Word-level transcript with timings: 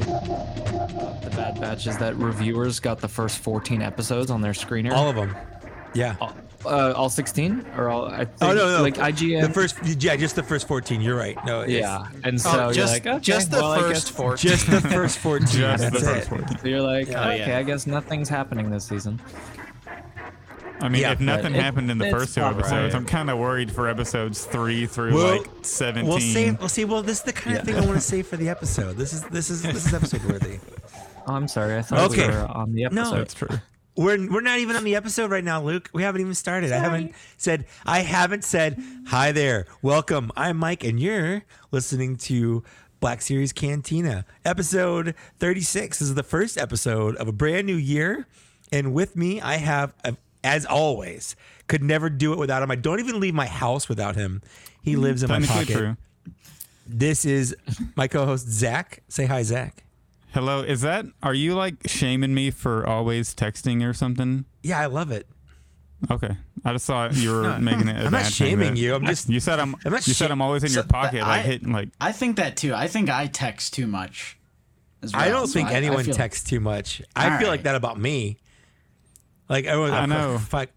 The 0.00 1.30
Bad 1.36 1.60
Batch 1.60 1.86
is 1.86 1.98
that 1.98 2.16
reviewers 2.16 2.80
got 2.80 3.00
the 3.00 3.08
first 3.08 3.38
14 3.38 3.82
episodes 3.82 4.30
on 4.30 4.40
their 4.40 4.52
screener. 4.52 4.92
All 4.92 5.08
of 5.08 5.16
them. 5.16 5.36
Yeah. 5.94 6.16
uh, 6.64 6.92
all 6.96 7.10
16 7.10 7.66
or 7.76 7.88
all? 7.88 8.06
I 8.06 8.24
think, 8.24 8.42
Oh 8.42 8.52
no, 8.54 8.76
no. 8.76 8.82
Like 8.82 8.96
IGN. 8.96 9.42
The 9.42 9.52
first, 9.52 9.76
yeah, 10.02 10.14
just 10.16 10.36
the 10.36 10.42
first 10.42 10.68
fourteen. 10.68 11.00
You're 11.00 11.16
right. 11.16 11.36
No, 11.44 11.62
it's 11.62 11.72
yeah, 11.72 12.06
and 12.22 12.40
so 12.40 12.50
Oh, 12.50 12.64
you're 12.66 12.72
just, 12.74 12.92
like, 12.92 13.06
okay, 13.06 13.18
just 13.20 13.50
the 13.50 13.56
well, 13.58 13.72
I 13.72 13.80
first 13.80 14.06
guess- 14.06 14.16
four. 14.16 14.36
just 14.36 14.70
the 14.70 14.80
first 14.80 15.18
fourteen. 15.18 15.46
Just 15.60 15.84
the 15.84 15.90
that's 15.90 16.04
first 16.04 16.26
it. 16.26 16.28
14. 16.28 16.58
So 16.58 16.68
you're 16.68 16.80
like, 16.82 17.08
Oh, 17.08 17.12
okay, 17.30 17.48
yeah. 17.48 17.58
I 17.58 17.62
guess 17.62 17.86
nothing's 17.86 18.28
happening 18.28 18.70
this 18.70 18.84
season. 18.84 19.20
I 20.80 20.88
mean, 20.88 21.02
Yeah, 21.02 21.12
if 21.12 21.20
nothing 21.20 21.54
it- 21.54 21.62
happened 21.62 21.90
in 21.90 21.98
the 21.98 22.10
first 22.10 22.34
two 22.34 22.40
episodes, 22.42 22.72
right. 22.72 22.94
I'm 22.94 23.04
kind 23.04 23.28
of 23.30 23.38
worried 23.38 23.70
for 23.70 23.88
episodes 23.88 24.44
three 24.44 24.86
through 24.86 25.14
Well, 25.14 25.38
like 25.38 25.46
17. 25.62 26.08
We'll 26.08 26.20
see. 26.20 26.50
We'll 26.52 26.68
see. 26.68 26.84
Well, 26.84 27.02
this 27.02 27.18
is 27.18 27.22
the 27.24 27.32
kind 27.32 27.56
of 27.58 27.64
thing 27.64 27.76
I 27.76 27.80
want 27.80 27.94
to 27.94 28.00
save 28.00 28.26
for 28.26 28.36
the 28.36 28.48
episode. 28.48 28.96
This 28.96 29.12
is 29.12 29.22
this 29.24 29.50
is 29.50 29.62
this 29.62 29.86
is 29.86 29.94
episode 29.94 30.24
worthy. 30.24 30.58
Oh, 31.26 31.34
I'm 31.34 31.48
sorry, 31.48 31.76
I 31.76 31.82
thought 31.82 32.10
Okay. 32.10 32.26
we 32.28 32.34
were 32.34 32.46
on 32.48 32.72
the 32.72 32.84
episode. 32.86 32.94
No. 32.96 33.02
episode. 33.02 33.18
That's 33.20 33.34
true. 33.34 33.60
We're 33.94 34.32
we're 34.32 34.40
not 34.40 34.58
even 34.58 34.74
on 34.74 34.84
the 34.84 34.96
episode 34.96 35.30
right 35.30 35.44
now, 35.44 35.60
Luke. 35.62 35.90
We 35.92 36.02
haven't 36.02 36.22
even 36.22 36.34
started. 36.34 36.72
I 36.72 36.78
haven't 36.78 37.14
said 37.36 37.66
I 37.84 38.00
haven't 38.00 38.42
said 38.42 38.82
hi 39.06 39.30
there. 39.30 39.66
Welcome. 39.82 40.32
I'm 40.34 40.56
Mike, 40.56 40.82
and 40.82 40.98
you're 40.98 41.42
listening 41.72 42.16
to 42.16 42.64
Black 43.00 43.20
Series 43.20 43.52
Cantina, 43.52 44.24
episode 44.46 45.14
36. 45.38 45.98
This 45.98 46.08
is 46.08 46.14
the 46.14 46.22
first 46.22 46.56
episode 46.56 47.16
of 47.16 47.28
a 47.28 47.32
brand 47.32 47.66
new 47.66 47.76
year, 47.76 48.26
and 48.72 48.94
with 48.94 49.14
me, 49.14 49.40
I 49.42 49.56
have, 49.56 49.92
uh, 50.04 50.12
as 50.42 50.64
always, 50.66 51.36
could 51.66 51.82
never 51.82 52.10
do 52.10 52.32
it 52.32 52.38
without 52.38 52.62
him. 52.62 52.70
I 52.70 52.76
don't 52.76 53.00
even 53.00 53.20
leave 53.20 53.34
my 53.34 53.46
house 53.46 53.88
without 53.88 54.16
him. 54.16 54.42
He 54.82 54.92
mm-hmm. 54.92 55.02
lives 55.02 55.22
in 55.22 55.28
my 55.28 55.40
Technically 55.40 55.74
pocket. 55.74 55.78
true. 55.78 55.96
This 56.86 57.24
is 57.24 57.54
my 57.94 58.08
co-host 58.08 58.48
Zach. 58.48 59.02
Say 59.08 59.26
hi, 59.26 59.42
Zach. 59.42 59.84
Hello, 60.32 60.62
is 60.62 60.80
that? 60.82 61.06
Are 61.22 61.34
you 61.34 61.54
like 61.54 61.74
shaming 61.86 62.34
me 62.34 62.50
for 62.50 62.86
always 62.86 63.34
texting 63.34 63.88
or 63.88 63.92
something? 63.92 64.44
Yeah, 64.62 64.80
I 64.80 64.86
love 64.86 65.10
it. 65.10 65.26
Okay, 66.10 66.36
I 66.64 66.72
just 66.72 66.86
thought 66.86 67.14
you 67.14 67.32
were 67.32 67.58
making 67.60 67.88
it. 67.88 68.06
I'm 68.06 68.12
not 68.12 68.26
shaming 68.26 68.76
you, 68.76 68.94
I'm 68.94 69.04
just- 69.04 69.28
You 69.28 69.40
said 69.40 69.58
I'm. 69.58 69.76
I'm 69.84 69.92
not 69.92 70.06
you 70.06 70.14
said 70.14 70.30
I'm 70.30 70.40
always 70.40 70.64
in 70.64 70.70
your 70.72 70.84
pocket, 70.84 71.20
but 71.20 71.28
like 71.28 71.40
I- 71.40 71.42
hitting 71.42 71.72
like. 71.72 71.90
I 72.00 72.12
think 72.12 72.36
that 72.36 72.56
too. 72.56 72.74
I 72.74 72.86
think 72.88 73.10
I 73.10 73.26
text 73.26 73.74
too 73.74 73.86
much. 73.86 74.38
as 75.02 75.12
I 75.14 75.28
don't 75.28 75.46
so 75.46 75.52
think 75.52 75.68
I- 75.68 75.72
I 75.72 75.74
anyone 75.74 76.04
feel- 76.04 76.14
texts 76.14 76.48
too 76.48 76.60
much. 76.60 77.02
I 77.14 77.24
feel 77.38 77.48
right. 77.48 77.48
like 77.48 77.62
that 77.64 77.74
about 77.74 77.98
me. 78.00 78.38
Like 79.50 79.64
everyone, 79.64 79.90
I 79.90 80.06
know. 80.06 80.38
Fuck, 80.38 80.70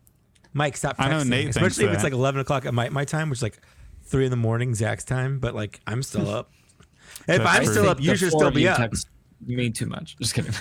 Mike, 0.52 0.76
stop. 0.76 0.98
Texting. 0.98 1.06
I 1.06 1.10
know 1.12 1.24
Nate 1.24 1.50
especially 1.50 1.86
if 1.86 1.92
it's 1.92 2.02
that. 2.02 2.08
like 2.08 2.14
eleven 2.14 2.42
o'clock 2.42 2.66
at 2.66 2.74
my, 2.74 2.90
my 2.90 3.06
time, 3.06 3.30
which 3.30 3.40
is 3.40 3.44
like 3.44 3.60
three 4.04 4.26
in 4.26 4.32
the 4.32 4.38
morning, 4.38 4.74
Zach's 4.74 5.06
time. 5.06 5.38
But 5.40 5.54
like 5.54 5.80
I'm 5.86 6.02
still 6.02 6.28
up. 6.28 6.52
if 7.20 7.26
That's 7.28 7.46
I'm 7.46 7.64
true. 7.66 7.74
still 7.74 7.90
up, 7.90 8.02
you 8.02 8.16
should 8.16 8.32
still 8.32 8.50
be 8.50 8.68
up. 8.68 8.78
text 8.78 9.08
Me 9.46 9.70
too 9.70 9.86
much. 9.86 10.18
Just 10.18 10.34
kidding. 10.34 10.54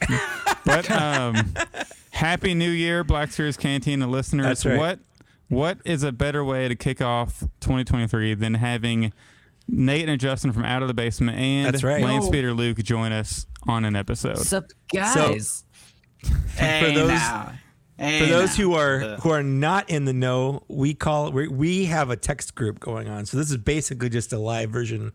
But 0.66 0.90
um, 0.90 1.54
happy 2.10 2.52
New 2.52 2.70
Year, 2.70 3.02
Black 3.02 3.32
Series 3.32 3.56
Cantina 3.56 4.06
listeners. 4.06 4.44
That's 4.44 4.66
right. 4.66 4.78
What 4.78 4.98
what 5.48 5.78
is 5.86 6.02
a 6.02 6.12
better 6.12 6.44
way 6.44 6.68
to 6.68 6.76
kick 6.76 7.00
off 7.00 7.40
2023 7.60 8.34
than 8.34 8.54
having 8.54 9.12
Nate 9.66 10.08
and 10.08 10.20
Justin 10.20 10.52
from 10.52 10.64
Out 10.64 10.82
of 10.82 10.88
the 10.88 10.94
Basement 10.94 11.38
and 11.38 11.72
That's 11.72 11.82
right. 11.82 12.04
Lane 12.04 12.20
Yo. 12.20 12.26
Speeder 12.26 12.52
Luke 12.52 12.76
join 12.78 13.10
us 13.12 13.46
on 13.66 13.84
an 13.84 13.96
episode? 13.96 14.36
What's 14.36 14.52
up, 14.52 14.66
guys? 14.92 15.64
Hey, 16.56 16.94
those- 16.94 17.08
now. 17.08 17.52
Hey, 17.98 18.20
For 18.20 18.26
those 18.26 18.56
now. 18.58 18.64
who 18.64 18.74
are 18.74 19.02
Uh, 19.02 19.16
who 19.20 19.28
are 19.30 19.42
not 19.42 19.90
in 19.90 20.06
the 20.06 20.12
know, 20.14 20.62
we 20.68 20.94
call 20.94 21.30
we, 21.32 21.48
we 21.48 21.84
have 21.86 22.08
a 22.10 22.16
text 22.16 22.54
group 22.54 22.80
going 22.80 23.08
on. 23.08 23.26
So 23.26 23.36
this 23.36 23.50
is 23.50 23.58
basically 23.58 24.08
just 24.08 24.32
a 24.32 24.38
live 24.38 24.70
version 24.70 25.12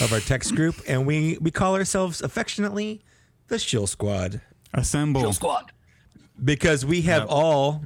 of 0.00 0.10
our 0.12 0.20
text 0.20 0.54
group, 0.56 0.76
and 0.88 1.06
we 1.06 1.36
we 1.40 1.50
call 1.50 1.74
ourselves 1.74 2.22
affectionately 2.22 3.02
the 3.48 3.58
Shill 3.58 3.86
Squad. 3.86 4.40
Assemble. 4.72 5.20
Shill 5.20 5.32
Squad. 5.34 5.72
because 6.42 6.84
we 6.86 7.02
have 7.02 7.26
all 7.28 7.84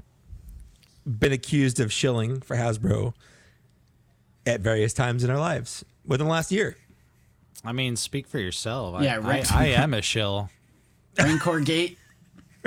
been 1.05 1.33
accused 1.33 1.81
of 1.81 1.93
shilling 1.93 2.41
for 2.41 2.55
Hasbro 2.57 3.15
at 4.47 4.61
various 4.61 4.93
times 4.95 5.25
in 5.25 5.31
our 5.31 5.39
lives 5.39 5.85
within 6.07 6.27
the 6.27 6.33
last 6.33 6.53
year. 6.53 6.77
I 7.65 7.73
mean, 7.73 7.97
speak 7.97 8.27
for 8.29 8.39
yourself. 8.39 8.95
I- 8.95 9.03
Yeah, 9.05 9.15
I, 9.17 9.19
right. 9.19 9.53
I, 9.53 9.67
am 9.69 9.93
a 9.95 10.01
shill. 10.03 10.49
Rancor 11.19 11.61
Gate. 11.61 11.99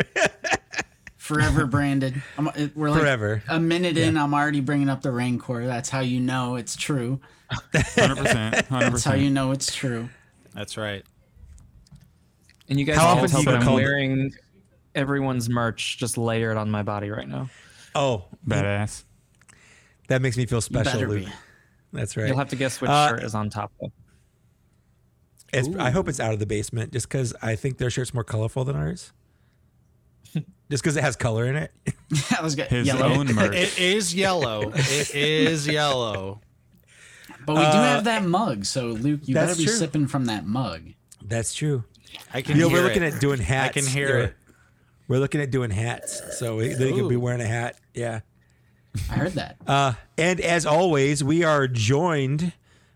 Forever 1.18 1.66
branded. 1.66 2.22
I'm, 2.38 2.50
we're 2.76 2.90
like 2.90 3.00
Forever. 3.02 3.44
a 3.48 3.60
minute 3.60 3.98
in. 3.98 4.18
I'm 4.18 4.34
already 4.34 4.60
bringing 4.60 4.90
up 4.90 5.02
the 5.02 5.12
Rancor. 5.12 5.66
That's 5.66 5.90
how 5.90 6.00
you 6.02 6.20
know 6.20 6.56
it's 6.56 6.76
true. 6.76 7.20
100%. 7.74 8.68
100%. 8.68 8.70
That's 8.70 9.04
how 9.04 9.14
you 9.14 9.30
know 9.30 9.52
it's 9.52 9.74
true. 9.74 10.10
That's 10.54 10.78
right. 10.78 11.04
And 12.70 12.80
you 12.80 12.86
guys 12.86 12.98
How 12.98 13.14
can't 13.16 13.20
often 13.20 13.30
tell 13.30 13.40
you 13.42 13.46
that 13.46 13.56
I'm 13.56 13.62
call 13.64 13.78
the- 13.78 13.84
wearing 13.84 14.34
everyone's 14.96 15.48
merch 15.50 15.98
just 15.98 16.18
layered 16.18 16.58
on 16.58 16.70
my 16.72 16.84
body 16.84 17.10
right 17.10 17.28
now. 17.28 17.50
Oh, 17.96 18.26
Badass. 18.48 19.04
that 20.08 20.22
makes 20.22 20.38
me 20.38 20.46
feel 20.46 20.62
special, 20.62 20.94
better 20.94 21.08
Luke. 21.08 21.26
be. 21.26 21.32
That's 21.94 22.16
right. 22.18 22.28
You'll 22.28 22.38
have 22.38 22.50
to 22.50 22.56
guess 22.56 22.80
which 22.82 22.90
Uh, 22.90 23.10
shirt 23.10 23.24
is 23.24 23.36
on 23.36 23.50
top 23.50 23.72
though. 23.80 23.92
It's, 25.54 25.68
I 25.78 25.90
hope 25.92 26.08
it's 26.08 26.22
out 26.22 26.32
of 26.32 26.40
the 26.40 26.46
basement, 26.46 26.94
just 26.94 27.10
because 27.10 27.34
I 27.42 27.56
think 27.58 27.78
their 27.78 27.90
shirt's 27.90 28.14
more 28.14 28.24
colorful 28.24 28.64
than 28.64 28.78
ours. 28.78 29.12
Just 30.72 30.82
because 30.82 30.98
it 30.98 31.04
has 31.04 31.16
color 31.16 31.46
in 31.46 31.56
it. 31.56 31.72
that 32.32 32.42
was 32.42 32.56
good. 32.56 32.68
His 32.68 32.88
Yellow. 32.88 33.06
own 33.10 33.28
merch. 33.36 33.54
It 33.56 33.78
is 33.80 34.16
yellow. 34.16 34.72
it 34.74 35.14
is 35.14 35.68
yellow. 35.68 36.42
But 37.46 37.56
we 37.58 37.62
do 37.62 37.78
have 37.78 38.04
that 38.06 38.24
mug, 38.24 38.66
so 38.66 38.88
Luke, 38.88 39.22
you 39.26 39.36
Uh, 39.38 39.42
that's 39.46 39.52
better 39.54 39.58
be 39.60 39.66
true. 39.66 39.76
sipping 39.76 40.08
from 40.08 40.26
that 40.26 40.46
mug. 40.48 40.82
That's 41.24 41.54
true. 41.54 41.84
I 42.34 42.42
can 42.42 42.56
You 42.56 42.64
know, 42.64 42.70
hear 42.70 42.78
we're 42.80 42.84
looking 42.88 43.04
it. 43.04 43.14
at 43.16 43.22
doing 43.22 43.40
hats. 43.40 43.70
I 43.78 43.82
can 43.82 43.86
hear 43.90 44.08
They're- 44.08 44.20
it. 44.24 44.36
We're 45.08 45.20
looking 45.20 45.42
at 45.42 45.52
doing 45.52 45.72
hats, 45.72 46.22
so 46.40 46.56
we, 46.58 46.70
they 46.70 46.92
could 46.94 47.10
be 47.10 47.16
Ooh. 47.16 47.20
wearing 47.20 47.42
a 47.42 47.46
hat. 47.46 47.78
Yeah. 47.94 48.22
I 49.10 49.14
heard 49.16 49.34
that. 49.34 49.58
Uh, 49.68 49.94
and 50.18 50.40
as 50.40 50.66
always, 50.66 51.22
we 51.24 51.44
are 51.44 51.68
joined 51.68 52.54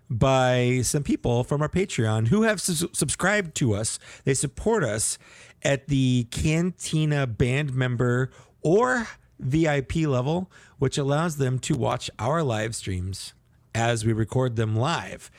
by 0.10 0.82
some 0.84 1.04
people 1.04 1.44
from 1.44 1.62
our 1.62 1.68
Patreon 1.70 2.28
who 2.28 2.44
have 2.44 2.62
sus- 2.62 2.86
subscribed 2.94 3.56
to 3.56 3.74
us. 3.74 4.00
They 4.24 4.34
support 4.34 4.84
us 4.84 5.18
at 5.66 5.88
the 5.90 6.28
Cantina 6.32 7.28
band 7.28 7.74
member 7.74 8.32
or 8.62 9.08
VIP 9.40 9.96
level, 10.08 10.50
which 10.80 10.98
allows 10.98 11.38
them 11.38 11.60
to 11.60 11.76
watch 11.76 12.10
our 12.20 12.42
live 12.44 12.76
streams 12.76 13.34
as 13.74 14.06
we 14.06 14.14
record 14.14 14.56
them 14.56 14.76
live. 14.76 15.30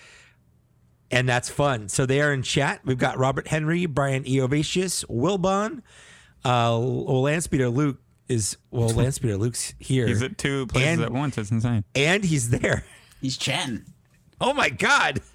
And 1.11 1.27
that's 1.29 1.49
fun. 1.49 1.89
So 1.89 2.05
they 2.05 2.21
are 2.21 2.33
in 2.33 2.43
chat. 2.43 2.81
We've 2.85 2.99
got 2.99 3.17
Robert 3.17 3.47
Henry, 3.49 3.87
Brian 3.87 4.25
Eovatius, 4.25 5.05
Wilbon, 5.07 5.79
uh, 6.45 6.77
well, 6.79 7.23
Landspeeder 7.23 7.73
Luke 7.75 7.99
is 8.29 8.57
well, 8.71 8.91
Landspeeder 8.91 9.39
Luke's 9.39 9.73
here 9.79 10.07
He's 10.09 10.21
at 10.23 10.37
two 10.37 10.67
places 10.67 10.95
And- 10.95 11.03
at 11.03 11.13
once. 11.13 11.39
It's 11.39 11.51
insane. 11.53 11.85
and 11.95 12.25
he's 12.25 12.51
there. 12.51 12.85
He's 13.21 13.37
chatting. 13.37 13.85
Oh 14.41 14.53
my 14.53 14.69
god! 14.69 15.21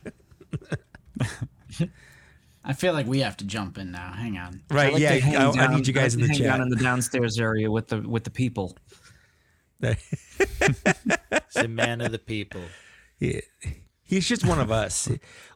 I 2.63 2.73
feel 2.73 2.93
like 2.93 3.07
we 3.07 3.19
have 3.21 3.37
to 3.37 3.45
jump 3.45 3.77
in 3.77 3.91
now. 3.91 4.11
Hang 4.11 4.37
on. 4.37 4.61
Right? 4.69 4.89
I 4.89 4.93
like 4.93 5.01
yeah, 5.01 5.13
to 5.15 5.19
hang 5.21 5.35
I, 5.35 5.65
I 5.65 5.75
need 5.75 5.87
you 5.87 5.93
guys 5.93 6.15
I 6.15 6.19
in 6.19 6.21
the 6.21 6.27
hang 6.27 6.37
chat. 6.37 6.47
down 6.47 6.61
in 6.61 6.69
the 6.69 6.75
downstairs 6.75 7.39
area 7.39 7.71
with 7.71 7.87
the 7.87 8.01
with 8.01 8.23
the 8.23 8.29
people. 8.29 8.77
It's 9.81 11.53
the 11.55 11.67
man 11.67 12.01
of 12.01 12.11
the 12.11 12.19
people. 12.19 12.61
Yeah. 13.19 13.41
He's 14.03 14.27
just 14.27 14.45
one 14.45 14.59
of 14.59 14.71
us. 14.71 15.07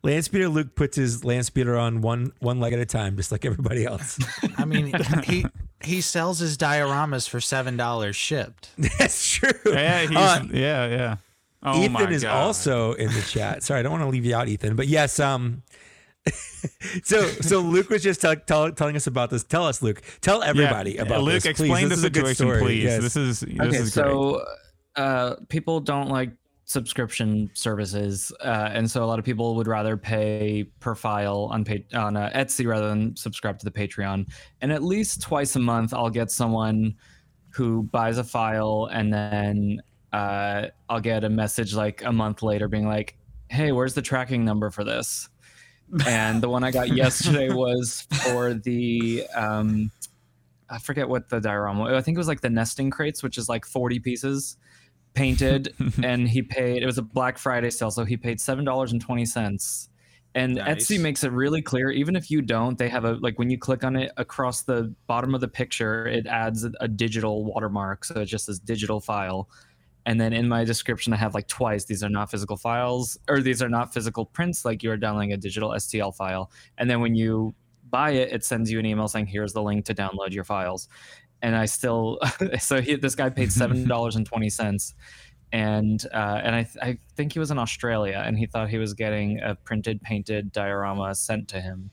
Landspeeder 0.04 0.52
Luke 0.52 0.76
puts 0.76 0.96
his 0.96 1.24
Landspeeder 1.24 1.80
on 1.80 2.02
one 2.02 2.32
one 2.40 2.60
leg 2.60 2.72
at 2.74 2.80
a 2.80 2.86
time, 2.86 3.18
just 3.18 3.32
like 3.32 3.44
everybody 3.44 3.86
else. 3.86 4.18
I 4.58 4.64
mean, 4.66 4.94
he 5.26 5.46
he 5.84 6.00
sells 6.00 6.40
his 6.40 6.58
dioramas 6.58 7.28
for 7.28 7.42
seven 7.42 7.76
dollars 7.76 8.16
shipped. 8.16 8.70
That's 8.98 9.30
true. 9.30 9.52
Yeah, 9.66 10.02
he's, 10.08 10.18
Uh, 10.18 10.44
yeah, 10.54 10.88
yeah. 10.88 11.16
Oh 11.64 11.90
my 11.90 12.02
Ethan 12.04 12.14
is 12.14 12.24
God. 12.24 12.34
also 12.34 12.94
in 12.94 13.12
the 13.12 13.22
chat. 13.22 13.62
Sorry, 13.64 13.82
I 13.82 13.84
don't 13.84 13.92
want 13.92 14.04
to 14.04 14.10
leave 14.10 14.24
you 14.26 14.36
out, 14.36 14.48
Ethan. 14.48 14.76
But 14.76 14.88
yes, 14.88 15.20
um, 15.20 15.64
so 17.04 17.22
so 17.28 17.60
Luke 17.60 17.90
was 17.90 18.02
just 18.02 18.22
tell, 18.22 18.36
tell, 18.36 18.72
telling 18.72 18.96
us 18.96 19.08
about 19.08 19.30
this. 19.30 19.44
Tell 19.44 19.66
us, 19.66 19.82
Luke. 19.82 20.02
Tell 20.22 20.42
everybody 20.42 20.94
yeah. 20.94 21.04
about 21.04 21.24
Luke, 21.24 21.44
this. 21.44 21.46
explain 21.46 21.90
This 21.90 21.90
the 21.90 21.94
is 21.94 22.04
a 22.06 22.10
good 22.10 22.36
situation, 22.36 22.66
please. 22.66 22.84
Yes. 22.84 23.02
This 23.02 23.16
is 23.16 23.40
this 23.42 23.60
okay, 23.60 23.78
is 23.78 23.94
great. 23.94 24.06
so 24.06 24.46
uh, 24.96 25.36
people 25.50 25.80
don't 25.80 26.10
like 26.10 26.32
subscription 26.66 27.50
services, 27.54 28.32
uh, 28.44 28.70
and 28.74 28.90
so 28.90 29.04
a 29.04 29.06
lot 29.06 29.20
of 29.20 29.26
people 29.26 29.56
would 29.56 29.68
rather 29.68 29.96
pay 29.96 30.64
per 30.80 30.96
file 30.96 31.48
on 31.52 31.64
pa- 31.64 31.98
on 31.98 32.18
uh, 32.18 32.32
Etsy 32.34 32.68
rather 32.68 32.90
than 32.90 33.16
subscribe 33.16 33.60
to 33.60 33.66
the 33.66 33.72
Patreon. 33.72 34.28
And 34.62 34.72
at 34.72 34.84
least 34.84 35.22
twice 35.22 35.56
a 35.56 35.60
month, 35.60 35.94
I'll 35.94 36.10
get 36.10 36.32
someone 36.32 36.96
who 37.50 37.84
buys 37.84 38.18
a 38.18 38.24
file, 38.24 38.90
and 38.92 39.14
then 39.14 39.82
uh, 40.12 40.68
I'll 40.90 41.00
get 41.00 41.24
a 41.24 41.30
message 41.30 41.76
like 41.76 42.04
a 42.04 42.12
month 42.12 42.42
later, 42.42 42.68
being 42.68 42.88
like, 42.88 43.16
"Hey, 43.50 43.72
where's 43.72 43.94
the 43.94 44.02
tracking 44.02 44.44
number 44.44 44.72
for 44.72 44.84
this?" 44.84 45.30
And 46.06 46.42
the 46.42 46.50
one 46.50 46.64
I 46.64 46.72
got 46.72 46.90
yesterday 46.96 47.50
was 47.50 48.08
for 48.24 48.54
the 48.54 49.26
um, 49.36 49.92
I 50.70 50.80
forget 50.80 51.08
what 51.08 51.30
the 51.30 51.40
diorama. 51.40 51.96
I 51.96 52.02
think 52.02 52.16
it 52.16 52.20
was 52.20 52.28
like 52.28 52.42
the 52.42 52.50
nesting 52.50 52.90
crates, 52.90 53.22
which 53.22 53.38
is 53.38 53.48
like 53.48 53.66
40 53.66 54.00
pieces 54.00 54.58
painted, 55.14 55.74
and 56.04 56.28
he 56.28 56.42
paid. 56.42 56.84
It 56.84 56.86
was 56.86 56.98
a 56.98 57.02
Black 57.02 57.38
Friday 57.38 57.70
sale, 57.70 57.92
so 57.92 58.06
he 58.06 58.18
paid 58.18 58.40
seven 58.40 58.66
dollars 58.66 58.92
and 58.92 59.02
twenty 59.02 59.26
cents, 59.26 59.90
And 60.36 60.56
Nice. 60.56 60.88
Etsy 60.88 61.00
makes 61.00 61.24
it 61.24 61.32
really 61.32 61.62
clear. 61.62 61.90
Even 61.92 62.16
if 62.16 62.30
you 62.30 62.42
don't, 62.42 62.78
they 62.78 62.90
have 62.90 63.06
a 63.06 63.14
like 63.14 63.40
when 63.40 63.50
you 63.50 63.58
click 63.58 63.84
on 63.84 63.96
it 63.96 64.12
across 64.18 64.64
the 64.64 64.94
bottom 65.08 65.34
of 65.34 65.42
the 65.42 65.48
picture, 65.48 66.06
it 66.08 66.28
adds 66.28 66.64
a, 66.66 66.72
a 66.82 66.88
digital 66.88 67.46
watermark, 67.46 68.06
so 68.06 68.22
it 68.22 68.26
just 68.26 68.46
says 68.46 68.60
digital 68.60 69.00
file. 69.00 69.50
And 70.06 70.20
then 70.22 70.34
in 70.34 70.48
my 70.48 70.64
description, 70.64 71.14
I 71.14 71.18
have 71.18 71.34
like 71.34 71.48
twice 71.48 71.86
these 71.86 72.04
are 72.04 72.10
not 72.10 72.30
physical 72.30 72.58
files, 72.58 73.18
or 73.28 73.42
these 73.42 73.62
are 73.62 73.70
not 73.70 73.94
physical 73.94 74.26
prints. 74.26 74.64
Like 74.66 74.84
you 74.84 74.92
are 74.92 74.98
downloading 74.98 75.34
a 75.34 75.38
digital 75.38 75.70
STL 75.72 76.16
file. 76.16 76.52
And 76.78 76.90
then 76.90 77.02
when 77.02 77.16
you 77.16 77.56
buy 77.90 78.12
it, 78.12 78.32
it 78.32 78.44
sends 78.44 78.72
you 78.72 78.80
an 78.80 78.86
email 78.86 79.08
saying 79.08 79.28
here's 79.28 79.54
the 79.54 79.62
link 79.64 79.86
to 79.86 79.96
download 79.96 80.32
your 80.32 80.44
files. 80.44 80.88
And 81.42 81.56
I 81.56 81.66
still, 81.66 82.20
so 82.60 82.82
he, 82.82 82.96
this 82.96 83.16
guy 83.16 83.30
paid 83.30 83.52
seven 83.52 83.88
dollars 83.94 84.16
and 84.16 84.26
twenty 84.26 84.50
cents 84.50 84.94
and 85.52 86.06
uh, 86.14 86.42
and 86.44 86.56
I, 86.56 86.64
th- 86.64 86.78
I 86.82 86.98
think 87.16 87.32
he 87.34 87.40
was 87.40 87.50
in 87.52 87.58
Australia, 87.58 88.22
and 88.26 88.38
he 88.38 88.46
thought 88.46 88.68
he 88.70 88.78
was 88.78 88.94
getting 88.94 89.40
a 89.42 89.56
printed, 89.56 90.02
painted 90.02 90.52
diorama 90.52 91.16
sent 91.16 91.48
to 91.50 91.62
him 91.62 91.92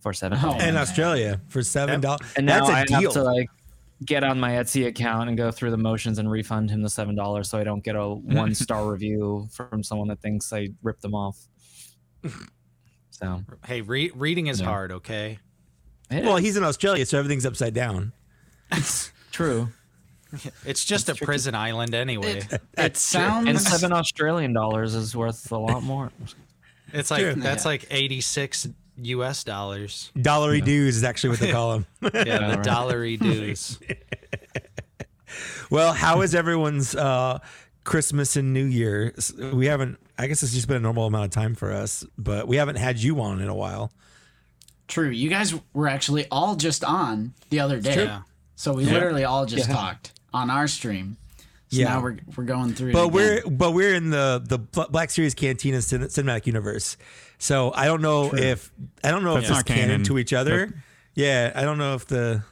for 0.00 0.12
seven 0.12 0.40
dollars. 0.40 0.62
in 0.62 0.76
Australia 0.76 1.40
for 1.48 1.62
seven 1.62 2.00
dollars. 2.00 2.20
and 2.36 2.46
now 2.46 2.66
That's 2.66 2.70
a 2.70 2.94
I 2.94 3.00
deal. 3.00 3.10
have 3.10 3.12
to 3.14 3.22
like 3.24 3.48
get 4.04 4.24
on 4.24 4.38
my 4.40 4.52
Etsy 4.52 4.86
account 4.86 5.28
and 5.28 5.36
go 5.38 5.50
through 5.50 5.70
the 5.70 5.76
motions 5.76 6.18
and 6.18 6.30
refund 6.30 6.70
him 6.70 6.82
the 6.82 6.90
seven 6.90 7.14
dollars, 7.14 7.48
so 7.50 7.58
I 7.58 7.64
don't 7.64 7.82
get 7.84 7.96
a 7.96 8.08
one 8.08 8.54
star 8.66 8.90
review 8.90 9.48
from 9.52 9.82
someone 9.82 10.08
that 10.08 10.20
thinks 10.20 10.52
I 10.52 10.68
ripped 10.82 11.02
them 11.02 11.14
off. 11.14 11.38
So 13.10 13.42
Hey, 13.66 13.82
re- 13.82 14.10
reading 14.14 14.46
is 14.48 14.60
Yeah. 14.60 14.66
hard. 14.66 14.90
Okay. 14.92 15.38
yeah, 16.10 16.20
well, 16.22 16.38
he's 16.38 16.56
in 16.56 16.64
Australia, 16.64 17.06
so 17.06 17.18
everything's 17.18 17.46
upside 17.46 17.74
down. 17.74 18.12
That's 18.70 19.12
true. 19.32 19.68
It's 20.64 20.84
just 20.84 21.08
a 21.10 21.14
prison 21.14 21.54
island 21.54 21.94
anyway. 21.94 22.42
It 22.78 22.96
sounds 22.96 23.48
And 23.48 23.60
seven 23.60 23.92
Australian 23.92 24.54
dollars 24.54 24.94
is 24.94 25.14
worth 25.14 25.52
a 25.52 25.58
lot 25.58 25.82
more. 25.82 26.10
It's 26.94 27.10
like 27.10 27.20
True. 27.20 27.34
that's 27.34 27.64
Yeah. 27.64 27.68
like 27.68 27.86
eighty 27.90 28.20
six 28.22 28.66
U.S. 29.02 29.44
dollars. 29.44 30.10
Dollary 30.20 30.60
dues 30.60 30.96
is 30.96 31.04
actually 31.04 31.30
what 31.30 31.38
they 31.40 31.52
call 31.52 31.72
them. 31.72 31.86
Yeah, 32.14 32.48
the 32.50 32.56
right. 32.56 32.62
dollary 32.64 33.16
dues. 33.18 33.78
well, 35.70 35.92
how 35.92 36.20
is 36.22 36.34
everyone's 36.34 36.94
uh, 36.94 37.38
Christmas 37.84 38.36
and 38.36 38.52
New 38.52 38.64
Year? 38.64 39.14
We 39.52 39.66
haven't. 39.66 39.98
I 40.18 40.26
guess 40.26 40.42
it's 40.42 40.52
just 40.52 40.68
been 40.68 40.76
a 40.76 40.80
normal 40.80 41.06
amount 41.06 41.24
of 41.24 41.30
time 41.30 41.54
for 41.54 41.72
us, 41.72 42.04
but 42.18 42.46
we 42.46 42.56
haven't 42.56 42.76
had 42.76 42.98
you 42.98 43.20
on 43.20 43.40
in 43.40 43.48
a 43.48 43.54
while. 43.54 43.90
true. 44.88 45.08
You 45.08 45.30
guys 45.30 45.54
were 45.72 45.88
actually 45.88 46.26
all 46.30 46.54
just 46.54 46.84
on 46.84 47.32
the 47.50 47.60
other 47.60 47.80
day, 47.80 48.14
so 48.56 48.74
we 48.74 48.84
literally 48.84 49.24
all 49.24 49.46
just 49.46 49.68
Yeah. 49.68 49.74
talked 49.74 50.12
on 50.34 50.50
our 50.50 50.68
stream. 50.68 51.16
So 51.70 51.78
Yeah. 51.78 51.88
now 51.88 52.02
we're 52.02 52.18
we're 52.36 52.44
going 52.44 52.74
through. 52.74 52.90
it 52.90 52.92
But 52.92 53.04
again. 53.06 53.14
we're 53.14 53.50
but 53.50 53.70
we're 53.72 53.94
in 53.94 54.10
the 54.10 54.42
the 54.44 54.58
Black 54.58 55.08
Series 55.10 55.34
Cantina 55.34 55.80
cin- 55.80 56.02
cinematic 56.02 56.46
universe, 56.46 56.98
so 57.42 57.72
I 57.74 57.86
don't 57.86 58.02
know 58.02 58.32
if 58.32 58.70
I 59.02 59.10
don't 59.10 59.24
know 59.24 59.36
if 59.36 59.48
That's 59.48 59.58
it's 59.60 59.68
canon, 59.68 59.88
canon. 59.88 60.04
to 60.04 60.18
each 60.18 60.32
other. 60.32 60.72
yeah, 61.16 61.50
I 61.56 61.62
don't 61.62 61.76
know 61.76 61.94
if 61.94 62.06
the 62.06 62.44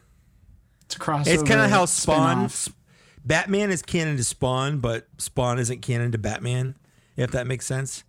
it's 0.84 0.96
crossover. 0.96 1.28
it's 1.28 1.42
kind 1.44 1.60
of 1.60 1.70
how 1.70 1.84
Spawn 1.84 2.48
spin-off. 2.48 2.76
Batman 3.24 3.70
is 3.70 3.82
canon 3.82 4.16
to 4.16 4.24
Spawn, 4.24 4.80
but 4.80 5.06
Spawn 5.18 5.60
isn't 5.60 5.80
canon 5.82 6.10
to 6.10 6.18
Batman. 6.18 6.74
If 7.16 7.30
that 7.30 7.46
makes 7.46 7.66
sense. 7.66 8.02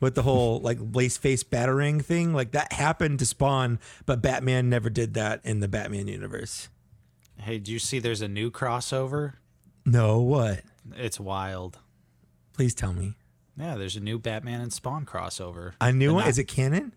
With 0.00 0.16
the 0.16 0.22
whole 0.22 0.58
like 0.62 0.78
lace 0.92 1.16
face 1.16 1.44
battering 1.44 2.00
thing, 2.00 2.34
like 2.34 2.50
that 2.52 2.72
happened 2.72 3.20
to 3.20 3.26
Spawn, 3.26 3.78
but 4.04 4.20
Batman 4.20 4.68
never 4.68 4.90
did 4.90 5.14
that 5.14 5.40
in 5.44 5.60
the 5.60 5.68
Batman 5.68 6.08
universe. 6.08 6.68
Hey, 7.38 7.58
do 7.58 7.70
you 7.72 7.78
see? 7.78 8.00
There's 8.00 8.20
a 8.22 8.28
new 8.28 8.50
crossover. 8.50 9.34
No, 9.84 10.18
what? 10.20 10.62
It's 10.96 11.20
wild. 11.20 11.78
Please 12.52 12.74
tell 12.74 12.92
me. 12.92 13.14
Yeah, 13.58 13.76
there's 13.76 13.96
a 13.96 14.00
new 14.00 14.18
Batman 14.18 14.60
and 14.60 14.72
Spawn 14.72 15.06
crossover. 15.06 15.72
A 15.80 15.92
new 15.92 16.14
one? 16.14 16.24
not- 16.24 16.28
Is 16.30 16.38
it 16.38 16.44
canon? 16.44 16.92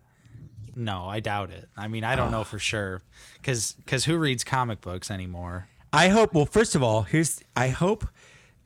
No, 0.76 1.06
I 1.06 1.20
doubt 1.20 1.50
it. 1.50 1.68
I 1.76 1.88
mean, 1.88 2.04
I 2.04 2.14
don't 2.16 2.30
know 2.30 2.44
for 2.44 2.58
sure, 2.58 3.02
because 3.42 4.04
who 4.04 4.16
reads 4.16 4.44
comic 4.44 4.80
books 4.80 5.10
anymore? 5.10 5.68
I 5.92 6.08
hope. 6.08 6.32
Well, 6.32 6.46
first 6.46 6.74
of 6.76 6.82
all, 6.82 7.02
here's. 7.02 7.42
I 7.56 7.68
hope. 7.68 8.06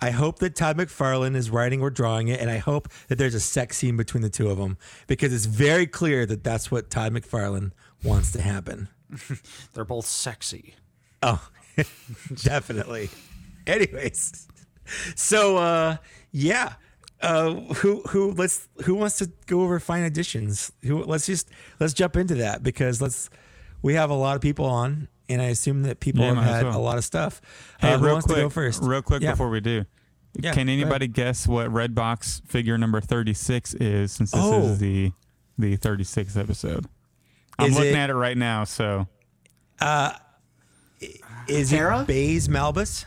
I 0.03 0.11
hope 0.11 0.39
that 0.41 0.55
Todd 0.55 0.77
McFarlane 0.77 1.35
is 1.35 1.49
writing 1.51 1.81
or 1.81 1.89
drawing 1.89 2.29
it, 2.29 2.39
and 2.41 2.51
I 2.51 2.59
hope 2.59 2.89
that 3.09 3.17
there's 3.17 3.35
a 3.35 3.41
sex 3.41 3.79
scene 3.79 3.97
between 3.97 4.23
the 4.23 4.29
two 4.29 4.51
of 4.51 4.59
them 4.59 4.77
because 5.07 5.33
it's 5.33 5.47
very 5.47 5.87
clear 5.87 6.27
that 6.27 6.45
that's 6.45 6.71
what 6.71 6.91
Todd 6.91 7.13
McFarlane 7.13 7.71
wants 8.03 8.31
to 8.33 8.43
happen. 8.43 8.89
They're 9.73 9.85
both 9.87 10.05
sexy. 10.07 10.75
Oh, 11.23 11.49
definitely. 12.43 13.09
Anyways, 13.67 14.47
so 15.15 15.57
uh, 15.57 15.97
yeah, 16.33 16.75
uh, 17.23 17.55
who 17.55 18.03
who 18.09 18.33
let's 18.33 18.69
who 18.85 18.95
wants 18.95 19.19
to 19.19 19.31
go 19.47 19.63
over 19.63 19.79
fine 19.81 20.03
additions? 20.03 20.73
Who 20.83 21.03
let's 21.05 21.27
just 21.27 21.49
let's 21.81 21.95
jump 21.95 22.17
into 22.17 22.35
that 22.37 22.63
because 22.63 23.01
let's 23.01 23.31
we 23.83 23.95
have 23.95 24.11
a 24.11 24.15
lot 24.15 24.37
of 24.37 24.43
people 24.43 24.65
on, 24.67 25.09
and 25.29 25.41
I 25.43 25.47
assume 25.47 25.83
that 25.85 26.01
people 26.01 26.23
Yeah, 26.25 26.35
have 26.35 26.45
had 26.45 26.65
well. 26.65 26.79
a 26.79 26.83
lot 26.83 26.99
of 26.99 27.05
stuff. 27.05 27.41
Hey, 27.81 27.93
uh, 27.93 27.99
who 27.99 28.05
real 28.05 28.15
wants 28.15 28.27
quick, 28.27 28.37
to 28.37 28.43
go 28.43 28.49
first? 28.51 28.83
real 28.83 29.03
quick 29.03 29.23
Yeah. 29.23 29.33
before 29.33 29.51
we 29.51 29.61
do. 29.61 29.85
Yeah, 30.37 30.53
Can 30.53 30.67
go 30.67 30.73
ahead. 30.73 30.83
anybody 30.83 31.07
guess 31.07 31.47
what 31.47 31.69
Redbox 31.71 32.45
figure 32.49 32.77
number 32.77 33.01
36 33.01 33.75
is 33.75 34.11
since 34.13 34.33
this 34.33 34.41
Oh. 34.43 34.63
is 34.65 34.79
the 34.79 35.13
the 35.57 35.77
36th 35.77 36.37
episode? 36.37 36.87
I'm 37.59 37.71
Is 37.71 37.75
looking 37.77 37.93
it- 37.93 37.97
at 37.99 38.11
it 38.11 38.15
right 38.15 38.37
now, 38.37 38.65
so 38.65 39.07
uh, 39.81 40.15
Is 41.49 41.71
Hera? 41.71 42.01
it 42.01 42.07
Baze 42.09 42.49
Malbus? 42.49 43.05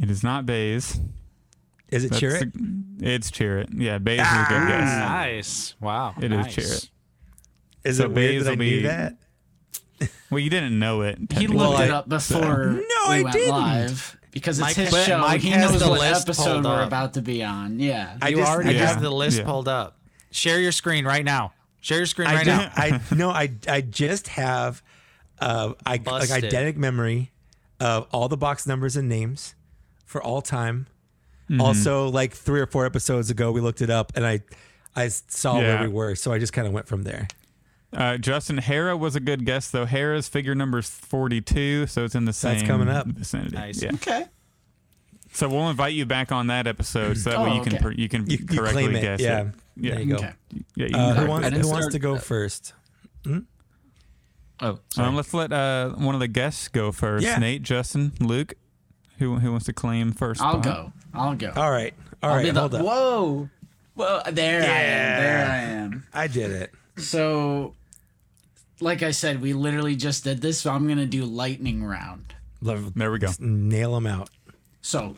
it 0.00 0.10
is 0.10 0.22
not 0.22 0.46
Baze. 0.46 0.98
Is 1.90 2.04
it 2.04 2.10
That's 2.10 2.22
Chirrut? 2.22 2.52
the- 2.98 3.06
it's 3.14 3.30
Chirrut. 3.30 3.68
Yeah, 3.72 3.98
Baze 3.98 4.20
is 4.20 4.26
a 4.26 4.46
good 4.48 4.68
guess. 4.68 4.98
Nice. 4.98 5.74
Wow. 5.80 6.14
It 6.18 6.24
is 6.24 6.30
nice. 6.30 6.54
Chirrut. 6.56 6.90
Is 7.84 7.96
so 7.96 8.04
it 8.04 8.10
weird 8.12 8.14
Baze 8.14 8.44
that 8.44 8.50
I 8.50 8.52
will 8.54 8.58
knew 8.58 8.76
be- 8.78 8.82
that? 8.86 9.16
Well, 10.30 10.38
you 10.38 10.48
didn't 10.50 10.78
know 10.78 11.02
it. 11.02 11.18
He 11.32 11.46
looked 11.46 11.58
Well, 11.58 11.80
it 11.82 11.90
up 11.90 12.08
before 12.08 12.66
No, 12.66 12.80
we 12.80 12.84
I 13.16 13.22
went 13.22 13.32
didn't. 13.32 13.50
live 13.54 14.16
because 14.30 14.58
it's 14.58 14.68
Mike 14.68 14.76
his 14.76 15.04
show. 15.04 15.18
Mike 15.18 15.40
he 15.42 15.50
knows 15.50 15.78
the 15.78 15.88
what 15.90 15.98
list 16.00 16.22
episode 16.28 16.64
we're 16.64 16.82
about 16.84 17.14
to 17.14 17.22
be 17.22 17.42
on. 17.42 17.78
Yeah. 17.80 18.16
I 18.22 18.28
You 18.28 18.36
just, 18.38 18.50
already 18.50 18.70
I 18.70 18.72
just, 18.74 18.94
have 18.94 19.02
the 19.02 19.10
list 19.10 19.38
Yeah. 19.38 19.44
pulled 19.44 19.68
up. 19.68 19.98
Share 20.30 20.58
your 20.60 20.72
screen 20.72 21.04
right 21.04 21.24
now. 21.24 21.52
Share 21.82 21.98
your 21.98 22.06
screen 22.06 22.28
I 22.28 22.34
right 22.34 22.46
now. 22.46 22.70
I 22.76 23.00
no, 23.14 23.28
I 23.30 23.52
I 23.68 23.80
just 23.82 24.28
have 24.28 24.82
uh 25.40 25.72
I 25.84 25.90
like 25.92 26.04
Busted. 26.04 26.44
eidetic 26.44 26.76
memory 26.76 27.32
of 27.78 28.06
all 28.12 28.28
the 28.28 28.36
box 28.38 28.66
numbers 28.66 28.96
and 28.96 29.06
names 29.08 29.54
for 30.06 30.22
all 30.22 30.40
time. 30.40 30.86
Mm-hmm. 31.50 31.60
Also, 31.60 32.08
like 32.08 32.32
three 32.32 32.60
or 32.60 32.66
four 32.66 32.86
episodes 32.86 33.28
ago, 33.30 33.50
we 33.50 33.60
looked 33.60 33.82
it 33.82 33.90
up 33.90 34.12
and 34.14 34.24
I 34.24 34.40
I 34.94 35.08
saw 35.08 35.56
where 35.58 35.82
we 35.82 35.88
were, 35.88 36.14
so 36.14 36.32
I 36.32 36.38
just 36.38 36.52
kind 36.52 36.66
of 36.66 36.72
went 36.72 36.86
from 36.86 37.02
there. 37.02 37.26
Uh, 37.92 38.16
Justin 38.18 38.58
Hera 38.58 38.96
was 38.96 39.16
a 39.16 39.20
good 39.20 39.44
guess 39.44 39.68
though. 39.70 39.84
Hera's 39.84 40.28
figure 40.28 40.54
number 40.54 40.78
is 40.78 40.88
42, 40.88 41.88
so 41.88 42.04
it's 42.04 42.14
in 42.14 42.24
the 42.24 42.32
same 42.32 42.54
That's 42.58 42.66
coming 42.68 42.88
up. 42.88 43.06
vicinity. 43.06 43.56
Nice. 43.56 43.82
Yeah. 43.82 43.90
Okay. 43.94 44.26
So 45.32 45.48
we'll 45.48 45.70
invite 45.70 45.94
you 45.94 46.06
back 46.06 46.30
on 46.32 46.48
that 46.48 46.66
episode, 46.68 47.16
so 47.18 47.30
that 47.30 47.38
Oh, 47.40 47.44
way 47.44 47.54
you 47.56 47.62
can 47.62 47.74
okay. 47.74 47.82
per- 47.82 47.92
you 47.92 48.08
can 48.08 48.28
You, 48.30 48.38
you 48.38 48.46
correctly 48.46 48.84
claim 48.84 48.96
it, 48.96 49.00
guess 49.00 49.20
yeah. 49.20 49.40
it. 49.40 49.46
Yeah. 49.76 49.90
There 49.94 50.00
you 50.02 50.06
go. 50.10 50.16
Okay. 50.16 50.32
Yeah. 50.76 50.86
You 50.86 50.96
Uh, 50.96 51.14
who 51.14 51.26
wants, 51.26 51.48
who 51.48 51.68
wants 51.68 51.88
to 51.88 51.98
go 51.98 52.14
uh, 52.14 52.18
first? 52.18 52.74
Oh, 54.62 54.78
sorry. 54.90 55.08
Um, 55.08 55.16
let's 55.16 55.32
let 55.32 55.52
uh, 55.52 55.90
one 55.90 56.14
of 56.14 56.20
the 56.20 56.28
guests 56.28 56.68
go 56.68 56.92
first. 56.92 57.24
Yeah. 57.24 57.38
Nate, 57.38 57.62
Justin, 57.62 58.12
Luke. 58.20 58.54
Who, 59.20 59.36
who 59.36 59.52
wants 59.52 59.66
to 59.66 59.72
claim 59.72 60.12
first? 60.12 60.40
I'll 60.42 60.60
spot? 60.60 60.64
go. 60.64 60.92
I'll 61.14 61.34
go. 61.36 61.52
All 61.54 61.70
right, 61.70 61.94
all 62.22 62.30
I'll 62.30 62.36
right, 62.36 62.52
the- 62.52 62.60
hold 62.60 62.74
up. 62.74 62.84
Whoa. 62.84 63.48
Well, 63.94 64.22
There 64.32 64.62
I 64.62 64.64
am. 64.64 65.22
There 65.22 65.46
I 65.50 65.56
am. 65.58 66.06
I 66.14 66.26
did 66.26 66.50
it. 66.52 66.72
So, 66.96 67.74
like 68.80 69.02
I 69.02 69.10
said, 69.10 69.42
we 69.42 69.52
literally 69.52 69.94
just 69.94 70.24
did 70.24 70.40
this, 70.40 70.58
so 70.60 70.70
I'm 70.72 70.86
going 70.86 70.98
to 70.98 71.06
do 71.06 71.24
lightning 71.24 71.84
round. 71.84 72.34
Love, 72.62 72.94
There 72.94 73.10
we 73.12 73.18
go. 73.18 73.26
just 73.26 73.40
nail 73.40 73.94
them 73.94 74.06
out. 74.06 74.30
So, 74.80 75.16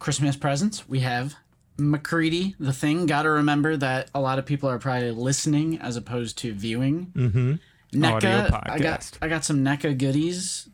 Christmas 0.00 0.36
presents, 0.36 0.88
we 0.88 1.00
have 1.00 1.34
MacReady, 1.78 2.56
the 2.58 2.72
thing. 2.72 3.06
Got 3.06 3.22
to 3.22 3.30
remember 3.30 3.76
that 3.76 4.10
a 4.14 4.20
lot 4.20 4.38
of 4.40 4.46
people 4.46 4.68
are 4.68 4.78
probably 4.80 5.10
listening 5.12 5.78
as 5.78 5.96
opposed 5.96 6.36
to 6.38 6.52
viewing. 6.52 7.12
Mm-hmm. 7.14 8.04
Audio 8.04 8.30
NECA, 8.30 8.68
I 8.68 8.78
got. 8.80 9.18
I 9.22 9.28
got 9.28 9.44
some 9.44 9.58
NECA 9.64 9.96
goodies. 9.96 10.68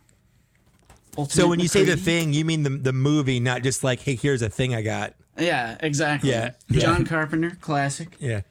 So 1.28 1.48
when 1.48 1.60
you 1.60 1.68
say 1.68 1.84
the 1.84 1.96
thing, 1.96 2.32
you 2.32 2.44
mean 2.44 2.62
the 2.62 2.70
the 2.70 2.92
movie, 2.92 3.40
not 3.40 3.62
just 3.62 3.82
like, 3.84 4.00
hey, 4.00 4.14
here's 4.14 4.42
a 4.42 4.48
thing 4.48 4.74
I 4.74 4.82
got. 4.82 5.14
yeah, 5.38 5.76
exactly. 5.80 6.30
Yeah, 6.30 6.52
yeah. 6.68 6.80
John 6.80 7.04
Carpenter, 7.04 7.56
classic. 7.60 8.16
Yeah. 8.18 8.42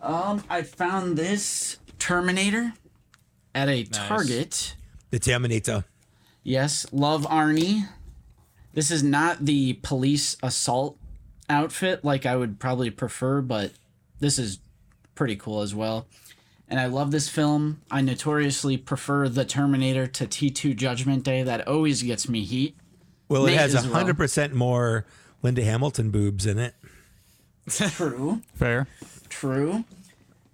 Um, 0.00 0.44
I 0.48 0.62
found 0.62 1.16
this 1.16 1.78
Terminator 1.98 2.72
at 3.54 3.68
a 3.68 3.84
Target. 3.84 4.76
The 5.10 5.18
Terminator. 5.18 5.84
Yes, 6.42 6.86
love 6.92 7.22
Arnie. 7.26 7.88
This 8.72 8.90
is 8.90 9.02
not 9.02 9.44
the 9.44 9.74
police 9.82 10.36
assault 10.42 10.96
outfit 11.48 12.04
like 12.04 12.24
I 12.24 12.36
would 12.36 12.58
probably 12.60 12.90
prefer, 12.90 13.40
but 13.42 13.72
this 14.20 14.38
is 14.38 14.60
pretty 15.14 15.36
cool 15.36 15.60
as 15.60 15.74
well. 15.74 16.06
And 16.70 16.78
I 16.78 16.86
love 16.86 17.10
this 17.10 17.28
film. 17.28 17.80
I 17.90 18.00
notoriously 18.00 18.76
prefer 18.76 19.28
The 19.28 19.44
Terminator 19.44 20.06
to 20.06 20.26
T2 20.26 20.76
Judgment 20.76 21.24
Day. 21.24 21.42
That 21.42 21.66
always 21.66 22.02
gets 22.02 22.28
me 22.28 22.44
heat. 22.44 22.76
Well, 23.28 23.46
it 23.46 23.54
has 23.54 23.74
as 23.74 23.84
hundred 23.84 24.16
percent 24.16 24.54
more 24.54 25.04
Linda 25.42 25.62
Hamilton 25.64 26.10
boobs 26.10 26.46
in 26.46 26.58
it. 26.58 26.74
True. 27.68 28.40
Fair. 28.54 28.86
True. 29.28 29.84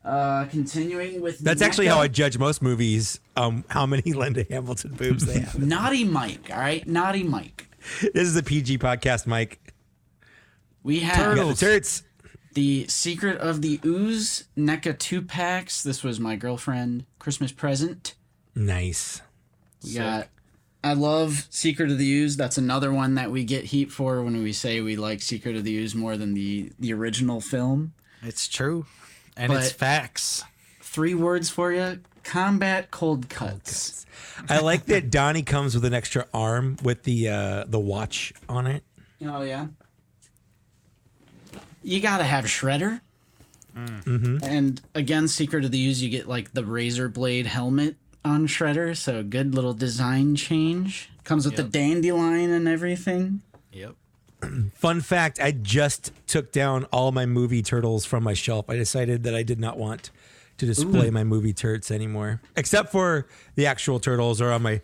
Uh, 0.04 0.44
continuing 0.46 1.20
with 1.20 1.38
That's 1.40 1.62
actually 1.62 1.86
how 1.86 1.98
I 2.00 2.08
judge 2.08 2.38
most 2.38 2.62
movies. 2.62 3.18
Um, 3.36 3.64
how 3.68 3.86
many 3.86 4.02
Linda 4.12 4.44
Hamilton 4.48 4.92
boobs 4.92 5.26
they 5.26 5.40
have. 5.40 5.58
Naughty 5.58 6.04
Mike. 6.04 6.48
All 6.50 6.58
right, 6.58 6.86
Naughty 6.86 7.22
Mike. 7.24 7.68
this 8.00 8.28
is 8.28 8.36
a 8.36 8.42
PG 8.42 8.78
podcast, 8.78 9.26
Mike. 9.26 9.58
We 10.82 11.00
have 11.00 11.30
We 11.30 11.40
got 11.40 11.56
the 12.56 12.86
Secret 12.88 13.38
of 13.38 13.60
the 13.60 13.78
Ooze 13.84 14.44
NECA 14.56 14.98
two 14.98 15.20
packs. 15.20 15.82
This 15.82 16.02
was 16.02 16.18
my 16.18 16.36
girlfriend 16.36 17.04
Christmas 17.18 17.52
present. 17.52 18.14
Nice. 18.54 19.20
We 19.84 19.92
got. 19.94 20.28
I 20.82 20.94
love 20.94 21.46
Secret 21.50 21.90
of 21.90 21.98
the 21.98 22.10
Ooze. 22.10 22.38
That's 22.38 22.56
another 22.56 22.92
one 22.92 23.14
that 23.16 23.30
we 23.30 23.44
get 23.44 23.64
heat 23.64 23.92
for 23.92 24.22
when 24.22 24.42
we 24.42 24.54
say 24.54 24.80
we 24.80 24.96
like 24.96 25.20
Secret 25.20 25.54
of 25.54 25.64
the 25.64 25.76
Ooze 25.76 25.94
more 25.94 26.16
than 26.16 26.32
the 26.32 26.72
the 26.78 26.94
original 26.94 27.42
film. 27.42 27.92
It's 28.22 28.48
true, 28.48 28.86
and 29.36 29.52
it's 29.52 29.70
facts. 29.70 30.42
Three 30.80 31.14
words 31.14 31.50
for 31.50 31.72
you: 31.72 32.00
combat 32.24 32.90
cold 32.90 33.28
cuts. 33.28 34.06
I 34.48 34.60
like 34.60 34.86
that 34.86 35.10
Donnie 35.10 35.42
comes 35.42 35.74
with 35.74 35.84
an 35.84 35.92
extra 35.92 36.26
arm 36.32 36.78
with 36.82 37.02
the 37.02 37.28
uh, 37.28 37.64
the 37.68 37.78
watch 37.78 38.32
on 38.48 38.66
it. 38.66 38.82
Oh 39.22 39.42
yeah. 39.42 39.66
You 41.86 42.00
gotta 42.00 42.24
have 42.24 42.46
Shredder. 42.46 43.00
Mm-hmm. 43.76 44.38
And 44.42 44.80
again, 44.94 45.28
Secret 45.28 45.64
of 45.64 45.70
the 45.70 45.86
Ooze, 45.86 46.02
you 46.02 46.10
get 46.10 46.26
like 46.26 46.52
the 46.52 46.64
razor 46.64 47.08
blade 47.08 47.46
helmet 47.46 47.94
on 48.24 48.48
Shredder, 48.48 48.96
so 48.96 49.22
good 49.22 49.54
little 49.54 49.72
design 49.72 50.34
change. 50.34 51.10
Comes 51.22 51.44
with 51.44 51.54
Yep. 51.56 51.64
the 51.66 51.70
dandelion 51.78 52.50
and 52.50 52.66
everything. 52.66 53.42
Yep. 53.72 53.94
Fun 54.74 55.00
fact: 55.00 55.38
I 55.40 55.52
just 55.52 56.10
took 56.26 56.50
down 56.50 56.84
all 56.86 57.12
my 57.12 57.24
movie 57.24 57.62
turtles 57.62 58.04
from 58.04 58.24
my 58.24 58.34
shelf. 58.34 58.68
I 58.68 58.74
decided 58.76 59.22
that 59.22 59.34
I 59.36 59.44
did 59.44 59.60
not 59.60 59.78
want 59.78 60.10
to 60.58 60.66
display 60.66 61.10
my 61.10 61.22
movie 61.22 61.52
turds 61.52 61.90
anymore, 61.92 62.40
except 62.56 62.90
for 62.90 63.28
the 63.54 63.66
actual 63.66 64.00
turtles 64.00 64.40
or 64.40 64.50
on 64.50 64.62
my 64.62 64.80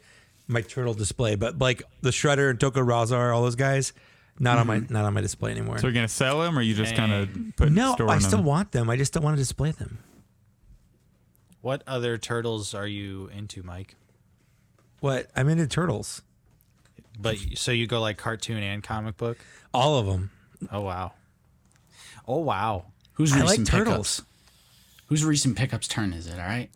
my 0.46 0.60
turtle 0.60 0.94
display. 0.94 1.34
But 1.34 1.58
like 1.58 1.82
the 2.00 2.10
Shredder 2.10 2.50
and 2.50 2.60
Tokka 2.60 2.84
Rahzar, 2.86 3.34
all 3.34 3.42
those 3.42 3.56
guys, 3.56 3.92
not 4.38 4.58
on 4.58 4.66
my 4.66 4.78
mm-hmm. 4.78 4.92
not 4.92 5.04
on 5.04 5.14
my 5.14 5.20
display 5.20 5.50
anymore. 5.50 5.78
So 5.78 5.86
you're 5.86 5.94
gonna 5.94 6.08
sell 6.08 6.40
them, 6.40 6.58
or 6.58 6.62
you 6.62 6.74
just 6.74 6.94
kind 6.94 7.12
of 7.12 7.56
put 7.56 7.70
no, 7.70 7.94
store 7.94 8.10
I 8.10 8.14
them? 8.14 8.22
still 8.22 8.42
want 8.42 8.72
them. 8.72 8.90
I 8.90 8.96
just 8.96 9.12
don't 9.12 9.22
want 9.22 9.36
to 9.36 9.42
display 9.42 9.70
them. 9.70 9.98
What 11.60 11.82
other 11.86 12.18
turtles 12.18 12.74
are 12.74 12.86
you 12.86 13.30
into, 13.34 13.62
Mike? 13.62 13.94
What? 15.00 15.30
I'm 15.36 15.48
into 15.48 15.66
turtles. 15.66 16.22
But 17.18 17.36
so 17.54 17.72
you 17.72 17.86
go 17.86 18.00
like 18.00 18.16
cartoon 18.16 18.62
and 18.62 18.82
comic 18.82 19.16
book? 19.16 19.38
All 19.72 19.98
of 19.98 20.06
them. 20.06 20.30
Oh 20.70 20.80
wow. 20.80 21.12
Oh 22.26 22.38
wow. 22.38 22.86
Who's 23.14 23.32
I 23.32 23.40
like 23.40 23.50
recent 23.50 23.66
turtles. 23.68 24.20
pickups? 24.20 24.22
Whose 25.06 25.24
recent 25.24 25.56
pickups 25.56 25.86
turn 25.88 26.12
is 26.12 26.26
it? 26.26 26.38
All 26.38 26.46
right. 26.46 26.70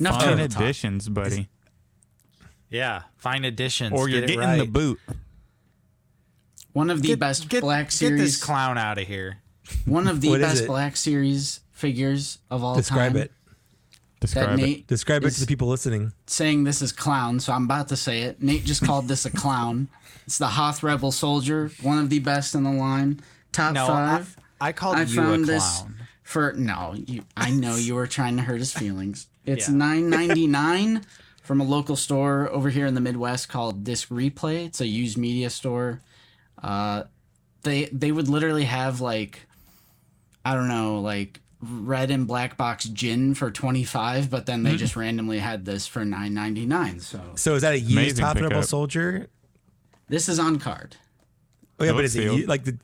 Enough 0.00 0.20
Fine 0.20 0.24
turtle 0.24 0.48
talk. 0.48 0.62
editions, 0.62 1.08
buddy. 1.08 1.48
Yeah, 2.68 3.02
fine 3.16 3.44
editions. 3.44 3.92
Or 3.92 4.08
you're 4.08 4.20
Get 4.22 4.30
it 4.30 4.34
getting 4.34 4.48
right. 4.48 4.58
the 4.58 4.66
boot. 4.66 5.00
One 6.76 6.90
of 6.90 7.00
the 7.00 7.08
Get, 7.08 7.18
best 7.18 7.48
get, 7.48 7.62
Black 7.62 7.86
get 7.86 7.92
Series. 7.92 8.20
this 8.20 8.44
clown 8.44 8.76
out 8.76 8.98
of 8.98 9.06
here. 9.08 9.38
one 9.86 10.06
of 10.06 10.20
the 10.20 10.36
best? 10.38 10.66
Black 10.66 10.94
Series 10.94 11.60
figures 11.72 12.36
of 12.50 12.62
all 12.62 12.74
Describe 12.76 13.12
time. 13.14 13.22
it. 13.22 13.32
That 14.20 14.20
Describe 14.20 14.58
it. 14.60 14.86
Describe 14.86 15.22
it 15.24 15.28
is 15.28 15.34
to 15.36 15.40
the 15.40 15.46
people 15.46 15.68
listening. 15.68 16.12
saying 16.26 16.64
this 16.64 16.82
is 16.82 16.92
clown, 16.92 17.40
so 17.40 17.54
I'm 17.54 17.64
about 17.64 17.88
to 17.88 17.96
say 17.96 18.22
it. 18.24 18.42
Nate 18.42 18.64
just 18.66 18.84
called 18.84 19.08
this 19.08 19.24
a 19.24 19.30
clown. 19.30 19.88
It's 20.26 20.36
the 20.36 20.48
Hoth 20.48 20.82
Rebel 20.82 21.12
Soldier, 21.12 21.70
one 21.80 21.98
of 21.98 22.10
the 22.10 22.18
best 22.18 22.54
in 22.54 22.62
the 22.64 22.70
line. 22.72 23.20
Top 23.52 23.72
No, 23.72 23.84
I, 23.84 23.86
five. 23.86 24.36
I 24.60 24.72
called 24.72 24.96
I, 24.96 25.02
you 25.04 25.20
a 25.20 25.24
found 25.24 25.44
clown. 25.44 25.46
this 25.46 25.84
for 26.24 26.52
no. 26.58 26.94
You, 27.06 27.22
I 27.38 27.52
know 27.52 27.76
you 27.76 27.94
were 27.94 28.06
trying 28.06 28.36
to 28.36 28.42
hurt 28.42 28.58
his 28.58 28.74
feelings. 28.74 29.28
It's 29.46 29.66
Yeah. 29.68 29.76
nine 29.76 30.10
ninety 30.10 30.46
nine 30.46 31.06
from 31.42 31.58
a 31.58 31.64
local 31.64 31.96
store 31.96 32.50
over 32.50 32.68
here 32.68 32.84
in 32.84 32.92
the 32.94 33.00
Midwest 33.00 33.48
called 33.48 33.82
Disc 33.82 34.10
Replay. 34.10 34.66
It's 34.66 34.82
a 34.82 34.86
used 34.86 35.16
media 35.16 35.48
store. 35.48 36.00
Uh, 36.62 37.04
they 37.62 37.84
they 37.86 38.12
would 38.12 38.28
literally 38.28 38.64
have 38.64 39.00
like, 39.00 39.46
I 40.44 40.54
don't 40.54 40.68
know, 40.68 41.00
like 41.00 41.40
red 41.62 42.10
and 42.10 42.26
black 42.26 42.56
box 42.56 42.84
gin 42.84 43.34
for 43.34 43.50
twenty 43.50 43.84
five, 43.84 44.30
but 44.30 44.46
then 44.46 44.62
they 44.62 44.70
Mm-hmm. 44.70 44.76
just 44.78 44.96
randomly 44.96 45.38
had 45.38 45.64
this 45.64 45.86
for 45.86 46.04
nine 46.04 46.34
ninety 46.34 46.66
nine. 46.66 47.00
So 47.00 47.20
So 47.34 47.54
is 47.54 47.62
that 47.62 47.74
a 47.74 47.78
used 47.78 47.92
Amazing 47.92 48.24
Hoth 48.24 48.36
pickup. 48.38 48.64
Soldier? 48.64 49.28
this 50.08 50.28
is 50.28 50.38
on 50.38 50.58
card. 50.58 50.96
Oh 51.80 51.84
yeah, 51.84 51.90
It 51.90 51.94
but 51.94 52.04
is 52.04 52.14
it 52.16 52.22
sealed. 52.22 52.38
u- 52.40 52.46
like 52.46 52.62
did, 52.64 52.78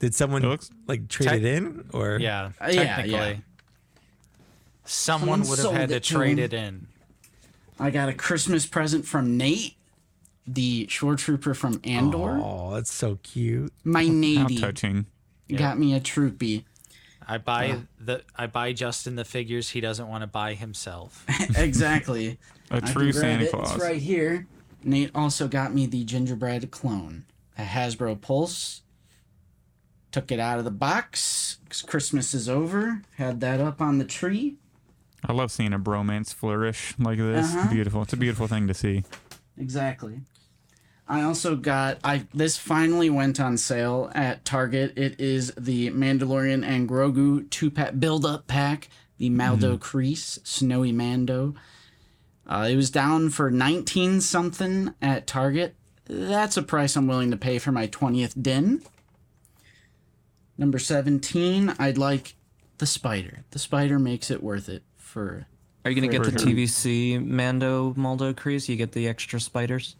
did 0.00 0.14
someone 0.14 0.44
It 0.44 0.48
looks- 0.48 0.70
like 0.86 1.08
trade 1.08 1.28
Tech- 1.28 1.38
it 1.40 1.44
in 1.44 1.88
or 1.92 2.18
Yeah, 2.20 2.50
Uh, 2.60 2.66
yeah, 2.70 2.84
technically. 2.96 3.10
yeah. 3.12 3.34
Someone 4.84 5.44
Someone 5.44 5.48
would 5.50 5.58
have 5.58 5.72
had 5.72 5.88
to 5.90 5.96
it 5.96 6.04
to 6.04 6.14
trade 6.14 6.38
him. 6.38 6.44
it 6.44 6.52
in. 6.52 6.86
I 7.78 7.90
got 7.90 8.08
a 8.08 8.12
Christmas 8.14 8.66
present 8.66 9.04
from 9.06 9.36
Nate, 9.36 9.76
the 10.54 10.86
shore 10.88 11.16
trooper 11.16 11.54
from 11.54 11.80
Andor. 11.84 12.40
Oh, 12.42 12.72
that's 12.74 12.92
so 12.92 13.18
cute. 13.22 13.72
My 13.84 14.04
How 14.06 14.12
Navy 14.12 14.58
touching. 14.58 15.06
got 15.54 15.78
me 15.78 15.94
a 15.94 16.00
troopy. 16.00 16.64
I 17.30 17.36
buy 17.38 17.80
the 18.00 18.22
I 18.34 18.46
buy 18.46 18.72
Justin 18.72 19.16
the 19.16 19.24
figures 19.24 19.68
he 19.70 19.80
doesn't 19.82 20.08
want 20.08 20.22
to 20.22 20.26
buy 20.26 20.54
himself. 20.54 21.26
exactly. 21.56 22.38
A 22.70 22.76
I 22.76 22.80
can 22.80 22.92
true 22.92 23.12
grab 23.12 23.22
Santa 23.22 23.44
it. 23.44 23.50
Claus. 23.50 23.74
It's 23.74 23.82
right 23.82 24.00
here. 24.00 24.46
Nate 24.82 25.10
also 25.14 25.46
got 25.48 25.74
me 25.74 25.84
the 25.86 26.04
gingerbread 26.04 26.70
clone, 26.70 27.24
a 27.58 27.62
Hasbro 27.64 28.20
Pulse. 28.20 28.82
Took 30.10 30.32
it 30.32 30.40
out 30.40 30.58
of 30.58 30.64
the 30.64 30.70
box. 30.70 31.58
'cause 31.68 31.82
Christmas 31.82 32.32
is 32.32 32.48
over. 32.48 33.02
Had 33.16 33.40
that 33.40 33.60
up 33.60 33.82
on 33.82 33.98
the 33.98 34.06
tree. 34.06 34.56
I 35.22 35.32
love 35.34 35.50
seeing 35.52 35.74
a 35.74 35.78
bromance 35.78 36.32
flourish 36.32 36.94
like 36.98 37.18
this. 37.18 37.54
Uh-huh. 37.54 37.68
Beautiful. 37.70 38.02
It's 38.02 38.12
a 38.14 38.16
beautiful 38.16 38.46
thing 38.46 38.66
to 38.68 38.74
see. 38.74 39.04
Exactly. 39.58 40.20
I 41.08 41.22
also 41.22 41.56
got 41.56 41.98
I 42.04 42.26
this 42.34 42.58
finally 42.58 43.08
went 43.08 43.40
on 43.40 43.56
sale 43.56 44.12
at 44.14 44.44
Target. 44.44 44.92
It 44.96 45.18
is 45.18 45.52
the 45.56 45.90
Mandalorian 45.90 46.64
and 46.64 46.88
Grogu 46.88 47.48
two 47.48 47.70
pack 47.70 47.98
build 47.98 48.26
up 48.26 48.46
pack, 48.46 48.88
the 49.16 49.30
Maldo 49.30 49.78
Kreis 49.78 50.46
Snowy 50.46 50.92
Mando. 50.92 51.54
Uh, 52.46 52.68
it 52.70 52.76
was 52.76 52.90
down 52.90 53.30
for 53.30 53.50
nineteen 53.50 54.20
something 54.20 54.94
at 55.00 55.26
Target. 55.26 55.74
That's 56.04 56.56
a 56.56 56.62
price 56.62 56.96
I'm 56.96 57.06
willing 57.06 57.30
to 57.30 57.36
pay 57.38 57.58
for 57.58 57.72
my 57.72 57.86
twentieth 57.86 58.34
din. 58.40 58.82
Number 60.58 60.78
seventeen, 60.78 61.74
I'd 61.78 61.96
like 61.96 62.34
the 62.76 62.86
spider. 62.86 63.44
The 63.50 63.58
spider 63.58 63.98
makes 63.98 64.30
it 64.30 64.42
worth 64.42 64.68
it 64.68 64.82
for 64.96 65.46
Are 65.86 65.90
you 65.90 65.94
gonna 65.94 66.12
get 66.12 66.22
the. 66.24 66.32
TVC 66.32 67.24
Mando 67.24 67.94
Maldo 67.96 68.34
Kreis? 68.34 68.68
You 68.68 68.76
get 68.76 68.92
the 68.92 69.08
extra 69.08 69.40
spiders. 69.40 69.96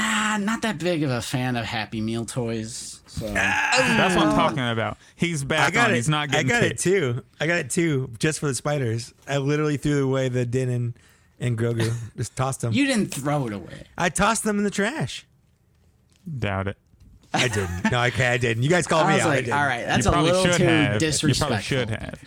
Ah, 0.00 0.38
not 0.40 0.62
that 0.62 0.78
big 0.78 1.02
of 1.02 1.10
a 1.10 1.20
fan 1.22 1.56
of 1.56 1.64
Happy 1.64 2.00
Meal 2.00 2.24
toys. 2.24 3.00
So 3.06 3.26
That's 3.26 4.14
what 4.16 4.26
I'm 4.26 4.34
talking 4.34 4.68
about. 4.68 4.96
He's 5.16 5.42
back 5.44 5.68
I 5.68 5.70
got 5.72 5.88
on. 5.88 5.92
it. 5.92 5.96
He's 5.96 6.08
not 6.08 6.30
getting. 6.30 6.46
I 6.46 6.48
getting 6.48 6.68
got 6.68 6.72
it 6.72 6.78
too. 6.78 7.24
I 7.40 7.46
got 7.46 7.58
it 7.58 7.70
too, 7.70 8.10
just 8.18 8.38
for 8.38 8.46
the 8.46 8.54
spiders. 8.54 9.12
I 9.28 9.38
literally 9.38 9.76
threw 9.76 10.04
away 10.08 10.28
the 10.28 10.46
Din 10.46 10.68
and, 10.68 10.94
and 11.40 11.58
Grogu. 11.58 11.92
just 12.16 12.36
tossed 12.36 12.60
them. 12.60 12.72
you 12.72 12.86
didn't 12.86 13.12
throw 13.12 13.46
it 13.46 13.52
away. 13.52 13.84
I 13.98 14.08
tossed 14.10 14.44
them 14.44 14.58
in 14.58 14.64
the 14.64 14.70
trash. 14.70 15.26
Doubt 16.38 16.68
it. 16.68 16.76
I 17.32 17.48
didn't. 17.48 17.90
no, 17.92 18.02
okay, 18.04 18.26
I 18.28 18.36
didn't. 18.38 18.62
You 18.62 18.68
guys 18.70 18.86
called 18.86 19.06
I 19.06 19.10
me 19.10 19.14
was 19.14 19.22
out. 19.22 19.26
I 19.26 19.30
like, 19.30 19.44
didn't. 19.44 19.54
all 19.58 19.66
right, 19.66 19.86
that's 19.86 20.06
you 20.06 20.12
a 20.12 20.20
little 20.20 20.44
too 20.54 20.64
have. 20.64 20.98
disrespectful. 21.00 21.56
You 21.76 21.86
probably 21.86 21.96
should 21.98 22.02
have. 22.02 22.24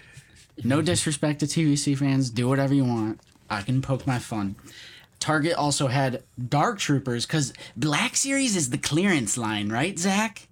No 0.63 0.82
disrespect 0.82 1.39
to 1.42 1.46
TVC 1.46 1.98
fans. 1.98 2.30
Do 2.30 2.48
whatever 2.48 2.74
you 2.74 2.86
want. 2.86 3.20
I 3.50 3.62
can 3.62 3.82
poke 3.82 4.06
my 4.08 4.20
fun. 4.20 4.56
Target 5.24 5.53
also 5.53 5.88
had 5.88 6.22
Dark 6.50 6.80
Troopers 6.80 7.25
because 7.25 7.53
Black 7.77 8.18
Series 8.18 8.58
is 8.58 8.72
the 8.72 8.77
clearance 8.77 9.38
line, 9.38 9.70
right, 9.70 9.98
Zach? 9.98 10.50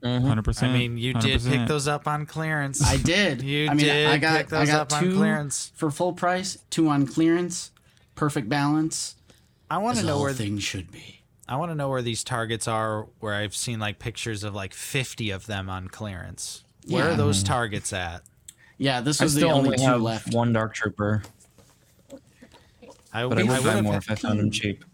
Mm-hmm. 0.00 0.22
100 0.22 0.42
percent. 0.44 0.70
I 0.70 0.74
percent. 0.74 0.92
mean, 0.94 0.96
you 0.98 1.12
did 1.14 1.42
pick 1.42 1.66
those 1.66 1.88
up 1.88 2.06
on 2.06 2.24
clearance. 2.24 2.84
I 2.86 2.98
did. 2.98 3.42
You 3.42 3.66
I 3.68 3.74
mean, 3.74 3.86
did 3.86 4.06
I 4.06 4.18
got 4.18 4.44
pick 4.44 4.52
I 4.52 4.64
got 4.66 4.92
up 4.92 4.92
on 4.92 5.02
two 5.02 5.16
clearance. 5.16 5.72
for 5.74 5.90
full 5.90 6.12
price, 6.12 6.56
two 6.70 6.88
on 6.88 7.08
clearance, 7.08 7.72
perfect 8.14 8.48
balance. 8.48 9.16
I 9.68 9.78
want 9.78 9.98
to 9.98 10.04
know 10.04 10.20
where 10.20 10.32
things 10.32 10.62
should 10.62 10.92
be. 10.92 11.22
I 11.48 11.56
want 11.56 11.72
to 11.72 11.74
know 11.74 11.88
where 11.88 12.02
these 12.02 12.22
targets 12.22 12.68
are. 12.68 13.08
Where 13.18 13.34
I've 13.34 13.56
seen 13.56 13.80
like 13.80 13.98
pictures 13.98 14.44
of 14.44 14.54
like 14.54 14.72
50 14.72 15.30
of 15.32 15.46
them 15.46 15.68
on 15.68 15.88
clearance. 15.88 16.62
Where 16.86 17.06
Yeah. 17.06 17.14
are 17.14 17.16
those 17.16 17.38
mm-hmm. 17.38 17.48
targets 17.48 17.92
at? 17.92 18.22
Yeah, 18.78 19.00
this 19.00 19.20
I 19.20 19.24
was 19.24 19.34
the 19.34 19.40
still 19.40 19.50
only 19.50 19.70
only 19.70 19.78
two 19.78 19.84
have 19.84 20.00
left. 20.02 20.32
one 20.32 20.52
Dark 20.52 20.74
Trooper, 20.74 21.22
I, 23.16 23.26
but 23.26 23.38
I 23.38 23.40
I 23.40 23.44
would 23.44 23.50
would 23.50 23.64
buy 23.64 23.72
have 23.72 23.84
more 23.84 23.96
if 23.96 24.10
I 24.10 24.14
found 24.14 24.38
them 24.38 24.50
cheap. 24.50 24.84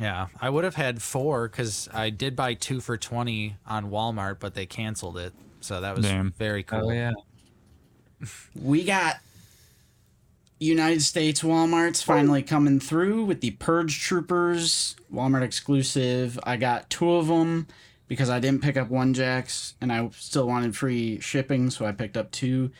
Yeah, 0.00 0.26
I 0.40 0.50
would 0.50 0.64
have 0.64 0.74
had 0.74 1.02
four 1.02 1.48
because 1.48 1.88
I 1.92 2.10
did 2.10 2.36
buy 2.36 2.54
two 2.54 2.80
for 2.80 2.96
20 2.96 3.56
on 3.66 3.90
Walmart, 3.90 4.38
but 4.38 4.54
they 4.54 4.66
canceled 4.66 5.16
it. 5.16 5.32
So 5.60 5.80
that 5.80 5.96
was 5.96 6.04
Damn. 6.04 6.32
very 6.32 6.64
oh, 6.70 6.80
cool. 6.80 6.90
Oh 6.90 6.92
yeah. 6.92 7.12
We 8.60 8.84
got 8.84 9.16
United 10.58 11.02
States 11.02 11.42
Walmart's 11.42 12.02
finally 12.02 12.42
coming 12.42 12.80
through 12.80 13.24
with 13.24 13.40
the 13.40 13.52
Purge 13.52 14.00
Troopers 14.00 14.96
Walmart 15.12 15.42
exclusive. 15.42 16.38
I 16.42 16.56
got 16.56 16.90
two 16.90 17.12
of 17.14 17.28
them 17.28 17.68
because 18.08 18.28
I 18.28 18.40
didn't 18.40 18.62
pick 18.62 18.76
up 18.76 18.90
one 18.90 19.14
Jax 19.14 19.74
and 19.80 19.92
I 19.92 20.10
still 20.12 20.46
wanted 20.46 20.76
free 20.76 21.20
shipping, 21.20 21.70
so 21.70 21.86
I 21.86 21.92
picked 21.92 22.16
up 22.16 22.32
two. 22.32 22.70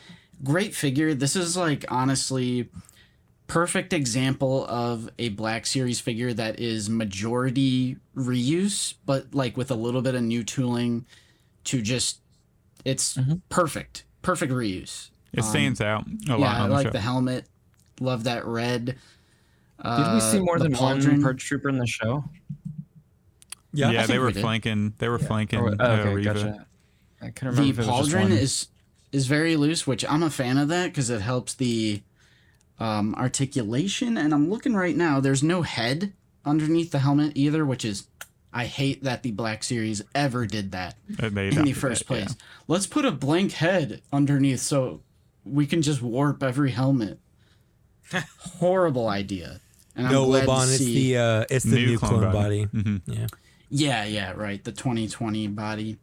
great 0.42 0.74
figure. 0.74 1.14
This 1.14 1.36
is 1.36 1.56
like 1.56 1.84
honestly 1.88 2.68
perfect 3.48 3.92
example 3.92 4.64
of 4.68 5.10
a 5.18 5.30
Black 5.30 5.66
Series 5.66 5.98
figure 5.98 6.32
that 6.34 6.60
is 6.60 6.88
majority 6.88 7.96
reuse, 8.16 8.94
but 9.04 9.34
like 9.34 9.56
with 9.56 9.70
a 9.72 9.74
little 9.74 10.02
bit 10.02 10.14
of 10.14 10.22
new 10.22 10.44
tooling 10.44 11.04
to 11.64 11.82
just 11.82 12.20
it's 12.84 13.18
perfect. 13.48 14.04
Perfect 14.22 14.52
reuse. 14.52 15.10
It 15.32 15.42
stands 15.42 15.80
out 15.80 16.06
a 16.28 16.36
lot 16.36 16.40
Yeah, 16.40 16.64
I 16.64 16.68
the 16.68 16.74
like 16.74 16.86
show. 16.86 16.92
the 16.92 17.00
helmet. 17.00 17.46
Love 18.00 18.24
that 18.24 18.46
red. 18.46 18.84
Did 18.86 18.96
Uh, 19.80 20.12
we 20.14 20.20
see 20.20 20.40
more 20.40 20.58
than 20.58 20.72
pauldron. 20.72 21.08
one 21.12 21.22
purge 21.22 21.44
trooper 21.44 21.68
in 21.68 21.78
the 21.78 21.86
show? 21.86 22.24
Yeah. 23.72 23.90
yeah, 23.90 24.06
they 24.06 24.18
were 24.18 24.26
we 24.26 24.32
flanking. 24.34 24.94
They 24.98 25.08
were 25.08 25.18
flanking 25.18 25.58
Or- 25.60 25.70
uh, 25.70 25.76
oh, 25.78 25.92
okay, 25.92 26.14
Reva. 26.14 26.34
gotcha. 26.34 26.66
I 27.20 27.30
couldn't 27.30 27.56
remember 27.56 27.62
the 27.62 27.68
if 27.70 27.78
it 27.88 27.90
was 27.90 28.06
just 28.06 28.16
pauldron 28.16 28.22
one. 28.22 28.32
is 28.32 28.68
is 29.12 29.26
very 29.26 29.56
loose, 29.56 29.86
which 29.86 30.04
I'm 30.08 30.22
a 30.22 30.30
fan 30.30 30.58
of 30.58 30.68
that 30.68 30.86
because 30.88 31.10
it 31.10 31.20
helps 31.22 31.54
the 31.54 32.02
um, 32.78 33.14
articulation. 33.14 34.16
And 34.16 34.32
I'm 34.32 34.50
looking 34.50 34.74
right 34.74 34.96
now. 34.96 35.20
There's 35.20 35.42
no 35.42 35.62
head 35.62 36.12
underneath 36.44 36.90
the 36.90 37.00
helmet 37.00 37.32
either, 37.34 37.64
which 37.64 37.84
is 37.84 38.06
I 38.52 38.64
hate 38.64 39.04
that 39.04 39.22
the 39.22 39.32
Black 39.32 39.62
Series 39.62 40.02
ever 40.14 40.46
did 40.46 40.72
that 40.72 40.96
they 41.08 41.48
in 41.48 41.64
the 41.64 41.72
first 41.72 42.08
that, 42.08 42.14
yeah. 42.14 42.24
place. 42.24 42.36
Let's 42.66 42.86
put 42.86 43.04
a 43.04 43.12
blank 43.12 43.52
head 43.52 44.02
underneath 44.12 44.60
so 44.60 45.02
we 45.44 45.66
can 45.66 45.82
just 45.82 46.02
warp 46.02 46.42
every 46.42 46.70
helmet. 46.70 47.18
Horrible 48.58 49.08
idea. 49.08 49.60
And 49.94 50.10
No, 50.10 50.24
glad 50.26 50.68
it's 50.68 50.78
the 50.78 51.18
uh, 51.18 51.44
it's 51.50 51.64
the 51.64 51.76
new, 51.76 51.98
clone, 51.98 52.32
body. 52.32 52.66
Mhm. 52.66 53.02
Yeah. 53.06 53.26
Yeah, 53.70 54.04
yeah, 54.04 54.32
right. 54.32 54.62
The 54.62 54.72
2020 54.72 55.48
body. 55.48 55.98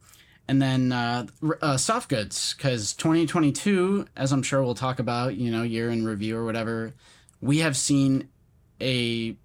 And 0.48 0.62
then 0.62 0.92
uh, 0.92 1.26
uh, 1.62 1.78
soft 1.78 2.10
goods, 2.10 2.54
because 2.54 2.94
2022, 2.94 4.06
as 4.16 4.32
I'm 4.32 4.44
sure 4.44 4.62
we'll 4.64 4.76
talk 4.76 5.00
about, 5.00 5.36
you 5.36 5.52
know, 5.52 5.64
year 5.64 5.90
in 5.90 6.06
review 6.06 6.38
or 6.38 6.46
whatever, 6.46 6.94
we 7.42 7.60
have 7.60 7.76
seen 7.76 8.30
a 8.80 9.36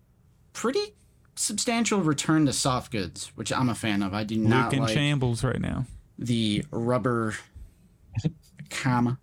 pretty 0.53 0.95
substantial 1.37 2.01
return 2.01 2.45
to 2.47 2.53
soft 2.53 2.93
goods, 2.93 3.33
which 3.35 3.51
I'm 3.51 3.71
a 3.71 3.75
fan 3.75 4.03
of. 4.03 4.13
I 4.13 4.25
do 4.25 4.37
not 4.37 4.67
Luke 4.67 4.73
in 4.75 4.79
like 4.81 4.93
shambles 4.93 5.43
right 5.43 5.61
now. 5.61 5.87
the 6.19 6.65
rubber 6.71 7.35
comma 8.69 9.19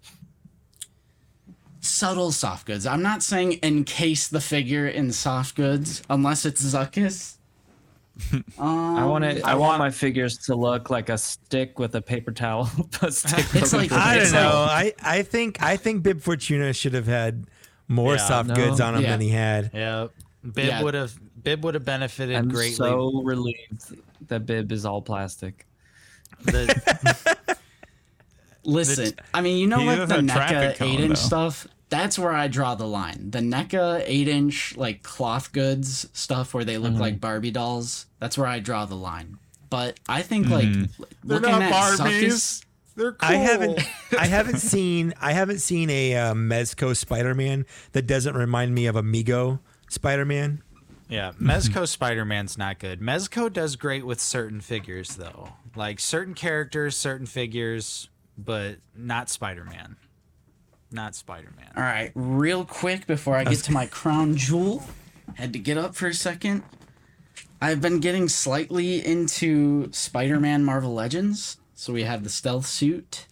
subtle 1.80 2.32
soft 2.32 2.66
goods. 2.66 2.86
I'm 2.86 3.02
not 3.02 3.24
saying 3.24 3.60
encase 3.64 4.28
the 4.28 4.42
figure 4.42 4.88
in 4.88 5.12
soft 5.12 5.56
goods 5.56 6.04
unless 6.10 6.46
it's 6.46 6.62
Zuckuss. 6.62 7.37
Um, 8.58 8.98
I 8.98 9.06
want 9.06 9.24
it. 9.24 9.44
I 9.44 9.54
want 9.56 9.78
my 9.80 9.92
figures 9.92 10.38
to 10.46 10.56
look 10.56 10.90
like 10.90 11.10
a 11.10 11.18
stick 11.18 11.78
with 11.80 11.94
a 11.96 12.02
paper 12.02 12.32
towel. 12.32 12.70
a 13.02 13.12
stick 13.12 13.46
It's 13.54 13.74
like- 13.74 13.92
I 13.92 14.18
don't 14.18 14.32
know. 14.32 14.66
like- 14.68 14.98
I, 15.04 15.20
I 15.20 15.22
think 15.24 15.62
I 15.62 15.78
think 15.78 16.04
Bib 16.04 16.22
Fortuna 16.22 16.74
should 16.74 16.94
have 16.94 17.06
had 17.08 17.46
more 17.88 18.16
Yeah, 18.16 18.28
soft 18.28 18.50
no. 18.50 18.56
goods 18.56 18.82
on 18.82 18.96
him 18.96 19.04
Yeah. 19.04 19.12
than 19.12 19.22
he 19.22 19.30
had. 19.30 19.72
Yeah, 19.74 20.08
Bib 20.44 20.66
Yeah. 20.66 20.84
would 20.84 20.94
have 20.96 21.14
Bib 21.44 21.64
would 21.64 21.76
have 21.76 21.86
benefited 21.86 22.36
I'm 22.36 22.50
greatly. 22.50 22.74
so 22.76 23.22
relieved 23.24 23.96
that 24.28 24.46
bib 24.46 24.72
is 24.72 24.86
all 24.86 25.02
plastic. 25.02 25.66
The- 26.44 27.38
Listen, 28.64 29.14
I 29.34 29.40
mean, 29.42 29.58
you 29.60 29.68
know, 29.68 29.80
He 29.80 29.86
like 29.86 30.08
the 30.10 30.16
have 30.16 30.24
NECA 30.26 30.34
traffic 30.34 30.82
eight 30.82 31.00
inch 31.00 31.18
stuff. 31.18 31.68
That's 31.90 32.20
where 32.20 32.34
I 32.34 32.48
draw 32.48 32.76
the 32.76 32.88
line. 32.88 33.32
The 33.32 33.40
NECA 33.40 34.04
eight 34.06 34.28
inch 34.28 34.76
like 34.76 35.04
cloth 35.04 35.52
goods 35.54 36.08
stuff 36.14 36.54
where 36.54 36.66
they 36.66 36.78
look 36.78 36.92
Mm-hmm. 36.94 37.02
like 37.02 37.22
Barbie 37.22 37.52
dolls. 37.52 38.08
That's 38.20 38.38
where 38.38 38.48
I 38.48 38.60
draw 38.60 38.86
the 38.86 38.96
line. 38.96 39.38
But 39.70 40.00
I 40.10 40.22
think 40.22 40.50
like 40.50 40.66
Mm-hmm. 40.68 41.04
looking 41.24 41.50
at 41.50 41.72
Zuckuss, 41.98 42.66
They're 42.96 43.14
cool. 43.14 43.30
I 43.30 43.36
haven't 43.36 43.80
I 44.18 44.26
haven't 44.28 44.60
seen 44.60 45.14
I 45.22 45.32
haven't 45.32 45.60
seen 45.60 45.90
a 45.90 46.16
uh, 46.16 46.34
Mezco 46.34 46.96
Spider-Man 46.96 47.66
that 47.94 48.06
doesn't 48.08 48.36
remind 48.36 48.74
me 48.76 48.86
of 48.88 48.96
a 48.98 49.04
Mego 49.04 49.60
Spider-Man. 49.90 50.62
Yeah, 51.10 51.32
Mezco 51.42 51.88
Spider 51.88 52.26
Man's 52.26 52.58
not 52.58 52.80
good. 52.80 53.00
Mezco 53.00 53.52
does 53.52 53.78
great 53.78 54.06
with 54.06 54.20
certain 54.20 54.60
figures 54.60 55.16
though, 55.16 55.54
like 55.74 56.02
certain 56.02 56.34
characters, 56.34 56.98
certain 56.98 57.26
figures, 57.26 58.10
but 58.38 58.78
not 58.94 59.30
Spider 59.30 59.64
Man. 59.64 59.96
Not 60.92 61.16
Spider 61.16 61.52
Man. 61.58 61.72
All 61.76 61.84
right, 61.84 62.12
real 62.16 62.64
quick 62.66 63.08
before 63.08 63.36
I 63.36 63.44
get 63.44 63.60
to 63.60 63.72
my 63.72 63.86
crown 63.88 64.36
jewel, 64.38 64.84
had 65.36 65.54
to 65.54 65.60
get 65.60 65.78
up 65.78 65.96
for 65.96 66.08
a 66.08 66.14
second. 66.14 66.64
I've 67.62 67.82
been 67.82 68.00
getting 68.00 68.30
slightly 68.30 69.06
into 69.06 69.92
Spider-Man 69.92 70.64
Marvel 70.64 70.94
Legends. 70.94 71.58
So 71.74 71.92
we 71.94 72.04
have 72.04 72.24
the 72.24 72.30
stealth 72.30 72.66
suit. 72.68 73.26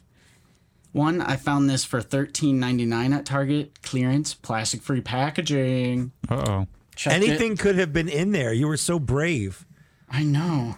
One, 0.91 1.21
I 1.21 1.35
found 1.35 1.69
this 1.69 1.83
for 1.83 2.01
$13.99 2.01 3.13
at 3.13 3.25
Target 3.25 3.81
clearance, 3.83 4.33
plastic-free 4.33 5.01
packaging. 5.01 6.11
Uh 6.29 6.43
oh. 6.47 6.67
Checked 6.95 7.15
it. 7.23 7.27
Anything 7.27 7.57
could 7.57 7.77
have 7.77 7.91
been 7.91 8.07
in 8.09 8.31
there. 8.31 8.53
You 8.53 8.67
were 8.67 8.77
so 8.77 8.97
brave. 8.99 9.65
I 10.09 10.23
know. 10.23 10.75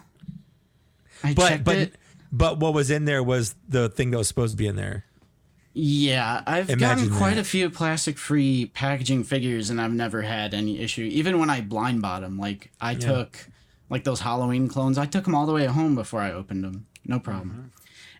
I 1.22 1.34
But 1.34 1.48
checked 1.48 1.64
but 1.64 1.76
it. 1.76 1.94
but 2.32 2.58
what 2.58 2.74
was 2.74 2.90
in 2.90 3.04
there 3.04 3.22
was 3.22 3.54
the 3.68 3.88
thing 3.88 4.10
that 4.10 4.18
was 4.18 4.28
supposed 4.28 4.52
to 4.54 4.56
be 4.56 4.66
in 4.66 4.76
there. 4.76 5.04
Yeah, 5.80 6.42
I've 6.44 6.70
Imagine 6.70 7.04
gotten 7.06 7.16
quite 7.18 7.34
that. 7.36 7.42
a 7.42 7.44
few 7.44 7.70
plastic-free 7.70 8.72
packaging 8.74 9.22
figures, 9.22 9.70
and 9.70 9.80
I've 9.80 9.92
never 9.92 10.22
had 10.22 10.52
any 10.52 10.80
issue. 10.80 11.04
Even 11.04 11.38
when 11.38 11.50
I 11.50 11.60
blind 11.60 12.02
bought 12.02 12.22
them, 12.22 12.36
like 12.36 12.72
I 12.80 12.96
took, 12.96 13.48
like 13.88 14.02
those 14.02 14.18
Halloween 14.18 14.66
clones, 14.66 14.98
I 14.98 15.06
took 15.06 15.22
them 15.22 15.36
all 15.36 15.46
the 15.46 15.52
way 15.52 15.66
home 15.66 15.94
before 15.94 16.20
I 16.20 16.32
opened 16.32 16.64
them, 16.64 16.88
no 17.04 17.20
problem. 17.20 17.50
Mm-hmm. 17.50 17.68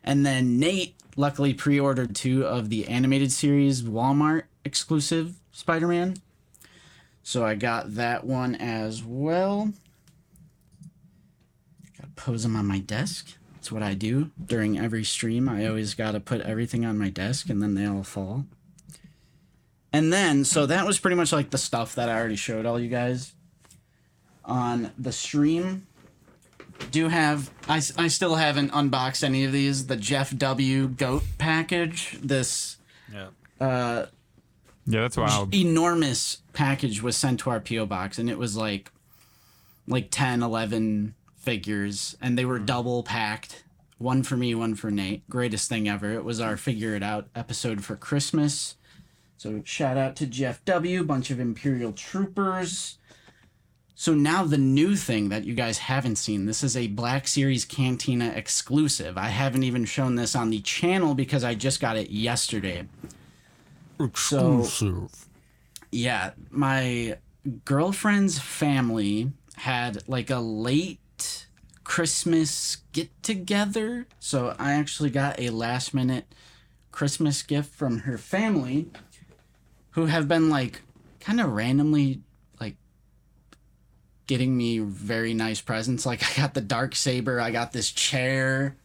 And 0.05 0.25
then 0.25 0.61
Nate 0.61 0.95
luckily 1.17 1.53
pre-ordered 1.53 2.15
two 2.15 2.47
of 2.47 2.71
the 2.71 2.87
animated 2.87 3.33
series 3.33 3.83
Walmart 3.83 4.45
exclusive 4.65 5.35
Spider-Man, 5.51 6.15
so 7.25 7.45
I 7.45 7.57
got 7.57 7.97
that 7.97 8.23
one 8.23 8.55
as 8.55 9.03
well. 9.03 9.73
Gotta 11.99 12.13
pose 12.15 12.45
them 12.45 12.55
on 12.55 12.67
my 12.67 12.79
desk. 12.79 13.37
That's 13.59 13.73
what 13.73 13.83
I 13.83 13.95
do 13.95 14.31
during 14.47 14.79
every 14.79 15.03
stream. 15.03 15.49
I 15.49 15.67
always 15.67 15.95
got 15.95 16.13
to 16.13 16.21
put 16.21 16.41
everything 16.43 16.85
on 16.87 16.97
my 16.97 17.09
desk 17.11 17.51
and 17.51 17.61
then 17.61 17.75
they 17.75 17.87
all 17.87 18.05
fall. 18.05 18.45
And 19.93 20.13
then, 20.13 20.45
so 20.45 20.65
that 20.67 20.87
was 20.87 21.01
pretty 21.01 21.17
much 21.17 21.33
like 21.33 21.51
the 21.51 21.59
stuff 21.59 21.97
that 21.97 22.09
I 22.09 22.17
already 22.17 22.37
showed 22.37 22.67
all 22.67 22.79
you 22.79 22.89
guys 22.89 23.33
on 24.45 24.93
the 24.97 25.11
stream. 25.11 25.89
Do 26.93 27.09
have, 27.09 27.51
I, 27.69 27.83
I 27.97 28.07
still 28.07 28.37
haven't 28.37 28.71
unboxed 28.73 29.25
any 29.25 29.43
of 29.45 29.51
these. 29.51 29.89
The 29.89 29.97
Jeff 29.97 30.37
W. 30.39 30.87
Goat 30.87 31.25
package, 31.39 32.17
this 32.23 32.77
Yeah. 33.13 33.31
uh, 33.61 34.07
Yeah, 34.87 35.01
that's 35.01 35.17
wild. 35.17 35.53
enormous 35.53 36.43
package 36.53 37.03
was 37.03 37.17
sent 37.17 37.41
to 37.41 37.51
our 37.51 37.59
PO 37.59 37.87
box 37.87 38.21
and 38.21 38.31
it 38.31 38.39
was 38.39 38.57
like 38.57 38.93
like 39.89 40.09
10 40.13 40.45
11 40.45 41.15
figures 41.39 42.17
and 42.21 42.37
they 42.37 42.45
were 42.45 42.57
mm-hmm. 42.57 42.67
double 42.67 43.03
packed. 43.03 43.65
One 43.99 44.23
for 44.23 44.37
me 44.37 44.55
one 44.55 44.75
for 44.75 44.91
Nate. 44.91 45.29
Greatest 45.29 45.69
thing 45.69 45.89
ever. 45.89 46.13
It 46.13 46.25
was 46.25 46.41
our 46.41 46.57
figure 46.57 46.95
it 46.95 47.03
out 47.03 47.29
episode 47.35 47.85
for 47.85 47.97
Christmas. 47.97 48.77
So 49.37 49.63
shout 49.65 49.97
out 49.97 50.17
to 50.17 50.27
Jeff 50.27 50.65
W 50.65 51.05
bunch 51.05 51.31
of 51.31 51.41
imperial 51.41 51.93
troopers. 51.93 52.99
So 53.95 54.15
now 54.15 54.45
the 54.45 54.59
new 54.59 54.95
thing 54.95 55.29
that 55.31 55.45
you 55.45 55.55
guys 55.55 55.79
haven't 55.79 56.17
seen 56.17 56.47
this 56.47 56.63
is 56.63 56.77
a 56.77 56.87
Black 56.87 57.27
Series 57.27 57.65
Cantina 57.65 58.29
exclusive. 58.29 59.19
I 59.19 59.29
haven't 59.29 59.65
even 59.65 59.85
shown 59.85 60.15
this 60.15 60.37
on 60.37 60.51
the 60.51 60.61
channel 60.61 61.17
because 61.17 61.43
I 61.43 61.57
just 61.57 61.81
got 61.81 61.97
it 61.97 62.11
yesterday. 62.11 62.87
So 64.15 65.09
yeah, 65.91 66.31
my 66.51 67.19
girlfriend's 67.65 68.39
family 68.39 69.33
had 69.57 70.07
like 70.09 70.31
a 70.31 70.39
late 70.39 71.01
Christmas 71.89 72.77
get 72.93 73.09
together. 73.23 74.07
So 74.21 74.55
I 74.59 74.75
actually 74.75 75.09
got 75.09 75.41
a 75.41 75.49
last 75.49 75.95
minute 75.95 76.27
Christmas 76.93 77.43
gift 77.43 77.75
from 77.75 78.01
her 78.01 78.19
family 78.19 78.89
who 79.93 80.05
have 80.05 80.29
been 80.29 80.51
like 80.51 80.83
kind 81.19 81.41
of 81.41 81.51
randomly 81.51 82.21
like 82.61 82.77
getting 84.27 84.55
me 84.55 84.81
very 84.81 85.33
nice 85.33 85.63
presents. 85.63 86.05
Like 86.05 86.23
I 86.23 86.41
got 86.41 86.53
the 86.53 86.61
dark 86.61 86.95
saber, 86.95 87.41
I 87.41 87.51
got 87.51 87.73
this 87.73 87.91
chair. 87.91 88.77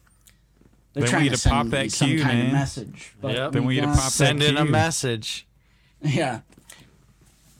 They're 0.94 1.00
They 1.00 1.00
want 1.02 1.10
trying 1.10 1.24
you 1.24 1.30
to 1.30 1.36
to 1.36 1.42
send 1.42 1.52
pop 1.52 1.64
me 1.66 1.70
that 1.72 1.92
some 1.92 2.08
cue, 2.08 2.22
kind 2.22 2.46
of 2.46 2.52
message. 2.52 3.14
But 3.20 3.34
Yep. 3.34 3.52
They 3.52 3.60
want 3.60 3.74
you 3.74 3.80
to 3.82 3.86
pop 3.88 4.10
Send 4.12 4.40
that 4.40 4.48
in 4.48 4.56
a 4.56 4.64
message. 4.64 5.46
yeah. 6.00 6.40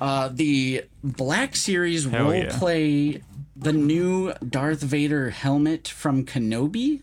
Uh, 0.01 0.31
the 0.33 0.85
Black 1.03 1.55
Series 1.55 2.07
Hell 2.07 2.25
role 2.25 2.35
yeah. 2.35 2.59
play 2.59 3.21
the 3.57 3.73
new 3.73 4.33
Darth 4.35 4.81
Vader 4.83 5.31
helmet 5.31 5.89
from 5.89 6.25
Kenobi. 6.25 7.03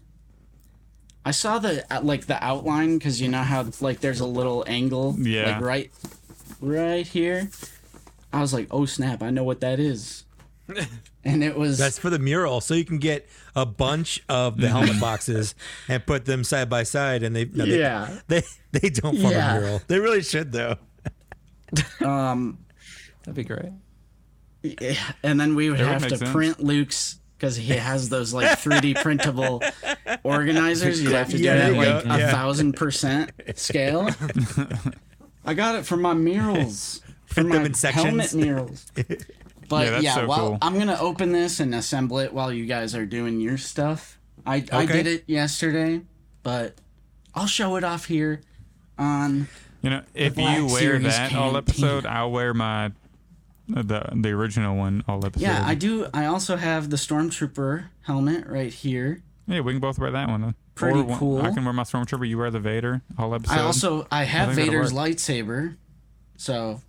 I 1.23 1.31
saw 1.31 1.59
the 1.59 1.85
like 2.01 2.25
the 2.25 2.43
outline 2.43 2.97
because 2.97 3.21
you 3.21 3.27
know 3.29 3.43
how 3.43 3.67
like 3.79 3.99
there's 3.99 4.19
a 4.19 4.25
little 4.25 4.63
angle 4.67 5.15
Yeah. 5.19 5.53
like 5.53 5.61
right 5.61 5.91
right 6.59 7.07
here. 7.07 7.49
I 8.33 8.39
was 8.41 8.53
like, 8.53 8.67
oh 8.71 8.85
snap! 8.85 9.21
I 9.21 9.29
know 9.29 9.43
what 9.43 9.59
that 9.61 9.79
is. 9.79 10.23
and 11.25 11.43
it 11.43 11.57
was 11.57 11.77
That's 11.77 11.99
for 11.99 12.09
the 12.09 12.17
mural, 12.19 12.61
so 12.61 12.73
you 12.73 12.85
can 12.85 12.97
get 12.97 13.27
a 13.55 13.65
bunch 13.65 14.23
of 14.29 14.57
the 14.57 14.69
helmet 14.69 14.99
boxes 15.01 15.53
and 15.89 16.05
put 16.05 16.25
them 16.25 16.43
side 16.45 16.69
by 16.69 16.83
side, 16.83 17.23
and 17.23 17.35
they 17.35 17.45
no, 17.45 17.65
they, 17.65 17.79
Yeah. 17.79 18.19
they 18.27 18.43
they 18.71 18.89
don't 18.89 19.17
form 19.19 19.33
Yeah. 19.33 19.55
a 19.57 19.59
mural. 19.59 19.81
They 19.87 19.99
really 19.99 20.21
should 20.23 20.51
though. 20.53 20.77
um 22.03 22.57
That'd 23.23 23.35
be 23.35 23.43
great. 23.43 23.71
Yeah, 24.63 24.95
and 25.24 25.39
then 25.39 25.56
we 25.56 25.69
would 25.69 25.80
That 25.80 25.84
would 25.86 25.91
have 25.93 26.02
make 26.04 26.10
to 26.12 26.17
sense. 26.17 26.32
print 26.32 26.60
Luke's 26.63 27.17
because 27.38 27.56
he 27.56 27.74
has 27.74 28.10
those 28.10 28.34
like 28.34 28.60
3D 28.60 28.95
printable 29.02 29.62
organizers. 30.24 31.02
You'd 31.02 31.13
have 31.13 31.30
to 31.30 31.38
do 31.38 31.43
Yeah, 31.43 31.69
it 31.69 31.76
at 31.78 32.06
like 32.06 32.21
a 32.21 32.28
thousand 32.32 32.74
percent 32.74 33.32
scale. 33.56 34.10
I 35.45 35.54
got 35.56 35.76
it 35.76 35.86
for 35.86 35.97
my 35.97 36.13
murals, 36.13 37.02
for 37.26 37.36
Print 37.36 37.50
my 37.50 37.56
them 37.58 37.65
in 37.65 37.74
sections. 37.74 38.06
helmet 38.06 38.34
murals. 38.34 38.91
But 39.69 39.86
Yeah, 39.88 39.91
yeah, 39.93 40.02
that's 40.02 40.15
so 40.15 40.28
while 40.28 40.50
cool. 40.50 40.58
I'm 40.62 40.78
gonna 40.78 40.97
open 41.00 41.32
this 41.32 41.62
and 41.62 41.74
assemble 41.74 42.19
it 42.19 42.34
while 42.34 42.52
you 42.52 42.65
guys 42.65 42.93
are 42.93 43.06
doing 43.06 43.39
your 43.39 43.58
stuff. 43.58 44.19
I 44.45 44.65
I 44.69 44.86
did 44.86 45.08
it 45.08 45.24
yesterday, 45.28 46.02
but 46.43 46.76
I'll 47.34 47.47
show 47.47 47.78
it 47.78 47.86
off 47.86 48.04
here 48.06 48.41
on 48.97 49.47
You 49.82 49.91
know, 49.91 50.02
if 50.13 50.36
you 50.38 50.43
wear 50.43 50.67
Series 50.67 51.04
that 51.06 51.34
all 51.34 51.56
episode, 51.56 52.06
I'll 52.06 52.32
wear 52.32 52.54
my 52.54 52.91
the 53.73 54.10
the 54.13 54.29
original 54.29 54.75
one 54.75 55.03
all 55.07 55.25
episode. 55.25 55.43
Yeah, 55.43 55.63
I 55.65 55.75
do. 55.75 56.07
I 56.13 56.25
also 56.25 56.55
have 56.57 56.89
the 56.89 56.97
stormtrooper 56.97 57.86
helmet 58.03 58.47
right 58.47 58.73
here. 58.73 59.21
Yeah, 59.47 59.62
we 59.62 59.73
can 59.73 59.79
both 59.81 59.99
wear 59.99 60.12
that 60.12 60.27
one. 60.29 60.41
Then. 60.41 60.55
Pretty 60.75 60.99
Or 60.99 61.03
one- 61.03 61.19
cool. 61.19 61.41
I 61.41 61.51
can 61.51 61.63
wear 61.65 61.73
my 61.73 61.84
stormtrooper. 61.84 62.27
You 62.27 62.38
wear 62.38 62.51
the 62.51 62.60
Vader 62.60 63.01
all 63.17 63.34
episode. 63.36 63.53
I 63.53 63.62
also 63.62 64.07
I 64.12 64.23
have 64.23 64.55
think 64.55 64.69
that'll 64.71 64.71
Vader's 64.84 64.93
lightsaber, 64.93 65.75
so 66.38 66.81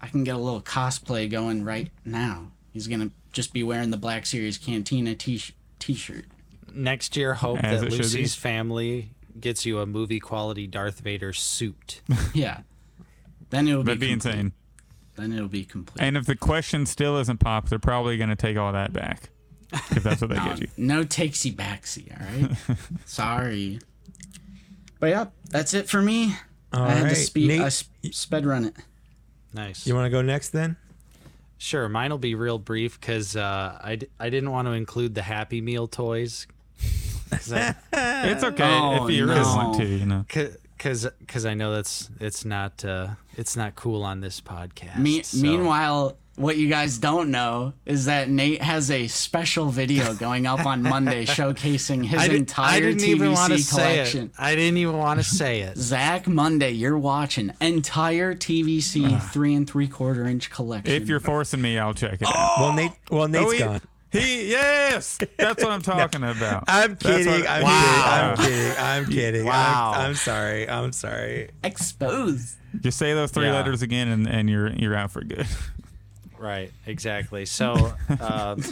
I 0.00 0.08
can 0.08 0.24
get 0.24 0.34
a 0.34 0.38
little 0.38 0.62
cosplay 0.62 1.30
going 1.30 1.64
right 1.64 1.90
now. 2.04 2.52
He's 2.72 2.86
gonna 2.86 3.10
just 3.32 3.52
be 3.52 3.62
wearing 3.62 3.90
the 3.90 3.96
Black 3.96 4.26
Series 4.26 4.58
Cantina 4.58 5.14
t 5.14 5.42
t-shirt. 5.78 6.24
Next 6.72 7.16
year, 7.16 7.34
hope 7.34 7.62
As 7.64 7.80
that 7.80 7.86
it 7.86 7.90
should 7.92 7.98
be. 7.98 8.02
Lucy's 8.04 8.34
family 8.34 9.10
gets 9.38 9.64
you 9.66 9.78
a 9.80 9.86
movie 9.86 10.20
quality 10.20 10.66
Darth 10.66 11.00
Vader 11.00 11.32
suit. 11.32 12.00
Yeah. 12.34 12.60
Then 13.50 13.68
it'll 13.68 13.82
That'd 13.84 14.00
be 14.00 14.06
be 14.08 14.12
complete. 14.12 14.32
insane. 14.32 14.52
Then 15.16 15.32
it'll 15.32 15.48
be 15.48 15.64
complete. 15.64 16.02
And 16.02 16.16
if 16.16 16.26
the 16.26 16.36
question 16.36 16.86
still 16.86 17.16
isn't 17.18 17.38
popped, 17.40 17.70
they're 17.70 17.78
probably 17.78 18.16
going 18.18 18.28
to 18.30 18.36
take 18.36 18.56
all 18.56 18.72
that 18.72 18.92
back. 18.92 19.30
If 19.72 20.02
that's 20.02 20.20
what 20.20 20.30
they 20.30 20.36
no, 20.44 20.44
get 20.44 20.60
you. 20.60 20.68
no 20.76 21.04
takesy 21.04 21.54
backsy, 21.54 22.12
all 22.12 22.24
right? 22.48 22.78
Sorry. 23.06 23.78
But 25.00 25.06
yeah, 25.08 25.26
that's 25.50 25.74
it 25.74 25.88
for 25.88 26.00
me. 26.02 26.34
All 26.72 26.82
I 26.82 26.90
had 26.90 27.02
right, 27.04 27.08
to 27.10 27.14
speed 27.16 27.48
Nate, 27.48 27.60
I 27.62 27.68
sp- 27.72 27.90
sped 28.12 28.46
run 28.46 28.64
it. 28.64 28.76
Nice. 29.52 29.86
you 29.86 29.94
want 29.94 30.04
to 30.06 30.10
go 30.10 30.20
next 30.22 30.50
then? 30.50 30.76
Sure, 31.58 31.88
mine 31.88 32.10
will 32.10 32.18
be 32.18 32.34
real 32.34 32.58
brief 32.58 33.00
because 33.00 33.34
uh, 33.36 33.78
I, 33.82 33.96
d- 33.96 34.08
I 34.20 34.28
didn't 34.28 34.50
want 34.50 34.68
to 34.68 34.72
include 34.72 35.14
the 35.14 35.22
Happy 35.22 35.60
Meal 35.60 35.86
toys. 35.88 36.46
It's 37.32 38.44
okay 38.44 38.64
Oh, 38.64 39.06
if 39.08 39.14
you 39.14 39.26
really 39.26 39.40
no. 39.40 39.56
want 39.56 39.76
to, 39.78 39.84
you 39.84 40.06
know. 40.06 40.24
Because 40.76 41.06
because 41.20 41.46
I 41.46 41.54
know 41.54 41.72
that's 41.74 42.10
it's 42.20 42.44
not 42.44 42.84
uh, 42.84 43.08
it's 43.36 43.56
not 43.56 43.74
cool 43.74 44.02
on 44.02 44.20
this 44.20 44.40
podcast. 44.40 44.98
Me- 44.98 45.22
so- 45.22 45.38
Meanwhile, 45.38 46.16
what 46.36 46.58
you 46.58 46.68
guys 46.68 46.98
don't 46.98 47.30
know 47.30 47.72
is 47.86 48.04
that 48.04 48.28
Nate 48.28 48.60
has 48.60 48.90
a 48.90 49.06
special 49.06 49.70
video 49.70 50.12
going 50.18 50.46
up 50.46 50.66
on 50.66 50.82
Monday 50.82 51.24
showcasing 51.24 52.04
his 52.04 52.20
I, 52.20 52.28
did, 52.28 52.36
entire 52.36 52.76
I 52.76 52.80
didn't 52.80 53.04
even 53.04 53.32
want 53.32 53.52
to 53.54 53.58
TVC 53.58 53.62
say 53.74 54.00
it. 54.20 54.30
I 54.38 54.54
didn't 54.54 54.76
even 54.76 54.98
want 54.98 55.18
to 55.18 55.24
say 55.24 55.60
it. 55.62 55.78
Zach 55.78 56.26
Monday, 56.28 56.72
you're 56.72 56.98
watching 56.98 57.52
entire 57.62 58.34
TVC 58.34 59.22
three 59.32 59.54
and 59.54 59.68
three 59.68 59.88
quarter 59.88 60.26
inch 60.26 60.50
collection. 60.50 60.94
If 60.94 61.08
you're 61.08 61.20
forcing 61.20 61.62
me, 61.62 61.78
I'll 61.78 61.94
check 61.94 62.20
it 62.20 62.28
out. 62.28 62.54
Well, 62.58 62.72
Nate. 62.74 62.92
Well, 63.10 63.28
Nate's 63.28 63.46
Oh, 63.46 63.50
he- 63.50 63.58
gone. 63.58 63.80
He, 64.18 64.50
yes, 64.50 65.18
that's 65.36 65.62
what 65.62 65.72
I'm 65.72 65.82
talking 65.82 66.22
about. 66.22 66.64
I'm 66.68 66.96
kidding. 66.96 67.26
what- 67.26 67.48
I'm 67.48 67.62
Wow. 67.62 68.34
kidding. 68.36 68.46
I'm 68.46 68.46
kidding. 68.46 68.78
I'm 68.78 69.06
kidding. 69.12 69.44
Wow. 69.46 69.92
I'm, 69.94 70.00
I'm 70.10 70.14
sorry. 70.14 70.68
I'm 70.68 70.92
sorry. 70.92 71.50
exposed. 71.64 72.56
Just 72.80 72.98
say 72.98 73.14
those 73.14 73.30
three 73.30 73.46
Yeah. 73.46 73.54
letters 73.54 73.82
again, 73.82 74.08
and, 74.08 74.26
and 74.28 74.50
you're 74.50 74.70
you're 74.72 74.94
out 74.94 75.10
for 75.10 75.22
good. 75.22 75.46
Right, 76.38 76.70
exactly. 76.84 77.46
So 77.46 77.94
um, 78.20 78.62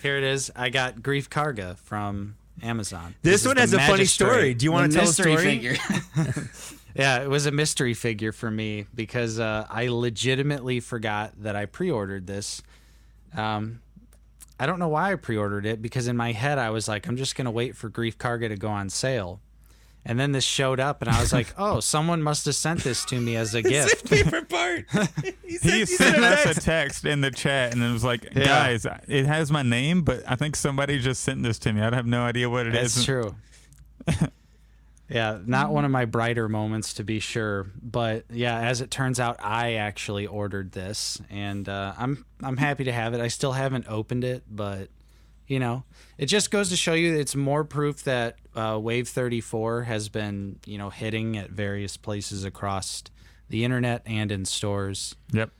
here 0.00 0.16
it 0.16 0.24
is. 0.24 0.50
I 0.56 0.70
got 0.70 0.96
Greef 0.96 1.28
Karga 1.28 1.76
from 1.76 2.36
Amazon. 2.62 3.14
This, 3.20 3.42
is 3.42 3.46
one 3.46 3.58
has 3.58 3.74
a 3.74 3.76
funny 3.76 3.88
Magistrate. 3.98 4.08
story. 4.28 4.54
Do 4.54 4.64
you 4.64 4.72
want 4.72 4.90
to 4.92 4.98
tell 4.98 5.06
a 5.06 5.12
story? 5.12 5.36
figure. 5.36 5.74
Yeah, 6.94 7.22
it 7.22 7.28
was 7.28 7.44
a 7.44 7.50
mystery 7.50 7.92
figure 7.92 8.32
for 8.32 8.50
me 8.50 8.86
because 8.94 9.38
uh, 9.38 9.66
I 9.68 9.88
legitimately 9.88 10.80
forgot 10.80 11.34
that 11.42 11.54
I 11.54 11.66
pre-ordered 11.66 12.26
this. 12.26 12.62
Um, 13.36 13.81
I 14.62 14.66
don't 14.66 14.78
know 14.78 14.88
why 14.88 15.10
I 15.12 15.16
pre-ordered 15.16 15.66
it 15.66 15.82
because 15.82 16.06
in 16.06 16.16
my 16.16 16.30
head 16.30 16.56
I 16.58 16.70
was 16.70 16.86
like, 16.86 17.08
I'm 17.08 17.16
just 17.16 17.34
gonna 17.34 17.50
wait 17.50 17.74
for 17.76 17.90
Greef 17.90 18.16
Karga 18.16 18.48
to 18.48 18.56
go 18.56 18.68
on 18.68 18.88
sale, 18.90 19.40
and 20.04 20.20
then 20.20 20.30
this 20.32 20.44
showed 20.44 20.78
up, 20.78 21.02
and 21.02 21.10
I 21.10 21.20
was 21.20 21.32
like, 21.32 21.52
oh, 21.58 21.80
someone 21.80 22.22
must 22.22 22.44
have 22.46 22.54
sent 22.54 22.84
this 22.84 23.04
to 23.06 23.20
me 23.20 23.34
as 23.36 23.54
a 23.56 23.62
That's 23.62 23.94
gift. 23.94 24.10
my 24.10 24.16
favorite 24.18 24.48
part. 24.48 24.84
He, 25.44 25.58
sent- 25.58 25.74
He 25.74 25.80
he 25.80 25.86
sent 25.86 26.14
sent 26.14 26.24
us 26.24 26.44
text. 26.44 26.58
a 26.58 26.60
text 26.62 27.04
in 27.04 27.20
the 27.22 27.30
chat, 27.32 27.74
and 27.74 27.82
it 27.82 27.90
was 27.92 28.04
like, 28.04 28.24
Yeah. 28.34 28.44
guys, 28.44 28.86
it 29.08 29.26
has 29.26 29.50
my 29.50 29.62
name, 29.62 30.02
but 30.02 30.22
I 30.26 30.36
think 30.36 30.54
somebody 30.56 30.98
just 31.00 31.22
sent 31.22 31.42
this 31.42 31.58
to 31.60 31.72
me. 31.72 31.82
I 31.82 31.94
have 31.94 32.06
no 32.06 32.22
idea 32.22 32.48
what 32.48 32.66
it 32.66 32.74
is. 32.76 32.94
That's 32.94 33.04
true. 33.04 33.34
Yeah, 35.12 35.38
not 35.44 35.72
one 35.72 35.84
of 35.84 35.90
my 35.90 36.04
brighter 36.04 36.48
moments 36.48 36.94
to 36.94 37.04
be 37.04 37.20
sure, 37.20 37.66
but 37.82 38.24
yeah, 38.30 38.58
as 38.60 38.80
it 38.80 38.90
turns 38.90 39.20
out, 39.20 39.36
I 39.40 39.74
actually 39.74 40.26
ordered 40.26 40.72
this, 40.72 41.20
and 41.30 41.68
uh, 41.68 41.94
I'm 41.98 42.24
I'm 42.42 42.56
happy 42.56 42.84
to 42.84 42.92
have 42.92 43.14
it. 43.14 43.20
I 43.20 43.28
still 43.28 43.52
haven't 43.52 43.86
opened 43.88 44.24
it, 44.24 44.44
but 44.50 44.88
you 45.46 45.58
know, 45.58 45.84
it 46.18 46.26
just 46.26 46.50
goes 46.50 46.70
to 46.70 46.76
show 46.76 46.94
you 46.94 47.14
it's 47.18 47.34
more 47.36 47.62
proof 47.64 48.04
that 48.04 48.36
uh, 48.54 48.78
Wave 48.80 49.08
34 49.08 49.82
has 49.82 50.08
been 50.08 50.58
you 50.66 50.78
know 50.78 50.90
hitting 50.90 51.36
at 51.36 51.50
various 51.50 51.96
places 51.96 52.44
across 52.44 53.02
the 53.48 53.64
internet 53.64 54.02
and 54.06 54.32
in 54.32 54.44
stores. 54.44 55.14
Yep. 55.32 55.50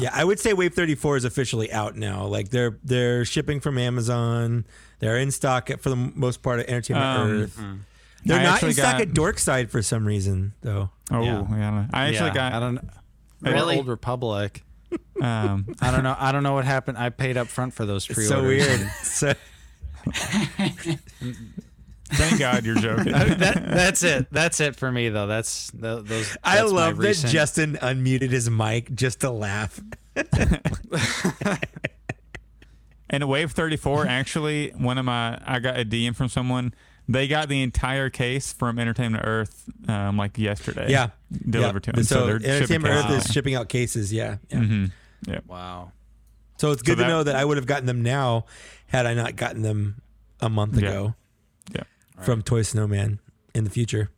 Yeah, 0.00 0.10
I 0.14 0.24
would 0.24 0.38
say 0.38 0.52
Wave 0.54 0.72
34 0.72 1.16
is 1.18 1.24
officially 1.24 1.70
out 1.72 1.96
now. 1.96 2.24
Like 2.26 2.50
they're 2.50 2.78
they're 2.84 3.24
shipping 3.24 3.60
from 3.60 3.76
Amazon. 3.76 4.64
They're 5.00 5.18
in 5.18 5.30
stock 5.32 5.68
for 5.80 5.90
the 5.90 5.96
most 5.96 6.42
part 6.42 6.60
at 6.60 6.68
Entertainment 6.68 7.06
Um, 7.06 7.42
Earth. 7.42 7.58
They're 8.24 8.38
I 8.40 8.42
not 8.42 8.52
actually 8.54 8.68
in 8.70 8.74
stock 8.74 8.92
got- 8.94 9.00
at 9.02 9.08
Dorkside 9.10 9.70
for 9.70 9.82
some 9.82 10.06
reason, 10.06 10.54
though. 10.62 10.90
Oh, 11.10 11.22
Yeah. 11.22 11.44
yeah. 11.50 11.86
I 11.92 12.06
actually 12.08 12.28
yeah, 12.28 12.34
got. 12.34 12.52
I 12.54 12.60
don't 12.60 12.90
Really? 13.42 13.76
Old 13.76 13.88
Republic. 13.88 14.62
Um, 15.20 15.66
I 15.80 15.90
don't 15.90 16.02
know. 16.02 16.16
I 16.18 16.32
don't 16.32 16.42
know 16.42 16.54
what 16.54 16.64
happened. 16.64 16.96
I 16.96 17.10
paid 17.10 17.36
up 17.36 17.48
front 17.48 17.74
for 17.74 17.84
those 17.84 18.08
It's 18.08 18.14
pre-orders. 18.14 18.28
so 18.30 18.42
weird. 18.46 18.90
so, 19.02 19.34
thank 22.10 22.38
God 22.38 22.64
you're 22.64 22.76
joking. 22.76 23.12
that, 23.12 23.38
that's 23.66 24.02
it. 24.02 24.28
That's 24.30 24.60
it 24.60 24.76
for 24.76 24.90
me, 24.90 25.10
though. 25.10 25.26
That's 25.26 25.70
th- 25.72 26.04
those. 26.04 26.36
I 26.42 26.56
that's 26.56 26.72
my 26.72 26.76
love 26.86 26.96
that 26.96 27.06
recent- 27.08 27.32
Justin 27.32 27.74
unmuted 27.82 28.30
his 28.30 28.48
mic 28.48 28.94
just 28.94 29.20
to 29.20 29.30
laugh. 29.30 29.78
And 33.10 33.28
Wave 33.28 33.52
34, 33.52 34.06
actually, 34.06 34.70
one 34.70 34.98
of 34.98 35.04
my, 35.04 35.38
I 35.44 35.58
got 35.60 35.78
a 35.78 35.84
DM 35.84 36.16
from 36.16 36.28
someone. 36.28 36.74
They 37.06 37.28
got 37.28 37.48
the 37.48 37.62
entire 37.62 38.08
case 38.08 38.52
from 38.54 38.78
Entertainment 38.78 39.24
Earth, 39.26 39.64
um, 39.88 40.16
like 40.16 40.38
yesterday. 40.38 40.90
Yeah, 40.90 41.10
delivered 41.50 41.86
yeah. 41.86 41.92
to 41.92 41.96
them. 41.96 42.04
So, 42.04 42.26
they're 42.26 42.36
Entertainment 42.36 42.94
Earth 42.94 43.06
cases. 43.06 43.26
is 43.26 43.32
shipping 43.32 43.54
out 43.54 43.68
cases. 43.68 44.12
Yeah, 44.12 44.36
yeah. 44.48 44.58
Mhm. 44.58 44.92
Yep. 45.26 45.44
Wow. 45.46 45.92
So 46.56 46.70
it's 46.70 46.80
good 46.82 46.96
to 46.96 47.02
that- 47.02 47.08
know 47.08 47.22
that 47.22 47.36
I 47.36 47.44
would 47.44 47.56
have 47.58 47.66
gotten 47.66 47.84
them 47.86 48.02
now 48.02 48.46
had 48.86 49.04
I 49.06 49.12
not 49.14 49.36
gotten 49.36 49.60
them 49.62 50.00
a 50.40 50.48
month 50.48 50.80
Yeah. 50.80 50.88
ago 50.88 51.14
Yeah. 51.74 51.82
from 52.22 52.40
Toy 52.42 52.62
Snowman 52.62 53.18
in 53.54 53.64
the 53.64 53.70
future. 53.70 54.10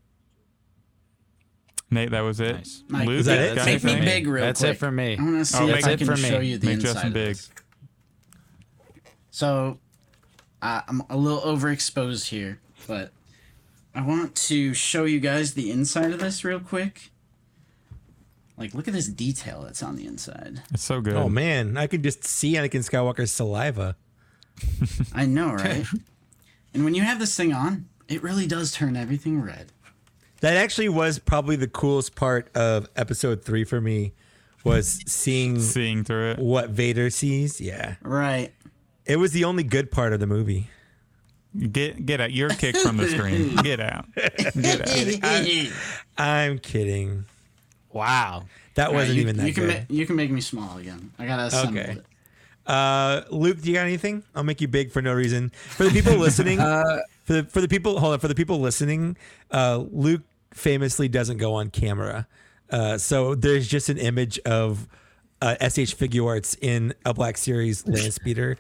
Nate, 1.91 2.11
that 2.11 2.21
was 2.21 2.41
it. 2.41 2.53
Nice. 2.57 2.83
Mike, 2.89 3.07
Luke, 3.09 3.21
Is 3.21 3.27
that 3.27 3.39
it? 3.39 3.55
That's 3.55 3.67
Make 3.67 3.77
it 3.77 3.81
for 3.81 3.87
me 3.87 3.93
anything? 3.95 4.09
big 4.25 4.27
real 4.29 4.45
That's 4.45 4.61
quick. 4.61 4.73
it 4.73 4.79
for 4.79 4.91
me. 4.91 5.17
I 5.19 5.23
want 5.23 5.39
to 5.39 5.45
see 5.45 5.59
Oh, 5.59 5.69
if 5.69 5.87
I 5.87 5.91
it 5.93 5.99
can 5.99 6.07
for 6.07 6.17
me. 6.17 6.29
show 6.29 6.41
you 6.41 6.59
the 6.59 6.67
Make 6.67 6.75
inside 6.77 6.93
Justin 6.93 7.13
big. 7.13 7.29
this. 7.37 7.51
So, 9.31 9.79
uh, 10.63 10.83
I'm 10.89 11.03
a 11.11 11.17
little 11.17 11.41
overexposed 11.43 12.29
here, 12.29 12.59
but 12.87 13.13
I 13.95 14.03
want 14.03 14.35
to 14.37 14.73
show 14.75 15.05
you 15.05 15.21
guys 15.21 15.55
the 15.55 15.71
inside 15.71 16.13
of 16.13 16.21
this 16.21 16.45
real 16.45 16.61
quick. 16.61 17.11
Like, 18.59 18.73
look 18.73 18.89
at 18.89 18.95
this 18.95 19.09
detail 19.09 19.63
that's 19.63 19.83
on 19.83 19.97
the 19.97 20.07
inside. 20.07 20.63
It's 20.73 20.83
so 20.83 21.01
good. 21.01 21.15
Oh 21.15 21.29
man, 21.29 21.77
I 21.77 21.87
can 21.87 22.03
just 22.03 22.25
see 22.25 22.55
Anakin 22.55 22.89
Skywalker's 22.89 23.31
saliva. 23.31 23.97
I 25.15 25.27
know, 25.27 25.53
right? 25.53 25.85
and 26.75 26.85
when 26.85 26.95
you 26.95 27.03
have 27.03 27.19
this 27.19 27.37
thing 27.37 27.53
on, 27.53 27.87
it 28.09 28.23
really 28.23 28.47
does 28.47 28.73
turn 28.73 28.97
everything 28.97 29.43
red. 29.43 29.73
That 30.41 30.57
actually 30.57 30.89
was 30.89 31.19
probably 31.19 31.57
the 31.57 31.69
coolest 31.69 32.15
part 32.15 32.55
of 32.57 32.89
Episode 32.97 33.43
Three 33.45 33.65
for 33.65 33.81
me, 33.81 34.13
was 34.65 35.01
seeing 35.07 35.61
Seeing 35.61 36.05
through 36.05 36.33
it. 36.33 36.39
what 36.39 36.71
Vader 36.71 37.11
sees. 37.11 37.61
Yeah, 37.61 37.97
Right. 38.03 38.53
it 39.05 39.17
was 39.17 39.33
the 39.33 39.45
only 39.45 39.65
good 39.65 39.91
part 39.91 40.13
of 40.15 40.21
the 40.21 40.27
movie. 40.27 40.69
Get 41.73 42.05
get 42.07 42.21
out. 42.21 42.33
You're 42.33 42.51
kicked 42.51 42.79
from 42.79 42.97
the 42.97 43.09
screen. 43.09 43.55
Get 43.63 43.81
out. 43.81 44.07
Get 44.61 45.23
out. 45.25 45.73
I'm 46.19 46.59
kidding. 46.59 47.25
Wow. 47.93 48.45
That 48.75 48.93
wasn't 48.93 49.17
you, 49.17 49.23
even 49.23 49.37
that 49.39 49.47
you 49.47 49.55
can 49.55 49.67
good. 49.67 49.87
ma- 49.89 49.95
you 49.97 50.07
can 50.07 50.17
make 50.17 50.31
me 50.31 50.41
small 50.41 50.77
again. 50.79 51.13
I 51.19 51.27
gotta 51.27 51.45
assemble 51.45 51.81
Okay. 51.81 51.93
it. 51.93 52.05
Uh, 52.67 53.23
Luke, 53.31 53.61
do 53.63 53.69
you 53.71 53.75
got 53.75 53.83
anything? 53.87 54.23
I'll 54.35 54.43
make 54.43 54.61
you 54.61 54.69
big 54.69 54.91
for 54.91 55.01
no 55.01 55.15
reason. 55.15 55.51
For 55.51 55.85
the 55.85 55.91
people 55.91 56.15
listening, 56.19 56.59
Uh, 56.61 56.99
for 57.25 57.33
the 57.35 57.45
for 57.45 57.61
the 57.61 57.69
people, 57.69 57.99
hold 58.01 58.13
on. 58.15 58.19
For 58.19 58.29
the 58.29 58.35
people 58.35 58.59
listening, 58.61 59.17
uh, 59.51 59.85
Luke 59.91 60.23
famously 60.53 61.09
doesn't 61.09 61.39
go 61.39 61.55
on 61.55 61.71
camera, 61.71 62.27
uh, 62.71 62.99
so 62.99 63.35
there's 63.35 63.67
just 63.69 63.89
an 63.89 63.99
image 63.99 64.39
of 64.41 64.89
uh, 65.41 65.55
SH 65.61 65.95
Figuarts 65.97 66.57
in 66.61 66.93
a 67.05 67.15
Black 67.15 67.37
Series 67.39 67.87
land 67.87 68.13
speeder. 68.13 68.57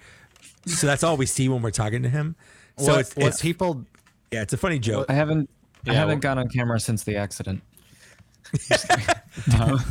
So 0.67 0.87
that's 0.87 1.03
all 1.05 1.17
we 1.17 1.27
see 1.27 1.49
when 1.49 1.61
we're 1.63 1.71
talking 1.71 2.03
to 2.03 2.09
him. 2.09 2.37
So 2.79 2.93
what, 2.93 3.01
it's, 3.01 3.17
what 3.17 3.27
it's 3.27 3.41
people 3.41 3.87
yeah, 4.31 4.43
it's 4.43 4.53
a 4.53 4.59
funny 4.59 4.79
joke. 4.79 5.07
I 5.09 5.15
haven't 5.15 5.49
I 5.87 5.95
haven't 5.95 6.21
gone 6.21 6.39
on 6.39 6.49
camera 6.49 6.81
since 6.81 7.05
the 7.05 7.17
accident. 7.17 7.63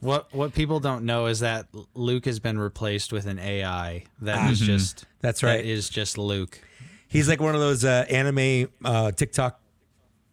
what 0.00 0.32
what 0.32 0.54
people 0.54 0.80
don't 0.80 1.04
know 1.04 1.26
is 1.26 1.40
that 1.40 1.66
Luke 1.94 2.24
has 2.26 2.38
been 2.40 2.58
replaced 2.58 3.12
with 3.12 3.26
an 3.26 3.38
AI 3.38 4.04
that 4.22 4.50
is 4.50 4.60
just 4.60 5.06
That's 5.20 5.42
right. 5.42 5.64
is 5.64 5.88
just 5.88 6.18
Luke. 6.18 6.60
He's 7.08 7.28
like 7.28 7.40
one 7.40 7.54
of 7.54 7.60
those 7.60 7.84
uh, 7.84 8.04
anime 8.08 8.68
uh, 8.84 9.12
TikTok 9.12 9.60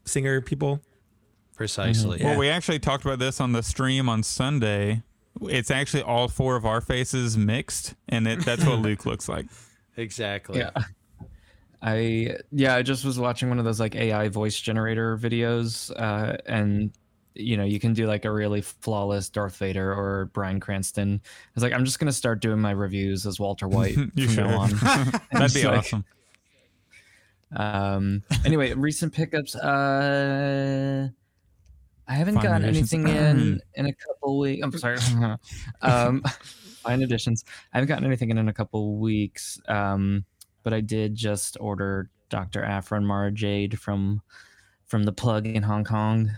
singer 0.06 0.42
people. 0.42 0.82
Precisely. 1.56 2.20
Yeah. 2.20 2.32
Well, 2.32 2.40
we 2.40 2.50
actually 2.50 2.80
talked 2.80 3.06
about 3.06 3.20
this 3.20 3.40
on 3.40 3.52
the 3.52 3.62
stream 3.62 4.10
on 4.10 4.24
Sunday. 4.24 5.04
It's 5.44 5.70
actually 5.70 6.02
all 6.04 6.28
four 6.28 6.56
of 6.56 6.66
our 6.66 6.82
faces 6.82 7.38
mixed, 7.38 7.94
and 8.10 8.28
it, 8.28 8.44
that's 8.44 8.66
what 8.66 8.80
Luke 8.82 9.06
looks 9.06 9.30
like. 9.30 9.46
Exactly. 9.96 10.60
Yeah. 10.60 10.72
I 11.82 12.38
yeah, 12.52 12.76
I 12.76 12.82
just 12.84 13.04
was 13.06 13.18
watching 13.20 13.50
one 13.50 13.58
of 13.60 13.66
those 13.66 13.80
like 13.80 13.96
AI 13.96 14.30
voice 14.30 14.60
generator 14.60 15.18
videos, 15.18 15.92
uh, 16.00 16.38
and 16.46 16.92
you 17.34 17.58
know 17.58 17.64
you 17.64 17.80
can 17.80 17.94
do 17.94 18.06
like 18.06 18.26
a 18.26 18.32
really 18.32 18.62
flawless 18.62 19.30
Darth 19.30 19.58
Vader 19.58 19.92
or 19.94 20.26
Bryan 20.34 20.60
Cranston. 20.60 21.20
I 21.24 21.50
was 21.56 21.64
like, 21.64 21.74
I'm 21.74 21.86
just 21.86 21.98
gonna 22.00 22.12
start 22.12 22.40
doing 22.42 22.60
my 22.60 22.72
reviews 22.72 23.26
as 23.26 23.40
Walter 23.40 23.68
White 23.68 23.98
You 24.16 24.28
from 24.30 24.44
now 24.48 24.60
on. 24.60 24.70
That'd 25.32 25.54
be 25.54 25.64
like- 25.64 25.80
awesome. 25.80 26.06
Um. 27.54 28.24
Anyway, 28.46 28.74
recent 28.74 29.14
pickups. 29.14 29.56
Uh, 29.56 31.10
I 32.08 32.14
haven't 32.14 32.36
Fine 32.36 32.44
gotten 32.44 32.64
editions. 32.70 32.94
anything 32.94 33.16
in 33.16 33.62
in 33.76 33.86
a 33.88 33.94
couple 33.94 34.38
weeks. 34.40 34.64
I'm 34.64 34.78
sorry. 34.78 34.98
um, 35.82 36.24
fine 36.84 37.02
editions. 37.02 37.44
I 37.74 37.78
haven't 37.78 37.90
gotten 37.90 38.06
anything 38.06 38.30
in 38.30 38.38
in 38.38 38.48
a 38.48 38.54
couple 38.54 38.98
weeks. 38.98 39.60
Um, 39.68 40.24
but 40.64 40.74
I 40.74 40.82
did 40.82 41.16
just 41.16 41.58
order 41.60 42.10
Dr. 42.30 42.62
Afron 42.62 43.04
Mara 43.04 43.32
Jade 43.32 43.80
from 43.80 44.22
from 44.86 45.04
the 45.04 45.12
plug 45.14 45.48
in 45.48 45.64
Hong 45.64 45.84
Kong. 45.86 46.32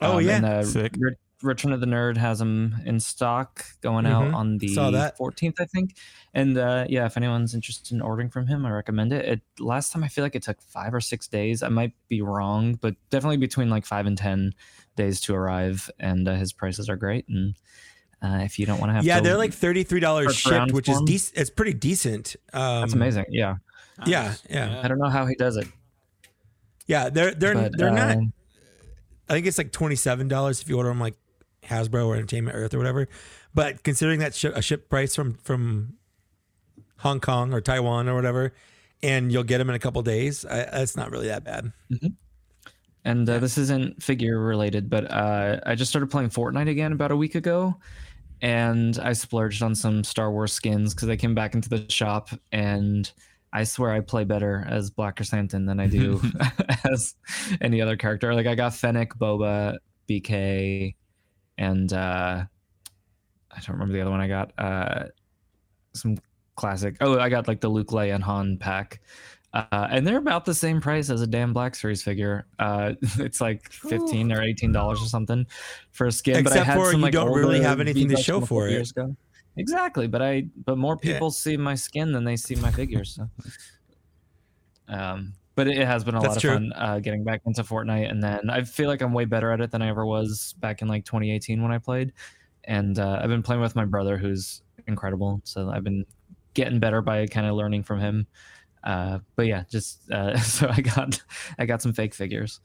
Oh, 0.00 0.18
Um, 0.18 0.24
yeah. 0.24 0.36
and, 0.36 0.46
uh, 0.46 0.64
Sick. 0.64 0.94
Re- 0.98 1.14
Return 1.42 1.72
of 1.74 1.80
the 1.80 1.86
Nerd 1.86 2.16
has 2.16 2.38
them 2.38 2.76
in 2.86 2.98
stock 2.98 3.62
going 3.82 4.06
out 4.06 4.24
Mhm. 4.30 4.34
on 4.34 4.56
the 4.58 4.68
14th, 5.18 5.60
I 5.60 5.66
think. 5.66 5.96
And 6.32 6.56
uh, 6.56 6.86
yeah, 6.88 7.04
if 7.04 7.18
anyone's 7.18 7.54
interested 7.54 7.92
in 7.94 8.00
ordering 8.00 8.30
from 8.30 8.46
him, 8.46 8.64
I 8.64 8.70
recommend 8.70 9.12
it. 9.12 9.26
It 9.26 9.40
last 9.58 9.92
time 9.92 10.02
I 10.02 10.08
feel 10.08 10.24
like 10.24 10.34
it 10.34 10.42
took 10.42 10.62
five 10.62 10.94
or 10.94 11.00
six 11.02 11.28
days. 11.28 11.62
I 11.62 11.68
might 11.68 11.92
be 12.08 12.22
wrong, 12.22 12.76
but 12.76 12.96
definitely 13.10 13.36
between 13.36 13.68
like 13.68 13.84
five 13.84 14.06
and 14.06 14.16
ten 14.16 14.54
days 14.96 15.20
to 15.22 15.34
arrive. 15.34 15.90
And 16.00 16.26
uh, 16.26 16.36
his 16.36 16.54
prices 16.54 16.88
are 16.88 16.96
great. 16.96 17.28
And 17.28 17.54
uh, 18.22 18.38
if 18.42 18.58
you 18.58 18.66
don't 18.66 18.78
want 18.80 18.90
to 18.90 18.94
have 18.94 19.04
Yeah, 19.04 19.18
to, 19.18 19.22
they're 19.22 19.36
like 19.36 19.52
thirty 19.52 19.82
three 19.82 20.00
dollars 20.00 20.34
shipped, 20.36 20.72
which 20.72 20.88
is 20.88 21.00
decent. 21.02 21.38
It's 21.38 21.50
pretty 21.50 21.74
decent. 21.74 22.36
Um, 22.52 22.80
that's 22.82 22.94
amazing. 22.94 23.26
Yeah, 23.30 23.56
Yeah, 24.06 24.34
yeah, 24.48 24.80
I 24.82 24.88
don't 24.88 24.98
know 24.98 25.08
how 25.08 25.26
he 25.26 25.34
does 25.34 25.56
it. 25.56 25.68
yeah. 26.86 27.08
They're 27.08 27.32
they're 27.32 27.54
but, 27.54 27.76
they're 27.76 27.90
not. 27.90 28.16
uh, 28.16 28.20
I 29.28 29.32
think 29.34 29.46
it's 29.46 29.58
like 29.58 29.72
twenty 29.72 29.96
seven 29.96 30.28
dollars 30.28 30.60
if 30.60 30.68
you 30.68 30.76
order 30.76 30.88
them 30.88 31.00
like 31.00 31.16
Hasbro 31.64 32.06
or 32.06 32.14
Entertainment 32.14 32.56
Earth 32.56 32.74
or 32.74 32.78
whatever. 32.78 33.08
But 33.54 33.82
considering 33.82 34.20
that 34.20 34.34
shi 34.34 34.48
a 34.48 34.62
ship 34.62 34.88
price 34.88 35.14
from 35.14 35.34
from 35.34 35.94
Hong 36.98 37.20
Kong 37.20 37.52
or 37.52 37.60
Taiwan 37.60 38.08
or 38.08 38.14
whatever, 38.14 38.52
and 39.02 39.32
you'll 39.32 39.42
get 39.44 39.58
them 39.58 39.68
in 39.68 39.74
a 39.74 39.78
couple 39.78 40.00
days, 40.02 40.44
I, 40.44 40.60
it's 40.80 40.96
not 40.96 41.10
really 41.10 41.28
that 41.28 41.44
bad. 41.44 41.72
And 43.04 43.28
uh, 43.28 43.38
this 43.38 43.56
isn't 43.56 44.02
figure 44.02 44.38
related, 44.38 44.90
but 44.90 45.10
uh, 45.10 45.60
I 45.64 45.74
just 45.74 45.90
started 45.90 46.10
playing 46.10 46.30
Fortnite 46.30 46.68
again 46.68 46.92
about 46.92 47.12
a 47.12 47.16
week 47.16 47.34
ago, 47.36 47.76
and 48.42 48.98
I 48.98 49.12
splurged 49.12 49.62
on 49.62 49.74
some 49.74 50.04
Star 50.04 50.30
Wars 50.30 50.52
skins 50.52 50.94
because 50.94 51.08
I 51.08 51.16
came 51.16 51.34
back 51.34 51.54
into 51.54 51.68
the 51.68 51.88
shop, 51.90 52.30
and 52.52 53.10
I 53.52 53.64
swear 53.64 53.92
I 53.92 54.00
play 54.00 54.24
better 54.24 54.66
as 54.68 54.90
Black 54.90 55.16
Krrsantan 55.16 55.66
than 55.66 55.80
I 55.80 55.86
do 55.86 56.20
as 56.90 57.14
any 57.60 57.80
other 57.80 57.96
character. 57.96 58.34
Like 58.34 58.46
I 58.46 58.54
got 58.54 58.74
Fennec, 58.74 59.14
Boba, 59.14 59.78
BK, 60.08 60.94
and 61.58 61.92
uh, 61.92 62.44
I 63.50 63.60
don't 63.60 63.74
remember 63.74 63.94
the 63.94 64.00
other 64.00 64.10
one 64.10 64.20
I 64.20 64.28
got. 64.28 64.52
Uh, 64.58 65.04
some 65.94 66.18
classic. 66.56 66.96
Oh, 67.00 67.18
I 67.18 67.28
got 67.28 67.48
like 67.48 67.60
the 67.60 67.68
Luke, 67.68 67.88
Leia, 67.88 68.14
and 68.14 68.24
Han 68.24 68.58
pack. 68.58 69.00
Uh, 69.56 69.88
and 69.90 70.06
they're 70.06 70.18
about 70.18 70.44
the 70.44 70.52
same 70.54 70.82
price 70.82 71.08
as 71.08 71.22
a 71.22 71.26
damn 71.26 71.54
Black 71.54 71.74
Series 71.74 72.02
figure. 72.02 72.46
Uh, 72.58 72.92
it's 73.18 73.40
like 73.40 73.70
fifteen 73.72 74.30
or 74.30 74.42
eighteen 74.42 74.70
dollars 74.70 75.00
or 75.00 75.06
something 75.06 75.46
for 75.92 76.08
a 76.08 76.12
skin. 76.12 76.44
but 76.44 76.52
I 76.52 76.56
Except 76.56 76.66
had 76.66 76.76
for 76.76 76.90
some, 76.90 77.00
you 77.00 77.04
like, 77.06 77.12
don't 77.12 77.32
really 77.34 77.62
have 77.62 77.80
anything 77.80 78.08
to 78.10 78.16
show 78.18 78.34
from 78.34 78.42
a 78.42 78.46
couple 78.46 78.46
for 78.58 78.68
it. 78.68 78.72
years 78.72 78.90
ago. 78.90 79.16
Exactly, 79.56 80.06
but 80.08 80.20
I 80.20 80.46
but 80.66 80.76
more 80.76 80.98
Yeah. 81.02 81.14
people 81.14 81.30
see 81.30 81.56
my 81.56 81.74
skin 81.74 82.12
than 82.12 82.22
they 82.24 82.36
see 82.36 82.56
my 82.56 82.70
figures. 82.70 83.14
So. 83.14 83.30
Um, 84.88 85.32
but 85.54 85.66
it 85.68 85.86
has 85.86 86.04
been 86.04 86.14
a 86.14 86.20
That's 86.20 86.28
lot 86.28 86.36
of 86.36 86.42
true. 86.42 86.52
fun 86.52 86.72
uh, 86.76 86.98
getting 86.98 87.24
back 87.24 87.40
into 87.46 87.62
Fortnite, 87.62 88.10
and 88.10 88.22
then 88.22 88.50
I 88.50 88.62
feel 88.62 88.88
like 88.88 89.00
I'm 89.00 89.14
way 89.14 89.24
better 89.24 89.50
at 89.52 89.60
it 89.62 89.70
than 89.70 89.80
I 89.80 89.88
ever 89.88 90.04
was 90.04 90.54
back 90.60 90.82
in 90.82 90.88
like 90.88 91.04
2018 91.06 91.62
when 91.62 91.72
I 91.72 91.78
played. 91.78 92.12
And 92.64 92.98
uh, 92.98 93.20
I've 93.22 93.30
been 93.30 93.42
playing 93.42 93.62
with 93.62 93.74
my 93.74 93.84
brother, 93.86 94.18
who's 94.18 94.60
incredible. 94.86 95.40
So 95.44 95.70
I've 95.70 95.84
been 95.84 96.04
getting 96.52 96.78
better 96.78 97.00
by 97.00 97.26
kind 97.26 97.46
of 97.46 97.54
learning 97.54 97.84
from 97.84 98.00
him. 98.00 98.26
Uh, 98.86 99.18
but 99.34 99.46
yeah, 99.46 99.64
just 99.68 100.08
uh, 100.10 100.38
so 100.38 100.68
I 100.68 100.80
got 100.80 101.20
I 101.58 101.66
got 101.66 101.82
some 101.82 101.92
fake 101.92 102.14
figures. 102.14 102.60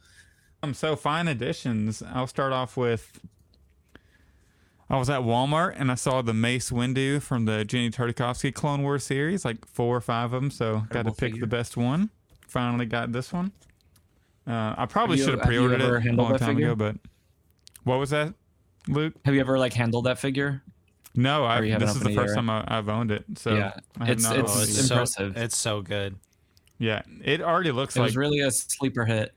Um, 0.63 0.73
so 0.73 0.95
fine 0.95 1.27
additions. 1.27 2.03
I'll 2.13 2.27
start 2.27 2.53
off 2.53 2.77
with. 2.77 3.19
I 4.89 4.97
was 4.97 5.10
at 5.10 5.21
Walmart 5.21 5.75
and 5.77 5.89
I 5.89 5.95
saw 5.95 6.21
the 6.21 6.34
Mace 6.34 6.69
Windu 6.69 7.21
from 7.21 7.45
the 7.45 7.63
Genndy 7.65 7.93
Tartakovsky 7.93 8.53
Clone 8.53 8.84
Wars 8.84 9.05
series, 9.05 9.45
like 9.45 9.65
four 9.65 9.95
or 9.95 10.01
five 10.01 10.34
of 10.34 10.41
them. 10.41 10.51
So 10.51 10.84
got 10.89 11.05
to 11.05 11.12
pick 11.12 11.31
figure. 11.31 11.39
the 11.39 11.47
best 11.47 11.77
one. 11.77 12.10
Finally 12.47 12.88
got 12.88 13.13
this 13.13 13.31
one. 13.31 13.53
Uh, 14.45 14.75
I 14.77 14.86
probably 14.88 15.17
should 15.17 15.29
have 15.29 15.39
have 15.39 15.47
pre-ordered 15.47 15.81
ever 15.81 15.97
it 15.97 16.07
a 16.07 16.13
long 16.13 16.38
time 16.38 16.55
figure? 16.55 16.71
ago, 16.71 16.75
but 16.75 16.97
what 17.86 17.99
was 17.99 18.10
that, 18.10 18.34
Luke? 18.89 19.13
Have 19.23 19.34
you 19.34 19.39
ever 19.39 19.57
like 19.57 19.73
handled 19.73 20.05
that 20.05 20.19
figure? 20.19 20.62
No, 21.15 21.43
I, 21.45 21.62
this 21.62 21.95
is 21.95 22.00
the 22.00 22.13
first 22.15 22.30
yet, 22.30 22.36
time 22.36 22.50
I, 22.50 22.63
I've 22.67 22.88
owned 22.89 23.12
it. 23.12 23.26
So 23.36 23.54
Yeah, 23.56 23.74
I 24.00 24.06
have 24.06 24.17
it's- 24.19 24.24
not 24.24 24.38
it's- 24.39 24.56
it 24.58 24.69
it's 24.69 24.88
so 24.88 24.93
impressive. 24.95 25.38
it's 25.38 25.58
so 25.58 25.82
good. 25.82 26.15
yeah, 26.78 27.02
it 27.24 27.41
already 27.41 27.71
looks 27.71 27.95
It 27.95 28.00
like. 28.00 28.08
was 28.08 28.17
really 28.17 28.39
a 28.39 28.50
sleeper 28.52 29.06
hit. 29.06 29.34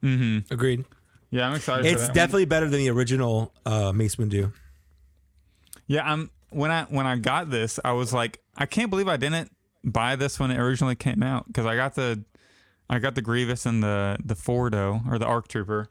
hmm 0.00 0.38
Agreed. 0.50 0.84
Yeah, 1.30 1.46
I'm 1.48 1.54
excited. 1.56 1.84
for 1.84 1.88
It's 1.90 2.00
that 2.02 2.08
one. 2.08 2.14
definitely 2.14 2.44
better 2.46 2.68
than 2.68 2.78
the 2.80 2.90
original 2.90 3.52
uh, 3.66 3.92
Mace 3.92 4.16
Windu. 4.16 4.52
Yeah, 5.86 6.10
I'm 6.10 6.30
when 6.50 6.70
I 6.70 6.84
when 6.84 7.06
I 7.06 7.16
got 7.16 7.50
this, 7.50 7.78
I 7.84 7.92
was 7.92 8.12
like, 8.12 8.40
I 8.56 8.66
can't 8.66 8.90
believe 8.90 9.08
I 9.08 9.16
didn't 9.16 9.50
buy 9.84 10.16
this 10.16 10.38
when 10.40 10.50
it 10.50 10.58
originally 10.58 10.94
came 10.96 11.22
out 11.22 11.46
because 11.46 11.66
I 11.66 11.76
got 11.76 11.94
the 11.94 12.24
I 12.90 12.98
got 12.98 13.14
the 13.14 13.22
Grievous 13.22 13.66
and 13.66 13.82
the 13.82 14.16
the 14.24 14.34
Fordo 14.34 15.06
or 15.10 15.18
the 15.18 15.26
Arc 15.26 15.48
Trooper, 15.48 15.88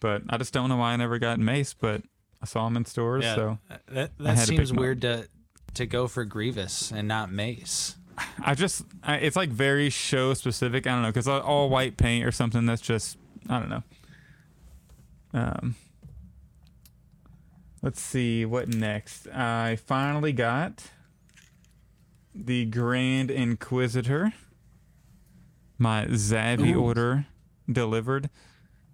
but 0.00 0.22
I 0.30 0.36
just 0.38 0.52
don't 0.52 0.68
know 0.68 0.76
why 0.76 0.92
I 0.92 0.96
never 0.96 1.18
got 1.18 1.38
Mace, 1.38 1.74
but 1.74 2.02
I 2.42 2.46
saw 2.46 2.64
them 2.64 2.76
in 2.76 2.84
stores, 2.84 3.24
Yeah, 3.24 3.34
so 3.34 3.58
that, 3.88 4.12
I 4.18 4.22
that 4.22 4.46
to 4.46 4.52
pick 4.52 4.58
seems 4.66 4.72
weird 4.72 5.02
to 5.02 5.28
to 5.74 5.86
go 5.86 6.08
for 6.08 6.24
Grievous 6.24 6.90
and 6.90 7.06
not 7.06 7.30
Mace. 7.30 7.96
I 8.44 8.54
just 8.54 8.82
I, 9.02 9.16
it's 9.16 9.36
like 9.36 9.50
very 9.50 9.90
show 9.90 10.34
specific. 10.34 10.86
I 10.86 10.90
don't 10.90 11.02
know 11.02 11.08
because 11.08 11.28
all 11.28 11.68
white 11.68 11.96
paint 11.96 12.24
or 12.24 12.32
something 12.32 12.66
that's 12.66 12.82
just 12.82 13.16
I 13.48 13.58
don't 13.58 13.68
know. 13.68 13.82
Um, 15.32 15.76
let's 17.82 18.00
see 18.00 18.44
what 18.44 18.68
next. 18.68 19.28
I 19.28 19.76
finally 19.76 20.32
got 20.32 20.84
the 22.34 22.64
Grand 22.66 23.30
Inquisitor. 23.30 24.32
My 25.78 26.06
Zavvi 26.06 26.74
Ooh. 26.74 26.82
order 26.82 27.26
delivered. 27.70 28.28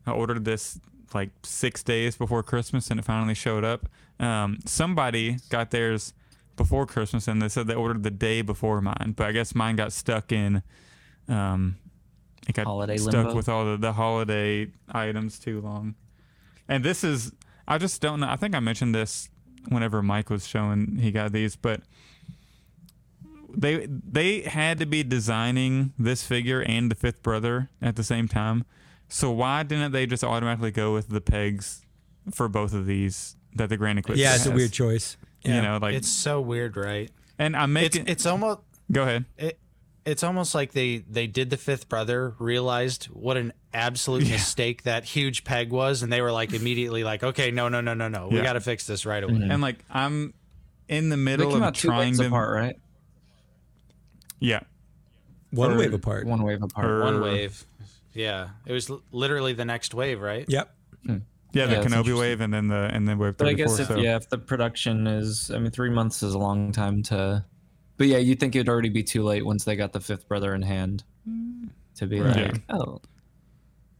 I 0.06 0.12
ordered 0.12 0.44
this 0.44 0.78
like 1.14 1.30
six 1.42 1.82
days 1.82 2.16
before 2.16 2.42
Christmas, 2.42 2.90
and 2.90 3.00
it 3.00 3.04
finally 3.04 3.34
showed 3.34 3.64
up. 3.64 3.88
Um, 4.18 4.58
somebody 4.64 5.38
got 5.50 5.70
theirs 5.70 6.12
before 6.56 6.86
Christmas, 6.86 7.28
and 7.28 7.40
they 7.40 7.48
said 7.48 7.66
they 7.66 7.74
ordered 7.74 8.02
the 8.02 8.10
day 8.10 8.42
before 8.42 8.80
mine, 8.80 9.14
but 9.16 9.26
I 9.26 9.32
guess 9.32 9.54
mine 9.54 9.76
got 9.76 9.92
stuck 9.92 10.32
in. 10.32 10.62
Um, 11.28 11.76
it 12.48 12.54
got 12.54 12.66
Holiday 12.66 12.96
stuck 12.96 13.14
limbo? 13.14 13.34
with 13.34 13.48
all 13.48 13.64
the, 13.64 13.76
the 13.76 13.92
holiday 13.92 14.68
items 14.88 15.38
too 15.38 15.60
long. 15.60 15.94
And 16.68 16.84
this 16.84 17.02
is, 17.04 17.32
I 17.66 17.78
just 17.78 18.00
don't 18.00 18.20
know. 18.20 18.28
I 18.28 18.36
think 18.36 18.54
I 18.54 18.60
mentioned 18.60 18.94
this 18.94 19.28
whenever 19.68 20.02
Mike 20.02 20.30
was 20.30 20.46
showing 20.46 20.98
he 21.00 21.10
got 21.10 21.32
these, 21.32 21.56
but 21.56 21.82
they 23.56 23.86
they 23.86 24.42
had 24.42 24.78
to 24.78 24.86
be 24.86 25.02
designing 25.02 25.92
this 25.98 26.24
figure 26.24 26.62
and 26.62 26.90
the 26.90 26.94
fifth 26.94 27.22
brother 27.22 27.70
at 27.80 27.96
the 27.96 28.04
same 28.04 28.28
time. 28.28 28.64
So 29.08 29.30
why 29.30 29.62
didn't 29.62 29.92
they 29.92 30.06
just 30.06 30.24
automatically 30.24 30.70
go 30.70 30.92
with 30.92 31.08
the 31.08 31.20
pegs 31.20 31.82
for 32.32 32.48
both 32.48 32.74
of 32.74 32.86
these 32.86 33.36
that 33.54 33.68
the 33.68 33.76
Grand 33.76 33.98
Inquisitor 33.98 34.22
Yeah, 34.22 34.34
it's 34.34 34.46
a 34.46 34.50
weird 34.50 34.72
choice. 34.72 35.16
Yeah. 35.42 35.56
You 35.56 35.62
know, 35.62 35.78
like 35.80 35.94
it's 35.94 36.08
so 36.08 36.40
weird, 36.40 36.76
right? 36.76 37.10
And 37.38 37.56
I'm 37.56 37.76
It's 37.76 37.96
making. 37.96 38.10
it's 38.10 38.26
almost 38.26 38.60
go 38.90 39.02
ahead. 39.02 39.26
it, 39.38 39.58
it's 40.04 40.22
almost 40.22 40.54
like 40.54 40.72
they 40.72 40.98
they 40.98 41.26
did 41.26 41.50
the 41.50 41.56
fifth 41.56 41.88
brother, 41.88 42.34
realized 42.38 43.06
what 43.06 43.36
an 43.36 43.52
absolute 43.74 44.28
mistake 44.30 44.84
that 44.84 45.04
huge 45.04 45.44
peg 45.44 45.70
was, 45.70 46.02
and 46.02 46.12
they 46.12 46.20
were 46.20 46.32
like 46.32 46.52
immediately 46.52 47.04
like, 47.04 47.22
okay, 47.22 47.50
no, 47.50 47.68
no, 47.68 47.80
no, 47.80 47.94
no, 47.94 48.08
no, 48.08 48.28
we 48.28 48.40
got 48.40 48.54
to 48.54 48.60
fix 48.60 48.86
this 48.86 49.04
right 49.04 49.22
mm-hmm. 49.22 49.36
away. 49.36 49.48
And 49.50 49.62
like 49.62 49.84
I'm 49.90 50.32
in 50.88 51.08
the 51.08 51.16
middle 51.16 51.54
of 51.54 51.62
out 51.62 51.74
two 51.74 51.88
trying 51.88 52.08
waves 52.08 52.18
to. 52.20 52.26
apart, 52.26 52.54
right? 52.54 52.76
Yeah. 54.38 54.60
One 55.50 55.72
Or 55.72 55.78
wave 55.78 55.94
apart. 55.94 56.26
One 56.26 56.42
wave 56.42 56.62
apart. 56.62 56.86
Or- 56.86 57.00
One 57.02 57.20
wave, 57.20 57.64
yeah, 58.16 58.48
it 58.66 58.72
was 58.72 58.90
l- 58.90 59.02
literally 59.12 59.52
the 59.52 59.64
next 59.64 59.94
wave, 59.94 60.20
right? 60.20 60.44
Yep. 60.48 60.74
Hmm. 61.04 61.16
Yeah, 61.52 61.66
the 61.66 61.76
Yeah, 61.76 61.84
Kenobi 61.84 62.18
wave 62.18 62.40
and 62.40 62.52
then 62.52 62.68
the 62.68 62.90
and 62.92 63.06
then 63.08 63.18
wave 63.18 63.36
But 63.36 63.48
I 63.48 63.52
guess 63.52 63.78
if 63.78 63.88
so. 63.88 63.96
yeah, 63.98 64.16
if 64.16 64.28
the 64.28 64.38
production 64.38 65.06
is, 65.06 65.50
I 65.54 65.58
mean, 65.58 65.70
three 65.70 65.90
months 65.90 66.22
is 66.22 66.34
a 66.34 66.38
long 66.38 66.72
time 66.72 67.02
to. 67.04 67.44
But 67.96 68.08
yeah, 68.08 68.18
you'd 68.18 68.40
think 68.40 68.54
it'd 68.54 68.68
already 68.68 68.90
be 68.90 69.02
too 69.02 69.22
late 69.22 69.44
once 69.46 69.64
they 69.64 69.76
got 69.76 69.92
the 69.92 70.00
fifth 70.00 70.28
brother 70.28 70.54
in 70.54 70.62
hand, 70.62 71.02
to 71.96 72.06
be 72.06 72.20
like, 72.20 72.36
Yeah. 72.36 72.52
oh, 72.76 73.00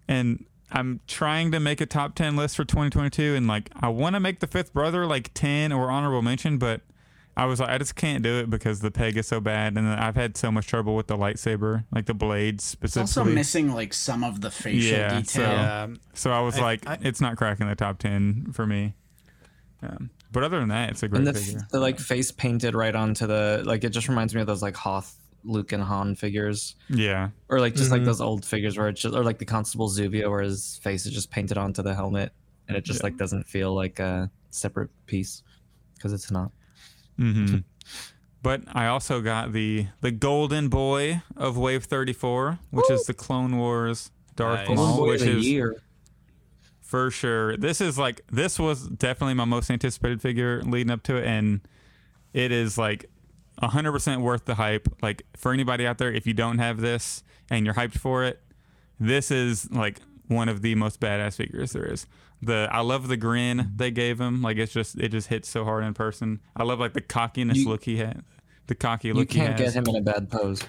and 0.08 0.44
I'm 0.70 1.00
trying 1.06 1.52
to 1.52 1.60
make 1.60 1.80
a 1.80 1.86
top 1.86 2.14
10 2.14 2.36
list 2.36 2.56
for 2.56 2.64
2022 2.64 3.34
and 3.36 3.46
like 3.46 3.70
I 3.80 3.88
want 3.88 4.14
to 4.14 4.20
make 4.20 4.40
the 4.40 4.46
fifth 4.46 4.72
brother 4.72 5.06
like 5.06 5.30
10 5.34 5.72
or 5.72 5.90
honorable 5.90 6.22
mention 6.22 6.58
but 6.58 6.82
I 7.36 7.44
was 7.44 7.60
like 7.60 7.68
I 7.68 7.76
just 7.78 7.94
can't 7.96 8.22
do 8.22 8.38
it 8.40 8.48
because 8.48 8.80
the 8.80 8.90
peg 8.90 9.16
is 9.16 9.26
so 9.28 9.40
bad 9.40 9.76
and 9.76 9.86
I've 9.86 10.14
had 10.16 10.36
so 10.36 10.50
much 10.50 10.66
trouble 10.66 10.96
with 10.96 11.06
the 11.06 11.16
lightsaber 11.18 11.84
like 11.92 12.06
the 12.06 12.14
blades 12.14 12.64
specifically. 12.64 13.02
It's 13.02 13.16
also 13.18 13.30
missing 13.30 13.72
like 13.72 13.92
some 13.92 14.24
of 14.24 14.40
the 14.40 14.50
facial 14.50 14.98
Yeah, 14.98 15.08
detail. 15.20 15.24
so- 15.24 15.40
Yeah, 15.42 15.86
so 16.14 16.30
I 16.32 16.40
was 16.40 16.58
I- 16.58 16.62
like 16.62 16.86
I- 16.88 16.98
it's 17.02 17.20
not 17.20 17.36
cracking 17.36 17.68
the 17.68 17.74
top 17.74 17.98
10 17.98 18.52
for 18.52 18.66
me 18.66 18.94
um, 19.82 20.08
but 20.32 20.42
other 20.42 20.58
than 20.58 20.68
that 20.68 20.90
it's 20.90 21.02
a 21.02 21.08
great 21.08 21.18
and 21.18 21.26
the, 21.26 21.34
figure 21.34 21.60
the 21.70 21.78
like 21.80 21.98
face 21.98 22.30
painted 22.32 22.74
right 22.74 22.94
onto 22.94 23.26
the 23.26 23.62
like 23.66 23.84
it 23.84 23.90
just 23.90 24.08
reminds 24.08 24.34
me 24.34 24.40
of 24.40 24.46
those 24.46 24.62
like 24.62 24.74
Hoth, 24.76 25.14
Luke, 25.44 25.72
and 25.72 25.82
Han 25.82 26.14
figures, 26.16 26.74
yeah 26.88 27.28
or 27.50 27.60
like 27.60 27.74
just 27.74 27.90
like 27.90 28.00
Mhm. 28.02 28.06
those 28.06 28.20
old 28.22 28.44
figures 28.46 28.76
where 28.78 28.88
it's 28.88 29.00
just, 29.02 29.14
or 29.14 29.22
like 29.22 29.38
the 29.38 29.44
Constable 29.44 29.88
Zuvio 29.90 30.30
where 30.30 30.40
his 30.42 30.80
face 30.82 31.04
is 31.06 31.12
just 31.12 31.30
painted 31.30 31.58
onto 31.58 31.82
the 31.82 31.94
helmet, 31.94 32.32
and 32.66 32.76
it 32.76 32.84
just 32.84 33.00
Yeah. 33.00 33.04
like 33.08 33.16
doesn't 33.18 33.46
feel 33.46 33.74
like 33.74 33.98
a 34.00 34.30
separate 34.50 34.88
piece 35.06 35.42
because 35.94 36.12
it's 36.14 36.30
not. 36.30 36.50
Hmm 37.16 37.58
But 38.42 38.62
I 38.72 38.86
also 38.86 39.20
got 39.20 39.52
the 39.52 39.86
the 40.02 40.10
golden 40.10 40.68
boy 40.68 41.22
of 41.36 41.56
Wave 41.56 41.84
34, 41.84 42.58
which 42.70 42.90
is 42.90 43.04
the 43.04 43.14
Clone 43.14 43.56
Wars 43.56 44.10
Darth 44.36 44.68
Nice. 44.68 44.76
Maul, 44.76 45.06
which 45.06 45.22
is 45.22 45.46
year. 45.46 45.76
for 46.80 47.10
sure. 47.10 47.56
This 47.56 47.80
is 47.80 47.98
like 47.98 48.20
this 48.30 48.58
was 48.58 48.86
definitely 48.88 49.34
my 49.34 49.44
most 49.44 49.70
anticipated 49.70 50.20
figure 50.22 50.62
leading 50.62 50.90
up 50.90 51.02
to 51.04 51.16
it, 51.16 51.24
and 51.26 51.60
it 52.32 52.52
is 52.52 52.78
like 52.78 53.10
hundred 53.60 53.92
percent 53.92 54.20
worth 54.20 54.44
the 54.44 54.54
hype. 54.56 54.86
Like 55.02 55.24
for 55.36 55.52
anybody 55.52 55.86
out 55.86 55.98
there, 55.98 56.12
if 56.12 56.26
you 56.26 56.34
don't 56.34 56.58
have 56.58 56.80
this 56.80 57.24
and 57.50 57.64
you're 57.64 57.74
hyped 57.74 57.98
for 57.98 58.22
it, 58.24 58.40
this 59.00 59.30
is 59.30 59.70
like 59.72 60.00
one 60.28 60.48
of 60.48 60.60
the 60.62 60.74
most 60.74 61.00
badass 61.00 61.36
figures 61.36 61.72
there 61.72 61.90
is. 61.90 62.06
The 62.42 62.68
I 62.70 62.80
love 62.80 63.08
the 63.08 63.16
grin 63.16 63.72
they 63.76 63.90
gave 63.90 64.20
him. 64.20 64.42
Like 64.42 64.56
it's 64.58 64.72
just 64.72 64.98
it 64.98 65.08
just 65.08 65.28
hits 65.28 65.48
so 65.48 65.64
hard 65.64 65.84
in 65.84 65.94
person. 65.94 66.40
I 66.54 66.62
love 66.64 66.78
like 66.80 66.92
the 66.92 67.00
cockiness 67.00 67.58
You- 67.58 67.68
look 67.68 67.84
he 67.84 67.96
had. 67.96 68.22
The 68.66 68.74
cocky 68.74 69.12
look 69.12 69.30
he 69.32 69.38
can't 69.38 69.58
has. 69.58 69.74
get 69.74 69.86
him 69.86 69.94
in 69.94 69.96
a 69.96 70.00
bad 70.02 70.30
pose. 70.30 70.62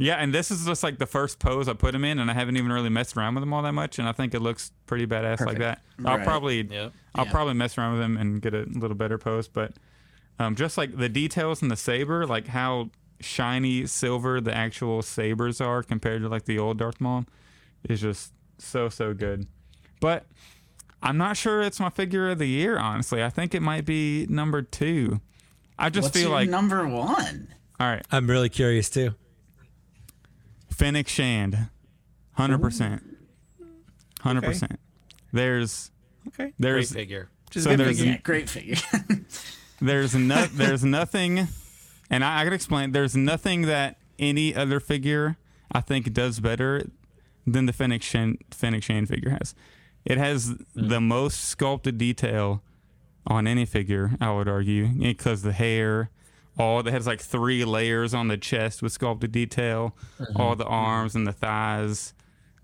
Yeah, 0.00 0.14
and 0.14 0.32
this 0.32 0.50
is 0.52 0.64
just 0.64 0.84
like 0.84 0.98
the 0.98 1.06
first 1.06 1.40
pose 1.40 1.66
I 1.66 1.72
put 1.72 1.92
him 1.94 2.04
in, 2.04 2.20
and 2.20 2.30
I 2.30 2.34
haven't 2.34 2.56
even 2.56 2.70
really 2.70 2.88
messed 2.90 3.16
around 3.16 3.34
with 3.34 3.42
him 3.42 3.52
all 3.52 3.62
that 3.62 3.72
much, 3.72 3.98
and 3.98 4.06
I 4.08 4.12
think 4.12 4.32
it 4.32 4.40
looks 4.40 4.70
pretty 4.86 5.06
badass 5.08 5.40
like 5.40 5.56
Perfect. 5.56 5.60
that. 5.60 5.82
I'll 6.04 6.18
Right. 6.18 6.24
probably, 6.26 6.62
Yep. 6.62 6.92
I'll 7.16 7.24
Yeah. 7.24 7.30
probably 7.32 7.54
mess 7.54 7.76
around 7.76 7.94
with 7.94 8.02
him 8.02 8.16
and 8.16 8.40
get 8.40 8.54
a 8.54 8.62
little 8.70 8.94
better 8.96 9.18
pose, 9.18 9.48
but 9.48 9.72
um, 10.38 10.54
just 10.54 10.78
like 10.78 10.96
the 10.96 11.08
details 11.08 11.62
in 11.62 11.68
the 11.68 11.74
saber, 11.76 12.24
like 12.26 12.46
how 12.48 12.90
shiny 13.20 13.86
silver 13.86 14.40
the 14.40 14.54
actual 14.54 15.02
sabers 15.02 15.60
are 15.60 15.82
compared 15.82 16.22
to 16.22 16.28
like 16.28 16.44
the 16.44 16.60
old 16.60 16.78
Darth 16.78 17.00
Maul, 17.00 17.24
is 17.88 18.00
just 18.02 18.32
so 18.58 18.88
so 18.88 19.12
good. 19.14 19.48
But 20.00 20.26
I'm 21.02 21.16
not 21.16 21.36
sure 21.36 21.62
it's 21.62 21.80
my 21.80 21.90
figure 21.90 22.30
of 22.30 22.38
the 22.38 22.46
year. 22.46 22.78
Honestly, 22.78 23.22
I 23.22 23.30
think 23.30 23.54
it 23.54 23.62
might 23.62 23.84
be 23.84 24.26
number 24.28 24.62
two. 24.62 25.20
I 25.78 25.90
just 25.90 26.06
What's 26.06 26.16
feel 26.16 26.28
your 26.30 26.38
like 26.38 26.48
number 26.50 26.86
one? 26.86 27.48
all 27.80 27.86
right. 27.88 28.04
I'm 28.10 28.28
really 28.28 28.48
curious 28.48 28.90
too. 28.90 29.14
Fennec 30.70 31.08
Shand, 31.08 31.68
hundred 32.32 32.60
percent, 32.60 33.02
hundred 34.20 34.44
percent. 34.44 34.78
There's 35.32 35.90
Okay. 36.28 36.52
Great 36.60 36.86
figure. 36.88 37.30
Just 37.50 37.64
so 37.64 37.72
a 37.72 37.76
there's 37.76 37.98
figure. 37.98 38.12
Yeah, 38.12 38.18
great 38.18 38.48
figure. 38.50 38.76
there's 39.80 40.14
no 40.14 40.46
there's 40.46 40.84
nothing, 40.84 41.48
and 42.10 42.24
I, 42.24 42.40
I 42.40 42.44
gotta 42.44 42.54
explain. 42.54 42.92
There's 42.92 43.16
nothing 43.16 43.62
that 43.62 43.98
any 44.18 44.54
other 44.54 44.80
figure 44.80 45.36
I 45.72 45.80
think 45.80 46.12
does 46.12 46.40
better 46.40 46.82
than 47.46 47.66
the 47.66 47.72
Fennec 47.72 48.02
Shand, 48.02 48.38
Fennec 48.50 48.82
Shand 48.82 49.08
figure 49.08 49.30
has. 49.30 49.54
It 50.08 50.16
has 50.16 50.48
mm. 50.48 50.64
the 50.74 51.00
most 51.00 51.44
sculpted 51.44 51.98
detail 51.98 52.62
on 53.26 53.46
any 53.46 53.66
figure. 53.66 54.12
I 54.20 54.32
would 54.32 54.48
argue 54.48 54.88
because 54.88 55.42
the 55.42 55.52
hair. 55.52 56.10
All 56.58 56.82
that 56.82 56.90
has 56.90 57.06
like 57.06 57.20
three 57.20 57.64
layers 57.64 58.14
on 58.14 58.26
the 58.26 58.36
chest 58.36 58.82
with 58.82 58.90
sculpted 58.90 59.30
detail, 59.30 59.94
mm-hmm. 60.18 60.40
all 60.40 60.56
the 60.56 60.64
arms 60.64 61.14
and 61.14 61.24
the 61.24 61.32
thighs, 61.32 62.14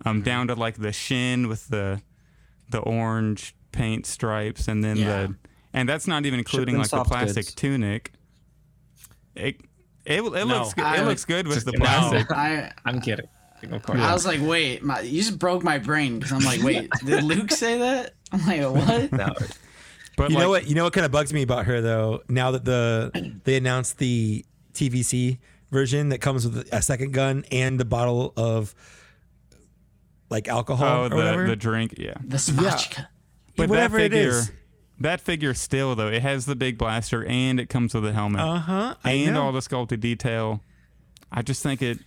um, 0.05 0.17
mm-hmm. 0.17 0.25
down 0.25 0.49
to 0.49 0.57
like 0.57 0.79
the 0.79 0.91
shin 0.91 1.47
with 1.47 1.69
the 1.69 2.03
the 2.71 2.81
orange 2.81 3.55
paint 3.71 4.05
stripes, 4.05 4.67
and 4.67 4.83
then 4.83 4.97
Yeah. 4.97 5.05
the 5.27 5.37
and 5.73 5.89
that's 5.89 6.09
not 6.09 6.27
even 6.27 6.41
including 6.41 6.77
like 6.77 6.91
the 6.91 7.05
plastic 7.05 7.45
goods. 7.45 7.55
tunic. 7.55 8.13
It 9.37 9.61
it, 10.05 10.23
it 10.23 10.33
No. 10.33 10.45
looks 10.45 10.75
good. 10.75 10.85
I 10.85 11.01
it 11.01 11.05
looks 11.05 11.25
good 11.25 11.47
with 11.47 11.65
the 11.65 11.71
No. 11.73 11.79
plastic. 11.79 12.33
I 12.33 12.73
I'm 12.85 13.01
kidding. 13.01 13.29
Of 13.73 13.83
course. 13.83 13.99
I 14.01 14.13
was 14.13 14.27
like, 14.27 14.41
wait, 14.43 14.83
my, 14.83 15.01
you 15.01 15.23
just 15.23 15.39
broke 15.39 15.63
my 15.63 15.79
brain 15.79 16.19
because 16.19 16.33
I'm 16.33 16.41
like, 16.45 16.63
wait, 16.63 16.91
did 17.05 17.23
Luke 17.25 17.51
say 17.51 17.79
that? 17.79 18.15
I'm 18.33 18.47
like, 18.47 18.63
what? 18.89 19.13
No. 19.13 19.35
But 20.17 20.31
You 20.31 20.37
like, 20.37 20.43
know 20.45 20.51
what? 20.51 20.67
You 20.69 20.75
know 20.75 20.85
what 20.85 20.93
kind 20.93 21.05
of 21.05 21.11
bugs 21.13 21.33
me 21.33 21.43
about 21.43 21.67
her 21.67 21.81
though. 21.81 22.23
Now 22.29 22.53
that 22.53 22.65
the 22.65 23.41
they 23.45 23.57
announced 23.57 23.99
the 23.99 24.45
TVC 24.73 25.39
version 25.71 26.11
that 26.11 26.19
comes 26.21 26.47
with 26.47 26.69
a 26.73 26.83
second 26.83 27.13
gun 27.13 27.45
and 27.51 27.81
the 27.81 27.85
bottle 27.85 28.33
of 28.37 28.75
like 30.31 30.49
alcohol 30.49 30.87
Oh, 30.87 31.05
or 31.05 31.09
the 31.09 31.17
whatever. 31.17 31.47
the 31.47 31.57
drink, 31.57 31.95
yeah. 31.99 32.15
The 32.25 32.37
spotchka. 32.37 33.07
But 33.57 33.69
whatever 33.69 33.99
that 33.99 34.11
figure, 34.13 34.29
is. 34.31 34.53
that 35.01 35.21
figure 35.21 35.55
still 35.55 35.95
though, 35.95 36.09
it 36.09 36.23
has 36.23 36.47
the 36.47 36.57
big 36.57 36.79
blaster 36.79 37.25
and 37.25 37.59
it 37.61 37.69
comes 37.69 37.95
with 37.95 38.05
a 38.07 38.13
helmet 38.13 38.41
Uh 38.41 38.59
huh. 38.59 38.95
And 39.05 39.35
know. 39.35 39.43
all 39.43 39.53
the 39.53 39.63
sculpted 39.63 40.01
detail. 40.01 40.61
I 41.33 41.43
just 41.43 41.63
think 41.63 41.83
it. 41.83 41.99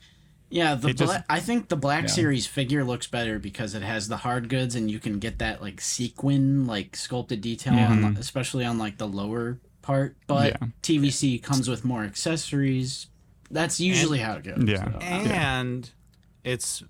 Yeah, 0.50 0.76
the 0.76 0.90
It 0.90 0.98
just- 0.98 1.20
I 1.30 1.40
think 1.40 1.68
the 1.68 1.76
Black 1.76 2.04
Yeah. 2.04 2.10
Series 2.10 2.48
figure 2.48 2.84
looks 2.84 3.06
better 3.08 3.38
because 3.40 3.76
it 3.76 3.82
has 3.82 4.08
the 4.08 4.18
hard 4.18 4.48
goods 4.50 4.76
and 4.76 4.90
you 4.90 5.00
can 5.00 5.20
get 5.20 5.40
that 5.40 5.62
like 5.62 5.82
sequin, 5.82 6.66
like 6.66 6.96
sculpted 6.96 7.42
detail, 7.42 7.74
on 7.74 8.02
Mhm. 8.02 8.14
the, 8.16 8.20
especially 8.22 8.64
on 8.64 8.78
like 8.78 8.98
the 8.98 9.08
lower 9.08 9.60
part. 9.82 10.16
But 10.26 10.58
Yeah. 10.62 10.68
TVC 10.82 11.38
comes 11.40 11.68
with 11.70 11.84
more 11.84 12.04
accessories. 12.04 13.08
That's 13.52 13.80
usually 13.80 14.20
how 14.20 14.34
it 14.36 14.44
goes. 14.44 14.64
Yeah. 14.68 14.92
so. 14.92 14.98
And 15.00 15.90
it's 16.44 16.84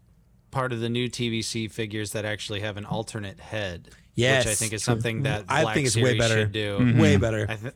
part 0.52 0.72
of 0.72 0.80
the 0.80 0.90
new 0.90 1.08
TVC 1.10 1.68
figures 1.68 2.12
that 2.12 2.26
actually 2.26 2.60
have 2.62 2.78
an 2.78 2.86
alternate 2.86 3.40
head. 3.40 3.90
Yes, 4.16 4.46
which 4.46 4.52
I 4.52 4.56
think 4.56 4.74
is 4.74 4.84
true. 4.84 4.94
something 4.94 5.24
that 5.24 5.46
I 5.48 5.62
Black 5.64 5.76
think 5.76 5.88
it's 5.88 5.96
way 5.96 6.04
Series 6.04 6.18
better. 6.20 6.42
should 6.42 6.52
do. 6.52 6.78
Mhm. 6.80 7.00
way 7.00 7.18
better. 7.18 7.46
I, 7.50 7.56
th- 7.56 7.74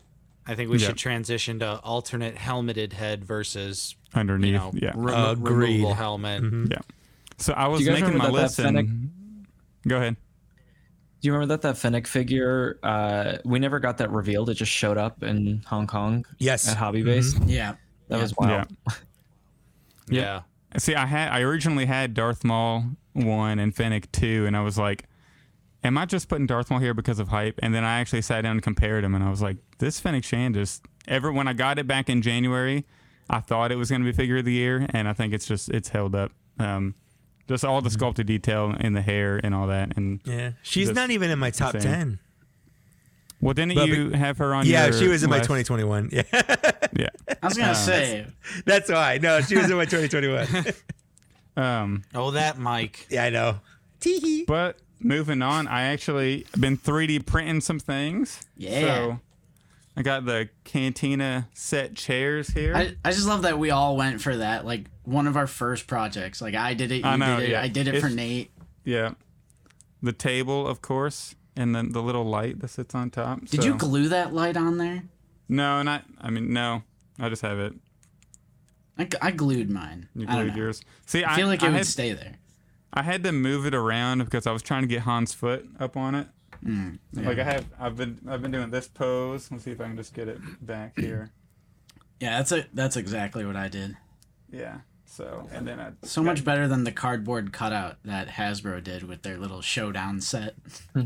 I 0.48 0.56
think 0.56 0.70
we 0.72 0.78
Yeah. 0.80 0.88
should 0.88 0.98
transition 0.98 1.60
to 1.60 1.78
alternate 1.80 2.36
helmeted 2.38 2.94
head 2.94 3.24
versus 3.24 3.96
Underneath, 4.14 4.52
you 4.52 4.58
know 4.58 4.72
yeah, 4.74 4.92
remo- 4.96 5.32
Agreed. 5.32 5.68
removable 5.76 5.94
helmet. 5.94 6.42
Mhm. 6.44 6.72
yeah. 6.72 6.80
So 7.38 7.54
I 7.54 7.68
was 7.68 7.80
Do 7.80 7.86
you 7.86 7.92
guys 7.92 8.02
making 8.02 8.18
my 8.18 8.30
list 8.30 8.58
that 8.58 8.68
and 8.76 9.12
go 9.88 9.98
ahead. 9.98 10.16
Do 11.22 11.28
you 11.28 11.34
remember 11.34 11.54
that 11.54 11.62
that 11.62 11.78
Fennec 11.78 12.08
figure? 12.08 12.80
Uh, 12.82 13.38
we 13.46 13.60
never 13.60 13.80
got 13.80 14.00
that 14.00 14.10
revealed. 14.12 14.50
It 14.50 14.56
just 14.56 14.72
showed 14.72 14.98
up 14.98 15.22
in 15.24 15.62
Hong 15.68 15.86
Kong 15.86 16.26
Yes. 16.40 16.68
at 16.68 16.78
Hobby 16.78 17.04
Base. 17.04 17.36
Yeah. 17.46 17.76
That 18.08 18.18
Yeah. 18.18 18.22
was 18.24 18.34
wild. 18.38 18.68
Yeah. 18.88 18.94
Yeah. 20.10 20.42
See, 20.78 20.96
I 20.96 21.06
had 21.06 21.30
I 21.32 21.42
originally 21.42 21.86
had 21.86 22.14
Darth 22.14 22.44
Maul 22.44 22.86
one 23.14 23.60
and 23.60 23.76
Fennec 23.76 24.12
two, 24.12 24.46
and 24.48 24.56
I 24.58 24.62
was 24.62 24.78
like, 24.78 25.06
"Am 25.84 25.98
I 25.98 26.06
just 26.06 26.28
putting 26.30 26.48
Darth 26.48 26.70
Maul 26.72 26.80
here 26.80 26.94
because 26.94 27.20
of 27.20 27.28
hype?" 27.28 27.60
And 27.62 27.74
then 27.76 27.84
I 27.84 28.00
actually 28.00 28.22
sat 28.22 28.42
down 28.42 28.54
and 28.54 28.64
compared 28.64 29.04
them, 29.04 29.14
and 29.16 29.24
I 29.24 29.30
was 29.30 29.42
like, 29.42 29.58
"This 29.82 30.00
Fennec 30.00 30.24
Shand 30.24 30.56
just 30.56 30.84
ever 31.08 31.32
when 31.32 31.48
I 31.48 31.54
got 31.54 31.78
it 31.80 31.88
back 31.88 32.10
in 32.10 32.22
January, 32.22 32.86
I 33.30 33.40
thought 33.42 33.72
it 33.72 33.76
was 33.76 33.90
going 33.90 34.02
to 34.02 34.06
be 34.06 34.14
figure 34.14 34.38
of 34.38 34.46
the 34.46 34.54
year, 34.54 34.86
and 34.92 35.08
I 35.10 35.14
think 35.14 35.34
it's 35.34 35.46
just 35.46 35.70
it's 35.70 35.90
held 35.90 36.16
up. 36.16 36.32
Um, 36.60 36.96
just 37.50 37.66
all 37.66 37.82
the 37.82 37.90
sculpted 37.90 38.28
detail 38.28 38.74
in 38.80 38.94
the 38.94 39.02
hair 39.02 39.40
and 39.44 39.54
all 39.54 39.68
that, 39.68 39.98
and 39.98 40.22
Yeah. 40.24 40.52
She's 40.62 40.92
not 40.92 41.10
even 41.12 41.30
in 41.30 41.40
my 41.40 41.50
top 41.52 41.76
insane. 41.76 41.92
10. 41.92 42.20
well, 43.42 43.54
didn't 43.54 43.76
But 43.76 43.88
you 43.90 44.12
have 44.12 44.38
her 44.38 44.54
on? 44.54 44.66
Yeah, 44.66 44.86
your 44.86 44.94
she 44.94 45.08
was 45.10 45.24
in 45.24 45.30
my 45.30 45.40
2021. 45.40 46.10
Yeah. 46.14 46.24
Yeah. 46.94 47.08
I 47.42 47.48
was 47.48 47.58
gonna 47.58 47.74
say, 47.76 48.26
That's 48.66 48.90
why. 48.90 49.18
No, 49.22 49.40
she 49.42 49.56
was 49.56 49.70
in 49.70 49.78
my 49.78 49.86
2021. 49.86 50.74
Um, 51.58 52.04
Oh, 52.16 52.32
that 52.32 52.58
Mike. 52.58 53.08
yeah, 53.10 53.26
I 53.26 53.30
know. 53.30 53.60
Teehee. 54.00 54.46
But 54.46 54.78
moving 55.00 55.42
on, 55.42 55.68
I 55.68 55.84
actually 55.84 56.46
been 56.60 56.78
3D 56.78 57.26
printing 57.26 57.60
some 57.62 57.80
things. 57.80 58.42
Yeah. 58.56 58.80
So 58.82 59.20
I 60.02 60.04
got 60.04 60.26
the 60.26 60.50
Cantina 60.64 61.48
set 61.54 61.94
chairs 61.94 62.50
here. 62.50 62.76
I, 62.76 62.96
I 63.06 63.12
just 63.12 63.28
love 63.28 63.44
that 63.44 63.60
we 63.60 63.70
all 63.70 63.96
went 63.96 64.20
for 64.20 64.36
that. 64.36 64.66
Like 64.66 64.86
one 65.04 65.28
of 65.28 65.38
our 65.38 65.46
first 65.46 65.86
projects. 65.86 66.42
Like 66.42 66.56
I 66.56 66.74
did 66.74 66.92
it, 66.92 67.02
you 67.02 67.06
I 67.06 67.18
know, 67.18 67.40
did 67.40 67.50
it, 67.50 67.52
yeah. 67.52 67.62
I 67.62 67.68
did 67.68 67.88
it 67.88 68.02
for 68.02 68.10
Nate. 68.10 68.50
yeah. 68.84 69.12
The 70.02 70.12
table, 70.12 70.68
of 70.68 70.82
course, 70.82 71.36
and 71.56 71.76
then 71.76 71.92
the 71.92 72.02
little 72.02 72.24
light 72.24 72.62
that 72.62 72.70
sits 72.70 72.96
on 72.96 73.12
top. 73.12 73.42
Did 73.46 73.62
so- 73.62 73.68
you 73.68 73.76
glue 73.76 74.10
that 74.10 74.34
light 74.34 74.58
on 74.58 74.80
there? 74.80 75.04
No, 75.48 75.84
not. 75.84 76.06
I 76.20 76.32
mean, 76.32 76.52
no. 76.52 76.82
I 77.20 77.30
just 77.30 77.44
have 77.44 77.60
it. 77.60 77.76
I, 78.98 79.08
I 79.22 79.30
glued 79.30 79.70
mine. 79.70 80.10
You 80.16 80.26
I 80.28 80.42
glued 80.42 80.56
yours. 80.56 80.82
See, 81.06 81.24
I 81.24 81.36
feel 81.36 81.46
like 81.46 81.62
it 81.62 81.68
I 81.68 81.70
would 81.70 81.78
had, 81.78 81.86
stay 81.86 82.14
there. 82.14 82.40
I 82.92 83.04
had 83.04 83.24
to 83.26 83.32
move 83.32 83.68
it 83.68 83.76
around 83.76 84.24
because 84.24 84.48
I 84.48 84.52
was 84.52 84.64
trying 84.64 84.82
to 84.82 84.88
get 84.88 85.04
Han's 85.04 85.32
foot 85.36 85.68
up 85.80 85.96
on 85.96 86.16
it. 86.16 86.26
Mm, 86.66 87.00
Like 87.14 87.40
I 87.40 87.44
have, 87.44 87.66
I've 87.80 87.96
been, 87.98 88.20
I've 88.30 88.42
been 88.42 88.52
doing 88.52 88.70
this 88.70 88.88
pose. 88.88 89.50
Let's 89.52 89.64
see 89.64 89.72
if 89.72 89.82
I 89.82 89.86
can 89.86 89.98
just 89.98 90.14
get 90.14 90.28
it 90.28 90.40
back 90.66 90.94
here. 91.00 91.32
Yeah, 92.20 92.38
that's 92.38 92.52
a, 92.52 92.66
that's 92.74 92.98
exactly 92.98 93.46
what 93.46 93.56
I 93.56 93.68
did. 93.68 93.98
Yeah. 94.52 94.80
So, 95.06 95.48
and 95.52 95.68
then 95.68 95.80
I 95.80 95.92
So 96.04 96.24
much 96.24 96.46
better 96.46 96.68
than 96.68 96.84
the 96.86 96.92
cardboard 96.92 97.52
cutout 97.52 97.98
that 98.06 98.28
Hasbro 98.30 98.82
did 98.84 99.04
with 99.04 99.24
their 99.24 99.38
little 99.38 99.62
showdown 99.62 100.22
set. 100.22 100.56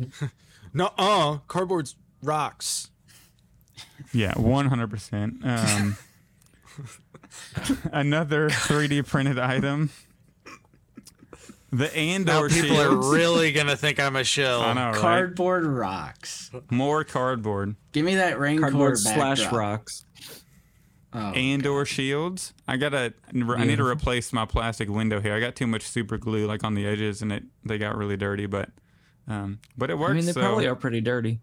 No, 0.73 0.91
uh, 0.97 1.37
cardboard's 1.47 1.95
rocks. 2.21 2.89
Yeah, 4.11 4.33
one 4.37 4.65
hundred 4.67 4.89
percent. 4.89 5.35
Um, 5.45 5.95
another 7.93 8.49
three 8.49 8.87
D 8.89 9.01
printed 9.01 9.39
item. 9.39 9.89
The 11.77 11.85
Now 11.85 11.91
Andor 11.93 12.49
people 12.49 12.79
are 12.79 13.11
really 13.11 13.51
gonna 13.53 13.75
think 13.75 13.99
I'm 13.99 14.15
a 14.15 14.23
shill. 14.23 14.61
I 14.61 14.73
know, 14.73 14.85
right? 14.91 14.95
Cardboard 14.95 15.65
rocks. 15.65 16.51
More 16.71 17.03
cardboard. 17.03 17.75
Give 17.91 18.05
me 18.05 18.15
that 18.15 18.39
Rancor 18.39 18.61
Cardboard 18.61 18.97
slash 18.97 19.41
backdrop. 19.41 19.53
rocks. 19.53 20.05
Oh, 21.13 21.19
Andor 21.31 21.85
shields. 21.85 22.53
I 22.67 22.77
gotta. 22.77 23.13
I 23.33 23.65
need 23.65 23.77
to 23.77 23.85
replace 23.85 24.31
my 24.33 24.45
plastic 24.45 24.89
window 24.89 25.19
here. 25.21 25.33
I 25.33 25.39
got 25.39 25.55
too 25.55 25.67
much 25.67 25.83
super 25.83 26.17
glue 26.17 26.45
like 26.45 26.63
on 26.63 26.73
the 26.75 26.85
edges, 26.85 27.21
and 27.21 27.31
it 27.31 27.43
they 27.63 27.77
got 27.77 27.95
really 27.97 28.17
dirty. 28.17 28.45
But, 28.45 28.69
um, 29.27 29.59
but 29.77 29.89
it 29.89 29.97
works. 29.97 30.11
I 30.11 30.15
mean, 30.15 30.25
they 30.25 30.31
so- 30.33 30.41
probably 30.41 30.67
are 30.67 30.75
pretty 30.75 31.01
dirty. 31.01 31.39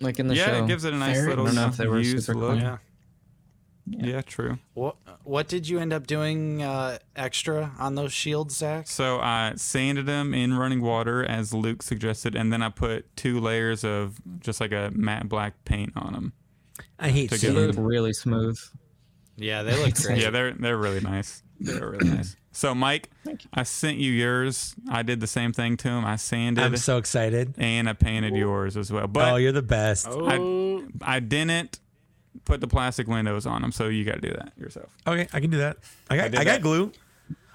Like 0.00 0.18
in 0.18 0.26
the 0.26 0.34
yeah, 0.34 0.46
show. 0.46 0.64
it 0.64 0.66
gives 0.68 0.84
it 0.84 0.92
a 0.92 0.96
nice 0.96 1.16
Very- 1.16 1.28
little 1.30 1.44
I 1.46 1.48
don't 1.48 1.54
know 1.56 1.66
if 1.68 1.76
they 1.76 1.86
were 1.86 1.98
used 2.00 2.26
super 2.26 2.38
look. 2.38 2.50
clean. 2.52 2.62
Yeah. 2.62 2.78
Yeah, 3.86 4.22
true. 4.22 4.58
What 4.72 4.96
What 5.24 5.46
did 5.48 5.68
you 5.68 5.78
end 5.78 5.92
up 5.92 6.06
doing 6.06 6.62
uh, 6.62 6.98
extra 7.16 7.72
on 7.78 7.94
those 7.96 8.12
shields, 8.12 8.56
Zach? 8.56 8.86
So 8.88 9.18
I 9.20 9.52
sanded 9.56 10.06
them 10.06 10.32
in 10.32 10.54
running 10.54 10.80
water 10.80 11.22
as 11.24 11.52
Luke 11.52 11.82
suggested, 11.82 12.34
and 12.34 12.52
then 12.52 12.62
I 12.62 12.70
put 12.70 13.14
two 13.16 13.40
layers 13.40 13.84
of 13.84 14.18
just 14.40 14.60
like 14.60 14.72
a 14.72 14.90
matte 14.94 15.28
black 15.28 15.64
paint 15.64 15.92
on 15.96 16.12
them. 16.14 16.32
I 16.98 17.08
hate 17.10 17.28
To 17.30 17.34
They 17.36 17.48
sand. 17.52 17.54
look 17.56 17.74
really 17.78 18.12
smooth. 18.14 18.58
Yeah, 19.36 19.62
they 19.62 19.76
look 19.82 19.94
great. 20.02 20.18
Yeah, 20.22 20.30
they're 20.30 20.52
they're 20.52 20.78
really 20.78 21.00
nice. 21.00 21.42
They're 21.60 21.90
really 21.90 22.08
nice. 22.08 22.36
So 22.52 22.74
Mike, 22.74 23.10
I 23.52 23.64
sent 23.64 23.98
you 23.98 24.12
yours. 24.12 24.74
I 24.88 25.02
did 25.02 25.20
the 25.20 25.26
same 25.26 25.52
thing 25.52 25.76
to 25.78 25.88
him. 25.88 26.04
I 26.04 26.16
sanded 26.16 26.62
I'm 26.64 26.76
so 26.76 26.98
excited. 26.98 27.54
and 27.58 27.88
I 27.88 27.92
painted 27.94 28.34
yours 28.36 28.76
as 28.76 28.92
well. 28.92 29.10
oh, 29.16 29.36
you're 29.36 29.50
the 29.52 29.60
best. 29.62 30.06
oh, 30.08 30.84
I 31.02 31.18
didn't 31.20 31.80
put 32.44 32.60
the 32.60 32.68
plastic 32.68 33.06
windows 33.06 33.46
on 33.46 33.62
them, 33.62 33.72
so 33.72 33.88
you 33.88 34.04
got 34.04 34.14
to 34.16 34.20
do 34.20 34.30
that 34.30 34.52
yourself. 34.58 34.90
Okay, 35.06 35.28
I 35.32 35.40
can 35.40 35.50
do 35.50 35.58
that. 35.58 35.78
I 36.10 36.16
got 36.16 36.24
I, 36.26 36.28
did 36.28 36.44
got 36.44 36.60
glue. 36.62 36.92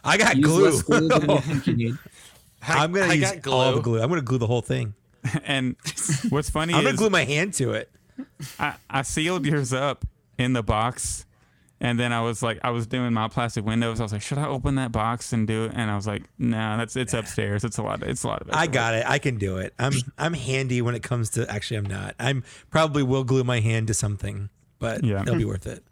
I 0.03 0.17
got 0.17 0.38
Use 0.38 0.82
glue. 0.84 1.07
glue 1.09 1.19
than 1.19 1.30
you 1.30 1.39
think 1.41 1.67
you 1.67 1.75
need. 1.75 1.97
I'm 2.61 2.91
gonna 2.91 3.11
I 3.11 3.13
use 3.13 3.32
got 3.32 3.53
all 3.53 3.65
the 3.73 3.82
glue. 3.82 3.93
glue. 3.95 4.01
I'm 4.03 4.09
gonna 4.09 4.21
glue 4.21 4.38
the 4.38 4.47
whole 4.47 4.61
thing. 4.61 4.93
And 5.43 5.75
what's 6.30 6.49
funny 6.49 6.73
I'm 6.73 6.84
gonna 6.84 6.95
glue 6.95 7.09
my 7.09 7.25
hand 7.25 7.53
to 7.55 7.71
it. 7.71 7.91
I, 8.57 8.75
I 8.89 9.01
sealed 9.01 9.45
yours 9.45 9.73
up 9.73 10.05
in 10.38 10.53
the 10.53 10.63
box. 10.63 11.25
And 11.82 11.97
then 11.97 12.11
I 12.11 12.21
was 12.21 12.43
like, 12.43 12.59
I 12.61 12.71
was 12.71 12.88
doing 12.88 13.13
my 13.13 13.30
plastic 13.30 13.65
windows. 13.65 14.01
I 14.01 14.03
was 14.03 14.11
like, 14.11 14.21
should 14.21 14.38
I 14.38 14.45
open 14.47 14.75
that 14.75 14.91
box 14.91 15.32
and 15.32 15.47
do 15.47 15.63
it? 15.65 15.71
And 15.73 15.89
I 15.89 15.95
was 15.95 16.05
like, 16.05 16.23
no, 16.38 16.75
that's 16.77 16.97
it's 16.97 17.13
upstairs. 17.13 17.63
It's 17.63 17.77
a 17.77 17.84
lot. 17.84 18.03
It's 18.03 18.23
a 18.23 18.27
lot 18.27 18.41
of. 18.41 18.49
I 18.51 18.67
got 18.67 18.95
it. 18.95 19.05
I 19.07 19.17
can 19.19 19.38
do 19.38 19.57
it. 19.57 19.73
I'm 19.80 19.93
I'm 20.17 20.34
handy 20.34 20.82
when 20.82 20.93
it 20.95 21.03
comes 21.03 21.30
to. 21.32 21.49
Actually, 21.49 21.77
I'm 21.77 21.86
not. 21.86 22.15
I'm 22.19 22.43
probably 22.69 23.01
will 23.03 23.23
glue 23.23 23.45
my 23.45 23.61
hand 23.61 23.88
to 23.88 23.93
something, 23.93 24.49
but 24.80 25.03
Yeah. 25.03 25.21
it'll 25.21 25.36
be 25.36 25.45
worth 25.45 25.67
it. 25.67 25.84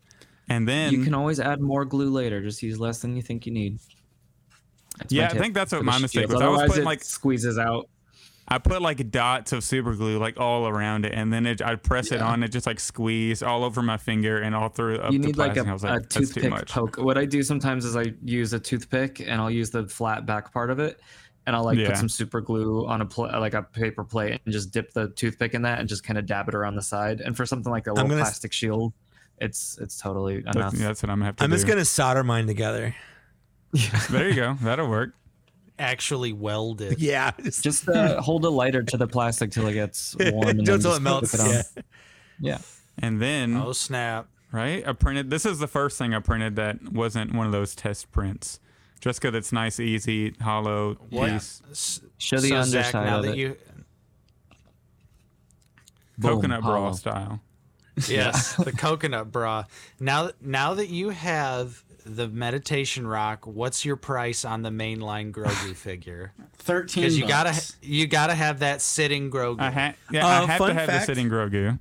And 0.49 0.67
then 0.67 0.93
You 0.93 1.03
can 1.03 1.13
always 1.13 1.39
add 1.39 1.59
more 1.61 1.83
glue 1.85 2.09
later. 2.09 2.41
Just 2.41 2.63
use 2.63 2.79
less 2.79 2.99
than 3.01 3.15
you 3.15 3.21
think 3.21 3.45
you 3.45 3.51
need. 3.51 3.79
That's 4.97 5.11
Yeah, 5.13 5.27
I 5.31 5.38
think 5.38 5.53
that's 5.53 5.71
what 5.73 5.83
my 5.85 5.99
mistake 5.99 6.21
shields. 6.21 6.33
was. 6.35 6.41
I 6.41 6.47
was 6.47 6.53
Otherwise, 6.53 6.69
putting, 6.69 6.83
it 6.83 6.85
like- 6.85 7.03
squeezes 7.03 7.57
out. 7.59 7.89
I 8.49 8.59
put 8.59 8.81
like 8.81 9.11
dots 9.11 9.51
of 9.51 9.61
super 9.61 9.93
glue 9.93 10.17
like 10.19 10.39
all 10.39 10.69
around 10.69 11.05
it, 11.05 11.11
and 11.13 11.33
then 11.33 11.45
it, 11.45 11.61
I'd 11.61 11.83
press 11.83 12.13
it 12.13 12.19
Yeah. 12.21 12.27
on. 12.29 12.43
It 12.43 12.47
just 12.47 12.65
like 12.65 12.79
squeeze 12.79 13.43
all 13.43 13.65
over 13.65 13.81
my 13.81 13.97
finger 13.97 14.38
and 14.38 14.55
all 14.55 14.69
through 14.69 14.99
up 14.99 15.11
You 15.11 15.19
the 15.19 15.27
need 15.27 15.38
like 15.38 15.57
a, 15.57 15.67
I 15.67 15.73
was 15.73 15.83
a 15.83 15.88
like, 15.88 16.03
that's 16.03 16.15
too 16.15 16.41
toothpick 16.41 16.67
poke. 16.69 16.95
What 16.95 17.17
I 17.17 17.25
do 17.25 17.43
sometimes 17.43 17.83
is 17.83 17.97
I 17.97 18.13
use 18.23 18.53
a 18.53 18.59
toothpick 18.59 19.19
and 19.19 19.41
I'll 19.41 19.51
use 19.51 19.69
the 19.69 19.85
flat 19.89 20.25
back 20.25 20.53
part 20.53 20.71
of 20.71 20.79
it, 20.79 21.01
and 21.48 21.56
I'll 21.56 21.64
like 21.64 21.80
Yeah. 21.80 21.88
put 21.88 21.98
some 21.98 22.10
super 22.10 22.39
glue 22.41 22.86
on 22.86 23.02
a 23.02 23.06
pl- 23.06 23.32
like 23.39 23.56
a 23.56 23.64
paper 23.64 24.04
plate 24.04 24.39
and 24.45 24.54
just 24.54 24.70
dip 24.72 24.93
the 24.93 25.10
toothpick 25.10 25.56
in 25.56 25.64
that 25.64 25.80
and 25.80 25.89
just 25.89 26.04
kind 26.04 26.20
of 26.20 26.28
dab 26.28 26.48
it 26.50 26.54
around 26.54 26.76
the 26.76 26.82
side. 26.84 27.20
And 27.22 27.36
for 27.36 27.48
something 27.48 27.72
like 27.72 27.88
a 27.88 27.93
little 27.93 28.08
gonna 28.10 28.22
s- 28.22 28.28
plastic 28.28 28.54
shield, 28.54 28.93
it's 29.39 29.80
it's 29.82 29.98
totally 30.00 30.36
enough. 30.41 30.54
That's, 30.54 30.80
that's 30.80 31.02
what 31.04 31.10
I'm 31.10 31.18
gonna 31.18 31.26
have 31.26 31.38
to 31.38 31.43
I'm 31.43 31.50
do. 31.50 31.56
just 31.56 31.66
gonna 31.68 31.86
solder 31.86 32.24
mine 32.24 32.45
together. 32.45 32.93
There 34.10 34.30
you 34.30 34.36
go. 34.36 34.58
That'll 34.62 34.89
work. 34.89 35.14
actually 35.80 36.34
welded. 36.34 37.00
Yeah. 37.00 37.32
Just, 37.43 37.64
Just 37.64 37.89
uh, 37.89 38.22
hold 38.22 38.43
a 38.45 38.50
lighter 38.50 38.82
to 38.84 38.98
the 38.98 39.08
plastic 39.08 39.52
till 39.52 39.68
it 39.68 39.74
gets 39.74 40.16
warm 40.20 40.50
and 40.50 40.60
then 40.60 40.74
until 40.76 40.78
just 40.91 40.98
it 41.00 41.04
melts. 41.04 41.34
it. 41.34 41.66
Yeah. 41.80 41.84
Yeah. 42.39 42.58
And 43.00 43.22
then 43.22 43.56
Oh 43.58 43.74
snap! 43.74 44.28
right, 44.52 44.88
I 44.88 44.93
printed. 44.93 45.30
This 45.30 45.45
is 45.45 45.60
the 45.60 45.68
first 45.68 45.98
thing 45.98 46.14
I 46.16 46.20
printed 46.20 46.56
that 46.56 46.91
wasn't 46.91 47.34
one 47.34 47.45
of 47.45 47.52
those 47.52 47.76
test 47.76 48.12
prints. 48.12 48.60
Just 49.00 49.22
because 49.22 49.36
it's 49.36 49.52
nice, 49.52 49.80
easy, 49.80 50.34
hollow 50.41 50.95
What? 51.10 51.32
piece, 51.32 51.62
S- 51.72 52.02
Show 52.18 52.38
the 52.39 52.50
so 52.50 52.56
underside 52.58 52.86
Zach, 52.91 52.93
now 52.93 53.18
of 53.18 53.24
that 53.26 53.32
it. 53.34 53.38
you 53.38 53.56
Boom, 56.18 56.36
coconut 56.36 56.62
bra 56.62 56.72
hollow. 56.72 56.93
style. 56.93 57.41
yes, 58.08 58.56
the 58.64 58.72
coconut 58.72 59.32
bra. 59.32 59.66
Now, 60.00 60.32
now 60.41 60.74
that 60.74 60.89
you 60.89 61.10
have 61.10 61.84
the 62.06 62.28
meditation 62.28 63.06
rock, 63.06 63.45
what's 63.45 63.86
your 63.86 63.98
price 63.98 64.43
on 64.45 64.64
the 64.64 64.70
mainline 64.70 65.32
Grogu 65.32 65.76
figure? 65.76 66.34
Thirteen. 66.58 67.04
Because 67.04 67.18
you 67.20 67.28
gotta 67.28 67.50
bucks. 67.52 67.78
you 67.82 68.08
gotta 68.08 68.34
have 68.34 68.60
that 68.60 68.82
sitting 68.82 69.30
Grogu. 69.30 69.60
I 69.62 69.70
ha- 69.72 69.93
yeah, 70.12 70.26
Uh, 70.26 70.30
I 70.30 70.34
have 70.45 70.48
to 70.48 70.58
fun 70.58 70.76
have 70.76 70.88
fact- 70.88 71.02
the 71.08 71.14
sitting 71.14 71.30
Grogu. 71.30 71.80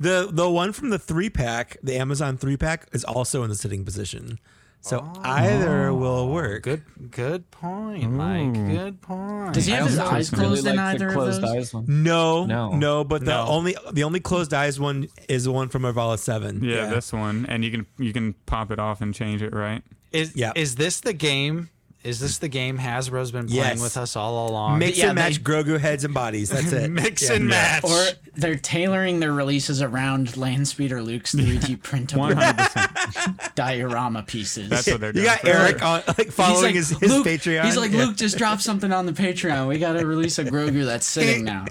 The 0.00 0.28
the 0.32 0.50
one 0.50 0.72
from 0.72 0.90
the 0.90 0.98
three 0.98 1.30
pack, 1.30 1.76
the 1.82 1.94
Amazon 1.96 2.36
three 2.38 2.56
pack, 2.56 2.88
is 2.92 3.04
also 3.04 3.42
in 3.44 3.50
the 3.50 3.54
sitting 3.56 3.84
position. 3.84 4.40
So 4.82 5.12
either 5.22 5.88
oh. 5.88 5.94
will 5.94 6.28
work. 6.30 6.62
Good, 6.62 6.82
good 7.10 7.50
point, 7.50 8.04
mm. 8.04 8.10
Mike. 8.12 8.54
Good 8.54 9.02
point. 9.02 9.52
Does 9.52 9.66
he 9.66 9.72
have 9.72 9.86
his 9.86 9.98
also 9.98 10.14
eyes 10.14 10.32
really 10.32 10.44
closed 10.46 10.66
in 10.66 10.76
like 10.76 10.98
the 10.98 11.04
either 11.04 11.08
of 11.08 11.14
those? 11.14 11.44
eyes 11.44 11.74
one. 11.74 11.84
No, 11.88 12.46
No. 12.46 12.70
no, 12.72 13.04
but 13.04 13.20
the 13.24 13.32
No. 13.32 13.46
only 13.46 13.76
the 13.92 14.04
only 14.04 14.20
closed 14.20 14.54
eyes 14.54 14.80
one 14.80 15.08
is 15.28 15.44
the 15.44 15.52
one 15.52 15.68
from 15.68 15.82
Arvala 15.82 16.18
Seven. 16.18 16.64
Yeah, 16.64 16.86
this 16.86 17.12
one, 17.12 17.44
and 17.46 17.62
you 17.64 17.70
can 17.70 17.86
you 17.98 18.12
can 18.12 18.34
pop 18.46 18.70
it 18.70 18.78
off 18.78 19.00
and 19.02 19.14
change 19.14 19.42
it, 19.42 19.52
right? 19.54 19.82
Is 20.12 20.34
Yeah. 20.34 20.52
is 20.56 20.76
this 20.76 21.00
the 21.00 21.12
game? 21.12 21.68
Is 22.02 22.18
this 22.18 22.38
the 22.38 22.48
game 22.48 22.78
Hasbro's 22.78 23.30
been 23.30 23.46
playing 23.46 23.62
Yes. 23.62 23.80
with 23.82 23.98
us 23.98 24.16
all 24.16 24.48
along? 24.48 24.78
mix 24.78 24.96
Yeah, 24.96 25.08
and 25.08 25.16
match 25.16 25.36
they- 25.36 25.42
Grogu 25.42 25.78
heads 25.78 26.02
and 26.02 26.14
bodies. 26.14 26.48
That's 26.48 26.72
it. 26.72 26.90
Mix 26.90 27.28
Yeah. 27.28 27.34
and 27.36 27.48
match. 27.48 27.84
Or 27.84 28.06
they're 28.36 28.56
tailoring 28.56 29.20
their 29.20 29.32
releases 29.34 29.82
around 29.82 30.28
Landspeeder 30.28 31.04
Luke's 31.04 31.34
3D 31.34 31.76
printable 31.82 32.22
One 32.22 32.36
hundred 32.38 32.56
percent. 32.56 33.54
diorama 33.54 34.22
pieces. 34.22 34.70
That's 34.70 34.86
what 34.86 35.00
they're 35.02 35.12
doing. 35.12 35.26
You 35.26 35.30
got 35.30 35.40
for 35.40 35.46
sure. 35.48 35.56
Eric 35.56 35.82
on 35.82 36.02
like 36.08 36.16
He's 36.24 36.34
following 36.34 36.62
like, 36.62 36.74
his, 36.74 36.88
his 36.88 37.10
Luke, 37.12 37.26
Patreon. 37.26 37.64
He's 37.66 37.76
like, 37.76 37.92
Yeah. 37.92 38.06
Luke 38.06 38.16
just 38.16 38.38
dropped 38.38 38.62
something 38.62 38.92
on 38.92 39.04
the 39.04 39.12
Patreon. 39.12 39.68
We 39.68 39.78
got 39.78 39.92
to 39.92 40.06
release 40.06 40.38
a 40.38 40.44
Grogu 40.46 40.86
that's 40.86 41.06
sitting 41.06 41.44
now. 41.44 41.66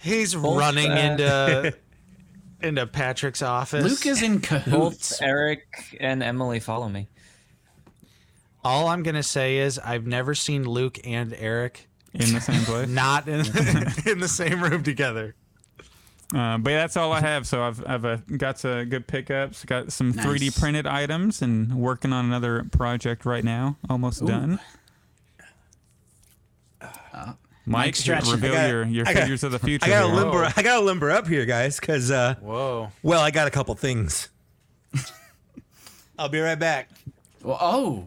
He's 0.00 0.34
running 0.36 0.90
uh, 0.90 0.96
into 0.96 1.74
into 2.66 2.84
Patrick's 2.88 3.42
office. 3.42 3.84
Luke 3.84 4.06
is 4.06 4.22
in 4.24 4.38
Both 4.38 4.42
cahoots. 4.48 5.22
Eric 5.22 5.62
and 6.00 6.20
Emily 6.22 6.58
follow 6.58 6.88
me. 6.88 7.08
All 8.68 8.88
I'm 8.88 9.02
gonna 9.02 9.22
say 9.22 9.56
is 9.58 9.78
I've 9.78 10.06
never 10.06 10.34
seen 10.34 10.64
Luke 10.64 10.98
and 11.04 11.32
Eric 11.32 11.88
in 12.12 12.34
the 12.34 12.40
same 12.40 12.60
place. 12.64 12.86
not 12.90 13.26
in 13.26 13.40
in 14.06 14.18
the 14.20 14.28
same 14.28 14.62
room 14.62 14.82
together. 14.82 15.34
Uh, 16.34 16.58
but 16.58 16.72
that's 16.72 16.94
all 16.94 17.10
I 17.10 17.20
have. 17.20 17.46
So 17.46 17.62
I've 17.62 17.82
I've 17.86 18.04
uh, 18.04 18.16
got 18.36 18.58
some 18.58 18.84
good 18.90 19.06
pickups, 19.06 19.64
got 19.64 19.90
some 19.90 20.10
Nice. 20.10 20.26
3D 20.26 20.60
printed 20.60 20.86
items, 20.86 21.40
and 21.40 21.72
working 21.80 22.12
on 22.12 22.26
another 22.26 22.64
project 22.70 23.24
right 23.24 23.42
now. 23.42 23.78
Almost 23.88 24.26
done. 24.26 24.60
Mike, 27.64 27.96
stretching. 27.96 28.32
reveal 28.32 28.52
I 28.52 28.54
got- 28.56 28.68
your, 28.68 28.84
your 28.86 29.08
I 29.08 29.12
got- 29.14 29.20
figures 29.22 29.44
of 29.44 29.52
the 29.52 29.58
future. 29.58 29.86
I 29.86 29.88
gotta 29.88 30.06
here. 30.08 30.16
limber. 30.16 30.52
I 30.56 30.62
gotta 30.62 30.84
limber 30.84 31.10
up 31.10 31.26
here, 31.26 31.44
guys, 31.46 31.80
because 31.80 32.10
uh, 32.10 32.34
Whoa. 32.42 32.92
well, 33.02 33.20
I 33.22 33.30
got 33.30 33.46
a 33.46 33.50
couple 33.50 33.74
things. 33.74 34.28
I'll 36.18 36.28
be 36.30 36.40
right 36.40 36.58
back. 36.58 36.90
Well, 37.42 37.58
oh, 37.60 38.04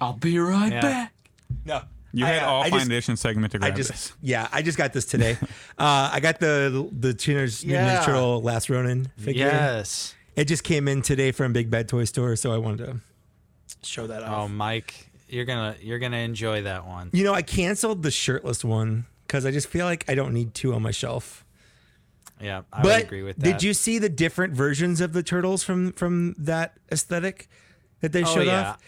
I'll 0.00 0.12
be 0.14 0.38
right 0.38 0.72
Yeah. 0.72 0.80
back. 0.80 1.12
No, 1.64 1.82
You 2.12 2.24
had 2.24 2.42
uh, 2.42 2.46
all 2.46 2.62
I 2.62 2.70
fine 2.70 2.78
just- 2.80 2.86
edition 2.90 3.16
segment 3.16 3.52
to 3.52 3.58
I 3.58 3.68
grab 3.68 3.76
just 3.76 3.90
this. 3.90 4.12
yeah, 4.22 4.48
I 4.52 4.62
just 4.62 4.78
got 4.78 4.92
this 4.92 5.04
today. 5.04 5.36
uh, 5.78 6.10
I 6.12 6.20
got 6.20 6.40
the 6.40 6.88
the 6.92 7.14
Teenage 7.14 7.64
Mutant 7.64 7.86
Yeah. 7.86 8.00
Ninja 8.00 8.04
Turtle 8.04 8.42
Last 8.42 8.70
Ronin 8.70 9.10
figure. 9.16 9.46
Yes. 9.46 10.14
It 10.36 10.44
just 10.46 10.62
came 10.64 10.86
in 10.88 11.02
today 11.02 11.32
from 11.32 11.52
Big 11.52 11.68
Bad 11.70 11.88
Toy 11.88 12.04
Store, 12.04 12.36
so 12.36 12.52
I 12.52 12.58
wanted 12.58 12.86
to 12.86 13.00
show 13.82 14.06
that 14.06 14.22
off. 14.22 14.44
Oh, 14.44 14.48
Mike, 14.48 15.08
you're 15.28 15.44
gonna 15.44 15.74
you're 15.80 15.98
gonna 15.98 16.18
enjoy 16.18 16.62
that 16.62 16.86
one. 16.86 17.10
You 17.12 17.24
know, 17.24 17.34
I 17.34 17.42
canceled 17.42 18.02
the 18.04 18.10
shirtless 18.10 18.64
one 18.64 19.06
because 19.26 19.44
I 19.44 19.50
just 19.50 19.66
feel 19.68 19.84
like 19.84 20.04
I 20.08 20.14
don't 20.14 20.32
need 20.32 20.54
two 20.54 20.74
on 20.74 20.82
my 20.82 20.90
shelf. 20.92 21.44
Yeah, 22.40 22.62
I 22.72 22.82
but 22.82 22.84
would 22.98 23.02
agree 23.02 23.22
with 23.22 23.36
that. 23.38 23.42
did 23.44 23.62
you 23.64 23.74
see 23.74 23.98
the 23.98 24.08
different 24.08 24.54
versions 24.54 25.00
of 25.00 25.12
the 25.12 25.24
turtles 25.24 25.64
from 25.64 25.92
from 25.94 26.34
that 26.38 26.74
aesthetic 26.92 27.48
that 28.00 28.12
they 28.12 28.22
Oh, 28.22 28.32
showed 28.32 28.46
yeah. 28.46 28.70
off? 28.70 28.78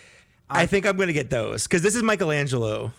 I 0.51 0.67
think 0.67 0.87
I'm 0.87 0.97
gonna 0.97 1.13
get 1.13 1.31
those 1.31 1.65
because 1.65 1.83
this 1.83 1.95
is 1.95 2.03
Michelangelo. 2.03 2.93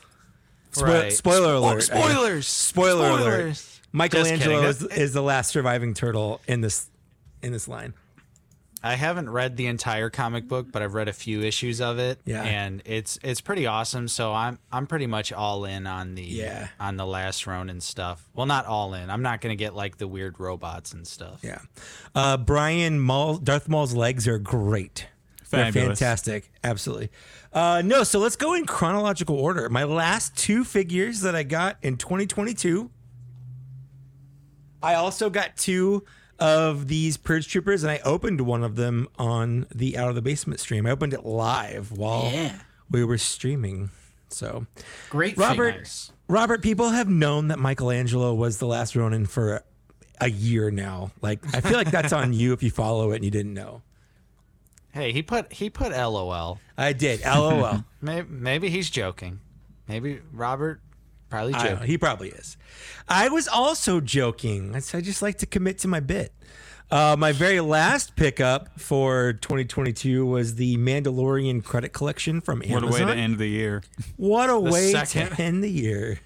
Spo- 0.74 0.84
Right. 0.88 1.12
Spoiler 1.14 1.54
Oh, 1.56 1.60
alert! 1.60 1.84
spoilers! 1.84 2.48
Spoiler 2.48 3.10
alert! 3.10 3.62
Michelangelo 3.92 4.62
is, 4.64 4.82
is 4.84 5.12
the 5.14 5.22
last 5.22 5.50
surviving 5.52 5.94
turtle 5.94 6.40
in 6.48 6.62
this 6.62 6.88
in 7.44 7.52
this 7.52 7.68
line. 7.68 7.94
I 8.84 8.96
haven't 8.96 9.30
read 9.30 9.58
the 9.58 9.68
entire 9.68 10.10
comic 10.10 10.48
book, 10.48 10.72
but 10.72 10.82
I've 10.82 10.96
read 10.96 11.08
a 11.08 11.14
few 11.14 11.42
issues 11.42 11.82
of 11.82 12.00
it. 12.00 12.20
Yeah. 12.26 12.42
and 12.42 12.82
it's 12.86 13.20
it's 13.22 13.42
pretty 13.42 13.68
awesome. 13.68 14.08
So 14.08 14.34
I'm 14.34 14.58
I'm 14.72 14.88
pretty 14.88 15.08
much 15.08 15.32
all 15.34 15.66
in 15.66 15.86
on 15.88 16.16
the 16.16 16.24
Yeah. 16.24 16.70
on 16.80 16.96
the 16.98 17.06
last 17.06 17.46
Ronin 17.46 17.82
stuff. 17.82 18.28
Well, 18.34 18.46
not 18.48 18.66
all 18.66 18.94
in. 18.94 19.10
I'm 19.10 19.22
not 19.22 19.42
gonna 19.42 19.56
get 19.58 19.76
like 19.76 19.98
the 19.98 20.08
weird 20.08 20.40
robots 20.40 20.94
and 20.94 21.06
stuff. 21.06 21.42
Yeah, 21.44 21.60
uh, 22.16 22.38
Brian 22.38 23.00
Maul, 23.00 23.38
Darth 23.38 23.68
Maul's 23.68 23.94
legs 23.94 24.26
are 24.28 24.40
great. 24.40 25.08
They're 25.52 25.72
fantastic. 25.72 26.52
Absolutely. 26.64 27.10
Uh, 27.54 27.82
no, 27.86 28.04
so 28.04 28.20
let's 28.20 28.36
go 28.36 28.54
in 28.54 28.66
chronological 28.66 29.36
order. 29.36 29.70
My 29.70 29.84
last 29.84 30.36
two 30.38 30.64
figures 30.64 31.22
that 31.22 31.36
I 31.36 31.44
got 31.44 31.78
in 31.82 31.98
2022. 31.98 32.90
I 34.84 34.96
also 34.96 35.30
got 35.30 35.58
two 35.58 36.04
of 36.40 36.88
these 36.88 37.18
Purge 37.18 37.48
Troopers, 37.48 37.84
and 37.84 37.92
I 37.92 38.00
opened 38.04 38.42
one 38.42 38.64
of 38.64 38.76
them 38.76 39.08
on 39.20 39.68
the 39.74 39.98
Out 39.98 40.10
of 40.10 40.16
the 40.16 40.22
Basement 40.24 40.60
stream. 40.60 40.88
I 40.88 40.92
opened 40.92 41.14
it 41.14 41.24
live 41.26 41.92
while 41.92 42.32
Yeah. 42.34 42.56
we 42.90 43.04
were 43.04 43.20
streaming. 43.20 43.92
So, 44.30 44.66
Great 45.10 45.38
Robert, 45.38 45.72
figures. 45.74 46.12
Robert, 46.28 46.62
people 46.64 46.90
have 46.90 47.10
known 47.10 47.50
that 47.50 47.60
Michelangelo 47.60 48.34
was 48.34 48.58
the 48.58 48.66
last 48.66 48.96
Ronin 48.96 49.26
for 49.26 49.64
a 50.20 50.30
year 50.30 50.72
now. 50.72 51.12
Like, 51.22 51.42
I 51.56 51.62
feel 51.62 51.78
like 51.78 51.92
that's 51.92 52.14
on 52.14 52.32
you 52.34 52.54
if 52.54 52.64
you 52.64 52.72
follow 52.72 53.12
it 53.12 53.18
and 53.18 53.26
you 53.26 53.32
didn't 53.32 53.54
know. 53.54 53.82
Hey, 54.94 55.12
he 55.12 55.22
put 55.22 55.54
he 55.54 55.70
put 55.70 55.92
LOL. 55.92 56.60
I 56.78 56.94
did. 56.94 57.22
LOL. 57.26 57.86
Maybe, 58.02 58.28
maybe 58.30 58.70
he's 58.70 58.90
joking. 58.90 59.40
Maybe 59.88 60.22
Robert 60.34 60.82
probably 61.30 61.54
I 61.54 61.68
joking. 61.68 61.88
He 61.88 61.98
probably 62.00 62.30
is. 62.30 62.58
I 63.08 63.30
was 63.30 63.48
also 63.48 64.02
joking. 64.02 64.76
I 64.76 64.80
just 64.80 65.22
like 65.22 65.38
to 65.38 65.46
commit 65.46 65.78
to 65.80 65.88
my 65.88 66.00
bit. 66.00 66.34
Uh, 66.90 67.16
my 67.18 67.32
very 67.32 67.62
last 67.62 68.16
pickup 68.16 68.78
for 68.80 69.34
2022 69.34 70.26
was 70.26 70.56
the 70.56 70.76
Mandalorian 70.78 71.64
credit 71.64 71.94
collection 71.94 72.42
from 72.42 72.62
Amazon. 72.64 72.90
What 72.90 73.02
a 73.02 73.06
way 73.06 73.14
to 73.14 73.18
end 73.20 73.38
the 73.38 73.48
year. 73.48 73.84
What 74.18 74.50
a 74.50 74.60
way 74.60 74.92
second- 74.92 75.36
to 75.36 75.42
end 75.42 75.64
the 75.64 75.70
year. 75.72 76.20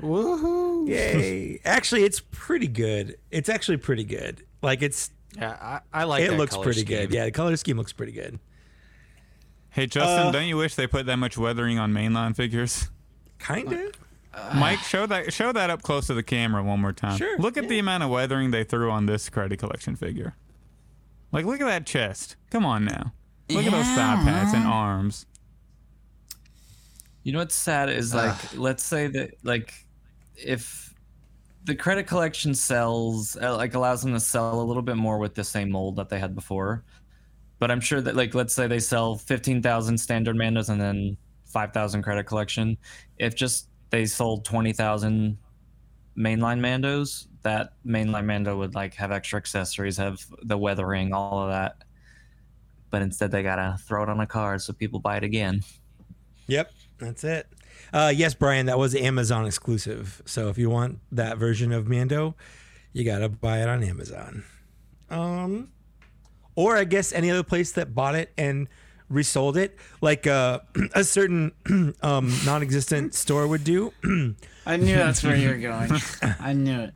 Woohoo! 0.00 0.88
Yay. 0.88 1.60
actually, 1.64 2.04
it's 2.04 2.20
pretty 2.30 2.66
good. 2.68 3.16
It's 3.30 3.48
actually 3.48 3.76
pretty 3.78 4.04
good. 4.04 4.44
Like, 4.60 4.82
it's 4.82 5.10
Yeah, 5.36 5.56
I, 5.92 6.00
I 6.00 6.04
like. 6.04 6.22
it 6.24 6.30
that 6.30 6.36
looks 6.36 6.52
color 6.54 6.64
pretty 6.64 6.80
scheme. 6.80 6.98
good. 6.98 7.12
Yeah, 7.14 7.24
the 7.24 7.30
color 7.30 7.56
scheme 7.56 7.76
looks 7.78 7.92
pretty 7.92 8.12
good. 8.12 8.38
Hey 9.70 9.86
Justin, 9.86 10.26
Uh, 10.28 10.30
don't 10.30 10.46
you 10.46 10.56
wish 10.58 10.74
they 10.74 10.86
put 10.86 11.06
that 11.06 11.16
much 11.16 11.38
weathering 11.38 11.78
on 11.78 11.92
mainline 11.92 12.36
figures? 12.36 12.90
Kind 13.38 13.72
of. 13.72 13.92
Mike, 14.54 14.78
show 14.80 15.06
that 15.06 15.32
show 15.32 15.52
that 15.52 15.68
up 15.70 15.82
close 15.82 16.06
to 16.08 16.14
the 16.14 16.22
camera 16.22 16.62
one 16.62 16.80
more 16.80 16.92
time. 16.92 17.16
Sure, 17.18 17.38
Look 17.38 17.56
at 17.56 17.68
the 17.68 17.78
amount 17.78 18.02
of 18.02 18.10
weathering 18.10 18.50
they 18.50 18.64
threw 18.64 18.90
on 18.90 19.06
this 19.06 19.28
credit 19.28 19.58
collection 19.58 19.96
figure. 19.96 20.36
Like, 21.32 21.44
look 21.46 21.60
at 21.60 21.66
that 21.66 21.86
chest. 21.86 22.36
Come 22.50 22.64
on 22.66 22.84
now. 22.84 23.12
Look 23.48 23.64
at 23.64 23.72
those 23.72 23.84
thigh 23.86 24.20
pads 24.24 24.52
and 24.54 24.64
arms. 24.64 25.26
You 27.22 27.32
know 27.32 27.38
what's 27.38 27.54
sad 27.54 27.88
is 27.88 28.14
like, 28.14 28.36
let's 28.56 28.82
say 28.82 29.06
that 29.06 29.30
like, 29.42 29.72
if 30.36 30.91
the 31.64 31.74
credit 31.74 32.06
collection 32.06 32.54
sells, 32.54 33.36
uh, 33.36 33.56
like 33.56 33.74
allows 33.74 34.02
them 34.02 34.12
to 34.12 34.20
sell 34.20 34.60
a 34.60 34.64
little 34.64 34.82
bit 34.82 34.96
more 34.96 35.18
with 35.18 35.34
the 35.34 35.44
same 35.44 35.70
mold 35.70 35.96
that 35.96 36.08
they 36.08 36.18
had 36.18 36.34
before, 36.34 36.84
but 37.58 37.70
I'm 37.70 37.80
sure 37.80 38.00
that 38.00 38.16
like, 38.16 38.34
let's 38.34 38.54
say 38.54 38.66
they 38.66 38.80
sell 38.80 39.16
fifteen 39.16 39.62
thousand 39.62 39.98
standard 39.98 40.36
Mandos 40.36 40.68
and 40.68 40.80
then 40.80 41.16
five 41.44 41.72
thousand 41.72 42.02
credit 42.02 42.24
collection. 42.24 42.76
If 43.18 43.36
just 43.36 43.68
they 43.90 44.06
sold 44.06 44.44
twenty 44.44 44.72
thousand 44.72 45.38
mainline 46.16 46.60
Mandos, 46.60 47.28
that 47.42 47.74
mainline 47.86 48.26
Mando 48.26 48.56
would 48.58 48.74
like 48.74 48.94
have 48.94 49.12
extra 49.12 49.36
accessories, 49.36 49.96
have 49.96 50.24
the 50.42 50.58
weathering, 50.58 51.12
all 51.12 51.42
of 51.42 51.50
that. 51.50 51.76
But 52.90 53.02
instead, 53.02 53.30
they 53.30 53.42
gotta 53.42 53.78
throw 53.86 54.02
it 54.02 54.08
on 54.08 54.20
a 54.20 54.26
card 54.26 54.60
so 54.62 54.72
people 54.72 54.98
buy 54.98 55.16
it 55.16 55.24
again. 55.24 55.62
Yep, 56.48 56.72
that's 56.98 57.24
it. 57.24 57.46
Uh, 57.92 58.12
yes, 58.14 58.34
Brian, 58.34 58.66
that 58.66 58.78
was 58.78 58.94
Amazon 58.94 59.46
exclusive. 59.46 60.22
So 60.26 60.48
if 60.48 60.58
you 60.58 60.70
want 60.70 60.98
that 61.12 61.36
version 61.38 61.72
of 61.72 61.88
Mando, 61.88 62.34
you 62.92 63.04
gotta 63.04 63.28
buy 63.28 63.60
it 63.62 63.68
on 63.68 63.82
Amazon. 63.82 64.44
Um, 65.10 65.68
or 66.54 66.76
I 66.76 66.84
guess 66.84 67.12
any 67.12 67.30
other 67.30 67.42
place 67.42 67.72
that 67.72 67.94
bought 67.94 68.14
it 68.14 68.32
and 68.38 68.68
resold 69.08 69.56
it, 69.58 69.76
like 70.00 70.26
uh, 70.26 70.60
a 70.94 71.04
certain 71.04 71.52
um, 72.02 72.32
non-existent 72.46 73.14
store 73.14 73.46
would 73.46 73.64
do. 73.64 73.92
I 74.66 74.76
knew 74.76 74.94
that's 74.96 75.22
where 75.22 75.36
you 75.36 75.48
were 75.48 75.56
going. 75.58 75.90
I 76.40 76.52
knew 76.52 76.80
it. 76.80 76.94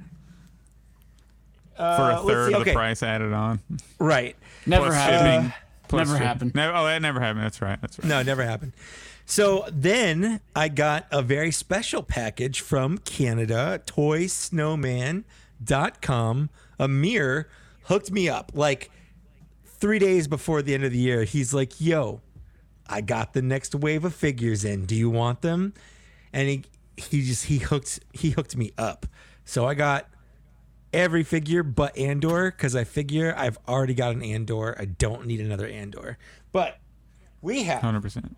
For 1.76 1.82
Uh, 1.82 2.22
a 2.22 2.26
third 2.26 2.48
see, 2.48 2.54
of 2.54 2.60
okay. 2.62 2.70
the 2.70 2.74
price 2.74 3.02
added 3.02 3.32
on. 3.34 3.60
right. 3.98 4.34
Never 4.64 4.84
Plus 4.86 4.94
happened. 4.94 5.44
shipping. 5.44 5.52
plus 5.88 5.98
Never 6.08 6.10
shipping. 6.16 6.26
happened. 6.26 6.54
No, 6.54 6.72
oh, 6.74 6.84
that 6.86 7.02
never 7.02 7.20
happened. 7.20 7.44
That's 7.44 7.60
right. 7.60 7.78
That's 7.82 7.98
right. 7.98 8.08
No, 8.08 8.20
it 8.20 8.24
never 8.24 8.42
happened. 8.44 8.72
So 9.28 9.66
then 9.72 10.40
I 10.54 10.68
got 10.68 11.08
a 11.10 11.20
very 11.20 11.50
special 11.50 12.04
package 12.04 12.60
from 12.60 12.98
Canada, 12.98 13.82
toysnowman.com. 13.84 16.50
Amir 16.78 17.48
hooked 17.84 18.12
me 18.12 18.28
up 18.28 18.52
like 18.54 18.90
three 19.64 19.98
days 19.98 20.28
before 20.28 20.62
the 20.62 20.74
end 20.74 20.84
of 20.84 20.92
the 20.92 20.98
year. 20.98 21.24
He's 21.24 21.52
like, 21.52 21.80
yo, 21.80 22.20
I 22.88 23.00
got 23.00 23.32
the 23.32 23.42
next 23.42 23.74
wave 23.74 24.04
of 24.04 24.14
figures 24.14 24.64
in. 24.64 24.86
Do 24.86 24.94
you 24.94 25.10
want 25.10 25.42
them? 25.42 25.74
And 26.32 26.48
he 26.48 26.62
he 26.96 27.22
just 27.22 27.46
he 27.46 27.58
hooked 27.58 27.98
he 28.12 28.30
hooked 28.30 28.56
me 28.56 28.70
up. 28.78 29.06
So 29.44 29.66
I 29.66 29.74
got 29.74 30.08
every 30.92 31.24
figure 31.24 31.64
but 31.64 31.98
Andor 31.98 32.52
because 32.52 32.76
I 32.76 32.84
figure 32.84 33.34
I've 33.36 33.58
already 33.66 33.94
got 33.94 34.14
an 34.14 34.22
Andor. 34.22 34.76
I 34.78 34.84
don't 34.84 35.26
need 35.26 35.40
another 35.40 35.66
Andor. 35.66 36.16
But 36.52 36.78
we 37.42 37.64
have 37.64 37.82
100%. 37.82 38.36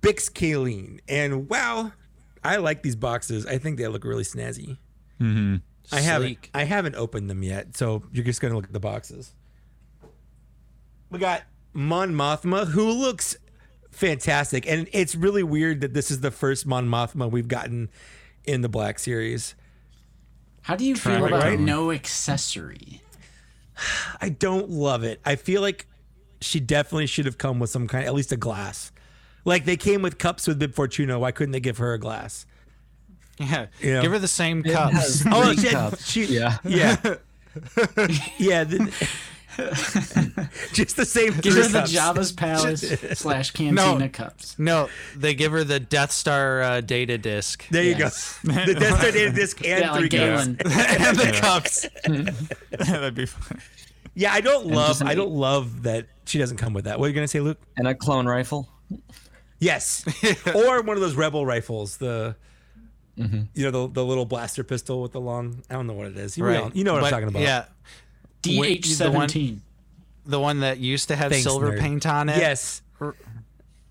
Bix 0.00 0.30
Caleen. 0.30 1.00
And 1.08 1.48
wow, 1.48 1.92
I 2.42 2.56
like 2.56 2.82
these 2.82 2.96
boxes. 2.96 3.46
I 3.46 3.58
think 3.58 3.78
they 3.78 3.86
look 3.88 4.04
really 4.04 4.24
snazzy. 4.24 4.78
Mm-hmm. 5.20 5.56
I 5.92 6.00
haven't 6.00 6.48
I 6.54 6.64
haven't 6.64 6.94
opened 6.94 7.28
them 7.28 7.42
yet, 7.42 7.76
so 7.76 8.02
you're 8.12 8.24
just 8.24 8.40
gonna 8.40 8.54
look 8.54 8.64
at 8.64 8.72
the 8.72 8.80
boxes. 8.80 9.34
We 11.10 11.18
got 11.18 11.42
Mon 11.72 12.12
Mothma, 12.14 12.66
who 12.66 12.90
looks 12.90 13.36
fantastic, 13.90 14.66
and 14.66 14.88
it's 14.92 15.14
really 15.14 15.42
weird 15.42 15.82
that 15.82 15.94
this 15.94 16.10
is 16.10 16.20
the 16.20 16.30
first 16.30 16.66
Mon 16.66 16.88
Mothma 16.88 17.30
we've 17.30 17.48
gotten 17.48 17.90
in 18.44 18.62
the 18.62 18.68
Black 18.68 18.98
Series. 18.98 19.54
How 20.62 20.76
do 20.76 20.84
you 20.84 20.96
feel 20.96 21.18
Traffic 21.18 21.28
about 21.28 21.42
cone. 21.42 21.64
no 21.64 21.90
accessory? 21.92 23.02
I 24.20 24.30
don't 24.30 24.70
love 24.70 25.04
it. 25.04 25.20
I 25.24 25.36
feel 25.36 25.60
like 25.60 25.86
she 26.40 26.60
definitely 26.60 27.06
should 27.06 27.26
have 27.26 27.38
come 27.38 27.58
with 27.58 27.70
some 27.70 27.86
kind, 27.86 28.06
at 28.06 28.14
least 28.14 28.32
a 28.32 28.36
glass. 28.36 28.90
Like 29.44 29.64
they 29.64 29.76
came 29.76 30.02
with 30.02 30.18
cups 30.18 30.46
with 30.46 30.58
Bib 30.58 30.74
Fortuna. 30.74 31.18
Why 31.18 31.30
couldn't 31.32 31.52
they 31.52 31.60
give 31.60 31.78
her 31.78 31.92
a 31.94 31.98
glass? 31.98 32.46
Yeah, 33.38 33.66
Yeah. 33.82 34.00
give 34.00 34.12
her 34.12 34.18
the 34.18 34.28
same 34.28 34.60
It 34.64 34.72
cups. 34.72 34.94
has 34.94 35.26
Oh, 35.30 35.42
three 35.52 35.56
she, 35.56 35.68
cups. 35.70 36.10
she 36.10 36.24
Yeah. 36.26 36.58
yeah, 36.64 36.96
yeah. 38.38 38.64
the- 38.64 39.08
just 40.72 40.96
the 40.96 41.04
same. 41.04 41.32
Give 41.40 41.52
three 41.52 41.62
her 41.62 41.68
the 41.68 41.78
cups. 41.80 41.92
Jabba's 41.92 42.32
Palace 42.36 42.80
slash 43.18 43.50
Cantina 43.52 43.98
No. 43.98 44.08
cups. 44.08 44.58
No, 44.58 44.88
they 45.16 45.34
give 45.34 45.52
her 45.52 45.62
the 45.64 45.78
Death 45.80 46.10
Star 46.12 46.62
uh, 46.62 46.80
data 46.80 47.18
disc. 47.18 47.64
There 47.70 47.82
you 47.82 47.94
Yes. 47.96 48.38
go. 48.44 48.52
The 48.66 48.74
Death 48.74 48.98
Star 48.98 49.10
data 49.12 49.30
disc 49.32 49.58
and 49.64 49.80
Yeah, 49.80 49.92
three 49.94 50.02
like 50.02 50.10
cups. 50.10 50.10
Galen. 50.10 50.56
and 50.64 51.16
the 51.18 51.38
cups. 51.40 51.86
That'd 52.88 53.14
be 53.14 53.26
fun. 53.26 53.60
Yeah, 54.14 54.32
I 54.32 54.40
don't 54.40 54.66
love. 54.66 55.02
I 55.02 55.14
don't 55.14 55.32
love 55.32 55.82
that 55.84 56.06
she 56.24 56.38
doesn't 56.38 56.56
come 56.56 56.72
with 56.72 56.84
that. 56.84 56.98
What 56.98 57.06
are 57.06 57.08
you 57.08 57.14
gonna 57.14 57.28
say, 57.28 57.40
Luke? 57.40 57.58
And 57.76 57.86
a 57.88 57.94
clone 57.94 58.26
rifle. 58.26 58.68
Yes, 59.64 60.04
or 60.54 60.82
one 60.82 60.96
of 60.96 61.00
those 61.00 61.14
rebel 61.16 61.44
rifles. 61.46 61.96
The 61.96 62.36
you 63.16 63.46
know 63.56 63.70
the 63.70 63.88
the 63.88 64.04
little 64.04 64.24
blaster 64.26 64.64
pistol 64.64 65.00
with 65.02 65.12
the 65.12 65.20
long. 65.20 65.62
I 65.70 65.74
don't 65.74 65.86
know 65.86 65.92
what 65.94 66.08
it 66.08 66.16
is. 66.16 66.36
You, 66.36 66.44
know, 66.44 66.70
you 66.74 66.84
know 66.84 66.92
what 66.94 67.00
But, 67.00 67.06
I'm 67.06 67.10
talking 67.12 67.28
about. 67.28 67.42
Yeah, 67.42 67.64
the 68.42 68.58
one- 68.58 69.28
DH17. 69.28 69.58
the 70.26 70.40
one 70.40 70.60
that 70.60 70.78
used 70.78 71.08
to 71.08 71.16
have 71.16 71.30
Thanks, 71.30 71.44
silver 71.44 71.72
nerd. 71.72 71.80
paint 71.80 72.06
on 72.06 72.28
it. 72.28 72.38
Yes. 72.38 72.82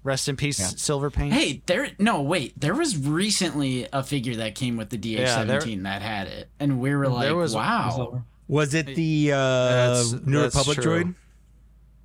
Rest 0.06 0.28
in 0.28 0.36
peace, 0.36 0.58
Silver 0.82 1.10
Paint. 1.10 1.32
Hey, 1.34 1.62
there. 1.66 1.88
No, 1.98 2.22
wait. 2.24 2.60
There 2.60 2.74
was 2.76 2.98
recently 2.98 3.88
a 3.94 4.04
figure 4.04 4.36
that 4.36 4.54
came 4.54 4.76
with 4.76 4.90
the 4.90 4.98
DH17 4.98 5.84
that 5.84 6.02
had 6.02 6.28
it, 6.28 6.50
and 6.60 6.82
we 6.82 6.94
were 6.94 7.08
like, 7.08 7.34
was- 7.34 7.56
"Wow, 7.56 8.26
Was 8.50 8.74
it 8.74 8.88
the 8.88 9.32
uh, 9.32 9.38
That's- 9.38 10.12
New 10.26 10.42
that's 10.42 10.56
Republic 10.58 10.78
true. 10.82 11.04
droid? 11.06 11.16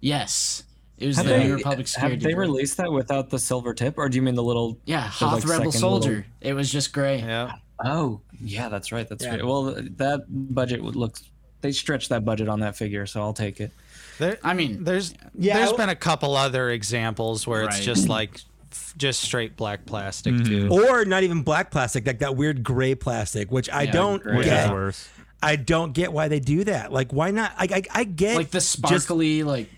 yes." 0.00 0.62
It 0.98 1.06
was 1.06 1.16
Have 1.16 1.26
the 1.26 1.32
they, 1.32 1.44
New 1.46 1.54
Republic 1.56 1.86
security. 1.86 2.14
have 2.16 2.22
they 2.22 2.32
droid. 2.34 2.38
released 2.38 2.76
that 2.78 2.90
without 2.92 3.30
the 3.30 3.38
silver 3.38 3.72
tip, 3.74 3.94
or 3.98 4.08
do 4.08 4.16
you 4.16 4.22
mean 4.22 4.34
the 4.34 4.42
little? 4.42 4.78
Yeah, 4.84 5.04
the, 5.04 5.08
Hoth 5.26 5.44
like, 5.44 5.58
Rebel 5.58 5.72
Soldier. 5.72 6.08
little- 6.10 6.24
It 6.40 6.52
was 6.54 6.70
just 6.72 6.92
gray. 6.92 7.18
Yeah. 7.20 7.52
Oh, 7.84 8.20
yeah, 8.40 8.68
that's 8.68 8.90
right. 8.90 9.08
That's 9.08 9.24
Yeah. 9.24 9.30
right. 9.36 9.44
Well, 9.44 9.74
that 9.96 10.22
budget 10.28 10.82
would 10.82 10.96
look. 10.96 11.16
They 11.60 11.72
stretched 11.72 12.08
that 12.08 12.24
budget 12.24 12.48
on 12.48 12.60
that 12.60 12.76
figure, 12.76 13.06
so 13.06 13.20
I'll 13.20 13.32
take 13.32 13.60
it. 13.60 13.72
There, 14.18 14.38
I 14.42 14.54
mean, 14.54 14.82
there's 14.84 15.14
Yeah, 15.38 15.58
there's 15.58 15.72
I- 15.72 15.76
been 15.76 15.88
a 15.88 15.96
couple 15.96 16.36
other 16.36 16.70
examples 16.70 17.46
where 17.46 17.62
it's 17.62 17.80
just 17.84 18.08
like 18.08 18.40
just 18.96 19.20
straight 19.20 19.56
black 19.56 19.86
plastic 19.86 20.34
mm-hmm. 20.34 20.68
too. 20.68 20.88
Or 20.88 21.04
not 21.04 21.22
even 21.22 21.42
black 21.42 21.70
plastic, 21.70 22.06
like 22.06 22.18
that 22.18 22.36
weird 22.36 22.62
gray 22.64 22.94
plastic, 22.94 23.50
which 23.50 23.70
I 23.70 23.82
Yeah, 23.82 23.92
don't 23.92 24.22
gray. 24.22 24.36
Which 24.38 24.46
is 24.46 24.52
get. 24.52 24.72
worse. 24.72 25.08
I 25.40 25.54
don't 25.54 25.92
get 25.92 26.12
why 26.12 26.26
they 26.26 26.40
do 26.40 26.64
that. 26.64 26.92
Like, 26.92 27.12
why 27.12 27.30
not? 27.30 27.52
I 27.56 27.68
I, 27.72 27.82
I 28.00 28.04
get 28.04 28.36
like 28.36 28.50
the 28.50 28.58
just 28.58 28.72
sparkly, 28.72 29.44
like 29.44 29.70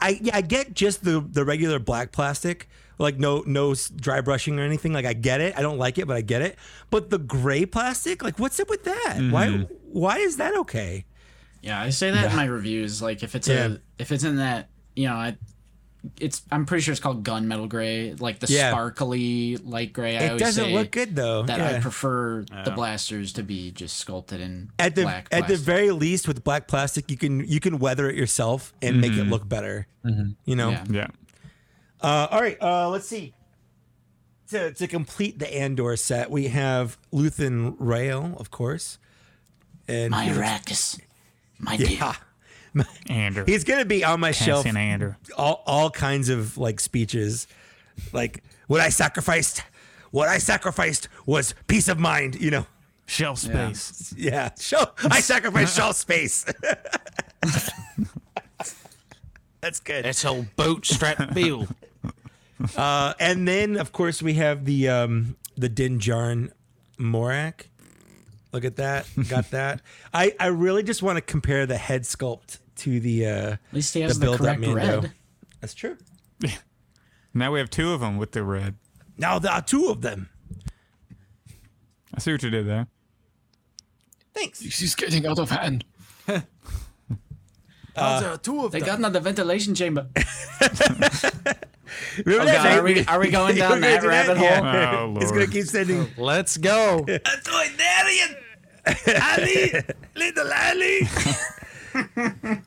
I 0.00 0.18
yeah, 0.22 0.36
I 0.36 0.40
get 0.40 0.74
just 0.74 1.04
the 1.04 1.20
the 1.20 1.44
regular 1.44 1.78
black 1.78 2.12
plastic, 2.12 2.68
like 2.98 3.18
no 3.18 3.42
no 3.46 3.74
dry 3.96 4.20
brushing 4.20 4.58
or 4.58 4.62
anything. 4.62 4.92
Like 4.92 5.06
I 5.06 5.12
get 5.12 5.40
it. 5.40 5.56
I 5.58 5.62
don't 5.62 5.78
like 5.78 5.98
it, 5.98 6.06
but 6.06 6.16
I 6.16 6.20
get 6.22 6.42
it. 6.42 6.58
But 6.90 7.10
the 7.10 7.18
gray 7.18 7.66
plastic, 7.66 8.22
like 8.22 8.38
what's 8.38 8.58
up 8.60 8.68
with 8.70 8.84
that? 8.84 9.16
Why 9.30 9.46
mm-hmm. 9.46 9.72
why 9.92 10.18
is 10.18 10.36
that 10.38 10.56
okay? 10.58 11.04
yeah. 11.62 11.80
I 11.80 11.90
say 11.90 12.10
that 12.10 12.30
in 12.30 12.36
my 12.36 12.46
reviews. 12.46 13.02
Like 13.02 13.22
if 13.22 13.34
it's 13.34 13.48
Yeah. 13.48 13.66
a 13.66 13.76
if 13.98 14.12
it's 14.12 14.24
in 14.24 14.36
that 14.36 14.68
you 14.96 15.08
know 15.08 15.14
I. 15.14 15.36
It's. 16.18 16.42
I'm 16.50 16.64
pretty 16.66 16.82
sure 16.82 16.92
it's 16.92 17.00
called 17.00 17.24
gunmetal 17.24 17.68
gray, 17.68 18.14
like 18.14 18.38
the 18.40 18.46
Yeah. 18.50 18.70
sparkly 18.70 19.56
light 19.58 19.92
gray. 19.92 20.16
I 20.16 20.20
It 20.20 20.26
always 20.28 20.42
doesn't 20.42 20.64
say 20.64 20.74
look 20.74 20.90
good 20.90 21.14
though. 21.14 21.42
That 21.42 21.58
Yeah. 21.58 21.76
I 21.76 21.80
prefer 21.80 22.44
the 22.64 22.70
blasters 22.70 23.32
to 23.34 23.42
be 23.42 23.70
just 23.70 23.98
sculpted 23.98 24.40
in 24.40 24.70
at 24.78 24.94
the 24.94 25.02
black. 25.02 25.28
at 25.30 25.46
the 25.48 25.56
very 25.56 25.90
least 25.90 26.26
with 26.26 26.42
black 26.42 26.66
plastic, 26.68 27.10
you 27.10 27.16
can 27.18 27.46
you 27.46 27.60
can 27.60 27.78
weather 27.78 28.08
it 28.08 28.16
yourself 28.16 28.72
and 28.80 29.00
make 29.00 29.12
it 29.12 29.24
look 29.24 29.46
better. 29.48 29.86
You 30.46 30.56
know. 30.56 30.70
Yeah. 30.70 30.84
Yeah. 30.90 31.06
Uh, 32.02 32.28
all 32.30 32.40
right, 32.40 32.56
uh, 32.62 32.88
let's 32.88 33.06
see. 33.06 33.34
To, 34.48 34.72
to 34.72 34.86
complete 34.88 35.38
the 35.38 35.54
Andor 35.54 35.94
set, 35.96 36.30
we 36.30 36.48
have 36.48 36.96
Luthen 37.12 37.76
Rail, 37.78 38.34
of 38.40 38.50
course. 38.50 38.98
And 39.86 40.10
My 40.10 40.24
he's- 40.24 40.36
Arrakis, 40.36 41.00
my 41.58 41.76
dear. 41.76 42.14
yeah, 42.74 42.84
Andor. 43.08 43.44
he's 43.46 43.64
gonna 43.64 43.84
be 43.84 44.04
on 44.04 44.20
my 44.20 44.30
shelf. 44.32 44.64
Cassian 44.64 44.76
Andor. 44.76 45.16
All 45.36 45.62
all 45.66 45.90
kinds 45.90 46.28
of 46.28 46.56
like 46.58 46.80
speeches, 46.80 47.46
like 48.12 48.42
what 48.66 48.80
I 48.80 48.88
sacrificed. 48.90 49.62
What 50.12 50.28
I 50.28 50.38
sacrificed 50.38 51.08
was 51.24 51.54
peace 51.68 51.88
of 51.88 51.98
mind. 52.00 52.40
You 52.40 52.50
know, 52.50 52.66
Shelf 53.06 53.38
space. 53.38 54.12
yeah. 54.16 54.50
Show 54.58 54.84
I 55.10 55.20
sacrificed 55.20 55.76
shelf 55.76 55.96
space. 55.96 56.44
That's 59.60 59.80
good. 59.80 60.06
It's 60.06 60.24
old 60.24 60.54
bootstrap 60.56 61.34
Bill. 61.34 61.68
Uh, 62.76 63.14
and 63.20 63.46
then, 63.46 63.76
of 63.76 63.92
course, 63.92 64.22
we 64.22 64.34
have 64.34 64.64
the 64.64 64.88
um, 64.88 65.36
the 65.56 65.68
Din 65.68 65.98
Djarin 65.98 66.50
Morak. 66.98 67.66
Look 68.52 68.64
at 68.64 68.76
that. 68.76 69.06
Got 69.28 69.50
that. 69.50 69.80
I, 70.12 70.34
I 70.40 70.46
really 70.48 70.82
just 70.82 71.02
want 71.02 71.16
to 71.16 71.20
compare 71.20 71.66
the 71.66 71.76
head 71.76 72.02
sculpt 72.02 72.58
to 72.76 73.00
the 73.00 73.26
uh, 73.26 73.50
At 73.52 73.58
least 73.72 73.94
he 73.94 74.00
has 74.00 74.18
the, 74.18 74.26
build-up 74.26 74.40
correct 74.58 74.66
red. 74.66 75.12
That's 75.60 75.74
true. 75.74 75.96
Now 77.32 77.52
we 77.52 77.60
have 77.60 77.70
two 77.70 77.92
of 77.92 78.00
them 78.00 78.16
with 78.16 78.32
the 78.32 78.42
red. 78.42 78.74
Now 79.16 79.38
there 79.38 79.52
are 79.52 79.62
two 79.62 79.86
of 79.86 80.00
them. 80.00 80.30
I 82.12 82.18
see 82.18 82.32
what 82.32 82.42
you 82.42 82.50
did 82.50 82.66
there. 82.66 82.88
Thanks. 84.34 84.60
She's 84.68 84.96
getting 84.96 85.24
out 85.26 85.38
of 85.38 85.48
hand. 85.48 85.84
There 86.26 86.42
are 87.94 88.36
two 88.38 88.64
of 88.64 88.72
They 88.72 88.80
got 88.80 88.98
another 88.98 89.20
ventilation 89.20 89.76
chamber. 89.76 90.08
Remember 92.24 92.44
Okay, 92.50 92.52
that? 92.62 92.78
are 92.78 92.82
we 92.82 93.04
are 93.06 93.20
we 93.20 93.30
going 93.30 93.54
We're 93.54 93.60
down 93.60 93.70
gonna 93.80 94.00
that 94.00 94.02
rabbit 94.04 94.36
hole? 94.38 94.46
Yeah. 94.46 95.00
Oh, 95.00 95.16
It's 95.20 95.30
gonna 95.32 95.46
keep 95.46 95.64
sending. 95.66 96.08
Let's 96.16 96.56
go. 96.56 97.04
Authoritarian. 97.08 98.36
Ali, 99.22 99.72
little 100.16 100.50
Ali. 100.52 101.00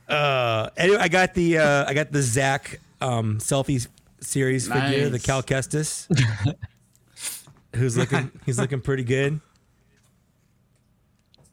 uh, 0.08 0.70
anyway, 0.78 0.98
I 1.00 1.08
got 1.08 1.34
the 1.34 1.58
uh, 1.58 1.86
I 1.88 1.94
got 1.94 2.12
the 2.12 2.22
Zach 2.22 2.80
um, 3.02 3.40
selfie 3.40 3.88
series 4.20 4.68
figure, 4.68 5.06
the 5.06 5.12
Nice. 5.12 5.26
Cal 5.26 5.42
Kestis, 5.44 6.08
who's 7.76 7.98
looking 7.98 8.32
he's 8.46 8.60
looking 8.60 8.82
pretty 8.82 9.04
good. 9.04 9.40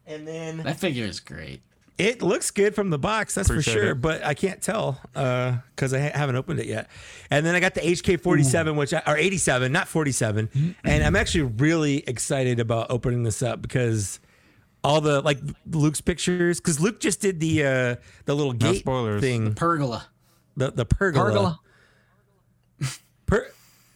And 0.06 0.26
then 0.26 0.58
That 0.58 0.80
figure 0.80 1.04
is 1.06 1.20
great. 1.20 1.62
It 2.00 2.22
looks 2.22 2.50
good 2.50 2.74
from 2.74 2.90
the 2.90 2.98
box, 2.98 3.34
that's 3.34 3.48
Appreciate 3.50 3.74
for 3.74 3.80
sure. 3.80 3.90
it. 3.90 3.94
But 4.00 4.24
I 4.24 4.34
can't 4.34 4.60
tell 4.62 5.00
because 5.12 5.92
I 5.94 5.98
haven't 5.98 6.36
opened 6.36 6.60
it 6.60 6.66
yet. 6.66 6.90
And 7.30 7.44
then 7.44 7.54
I 7.54 7.60
got 7.60 7.74
the 7.74 7.80
HK47, 7.82 8.76
which 8.76 8.92
I, 8.94 9.02
or 9.06 9.16
87, 9.16 9.70
not 9.70 9.86
47. 9.88 10.74
and 10.84 11.04
I'm 11.04 11.16
actually 11.16 11.42
really 11.42 11.98
excited 12.08 12.58
about 12.60 12.90
opening 12.90 13.22
this 13.22 13.42
up 13.42 13.60
because 13.62 14.18
all 14.82 15.00
the 15.00 15.20
like 15.20 15.38
Luke's 15.70 16.00
pictures, 16.00 16.58
because 16.60 16.80
Luke 16.80 17.00
just 17.00 17.20
did 17.20 17.38
the 17.40 17.64
uh 17.64 17.96
the 18.24 18.34
little 18.34 18.52
No 18.54 18.72
gate 18.72 18.80
spoilers. 18.80 19.20
thing, 19.20 19.54
Pergola. 19.54 20.06
the 20.56 20.70
the 20.72 20.84
pergola. 20.86 21.24
Pergola. 21.30 21.60
Per, 23.26 23.46
I, 23.46 23.50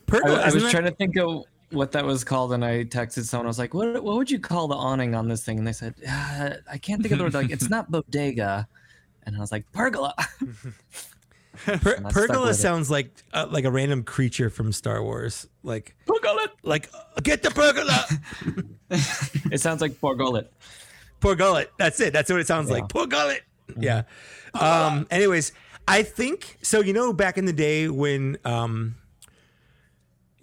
pergola. 0.07 0.41
I 0.43 0.53
was 0.53 0.63
that- 0.63 0.71
trying 0.71 0.85
to 0.85 0.91
think 0.91 1.17
of 1.17 1.45
what 1.75 1.93
that 1.93 2.05
was 2.05 2.25
called, 2.25 2.53
and 2.53 2.65
I 2.65 2.85
texted 2.85 3.25
someone. 3.25 3.47
I 3.47 3.49
was 3.49 3.59
like, 3.59 3.75
"What? 3.75 4.03
What 4.03 4.17
would 4.17 4.31
you 4.31 4.39
call 4.39 4.69
the 4.69 4.77
awning 4.77 5.15
on 5.15 5.29
this 5.29 5.45
thing?" 5.45 5.59
And 5.59 5.67
they 5.67 5.73
said, 5.73 5.95
uh, 6.09 6.51
"I 6.71 6.79
can't 6.79 7.03
think 7.03 7.13
of 7.13 7.19
the 7.19 7.25
word. 7.25 7.35
Like, 7.35 7.51
it's 7.51 7.69
not 7.69 7.91
bodega." 7.91 8.69
And 9.25 9.37
I 9.37 9.41
was 9.41 9.53
like, 9.53 9.71
"Pergola." 9.73 10.15
per, 11.57 12.01
pergola 12.11 12.47
with 12.49 12.59
it. 12.59 12.61
sounds 12.61 12.91
like 12.91 13.11
uh, 13.33 13.47
like 13.51 13.65
a 13.65 13.71
random 13.71 14.03
creature 14.03 14.51
from 14.51 14.73
Star 14.73 15.03
Wars, 15.03 15.47
like 15.63 15.95
Pergola. 16.07 16.49
like 16.63 16.91
uh, 16.95 17.21
get 17.23 17.43
the 17.43 17.51
pergola. 17.51 18.07
It 19.53 19.61
sounds 19.61 19.81
like 19.81 19.93
Porgolet. 20.01 20.49
Poor 21.21 21.35
gullet. 21.35 21.73
That's 21.79 22.01
it. 22.01 22.13
That's 22.13 22.31
what 22.31 22.39
it 22.39 22.47
sounds 22.47 22.71
like. 22.71 22.89
Poor 22.89 23.07
gullet. 23.07 23.43
Yeah. 23.79 24.03
Um. 24.53 25.07
Anyways, 25.11 25.53
I 25.89 26.03
think 26.03 26.59
so. 26.63 26.81
You 26.81 26.93
know, 26.93 27.13
back 27.13 27.39
in 27.39 27.47
the 27.47 27.53
day 27.53 27.89
when 27.89 28.37
um, 28.45 28.97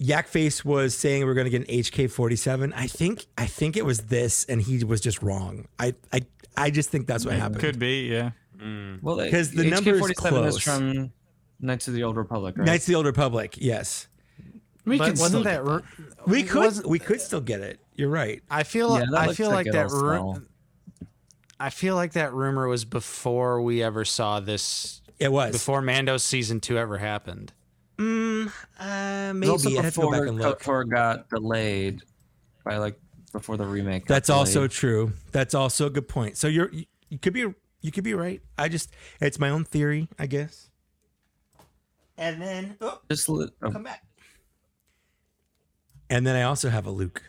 Yakface 0.02 0.66
was 0.66 0.96
saying 0.98 1.24
we 1.24 1.30
are 1.30 1.34
going 1.36 1.46
to 1.46 1.52
get 1.52 1.68
an 1.70 1.76
HK 1.84 2.10
forty 2.10 2.36
seven, 2.36 2.74
I 2.74 2.88
think 2.88 3.26
I 3.38 3.46
think 3.46 3.78
it 3.78 3.86
was 3.86 4.00
this, 4.04 4.46
and 4.46 4.62
he 4.62 4.84
was 4.84 5.00
just 5.02 5.22
wrong. 5.22 5.68
I 5.80 5.94
I 6.12 6.22
I 6.58 6.72
just 6.72 6.90
think 6.90 7.08
that's 7.08 7.26
what 7.26 7.36
happened. 7.36 7.60
Could 7.60 7.78
be, 7.80 8.08
yeah. 8.12 8.32
Mm. 8.58 9.02
Well, 9.02 9.18
'Cause 9.30 9.52
the 9.52 9.70
number 9.70 9.92
is 9.96 10.02
HK-47 10.02 10.08
is 10.08 10.16
close. 10.16 10.62
from 10.64 11.12
Knights 11.60 11.88
of 11.88 11.94
the 11.94 12.04
Old 12.04 12.16
Republic, 12.18 12.58
right? 12.58 12.66
Knights 12.66 12.84
of 12.86 12.88
the 12.88 12.96
Old 12.96 13.06
Republic. 13.06 13.56
Yes, 13.60 14.08
We 14.86 14.98
But 14.98 15.06
can 15.08 15.16
still 15.16 15.26
wasn't 15.26 15.44
get 15.46 15.64
that? 15.64 15.72
ru- 15.72 15.84
we 16.26 16.44
could 16.44 16.60
wasn't- 16.64 16.88
we 16.90 16.98
could 17.00 17.22
still 17.22 17.42
get 17.42 17.62
it. 17.62 17.80
You're 17.96 18.10
right. 18.10 18.42
I 18.50 18.64
feel. 18.64 18.98
Yeah, 19.00 19.06
I 19.16 19.34
feel 19.34 19.50
like 19.50 19.68
like, 19.68 19.74
that. 19.74 19.90
Ru- 19.92 20.42
I 21.60 21.70
feel 21.70 21.94
like 21.96 22.14
that 22.14 22.34
rumor 22.34 22.68
was 22.68 22.86
before 22.86 23.62
we 23.62 23.84
ever 23.84 24.04
saw 24.06 24.40
this. 24.40 25.02
It 25.20 25.32
was 25.32 25.52
Before 25.52 25.82
Mando's 25.84 26.24
season 26.24 26.60
two 26.60 26.80
ever 26.80 26.98
happened. 26.98 27.54
Uh, 28.02 29.34
maybe 29.34 29.52
was 29.52 29.66
also 29.66 29.80
I 29.80 29.84
have 29.84 29.94
to 29.94 30.02
go 30.02 30.10
before 30.10 30.20
back 30.20 30.30
and 30.30 30.40
look. 30.40 30.62
KOTOR 30.62 30.90
got 30.90 31.30
delayed 31.30 32.02
by 32.64 32.78
like 32.78 33.00
before 33.32 33.58
the 33.58 33.66
remake. 33.66 34.06
got 34.06 34.16
That's 34.16 34.30
also 34.30 34.68
true. 34.68 35.14
That's 35.32 35.54
also 35.54 35.88
a 35.88 35.90
good 35.90 36.08
point. 36.08 36.38
So 36.38 36.48
you're 36.48 36.72
you, 36.72 36.86
you 37.10 37.20
could 37.20 37.34
be 37.34 37.54
you 37.82 37.92
could 37.92 38.04
be 38.04 38.14
right. 38.14 38.42
I 38.58 38.70
just 38.70 38.92
it's 39.20 39.40
my 39.40 39.50
own 39.50 39.66
theory, 39.66 40.08
I 40.18 40.28
guess. 40.28 40.70
And 42.18 42.42
then 42.42 42.78
oh, 42.82 43.02
just 43.10 43.30
li- 43.30 43.50
oh, 43.62 43.72
come 43.72 43.84
back. 43.84 44.04
And 46.10 46.26
then 46.26 46.36
I 46.36 46.44
also 46.44 46.70
have 46.70 46.86
a 46.86 46.92
Luke. 46.92 47.24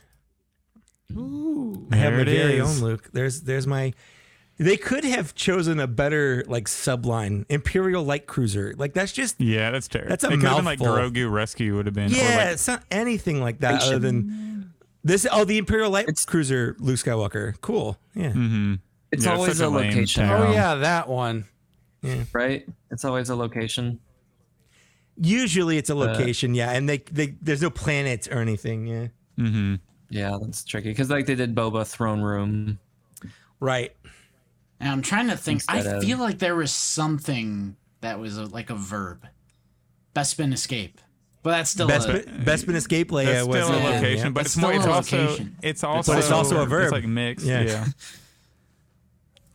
Ooh, 1.13 1.87
I 1.93 1.97
have 1.97 2.15
my 2.15 2.25
very 2.25 2.57
is. 2.57 2.83
own 2.83 2.89
Luke. 2.89 3.11
There's 3.13 3.43
there's 3.43 3.67
my. 3.67 3.93
They 4.59 4.77
could 4.77 5.03
have 5.05 5.35
chosen 5.35 5.81
a 5.81 5.87
better 5.87 6.45
like 6.47 6.67
subline 6.67 7.45
Imperial 7.49 8.05
Light 8.05 8.27
Cruiser. 8.27 8.75
Like 8.77 8.93
that's 8.93 9.13
just 9.13 9.41
Yeah, 9.41 9.71
that's 9.71 9.89
terrible. 9.89 10.11
That's 10.11 10.25
a 10.25 10.29
it 10.29 10.37
could 10.37 10.43
have 10.45 10.57
been 10.57 10.65
like. 10.65 10.79
Grogu 10.79 11.31
Rescue 11.31 11.75
would 11.77 11.87
have 11.87 11.95
been. 11.95 12.13
or 12.13 12.17
yeah, 12.17 12.37
like- 12.37 12.49
it's 12.55 12.69
not 12.69 12.83
anything 12.91 13.41
like 13.41 13.59
that 13.61 13.83
other 13.83 13.99
than 13.99 14.73
this. 15.03 15.27
Oh, 15.33 15.45
the 15.45 15.59
Imperial 15.59 15.91
Light 15.91 16.05
It's- 16.05 16.25
Cruiser 16.25 16.77
Luke 16.79 16.97
Skywalker. 16.99 17.61
Cool. 17.61 17.99
Yeah. 18.15 18.29
mm-hmm. 18.31 18.75
it's 19.11 19.25
Yeah, 19.25 19.35
always 19.35 19.57
such 19.57 19.65
a 19.65 19.69
a 19.69 19.71
location, 19.71 20.25
town. 20.29 20.47
Oh 20.49 20.53
yeah, 20.53 20.75
that 20.77 21.09
one. 21.09 21.47
Yeah. 22.03 22.25
right? 22.33 22.65
It's 22.91 23.05
always 23.05 23.31
a 23.31 23.37
location. 23.37 23.99
Usually 25.17 25.77
it's 25.77 25.91
a 25.91 25.95
location, 25.95 26.55
yeah, 26.55 26.73
and 26.73 26.89
they, 26.89 26.99
they 26.99 27.35
there's 27.43 27.61
no 27.63 27.71
planets 27.71 28.27
or 28.29 28.39
anything, 28.39 28.87
yeah. 28.87 29.07
Mm-hmm. 29.39 29.75
Yeah, 30.09 30.37
that's 30.43 30.65
tricky 30.65 30.89
because 30.91 31.11
like 31.11 31.27
they 31.27 31.35
did 31.35 31.55
Boba 31.55 31.87
Throne 31.87 32.21
Room. 32.23 32.79
Right. 33.61 33.95
And 34.83 34.91
I'm 34.91 35.01
trying 35.03 35.29
to 35.29 35.37
think. 35.39 35.63
I 35.69 35.79
of- 35.79 36.03
feel 36.03 36.19
like 36.19 36.39
there 36.41 36.55
was 36.57 36.71
something 36.73 37.77
that 38.03 38.19
was 38.19 38.37
a, 38.37 38.45
like 38.45 38.69
a 38.69 38.75
verb. 38.75 39.27
Bespin 40.15 40.53
escape. 40.53 41.01
But 41.43 41.53
that's 41.53 41.71
still 41.71 41.89
Bespin, 41.89 42.27
a, 42.27 42.45
Bespin 42.45 42.75
Escape 42.75 43.11
Leia 43.11 43.25
That's 43.27 43.47
was 43.49 43.65
still 43.65 43.77
a 43.77 43.83
location, 43.95 44.27
yeah. 44.27 44.31
but 44.31 44.41
It's 44.45 44.55
it's 44.55 44.63
more. 44.63 44.71
still 44.73 44.81
It's 44.81 44.87
a 44.87 44.93
also. 44.93 45.23
location. 45.23 45.57
It's 45.63 45.85
also. 45.85 46.13
it's 46.19 46.31
also 46.31 46.63
a 46.63 46.67
verb. 46.67 46.83
It's 46.85 46.93
like 46.93 47.05
mixed. 47.05 47.47
Yeah. 47.47 47.63
Yeah. 47.63 47.87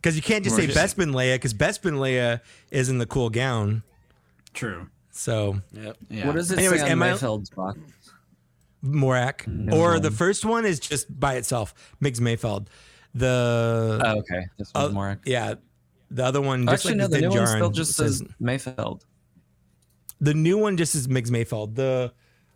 Because 0.02 0.16
you 0.16 0.22
can't 0.22 0.44
just 0.44 0.56
say 0.56 0.64
Or 0.66 0.68
just- 0.68 0.98
Bespin 0.98 1.12
Leia 1.12 1.36
because 1.36 1.54
Bespin 1.54 1.94
Leia 1.96 2.40
is 2.72 2.88
in 2.90 2.98
the 3.00 3.06
cool 3.06 3.30
gown. 3.30 3.84
true. 4.54 4.88
So 5.12 5.60
Yep. 5.74 5.98
Yeah. 6.10 6.28
What 6.28 6.36
does 6.36 6.52
it 6.52 6.60
Anyways, 6.60 6.80
say 6.82 6.86
on 6.86 6.92
am 6.92 7.00
Mayfeld's 7.00 7.50
box? 7.50 7.80
Morak, 8.86 9.74
or 9.74 10.00
the 10.00 10.12
first 10.12 10.46
one 10.46 10.66
is 10.66 10.80
just 10.80 11.20
by 11.20 11.34
itself, 11.36 11.74
Migs 12.02 12.20
Mayfeld. 12.22 12.68
The 13.18 14.02
Oh, 14.04 14.18
okay, 14.20 14.48
this 14.58 14.72
one's 14.74 14.90
uh, 14.90 14.94
more. 14.94 15.20
yeah, 15.26 15.56
the 16.12 16.24
other 16.26 16.42
one 16.42 16.66
just 16.66 16.86
Actually, 16.86 17.00
like 17.02 17.12
no, 17.12 17.18
the 17.20 17.22
new 17.28 17.62
one 17.62 17.74
just 17.74 17.94
says- 17.94 18.18
says 18.20 18.28
Mayfeld. 18.42 19.02
the 20.22 20.34
new 20.34 20.58
one 20.58 20.78
just 20.78 20.96
is 20.96 21.08
Migs 21.08 21.30
Mayfeld. 21.30 21.76
The 21.76 22.14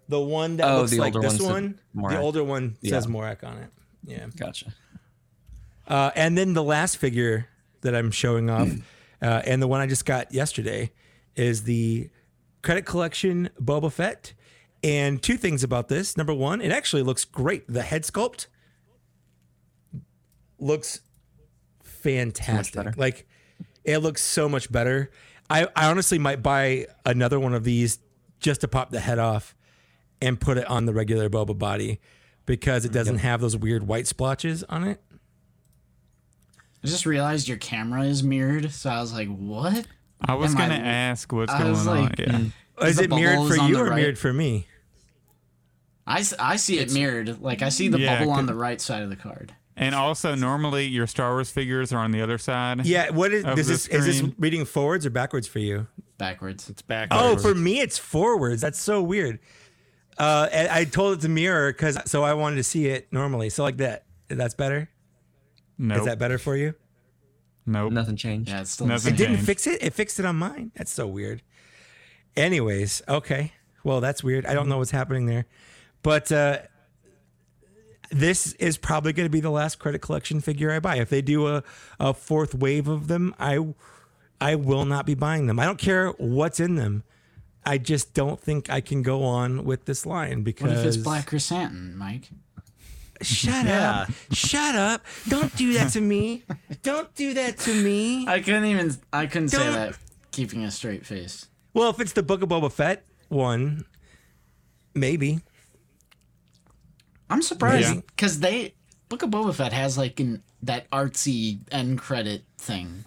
the 0.07 0.19
one 0.19 0.57
that 0.57 0.69
Oh, 0.69 0.79
looks 0.79 0.91
the 0.91 0.97
like 0.99 1.15
older 1.15 1.29
this 1.29 1.41
one 1.41 1.79
the 1.95 2.17
older 2.19 2.43
one 2.43 2.75
says 2.83 3.05
Yeah. 3.07 3.11
Morak 3.11 3.43
on 3.43 3.57
it. 3.57 3.69
Yeah. 4.05 4.27
Gotcha. 4.35 4.73
Uh, 5.87 6.11
and 6.15 6.37
then 6.37 6.53
the 6.53 6.63
last 6.63 6.97
figure 6.97 7.47
that 7.81 7.95
I'm 7.95 8.11
showing 8.11 8.49
off, 8.49 8.69
uh, 9.21 9.41
and 9.45 9.61
the 9.61 9.67
one 9.67 9.79
I 9.81 9.87
just 9.87 10.05
got 10.05 10.33
yesterday, 10.33 10.91
is 11.35 11.63
the 11.63 12.09
credit 12.61 12.85
collection 12.85 13.49
Boba 13.61 13.91
Fett. 13.91 14.33
And 14.83 15.21
two 15.21 15.37
things 15.37 15.63
about 15.63 15.89
this. 15.89 16.17
Number 16.17 16.33
one, 16.33 16.59
it 16.59 16.71
actually 16.71 17.03
looks 17.03 17.23
great. 17.23 17.67
The 17.67 17.83
head 17.83 18.01
sculpt 18.03 18.47
looks 20.61 21.01
fantastic. 21.83 22.75
better. 22.75 22.93
Like 22.95 23.27
it 23.83 23.97
looks 23.99 24.21
so 24.21 24.47
much 24.47 24.71
better. 24.71 25.11
I, 25.49 25.67
I 25.75 25.89
honestly 25.89 26.17
might 26.17 26.41
buy 26.41 26.87
another 27.05 27.39
one 27.39 27.53
of 27.53 27.63
these 27.63 27.99
just 28.39 28.61
to 28.61 28.67
pop 28.67 28.89
the 28.91 28.99
head 28.99 29.19
off 29.19 29.55
and 30.21 30.39
put 30.39 30.57
it 30.57 30.65
on 30.69 30.85
the 30.85 30.93
regular 30.93 31.29
Boba 31.29 31.57
body 31.57 31.99
because 32.45 32.85
it 32.85 32.91
doesn't 32.91 33.17
have 33.17 33.41
those 33.41 33.57
weird 33.57 33.85
white 33.87 34.07
splotches 34.07 34.63
on 34.65 34.83
it. 34.87 35.01
I 36.83 36.87
just 36.87 37.05
realized 37.05 37.47
your 37.47 37.57
camera 37.57 38.03
is 38.03 38.23
mirrored, 38.23 38.71
so 38.71 38.89
I 38.89 39.01
was 39.01 39.13
like, 39.13 39.27
"What?" 39.27 39.85
I 40.21 40.33
was 40.35 40.51
Am 40.53 40.57
gonna 40.57 40.73
ask 40.75 41.31
what's 41.31 41.51
I 41.51 41.59
going 41.59 41.71
was 41.71 41.87
on. 41.87 42.03
like, 42.05 42.19
Yeah. 42.19 42.37
Hmm. 42.37 42.47
Is 42.85 42.95
the 42.97 43.03
it 43.03 43.09
mirrored 43.11 43.47
for 43.47 43.55
you 43.57 43.77
or 43.77 43.89
right. 43.89 43.95
mirrored 43.97 44.17
for 44.17 44.33
me? 44.33 44.67
I, 46.07 46.23
I 46.39 46.55
see 46.55 46.79
it 46.79 46.91
mirrored. 46.93 47.41
Like 47.41 47.61
I 47.61 47.69
see 47.69 47.87
the 47.89 47.99
Yeah, 47.99 48.19
bubble 48.19 48.31
on 48.31 48.45
the 48.47 48.55
right 48.55 48.81
side 48.81 49.03
of 49.03 49.09
the 49.09 49.15
card. 49.15 49.53
And 49.81 49.93
also, 49.95 50.35
normally 50.35 50.85
your 50.85 51.07
Star 51.07 51.31
Wars 51.33 51.49
figures 51.49 51.91
are 51.91 51.97
on 51.97 52.11
the 52.11 52.21
other 52.21 52.37
side. 52.37 52.85
Yeah. 52.85 53.09
What 53.09 53.33
is 53.33 53.43
Of 53.43 53.55
this? 53.57 53.65
the 53.67 53.73
Is, 53.73 53.87
is 53.87 54.05
this 54.05 54.17
screen. 54.19 54.35
reading 54.37 54.63
forwards 54.65 55.05
or 55.05 55.09
backwards 55.09 55.47
for 55.47 55.57
you? 55.59 55.87
Backwards. 56.19 56.69
It's 56.69 56.83
backwards. 56.83 57.21
Oh, 57.21 57.35
for 57.37 57.55
me 57.55 57.79
it's 57.81 57.97
forwards. 57.97 58.61
That's 58.61 58.79
so 58.79 59.01
weird. 59.01 59.39
Uh, 60.19 60.47
and 60.51 60.69
I 60.69 60.83
told 60.85 61.17
it 61.17 61.21
to 61.21 61.29
mirror 61.29 61.73
because 61.73 61.97
so 62.05 62.21
I 62.23 62.35
wanted 62.35 62.57
to 62.57 62.63
see 62.63 62.85
it 62.87 63.11
normally. 63.11 63.49
So 63.49 63.63
like 63.63 63.77
that. 63.77 64.05
That's 64.27 64.53
better. 64.53 64.87
Nope. 65.79 65.99
Is 66.01 66.05
that 66.05 66.19
better 66.19 66.37
for 66.37 66.55
you? 66.55 66.75
nope. 67.65 67.91
Nothing 67.91 68.15
changed. 68.17 68.49
Yeah, 68.51 68.61
it's 68.61 68.71
still 68.71 68.85
Nothing 68.87 69.15
It 69.15 69.17
didn't 69.17 69.35
changed. 69.37 69.47
fix 69.47 69.65
it. 69.67 69.81
It 69.81 69.93
fixed 69.93 70.19
it 70.19 70.25
on 70.25 70.35
mine. 70.35 70.71
That's 70.75 70.91
so 70.91 71.07
weird. 71.07 71.41
Anyways, 72.35 73.01
okay. 73.09 73.53
Well, 73.83 73.99
that's 73.99 74.23
weird. 74.23 74.45
I 74.45 74.53
don't 74.53 74.69
know 74.69 74.77
what's 74.77 74.91
happening 74.91 75.25
there, 75.25 75.47
but 76.03 76.31
uh, 76.31 76.59
this 78.11 78.53
is 78.53 78.77
probably 78.77 79.13
going 79.13 79.25
to 79.25 79.31
be 79.31 79.39
the 79.39 79.49
last 79.49 79.79
credit 79.79 79.99
collection 80.01 80.41
figure 80.41 80.71
I 80.71 80.79
buy. 80.79 80.97
If 80.97 81.09
they 81.09 81.21
do 81.21 81.47
a, 81.47 81.63
a 81.99 82.13
fourth 82.13 82.53
wave 82.53 82.87
of 82.87 83.07
them, 83.07 83.33
I 83.39 83.73
I 84.39 84.55
will 84.55 84.85
not 84.85 85.05
be 85.05 85.13
buying 85.15 85.47
them. 85.47 85.59
I 85.59 85.65
don't 85.65 85.79
care 85.79 86.09
what's 86.17 86.59
in 86.59 86.75
them. 86.75 87.03
I 87.65 87.77
just 87.77 88.13
don't 88.13 88.39
think 88.39 88.69
I 88.71 88.81
can 88.81 89.01
go 89.03 89.23
on 89.23 89.65
with 89.65 89.85
this 89.85 90.05
line 90.05 90.41
because 90.43 90.69
What 90.69 90.77
if 90.79 90.85
it's 90.85 90.97
Black 90.97 91.29
Krrsantan, 91.29 91.93
Mike? 91.95 92.29
Shut 93.21 93.65
Yeah. 93.67 93.91
up! 94.01 94.09
Shut 94.31 94.73
up! 94.75 95.05
Don't 95.29 95.55
do 95.55 95.73
that 95.73 95.91
to 95.91 96.01
me! 96.01 96.43
Don't 96.81 97.13
do 97.13 97.35
that 97.35 97.59
to 97.59 97.73
me! 97.83 98.27
I 98.27 98.39
couldn't 98.39 98.65
even. 98.65 98.95
I 99.13 99.27
couldn't 99.27 99.49
say 99.49 99.59
Don't- 99.59 99.73
that 99.73 99.97
keeping 100.31 100.63
a 100.63 100.71
straight 100.71 101.05
face. 101.05 101.45
Well, 101.73 101.91
if 101.91 101.99
it's 101.99 102.13
the 102.13 102.23
Book 102.23 102.41
of 102.41 102.49
Boba 102.49 102.71
Fett 102.71 103.05
one, 103.29 103.85
maybe. 104.95 105.41
I'm 107.31 107.41
surprised 107.41 107.95
Yeah. 107.95 108.01
because 108.07 108.39
they 108.39 108.73
Book 109.09 109.23
of 109.23 109.29
Boba 109.29 109.53
Fett 109.55 109.73
has 109.73 109.97
like 109.97 110.19
an 110.19 110.43
that 110.63 110.89
artsy 110.91 111.59
end 111.71 111.97
credit 111.99 112.43
thing, 112.57 113.03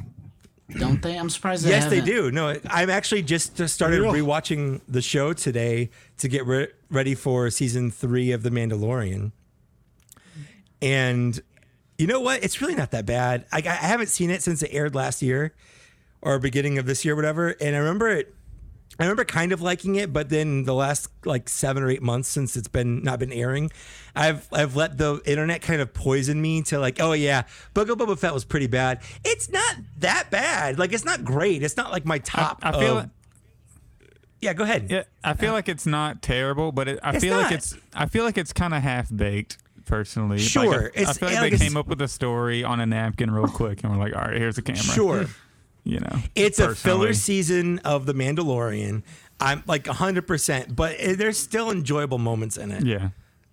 don't 0.78 1.00
they? 1.02 1.16
I'm 1.16 1.30
surprised. 1.30 1.64
They 1.64 1.70
yes, 1.70 1.88
they 1.88 1.96
haven't- 2.00 2.12
do. 2.14 2.30
No, 2.32 2.56
I'm 2.68 2.90
actually 2.90 3.22
just 3.22 3.56
just 3.56 3.74
started 3.74 4.00
rewatching 4.00 4.80
the 4.88 5.00
show 5.02 5.32
today 5.32 5.90
to 6.18 6.28
get 6.28 6.44
re- 6.46 6.68
ready 6.90 7.14
for 7.14 7.48
season 7.50 7.90
three 7.90 8.32
of 8.32 8.42
The 8.42 8.50
Mandalorian. 8.50 9.32
And 10.82 11.40
you 11.98 12.06
know 12.06 12.20
what? 12.20 12.42
It's 12.42 12.60
really 12.60 12.74
not 12.74 12.90
that 12.90 13.06
bad. 13.06 13.46
I, 13.52 13.58
I 13.58 13.60
haven't 13.86 14.08
seen 14.08 14.30
it 14.30 14.42
since 14.42 14.62
it 14.62 14.70
aired 14.72 14.94
last 14.94 15.22
year 15.22 15.54
or 16.20 16.38
beginning 16.38 16.78
of 16.78 16.86
this 16.86 17.04
year, 17.04 17.14
whatever. 17.16 17.50
And 17.60 17.74
I 17.76 17.78
remember 17.78 18.08
it. 18.08 18.33
I 18.98 19.04
remember 19.04 19.24
kind 19.24 19.52
of 19.52 19.60
liking 19.60 19.96
it, 19.96 20.12
but 20.12 20.28
then 20.28 20.64
the 20.64 20.74
last 20.74 21.08
like 21.24 21.48
seven 21.48 21.82
or 21.82 21.90
eight 21.90 22.02
months 22.02 22.28
since 22.28 22.56
it's 22.56 22.68
been 22.68 23.02
not 23.02 23.18
been 23.18 23.32
airing, 23.32 23.70
I've 24.14 24.46
I've 24.52 24.76
let 24.76 24.98
the 24.98 25.20
internet 25.26 25.62
kind 25.62 25.80
of 25.80 25.92
poison 25.92 26.40
me 26.40 26.62
to 26.62 26.78
like, 26.78 27.00
oh 27.00 27.12
yeah, 27.12 27.42
Book 27.74 27.88
of 27.88 27.98
Boba 27.98 28.16
Fett 28.18 28.32
was 28.32 28.44
pretty 28.44 28.68
bad. 28.68 29.00
It's 29.24 29.50
not 29.50 29.76
that 29.98 30.30
bad. 30.30 30.78
Like 30.78 30.92
it's 30.92 31.04
not 31.04 31.24
great. 31.24 31.62
It's 31.64 31.76
not 31.76 31.90
like 31.90 32.04
my 32.04 32.18
top. 32.18 32.60
I 32.62 32.72
feel 32.72 32.98
of- 32.98 33.04
it. 33.06 33.10
yeah, 34.40 34.52
go 34.52 34.62
ahead. 34.64 34.90
Yeah, 34.90 35.02
I 35.24 35.34
feel 35.34 35.52
like 35.52 35.68
it's 35.68 35.86
not 35.86 36.22
terrible, 36.22 36.70
but 36.70 36.86
it, 36.88 36.98
I 37.02 37.18
feel 37.18 37.34
not. 37.34 37.44
like 37.44 37.52
it's 37.52 37.76
I 37.94 38.06
feel 38.06 38.24
like 38.24 38.38
it's 38.38 38.52
kind 38.52 38.74
of 38.74 38.82
half 38.82 39.14
baked. 39.14 39.58
Personally, 39.86 40.38
Like, 40.38 40.46
Sure, 40.46 40.90
I, 40.96 41.02
I 41.02 41.12
feel 41.12 41.28
like 41.28 41.34
yeah, 41.34 41.40
they 41.50 41.58
came 41.58 41.76
up 41.76 41.88
with 41.88 42.00
a 42.00 42.08
story 42.08 42.64
on 42.64 42.80
a 42.80 42.86
napkin 42.86 43.30
real 43.30 43.46
quick, 43.46 43.84
and 43.84 43.92
we're 43.92 43.98
like, 44.02 44.16
all 44.16 44.22
right, 44.22 44.34
here's 44.38 44.56
the 44.56 44.62
camera. 44.62 44.80
Sure. 44.80 45.26
You 45.84 46.00
know, 46.00 46.18
It's 46.34 46.58
a 46.58 46.74
filler 46.74 47.12
season 47.12 47.78
of 47.80 48.06
The 48.06 48.14
Mandalorian. 48.14 49.02
I'm 49.40 49.62
like 49.66 49.84
100%, 49.84 50.74
but 50.74 50.96
there's 50.98 51.38
still 51.38 51.70
enjoyable 51.70 52.18
moments 52.18 52.56
in 52.56 52.70
it. 52.70 52.84
Yeah, 52.84 53.10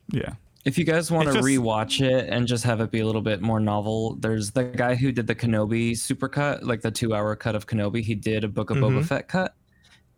yeah. 0.09 0.33
If 0.63 0.77
you 0.77 0.85
guys 0.85 1.09
want 1.09 1.27
It's 1.27 1.35
to 1.37 1.41
just- 1.41 1.47
rewatch 1.49 2.05
it 2.07 2.29
and 2.29 2.47
just 2.47 2.63
have 2.65 2.81
it 2.81 2.91
be 2.91 2.99
a 2.99 3.05
little 3.05 3.21
bit 3.23 3.41
more 3.41 3.59
novel, 3.59 4.15
there's 4.19 4.51
the 4.51 4.63
guy 4.65 4.93
who 4.95 5.11
did 5.11 5.25
the 5.25 5.33
Kenobi 5.35 5.91
supercut, 5.93 6.63
like 6.63 6.81
the 6.81 6.91
two-hour 6.91 7.35
cut 7.35 7.55
of 7.55 7.65
Kenobi. 7.65 8.01
He 8.03 8.13
did 8.15 8.43
a 8.43 8.47
Book 8.47 8.69
of 8.69 8.77
Mm-hmm. 8.77 8.99
Boba 8.99 9.05
Fett 9.05 9.27
cut, 9.27 9.55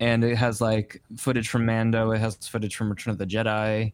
and 0.01 0.21
it 0.23 0.35
has 0.35 0.59
like 0.59 1.01
footage 1.15 1.47
from 1.47 1.65
Mando. 1.65 2.11
It 2.11 2.19
has 2.19 2.35
footage 2.35 2.75
from 2.75 2.89
Return 2.89 3.11
of 3.13 3.17
the 3.17 3.25
Jedi, 3.25 3.93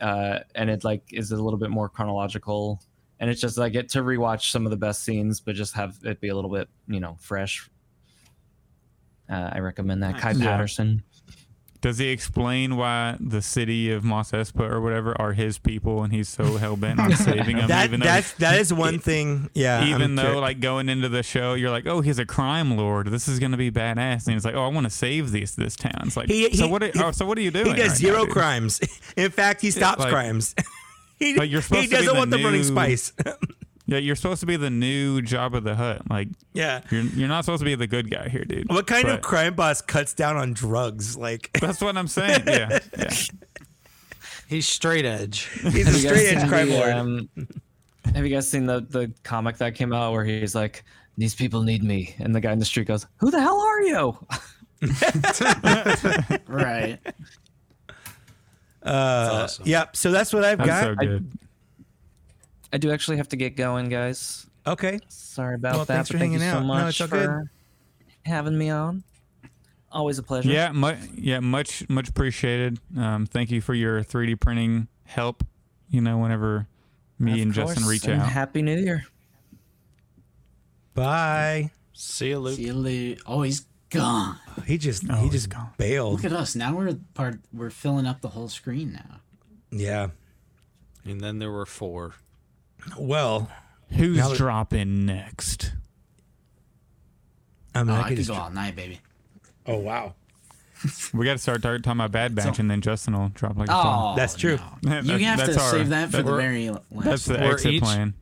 uh, 0.00 0.38
and 0.54 0.70
it 0.70 0.84
like 0.84 1.02
is 1.12 1.32
a 1.32 1.36
little 1.36 1.58
bit 1.58 1.68
more 1.70 1.90
chronological. 1.90 2.80
And 3.20 3.28
it's 3.30 3.40
just 3.40 3.58
I 3.58 3.68
get 3.68 3.90
to 3.90 4.00
rewatch 4.00 4.50
some 4.50 4.64
of 4.66 4.70
the 4.70 4.76
best 4.78 5.04
scenes, 5.04 5.40
but 5.40 5.54
just 5.54 5.74
have 5.74 5.96
it 6.02 6.20
be 6.20 6.28
a 6.28 6.34
little 6.34 6.50
bit, 6.50 6.68
you 6.88 7.00
know, 7.00 7.16
fresh. 7.20 7.68
Uh, 9.30 9.50
I 9.52 9.58
recommend 9.60 10.02
that. 10.02 10.18
Kai 10.18 10.32
Yeah. 10.32 10.44
Patterson. 10.46 11.02
Does 11.82 11.96
he 11.96 12.08
explain 12.08 12.76
why 12.76 13.16
the 13.20 13.40
city 13.40 13.90
of 13.90 14.04
Mos 14.04 14.32
Espa 14.32 14.68
or 14.70 14.82
whatever 14.82 15.18
are 15.18 15.32
his 15.32 15.56
people, 15.58 16.02
and 16.02 16.12
he's 16.12 16.28
so 16.28 16.58
hell 16.58 16.76
bent 16.76 17.00
on 17.00 17.12
saving 17.16 17.56
them? 17.56 17.68
That 17.68 17.84
even 17.86 18.00
though, 18.00 18.06
that's 18.06 18.32
that 18.34 18.58
is 18.60 18.70
one 18.72 18.98
thing. 18.98 19.48
Yeah, 19.54 19.84
even 19.86 20.02
I'm 20.02 20.16
though 20.16 20.34
cur- 20.34 20.40
like 20.40 20.60
going 20.60 20.90
into 20.90 21.08
the 21.08 21.22
show, 21.22 21.54
you're 21.54 21.70
like, 21.70 21.86
oh, 21.86 22.02
he's 22.02 22.18
a 22.18 22.26
crime 22.26 22.76
lord. 22.76 23.06
This 23.06 23.28
is 23.28 23.38
gonna 23.38 23.56
be 23.56 23.70
badass. 23.70 24.26
And 24.26 24.34
he's 24.34 24.44
like, 24.44 24.54
oh, 24.54 24.64
I 24.64 24.68
want 24.68 24.84
to 24.84 24.90
save 24.90 25.30
these 25.30 25.56
this 25.56 25.74
town. 25.74 26.02
It's 26.04 26.18
like, 26.18 26.28
He- 26.28 26.54
so 26.54 26.66
he- 26.66 26.70
what? 26.70 26.82
Are, 26.82 26.90
he- 26.92 27.02
oh, 27.02 27.12
so 27.12 27.24
what 27.24 27.38
are 27.38 27.42
you 27.42 27.50
doing? 27.50 27.66
he 27.66 27.72
does 27.74 27.88
right 27.90 27.96
zero 27.96 28.24
now, 28.24 28.32
crimes. 28.32 28.80
In 29.16 29.30
fact, 29.30 29.62
he 29.62 29.70
stops 29.70 30.00
like- 30.00 30.10
crimes. 30.10 30.54
he, 31.20 31.36
But 31.36 31.48
you're 31.48 31.62
supposed 31.62 31.82
he 31.82 31.86
to 31.86 31.90
be 31.90 31.96
doesn't 31.98 32.12
the 32.14 32.18
want 32.18 32.30
them 32.32 32.42
running 32.44 32.60
new- 32.62 32.66
spice. 32.66 33.12
Yeah, 33.86 33.98
you're 33.98 34.14
supposed 34.14 34.38
to 34.38 34.46
be 34.46 34.56
the 34.56 34.70
new 34.70 35.20
Jabba 35.20 35.64
the 35.64 35.74
Hutt. 35.74 36.08
Like 36.08 36.28
yeah. 36.52 36.82
you're 36.92 37.02
you're 37.02 37.26
not 37.26 37.44
supposed 37.44 37.58
to 37.58 37.64
be 37.64 37.74
the 37.74 37.88
good 37.88 38.08
guy 38.08 38.28
here, 38.28 38.44
dude. 38.44 38.68
What 38.68 38.86
kind 38.86 39.08
of 39.08 39.20
crime 39.20 39.54
boss 39.54 39.82
cuts 39.82 40.14
down 40.14 40.36
on 40.36 40.52
drugs? 40.52 41.16
Like 41.16 41.50
That's 41.60 41.80
what 41.80 41.96
I'm 41.96 42.06
saying. 42.06 42.44
Yeah, 42.46 42.78
yeah. 42.96 43.12
He's 44.48 44.68
straight 44.68 45.04
edge. 45.04 45.46
he's 45.46 45.64
a 45.64 45.68
Have 45.70 45.76
you 45.76 45.82
guys 45.84 46.00
straight 46.02 46.36
edge 46.36 46.48
crime 46.48 46.68
the, 46.68 46.76
lord. 46.78 46.90
um, 46.92 47.28
have 48.14 48.24
you 48.24 48.32
guys 48.32 48.48
seen 48.48 48.64
the 48.66 48.80
the 48.88 49.12
comic 49.24 49.56
that 49.58 49.74
came 49.74 49.92
out 49.92 50.12
where 50.12 50.24
he's 50.24 50.54
like, 50.54 50.84
"These 51.18 51.34
people 51.34 51.62
need 51.64 51.82
me," 51.82 52.14
and 52.20 52.32
the 52.32 52.40
guy 52.40 52.52
in 52.52 52.60
the 52.60 52.64
street 52.64 52.86
goes, 52.86 53.06
"Who 53.16 53.32
the 53.32 53.40
hell 53.40 53.60
are 53.60 53.82
you?" 53.82 54.26
Right. 56.46 56.98
Uh, 58.82 59.40
awesome. 59.44 59.66
Yep. 59.66 59.96
So 59.96 60.10
that's 60.10 60.32
what 60.32 60.44
I've 60.44 60.58
That's 60.58 60.68
got. 60.68 60.84
so 60.84 60.94
good. 60.94 61.30
I 62.72 62.78
do 62.78 62.90
actually 62.92 63.16
have 63.18 63.28
to 63.28 63.36
get 63.36 63.56
going, 63.56 63.88
guys. 63.88 64.46
Okay. 64.66 65.00
Sorry 65.08 65.54
about 65.56 65.74
Well, 65.74 65.84
that. 65.84 65.94
thanks 65.94 66.08
but 66.08 66.14
for 66.14 66.18
thank 66.18 66.32
you 66.32 66.38
hanging 66.38 66.52
so 66.52 66.58
out. 66.58 66.62
No, 66.62 66.66
much 66.84 67.00
it's 67.00 67.12
all 67.12 67.18
good. 67.18 67.48
having 68.24 68.56
me 68.56 68.70
on. 68.70 69.02
Always 69.92 70.18
a 70.18 70.22
pleasure. 70.22 70.48
Yeah, 70.50 70.70
mu- 70.70 70.94
yeah, 71.16 71.40
much 71.40 71.88
much 71.88 72.08
appreciated. 72.08 72.78
Um, 72.96 73.26
thank 73.26 73.50
you 73.50 73.60
for 73.60 73.74
your 73.74 74.04
3D 74.04 74.38
printing 74.38 74.86
help. 75.04 75.42
You 75.88 76.00
know, 76.00 76.18
whenever 76.18 76.68
me 77.18 77.32
Of 77.32 77.38
and 77.40 77.52
Justin 77.52 77.84
reach 77.86 78.04
and 78.04 78.22
out. 78.22 78.28
Happy 78.28 78.62
New 78.62 78.76
Year. 78.78 79.04
Bye. 80.94 81.70
See 81.92 82.28
you, 82.28 82.38
Luke. 82.38 82.56
See 82.56 82.66
you 82.66 82.74
later. 82.74 83.20
Oh, 83.26 83.42
he's 83.42 83.66
gone. 83.90 84.36
He 84.66 84.78
just 84.78 85.04
Oh, 85.10 85.14
he 85.16 85.28
just 85.30 85.48
gone. 85.48 85.70
bailed. 85.78 86.14
Look 86.14 86.24
at 86.24 86.32
us. 86.32 86.54
Now 86.56 86.74
we're 86.76 86.94
part. 87.14 87.40
We're 87.52 87.70
filling 87.70 88.06
up 88.06 88.20
the 88.20 88.28
whole 88.28 88.48
screen 88.48 88.92
now. 88.92 89.20
Yeah. 89.70 90.08
And 91.04 91.20
then 91.20 91.38
there 91.38 91.50
were 91.50 91.66
four. 91.66 92.14
Well, 92.98 93.50
Who's 93.90 94.16
that- 94.18 94.36
dropping 94.36 95.06
next? 95.06 95.72
I 97.74 97.82
mean, 97.84 97.90
Oh, 97.90 97.94
I 97.94 97.98
I 97.98 98.02
could 98.02 98.08
could 98.10 98.16
just, 98.18 98.28
go 98.30 98.34
all 98.36 98.50
night, 98.50 98.74
baby. 98.74 99.00
oh 99.66 99.76
wow, 99.78 100.14
We 101.14 101.24
got 101.24 101.32
to 101.34 101.38
start 101.38 101.62
talking 101.62 101.92
about 101.92 102.10
Bad 102.10 102.34
Batch, 102.34 102.58
and 102.58 102.70
then 102.70 102.80
Justin 102.80 103.16
will 103.16 103.28
drop 103.28 103.56
like 103.56 103.68
a 103.68 103.72
song. 103.72 104.12
Oh, 104.14 104.16
That's 104.16 104.34
true. 104.34 104.58
no. 104.82 105.02
That- 105.02 105.04
You 105.04 105.18
have 105.26 105.44
to 105.44 105.52
our- 105.60 105.70
save 105.70 105.90
that 105.90 106.10
for 106.10 106.22
the 106.22 106.34
very 106.36 106.70
last. 106.70 106.82
That's 106.92 107.24
the 107.26 107.40
exit 107.40 107.72
each- 107.74 107.82
plan. 107.82 108.14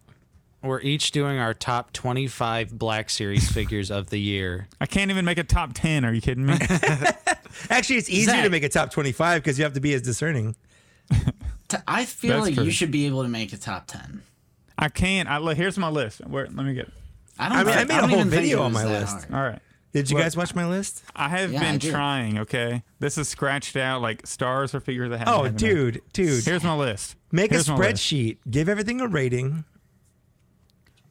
We're 0.62 0.80
each 0.80 1.12
doing 1.12 1.38
our 1.38 1.54
top 1.54 1.92
25 1.92 2.76
Black 2.76 3.10
Series 3.10 3.48
figures 3.52 3.90
of 3.90 4.10
the 4.10 4.18
year. 4.18 4.68
I 4.80 4.86
can't 4.86 5.10
even 5.10 5.24
make 5.24 5.38
a 5.38 5.44
top 5.44 5.72
ten. 5.72 6.04
Are 6.04 6.12
you 6.12 6.20
kidding 6.20 6.46
me? 6.46 6.54
actually, 7.70 7.96
it's 7.96 8.10
easier 8.10 8.42
to 8.42 8.50
make 8.50 8.64
a 8.64 8.68
top 8.68 8.90
twenty-five 8.90 9.42
because 9.42 9.56
you 9.58 9.64
have 9.64 9.74
to 9.74 9.80
be 9.80 9.94
as 9.94 10.02
discerning. 10.02 10.56
T- 11.68 11.76
I 11.86 12.04
feel 12.06 12.32
That's 12.32 12.46
like 12.46 12.54
true. 12.54 12.64
you 12.64 12.70
should 12.70 12.90
be 12.90 13.06
able 13.06 13.22
to 13.22 13.28
make 13.28 13.52
a 13.52 13.56
top 13.56 13.86
ten. 13.86 14.22
I 14.76 14.88
can't. 14.88 15.28
I 15.28 15.38
look. 15.38 15.56
Here's 15.56 15.78
my 15.78 15.88
list. 15.90 16.20
Where? 16.26 16.44
Let 16.46 16.66
me 16.66 16.74
get. 16.74 16.90
I 17.38 17.48
don't. 17.48 17.58
I 17.58 17.64
mean, 17.64 17.72
I 17.74 17.76
think- 17.78 17.88
made 17.90 17.98
a 18.00 18.06
whole 18.08 18.24
video 18.24 18.62
on 18.62 18.72
my 18.72 18.84
list. 18.84 19.12
hard. 19.28 19.34
All 19.34 19.42
right. 19.42 19.60
Did 19.92 20.10
you 20.10 20.16
Look. 20.16 20.24
guys 20.24 20.36
watch 20.36 20.54
my 20.54 20.68
list? 20.68 21.02
I 21.16 21.28
have 21.30 21.50
Yeah, 21.52 21.60
been 21.60 21.78
did. 21.78 21.90
trying. 21.92 22.38
Okay, 22.40 22.82
this 23.00 23.16
is 23.16 23.28
scratched 23.28 23.76
out 23.76 24.02
like 24.02 24.26
stars 24.26 24.74
or 24.74 24.80
figures. 24.80 25.10
I 25.12 25.16
haven't. 25.18 25.34
Oh, 25.34 25.42
had 25.44 25.46
enough. 25.52 25.56
dude, 25.60 26.02
dude, 26.12 26.44
Here's 26.44 26.62
my 26.64 26.74
list. 26.76 27.16
make 27.32 27.50
Here's 27.52 27.68
a 27.68 27.72
spreadsheet. 27.72 28.36
Give 28.50 28.68
everything 28.68 29.00
a 29.00 29.06
rating. 29.08 29.64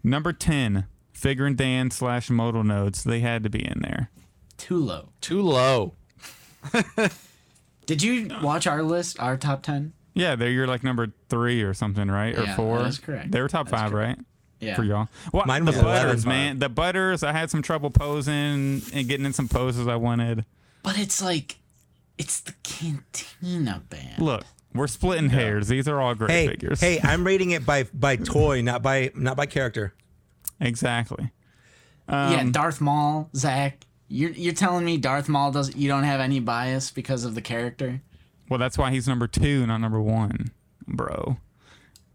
Number 0.07 0.31
ten, 0.31 0.85
Figrin 1.13 1.55
D'an 1.57 1.91
slash 1.91 2.29
modal 2.29 2.63
nodes. 2.63 3.03
They 3.03 3.19
had 3.19 3.43
to 3.43 3.49
be 3.49 3.63
in 3.65 3.81
there. 3.81 4.09
Too 4.57 4.77
low. 4.77 5.09
Too 5.19 5.41
low. 5.41 5.93
Did 7.85 8.01
you 8.01 8.29
watch 8.41 8.67
our 8.67 8.83
list? 8.83 9.19
Our 9.19 9.37
top 9.37 9.63
ten? 9.63 9.93
Yeah, 10.13 10.35
they're 10.35 10.49
you're 10.49 10.65
like 10.67 10.83
number 10.83 11.13
three 11.29 11.61
or 11.61 11.73
something, 11.73 12.09
right? 12.09 12.37
Or 12.37 12.43
Yeah, 12.43 12.55
four. 12.55 12.79
that 12.79 12.87
is 12.87 12.99
correct. 12.99 13.31
They 13.31 13.41
were 13.41 13.47
top 13.47 13.69
That's 13.69 13.81
five, 13.81 13.93
right? 13.93 14.17
Yeah. 14.59 14.75
For 14.75 14.83
y'all. 14.83 15.07
Well, 15.31 15.43
Mine 15.45 15.65
the 15.65 15.71
was 15.71 15.77
11. 15.79 16.05
butters, 16.07 16.25
man. 16.25 16.59
The 16.59 16.69
butters. 16.69 17.21
I 17.21 17.31
had 17.33 17.51
some 17.51 17.61
trouble 17.61 17.91
posing 17.91 18.81
and 18.93 19.07
getting 19.07 19.25
in 19.25 19.33
some 19.33 19.47
poses 19.47 19.87
I 19.87 19.97
wanted. 19.97 20.45
But 20.83 20.97
it's 20.97 21.21
like, 21.21 21.57
it's 22.17 22.39
the 22.39 22.53
Cantina 22.63 23.83
band. 23.89 24.19
Look, 24.19 24.43
we're 24.73 24.87
splitting 24.87 25.29
hairs. 25.29 25.67
These 25.67 25.87
are 25.87 25.99
all 25.99 26.13
great 26.15 26.31
Hey, 26.31 26.47
figures. 26.47 26.79
hey, 26.79 26.99
I'm 27.01 27.23
rating 27.27 27.51
it 27.51 27.65
by 27.65 27.83
by 27.93 28.15
toy, 28.15 28.61
not 28.61 28.81
by 28.83 29.11
not 29.15 29.37
by 29.37 29.45
character. 29.45 29.93
Exactly. 30.59 31.31
yeah, 32.09 32.39
Um, 32.41 32.51
Darth 32.51 32.81
Maul, 32.81 33.29
Zach. 33.35 33.85
You're 34.07 34.31
you're 34.31 34.53
telling 34.53 34.85
me 34.85 34.97
Darth 34.97 35.27
Maul 35.29 35.51
does 35.51 35.75
you 35.75 35.87
don't 35.87 36.03
have 36.03 36.19
any 36.21 36.39
bias 36.39 36.91
because 36.91 37.25
of 37.25 37.35
the 37.35 37.41
character? 37.41 38.01
Well, 38.49 38.57
that's 38.59 38.77
why 38.77 38.91
he's 38.91 39.07
number 39.07 39.27
two, 39.27 39.65
not 39.67 39.79
number 39.79 39.99
one, 40.01 40.51
bro. 40.87 41.37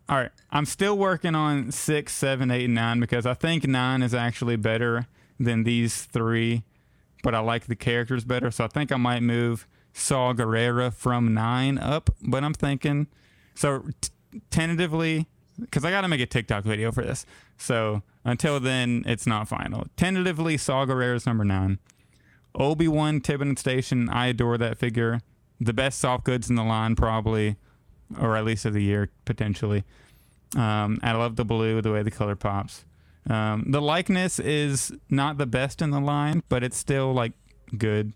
All 0.09 0.17
right, 0.19 0.31
I'm 0.51 0.65
still 0.65 0.97
working 0.99 1.35
on 1.35 1.71
six, 1.71 2.13
seven, 2.15 2.51
eight, 2.51 2.65
and 2.65 2.75
nine 2.75 3.01
because 3.01 3.27
I 3.27 3.35
think 3.35 3.67
nine 3.67 4.03
is 4.03 4.15
actually 4.15 4.57
better 4.57 5.07
than 5.39 5.65
these 5.65 6.03
three, 6.05 6.65
but 7.23 7.35
I 7.35 7.41
like 7.41 7.67
the 7.67 7.77
characters 7.77 8.25
better. 8.25 8.51
So 8.51 8.65
I 8.65 8.69
think 8.69 8.91
I 8.93 8.97
might 8.97 9.23
move 9.23 9.67
Saw 9.93 10.33
Gerrera 10.33 10.93
from 10.93 11.35
nine 11.35 11.79
up. 11.79 12.11
But 12.23 12.45
I'm 12.45 12.55
thinking, 12.55 13.07
so 13.55 13.85
t- 14.01 14.11
tentatively, 14.51 15.27
because 15.61 15.85
I 15.85 15.91
got 15.91 16.03
to 16.03 16.09
make 16.09 16.21
a 16.21 16.27
TikTok 16.27 16.65
video 16.65 16.93
for 16.93 17.03
this. 17.05 17.27
So 17.57 18.03
until 18.25 18.59
then, 18.61 19.05
it's 19.07 19.27
not 19.27 19.49
final. 19.49 19.87
Tentatively, 19.97 20.57
Saw 20.57 20.87
Gerrera's 20.87 21.27
number 21.27 21.45
nine. 21.45 21.79
Obi 22.55 22.89
Wan 22.89 23.21
Tibidon 23.21 23.59
Station. 23.59 24.09
I 24.09 24.27
adore 24.29 24.59
that 24.59 24.79
figure. 24.79 25.21
The 25.61 25.73
best 25.73 25.99
soft 25.99 26.25
goods 26.25 26.51
in 26.51 26.57
the 26.57 26.65
line, 26.65 26.97
probably, 26.97 27.57
or 28.19 28.37
at 28.37 28.45
least 28.45 28.65
of 28.65 28.75
the 28.75 28.83
year, 28.83 29.11
potentially. 29.25 29.85
Um, 30.57 30.99
I 31.03 31.13
love 31.13 31.37
the 31.37 31.45
blue, 31.45 31.81
the 31.81 31.93
way 31.93 32.03
the 32.03 32.11
color 32.11 32.37
pops. 32.37 32.85
Um, 33.31 33.67
the 33.69 33.81
likeness 33.81 34.39
is 34.39 34.93
not 35.09 35.39
the 35.39 35.47
best 35.47 35.81
in 35.81 35.91
the 35.91 36.01
line, 36.01 36.43
but 36.49 36.65
it's 36.65 36.77
still 36.77 37.13
like 37.13 37.33
good. 37.79 38.13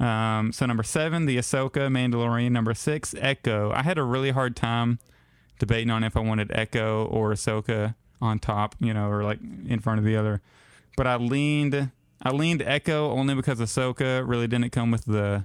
Um, 0.00 0.52
so 0.52 0.66
number 0.66 0.82
seven, 0.82 1.26
the 1.26 1.38
Ahsoka 1.38 1.88
Mandalorian. 1.88 2.52
Number 2.52 2.74
six, 2.74 3.14
Echo. 3.18 3.72
I 3.72 3.82
had 3.82 3.98
a 3.98 4.02
really 4.02 4.30
hard 4.30 4.54
time 4.54 4.98
debating 5.58 5.90
on 5.90 6.04
if 6.04 6.16
I 6.16 6.20
wanted 6.20 6.50
Echo 6.54 7.06
or 7.06 7.32
Ahsoka 7.32 7.94
on 8.20 8.38
top, 8.38 8.76
you 8.80 8.94
know, 8.94 9.08
or 9.08 9.24
like 9.24 9.40
in 9.66 9.80
front 9.80 9.98
of 9.98 10.04
the 10.04 10.16
other. 10.16 10.40
But 10.96 11.06
I 11.06 11.16
leaned, 11.16 11.90
I 12.22 12.30
leaned 12.30 12.62
Echo 12.62 13.10
only 13.10 13.34
because 13.34 13.58
Ahsoka 13.58 14.26
really 14.26 14.46
didn't 14.46 14.70
come 14.70 14.90
with 14.90 15.04
the, 15.04 15.44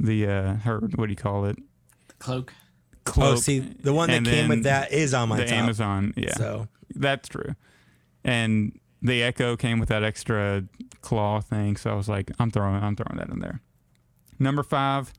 the 0.00 0.26
uh, 0.26 0.54
her 0.56 0.80
what 0.94 1.06
do 1.06 1.12
you 1.12 1.16
call 1.16 1.44
it? 1.44 1.56
The 2.08 2.14
cloak. 2.14 2.52
Cloak 3.04 3.34
oh, 3.34 3.36
see, 3.36 3.58
the 3.58 3.92
one 3.92 4.08
that 4.08 4.16
and 4.16 4.26
came 4.26 4.48
with 4.48 4.64
that 4.64 4.90
is 4.92 5.12
on 5.12 5.28
my 5.28 5.36
the 5.36 5.44
top. 5.44 5.52
Amazon, 5.52 6.14
yeah. 6.16 6.34
So 6.34 6.68
That's 6.94 7.28
true. 7.28 7.54
And 8.24 8.78
the 9.02 9.22
Echo 9.22 9.56
came 9.56 9.78
with 9.78 9.90
that 9.90 10.02
extra 10.02 10.64
claw 11.02 11.40
thing, 11.40 11.76
so 11.76 11.90
I 11.90 11.94
was 11.94 12.08
like, 12.08 12.30
I'm 12.38 12.50
throwing 12.50 12.82
I'm 12.82 12.96
throwing 12.96 13.18
that 13.18 13.28
in 13.28 13.40
there. 13.40 13.60
Number 14.38 14.62
five, 14.62 15.12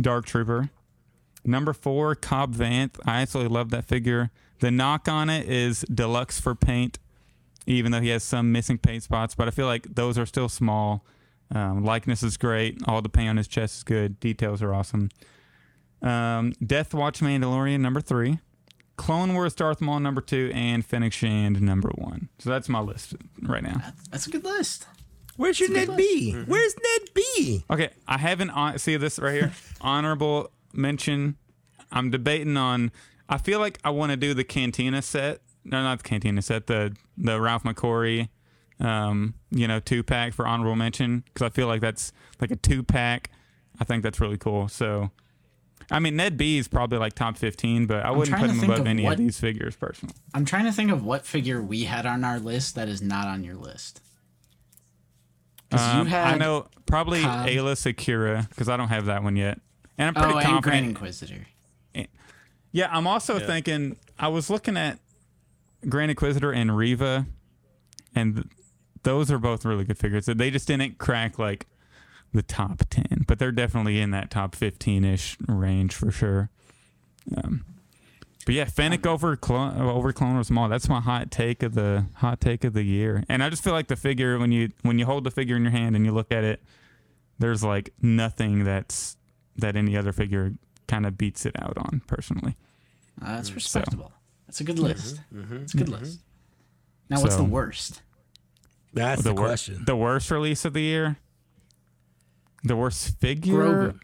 Dark 0.00 0.26
Trooper. 0.26 0.70
Number 1.44 1.72
four, 1.72 2.14
Cobb 2.14 2.54
Vanth. 2.54 2.98
I 3.04 3.20
absolutely 3.20 3.54
love 3.54 3.70
that 3.70 3.84
figure. 3.84 4.30
The 4.60 4.70
knock 4.70 5.08
on 5.08 5.28
it 5.28 5.48
is 5.48 5.82
deluxe 5.92 6.40
for 6.40 6.54
paint, 6.54 6.98
even 7.66 7.92
though 7.92 8.00
he 8.00 8.08
has 8.08 8.24
some 8.24 8.50
missing 8.50 8.78
paint 8.78 9.02
spots, 9.02 9.34
but 9.34 9.46
I 9.46 9.50
feel 9.50 9.66
like 9.66 9.94
those 9.94 10.16
are 10.16 10.26
still 10.26 10.48
small. 10.48 11.04
Um, 11.54 11.84
likeness 11.84 12.22
is 12.22 12.36
great. 12.36 12.80
All 12.86 13.02
the 13.02 13.10
paint 13.10 13.28
on 13.28 13.36
his 13.36 13.48
chest 13.48 13.76
is 13.76 13.82
good. 13.82 14.18
Details 14.20 14.62
are 14.62 14.72
awesome. 14.72 15.10
Um, 16.00 16.52
Death 16.64 16.94
Watch 16.94 17.20
Mandalorian 17.20 17.80
number 17.80 18.00
three. 18.00 18.38
Clone 18.96 19.34
Wars 19.34 19.54
Darth 19.54 19.80
Maul 19.80 20.00
number 20.00 20.20
two, 20.20 20.50
and 20.54 20.86
Fennec 20.86 21.12
Shand 21.12 21.60
number 21.60 21.90
one. 21.96 22.28
So 22.38 22.48
that's 22.50 22.68
my 22.68 22.80
list 22.80 23.14
right 23.42 23.62
now. 23.62 23.80
That's, 23.82 24.08
that's 24.08 24.26
a 24.28 24.30
good 24.30 24.44
list. 24.44 24.86
Where's 25.36 25.58
your 25.60 25.70
Ned 25.70 25.96
B? 25.96 26.32
Mm-hmm. 26.34 26.50
Where's 26.50 26.74
Ned 26.76 27.08
B? 27.14 27.64
Okay, 27.70 27.90
I 28.06 28.18
have 28.18 28.40
an 28.40 28.48
hon- 28.48 28.78
see 28.78 28.96
this 28.96 29.18
right 29.18 29.32
here. 29.34 29.52
Honorable 29.80 30.50
mention. 30.72 31.36
I'm 31.92 32.10
debating 32.10 32.56
on. 32.56 32.92
I 33.28 33.38
feel 33.38 33.58
like 33.60 33.78
I 33.84 33.90
want 33.90 34.10
to 34.10 34.16
do 34.16 34.34
the 34.34 34.44
Cantina 34.44 35.02
set. 35.02 35.40
No, 35.64 35.82
not 35.82 35.98
the 36.02 36.08
Cantina 36.08 36.42
set. 36.42 36.66
The 36.66 36.94
the 37.16 37.40
Ralph 37.40 37.62
McQuarrie, 37.64 38.28
um, 38.80 39.34
you 39.50 39.66
know, 39.66 39.80
two 39.80 40.02
pack 40.02 40.34
for 40.34 40.46
honorable 40.46 40.76
mention 40.76 41.24
because 41.26 41.42
I 41.46 41.48
feel 41.50 41.66
like 41.66 41.80
that's 41.80 42.12
like 42.40 42.50
a 42.50 42.56
two 42.56 42.82
pack. 42.82 43.30
I 43.80 43.84
think 43.84 44.02
that's 44.02 44.20
really 44.20 44.36
cool. 44.38 44.68
So, 44.68 45.10
I 45.90 45.98
mean, 46.00 46.16
Ned 46.16 46.36
B 46.36 46.58
is 46.58 46.68
probably 46.68 46.98
like 46.98 47.14
top 47.14 47.36
15, 47.36 47.86
but 47.86 48.04
I 48.04 48.10
wouldn't 48.12 48.36
put 48.38 48.50
him 48.50 48.62
above 48.62 48.80
of 48.80 48.86
any 48.86 49.02
what- 49.04 49.14
of 49.14 49.18
these 49.18 49.38
figures 49.40 49.74
personally. 49.74 50.14
I'm 50.32 50.44
trying 50.44 50.66
to 50.66 50.72
think 50.72 50.90
of 50.92 51.04
what 51.04 51.26
figure 51.26 51.60
we 51.62 51.84
had 51.84 52.06
on 52.06 52.22
our 52.24 52.38
list 52.38 52.74
that 52.76 52.88
is 52.88 53.00
not 53.02 53.26
on 53.26 53.42
your 53.42 53.56
list. 53.56 54.00
'Cause 55.76 55.94
Um, 55.94 55.98
you 56.06 56.10
had 56.10 56.34
I 56.34 56.38
know 56.38 56.66
probably 56.86 57.22
Cobb. 57.22 57.46
Aayla 57.46 57.72
Secura 57.74 58.48
because 58.48 58.68
I 58.68 58.76
don't 58.76 58.88
have 58.88 59.06
that 59.06 59.22
one 59.22 59.36
yet, 59.36 59.60
and 59.98 60.08
I'm 60.08 60.14
pretty 60.14 60.34
Oh, 60.34 60.38
and 60.38 60.44
Grand 60.44 60.62
confident. 60.64 60.86
Inquisitor. 60.88 61.46
Yeah, 62.72 62.88
I'm 62.90 63.06
also 63.06 63.38
thinking. 63.38 63.96
I 64.18 64.26
was 64.28 64.50
looking 64.50 64.76
at 64.76 64.98
Grand 65.88 66.10
Inquisitor 66.10 66.52
and 66.52 66.76
Reva, 66.76 67.26
and 68.16 68.34
th- 68.34 68.46
those 69.04 69.30
are 69.30 69.38
both 69.38 69.64
really 69.64 69.84
good 69.84 69.96
figures. 69.98 70.26
They 70.26 70.50
just 70.50 70.66
didn't 70.66 70.98
crack 70.98 71.38
like 71.38 71.66
the 72.32 72.42
top 72.42 72.82
ten, 72.90 73.24
but 73.28 73.38
they're 73.38 73.52
definitely 73.52 74.00
in 74.00 74.10
that 74.10 74.28
top 74.28 74.56
fifteen 74.56 75.04
ish 75.04 75.36
range 75.46 75.94
for 75.94 76.10
sure. 76.10 76.50
Um, 77.36 77.64
but 78.46 78.54
yeah, 78.54 78.64
Fennec 78.64 79.06
um, 79.06 79.12
over 79.14 79.36
Clone 79.36 79.80
over 79.80 80.12
Clone 80.12 80.34
Wars 80.34 80.50
Maul. 80.50 80.68
That's 80.68 80.88
my 80.88 81.00
hot 81.00 81.30
take 81.30 81.62
of 81.62 81.74
the 81.74 82.06
hot 82.16 82.40
take 82.40 82.64
of 82.64 82.72
the 82.74 82.82
year. 82.82 83.24
And 83.28 83.42
I 83.42 83.50
just 83.50 83.64
feel 83.64 83.72
like 83.72 83.88
the 83.88 83.96
figure 83.96 84.38
when 84.38 84.52
you 84.52 84.70
when 84.82 84.98
you 84.98 85.06
hold 85.06 85.24
the 85.24 85.30
figure 85.30 85.56
in 85.56 85.62
your 85.62 85.72
hand 85.72 85.96
and 85.96 86.04
you 86.04 86.12
look 86.12 86.32
at 86.32 86.44
it, 86.44 86.62
there's 87.38 87.64
like 87.64 87.90
nothing 88.02 88.64
that's 88.64 89.16
that 89.56 89.76
any 89.76 89.96
other 89.96 90.12
figure 90.12 90.54
kind 90.86 91.06
of 91.06 91.16
beats 91.16 91.46
it 91.46 91.54
out 91.60 91.78
on 91.78 92.02
personally. 92.06 92.56
Uh, 93.22 93.36
that's 93.36 93.54
respectable. 93.54 94.12
That's 94.46 94.60
a 94.60 94.64
good 94.64 94.76
mm-hmm, 94.76 94.84
list. 94.84 95.20
Mm-hmm. 95.32 95.56
It's 95.56 95.74
a 95.74 95.76
good 95.76 95.86
mm-hmm. 95.86 96.04
list. 96.04 96.20
Now, 97.08 97.20
what's 97.20 97.36
So- 97.36 97.42
the 97.42 97.48
worst? 97.48 98.02
That's 98.92 99.24
the, 99.24 99.34
wor- 99.34 99.46
question. 99.46 99.82
The 99.84 99.96
worst 99.96 100.30
release 100.30 100.64
of 100.64 100.72
the 100.72 100.80
year. 100.80 101.16
The 102.62 102.76
worst 102.76 103.18
figure. 103.18 103.92
Grogu. 103.92 104.00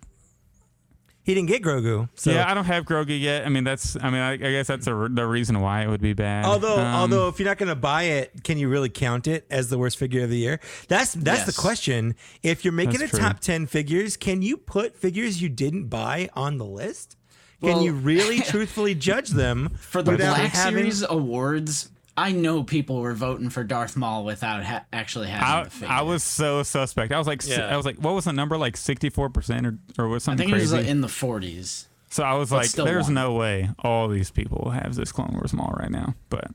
He 1.22 1.34
didn't 1.34 1.48
get 1.48 1.62
Grogu. 1.62 2.08
So 2.14 2.30
yeah, 2.30 2.50
I 2.50 2.54
don't 2.54 2.64
have 2.64 2.84
Grogu 2.84 3.18
yet. 3.20 3.44
I 3.46 3.48
mean, 3.50 3.64
that's. 3.64 3.96
I 4.00 4.10
mean, 4.10 4.20
I, 4.20 4.32
I 4.32 4.36
guess 4.36 4.66
that's 4.66 4.86
a, 4.86 5.08
the 5.10 5.26
reason 5.26 5.60
why 5.60 5.82
it 5.82 5.88
would 5.88 6.00
be 6.00 6.12
bad. 6.14 6.44
Although, 6.46 6.78
Um, 6.78 6.94
although 6.94 7.28
if 7.28 7.38
you're 7.38 7.48
not 7.48 7.58
going 7.58 7.68
to 7.68 7.74
buy 7.76 8.04
it, 8.04 8.42
can 8.42 8.56
you 8.58 8.68
really 8.68 8.88
count 8.88 9.26
it 9.26 9.46
as 9.50 9.68
the 9.68 9.78
worst 9.78 9.98
figure 9.98 10.24
of 10.24 10.30
the 10.30 10.38
year? 10.38 10.60
That's 10.88 11.12
that's 11.14 11.40
Yes. 11.40 11.46
the 11.54 11.60
question. 11.60 12.14
If 12.42 12.64
you're 12.64 12.72
making 12.72 13.00
That's 13.00 13.12
a 13.12 13.16
true. 13.16 13.18
top 13.28 13.40
ten 13.40 13.66
figures, 13.66 14.16
can 14.16 14.42
you 14.42 14.56
put 14.56 14.96
figures 14.96 15.42
you 15.42 15.48
didn't 15.50 15.88
buy 15.88 16.30
on 16.34 16.56
the 16.58 16.64
list? 16.66 17.16
Can 17.60 17.74
Well- 17.74 17.82
you 17.84 17.92
really 17.92 18.40
truthfully 18.52 18.94
judge 18.94 19.28
them 19.30 19.68
For 19.78 20.02
the 20.02 20.12
without 20.12 20.36
Black 20.36 20.52
having- 20.52 20.78
Series 20.78 21.02
awards, 21.06 21.89
I 22.16 22.32
know 22.32 22.62
people 22.64 23.00
were 23.00 23.14
voting 23.14 23.48
for 23.50 23.64
Darth 23.64 23.96
Maul 23.96 24.24
without 24.24 24.62
ha- 24.64 24.84
actually 24.92 25.28
having 25.28 25.46
I, 25.48 25.64
the 25.64 25.70
figure. 25.70 25.88
I 25.94 26.02
was 26.02 26.22
so 26.22 26.62
suspect. 26.62 27.12
I 27.12 27.18
was 27.18 27.26
like, 27.26 27.46
Yeah. 27.46 27.72
I 27.72 27.76
was 27.76 27.86
like, 27.86 27.96
what 27.96 28.14
was 28.14 28.24
the 28.26 28.32
number? 28.32 28.58
Like 28.58 28.76
sixty 28.76 29.08
four 29.10 29.30
percent 29.30 29.66
or 29.66 29.78
or 29.98 30.08
was 30.08 30.24
I 30.24 30.32
something 30.32 30.46
think 30.48 30.56
it 30.58 30.60
was 30.60 30.70
crazy? 30.70 30.82
like, 30.84 30.90
in 30.90 31.00
the 31.00 31.08
40s. 31.08 31.86
so 32.10 32.22
I 32.24 32.34
was 32.34 32.50
but 32.50 32.56
like, 32.56 32.72
there's 32.72 33.04
won. 33.06 33.14
no 33.14 33.32
way 33.34 33.70
all 33.78 34.08
these 34.08 34.30
people 34.30 34.70
have 34.70 34.94
this 34.96 35.12
Clone 35.12 35.32
Wars 35.34 35.52
Maul 35.52 35.72
right 35.78 35.90
now. 35.90 36.14
But 36.28 36.48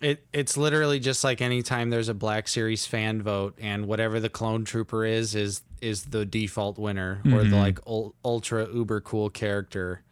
It 0.00 0.24
it's 0.32 0.56
literally 0.56 1.00
just 1.00 1.24
like 1.24 1.42
anytime 1.42 1.90
there's 1.90 2.08
a 2.08 2.14
Black 2.14 2.46
Series 2.48 2.86
fan 2.86 3.20
vote 3.20 3.56
and 3.60 3.86
whatever 3.86 4.20
the 4.20 4.28
clone 4.30 4.64
trooper 4.64 5.04
is 5.04 5.34
is 5.34 5.62
is 5.80 6.04
the 6.04 6.24
default 6.24 6.78
winner 6.78 7.20
or 7.24 7.30
Mm-hmm. 7.30 7.50
the 7.50 7.56
like 7.56 7.78
ul- 7.86 8.14
ultra 8.24 8.68
uber 8.72 9.00
cool 9.00 9.28
character. 9.28 10.02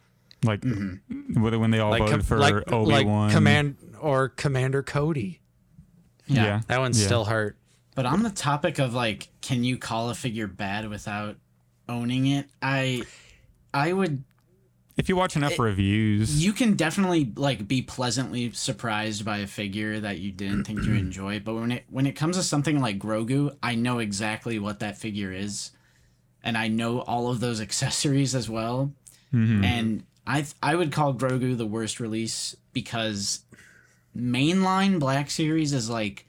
like 0.44 0.60
Mm-hmm. 0.60 1.40
when 1.42 1.60
when 1.60 1.70
they 1.70 1.78
all 1.78 1.90
Like 1.90 2.00
voted 2.00 2.12
com- 2.14 2.20
for 2.22 2.38
like, 2.38 2.72
Obi 2.72 2.90
like 2.92 3.06
Wan, 3.06 3.30
command 3.30 3.76
or 4.00 4.28
Commander 4.28 4.82
Cody. 4.82 5.40
Yeah. 6.26 6.44
yeah, 6.44 6.60
That 6.68 6.80
one's 6.80 6.98
Yeah. 7.00 7.06
still 7.06 7.24
hurt. 7.26 7.56
But 7.94 8.04
on 8.06 8.22
the 8.22 8.30
topic 8.30 8.78
of 8.78 8.92
like, 8.94 9.28
can 9.40 9.64
you 9.64 9.78
call 9.78 10.10
a 10.10 10.14
figure 10.14 10.46
bad 10.46 10.88
without 10.88 11.36
owning 11.88 12.26
it? 12.26 12.48
I, 12.60 13.04
I 13.72 13.92
would. 13.92 14.22
If 14.96 15.08
you 15.10 15.16
watch 15.16 15.36
enough 15.36 15.58
reviews, 15.58 16.42
You 16.42 16.52
can 16.54 16.74
definitely 16.74 17.30
like 17.36 17.68
be 17.68 17.82
pleasantly 17.82 18.50
surprised 18.52 19.24
by 19.24 19.38
a 19.38 19.46
figure 19.46 20.00
that 20.00 20.18
you 20.18 20.32
didn't 20.32 20.64
think 20.64 20.84
you 20.84 20.94
enjoy. 20.94 21.40
But 21.40 21.54
when 21.54 21.70
it 21.72 21.84
when 21.90 22.06
it 22.06 22.12
comes 22.12 22.36
to 22.38 22.42
something 22.42 22.80
like 22.80 22.98
Grogu, 22.98 23.54
I 23.62 23.74
know 23.74 23.98
exactly 23.98 24.58
what 24.58 24.80
that 24.80 24.96
figure 24.96 25.32
is, 25.32 25.70
and 26.42 26.56
I 26.56 26.68
know 26.68 27.00
all 27.00 27.28
of 27.30 27.40
those 27.40 27.60
accessories 27.66 28.34
as 28.34 28.48
well. 28.48 28.92
Mm-hmm. 29.34 29.64
And 29.64 30.04
I 30.26 30.46
I 30.62 30.74
would 30.74 30.92
call 30.92 31.12
Grogu 31.14 31.56
the 31.58 31.66
worst 31.66 32.00
release 32.00 32.56
because 32.72 33.40
mainline 34.16 34.98
Black 34.98 35.30
Series 35.30 35.72
is 35.72 35.90
like 35.90 36.26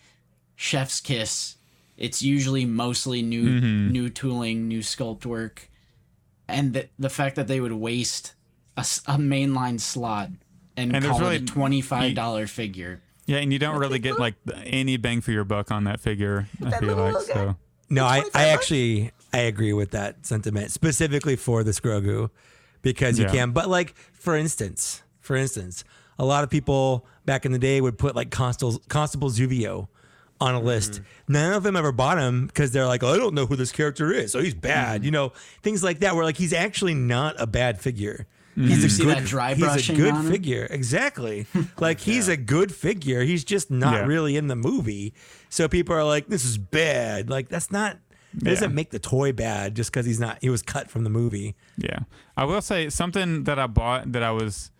chef's 0.56 1.00
kiss. 1.00 1.56
It's 1.98 2.22
usually 2.22 2.66
mostly 2.66 3.22
new 3.22 3.48
mm-hmm. 3.50 3.92
new 3.92 4.10
tooling, 4.10 4.68
new 4.68 4.80
sculpt 4.80 5.26
work, 5.26 5.70
and 6.48 6.74
the 6.74 6.90
the 7.00 7.10
fact 7.10 7.36
that 7.36 7.48
they 7.48 7.60
would 7.60 7.74
waste 7.74 8.34
a 8.76 8.82
mainline 8.82 9.80
slot 9.80 10.30
and, 10.76 10.96
And 10.96 11.04
call 11.04 11.20
really- 11.20 11.38
it 11.38 11.42
a 11.44 11.46
twenty 11.46 11.82
five 11.82 12.14
dollar 12.14 12.46
figure. 12.46 13.02
yeah, 13.26 13.38
and 13.38 13.52
you 13.52 13.58
don't 13.60 13.80
really 13.80 14.00
get 14.00 14.20
like 14.20 14.36
any 14.64 14.98
bang 14.98 15.22
for 15.22 15.32
your 15.32 15.44
buck 15.44 15.72
on 15.72 15.86
that 15.86 16.00
figure. 16.00 16.48
I 16.64 16.78
feel 16.80 16.96
like 16.96 17.24
so. 17.24 17.56
No, 17.90 18.06
I, 18.06 18.24
I 18.36 18.50
actually 18.50 19.12
I 19.34 19.40
agree 19.40 19.74
with 19.74 19.92
that 19.92 20.26
sentiment 20.26 20.72
specifically 20.72 21.36
for 21.36 21.64
this 21.64 21.80
Grogu 21.80 22.30
because 22.82 23.18
you 23.18 23.26
Yeah. 23.26 23.32
can. 23.32 23.52
But 23.52 23.70
like 23.70 23.96
for 24.14 24.36
instance, 24.38 25.02
for 25.20 25.36
instance, 25.36 25.84
a 26.20 26.26
lot 26.26 26.44
of 26.44 26.50
people 26.50 27.06
back 27.26 27.46
in 27.46 27.52
the 27.52 27.60
day 27.60 27.82
would 27.82 27.98
put 27.98 28.16
like 28.16 28.30
Constable 28.32 28.82
Constable 28.90 29.30
Zuvio 29.30 29.88
on 30.40 30.54
a 30.56 30.60
list. 30.60 30.94
Mm-hmm. 30.94 31.34
None 31.34 31.54
of 31.54 31.64
them 31.64 31.76
ever 31.76 31.92
bought 31.92 32.18
him 32.20 32.48
because 32.48 32.72
they're 32.72 32.86
like, 32.86 33.04
oh, 33.04 33.14
I 33.14 33.18
don't 33.18 33.34
know 33.34 33.46
who 33.46 33.56
this 33.56 33.72
character 33.72 34.12
is, 34.12 34.32
so 34.32 34.40
he's 34.40 34.54
bad. 34.54 34.98
Mm-hmm. 34.98 35.06
You 35.06 35.12
know, 35.12 35.34
things 35.64 35.84
like 35.84 36.00
that. 36.00 36.16
Where 36.16 36.24
like 36.24 36.38
he's 36.38 36.54
actually 36.54 36.94
not 36.94 37.36
a 37.40 37.48
bad 37.48 37.80
figure. 37.80 38.28
Mm-hmm. 38.58 38.70
He's 38.70 39.00
a 39.00 39.04
good, 39.04 39.24
dry 39.26 39.54
he's 39.54 39.90
a 39.90 39.94
good 39.94 40.14
on 40.14 40.26
him? 40.26 40.32
figure. 40.32 40.68
Exactly. 40.72 41.46
like 41.80 42.00
he's 42.00 42.28
a 42.28 42.36
good 42.38 42.74
figure. 42.74 43.22
He's 43.22 43.44
just 43.44 43.70
not 43.70 43.94
Yeah. 43.94 44.06
really 44.06 44.36
in 44.36 44.48
the 44.48 44.56
movie. 44.56 45.14
So 45.50 45.68
people 45.68 45.96
are 45.96 46.04
like, 46.04 46.28
this 46.28 46.44
is 46.44 46.58
bad. 46.58 47.30
Like 47.30 47.50
that's 47.50 47.72
not 47.72 48.00
it 48.36 48.44
doesn't 48.44 48.74
make 48.74 48.90
the 48.90 49.00
toy 49.00 49.32
bad 49.32 49.76
just 49.76 49.92
because 49.92 50.06
he's 50.08 50.20
not 50.20 50.40
he 50.42 50.50
was 50.50 50.64
cut 50.64 50.90
from 50.90 51.04
the 51.04 51.10
movie. 51.12 51.56
Yeah. 51.78 52.00
I 52.36 52.46
will 52.46 52.62
say 52.62 52.90
something 52.90 53.44
that 53.44 53.60
I 53.60 53.68
bought 53.68 54.12
that 54.14 54.24
I 54.24 54.32
was 54.32 54.72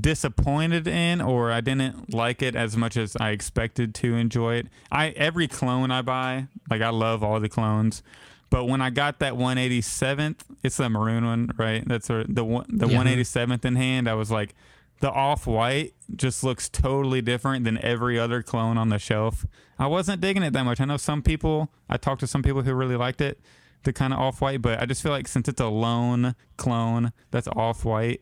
disappointed 0.00 0.88
in 0.88 1.20
or 1.20 1.52
I 1.52 1.60
didn't 1.60 2.14
like 2.14 2.42
it 2.42 2.56
as 2.56 2.76
much 2.76 2.96
as 2.96 3.16
I 3.16 3.30
expected 3.30 3.94
to 3.96 4.14
enjoy 4.14 4.54
it. 4.56 4.68
I 4.90 5.10
every 5.10 5.48
clone 5.48 5.90
I 5.90 6.02
buy, 6.02 6.46
like 6.70 6.82
I 6.82 6.88
love 6.90 7.22
all 7.22 7.38
the 7.40 7.48
clones, 7.48 8.02
but 8.48 8.64
when 8.64 8.80
I 8.80 8.90
got 8.90 9.18
that 9.18 9.34
187th, 9.34 10.40
it's 10.62 10.76
the 10.76 10.88
maroon 10.88 11.24
one, 11.24 11.50
right? 11.56 11.86
That's 11.86 12.08
the 12.08 12.44
one 12.44 12.66
the 12.68 12.88
Yeah. 12.88 12.98
187th 12.98 13.64
in 13.64 13.76
hand, 13.76 14.08
I 14.08 14.14
was 14.14 14.30
like 14.30 14.54
the 15.00 15.10
off-white 15.10 15.94
just 16.14 16.44
looks 16.44 16.68
totally 16.68 17.20
different 17.20 17.64
than 17.64 17.76
every 17.78 18.18
other 18.18 18.40
clone 18.40 18.78
on 18.78 18.88
the 18.88 19.00
shelf. 19.00 19.44
I 19.78 19.88
wasn't 19.88 20.20
digging 20.20 20.44
it 20.44 20.52
that 20.52 20.62
much. 20.64 20.80
I 20.80 20.84
know 20.84 20.96
some 20.96 21.22
people, 21.22 21.72
I 21.88 21.96
talked 21.96 22.20
to 22.20 22.26
some 22.28 22.42
people 22.42 22.62
who 22.62 22.72
really 22.72 22.94
liked 22.94 23.20
it, 23.20 23.40
the 23.82 23.92
kind 23.92 24.12
of 24.12 24.20
off-white, 24.20 24.62
but 24.62 24.80
I 24.80 24.86
just 24.86 25.02
feel 25.02 25.10
like 25.10 25.26
since 25.26 25.48
it's 25.48 25.60
a 25.60 25.66
lone 25.66 26.36
clone 26.56 27.12
that's 27.32 27.48
off-white, 27.48 28.20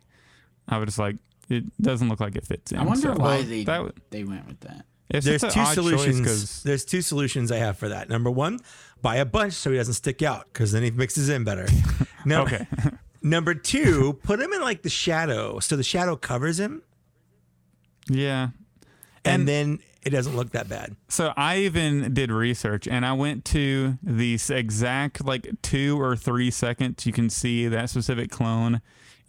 I 0.68 0.78
was 0.78 0.86
just 0.86 0.98
like, 0.98 1.16
it 1.50 1.64
doesn't 1.82 2.08
look 2.08 2.20
like 2.20 2.36
it 2.36 2.46
fits 2.46 2.72
in. 2.72 2.78
I 2.78 2.84
wonder 2.84 3.12
So, 3.12 3.18
why 3.20 3.36
well, 3.38 3.42
they 3.42 3.64
that, 3.64 3.82
would- 3.82 4.00
they 4.10 4.24
went 4.24 4.46
with 4.46 4.60
that. 4.60 4.86
it's 5.10 5.26
There's 5.26 5.40
two 5.42 5.48
an 5.48 5.52
odd 5.52 5.64
choice 5.66 5.74
solutions. 5.74 6.20
'cause- 6.26 6.62
There's 6.62 6.84
two 6.84 7.02
solutions 7.02 7.50
I 7.52 7.56
have 7.58 7.76
for 7.76 7.88
that. 7.88 8.08
Number 8.08 8.30
one, 8.30 8.60
buy 9.02 9.16
a 9.16 9.24
bunch 9.24 9.52
so 9.54 9.70
he 9.70 9.76
doesn't 9.76 9.94
stick 9.94 10.22
out 10.22 10.46
because 10.52 10.72
then 10.72 10.82
he 10.82 10.90
mixes 10.90 11.28
in 11.28 11.44
better. 11.44 11.66
No, 12.24 12.42
okay. 12.42 12.66
Number 13.22 13.54
two, 13.54 14.14
put 14.22 14.40
him 14.40 14.52
in 14.52 14.60
like 14.60 14.82
the 14.82 14.88
shadow 14.90 15.58
so 15.58 15.74
the 15.76 15.82
shadow 15.82 16.16
covers 16.16 16.58
him, 16.60 16.82
yeah. 18.08 18.48
and, 19.24 19.40
And- 19.40 19.48
then 19.48 19.78
it 20.02 20.10
doesn't 20.10 20.34
look 20.36 20.50
that 20.52 20.68
bad. 20.68 20.96
So 21.08 21.32
I 21.36 21.58
even 21.58 22.14
did 22.14 22.30
research 22.30 22.86
and 22.88 23.04
I 23.04 23.12
went 23.12 23.44
to 23.46 23.98
the 24.02 24.38
exact 24.50 25.24
like 25.24 25.46
two 25.62 26.00
or 26.00 26.16
three 26.16 26.50
seconds 26.50 27.04
you 27.06 27.12
can 27.12 27.28
see 27.28 27.68
that 27.68 27.90
specific 27.90 28.30
clone 28.30 28.80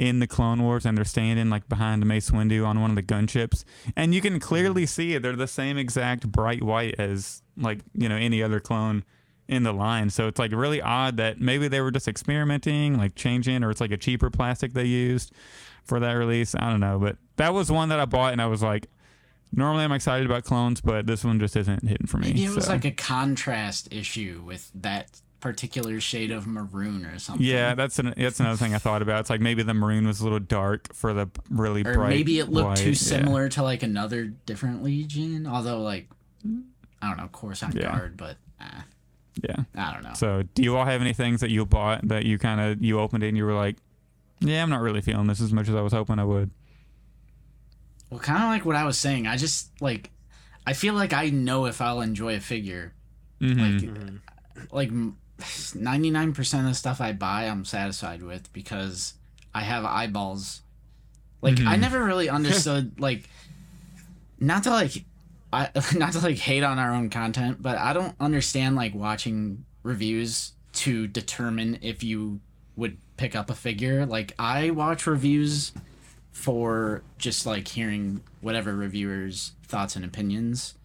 in 0.01 0.17
the 0.17 0.25
Clone 0.25 0.63
Wars 0.63 0.83
and 0.83 0.97
they're 0.97 1.05
standing 1.05 1.51
like 1.51 1.69
behind 1.69 2.03
Mace 2.07 2.31
Windu 2.31 2.65
on 2.65 2.81
one 2.81 2.89
of 2.89 2.95
the 2.95 3.03
gunships. 3.03 3.63
And 3.95 4.15
you 4.15 4.19
can 4.19 4.39
clearly 4.39 4.81
mm-hmm. 4.81 4.87
see 4.87 5.17
they're 5.19 5.35
the 5.35 5.45
same 5.45 5.77
exact 5.77 6.31
bright 6.31 6.63
white 6.63 6.95
as 6.97 7.43
like, 7.55 7.81
you 7.93 8.09
know, 8.09 8.15
any 8.15 8.41
other 8.41 8.59
clone 8.59 9.03
in 9.47 9.61
the 9.61 9.71
line. 9.71 10.09
So 10.09 10.27
it's 10.27 10.39
like 10.39 10.53
really 10.53 10.81
odd 10.81 11.17
that 11.17 11.39
maybe 11.39 11.67
they 11.67 11.81
were 11.81 11.91
just 11.91 12.07
experimenting, 12.07 12.97
like 12.97 13.13
changing, 13.13 13.63
or 13.63 13.69
it's 13.69 13.79
like 13.79 13.91
a 13.91 13.97
cheaper 13.97 14.31
plastic 14.31 14.73
they 14.73 14.85
used 14.85 15.33
for 15.83 15.99
that 15.99 16.13
release. 16.13 16.55
I 16.55 16.71
don't 16.71 16.79
know. 16.79 16.97
But 16.97 17.17
that 17.35 17.53
was 17.53 17.71
one 17.71 17.89
that 17.89 17.99
I 17.99 18.05
bought 18.05 18.33
and 18.33 18.41
I 18.41 18.47
was 18.47 18.63
like, 18.63 18.87
Normally, 19.53 19.83
I'm 19.83 19.91
excited 19.91 20.25
about 20.25 20.45
clones, 20.45 20.79
but 20.79 21.05
this 21.07 21.25
one 21.25 21.37
just 21.37 21.57
isn't 21.57 21.85
hitting 21.85 22.07
for 22.07 22.17
me. 22.17 22.27
Maybe 22.27 22.45
it 22.45 22.55
was 22.55 22.67
so. 22.67 22.71
like 22.71 22.85
a 22.85 22.91
contrast 22.91 23.91
issue 23.91 24.41
with 24.45 24.71
that 24.75 25.19
particular 25.41 25.99
shade 25.99 26.31
of 26.31 26.47
maroon 26.47 27.05
or 27.05 27.19
something. 27.19 27.45
yeah, 27.45 27.75
that's 27.75 27.99
an, 27.99 28.13
that's 28.15 28.39
another 28.39 28.55
thing 28.57 28.73
I 28.73 28.77
thought 28.77 29.01
about. 29.01 29.19
It's 29.21 29.29
like 29.29 29.41
maybe 29.41 29.63
the 29.63 29.73
maroon 29.73 30.07
was 30.07 30.21
a 30.21 30.23
little 30.23 30.39
dark 30.39 30.93
for 30.93 31.13
the 31.13 31.27
really 31.49 31.81
or 31.85 31.93
bright. 31.95 32.09
maybe 32.09 32.39
it 32.39 32.49
looked 32.49 32.67
white. 32.69 32.77
too 32.77 32.89
Yeah. 32.91 32.95
similar 32.95 33.49
to 33.49 33.63
like 33.63 33.83
another 33.83 34.25
different 34.25 34.83
legion. 34.83 35.45
Although, 35.47 35.81
like, 35.81 36.07
I 37.01 37.07
don't 37.09 37.17
know, 37.17 37.27
Coruscant 37.31 37.75
Yeah. 37.75 37.83
Guard, 37.91 38.15
but 38.17 38.37
uh, 38.61 38.81
Yeah. 39.43 39.63
I 39.75 39.91
don't 39.93 40.03
know. 40.03 40.13
So, 40.13 40.43
do 40.53 40.61
you 40.63 40.77
all 40.77 40.85
have 40.85 41.01
any 41.01 41.13
things 41.13 41.41
that 41.41 41.49
you 41.49 41.65
bought 41.65 42.07
that 42.07 42.25
you 42.25 42.37
kind 42.37 42.61
of 42.61 42.81
you 42.83 42.99
opened 42.99 43.23
it 43.23 43.29
and 43.29 43.37
you 43.37 43.45
were 43.45 43.53
like, 43.55 43.77
"Yeah, 44.39 44.61
I'm 44.61 44.69
not 44.69 44.81
really 44.81 45.01
feeling 45.01 45.25
this 45.27 45.41
as 45.41 45.51
much 45.51 45.67
as 45.67 45.75
I 45.75 45.81
was 45.81 45.93
hoping 45.93 46.19
I 46.19 46.23
would." 46.25 46.51
Well, 48.09 48.19
kind 48.19 48.43
of 48.43 48.49
like 48.49 48.65
what 48.65 48.75
I 48.75 48.83
was 48.83 48.97
saying. 48.97 49.25
I 49.25 49.37
just 49.37 49.71
like, 49.81 50.11
I 50.67 50.73
feel 50.73 50.93
like 50.93 51.13
I 51.13 51.29
know 51.29 51.65
if 51.65 51.81
I'll 51.81 52.01
enjoy 52.01 52.35
a 52.35 52.39
figure. 52.39 52.93
Mm-hmm. 53.39 54.17
Like, 54.71 54.91
like 54.91 54.91
ninety 55.75 56.09
nine 56.09 56.33
percent 56.33 56.65
of 56.65 56.71
the 56.71 56.75
stuff 56.75 57.01
I 57.01 57.13
buy, 57.13 57.43
I'm 57.43 57.65
satisfied 57.65 58.21
with 58.21 58.51
because 58.53 59.13
I 59.53 59.61
have 59.61 59.85
eyeballs. 59.85 60.61
Like, 61.41 61.59
I 61.59 61.63
mm-hmm. 61.63 61.81
never 61.81 62.03
really 62.03 62.29
understood 62.29 62.99
like, 62.99 63.29
not 64.39 64.63
to 64.63 64.69
like, 64.71 65.03
I 65.51 65.69
not 65.95 66.13
to 66.13 66.19
like 66.19 66.37
hate 66.37 66.63
on 66.63 66.79
our 66.79 66.93
own 66.93 67.09
content, 67.09 67.61
but 67.61 67.77
I 67.77 67.93
don't 67.93 68.15
understand 68.19 68.75
like 68.75 68.93
watching 68.93 69.65
reviews 69.83 70.53
to 70.73 71.07
determine 71.07 71.79
if 71.81 72.03
you 72.03 72.39
would 72.75 72.97
pick 73.17 73.35
up 73.35 73.49
a 73.49 73.55
figure. 73.55 74.05
Like, 74.05 74.33
I 74.39 74.71
watch 74.71 75.07
reviews 75.07 75.73
for 76.31 77.03
just 77.17 77.45
like 77.45 77.67
hearing 77.67 78.21
whatever 78.39 78.73
reviewers 78.73 79.51
thoughts 79.67 79.95
and 79.95 80.05
opinions 80.05 80.75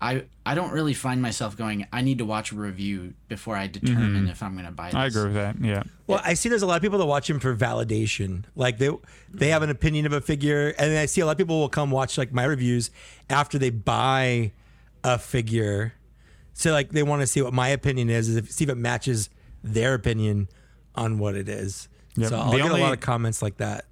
i 0.00 0.24
i 0.44 0.54
don't 0.54 0.72
really 0.72 0.94
find 0.94 1.22
myself 1.22 1.56
going 1.56 1.86
i 1.92 2.02
need 2.02 2.18
to 2.18 2.24
watch 2.24 2.52
a 2.52 2.54
review 2.54 3.14
before 3.28 3.56
i 3.56 3.66
determine 3.66 4.14
mm-hmm. 4.14 4.28
if 4.28 4.42
i'm 4.42 4.54
going 4.54 4.66
to 4.66 4.72
buy 4.72 4.86
this 4.86 4.94
I 4.94 5.06
agree 5.06 5.24
with 5.24 5.34
that. 5.34 5.56
Yeah. 5.60 5.82
Well, 6.06 6.20
I 6.24 6.34
see 6.34 6.48
there's 6.48 6.62
a 6.62 6.66
lot 6.66 6.76
of 6.76 6.82
people 6.82 6.98
that 6.98 7.06
watch 7.06 7.28
him 7.28 7.40
for 7.40 7.54
validation. 7.54 8.44
Like 8.54 8.78
they 8.78 8.90
they 9.32 9.48
have 9.48 9.62
an 9.62 9.70
opinion 9.70 10.06
of 10.06 10.12
a 10.12 10.20
figure, 10.20 10.68
and 10.78 10.92
then 10.92 11.02
I 11.02 11.06
see 11.06 11.20
a 11.20 11.26
lot 11.26 11.32
of 11.32 11.38
people 11.38 11.60
will 11.60 11.68
come 11.68 11.90
watch 11.90 12.16
like 12.16 12.32
my 12.32 12.44
reviews 12.44 12.90
after 13.28 13.58
they 13.58 13.70
buy 13.70 14.52
a 15.04 15.18
figure. 15.18 15.94
So 16.54 16.72
like 16.72 16.90
they 16.90 17.02
want 17.02 17.22
to 17.22 17.26
see 17.26 17.42
what 17.42 17.52
my 17.52 17.68
opinion 17.68 18.08
is, 18.08 18.28
is 18.28 18.36
if, 18.36 18.50
see 18.50 18.64
if 18.64 18.70
it 18.70 18.76
matches 18.76 19.28
their 19.62 19.94
opinion 19.94 20.48
on 20.94 21.18
what 21.18 21.34
it 21.34 21.48
is. 21.48 21.88
Yep. 22.16 22.30
So 22.30 22.36
I'll 22.38 22.50
The 22.50 22.58
get 22.58 22.66
only- 22.66 22.80
a 22.80 22.84
lot 22.84 22.92
of 22.92 23.00
comments 23.00 23.42
like 23.42 23.58
that. 23.58 23.84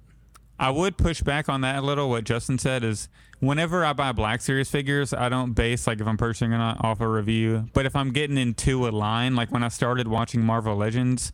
I 0.59 0.69
would 0.69 0.97
push 0.97 1.21
back 1.21 1.49
on 1.49 1.61
that 1.61 1.77
a 1.77 1.81
little. 1.81 2.09
What 2.09 2.23
Justin 2.23 2.57
said 2.57 2.83
is 2.83 3.09
whenever 3.39 3.83
I 3.83 3.93
buy 3.93 4.11
Black 4.11 4.41
Series 4.41 4.69
figures, 4.69 5.13
I 5.13 5.29
don't 5.29 5.53
base 5.53 5.87
like 5.87 5.99
if 5.99 6.07
I'm 6.07 6.17
purchasing 6.17 6.53
or 6.53 6.57
not 6.57 6.83
off 6.83 7.01
a 7.01 7.07
review. 7.07 7.69
But 7.73 7.85
if 7.85 7.95
I'm 7.95 8.11
getting 8.11 8.37
into 8.37 8.87
a 8.87 8.91
line, 8.91 9.35
like 9.35 9.51
when 9.51 9.63
I 9.63 9.67
started 9.67 10.07
watching 10.07 10.41
Marvel 10.41 10.75
Legends, 10.75 11.33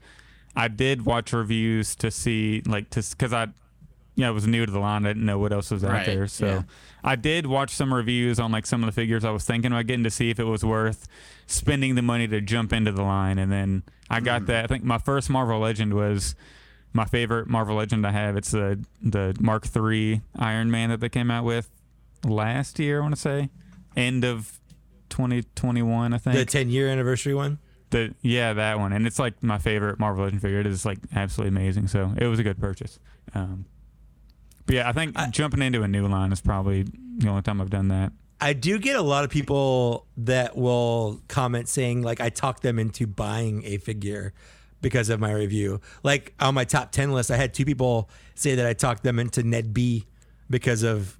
I 0.56 0.68
did 0.68 1.06
watch 1.06 1.34
reviews 1.34 1.96
to 1.98 2.12
see 2.12 2.62
like 2.66 2.90
to 2.92 3.04
because 3.12 3.34
I 3.34 3.48
yeah, 4.16 4.30
it 4.30 4.34
was 4.34 4.46
new 4.46 4.66
to 4.66 4.72
the 4.72 4.80
line. 4.80 5.06
I 5.06 5.10
didn't 5.10 5.26
know 5.26 5.40
what 5.40 5.54
else 5.54 5.72
was 5.72 5.84
out 5.84 5.92
Right, 5.92 6.06
there. 6.06 6.28
So 6.28 6.46
yeah. 6.46 6.62
I 7.04 7.16
did 7.16 7.48
watch 7.48 7.72
some 7.72 7.94
reviews 7.94 8.40
on 8.40 8.52
like 8.52 8.66
some 8.66 8.84
of 8.84 8.88
the 8.88 8.92
figures. 8.92 9.24
I 9.24 9.32
was 9.32 9.46
thinking 9.46 9.72
about 9.72 9.88
getting 9.88 10.04
to 10.04 10.12
see 10.12 10.30
if 10.30 10.40
it 10.40 10.44
was 10.44 10.66
worth 10.66 11.08
spending 11.48 11.96
the 11.96 12.02
money 12.02 12.28
to 12.28 12.42
jump 12.42 12.74
into 12.74 12.92
the 12.92 13.04
line. 13.04 13.38
And 13.38 13.52
then 13.52 13.84
I 14.10 14.20
got 14.20 14.42
hmm. 14.42 14.48
that. 14.48 14.66
I 14.66 14.68
think 14.68 14.84
my 14.84 14.98
first 14.98 15.30
Marvel 15.30 15.60
Legend 15.60 15.94
was 15.94 16.36
my 16.94 17.06
favorite 17.06 17.48
Marvel 17.48 17.76
Legend 17.76 18.06
I 18.06 18.12
have. 18.12 18.36
It's 18.38 18.52
the 18.52 18.84
the 19.02 19.36
Mark 19.40 19.66
III 19.76 20.22
Iron 20.38 20.72
Man 20.72 20.90
that 20.90 21.00
they 21.00 21.10
came 21.10 21.32
out 21.32 21.44
with 21.46 21.70
last 22.26 22.80
year. 22.80 23.00
I 23.00 23.02
want 23.02 23.16
to 23.16 23.22
say 23.22 23.50
end 23.96 24.24
of 24.24 24.60
2021. 25.10 26.14
I 26.14 26.18
think 26.18 26.36
The 26.36 26.46
10 26.46 26.70
year 26.70 26.88
anniversary 26.90 27.34
one. 27.34 27.60
the 27.92 28.14
yeah 28.22 28.54
that 28.54 28.80
one 28.80 28.94
and 28.94 29.06
it's 29.06 29.20
like 29.20 29.42
my 29.44 29.58
favorite 29.58 30.00
marvel 30.00 30.24
legend 30.24 30.42
figure 30.42 30.60
it 30.60 30.66
is 30.66 30.86
like 30.86 30.98
absolutely 31.14 31.50
amazing 31.50 31.88
so 31.90 32.14
it 32.18 32.26
was 32.28 32.40
a 32.40 32.44
good 32.44 32.58
purchase 32.58 33.00
um 33.36 33.66
but 34.66 34.76
yeah 34.76 34.88
i 34.88 34.94
think 34.94 35.14
jumping 35.32 35.62
into 35.62 35.84
a 35.84 35.88
new 35.90 36.08
line 36.08 36.32
is 36.32 36.40
probably 36.40 36.86
the 37.18 37.28
only 37.28 37.42
time 37.42 37.60
i've 37.60 37.70
done 37.70 37.90
that 37.90 38.14
I 38.44 38.54
do 38.54 38.80
get 38.80 38.96
a 38.96 39.02
lot 39.04 39.24
of 39.24 39.30
people 39.30 40.08
that 40.18 40.56
will 40.58 41.22
comment 41.28 41.70
saying 41.70 42.02
like 42.02 42.20
I 42.20 42.30
talked 42.30 42.64
them 42.64 42.80
into 42.80 43.06
buying 43.06 43.64
a 43.66 43.78
figure 43.78 44.34
because 44.82 45.10
of 45.10 45.20
my 45.20 45.32
review. 45.32 45.80
Like 46.04 46.34
on 46.40 46.56
my 46.56 46.66
top 46.66 46.92
10 46.92 47.12
list, 47.12 47.32
I 47.32 47.38
had 47.38 47.54
two 47.54 47.66
people 47.66 48.10
say 48.36 48.56
that 48.56 48.66
I 48.66 48.74
talked 48.74 49.04
them 49.04 49.20
into 49.20 49.44
Ned 49.44 49.74
B 49.74 50.06
because 50.50 50.84
of 50.84 51.18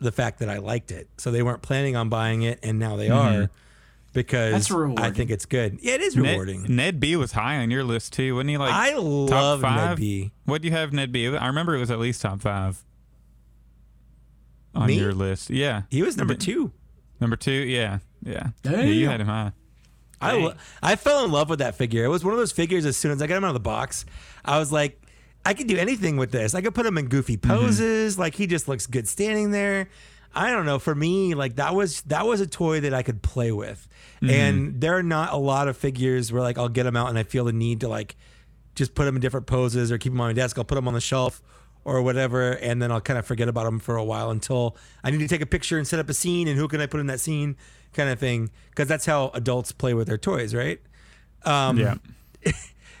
the 0.00 0.12
fact 0.12 0.40
that 0.40 0.48
I 0.48 0.58
liked 0.58 0.90
it. 0.90 1.08
So 1.18 1.30
they 1.30 1.42
weren't 1.42 1.62
planning 1.62 1.96
on 1.96 2.08
buying 2.08 2.42
it 2.42 2.58
and 2.62 2.78
now 2.78 2.96
they 2.96 3.08
mm-hmm. 3.08 3.42
are 3.42 3.50
because 4.14 4.68
That's 4.68 5.00
I 5.00 5.10
think 5.10 5.30
it's 5.30 5.44
good. 5.44 5.78
Yeah, 5.82 5.94
it 5.94 6.00
is 6.00 6.16
rewarding. 6.16 6.62
ned, 6.62 6.70
ned 6.70 7.00
b 7.00 7.16
was 7.16 7.32
high 7.32 7.58
on 7.58 7.70
your 7.70 7.84
list 7.84 8.12
too 8.12 8.36
wasn't 8.36 8.50
he 8.50 8.56
like 8.56 8.72
I 8.72 8.94
love 8.94 9.28
top 9.28 9.60
Ned 9.60 9.68
five 9.68 9.96
B. 9.98 10.30
what 10.44 10.62
do 10.62 10.68
you 10.68 10.72
have 10.72 10.92
ned 10.92 11.10
b 11.12 11.26
i 11.36 11.46
remember 11.48 11.74
it 11.74 11.80
was 11.80 11.90
at 11.90 11.98
least 11.98 12.22
top 12.22 12.40
five 12.40 12.82
on 14.74 14.86
Me? 14.86 14.98
your 14.98 15.12
list 15.12 15.50
yeah 15.50 15.82
He 15.90 16.02
was 16.02 16.16
number 16.16 16.34
2. 16.34 16.70
number 17.20 17.36
two 17.36 17.50
yeah 17.50 17.98
yeah 18.22 18.50
yeah 18.62 18.82
you 18.82 19.08
had 19.08 19.20
him 19.20 19.26
high 19.26 19.52
I, 20.24 20.32
lo- 20.36 20.54
I 20.82 20.96
fell 20.96 21.24
in 21.24 21.32
love 21.32 21.48
with 21.48 21.58
that 21.60 21.74
figure. 21.74 22.04
It 22.04 22.08
was 22.08 22.24
one 22.24 22.32
of 22.32 22.38
those 22.38 22.52
figures. 22.52 22.86
As 22.86 22.96
soon 22.96 23.12
as 23.12 23.20
I 23.20 23.26
got 23.26 23.36
him 23.36 23.44
out 23.44 23.48
of 23.48 23.54
the 23.54 23.60
box, 23.60 24.04
I 24.44 24.58
was 24.58 24.72
like, 24.72 25.00
I 25.44 25.54
could 25.54 25.66
do 25.66 25.76
anything 25.76 26.16
with 26.16 26.32
this. 26.32 26.54
I 26.54 26.62
could 26.62 26.74
put 26.74 26.86
him 26.86 26.98
in 26.98 27.08
goofy 27.08 27.36
mm-hmm. 27.36 27.50
poses. 27.50 28.18
Like 28.18 28.34
he 28.34 28.46
just 28.46 28.68
looks 28.68 28.86
good 28.86 29.06
standing 29.08 29.50
there. 29.50 29.88
I 30.34 30.50
don't 30.50 30.66
know. 30.66 30.78
For 30.78 30.94
me, 30.94 31.34
like 31.34 31.56
that 31.56 31.74
was 31.74 32.00
that 32.02 32.26
was 32.26 32.40
a 32.40 32.46
toy 32.46 32.80
that 32.80 32.94
I 32.94 33.02
could 33.02 33.22
play 33.22 33.52
with. 33.52 33.86
Mm-hmm. 34.16 34.30
And 34.30 34.80
there 34.80 34.96
are 34.96 35.02
not 35.02 35.32
a 35.32 35.36
lot 35.36 35.68
of 35.68 35.76
figures 35.76 36.32
where 36.32 36.42
like 36.42 36.58
I'll 36.58 36.68
get 36.68 36.84
them 36.84 36.96
out 36.96 37.08
and 37.08 37.18
I 37.18 37.22
feel 37.22 37.44
the 37.44 37.52
need 37.52 37.80
to 37.80 37.88
like 37.88 38.16
just 38.74 38.94
put 38.94 39.04
them 39.04 39.14
in 39.14 39.20
different 39.20 39.46
poses 39.46 39.92
or 39.92 39.98
keep 39.98 40.12
them 40.12 40.20
on 40.20 40.28
my 40.28 40.32
desk. 40.32 40.58
I'll 40.58 40.64
put 40.64 40.74
them 40.74 40.88
on 40.88 40.94
the 40.94 41.00
shelf 41.00 41.42
or 41.84 42.00
whatever, 42.00 42.52
and 42.52 42.80
then 42.80 42.90
I'll 42.90 43.00
kind 43.00 43.18
of 43.18 43.26
forget 43.26 43.46
about 43.46 43.64
them 43.64 43.78
for 43.78 43.96
a 43.96 44.04
while 44.04 44.30
until 44.30 44.76
I 45.04 45.10
need 45.10 45.18
to 45.18 45.28
take 45.28 45.42
a 45.42 45.46
picture 45.46 45.76
and 45.76 45.86
set 45.86 46.00
up 46.00 46.08
a 46.08 46.14
scene. 46.14 46.48
And 46.48 46.58
who 46.58 46.66
can 46.66 46.80
I 46.80 46.86
put 46.86 46.98
in 46.98 47.06
that 47.08 47.20
scene, 47.20 47.56
kind 47.94 48.10
of 48.10 48.18
thing? 48.18 48.50
Because 48.70 48.88
that's 48.88 49.06
how 49.06 49.30
adults 49.34 49.72
play 49.72 49.94
with 49.94 50.06
their 50.08 50.18
toys, 50.18 50.54
right? 50.54 50.80
Um, 51.44 51.78
yeah 51.78 51.94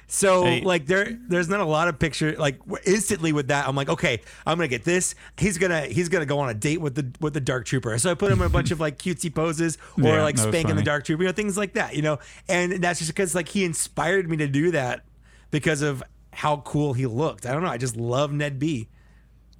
So 0.06 0.44
Hey. 0.44 0.60
like 0.60 0.86
there, 0.86 1.18
there's 1.28 1.48
not 1.48 1.60
a 1.60 1.64
lot 1.64 1.88
of 1.88 1.98
picture 1.98 2.36
like 2.38 2.60
instantly 2.84 3.32
with 3.32 3.48
that. 3.48 3.66
I'm 3.66 3.74
like, 3.74 3.88
okay, 3.88 4.20
I'm 4.46 4.58
gonna 4.58 4.68
get 4.68 4.84
this. 4.84 5.14
He's 5.38 5.58
gonna 5.58 5.86
he's 5.86 6.08
gonna 6.10 6.26
go 6.26 6.38
on 6.38 6.50
a 6.50 6.54
date 6.54 6.80
with 6.80 6.94
the 6.94 7.10
with 7.20 7.32
the 7.34 7.40
Dark 7.40 7.64
Trooper. 7.64 7.98
So 7.98 8.10
I 8.10 8.14
put 8.14 8.30
him 8.30 8.40
in 8.40 8.46
a 8.46 8.50
bunch 8.50 8.70
of 8.70 8.78
like 8.78 8.98
cutesy 8.98 9.34
poses 9.34 9.76
or 9.96 10.02
Yeah, 10.04 10.22
like 10.22 10.36
that 10.36 10.46
was 10.46 10.54
spanking 10.54 10.76
the. 10.76 10.82
Dark 10.82 11.04
Trooper, 11.04 11.22
you 11.22 11.28
know, 11.28 11.32
things 11.32 11.56
like 11.56 11.72
that. 11.72 11.96
You 11.96 12.02
know, 12.02 12.18
and 12.48 12.74
that's 12.84 12.98
just 13.00 13.10
because 13.10 13.34
like 13.34 13.48
he 13.48 13.64
inspired 13.64 14.28
me 14.28 14.36
to 14.36 14.46
do 14.46 14.70
that 14.72 15.04
because 15.50 15.80
of 15.82 16.02
how 16.32 16.58
cool 16.58 16.92
he 16.92 17.06
looked. 17.06 17.46
I 17.46 17.52
don't 17.52 17.62
know. 17.62 17.70
I 17.70 17.78
just 17.78 17.96
love 17.96 18.30
Ned 18.30 18.58
B. 18.58 18.88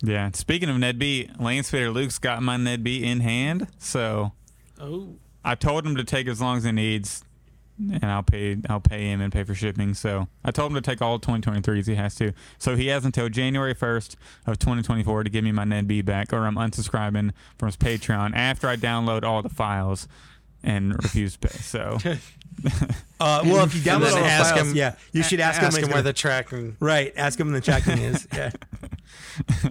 yeah 0.03 0.31
speaking 0.35 0.69
of 0.69 0.77
ned 0.77 0.99
b 0.99 1.31
Landspeeder 1.41 1.93
luke's 1.93 2.19
got 2.19 2.43
my 2.43 2.57
ned 2.59 2.85
b 2.85 3.03
in 3.03 3.21
hand 3.21 3.69
so 3.79 4.33
Oh, 4.79 5.17
I 5.45 5.55
told 5.55 5.87
him 5.87 5.97
to 5.97 6.05
take 6.05 6.27
as 6.27 6.41
long 6.41 6.57
as 6.57 6.65
he 6.65 6.73
needs, 6.73 7.23
and 7.79 8.05
I'll 8.05 8.23
pay 8.23 8.57
I'll 8.69 8.81
pay 8.81 9.11
him 9.11 9.21
and 9.21 9.33
pay 9.33 9.45
for 9.45 9.55
shipping. 9.55 9.95
So 9.95 10.29
I 10.45 10.51
told 10.51 10.71
him 10.71 10.77
to 10.77 10.81
take 10.81 11.03
all 11.03 11.19
2023s. 11.19 11.87
He 11.87 11.95
has 11.97 12.15
to. 12.17 12.33
So 12.59 12.77
he 12.77 12.87
has 12.89 13.05
until 13.05 13.29
January 13.29 13.75
1st 13.75 14.17
of 14.47 14.59
2024 14.59 15.25
to 15.25 15.31
give 15.31 15.45
me 15.45 15.53
my 15.53 15.65
Ned 15.65 15.87
B 15.89 16.01
back, 16.03 16.33
or 16.33 16.47
I'm 16.47 16.55
unsubscribing 16.57 17.33
from 17.59 17.67
his 17.67 17.77
Patreon 17.77 18.33
after 18.35 18.69
I 18.69 18.77
download 18.77 19.23
all 19.25 19.43
the 19.43 19.49
files 19.49 20.07
and 20.63 20.95
refuse 21.03 21.35
to 21.37 21.49
pay. 21.49 21.59
So 21.59 21.99
Uh, 23.21 23.43
well, 23.45 23.65
if 23.65 23.75
you 23.75 23.81
And 23.91 24.03
download 24.03 24.05
then 24.05 24.13
all 24.15 24.21
the 24.21 24.27
ask 24.27 24.55
files, 24.55 24.69
him- 24.71 24.77
yeah, 24.77 24.95
you 25.13 25.23
should 25.25 25.41
ask, 25.41 25.61
ask 25.61 25.77
him, 25.77 25.85
him 25.85 25.91
where 25.91 26.03
the 26.03 26.13
tracking. 26.13 26.59
gonna- 26.67 26.77
right. 26.81 27.13
Ask 27.17 27.39
him 27.41 27.49
when 27.49 27.55
the 27.55 27.61
tracking 27.61 27.99
is. 27.99 28.29
Yeah. 28.33 28.51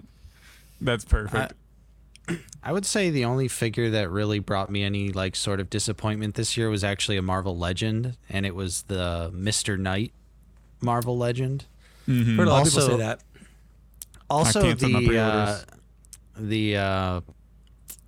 that's 0.82 1.06
perfect. 1.06 1.54
I 2.64 2.72
would 2.72 2.86
say 2.86 3.10
the 3.10 3.26
only 3.26 3.48
figure 3.48 3.90
that 3.90 4.10
really 4.10 4.40
brought 4.40 4.70
me 4.70 4.84
any 4.84 5.12
like 5.12 5.36
sort 5.36 5.60
of 5.60 5.70
disappointment 5.70 6.36
this 6.36 6.56
year 6.56 6.70
was 6.70 6.84
actually 6.84 7.18
a 7.18 7.22
Marvel 7.22 7.58
Legend, 7.58 8.16
and 8.30 8.46
it 8.46 8.56
was 8.56 8.84
the 8.84 9.30
Mister 9.34 9.78
Knight 9.78 10.14
Marvel 10.82 11.18
Legend. 11.18 11.66
Heard 12.08 12.40
a 12.48 12.52
lot 12.52 12.68
of 12.68 12.74
people 12.74 12.88
say 12.88 12.98
that. 12.98 13.22
Also, 14.30 14.74
the 14.74 15.18
uh, 15.20 15.58
the 16.38 16.78
uh, 16.78 17.22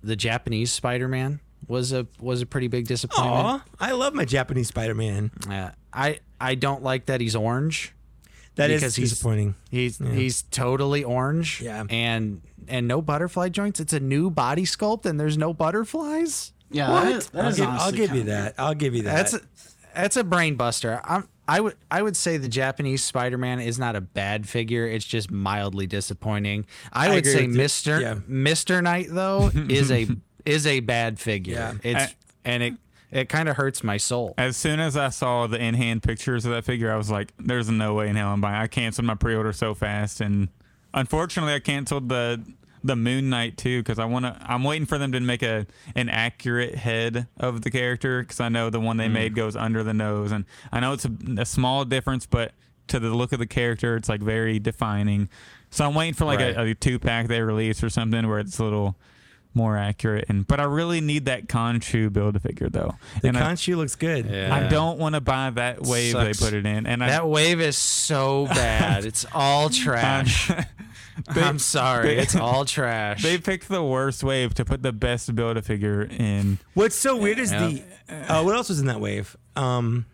the 0.02 0.16
Japanese 0.16 0.72
Spider 0.72 1.08
Man 1.08 1.40
was 1.68 1.92
a 1.92 2.06
was 2.18 2.40
a 2.42 2.46
pretty 2.46 2.68
big 2.68 2.86
disappointment. 2.86 3.44
Aw, 3.46 3.64
I 3.78 3.92
love 3.92 4.14
my 4.14 4.24
Japanese 4.24 4.68
Spider-Man. 4.68 5.30
Uh, 5.48 5.70
I 5.92 6.20
I 6.40 6.54
don't 6.54 6.82
like 6.82 7.06
that 7.06 7.20
he's 7.20 7.36
orange. 7.36 7.92
That 8.56 8.70
is 8.70 8.80
Because 8.80 8.96
he's- 8.96 9.10
disappointing. 9.10 9.54
He's 9.70 9.98
he's 9.98 10.42
totally 10.42 11.04
orange. 11.04 11.60
Yeah. 11.60 11.84
And 11.90 12.40
and 12.68 12.86
no 12.88 13.00
butterfly 13.02 13.48
joints. 13.50 13.80
It's 13.80 13.92
a 13.92 14.00
new 14.00 14.30
body 14.30 14.64
sculpt 14.64 15.06
and 15.06 15.18
there's 15.18 15.38
no 15.38 15.52
butterflies. 15.54 16.52
yeah. 16.70 16.90
What? 16.90 17.04
That, 17.04 17.32
that 17.32 17.44
I'll, 17.44 17.48
is 17.50 17.56
give, 17.56 17.68
I'll 17.68 17.92
give 17.92 18.14
you 18.14 18.22
that. 18.24 18.54
I'll 18.58 18.74
give 18.74 18.94
you 18.94 19.02
that. 19.02 19.14
That's 19.14 19.34
a, 19.34 19.40
that's 19.94 20.16
a 20.16 20.24
brain 20.24 20.56
buster. 20.56 21.00
I'm 21.04 21.28
I 21.48 21.60
would 21.60 21.76
I 21.90 22.02
would 22.02 22.16
say 22.16 22.38
the 22.38 22.48
Japanese 22.48 23.04
Spider-Man 23.04 23.60
is 23.60 23.78
not 23.78 23.94
a 23.94 24.00
bad 24.00 24.48
figure. 24.48 24.84
It's 24.86 25.04
just 25.04 25.30
mildly 25.30 25.86
disappointing. 25.86 26.66
I, 26.92 27.06
I 27.06 27.08
would 27.10 27.18
agree 27.18 27.32
say. 27.32 27.46
Mister 27.46 28.00
Yeah. 28.00 28.14
Mister 28.26 28.82
Knight 28.82 29.06
though 29.10 29.50
is 29.68 29.90
a 29.92 30.08
is 30.44 30.66
a 30.66 30.80
bad 30.80 31.18
figure. 31.20 31.54
Yeah. 31.54 31.74
It's 31.82 32.12
I- 32.12 32.14
and 32.44 32.62
it 32.62 32.74
it 33.12 33.28
kind 33.28 33.48
of 33.48 33.56
hurts 33.56 33.84
my 33.84 33.96
soul. 33.96 34.34
As 34.36 34.56
soon 34.56 34.80
as 34.80 34.96
I 34.96 35.10
saw 35.10 35.46
the 35.46 35.58
in-hand 35.62 36.02
pictures 36.02 36.44
of 36.44 36.50
that 36.52 36.64
figure, 36.64 36.92
I 36.92 36.96
was 36.96 37.08
like, 37.08 37.32
"There's 37.38 37.70
no 37.70 37.94
way 37.94 38.08
in 38.08 38.16
hell 38.16 38.30
I'm 38.30 38.40
buying." 38.40 38.56
I 38.56 38.66
canceled 38.66 39.06
my 39.06 39.14
pre-order 39.14 39.52
so 39.52 39.74
fast, 39.74 40.20
and 40.20 40.48
unfortunately, 40.96 41.54
I 41.54 41.60
canceled 41.60 42.08
the 42.08 42.42
the 42.82 42.96
Moon 42.96 43.28
Knight 43.28 43.56
too 43.56 43.80
because 43.80 43.98
I 43.98 44.04
want 44.06 44.24
to. 44.24 44.36
I'm 44.40 44.64
waiting 44.64 44.86
for 44.86 44.98
them 44.98 45.12
to 45.12 45.20
make 45.20 45.42
a 45.42 45.66
an 45.94 46.08
accurate 46.08 46.74
head 46.74 47.28
of 47.36 47.62
the 47.62 47.70
character 47.70 48.22
because 48.22 48.40
I 48.40 48.48
know 48.48 48.70
the 48.70 48.80
one 48.80 48.96
they 48.96 49.06
hmm. 49.06 49.14
made 49.14 49.34
goes 49.34 49.54
under 49.54 49.84
the 49.84 49.94
nose, 49.94 50.32
and 50.32 50.44
I 50.72 50.80
know 50.80 50.92
it's 50.92 51.04
a, 51.04 51.12
a 51.38 51.46
small 51.46 51.84
difference, 51.84 52.26
but 52.26 52.52
to 52.88 52.98
the 52.98 53.10
look 53.10 53.32
of 53.32 53.38
the 53.38 53.46
character, 53.46 53.96
it's 53.96 54.08
like 54.08 54.20
very 54.20 54.58
defining. 54.58 55.28
So 55.70 55.84
I'm 55.84 55.94
waiting 55.94 56.14
for 56.14 56.24
like 56.24 56.40
a, 56.40 56.60
a 56.60 56.74
two 56.74 56.98
pack 56.98 57.28
they 57.28 57.40
release 57.40 57.82
or 57.82 57.90
something 57.90 58.26
where 58.28 58.38
it's 58.38 58.58
a 58.58 58.64
little 58.64 58.96
more 59.56 59.76
accurate. 59.76 60.26
And 60.28 60.46
but 60.46 60.60
I 60.60 60.64
really 60.64 61.00
need 61.00 61.24
that 61.24 61.48
Khonshu 61.48 62.12
build 62.12 62.36
a 62.36 62.40
figure 62.40 62.68
though. 62.68 62.94
the 63.22 63.28
and 63.28 63.36
I- 63.36 63.40
Khonshu 63.52 63.76
looks 63.76 63.96
good. 63.96 64.26
Yeah. 64.30 64.54
I 64.54 64.68
don't 64.68 64.98
want 64.98 65.14
to 65.16 65.20
buy 65.20 65.50
that 65.50 65.82
wave 65.82 66.12
Sucks. 66.12 66.38
they 66.38 66.44
put 66.46 66.54
it 66.54 66.66
in, 66.66 66.86
and 66.86 67.02
I, 67.02 67.08
That 67.08 67.26
wave 67.28 67.60
is 67.60 67.76
so 67.76 68.46
bad. 68.50 69.04
It's 69.04 69.26
all 69.34 69.68
trash. 69.70 70.50
I'm 71.28 71.58
sorry. 71.58 72.08
they- 72.16 72.18
it's 72.22 72.36
all 72.36 72.64
trash. 72.66 73.22
they 73.22 73.38
picked 73.38 73.68
the 73.68 73.82
worst 73.82 74.22
wave 74.22 74.52
to 74.54 74.64
put 74.64 74.82
the 74.82 74.92
best 74.92 75.34
build 75.34 75.56
a 75.56 75.62
figure 75.62 76.02
in. 76.02 76.58
What's 76.74 76.94
so 76.94 77.16
weird 77.16 77.38
is 77.38 77.50
Yeah. 77.50 77.66
the 77.68 77.82
uh, 78.34 78.42
what 78.44 78.54
else 78.54 78.68
was 78.68 78.78
in 78.80 78.86
that 78.86 79.00
wave? 79.00 79.36
Um, 79.56 80.04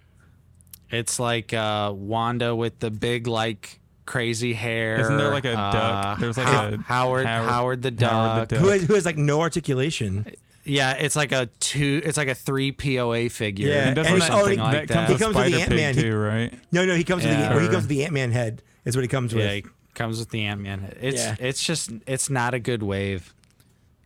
It's 0.90 1.19
like 1.19 1.52
uh, 1.52 1.93
Wanda 1.94 2.55
with 2.55 2.78
the 2.78 2.90
big 2.90 3.27
like 3.27 3.81
crazy 4.07 4.53
hair. 4.53 5.01
Isn't 5.01 5.16
there 5.16 5.31
like 5.31 5.45
a 5.45 5.59
uh, 5.59 5.73
duck? 5.73 6.19
There's 6.20 6.37
like 6.37 6.47
How- 6.47 6.69
a 6.69 6.77
Howard, 6.79 7.27
Howard 7.27 7.83
the 7.83 7.91
duck. 7.91 8.11
Howard 8.11 8.49
the 8.49 8.59
who 8.59 8.69
has, 8.69 8.83
who 8.83 8.95
has 8.95 9.05
like 9.07 9.16
no 9.19 9.41
articulation? 9.41 10.27
Yeah, 10.65 10.93
it's 10.93 11.16
like 11.16 11.33
a 11.33 11.47
two. 11.59 12.01
It's 12.05 12.16
like 12.16 12.29
a 12.29 12.35
three 12.37 12.70
POA 12.73 13.29
figure. 13.31 13.69
Yeah, 13.69 13.87
And 13.89 13.97
doesn't 13.97 14.12
And 14.12 14.23
that, 14.23 14.31
he- 14.33 14.39
oh, 14.39 14.45
like 14.45 14.57
that 14.59 14.89
comes 14.89 14.89
that. 14.89 15.09
with 15.09 15.19
He 15.19 15.24
comes 15.24 15.35
with 15.37 15.45
the 15.47 15.51
Spider 15.53 15.73
Ant-Man. 15.73 15.95
He- 15.97 16.03
too, 16.03 16.16
right? 16.16 16.55
No, 16.70 16.85
no, 16.87 16.95
he 16.95 17.05
comes 17.05 17.24
with 17.24 17.33
Yeah. 17.33 17.49
the 17.49 17.55
well, 17.57 17.59
he 17.65 17.66
comes 17.69 17.83
with 17.85 17.89
the 17.89 18.05
Ant 18.05 18.12
Man 18.12 18.31
head. 18.33 18.62
Is 18.85 18.97
what 18.97 19.03
he 19.03 19.09
comes 19.09 19.35
with. 19.35 19.45
Yeah, 19.45 19.53
he 19.55 19.65
comes 19.95 20.19
with 20.20 20.31
the 20.31 20.43
Ant 20.45 20.61
Man. 20.61 20.95
It's 21.01 21.20
Yeah. 21.23 21.37
it's 21.41 21.62
just 21.65 21.91
it's 22.07 22.31
not 22.31 22.55
a 22.55 22.59
good 22.61 22.83
wave. 22.83 23.35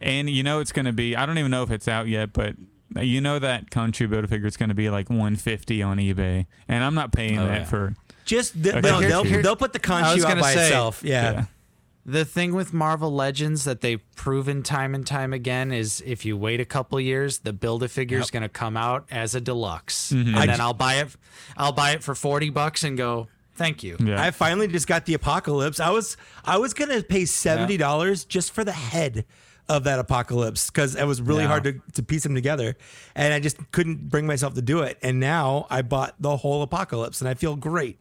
And 0.00 0.28
you 0.30 0.42
know 0.42 0.60
it's 0.60 0.72
going 0.72 0.84
to 0.86 0.92
be. 0.92 1.16
I 1.16 1.24
don't 1.26 1.38
even 1.38 1.50
know 1.50 1.62
if 1.62 1.70
it's 1.70 1.88
out 1.88 2.08
yet, 2.08 2.32
but 2.34 2.54
you 3.00 3.20
know 3.20 3.38
that 3.38 3.70
Khonshu 3.70 4.08
build 4.08 4.28
figure 4.28 4.46
is 4.46 4.56
going 4.56 4.68
to 4.70 4.74
be 4.74 4.88
like 4.90 5.08
150 5.10 5.82
on 5.82 5.96
eBay, 5.98 6.46
and 6.68 6.84
I'm 6.84 6.94
not 6.94 7.12
paying 7.12 7.38
Oh, 7.38 7.46
that 7.46 7.60
yeah. 7.60 7.64
for. 7.64 7.94
Just 8.26 8.62
the, 8.62 8.76
Okay. 8.76 8.80
no, 8.82 8.98
Here- 9.00 9.08
they'll 9.08 9.24
here- 9.24 9.42
they'll 9.42 9.56
put 9.56 9.72
the 9.72 9.80
I 9.90 10.12
was 10.14 10.22
Khonshu 10.22 10.24
out 10.24 10.28
gonna 10.28 10.40
by 10.42 10.54
say- 10.54 10.66
itself. 10.66 11.00
Yeah. 11.02 11.32
Yeah. 11.32 11.44
The 12.08 12.24
thing 12.24 12.54
with 12.54 12.72
Marvel 12.72 13.12
Legends 13.12 13.64
that 13.64 13.80
they've 13.80 14.00
proven 14.14 14.62
time 14.62 14.94
and 14.94 15.04
time 15.04 15.32
again 15.32 15.72
is 15.72 16.00
if 16.06 16.24
you 16.24 16.36
wait 16.36 16.60
a 16.60 16.64
couple 16.64 17.00
years, 17.00 17.38
the 17.38 17.52
build 17.52 17.82
a 17.82 17.88
figure 17.88 18.20
is 18.20 18.30
going 18.30 18.44
to 18.44 18.48
come 18.48 18.76
out 18.76 19.06
as 19.10 19.34
a 19.34 19.40
deluxe, 19.40 20.12
Mm-hmm. 20.12 20.28
and 20.28 20.36
I 20.38 20.46
then 20.46 20.56
j- 20.58 20.62
I'll 20.62 20.72
buy 20.72 20.94
it. 20.96 21.08
I'll 21.56 21.72
buy 21.72 21.92
it 21.92 22.04
for 22.04 22.14
forty 22.14 22.48
bucks 22.50 22.84
and 22.84 22.96
go. 22.96 23.26
Thank 23.56 23.82
you. 23.82 23.96
Yeah. 23.98 24.22
I 24.22 24.30
finally 24.30 24.68
just 24.68 24.86
got 24.86 25.06
the 25.06 25.14
apocalypse. 25.14 25.80
I 25.80 25.90
was 25.90 26.16
I 26.44 26.58
was 26.58 26.74
gonna 26.74 27.02
pay 27.02 27.24
seventy 27.24 27.76
dollars 27.76 28.24
just 28.24 28.52
for 28.52 28.62
the 28.62 28.70
head 28.72 29.24
of 29.68 29.84
that 29.84 29.98
apocalypse 29.98 30.70
because 30.70 30.94
it 30.94 31.04
was 31.04 31.20
really 31.20 31.42
Yeah. 31.42 31.48
hard 31.48 31.64
to, 31.64 31.80
to 31.94 32.02
piece 32.02 32.22
them 32.22 32.34
together, 32.34 32.76
and 33.14 33.34
I 33.34 33.40
just 33.40 33.56
couldn't 33.72 34.08
bring 34.08 34.26
myself 34.26 34.54
to 34.54 34.62
do 34.62 34.80
it. 34.80 34.98
And 35.02 35.18
now 35.20 35.66
I 35.70 35.82
bought 35.82 36.14
the 36.20 36.36
whole 36.36 36.62
apocalypse, 36.62 37.20
and 37.20 37.28
I 37.28 37.34
feel 37.34 37.56
great. 37.56 38.00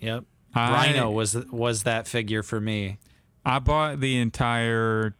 Yep. 0.00 0.24
I- 0.54 0.72
Rhino 0.86 1.10
was 1.10 1.34
was 1.50 1.82
that 1.82 2.06
figure 2.08 2.42
for 2.42 2.60
me. 2.60 2.98
I 3.44 3.58
bought 3.58 4.00
the 4.00 4.16
entire. 4.18 5.14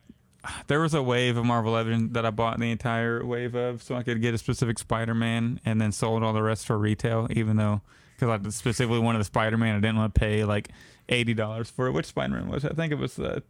There 0.68 0.80
was 0.80 0.94
a 0.94 1.02
wave 1.02 1.36
of 1.36 1.44
Marvel 1.44 1.72
Legends 1.72 2.12
that 2.12 2.24
I 2.24 2.30
bought 2.30 2.60
the 2.60 2.70
entire 2.70 3.24
wave 3.26 3.54
of, 3.56 3.82
so 3.82 3.96
I 3.96 4.02
could 4.04 4.22
get 4.22 4.32
a 4.32 4.38
specific 4.38 4.78
Spider-Man, 4.78 5.60
and 5.64 5.80
then 5.80 5.90
sold 5.90 6.22
all 6.22 6.32
the 6.32 6.42
rest 6.42 6.66
for 6.66 6.78
retail. 6.78 7.26
Even 7.32 7.56
though, 7.56 7.82
because 8.18 8.40
I 8.46 8.48
specifically 8.50 9.00
wanted 9.00 9.18
the 9.18 9.24
Spider-Man, 9.24 9.74
I 9.76 9.80
didn't 9.80 9.96
want 9.96 10.14
to 10.14 10.18
pay 10.20 10.44
like 10.44 10.68
eighty 11.08 11.34
dollars 11.34 11.68
for 11.68 11.88
it. 11.88 11.92
Which 11.92 12.06
Spider-Man 12.06 12.48
was? 12.48 12.64
it? 12.64 12.72
I 12.72 12.74
think 12.74 12.92
it 12.92 12.96
was 12.98 13.16
the. 13.16 13.42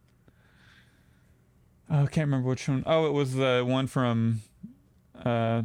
Oh, 1.89 2.03
I 2.03 2.05
can't 2.07 2.27
remember 2.27 2.49
which 2.49 2.67
one. 2.67 2.83
Oh, 2.85 3.05
it 3.07 3.13
was 3.13 3.33
the 3.33 3.63
one 3.67 3.87
from, 3.87 4.41
uh, 5.23 5.63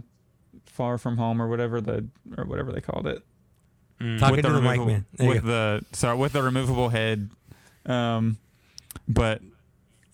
Far 0.66 0.97
From 0.99 1.16
Home 1.19 1.40
or 1.43 1.49
whatever 1.49 1.81
the 1.81 2.07
or 2.39 2.44
whatever 2.44 2.73
they 2.73 2.81
called 2.81 3.07
it 3.07 3.23
Talking 4.01 4.36
with 4.36 4.44
to 4.47 4.53
the 4.53 4.61
mic, 4.62 4.70
removable- 4.73 4.86
man. 4.86 5.07
There 5.12 5.28
with 5.28 5.44
the 5.44 5.85
sorry 5.93 6.16
with 6.16 6.32
the 6.32 6.43
removable 6.43 6.89
head 6.89 7.28
um 7.86 8.39
but 9.07 9.43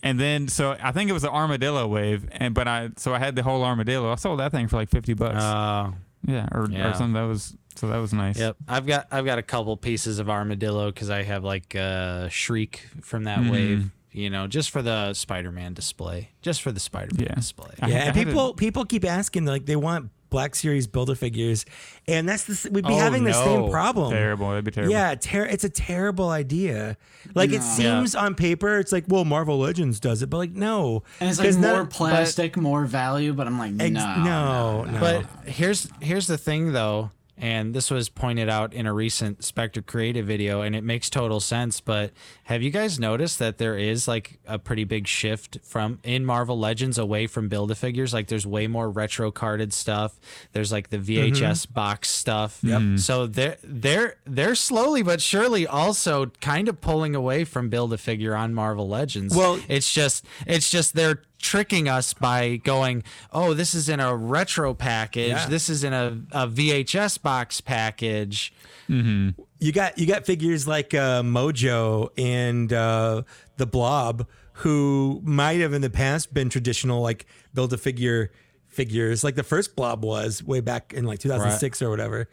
and 0.03 0.19
then 0.19 0.49
so 0.49 0.77
i 0.83 0.91
think 0.91 1.11
it 1.11 1.13
was 1.13 1.23
the 1.23 1.31
armadillo 1.31 1.87
wave 1.87 2.27
and 2.33 2.55
but 2.55 2.67
i 2.67 2.89
so 2.97 3.15
i 3.15 3.19
had 3.19 3.37
the 3.37 3.43
whole 3.43 3.63
armadillo 3.65 4.11
i 4.11 4.15
sold 4.17 4.41
that 4.41 4.51
thing 4.53 4.67
for 4.69 4.77
like 4.77 4.89
50 4.91 5.15
bucks 5.15 5.37
Uh, 5.37 5.93
yeah 6.27 6.49
or, 6.53 6.67
yeah. 6.71 6.91
or 6.91 6.95
something 6.95 7.13
that 7.15 7.23
was 7.23 7.57
so 7.77 7.87
that 7.89 7.99
was 7.99 8.13
nice 8.13 8.39
yep. 8.39 8.57
I've 8.67 8.87
got 8.87 9.07
I've 9.13 9.25
got 9.25 9.39
a 9.39 9.43
couple 9.43 9.77
pieces 9.77 10.19
of 10.19 10.29
armadillo 10.29 10.91
because 10.91 11.09
I 11.11 11.23
have 11.23 11.45
like 11.45 11.77
uh, 11.77 12.29
shriek 12.29 12.87
from 13.03 13.25
that 13.25 13.39
Mhm. 13.39 13.51
wave. 13.53 13.91
You 14.19 14.31
know, 14.31 14.47
just 14.47 14.71
for 14.71 14.83
the 14.83 15.15
Spider-Man 15.15 15.75
display, 15.75 16.31
just 16.43 16.63
for 16.63 16.73
the 16.73 16.81
Spider-Man 16.81 17.27
Yeah. 17.29 17.35
display. 17.37 17.71
I- 17.81 17.89
yeah, 17.89 17.95
I 17.95 17.99
and 17.99 18.17
had 18.17 18.27
people 18.27 18.55
people 18.55 18.85
keep 18.85 19.05
asking 19.05 19.45
like 19.45 19.67
they 19.67 19.77
want 19.77 20.11
Black 20.31 20.55
Series 20.55 20.87
Builder 20.87 21.15
figures, 21.15 21.65
and 22.07 22.29
that's 22.29 22.45
the 22.45 22.71
we'd 22.71 22.85
be 22.87 22.93
Oh, 22.93 22.99
having 22.99 23.25
the 23.25 23.33
same 23.33 23.71
problem. 23.71 24.11
terrible 24.13 24.51
that'd 24.51 24.65
be 24.65 24.71
terrible 24.73 24.93
Yeah, 24.93 25.15
ter- 25.15 25.47
it's 25.47 25.65
a 25.65 25.71
terrible 25.71 26.29
idea. 26.31 26.97
Like 27.35 27.51
it 27.51 27.61
No. 27.61 27.65
seems 27.65 28.15
on 28.15 28.35
paper, 28.35 28.79
it's 28.79 28.93
like, 28.93 29.05
well, 29.09 29.25
Marvel 29.25 29.59
Legends 29.59 30.01
does 30.01 30.21
it, 30.23 30.29
but 30.29 30.37
like, 30.39 30.53
no. 30.53 31.03
And 31.21 31.31
it's 31.31 31.39
like 31.39 31.53
more 31.55 31.61
none- 31.61 31.87
plastic, 31.87 32.57
more 32.59 32.85
value, 32.85 33.33
but 33.33 33.47
I'm 33.47 33.59
like, 33.59 33.73
Ex- 33.81 33.93
no, 33.93 34.23
no, 34.25 34.85
no. 34.85 35.01
But 35.01 35.27
here's 35.51 35.89
here's 36.01 36.27
the 36.27 36.37
thing 36.37 36.73
though, 36.73 37.11
and 37.41 37.75
this 37.75 37.91
was 37.91 38.09
pointed 38.09 38.49
out 38.49 38.73
in 38.75 38.87
a 38.87 38.93
recent 38.93 39.45
Spectre 39.45 39.83
Creative 39.83 40.27
video, 40.27 40.61
and 40.63 40.75
it 40.75 40.83
makes 40.83 41.09
total 41.09 41.41
sense. 41.41 41.81
But 41.81 42.13
have 42.45 42.63
you 42.63 42.71
guys 42.71 42.99
noticed 42.99 43.39
that 43.39 43.59
there 43.59 43.77
is 43.77 44.09
like 44.09 44.39
a 44.47 44.59
pretty 44.59 44.85
big 44.85 45.07
shift 45.07 45.59
from 45.63 46.01
in 46.03 46.25
Marvel 46.25 46.59
Legends 46.59 46.99
away 46.99 47.27
from 47.27 47.49
build 47.49 47.71
a 47.71 47.75
figures? 47.75 48.13
Like 48.13 48.27
there's 48.27 48.47
way 48.47 48.67
more 48.67 48.91
retro 48.91 49.31
carded 49.31 49.73
stuff. 49.73 50.19
There's 50.53 50.73
like 50.73 50.91
the 50.91 50.99
VHS 50.99 51.33
mm-hmm. 51.33 51.75
box 51.75 52.09
stuff. 52.09 52.59
Yep. 52.63 52.81
Mm-hmm. 52.81 52.97
So 52.97 53.27
they're 53.27 53.57
they're 53.63 54.17
they're 54.27 54.55
slowly 54.55 55.03
but 55.03 55.21
surely 55.21 55.67
also 55.67 56.27
kind 56.41 56.69
of 56.69 56.81
pulling 56.81 57.15
away 57.15 57.45
from 57.45 57.69
build 57.69 57.93
a 57.93 57.99
figure 57.99 58.35
on 58.35 58.55
Marvel 58.55 58.89
Legends. 58.89 59.35
Well- 59.35 59.61
it's 59.69 59.93
just 59.93 60.25
it's 60.47 60.71
just 60.71 60.95
they're 60.95 61.23
tricking 61.39 61.89
us 61.89 62.15
by 62.15 62.57
going, 62.57 63.03
oh, 63.33 63.55
this 63.55 63.75
is 63.75 63.89
in 63.89 64.01
a 64.01 64.15
retro 64.15 64.75
package. 64.75 65.31
Yeah. 65.31 65.47
This 65.47 65.69
is 65.69 65.85
in 65.85 65.93
a, 65.93 66.21
a 66.33 66.47
VHS 66.49 67.23
box 67.23 67.61
package. 67.61 68.53
you 68.89 69.73
got 69.73 69.99
you 69.99 70.07
got 70.07 70.25
figures 70.25 70.67
like 70.67 70.95
uh, 70.95 71.23
Mojo 71.23 72.09
and 72.17 72.73
uh, 72.73 73.23
the 73.57 73.67
Blob, 73.67 74.27
who 74.55 75.21
might 75.25 75.61
have 75.61 75.73
in 75.73 75.83
the 75.83 75.91
past 75.91 76.33
been 76.33 76.49
traditional 76.49 77.01
like 77.03 77.27
build 77.55 77.73
a 77.73 77.79
figure 77.79 78.33
figures, 78.67 79.25
like 79.25 79.35
the 79.35 79.43
first 79.43 79.77
Blob 79.77 80.05
was 80.05 80.43
way 80.43 80.61
back 80.61 80.95
in 80.95 81.05
like 81.05 81.19
2006 81.19 81.83
or 81.83 81.91
whatever. 81.91 82.29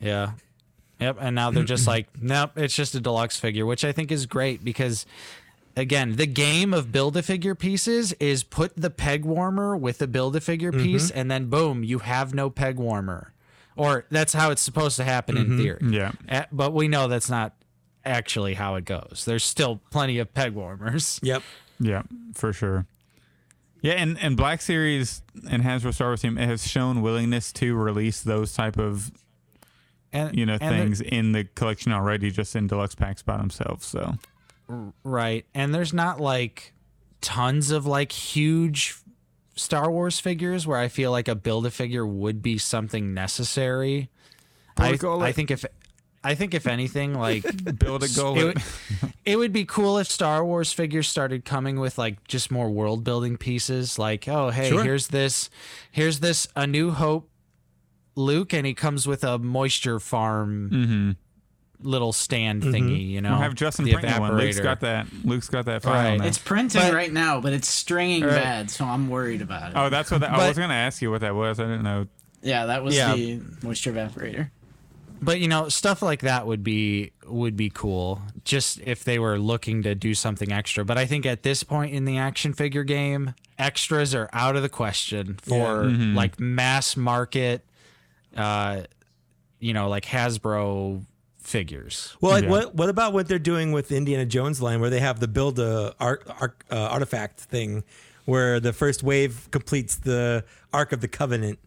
Yeah. 0.00 0.32
Yep. 1.00 1.16
And 1.20 1.34
now 1.34 1.50
they're 1.50 1.64
just 1.64 1.86
like, 1.94 2.08
nope, 2.20 2.52
it's 2.56 2.74
just 2.74 2.94
a 2.94 3.00
deluxe 3.00 3.38
figure, 3.38 3.64
which 3.64 3.84
I 3.84 3.92
think 3.92 4.12
is 4.12 4.26
great 4.26 4.62
because 4.64 5.06
again, 5.76 6.16
the 6.16 6.26
game 6.26 6.72
of 6.74 6.92
build 6.92 7.16
a 7.16 7.22
figure 7.22 7.54
pieces 7.54 8.12
is 8.14 8.42
put 8.42 8.76
the 8.76 8.90
peg 8.90 9.24
warmer 9.24 9.76
with 9.76 10.00
a 10.02 10.06
build 10.06 10.36
a 10.36 10.40
figure 10.40 10.72
mm-hmm. 10.72 10.82
piece, 10.82 11.10
and 11.10 11.30
then 11.30 11.46
boom, 11.46 11.84
you 11.84 12.00
have 12.00 12.34
no 12.34 12.50
peg 12.50 12.76
warmer. 12.76 13.32
Or 13.76 14.04
that's 14.10 14.32
how 14.32 14.50
it's 14.50 14.60
supposed 14.60 14.96
to 14.96 15.04
happen 15.04 15.36
in 15.36 15.44
mm-hmm. 15.44 15.58
theory. 15.58 15.80
Yeah. 15.90 16.46
But 16.52 16.72
we 16.72 16.88
know 16.88 17.08
that's 17.08 17.30
not 17.30 17.54
actually 18.04 18.54
how 18.54 18.74
it 18.74 18.84
goes. 18.84 19.24
There's 19.26 19.44
still 19.44 19.80
plenty 19.90 20.18
of 20.18 20.32
peg 20.34 20.54
warmers. 20.54 21.20
Yep. 21.30 21.42
Yeah, 21.78 22.02
for 22.34 22.52
sure. 22.52 22.86
Yeah, 23.80 23.94
and, 23.94 24.18
and 24.18 24.36
Black 24.36 24.60
Series 24.60 25.22
and 25.48 25.62
Hasbro 25.62 25.94
Star 25.94 26.08
Wars 26.08 26.20
team 26.20 26.36
has 26.36 26.66
shown 26.66 27.00
willingness 27.00 27.52
to 27.54 27.74
release 27.74 28.20
those 28.20 28.52
type 28.52 28.78
of 28.78 29.10
And 30.12 30.36
you 30.36 30.44
know 30.44 30.58
and 30.60 30.60
there- 30.60 30.84
things 30.84 31.00
in 31.00 31.32
the 31.32 31.44
collection 31.44 31.92
already, 31.92 32.30
just 32.30 32.54
in 32.54 32.66
deluxe 32.66 32.94
packs 32.94 33.22
by 33.22 33.38
themselves. 33.38 33.86
So 33.86 34.16
Right. 35.04 35.46
And 35.54 35.74
there's 35.74 35.92
not 35.92 36.20
like 36.20 36.72
tons 37.20 37.70
of 37.70 37.86
like 37.86 38.12
huge 38.12 38.96
Star 39.56 39.90
Wars 39.90 40.18
figures 40.20 40.66
where 40.66 40.78
I 40.78 40.88
feel 40.88 41.10
like 41.10 41.28
a 41.28 41.34
build 41.34 41.66
a 41.66 41.70
figure 41.70 42.06
would 42.06 42.40
be 42.42 42.56
something 42.58 43.12
necessary. 43.12 44.08
I, 44.76 44.96
I 45.28 45.32
think 45.32 45.50
if 45.50 45.64
I 46.22 46.34
think 46.34 46.54
if 46.54 46.66
anything 46.66 47.14
like 47.14 47.44
build 47.78 48.02
a 48.02 48.08
goal. 48.08 48.38
it 48.38 48.44
would, 48.44 48.58
it 49.24 49.36
would 49.36 49.52
be 49.52 49.64
cool 49.64 49.98
if 49.98 50.06
Star 50.06 50.44
Wars 50.44 50.72
figures 50.72 51.08
started 51.08 51.44
coming 51.44 51.80
with 51.80 51.98
like 51.98 52.26
just 52.28 52.50
more 52.50 52.70
world 52.70 53.04
building 53.04 53.36
pieces 53.36 53.98
like 53.98 54.28
oh 54.28 54.50
hey 54.50 54.68
Sure. 54.68 54.82
here's 54.84 55.08
this 55.08 55.50
here's 55.90 56.20
this 56.20 56.46
a 56.54 56.66
new 56.66 56.90
hope 56.90 57.28
Luke 58.16 58.52
and 58.52 58.66
he 58.66 58.74
comes 58.74 59.06
with 59.06 59.24
a 59.24 59.38
moisture 59.38 59.98
farm 60.00 60.70
mm-hmm. 60.72 61.10
Little 61.82 62.12
stand 62.12 62.62
thingy 62.62 63.08
you 63.08 63.20
know 63.20 63.30
We'll 63.30 63.38
have 63.40 63.54
Justin 63.54 63.84
the 63.86 63.94
print 63.94 64.14
you 64.14 64.20
one. 64.20 64.36
Luke's 64.36 64.60
got 64.60 64.80
that. 64.80 65.06
Luke's 65.24 65.48
got 65.48 65.64
that 65.64 65.82
file 65.82 65.92
Right. 65.94 66.18
now. 66.20 66.26
It's 66.26 66.38
printing 66.38 66.80
But- 66.82 66.92
right 66.92 67.12
now, 67.12 67.40
but 67.40 67.52
it's 67.52 67.68
stringing 67.68 68.22
Right. 68.22 68.34
bad, 68.34 68.70
so 68.70 68.84
I'm 68.84 69.08
worried 69.08 69.40
about 69.42 69.70
it. 69.70 69.76
oh, 69.76 69.88
that's 69.88 70.10
what 70.10 70.20
that, 70.20 70.30
I 70.32 70.48
was 70.48 70.56
going 70.56 70.68
to 70.70 70.74
ask 70.74 71.00
you 71.00 71.10
what 71.10 71.22
that 71.22 71.34
was. 71.34 71.58
I 71.58 71.64
didn't 71.64 71.82
know. 71.84 72.06
yeah, 72.42 72.66
that 72.66 72.82
was 72.84 72.94
Yeah. 72.96 73.14
the 73.14 73.40
moisture 73.62 73.92
evaporator. 73.92 74.50
But 75.22 75.38
you 75.40 75.48
know, 75.48 75.68
stuff 75.68 76.00
like 76.00 76.20
that 76.22 76.46
would 76.46 76.64
be 76.64 77.12
would 77.26 77.54
be 77.56 77.68
cool 77.68 78.22
just 78.44 78.80
if 78.80 79.04
they 79.04 79.18
were 79.18 79.38
looking 79.38 79.82
to 79.82 79.94
do 79.94 80.14
something 80.14 80.50
extra. 80.50 80.82
But 80.84 80.96
I 80.96 81.04
think 81.04 81.26
at 81.26 81.42
this 81.42 81.62
point 81.62 81.92
in 81.94 82.06
the 82.06 82.16
action 82.16 82.54
figure 82.54 82.84
game, 82.84 83.34
extras 83.58 84.14
are 84.14 84.30
out 84.32 84.56
of 84.56 84.62
the 84.62 84.70
question 84.70 85.36
for 85.42 85.84
like 85.84 86.40
mass 86.40 86.96
market 86.96 87.64
uh 88.36 88.82
you 89.58 89.74
know, 89.74 89.90
like 89.90 90.06
Hasbro 90.06 91.04
figures. 91.42 92.16
Well, 92.20 92.32
like 92.32 92.44
Yeah. 92.44 92.50
what 92.50 92.74
what 92.74 92.88
about 92.88 93.12
what 93.12 93.28
they're 93.28 93.38
doing 93.38 93.72
with 93.72 93.92
Indiana 93.92 94.26
Jones 94.26 94.60
line, 94.60 94.80
where 94.80 94.90
they 94.90 95.00
have 95.00 95.20
the 95.20 95.28
build 95.28 95.58
a 95.58 95.94
art, 96.00 96.26
arc, 96.40 96.64
uh, 96.70 96.76
artifact 96.76 97.40
thing, 97.40 97.82
where 98.24 98.60
the 98.60 98.72
first 98.72 99.02
wave 99.02 99.48
completes 99.50 99.96
the 99.96 100.44
Ark 100.72 100.92
of 100.92 101.00
the 101.00 101.08
Covenant. 101.08 101.58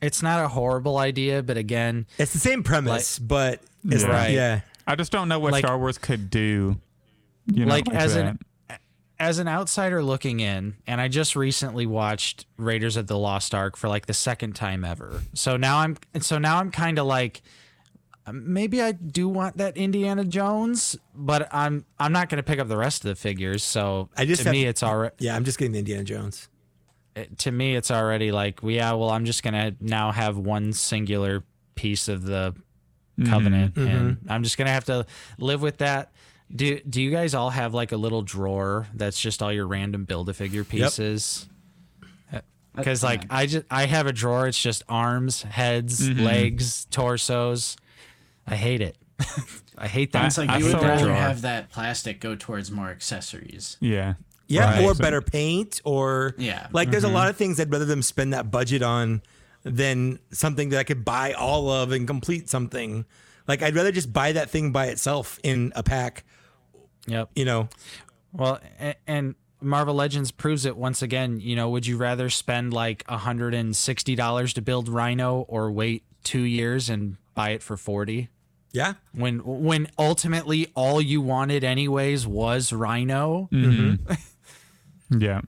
It's 0.00 0.22
not 0.22 0.44
a 0.44 0.48
horrible 0.48 0.98
idea, 0.98 1.42
but 1.42 1.56
again, 1.56 2.06
It's 2.18 2.32
the 2.32 2.38
same 2.38 2.62
premise, 2.62 3.18
but 3.18 3.60
it's 3.88 4.02
Yeah. 4.02 4.08
right. 4.08 4.16
Right. 4.16 4.32
Yeah. 4.32 4.60
I 4.86 4.96
just 4.96 5.12
don't 5.12 5.28
know 5.28 5.38
what 5.38 5.52
Like- 5.52 5.64
Star 5.64 5.78
Wars 5.78 5.98
could 5.98 6.28
do. 6.30 6.80
You 7.46 7.64
know, 7.66 7.70
like, 7.72 7.86
like 7.86 7.96
as 7.96 8.14
that. 8.14 8.26
an 8.26 8.38
as 9.18 9.38
an 9.38 9.46
outsider 9.46 10.02
looking 10.02 10.40
in, 10.40 10.74
and 10.84 11.00
I 11.00 11.06
just 11.06 11.36
recently 11.36 11.86
watched 11.86 12.44
Raiders 12.56 12.96
of 12.96 13.06
the 13.06 13.16
Lost 13.16 13.54
Ark 13.54 13.76
for 13.76 13.88
like 13.88 14.06
the 14.06 14.14
second 14.14 14.54
time 14.56 14.84
ever. 14.84 15.22
So 15.34 15.56
now 15.56 15.78
I'm 15.78 15.96
so 16.20 16.38
now 16.38 16.58
I'm 16.58 16.72
kind 16.72 16.98
of 16.98 17.06
like 17.06 17.42
Um, 18.26 18.52
maybe 18.52 18.80
I 18.80 18.92
do 18.92 19.28
want 19.28 19.56
that 19.56 19.76
Indiana 19.76 20.24
Jones, 20.24 20.96
but 21.14 21.48
I'm 21.52 21.84
I'm 21.98 22.12
not 22.12 22.28
going 22.28 22.36
to 22.36 22.42
pick 22.42 22.58
up 22.60 22.68
the 22.68 22.76
rest 22.76 23.04
of 23.04 23.08
the 23.08 23.16
figures. 23.16 23.64
So 23.64 24.10
I 24.16 24.24
just 24.24 24.42
to 24.42 24.48
have- 24.48 24.52
me 24.52 24.64
it's 24.64 24.82
already 24.82 25.14
Yeah, 25.18 25.34
I'm 25.34 25.44
just 25.44 25.58
getting 25.58 25.72
the 25.72 25.80
Indiana 25.80 26.04
Jones. 26.04 26.48
to 27.38 27.50
me 27.50 27.76
it's 27.76 27.90
already 27.90 28.32
like 28.32 28.62
well, 28.62 28.72
yeah, 28.72 28.92
well 28.92 29.10
I'm 29.10 29.24
just 29.24 29.42
going 29.42 29.54
to 29.54 29.74
now 29.80 30.12
have 30.12 30.38
one 30.38 30.72
singular 30.72 31.42
piece 31.74 32.08
of 32.08 32.22
the 32.22 32.54
mm-hmm. 33.18 33.30
covenant 33.30 33.74
mm-hmm. 33.74 33.88
and 33.88 34.16
I'm 34.28 34.44
just 34.44 34.56
going 34.56 34.66
to 34.66 34.72
have 34.72 34.84
to 34.84 35.06
live 35.38 35.60
with 35.60 35.78
that. 35.78 36.12
Do 36.54 36.78
do 36.80 37.02
you 37.02 37.10
guys 37.10 37.34
all 37.34 37.50
have 37.50 37.74
like 37.74 37.92
a 37.92 37.96
little 37.96 38.22
drawer 38.22 38.86
that's 38.94 39.20
just 39.20 39.42
all 39.42 39.52
your 39.52 39.66
random 39.66 40.04
build 40.04 40.28
a 40.28 40.34
figure 40.34 40.64
pieces? 40.64 41.48
Uh, 42.32 42.40
because 42.76 43.02
like 43.02 43.24
I 43.30 43.46
just 43.46 43.64
I 43.70 43.86
have 43.86 44.06
a 44.06 44.12
drawer. 44.12 44.46
It's 44.46 44.60
just 44.60 44.82
arms, 44.88 45.42
heads, 45.42 46.08
mm-hmm. 46.08 46.22
legs, 46.22 46.86
torsos. 46.90 47.76
I 48.52 48.56
hate 48.56 48.82
it. 48.82 48.96
I 49.78 49.88
hate 49.88 50.12
that. 50.12 50.26
It's 50.26 50.36
like 50.36 50.50
I 50.50 50.58
you 50.58 50.66
would 50.66 50.74
rather 50.74 51.12
have 51.14 51.40
that 51.42 51.70
plastic 51.70 52.20
go 52.20 52.36
towards 52.36 52.70
more 52.70 52.90
accessories. 52.90 53.76
yeah. 53.80 54.14
Yeah, 54.48 54.74
Right. 54.74 54.84
or 54.84 54.94
better 54.94 55.22
paint, 55.22 55.80
or 55.84 56.34
Yeah. 56.36 56.66
like 56.72 56.90
there's 56.90 57.04
a 57.04 57.06
mm-hmm. 57.06 57.14
lot 57.16 57.30
of 57.30 57.36
things 57.38 57.58
I'd 57.58 57.72
rather 57.72 57.86
them 57.86 58.02
spend 58.02 58.34
that 58.34 58.50
budget 58.50 58.82
on 58.82 59.22
than 59.62 60.18
something 60.32 60.68
that 60.70 60.78
I 60.80 60.84
could 60.84 61.02
buy 61.04 61.32
all 61.32 61.70
of 61.70 61.92
and 61.92 62.06
complete 62.06 62.50
something. 62.50 63.06
Like 63.48 63.62
I'd 63.62 63.74
rather 63.74 63.90
just 63.92 64.12
buy 64.12 64.32
that 64.32 64.50
thing 64.50 64.70
by 64.70 64.86
itself 64.88 65.38
in 65.42 65.72
a 65.74 65.82
pack. 65.82 66.24
Yep. 67.06 67.30
You 67.34 67.46
know, 67.46 67.68
Well, 68.32 68.60
a- 68.78 68.96
and 69.06 69.36
Marvel 69.62 69.94
Legends 69.94 70.30
proves 70.30 70.66
it 70.66 70.76
once 70.76 71.00
again. 71.00 71.40
You 71.40 71.56
know, 71.56 71.70
would 71.70 71.86
you 71.86 71.96
rather 71.96 72.28
spend 72.28 72.74
like 72.74 73.06
hundred 73.08 73.54
and 73.54 73.74
sixty 73.74 74.14
dollars 74.14 74.52
to 74.54 74.60
build 74.60 74.88
Rhino 74.90 75.46
or 75.48 75.70
wait 75.72 76.02
two 76.24 76.42
years 76.42 76.90
and 76.90 77.16
buy 77.34 77.50
it 77.50 77.62
for 77.62 77.78
forty? 77.78 78.28
Yeah. 78.72 78.94
When 79.14 79.38
when 79.44 79.88
ultimately 79.98 80.72
all 80.74 81.00
you 81.00 81.20
wanted 81.20 81.64
anyways 81.64 82.26
was 82.26 82.72
Rhino. 82.72 83.48
Yeah. 85.18 85.42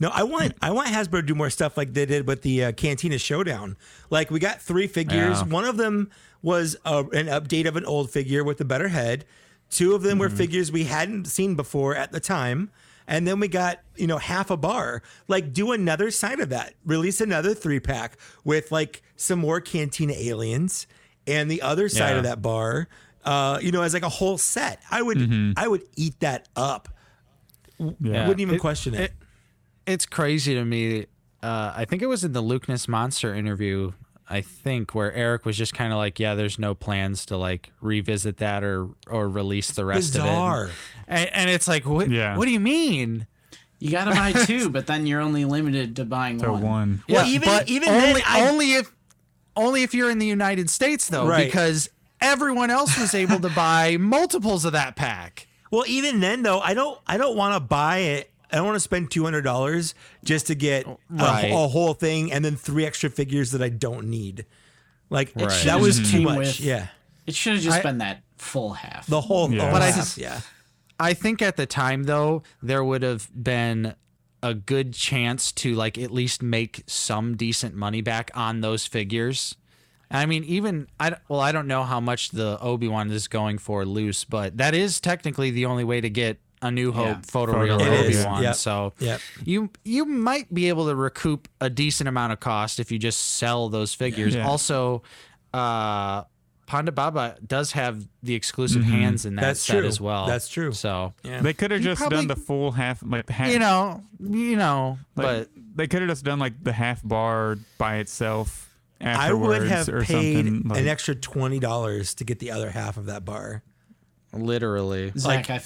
No, 0.00 0.10
I 0.12 0.24
want 0.24 0.54
I 0.60 0.70
want 0.70 0.88
Hasbro 0.88 1.12
to 1.12 1.22
do 1.22 1.34
more 1.34 1.50
stuff 1.50 1.76
like 1.76 1.94
they 1.94 2.04
did 2.04 2.26
with 2.26 2.42
the 2.42 2.64
uh, 2.64 2.72
Cantina 2.72 3.16
Showdown. 3.18 3.76
Like 4.10 4.30
we 4.30 4.40
got 4.40 4.60
three 4.60 4.86
figures. 4.86 5.40
Yeah. 5.40 5.44
One 5.44 5.64
of 5.64 5.76
them 5.76 6.10
was 6.42 6.76
uh, 6.84 7.04
an 7.12 7.26
update 7.26 7.66
of 7.66 7.76
an 7.76 7.86
old 7.86 8.10
figure 8.10 8.44
with 8.44 8.60
a 8.60 8.64
better 8.64 8.88
head. 8.88 9.24
Two 9.70 9.94
of 9.94 10.02
them 10.02 10.18
were 10.18 10.28
figures 10.28 10.70
we 10.70 10.84
hadn't 10.84 11.26
seen 11.26 11.54
before 11.54 11.96
at 11.96 12.12
the 12.12 12.20
time. 12.20 12.70
And 13.06 13.26
then 13.26 13.40
we 13.40 13.48
got, 13.48 13.80
you 13.96 14.06
know, 14.06 14.18
half 14.18 14.50
a 14.50 14.56
bar. 14.56 15.02
Like 15.28 15.52
do 15.52 15.72
another 15.72 16.10
side 16.10 16.40
of 16.40 16.50
that. 16.50 16.74
Release 16.84 17.20
another 17.20 17.54
three 17.54 17.80
pack 17.80 18.18
with 18.44 18.70
like 18.70 19.02
some 19.16 19.38
more 19.38 19.60
Cantina 19.60 20.12
aliens 20.14 20.86
and 21.26 21.50
the 21.50 21.62
other 21.62 21.88
side 21.88 22.10
Yeah. 22.10 22.16
of 22.18 22.22
that 22.24 22.42
bar. 22.42 22.88
Uh, 23.24 23.58
you 23.62 23.72
know, 23.72 23.80
as 23.82 23.94
like 23.94 24.02
a 24.02 24.08
whole 24.08 24.36
set. 24.36 24.82
I 24.90 25.00
would 25.00 25.54
I 25.56 25.66
would 25.66 25.82
eat 25.96 26.20
that 26.20 26.48
up. 26.56 26.88
Yeah. 27.78 28.26
Wouldn't 28.28 28.40
even 28.40 28.56
It- 28.56 28.60
question 28.60 28.94
it. 28.94 29.00
it- 29.00 29.12
It's 29.86 30.06
crazy 30.06 30.54
to 30.54 30.64
me. 30.64 31.06
Uh, 31.42 31.72
I 31.76 31.84
think 31.84 32.00
it 32.02 32.06
was 32.06 32.24
in 32.24 32.32
the 32.32 32.40
Luke 32.40 32.66
Monster 32.88 33.34
interview. 33.34 33.92
I 34.28 34.40
think 34.40 34.94
where 34.94 35.12
Eric 35.12 35.44
was 35.44 35.58
just 35.58 35.74
kind 35.74 35.92
of 35.92 35.98
like, 35.98 36.18
"Yeah, 36.18 36.34
there's 36.34 36.58
no 36.58 36.74
plans 36.74 37.26
to 37.26 37.36
like 37.36 37.70
revisit 37.82 38.38
that 38.38 38.64
or 38.64 38.88
or 39.08 39.28
release 39.28 39.70
the 39.72 39.84
rest 39.84 40.12
Bizarre. 40.14 40.64
of 40.64 40.70
it." 40.70 40.74
And, 41.08 41.30
and 41.34 41.50
it's 41.50 41.68
like, 41.68 41.84
what? 41.84 42.08
Yeah. 42.10 42.36
What 42.38 42.46
do 42.46 42.50
you 42.52 42.60
mean? 42.60 43.26
You 43.80 43.90
gotta 43.90 44.12
buy 44.12 44.32
two, 44.32 44.70
but 44.70 44.86
then 44.86 45.06
you're 45.06 45.20
only 45.20 45.44
limited 45.44 45.96
to 45.96 46.06
buying 46.06 46.38
So 46.38 46.52
one. 46.52 46.62
one. 46.62 47.02
Well, 47.08 47.26
Yeah, 47.26 47.34
even- 47.34 47.48
but 47.48 47.68
even 47.68 47.88
only, 47.90 48.12
then, 48.14 48.22
I- 48.26 48.48
only 48.48 48.72
if 48.74 48.90
only 49.56 49.82
if 49.82 49.94
you're 49.94 50.10
in 50.10 50.18
the 50.18 50.26
United 50.26 50.68
States 50.70 51.08
though, 51.08 51.26
Right. 51.26 51.46
because 51.46 51.88
everyone 52.20 52.70
else 52.70 52.98
was 52.98 53.14
able 53.14 53.40
to 53.40 53.48
buy 53.50 53.96
multiples 54.00 54.64
of 54.64 54.72
that 54.72 54.96
pack. 54.96 55.46
Well, 55.70 55.84
even 55.86 56.20
then 56.20 56.42
though, 56.42 56.60
I 56.60 56.74
don't 56.74 56.98
I 57.06 57.16
don't 57.16 57.36
want 57.36 57.54
to 57.54 57.60
buy 57.60 57.98
it. 57.98 58.30
I 58.52 58.56
don't 58.56 58.66
want 58.66 58.76
to 58.76 58.80
spend 58.80 59.10
two 59.10 59.24
hundred 59.24 59.42
dollars 59.42 59.94
just 60.24 60.46
to 60.46 60.54
get 60.54 60.86
a- 60.86 60.96
Right. 61.10 61.50
a, 61.50 61.56
whole 61.68 61.94
thing 61.94 62.32
and 62.32 62.44
then 62.44 62.54
three 62.56 62.86
extra 62.86 63.10
figures 63.10 63.50
that 63.50 63.62
I 63.62 63.68
don't 63.68 64.06
need. 64.08 64.46
Like 65.10 65.32
Right. 65.34 65.48
that 65.64 65.80
was 65.80 66.10
too 66.10 66.22
much. 66.22 66.38
with- 66.38 66.60
yeah, 66.60 66.88
It 67.26 67.34
should 67.34 67.54
have 67.54 67.62
just 67.62 67.78
I- 67.78 67.82
been 67.82 67.98
that 67.98 68.22
full 68.38 68.74
half. 68.74 69.06
the 69.06 69.20
whole. 69.22 69.50
Yeah. 69.50 69.56
the 69.66 69.72
But 69.72 69.72
whole 69.72 69.82
I 69.82 69.86
half, 69.86 69.96
just- 69.96 70.18
yeah. 70.18 70.40
I 71.00 71.14
think 71.14 71.42
at 71.42 71.56
the 71.56 71.66
time 71.66 72.04
though, 72.04 72.42
there 72.62 72.84
would 72.84 73.02
have 73.02 73.28
been 73.34 73.94
a 74.44 74.52
good 74.54 74.92
chance 74.92 75.50
to 75.52 75.74
like 75.74 75.96
at 75.98 76.10
least 76.10 76.42
make 76.42 76.82
some 76.86 77.36
decent 77.36 77.74
money 77.74 78.02
back 78.02 78.30
on 78.34 78.60
those 78.60 78.86
figures. 78.86 79.56
I 80.10 80.26
mean, 80.26 80.44
even 80.44 80.86
I 81.00 81.16
well, 81.28 81.40
I 81.40 81.50
don't 81.50 81.66
know 81.66 81.82
how 81.82 81.98
much 81.98 82.30
the 82.30 82.58
Obi 82.60 82.86
Wan 82.88 83.10
is 83.10 83.26
going 83.26 83.58
for 83.58 83.84
loose, 83.86 84.24
but 84.24 84.58
that 84.58 84.74
is 84.74 85.00
technically 85.00 85.50
the 85.50 85.64
only 85.66 85.82
way 85.82 86.00
to 86.00 86.10
get 86.10 86.38
a 86.62 86.70
New 86.70 86.92
Hope 86.92 87.06
Yeah. 87.06 87.14
photoreal 87.22 87.78
Photoreal, 87.80 88.04
Obi. 88.06 88.24
Wan. 88.24 88.42
Yep. 88.42 88.54
So 88.56 88.92
Yep. 88.98 89.20
you 89.44 89.70
you 89.84 90.04
might 90.04 90.52
be 90.52 90.68
able 90.68 90.86
to 90.88 90.94
recoup 90.94 91.48
a 91.60 91.68
decent 91.70 92.06
amount 92.08 92.32
of 92.34 92.40
cost 92.40 92.78
if 92.80 92.92
you 92.92 92.98
just 92.98 93.18
sell 93.38 93.68
those 93.70 93.92
figures. 93.94 94.34
Yeah. 94.34 94.46
Also, 94.46 95.02
uh, 95.54 96.24
Ponda 96.66 96.94
Baba 96.94 97.36
does 97.46 97.72
have 97.72 98.06
the 98.22 98.34
exclusive 98.34 98.84
hands 98.84 99.26
in 99.26 99.34
that 99.36 99.42
That's 99.42 99.60
set 99.60 99.80
true. 99.80 99.86
as 99.86 100.00
well. 100.00 100.26
That's 100.26 100.48
true. 100.48 100.72
So 100.72 101.12
They 101.22 101.52
could 101.52 101.70
have 101.70 101.82
just 101.82 102.00
probably- 102.00 102.16
done 102.18 102.26
the 102.28 102.36
full 102.36 102.72
half, 102.72 103.02
like 103.04 103.28
half. 103.28 103.52
you 103.52 103.58
know, 103.58 104.02
you 104.18 104.56
know, 104.56 104.98
like, 105.16 105.24
but 105.26 105.48
they 105.76 105.86
could 105.86 106.00
have 106.00 106.08
just 106.10 106.24
done 106.24 106.38
like 106.38 106.62
the 106.64 106.72
half 106.72 107.02
bar 107.02 107.58
by 107.78 107.96
itself. 107.96 108.70
I 109.00 109.32
would 109.34 109.66
have 109.68 109.88
or 109.90 110.02
paid. 110.02 110.46
Like, 110.64 110.78
an 110.80 110.88
extra 110.88 111.14
twenty 111.14 111.58
dollars 111.58 112.14
to 112.14 112.24
get 112.24 112.38
the 112.38 112.50
other 112.52 112.70
half 112.70 112.96
of 112.96 113.06
that 113.06 113.24
bar. 113.24 113.62
literally, 114.32 115.12
Zach, 115.18 115.50
I. 115.50 115.60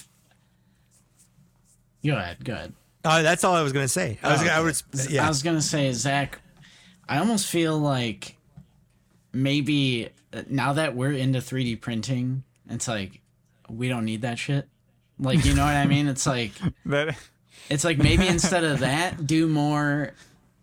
Go 2.05 2.17
ahead. 2.17 2.45
Go 2.45 2.53
ahead. 2.55 2.73
Uh, 3.05 3.23
that's 3.23 3.45
all 3.45 3.55
I 3.55 3.63
was 3.63 3.73
gonna 3.73 3.89
say. 3.89 4.19
I 4.23 4.33
was, 4.33 4.41
Oh, 4.41 4.45
gonna 4.45 4.57
I 4.57 4.59
okay. 4.61 4.65
would, 4.93 5.11
yeah. 5.11 5.25
I 5.25 5.29
was 5.29 5.43
gonna 5.43 5.63
say, 5.63 5.93
Zach, 5.93 6.41
I 7.09 7.19
almost 7.19 7.47
feel 7.47 7.79
like 7.79 8.37
maybe 9.33 10.09
uh, 10.33 10.43
now 10.49 10.73
that 10.75 10.95
we're 10.95 11.13
into 11.13 11.39
3D 11.41 11.81
printing, 11.81 12.45
it's 12.69 12.89
like 12.89 13.21
we 13.69 13.89
don't 13.89 14.05
need 14.05 14.23
that 14.23 14.39
shit. 14.39 14.69
Like, 15.19 15.45
you 15.45 15.55
know 15.55 15.65
what 15.65 15.75
I 15.75 15.87
mean? 15.87 16.07
It's 16.09 16.27
like 16.27 16.53
that. 16.87 17.17
it's 17.69 17.85
like 17.85 17.99
maybe 17.99 18.27
instead 18.29 18.65
of 18.65 18.79
that, 18.81 19.27
do 19.27 19.47
more. 19.49 20.13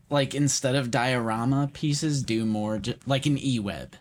Like 0.10 0.36
instead 0.36 0.76
of 0.76 0.92
diorama 0.92 1.68
pieces, 1.74 2.22
do 2.22 2.46
more 2.46 2.80
like 3.08 3.26
an 3.26 3.38
e-web. 3.40 3.96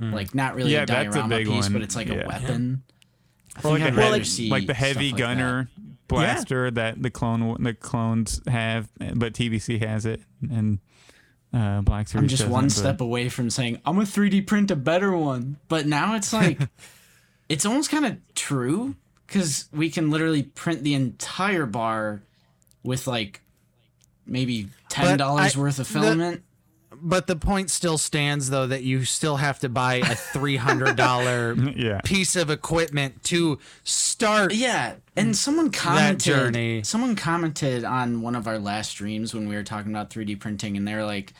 Like 0.00 0.34
not 0.34 0.56
really 0.56 0.72
Yeah, 0.72 0.82
a 0.82 0.86
that's 0.86 1.14
a 1.14 1.18
diorama 1.20 1.36
big 1.36 1.46
piece, 1.46 1.64
one. 1.66 1.72
but 1.74 1.82
it's 1.82 1.94
like 1.94 2.08
Yeah. 2.08 2.24
a 2.24 2.26
weapon. 2.26 2.82
I 3.54 3.58
Or 3.60 3.62
think 3.62 3.72
like 3.72 3.82
I'd 3.82 3.92
the 3.92 3.96
rather 3.98 4.12
heavy, 4.14 4.24
see 4.24 4.48
like 4.50 4.66
the 4.66 4.74
heavy 4.74 5.10
like 5.10 5.12
that. 5.12 5.18
gunner 5.18 5.68
blaster 6.08 6.70
that 6.72 7.00
the 7.02 7.10
clone 7.10 7.62
the 7.62 7.74
clones 7.74 8.40
have, 8.48 8.88
but 9.14 9.32
TVC 9.34 9.86
has 9.86 10.04
it, 10.06 10.22
and 10.50 10.80
uh, 11.52 11.80
Black 11.82 12.08
Series. 12.08 12.22
I'm 12.22 12.28
just 12.28 12.48
one 12.48 12.64
but- 12.64 12.72
step 12.72 13.00
away 13.00 13.28
from 13.28 13.50
saying 13.50 13.80
I'm 13.84 13.94
gonna 13.96 14.06
3D 14.06 14.46
print 14.46 14.70
a 14.70 14.76
better 14.76 15.16
one. 15.16 15.58
But 15.68 15.86
now 15.86 16.14
it's 16.16 16.32
like 16.32 16.60
it's 17.48 17.66
almost 17.66 17.90
kind 17.90 18.06
of 18.06 18.16
true 18.34 18.94
because 19.26 19.68
we 19.72 19.90
can 19.90 20.10
literally 20.10 20.42
print 20.42 20.82
the 20.82 20.94
entire 20.94 21.66
bar 21.66 22.22
with 22.82 23.06
like 23.06 23.42
maybe 24.26 24.68
ten 24.88 25.18
dollars 25.18 25.56
worth 25.56 25.78
of 25.78 25.86
filament. 25.86 26.42
But 27.02 27.26
the 27.26 27.36
point 27.36 27.70
still 27.70 27.98
stands 27.98 28.48
though 28.50 28.66
that 28.66 28.82
you 28.84 29.04
still 29.04 29.36
have 29.36 29.58
to 29.58 29.68
buy 29.68 29.96
a 29.96 30.14
three 30.32 30.56
hundred 30.56 30.96
dollar 30.96 31.54
Yeah. 31.54 32.00
piece 32.04 32.36
of 32.36 32.48
equipment 32.50 33.22
to 33.24 33.58
start. 33.84 34.54
yeah, 34.54 34.94
and 35.16 35.36
someone 35.36 35.70
commented. 35.70 36.18
That 36.18 36.20
journey. 36.20 36.82
Someone 36.84 37.16
commented 37.16 37.84
on 37.84 38.22
one 38.22 38.34
of 38.36 38.46
our 38.46 38.58
last 38.58 38.90
streams 38.90 39.34
when 39.34 39.48
we 39.48 39.54
were 39.56 39.62
talking 39.64 39.92
about 39.92 40.10
3D 40.10 40.38
printing, 40.40 40.76
and 40.76 40.86
they're 40.86 41.04
like, 41.04 41.32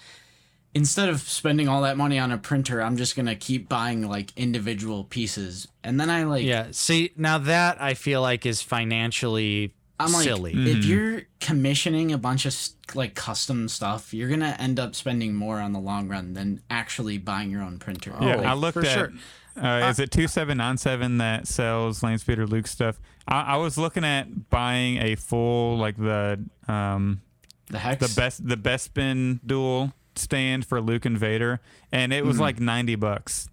instead 0.74 1.08
of 1.08 1.20
spending 1.20 1.68
all 1.68 1.82
that 1.82 1.96
money 1.96 2.18
on 2.18 2.32
a 2.32 2.38
printer, 2.38 2.82
I'm 2.82 2.96
just 2.96 3.14
gonna 3.16 3.36
keep 3.36 3.68
buying 3.68 4.08
like 4.08 4.32
individual 4.36 5.04
pieces. 5.04 5.68
And 5.84 6.00
then 6.00 6.10
I 6.10 6.24
like, 6.24 6.44
Yeah. 6.44 6.68
See, 6.72 7.12
now 7.16 7.38
that 7.38 7.80
I 7.80 7.94
feel 7.94 8.20
like 8.22 8.46
is 8.46 8.62
financially 8.62 9.74
I'm 10.00 10.12
like, 10.12 10.24
silly. 10.24 10.52
if 10.54 10.84
you're 10.84 11.22
commissioning 11.40 12.12
a 12.12 12.18
bunch 12.18 12.44
of 12.46 12.56
like 12.94 13.14
custom 13.14 13.68
stuff, 13.68 14.12
you're 14.12 14.28
gonna 14.28 14.56
end 14.58 14.80
up 14.80 14.94
spending 14.94 15.34
more 15.34 15.60
on 15.60 15.72
the 15.72 15.78
long 15.78 16.08
run 16.08 16.32
than 16.32 16.60
actually 16.70 17.18
buying 17.18 17.50
your 17.50 17.62
own 17.62 17.78
printer. 17.78 18.12
Yeah, 18.20 18.36
Like, 18.36 18.46
I 18.46 18.52
looked 18.54 18.74
for 18.74 18.84
at. 18.84 18.92
sure. 18.92 19.12
Uh, 19.54 19.88
is 19.90 19.98
it 19.98 20.10
two 20.10 20.26
seven 20.26 20.56
nine 20.58 20.78
seven 20.78 21.18
that 21.18 21.46
sells 21.46 22.00
Landspeeder 22.00 22.48
Luke 22.48 22.66
stuff? 22.66 22.98
I, 23.28 23.42
I 23.42 23.56
was 23.58 23.76
looking 23.78 24.02
at 24.04 24.48
buying 24.50 24.96
a 24.96 25.14
full 25.14 25.76
like 25.76 25.96
the 25.98 26.42
um 26.68 27.20
the 27.68 27.78
hex. 27.78 28.06
the 28.14 28.20
best 28.20 28.48
the 28.48 28.56
Bespin 28.56 29.40
dual 29.46 29.92
stand 30.16 30.64
for 30.66 30.80
Luke 30.80 31.04
and 31.04 31.18
Vader, 31.18 31.60
and 31.92 32.12
it 32.12 32.24
was 32.24 32.40
like 32.40 32.60
ninety 32.60 32.94
bucks. 32.96 33.48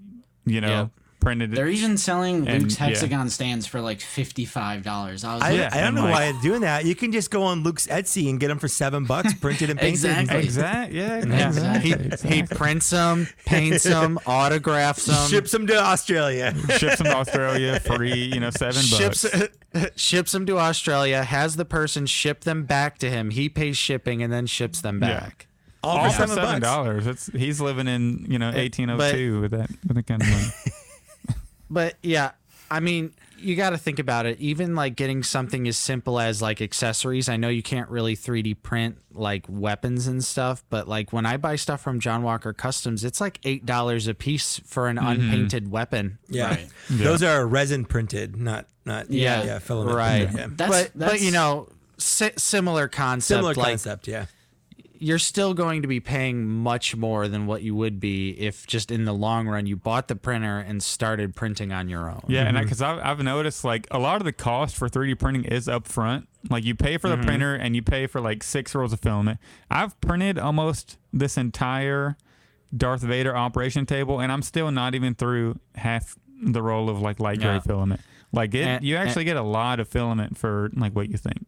You 0.45 0.61
know, 0.61 0.67
Yeah. 0.69 0.87
Printed. 1.19 1.51
They're 1.51 1.67
even 1.67 1.97
selling 1.97 2.47
And, 2.47 2.63
Luke's 2.63 2.79
yeah. 2.79 2.87
hexagon 2.87 3.29
stands 3.29 3.65
for 3.67 3.81
like 3.81 3.99
fifty 4.01 4.45
five 4.45 4.83
dollars. 4.83 5.23
I 5.23 5.37
I, 5.37 5.51
Yeah, 5.51 5.69
I 5.71 5.81
don't 5.81 5.95
know 5.95 6.03
like- 6.03 6.13
why 6.13 6.31
they're 6.31 6.41
doing 6.41 6.61
that. 6.61 6.85
You 6.85 6.95
can 6.95 7.11
just 7.11 7.29
go 7.31 7.43
on 7.43 7.63
Luke's 7.63 7.87
Etsy 7.87 8.29
and 8.29 8.39
get 8.39 8.47
them 8.47 8.59
for 8.59 8.67
seven 8.67 9.05
bucks, 9.05 9.33
printed 9.33 9.69
and 9.69 9.79
painted. 9.79 10.05
Exactly. 10.11 10.39
exact. 10.43 10.91
Yeah, 10.93 11.17
Yeah. 11.25 11.47
exactly. 11.47 12.29
He, 12.29 12.35
he 12.35 12.43
prints 12.43 12.89
them, 12.89 13.27
paints 13.45 13.83
them, 13.83 14.17
autographs 14.25 15.05
them, 15.05 15.29
Ships 15.29 15.51
them 15.51 15.67
to 15.67 15.77
Australia. 15.77 16.53
Ships 16.77 16.97
them 16.97 17.05
to 17.07 17.15
Australia 17.15 17.79
free. 17.79 18.13
You 18.25 18.39
know, 18.39 18.49
seven 18.51 18.81
ships 18.81 19.25
bucks. 19.29 19.89
ships 20.01 20.31
them 20.31 20.45
to 20.45 20.57
Australia, 20.57 21.23
has 21.23 21.55
the 21.55 21.65
person 21.65 22.05
ship 22.05 22.41
them 22.41 22.63
back 22.65 22.97
to 22.99 23.09
him. 23.09 23.29
He 23.31 23.49
pays 23.49 23.77
shipping 23.77 24.23
and 24.23 24.31
then 24.31 24.45
ships 24.47 24.81
them 24.81 25.01
Yeah. 25.01 25.19
back. 25.19 25.45
All 25.81 25.97
All 25.97 26.09
for 26.09 26.17
seven, 26.27 26.35
seven 26.35 26.59
bucks. 26.59 26.61
dollars. 26.61 27.29
He's 27.33 27.61
living 27.61 27.87
in 27.87 28.25
you 28.27 28.37
know 28.37 28.51
eighteen 28.53 28.89
oh 28.89 28.97
two 29.11 29.39
with 29.41 29.51
that 29.51 29.69
with 29.87 29.95
that 29.95 30.07
kind 30.07 30.21
of 30.21 30.29
money. 30.29 30.47
But 31.69 31.95
yeah, 32.01 32.31
I 32.71 32.79
mean, 32.79 33.13
you 33.37 33.55
got 33.55 33.71
to 33.71 33.77
think 33.77 33.99
about 33.99 34.25
it. 34.25 34.39
Even 34.39 34.75
like 34.75 34.95
getting 34.95 35.23
something 35.23 35.67
as 35.67 35.77
simple 35.77 36.19
as 36.19 36.41
like 36.41 36.61
accessories. 36.61 37.29
I 37.29 37.37
know 37.37 37.49
you 37.49 37.63
can't 37.63 37.89
really 37.89 38.15
3D 38.15 38.61
print 38.61 38.97
like 39.13 39.45
weapons 39.47 40.07
and 40.07 40.23
stuff, 40.23 40.63
but 40.69 40.87
like 40.87 41.13
when 41.13 41.25
I 41.25 41.37
buy 41.37 41.55
stuff 41.55 41.81
from 41.81 41.99
John 41.99 42.23
Walker 42.23 42.53
Customs, 42.53 43.03
it's 43.03 43.21
like 43.21 43.39
eight 43.43 43.65
dollars 43.65 44.07
a 44.07 44.13
piece 44.13 44.59
for 44.65 44.87
an 44.87 44.97
mm-hmm. 44.97 45.07
unpainted 45.07 45.71
weapon. 45.71 46.19
Yeah. 46.27 46.49
Right. 46.49 46.67
Those 46.89 47.23
are 47.23 47.45
resin 47.45 47.85
printed, 47.85 48.35
not 48.35 48.67
not 48.85 49.09
yeah, 49.09 49.39
Yeah. 49.39 49.45
yeah 49.45 49.59
filament. 49.59 49.95
Right. 49.95 50.29
Yeah. 50.33 50.47
That's, 50.49 50.71
but 50.71 50.91
but 50.95 51.21
you 51.21 51.31
know, 51.31 51.69
si- 51.97 52.31
similar 52.37 52.87
concept. 52.87 53.37
Similar 53.37 53.53
like 53.53 53.67
concept, 53.69 54.07
yeah. 54.07 54.25
You're 55.01 55.19
still 55.19 55.53
going 55.53 55.81
to 55.81 55.88
be 55.88 56.01
paying 56.01 56.45
much 56.45 56.95
more 56.95 57.30
than 57.30 57.47
what 57.47 57.61
you 57.61 57.73
would 57.73 58.01
be 58.01 58.31
if 58.31 58.67
just 58.67 58.91
in 58.91 59.05
the 59.05 59.13
long 59.13 59.47
run 59.47 59.65
you 59.65 59.77
bought 59.77 60.09
the 60.09 60.15
printer 60.15 60.59
and 60.59 60.84
started 60.84 61.35
printing 61.35 61.71
on 61.71 61.88
your 61.88 62.11
own. 62.11 62.21
Yeah, 62.27 62.43
and 62.43 62.57
because 62.57 62.81
mm-hmm. 62.81 62.99
I've, 62.99 63.19
I've 63.19 63.23
noticed 63.23 63.63
like 63.63 63.88
a 63.91 63.97
lot 63.97 64.17
of 64.17 64.26
the 64.26 64.34
cost 64.34 64.76
for 64.76 64.89
3D 64.89 65.17
printing 65.17 65.45
is 65.45 65.67
upfront. 65.67 66.27
Like 66.49 66.65
you 66.65 66.76
pay 66.76 66.97
for 66.97 67.07
the 67.07 67.15
mm-hmm. 67.15 67.26
printer 67.26 67.55
and 67.55 67.76
you 67.76 67.81
pay 67.81 68.07
for 68.07 68.19
like 68.19 68.43
six 68.43 68.76
rolls 68.76 68.91
of 68.91 68.99
filament. 68.99 69.39
I've 69.71 69.99
printed 70.01 70.38
almost 70.38 70.97
this 71.13 71.38
entire 71.38 72.17
Darth 72.76 73.01
Vader 73.01 73.35
operation 73.35 73.85
table, 73.85 74.19
and 74.19 74.31
I'm 74.31 74.41
still 74.41 74.69
not 74.69 74.95
even 74.95 75.15
through 75.15 75.59
half 75.76 76.17
the 76.43 76.61
roll 76.61 76.89
of 76.89 77.01
like 77.01 77.21
light 77.21 77.39
gray 77.39 77.53
Yeah. 77.53 77.59
filament. 77.61 78.01
Like 78.34 78.53
it, 78.53 78.65
And- 78.65 78.84
you 78.84 78.97
and- 78.97 79.07
actually 79.07 79.23
get 79.23 79.38
a 79.38 79.43
lot 79.43 79.80
of 79.80 79.88
filament 79.88 80.38
for 80.38 80.69
like 80.76 80.93
what 80.93 81.09
you 81.09 81.17
think. 81.17 81.45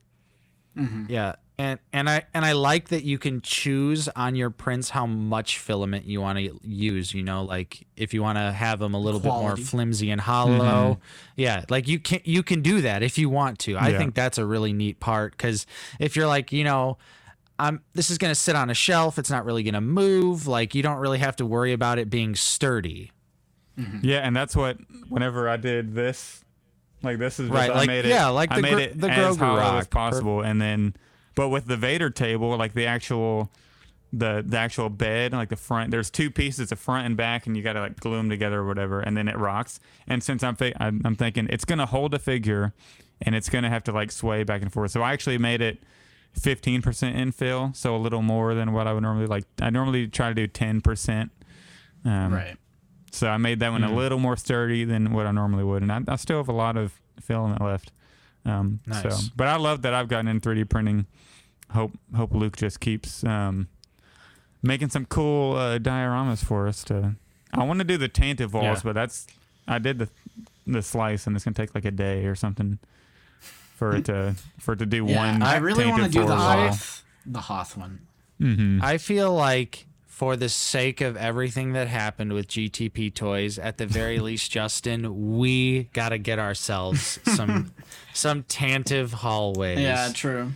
Mm-hmm. 0.77 1.05
Yeah, 1.09 1.35
and 1.61 1.79
and 1.93 2.09
I 2.09 2.23
and 2.33 2.43
I 2.43 2.53
like 2.53 2.87
that 2.89 3.03
you 3.03 3.17
can 3.19 3.41
choose 3.41 4.09
on 4.15 4.35
your 4.35 4.49
prints 4.49 4.89
how 4.89 5.05
much 5.05 5.59
filament 5.59 6.05
you 6.05 6.19
want 6.19 6.39
to 6.39 6.59
use. 6.63 7.13
You 7.13 7.21
know, 7.23 7.43
like 7.43 7.85
if 7.95 8.13
you 8.13 8.21
want 8.23 8.37
to 8.37 8.51
have 8.51 8.79
them 8.79 8.93
a 8.95 8.99
little 8.99 9.19
bit 9.19 9.29
more 9.29 9.55
flimsy 9.57 10.09
and 10.09 10.19
hollow. 10.19 10.93
Mm-hmm. 10.95 11.01
Yeah, 11.35 11.65
like 11.69 11.87
you 11.87 11.99
can 11.99 12.21
you 12.23 12.41
can 12.41 12.61
do 12.61 12.81
that 12.81 13.03
if 13.03 13.17
you 13.17 13.29
want 13.29 13.59
to. 13.59 13.75
I 13.77 13.89
Yeah. 13.89 13.97
think 13.99 14.15
that's 14.15 14.37
a 14.39 14.45
really 14.45 14.73
neat 14.73 14.99
part 14.99 15.33
because 15.33 15.65
if 15.99 16.15
you're 16.15 16.27
like 16.27 16.51
you 16.51 16.63
know. 16.63 16.97
I'm, 17.59 17.83
this 17.93 18.09
is 18.09 18.17
going 18.17 18.31
to 18.31 18.39
sit 18.39 18.55
on 18.55 18.71
a 18.71 18.73
shelf. 18.73 19.19
It's 19.19 19.29
not 19.29 19.45
really 19.45 19.61
going 19.61 19.75
to 19.75 19.81
move. 19.81 20.47
Like 20.47 20.73
you 20.73 20.81
don't 20.81 20.97
really 20.97 21.19
have 21.19 21.35
to 21.35 21.45
worry 21.45 21.73
about 21.73 21.99
it 21.99 22.09
being 22.09 22.33
sturdy. 22.33 23.11
Mm-hmm. 23.77 23.99
Yeah, 24.01 24.21
and 24.25 24.35
that's 24.35 24.55
what 24.55 24.77
whenever 25.09 25.47
I 25.47 25.57
did 25.57 25.93
this, 25.93 26.43
like 27.03 27.19
this 27.19 27.39
is 27.39 27.49
just, 27.49 27.55
Right, 27.55 27.69
I 27.69 27.75
like- 27.75 27.87
made 27.87 28.05
it. 28.05 28.09
yeah, 28.09 28.29
like 28.29 28.51
I 28.51 28.55
the 28.55 28.61
made 28.63 28.71
Gro- 28.71 28.79
it 28.79 28.99
the 28.99 29.11
as 29.11 29.37
Grogu 29.37 29.39
hollow 29.41 29.59
as 29.77 29.83
rock. 29.83 29.89
possible, 29.91 30.41
and 30.41 30.59
then, 30.59 30.95
but 31.35 31.49
with 31.49 31.65
the 31.65 31.77
Vader 31.77 32.09
table, 32.09 32.55
like 32.57 32.73
the 32.73 32.85
actual, 32.85 33.49
the 34.13 34.43
the 34.45 34.57
actual 34.57 34.89
bed, 34.89 35.31
like 35.33 35.49
the 35.49 35.55
front. 35.55 35.91
There's 35.91 36.09
two 36.09 36.29
pieces, 36.31 36.69
the 36.69 36.75
front 36.75 37.05
and 37.05 37.15
back, 37.17 37.47
and 37.47 37.55
you 37.55 37.63
got 37.63 37.73
to 37.73 37.81
like 37.81 37.99
glue 37.99 38.17
them 38.17 38.29
together 38.29 38.59
or 38.59 38.67
whatever, 38.67 38.99
and 38.99 39.15
then 39.15 39.27
it 39.27 39.37
rocks. 39.37 39.79
And 40.07 40.21
since 40.23 40.43
I'm 40.43 40.55
fi- 40.55 40.73
I'm, 40.79 41.01
I'm 41.05 41.15
thinking 41.15 41.47
it's 41.49 41.65
gonna 41.65 41.85
hold 41.85 42.13
a 42.13 42.19
figure, 42.19 42.73
and 43.21 43.33
it's 43.35 43.49
gonna 43.49 43.69
have 43.69 43.83
to 43.85 43.91
like 43.91 44.11
sway 44.11 44.43
back 44.43 44.61
and 44.61 44.71
forth, 44.71 44.91
so 44.91 45.01
I 45.01 45.13
actually 45.13 45.37
made 45.37 45.61
it. 45.61 45.81
15% 46.39 46.81
infill, 47.13 47.75
so 47.75 47.93
a 47.93 47.97
little 47.97 48.21
more 48.21 48.53
than 48.53 48.71
what 48.71 48.87
I 48.87 48.93
would 48.93 49.03
normally 49.03 49.25
like. 49.27 49.43
I 49.61 49.69
normally 49.69 50.07
try 50.07 50.29
to 50.29 50.33
do 50.33 50.47
10%. 50.47 51.29
Um, 52.05 52.33
Right. 52.33 52.55
so 53.11 53.27
I 53.27 53.35
made 53.35 53.59
that 53.59 53.71
one 53.73 53.81
Mm-hmm. 53.81 53.91
a 53.93 53.97
little 53.97 54.17
more 54.17 54.37
sturdy 54.37 54.85
than 54.85 55.11
what 55.11 55.25
I 55.25 55.31
normally 55.31 55.65
would, 55.65 55.81
and 55.83 55.91
I, 55.91 55.99
I 56.07 56.15
still 56.15 56.37
have 56.37 56.47
a 56.47 56.53
lot 56.53 56.77
of 56.77 56.93
filament 57.19 57.61
left. 57.61 57.91
Um, 58.45 58.79
So, 58.93 59.09
Nice. 59.09 59.27
but 59.27 59.47
I 59.49 59.57
love 59.57 59.81
that 59.81 59.93
I've 59.93 60.07
gotten 60.07 60.29
in 60.29 60.39
3D 60.39 60.69
printing. 60.69 61.05
Hope 61.73 61.91
hope 62.15 62.33
Luke 62.33 62.57
just 62.57 62.79
keeps 62.79 63.23
um, 63.23 63.67
making 64.61 64.89
some 64.89 65.05
cool 65.05 65.55
uh, 65.55 65.79
dioramas 65.79 66.43
for 66.43 66.67
us. 66.67 66.83
To 66.85 67.15
I 67.53 67.63
want 67.63 67.79
to 67.79 67.85
do 67.85 67.97
the 67.97 68.07
tainted 68.09 68.51
walls, 68.53 68.63
Yeah. 68.79 68.81
but 68.83 68.93
that's 68.93 69.27
I 69.67 69.79
did 69.79 69.99
the 69.99 70.09
the 70.67 70.81
slice, 70.81 71.27
and 71.27 71.35
it's 71.35 71.45
gonna 71.45 71.53
take 71.55 71.73
like 71.75 71.85
a 71.85 71.91
day 71.91 72.25
or 72.25 72.35
something 72.35 72.79
for 73.39 73.95
it 73.95 74.05
to 74.05 74.35
for 74.59 74.73
it 74.73 74.79
to 74.79 74.85
do 74.85 75.05
Yeah, 75.05 75.17
one. 75.33 75.41
I 75.43 75.57
really 75.57 75.85
want 75.87 76.03
to 76.03 76.09
do 76.09 76.25
the. 76.25 76.35
Hoth, 76.35 77.03
the 77.25 77.41
Hoth 77.41 77.77
one. 77.77 78.01
Mhm. 78.39 78.81
I 78.81 78.97
feel 78.97 79.33
like 79.33 79.85
for 80.07 80.35
the 80.35 80.49
sake 80.49 81.01
of 81.01 81.15
everything 81.17 81.73
that 81.73 81.87
happened 81.87 82.33
with 82.33 82.47
GTP 82.47 83.09
toys, 83.13 83.57
at 83.57 83.77
the 83.77 83.85
very 83.87 84.19
least, 84.27 84.51
Justin, 84.51 85.37
we 85.37 85.83
gotta 85.93 86.17
get 86.17 86.37
ourselves 86.37 87.19
some 87.23 87.71
some 88.13 88.43
tantive 88.43 89.13
hallways. 89.13 89.79
Yeah, 89.79 90.11
true. 90.13 90.51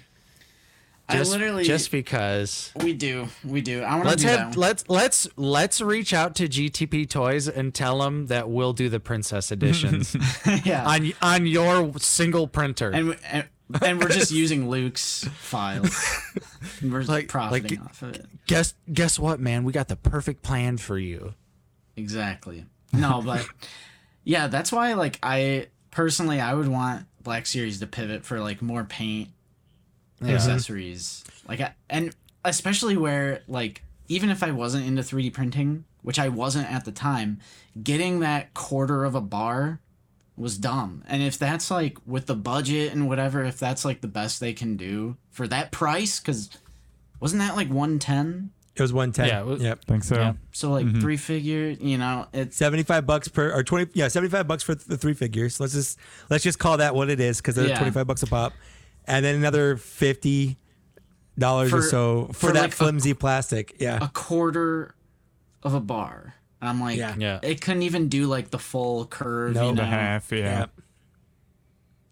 Just, 1.12 1.32
I 1.32 1.38
literally 1.38 1.64
just 1.64 1.92
because. 1.92 2.72
we 2.82 2.94
do 2.94 3.28
we 3.44 3.62
do. 3.62 3.82
I 3.84 3.92
want 3.96 4.04
to 4.04 4.10
Let's 4.10 4.22
do 4.24 4.28
have 4.30 4.38
that. 4.38 4.48
One. 4.58 4.60
let's 4.60 4.84
let's 4.90 5.28
let's 5.38 5.82
reach 5.82 6.14
out 6.14 6.36
to 6.36 6.48
GTP 6.48 7.08
Toys 7.10 7.48
and 7.48 7.74
tell 7.74 8.00
them 8.00 8.28
that 8.28 8.50
we'll 8.50 8.74
do 8.74 8.90
the 8.90 9.00
princess 9.00 9.52
editions 9.52 10.16
yeah, 10.66 10.86
on 10.88 11.12
on 11.22 11.46
your 11.46 11.94
single 12.00 12.48
printer. 12.48 12.90
and, 12.90 13.18
and 13.32 13.46
and 13.82 14.00
we're 14.00 14.10
just 14.10 14.32
using 14.32 14.70
Luke's 14.70 15.28
files. 15.38 15.96
And 16.82 16.92
we're 16.92 17.04
Like- 17.04 17.28
profiting 17.28 17.78
like- 17.80 17.86
off 17.90 18.02
of 18.02 18.16
it. 18.16 18.26
guess 18.48 18.74
guess 18.92 19.20
what, 19.20 19.40
man? 19.40 19.64
We 19.64 19.72
got 19.74 19.88
the 19.88 19.96
perfect 19.96 20.42
plan 20.42 20.78
for 20.78 20.98
you. 20.98 21.36
Exactly. 21.96 22.66
No, 22.92 23.22
but 23.24 23.48
yeah, 24.24 24.48
that's 24.48 24.72
why 24.72 24.94
like 24.94 25.20
I 25.22 25.68
personally 25.92 26.40
I 26.42 26.54
would 26.54 26.68
want 26.68 27.06
Black 27.22 27.46
Series 27.46 27.80
to 27.80 27.88
pivot 27.88 28.26
for 28.26 28.40
like 28.40 28.62
more 28.62 28.84
paint 28.84 29.30
Uh-huh. 30.22 30.32
accessories. 30.32 31.24
Like 31.48 31.62
I, 31.62 31.74
and 31.90 32.16
especially 32.44 32.98
where 32.98 33.42
like 33.48 33.82
even 34.08 34.30
if 34.30 34.44
I 34.44 34.52
wasn't 34.52 34.86
into 34.86 35.02
3D 35.02 35.34
printing, 35.34 35.86
which 36.02 36.20
I 36.20 36.30
wasn't 36.30 36.72
at 36.72 36.86
the 36.86 36.92
time, 36.92 37.40
getting 37.82 38.20
that 38.20 38.54
quarter 38.54 39.04
of 39.04 39.16
a 39.16 39.22
bar 39.22 39.80
was 40.38 40.58
dumb. 40.58 41.04
And 41.08 41.24
if 41.24 41.38
that's 41.38 41.72
like 41.72 41.98
with 42.06 42.28
the 42.28 42.36
budget 42.36 42.94
and 42.94 43.08
whatever, 43.08 43.44
if 43.44 43.58
that's 43.58 43.84
like 43.86 44.02
the 44.02 44.08
best 44.08 44.40
they 44.40 44.54
can 44.54 44.78
do 44.78 45.18
for 45.32 45.48
that 45.48 45.72
price 45.72 46.20
cuz 46.20 46.50
wasn't 47.20 47.40
that 47.42 47.56
like 47.56 47.70
110? 47.70 48.52
It 48.76 48.82
was 48.82 48.92
110. 48.92 49.28
Yeah, 49.30 49.42
was- 49.42 49.62
yep. 49.62 49.86
think 49.86 50.04
so. 50.04 50.16
Yeah. 50.16 50.34
So 50.52 50.72
like 50.72 50.86
mm-hmm. 50.86 51.00
three 51.00 51.16
figure, 51.18 51.70
you 51.80 51.98
know, 51.98 52.28
it's 52.34 52.58
75 52.58 53.06
bucks 53.06 53.28
per 53.30 53.52
or 53.54 53.64
20 53.64 53.92
yeah 53.94 54.10
75 54.10 54.48
bucks 54.48 54.64
for 54.64 54.76
the 54.76 54.98
three 54.98 55.14
figures 55.14 55.60
let's 55.60 55.74
just 55.74 55.98
let's 56.30 56.44
just 56.44 56.60
call 56.60 56.78
that 56.78 56.94
what 56.94 57.10
it 57.10 57.20
is 57.20 57.38
because 57.38 57.56
they're 57.56 57.68
Yeah. 57.70 57.78
25 57.78 58.06
bucks 58.06 58.24
a 58.24 58.28
pop 58.28 58.54
and 59.08 59.24
then 59.26 59.36
another 59.36 59.78
50 59.78 60.58
dollars 61.38 61.74
or 61.74 61.82
so 61.82 62.28
for, 62.28 62.34
for 62.34 62.52
that 62.54 62.62
like 62.62 62.72
a- 62.72 62.76
flimsy 62.76 63.14
plastic 63.14 63.76
yeah 63.80 64.00
a 64.02 64.08
quarter 64.10 64.96
of 65.64 65.74
a 65.74 65.80
bar. 65.82 66.36
And 66.62 66.70
I'm 66.70 66.80
like, 66.80 66.98
Yeah. 66.98 67.16
Yeah. 67.18 67.40
it 67.44 67.60
couldn't 67.60 67.82
even 67.84 68.08
do 68.08 68.28
like 68.28 68.50
the 68.52 68.60
full 68.60 69.06
curve. 69.06 69.56
No. 69.56 69.70
you 69.70 69.76
The 69.76 69.82
know? 69.82 69.88
half, 69.90 70.32
yeah. 70.32 70.38
yeah 70.38 70.66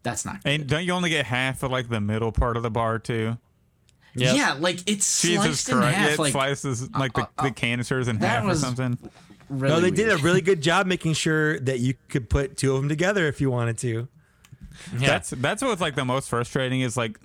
That's 0.03 0.25
not. 0.25 0.43
Good. 0.43 0.49
And 0.49 0.67
don't 0.67 0.83
you 0.83 0.91
only 0.91 1.09
get 1.09 1.25
half 1.25 1.63
of 1.63 1.71
like 1.71 1.87
the 1.89 2.01
middle 2.01 2.31
part 2.31 2.57
of 2.57 2.63
the 2.63 2.69
bar 2.71 2.99
too? 2.99 3.37
Yep. 4.15 4.35
Yeah, 4.35 4.53
like 4.59 4.79
it's 4.85 5.21
Jesus 5.21 5.43
sliced 5.61 5.69
in 5.69 5.75
Christ! 5.77 5.97
half. 5.97 6.09
it 6.11 6.19
like 6.19 6.31
slices 6.33 6.83
uh, 6.83 6.99
like 6.99 7.13
the, 7.13 7.21
uh, 7.21 7.27
the 7.37 7.47
uh, 7.47 7.51
canisters 7.51 8.07
in 8.07 8.17
half 8.17 8.45
or 8.45 8.53
something. 8.55 8.97
really 9.49 9.73
no 9.73 9.79
they 9.79 9.89
did 9.91 10.09
a 10.09 10.17
really 10.17 10.41
good 10.41 10.61
job 10.61 10.85
making 10.85 11.13
sure 11.13 11.59
that 11.61 11.79
you 11.79 11.95
could 12.09 12.29
put 12.29 12.55
two 12.57 12.75
of 12.75 12.81
them 12.81 12.89
together 12.89 13.27
if 13.27 13.41
you 13.41 13.49
wanted 13.49 13.77
to 13.79 14.07
Yeah. 14.97 15.07
That's 15.07 15.29
that's 15.31 15.61
what's 15.63 15.81
like 15.81 15.95
the 15.95 16.05
most 16.05 16.29
frustrating 16.29 16.81
is 16.81 16.95
like 16.97 17.19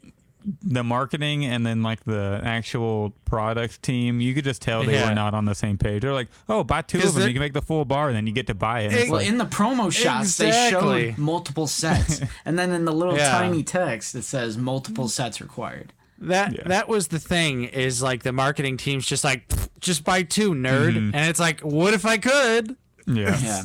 the 0.63 0.85
marketing 0.85 1.45
and 1.45 1.67
then 1.67 1.83
like 1.83 2.05
the 2.05 2.41
actual 2.45 3.13
product 3.25 3.83
team. 3.83 4.21
You 4.21 4.35
could 4.35 4.45
just 4.45 4.63
tell 4.63 4.85
they 4.85 4.93
Yeah. 4.95 5.09
were 5.09 5.15
not 5.15 5.35
on 5.35 5.45
the 5.45 5.55
same 5.55 5.77
page. 5.79 6.03
They're 6.03 6.13
like, 6.15 6.29
oh, 6.49 6.63
buy 6.65 6.83
two 6.83 6.99
of 6.99 7.05
them, 7.05 7.15
they're- 7.15 7.27
you 7.29 7.35
can 7.35 7.41
make 7.41 7.53
the 7.55 7.61
full 7.63 7.85
bar, 7.85 8.07
and 8.09 8.17
then 8.17 8.27
you 8.27 8.33
get 8.33 8.47
to 8.47 8.55
buy 8.55 8.81
it. 8.83 8.87
And 8.87 8.95
it's 8.95 9.11
Well, 9.11 9.21
like, 9.21 9.29
in 9.29 9.39
the 9.39 9.47
promo 9.47 9.93
shots, 9.93 10.37
they 10.37 10.71
show 10.71 11.13
multiple 11.17 11.67
sets, 11.67 12.21
and 12.47 12.59
then 12.59 12.71
in 12.71 12.85
the 12.85 12.93
little 12.93 13.17
Yeah. 13.17 13.31
tiny 13.33 13.63
text, 13.63 14.15
it 14.15 14.23
says 14.23 14.57
multiple 14.57 15.09
sets 15.09 15.41
required. 15.41 15.93
That 16.21 16.53
Yeah. 16.55 16.63
that 16.67 16.89
was 16.89 17.09
the 17.09 17.19
thing 17.19 17.65
is 17.65 18.01
like 18.03 18.23
the 18.23 18.33
marketing 18.33 18.77
team's 18.77 19.07
just 19.07 19.23
like 19.25 19.49
just 19.81 20.03
buy 20.05 20.23
two 20.25 20.53
nerd 20.53 20.95
Mm-hmm. 20.97 21.15
and 21.15 21.29
it's 21.31 21.39
like 21.41 21.61
what 21.61 21.95
if 21.95 22.05
I 22.07 22.17
could 22.19 22.77
yeah. 23.07 23.63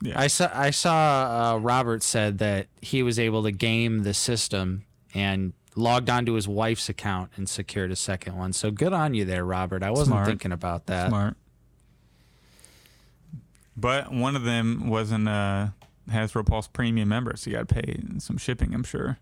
Yeah, 0.00 0.18
I 0.20 0.28
saw 0.28 0.50
I 0.52 0.70
saw 0.70 1.54
uh, 1.54 1.58
Robert 1.58 2.02
said 2.02 2.38
that 2.38 2.68
he 2.80 3.02
was 3.02 3.18
able 3.18 3.42
to 3.42 3.50
game 3.50 4.04
the 4.04 4.14
system 4.14 4.84
and 5.14 5.52
logged 5.74 6.08
onto 6.10 6.34
his 6.34 6.46
wife's 6.48 6.88
account 6.88 7.30
and 7.36 7.48
secured 7.48 7.90
a 7.90 7.96
second 7.96 8.36
one 8.36 8.52
so 8.52 8.70
good 8.70 8.92
on 8.92 9.14
you 9.14 9.24
there 9.24 9.44
Robert 9.44 9.82
I 9.82 9.90
wasn't 9.90 10.08
Smart. 10.08 10.26
thinking 10.26 10.52
about 10.52 10.86
that 10.86 11.08
Smart. 11.08 11.36
But 13.76 14.12
one 14.12 14.34
of 14.36 14.42
them 14.44 14.88
wasn't 14.88 15.28
a 15.28 15.72
Hasbro 16.10 16.46
Pulse 16.46 16.66
Premium 16.68 17.08
member, 17.08 17.36
so 17.36 17.50
you 17.50 17.56
got 17.56 17.68
to 17.68 17.74
pay 17.74 18.00
some 18.18 18.36
shipping. 18.38 18.74
I'm 18.74 18.82
sure. 18.82 19.18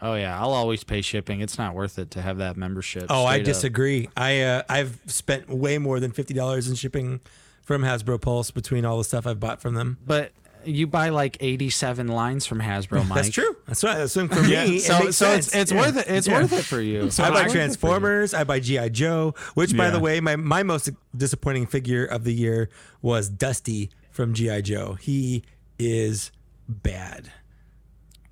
oh 0.00 0.14
yeah 0.14 0.40
I'll 0.40 0.52
always 0.52 0.82
pay 0.82 1.02
shipping 1.02 1.40
it's 1.40 1.58
not 1.58 1.74
worth 1.74 1.98
it 1.98 2.10
to 2.12 2.22
have 2.22 2.38
that 2.38 2.56
membership 2.56 3.06
oh 3.10 3.24
i 3.24 3.34
straight 3.34 3.40
up. 3.40 3.46
disagree 3.46 4.08
i 4.16 4.40
uh, 4.40 4.62
i've 4.68 4.98
spent 5.06 5.48
way 5.48 5.78
more 5.78 6.00
than 6.00 6.10
$50 6.10 6.68
in 6.68 6.74
shipping 6.74 7.20
from 7.62 7.82
hasbro 7.82 8.20
pulse 8.20 8.50
between 8.50 8.84
all 8.84 8.98
the 8.98 9.04
stuff 9.04 9.26
i've 9.26 9.40
bought 9.40 9.60
from 9.60 9.74
them 9.74 9.98
but 10.04 10.32
you 10.64 10.86
buy 10.86 11.08
like 11.08 11.36
87 11.40 12.08
lines 12.08 12.46
from 12.46 12.60
Hasbro 12.60 13.06
Mike 13.08 13.16
that's 13.16 13.28
true 13.30 13.56
that's 13.66 13.82
right 13.82 13.96
that's 13.96 14.14
for 14.14 14.24
me 14.24 14.76
it 14.76 14.82
so 14.82 14.98
makes 14.98 15.16
so 15.16 15.26
sense. 15.26 15.48
it's 15.48 15.54
it's 15.56 15.72
Yeah. 15.72 15.80
worth 15.80 15.96
it 15.96 16.06
it's 16.08 16.26
Yeah. 16.28 16.40
worth 16.40 16.52
it 16.52 16.64
for 16.64 16.80
you 16.80 17.10
So 17.10 17.24
I 17.24 17.30
buy 17.30 17.42
I- 17.42 17.48
Transformers. 17.48 18.34
I 18.34 18.44
buy 18.44 18.60
GI 18.60 18.90
Joe. 18.90 19.34
Which, 19.54 19.76
by 19.76 19.90
the 19.90 19.98
way, 19.98 20.20
my 20.20 20.36
my 20.36 20.62
most 20.62 20.90
disappointing 21.16 21.66
figure 21.66 22.04
of 22.04 22.24
the 22.24 22.32
year 22.32 22.70
was 23.00 23.28
Dusty 23.28 23.90
from 24.10 24.34
GI 24.34 24.62
Joe. 24.62 24.94
He 25.00 25.42
is 25.78 26.30
bad. 26.68 27.32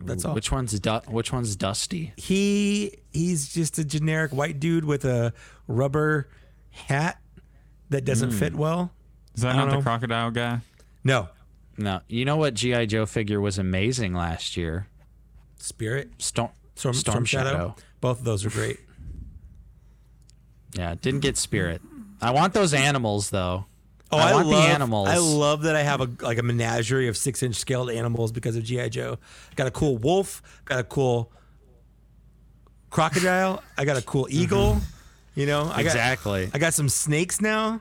That's 0.02 0.24
all. 0.24 0.34
which 0.34 0.50
one's 0.50 0.78
du- 0.78 1.02
which 1.08 1.32
one's 1.32 1.56
Dusty 1.56 2.12
He 2.16 2.94
he's 3.12 3.52
just 3.52 3.78
a 3.78 3.84
generic 3.84 4.32
white 4.32 4.58
dude 4.58 4.84
with 4.84 5.04
a 5.04 5.34
rubber 5.66 6.28
hat 6.70 7.20
that 7.90 8.04
doesn't 8.04 8.30
hmm. 8.30 8.38
fit 8.38 8.54
well. 8.54 8.92
Is 9.40 9.44
that 9.44 9.56
not 9.56 9.70
don't 9.70 9.78
the 9.78 9.82
crocodile 9.82 10.30
guy? 10.30 10.60
No, 11.02 11.28
No, 11.78 12.02
you 12.08 12.26
know 12.26 12.36
what 12.36 12.52
GI 12.52 12.88
Joe 12.88 13.06
figure 13.06 13.40
was 13.40 13.56
amazing 13.56 14.12
last 14.12 14.54
year? 14.54 14.86
Spirit, 15.56 16.10
Storm 16.18 16.50
Storm, 16.74 16.94
Storm, 16.94 17.24
Shadow. 17.24 17.74
Both 18.02 18.18
of 18.18 18.24
those 18.24 18.44
are 18.44 18.50
great. 18.50 18.80
Yeah, 20.74 20.94
didn't 21.00 21.20
get 21.20 21.38
spirit. 21.38 21.80
I 22.20 22.32
want 22.32 22.52
those 22.52 22.74
animals 22.74 23.30
though. 23.30 23.64
Oh, 24.12 24.18
I 24.18 24.32
I, 24.32 24.34
want 24.34 24.48
the 24.50 24.56
animals. 24.56 25.08
I 25.08 25.16
love 25.16 25.62
that 25.62 25.74
I 25.74 25.84
have 25.84 26.02
a 26.02 26.10
like 26.20 26.36
a 26.36 26.42
menagerie 26.42 27.08
of 27.08 27.16
six 27.16 27.42
inch 27.42 27.56
scaled 27.56 27.90
animals 27.90 28.32
because 28.32 28.56
of 28.56 28.64
GI 28.64 28.90
Joe. 28.90 29.16
Got 29.56 29.68
a 29.68 29.70
cool 29.70 29.96
wolf. 29.96 30.42
Got 30.66 30.80
a 30.80 30.84
cool 30.84 31.32
crocodile. 32.90 33.62
I 33.78 33.86
got 33.86 33.96
a 33.96 34.02
cool 34.02 34.26
mm-hmm. 34.26 34.42
eagle. 34.42 34.80
You 35.34 35.46
know, 35.46 35.62
I 35.62 35.82
got 35.82 35.86
Exactly. 35.86 36.50
I 36.52 36.58
got 36.58 36.74
some 36.74 36.90
snakes 36.90 37.40
now. 37.40 37.80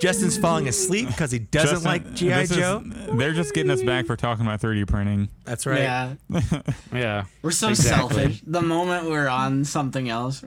Justin's 0.00 0.36
falling 0.36 0.66
asleep 0.68 1.06
because 1.08 1.30
he 1.30 1.38
doesn't 1.38 1.82
Justin, 1.82 1.90
like 1.90 2.14
GI 2.14 2.28
this 2.28 2.50
is- 2.50 2.56
Joe. 2.56 2.82
they're 3.12 3.32
just 3.32 3.54
getting 3.54 3.70
us 3.70 3.82
back 3.82 4.06
for 4.06 4.16
talking 4.16 4.44
about 4.44 4.60
3D 4.60 4.86
printing. 4.88 5.28
That's 5.44 5.64
right. 5.66 5.80
Yeah, 5.82 6.14
Yeah. 6.92 7.24
we're 7.42 7.50
so 7.52 7.68
Exactly. 7.68 8.16
selfish. 8.16 8.42
The 8.46 8.62
moment 8.62 9.08
we're 9.08 9.28
on 9.28 9.64
something 9.64 10.08
else, 10.08 10.44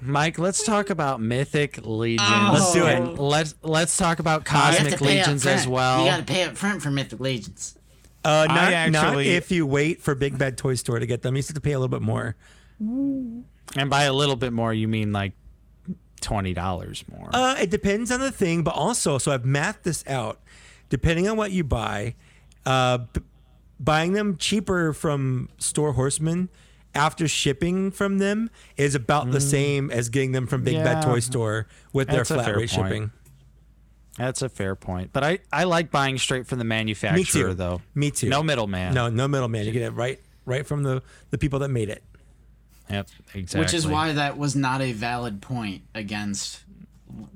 Mike, 0.00 0.38
let's 0.38 0.64
talk 0.64 0.90
about 0.90 1.20
Mythic 1.20 1.80
Legions. 1.84 2.28
Let's 2.52 2.72
do 2.72 2.86
it. 2.86 2.94
And 2.96 3.18
Let's 3.18 3.54
let's 3.62 3.96
talk 3.96 4.18
about 4.20 4.44
You 4.46 4.50
have 4.56 4.74
Cosmic 4.76 4.92
to 4.94 4.98
pay 4.98 5.20
up 5.20 5.26
Legions 5.26 5.46
as 5.46 5.66
well. 5.68 6.00
You 6.04 6.10
got 6.10 6.16
to 6.18 6.24
pay 6.24 6.42
up 6.44 6.56
front 6.56 6.82
for 6.82 6.90
Mythic 6.90 7.20
Legions. 7.20 7.76
Uh, 8.24 8.46
not, 8.48 8.58
I 8.72 8.88
not 8.88 9.04
actually- 9.04 9.28
if 9.30 9.50
you 9.50 9.66
wait 9.66 10.00
for 10.02 10.14
Big 10.14 10.38
Bad 10.38 10.56
Toy 10.56 10.74
Store 10.76 10.98
to 10.98 11.06
get 11.06 11.20
them. 11.22 11.36
You 11.36 11.42
still 11.42 11.52
have 11.54 11.62
to 11.62 11.66
pay 11.66 11.72
a 11.72 11.78
little 11.78 11.88
bit 11.94 12.02
more. 12.02 12.36
And 12.80 13.44
by 13.90 14.04
a 14.04 14.12
little 14.12 14.36
bit 14.36 14.52
more, 14.52 14.72
you 14.72 14.88
mean 14.88 15.12
like 15.12 15.32
twenty 16.24 16.52
dollars 16.54 17.04
more. 17.10 17.28
Uh, 17.32 17.54
it 17.60 17.70
depends 17.70 18.10
on 18.10 18.18
the 18.20 18.32
thing, 18.32 18.62
but 18.64 18.74
also, 18.74 19.18
so 19.18 19.30
I've 19.32 19.44
mathed 19.44 19.84
this 19.84 20.02
out. 20.08 20.40
Depending 20.88 21.28
on 21.28 21.36
what 21.36 21.50
you 21.52 21.62
buy, 21.64 22.14
uh, 22.66 22.98
b- 22.98 23.20
buying 23.78 24.12
them 24.12 24.36
cheaper 24.36 24.92
from 24.92 25.48
Four 25.60 25.92
Horsemen 25.92 26.48
after 26.94 27.26
shipping 27.26 27.90
from 27.90 28.18
them 28.18 28.50
is 28.76 28.94
about 28.94 29.30
the 29.32 29.40
same 29.40 29.90
as 29.90 30.08
getting 30.08 30.32
them 30.32 30.46
from 30.46 30.62
Big 30.62 30.76
Bad 30.76 31.02
Yeah. 31.04 31.10
Toy 31.12 31.20
Store 31.20 31.66
with 31.92 32.08
their 32.08 32.18
That's 32.18 32.30
a 32.30 32.34
flat 32.34 32.44
fair 32.46 32.56
rate 32.58 32.70
point. 32.70 32.88
shipping. 32.88 33.10
That's 34.16 34.42
a 34.42 34.48
fair 34.48 34.76
point. 34.76 35.10
But 35.12 35.24
I, 35.24 35.38
I 35.52 35.64
like 35.64 35.90
buying 35.90 36.18
straight 36.18 36.46
from 36.46 36.58
the 36.60 36.64
manufacturer 36.64 37.16
Me 37.18 37.24
too. 37.24 37.54
though. 37.54 37.82
Me 37.96 38.10
too. 38.12 38.28
No 38.28 38.44
middleman. 38.44 38.94
No, 38.94 39.08
no 39.08 39.26
middleman. 39.26 39.66
You 39.66 39.72
get 39.72 39.82
it 39.82 39.90
right, 39.90 40.20
right 40.46 40.64
from 40.64 40.84
the 40.84 41.02
the 41.30 41.38
people 41.38 41.58
that 41.60 41.68
made 41.70 41.88
it. 41.88 42.04
Yep. 42.90 43.08
Exactly. 43.34 43.60
Which 43.60 43.74
is 43.74 43.86
why 43.86 44.12
that 44.12 44.36
was 44.38 44.54
not 44.54 44.80
a 44.82 44.92
valid 44.92 45.40
point 45.40 45.82
against 45.94 46.60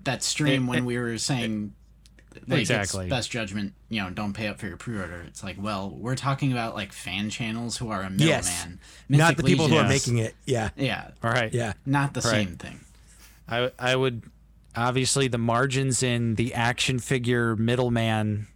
that 0.05 0.23
stream 0.23 0.67
when 0.67 0.85
we 0.85 0.99
were 0.99 1.19
saying 1.19 1.73
like 2.47 2.61
Exactly. 2.61 3.07
it's 3.07 3.11
best 3.11 3.31
judgment, 3.31 3.73
you 3.89 4.01
know, 4.03 4.11
don't 4.11 4.33
pay 4.33 4.47
up 4.49 4.59
for 4.59 4.67
your 4.67 4.77
pre-order. 4.77 5.25
It's 5.27 5.43
like, 5.43 5.57
well, 5.61 5.91
we're 5.91 6.15
talking 6.17 6.53
about 6.53 6.75
like 6.75 6.93
fan 6.93 7.31
channels 7.31 7.77
who 7.79 7.91
are 7.91 8.03
a 8.03 8.11
middleman. 8.11 8.29
Yes, 8.29 8.67
not 9.09 9.37
the 9.37 9.43
people 9.43 9.67
who 9.69 9.77
are 9.77 9.89
making 9.89 10.19
it. 10.19 10.35
Yeah, 10.45 10.71
Yeah, 10.77 11.11
All 11.23 11.31
right. 11.31 11.53
yeah. 11.53 11.73
not 11.87 12.15
the 12.15 12.21
Right. 12.21 12.31
same 12.31 12.57
thing. 12.57 12.81
I 13.49 13.71
I 13.79 13.97
would 13.97 14.23
obviously 14.77 15.27
the 15.29 15.39
margins 15.39 16.03
in 16.03 16.35
the 16.37 16.55
action 16.55 16.99
figure 16.99 17.57
middleman 17.57 18.47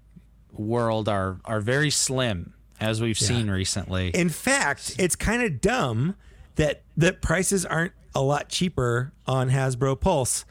world 0.52 1.08
are 1.08 1.38
are 1.44 1.60
very 1.60 1.90
slim 1.90 2.52
as 2.78 3.00
we've 3.00 3.18
seen 3.18 3.48
recently. 3.50 4.10
In 4.10 4.28
fact, 4.28 4.94
it's 4.98 5.16
kind 5.16 5.42
of 5.42 5.60
dumb 5.60 6.14
that 6.56 6.81
that 6.96 7.22
prices 7.22 7.64
aren't 7.64 7.92
a 8.14 8.20
lot 8.22 8.48
cheaper 8.48 9.12
on 9.26 9.50
Hasbro 9.50 9.98
Pulse 10.00 10.44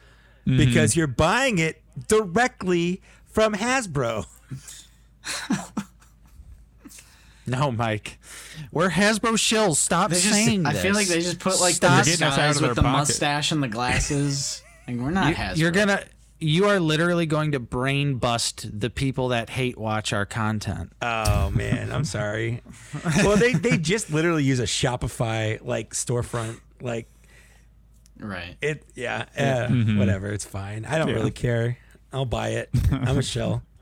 mm-hmm. 0.46 0.56
because 0.58 0.96
you're 0.96 1.06
buying 1.06 1.58
it 1.58 1.80
directly 2.08 3.00
from 3.26 3.54
Hasbro. 3.54 4.26
no, 7.46 7.70
Mike. 7.70 8.18
We're 8.70 8.90
Hasbro 8.90 9.32
shills. 9.34 9.76
Stop 9.76 10.10
They 10.10 10.16
just, 10.16 10.28
saying 10.32 10.66
I 10.66 10.72
feel 10.74 10.94
like 10.94 11.06
they 11.08 11.20
just 11.20 11.38
put 11.40 11.60
like 11.60 11.74
Stop. 11.74 12.04
the 12.04 12.10
You're 12.10 12.16
getting 12.18 12.26
us 12.26 12.32
out 12.34 12.36
guys 12.36 12.60
with 12.60 12.74
the 12.74 12.82
pocket. 12.82 12.98
mustache 12.98 13.52
and 13.52 13.62
the 13.62 13.68
glasses. 13.68 14.62
and 14.86 15.02
we're 15.02 15.10
not 15.10 15.28
You- 15.28 15.34
Hasbro. 15.34 15.56
You're 15.56 15.70
gonna. 15.70 16.04
You 16.42 16.66
are 16.66 16.80
literally 16.80 17.26
going 17.26 17.52
to 17.52 17.60
brain 17.60 18.16
bust 18.16 18.68
the 18.80 18.90
people 18.90 19.28
that 19.28 19.48
hate 19.50 19.78
watch 19.78 20.12
our 20.12 20.26
content. 20.26 20.92
Oh 21.00 21.50
man, 21.50 21.92
I'm 21.92 22.04
sorry. 22.04 22.62
well, 23.18 23.36
they 23.36 23.52
they 23.52 23.78
just 23.78 24.10
literally 24.12 24.44
use 24.44 24.58
a 24.60 24.64
Shopify 24.64 25.64
like 25.64 25.94
storefront 25.94 26.60
like 26.80 27.08
right. 28.18 28.56
it. 28.60 28.84
Yeah, 28.94 29.26
uh, 29.38 29.68
whatever. 29.96 30.28
It's 30.32 30.44
fine. 30.44 30.84
I 30.84 30.98
don't 30.98 31.08
Yeah. 31.08 31.14
really 31.14 31.30
care. 31.30 31.78
I'll 32.12 32.24
buy 32.24 32.48
it. 32.50 32.70
I'm 32.90 33.18
a 33.18 33.22
shell. 33.22 33.62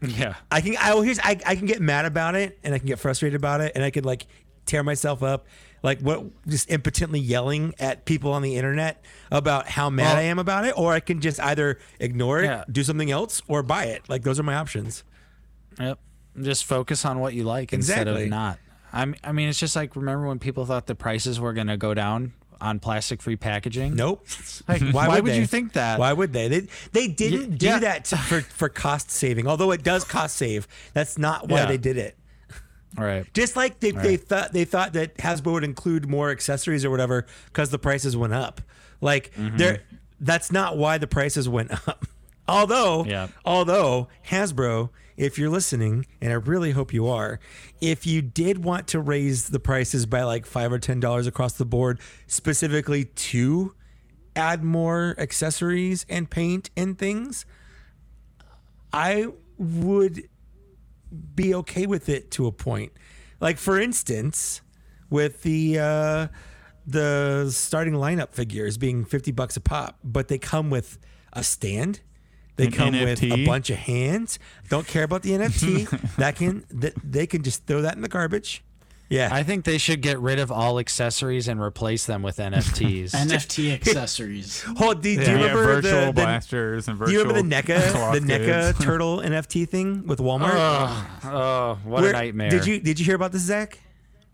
Yeah. 0.00 0.34
I 0.48 0.60
can. 0.60 0.76
I 0.76 0.94
well, 0.94 1.02
here's. 1.02 1.18
I, 1.18 1.40
I 1.44 1.56
can 1.56 1.66
get 1.66 1.80
mad 1.80 2.04
about 2.04 2.36
it, 2.36 2.56
and 2.62 2.72
I 2.72 2.78
can 2.78 2.86
get 2.86 3.00
frustrated 3.00 3.34
about 3.34 3.60
it, 3.62 3.72
and 3.74 3.82
I 3.82 3.90
could 3.90 4.06
like 4.06 4.26
tear 4.64 4.84
myself 4.84 5.24
up, 5.24 5.46
like 5.82 6.00
what, 6.00 6.24
just 6.46 6.70
impotently 6.70 7.20
yelling 7.20 7.74
at 7.78 8.04
people 8.04 8.32
on 8.32 8.42
the 8.42 8.56
internet 8.56 9.04
about 9.30 9.68
how 9.68 9.90
mad 9.90 10.04
Well- 10.04 10.16
I 10.16 10.22
am 10.22 10.38
about 10.38 10.64
it, 10.64 10.74
or 10.76 10.92
I 10.92 11.00
can 11.00 11.20
just 11.20 11.40
either 11.40 11.78
ignore 12.00 12.40
it, 12.42 12.46
Yeah. 12.46 12.64
do 12.70 12.82
something 12.84 13.10
else, 13.10 13.42
or 13.48 13.62
buy 13.62 13.84
it. 13.84 14.02
Like 14.08 14.22
those 14.22 14.38
are 14.40 14.42
my 14.44 14.54
options. 14.54 15.04
Yep. 15.78 15.98
Just 16.40 16.64
focus 16.64 17.04
on 17.04 17.18
what 17.20 17.34
you 17.34 17.44
like 17.44 17.72
instead 17.72 18.08
of 18.08 18.20
not. 18.28 18.58
I'm, 18.92 19.14
I 19.22 19.32
mean, 19.32 19.48
it's 19.48 19.58
just 19.58 19.76
like 19.76 19.94
remember 19.96 20.26
when 20.26 20.38
people 20.38 20.64
thought 20.66 20.86
the 20.86 20.94
prices 20.94 21.38
were 21.38 21.52
going 21.52 21.66
to 21.66 21.76
go 21.76 21.94
down 21.94 22.32
on 22.60 22.80
plastic-free 22.80 23.36
packaging? 23.36 23.94
Nope. 23.94 24.26
Like, 24.68 24.80
Why, 24.82 25.08
why, 25.08 25.14
would, 25.16 25.24
would 25.24 25.36
you 25.36 25.46
think 25.46 25.72
that? 25.74 25.98
Why 25.98 26.12
would 26.12 26.32
they? 26.32 26.48
They 26.48 26.66
they 26.92 27.08
didn't 27.08 27.50
Y- 27.52 27.56
do 27.56 27.80
that 27.80 28.04
to, 28.06 28.16
for 28.18 28.40
for 28.42 28.68
cost 28.68 29.10
saving. 29.10 29.46
Although 29.46 29.70
it 29.72 29.82
does 29.82 30.04
cost 30.04 30.36
save. 30.36 30.68
That's 30.92 31.16
not 31.16 31.48
why 31.48 31.60
Yeah. 31.60 31.66
they 31.66 31.76
did 31.78 31.96
it. 31.96 32.18
All 32.98 33.04
right. 33.04 33.24
Just 33.32 33.54
like 33.56 33.80
they, 33.80 33.92
they 33.92 34.16
thought 34.16 34.52
they 34.52 34.64
thought 34.64 34.92
that 34.94 35.16
Hasbro 35.18 35.52
would 35.52 35.64
include 35.64 36.08
more 36.08 36.30
accessories 36.30 36.84
or 36.84 36.90
whatever 36.90 37.26
because 37.46 37.70
the 37.70 37.78
prices 37.78 38.16
went 38.16 38.34
up. 38.34 38.60
Like 39.00 39.32
Mm-hmm. 39.34 39.56
there, 39.56 39.82
that's 40.20 40.50
not 40.50 40.76
why 40.76 40.98
the 40.98 41.06
prices 41.06 41.48
went 41.48 41.70
up. 41.88 42.04
although, 42.48 43.04
Yeah. 43.04 43.28
although 43.44 44.08
Hasbro, 44.28 44.90
if 45.16 45.38
you're 45.38 45.50
listening, 45.50 46.06
and 46.20 46.32
I 46.32 46.36
really 46.36 46.72
hope 46.72 46.92
you 46.92 47.06
are, 47.06 47.38
if 47.80 48.06
you 48.06 48.20
did 48.22 48.64
want 48.64 48.88
to 48.88 49.00
raise 49.00 49.48
the 49.48 49.60
prices 49.60 50.06
by 50.06 50.22
like 50.24 50.44
five 50.46 50.72
or 50.72 50.78
ten 50.80 50.98
dollars 51.00 51.26
across 51.28 51.52
the 51.54 51.64
board, 51.64 52.00
specifically 52.26 53.04
to 53.04 53.74
add 54.34 54.62
more 54.64 55.14
accessories 55.18 56.04
and 56.08 56.28
paint 56.30 56.70
and 56.76 56.98
things, 56.98 57.44
I 58.92 59.28
would 59.58 60.28
be 61.34 61.54
okay 61.54 61.86
with 61.86 62.08
it 62.08 62.30
to 62.32 62.46
a 62.46 62.52
point. 62.52 62.92
Like 63.40 63.58
for 63.58 63.78
instance, 63.78 64.60
with 65.10 65.42
the 65.42 65.78
uh, 65.78 66.28
the 66.86 67.50
starting 67.50 67.94
lineup 67.94 68.32
figures 68.32 68.76
being 68.76 69.04
fifty 69.04 69.32
bucks 69.32 69.56
a 69.56 69.60
pop, 69.60 69.98
but 70.02 70.28
they 70.28 70.38
come 70.38 70.70
with 70.70 70.98
a 71.32 71.42
stand. 71.42 72.00
They 72.56 72.66
An 72.66 72.72
come 72.72 72.92
with 72.92 73.22
a 73.22 73.46
bunch 73.46 73.70
of 73.70 73.76
hands. 73.76 74.38
Don't 74.68 74.86
care 74.86 75.04
about 75.04 75.22
the 75.22 75.30
NFT. 75.30 76.16
that 76.16 76.36
can 76.36 76.64
that 76.70 76.94
they 77.04 77.26
can 77.26 77.42
just 77.42 77.66
throw 77.66 77.82
that 77.82 77.94
in 77.94 78.02
the 78.02 78.08
garbage. 78.08 78.64
Yeah, 79.08 79.30
I 79.32 79.42
think 79.42 79.64
they 79.64 79.78
should 79.78 80.02
get 80.02 80.18
rid 80.20 80.38
of 80.38 80.52
all 80.52 80.78
accessories 80.78 81.48
and 81.48 81.60
replace 81.60 82.04
them 82.04 82.22
with 82.22 82.36
NFTs. 82.36 83.10
NFT 83.14 83.72
accessories. 83.72 84.62
Hold. 84.76 85.02
Do, 85.02 85.14
do 85.14 85.20
you 85.20 85.26
yeah, 85.26 85.32
remember 85.32 85.64
virtual 85.64 86.00
the, 86.00 86.06
the 86.06 86.12
blasters 86.12 86.88
and 86.88 86.96
do 86.96 87.04
virtual. 87.04 87.12
you 87.12 87.20
remember 87.20 87.42
the 87.42 87.72
NECA 87.72 88.12
the 88.12 88.20
NECA 88.20 88.82
turtle 88.82 89.18
NFT 89.18 89.68
thing 89.68 90.06
with 90.06 90.18
Walmart? 90.18 90.52
oh, 91.24 91.78
what 91.84 92.02
Where- 92.02 92.10
a 92.10 92.12
nightmare! 92.12 92.50
Did 92.50 92.66
you 92.66 92.80
did 92.80 92.98
you 92.98 93.06
hear 93.06 93.16
about 93.16 93.32
this, 93.32 93.42
Zach? 93.42 93.78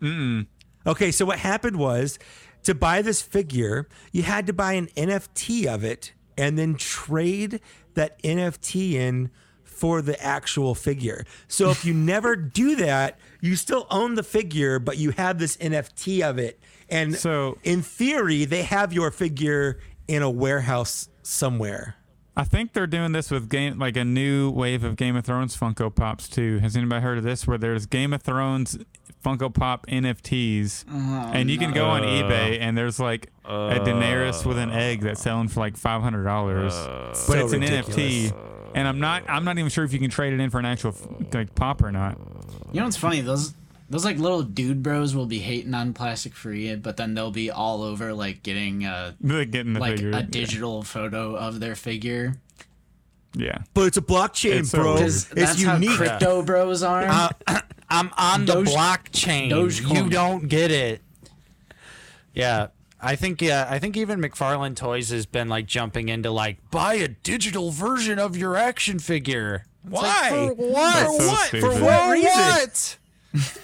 Mm. 0.01 0.47
Okay, 0.85 1.11
so 1.11 1.25
what 1.25 1.39
happened 1.39 1.77
was 1.77 2.19
to 2.63 2.75
buy 2.75 3.01
this 3.01 3.21
figure, 3.21 3.87
you 4.11 4.23
had 4.23 4.45
to 4.47 4.53
buy 4.53 4.73
an 4.73 4.87
NFT 4.97 5.65
of 5.67 5.83
it 5.83 6.13
and 6.37 6.57
then 6.59 6.75
trade 6.75 7.61
that 7.93 8.21
NFT 8.23 8.93
in 8.93 9.31
for 9.75 10.01
the 10.01 10.21
actual 10.23 10.73
figure. 10.75 11.25
So 11.47 11.69
if 11.69 11.83
you 11.85 11.93
never 12.13 12.35
do 12.35 12.75
that, 12.77 13.19
you 13.41 13.55
still 13.55 13.85
own 13.91 14.15
the 14.15 14.23
figure, 14.23 14.79
but 14.79 14.97
you 14.97 15.11
have 15.11 15.37
this 15.39 15.57
NFT 15.57 16.21
of 16.21 16.37
it. 16.39 16.59
And 16.89 17.15
So- 17.15 17.57
in 17.63 17.81
theory, 17.81 18.45
they 18.45 18.63
have 18.63 18.93
your 18.93 19.11
figure 19.11 19.79
in 20.07 20.21
a 20.21 20.29
warehouse 20.29 21.09
somewhere. 21.23 21.95
I 22.37 22.43
think 22.43 22.73
they're 22.73 22.85
doing 22.85 23.13
this 23.13 23.31
with 23.31 23.49
game 23.49 23.79
like 23.79 23.95
a 23.95 24.03
new 24.03 24.51
wave 24.51 24.83
of 24.83 24.97
Game 24.97 25.15
of 25.15 25.23
Thrones 25.23 25.55
Funko 25.55 25.93
Pops 25.93 26.27
too. 26.27 26.59
Has 26.59 26.75
anybody 26.75 27.01
heard 27.01 27.17
of 27.17 27.23
this? 27.23 27.47
Where 27.47 27.57
there's 27.57 27.85
Game 27.85 28.11
of 28.11 28.21
Thrones 28.23 28.77
Funko 29.23 29.51
Pop 29.53 29.87
NFTs, 29.87 30.83
uh, 30.91 31.31
and 31.33 31.49
you 31.49 31.57
can 31.57 31.71
go 31.73 31.85
on 31.87 32.01
eBay 32.03 32.59
and 32.59 32.77
there's 32.77 32.99
like 32.99 33.31
a 33.45 33.79
Daenerys 33.79 34.45
with 34.45 34.57
an 34.57 34.69
egg 34.69 34.99
that's 35.01 35.21
selling 35.21 35.47
for 35.47 35.61
like 35.61 35.77
five 35.77 36.01
hundred 36.01 36.25
dollars, 36.25 36.73
uh, 36.73 37.05
but 37.07 37.15
So 37.15 37.33
it's 37.45 37.53
an 37.53 37.61
ridiculous. 37.61 37.95
NFT. 37.95 38.54
And 38.75 38.87
I'm 38.87 38.99
not 38.99 39.23
I'm 39.27 39.43
not 39.45 39.57
even 39.57 39.69
sure 39.71 39.83
if 39.85 39.93
you 39.93 39.99
can 39.99 40.09
trade 40.11 40.33
it 40.33 40.39
in 40.39 40.49
for 40.51 40.59
an 40.59 40.65
actual 40.65 40.93
like 41.33 41.55
pop 41.55 41.81
or 41.81 41.91
not. 41.91 42.19
You 42.73 42.81
know 42.81 42.85
what's 42.85 42.97
funny? 42.97 43.21
Those 43.21 43.53
those 43.89 44.03
like 44.03 44.17
little 44.17 44.43
dude 44.43 44.83
bros 44.83 45.15
will 45.15 45.27
be 45.27 45.39
hating 45.39 45.73
on 45.73 45.93
plastic 45.93 46.33
free, 46.35 46.75
but 46.75 46.97
then 46.97 47.13
they'll 47.13 47.31
be 47.31 47.49
all 47.49 47.83
over 47.83 48.13
like 48.13 48.43
getting 48.43 48.85
uh 48.85 49.13
Like 49.21 49.51
getting 49.51 49.73
the 49.73 49.79
like 49.79 49.93
figure. 49.95 50.11
a 50.11 50.21
digital 50.23 50.83
photo 50.83 51.35
of 51.35 51.59
their 51.59 51.75
figure. 51.75 52.35
Yeah. 53.33 53.59
But 53.73 53.87
it's 53.87 53.97
a 53.97 54.01
blockchain, 54.01 54.59
It's 54.59 54.71
bro. 54.71 54.83
weird. 54.85 54.97
Because 54.97 55.31
It's 55.31 55.33
that's 55.35 55.59
unique. 55.61 55.89
how 55.91 55.95
crypto 55.97 56.41
bros 56.43 56.83
are. 56.83 57.29
I'm 57.89 58.11
on 58.17 58.45
the 58.45 58.61
blockchain. 58.63 59.51
Dogecoin. 59.51 60.03
You 60.05 60.09
don't 60.09 60.47
get 60.49 60.71
it. 60.71 61.01
Yeah. 62.33 62.67
I 63.05 63.15
think 63.15 63.41
uh, 63.43 63.67
I 63.69 63.79
think 63.79 63.95
even 63.97 64.19
McFarlane 64.19 64.75
Toys 64.75 65.09
has 65.09 65.25
been 65.25 65.47
like 65.47 65.65
jumping 65.67 66.09
into 66.09 66.31
like 66.31 66.57
buy 66.71 66.95
a 66.95 67.07
digital 67.07 67.71
version 67.71 68.19
of 68.19 68.35
your 68.35 68.55
action 68.57 68.99
figure. 68.99 69.63
It's 69.85 69.93
like, 69.93 70.03
Why? 70.03 70.29
for 70.29 70.53
what? 70.55 70.93
That's 70.95 71.17
so 71.17 71.27
what? 71.27 71.49
For 71.77 71.83
what 71.83 72.11
reason? 72.11 72.31
What? 72.31 72.97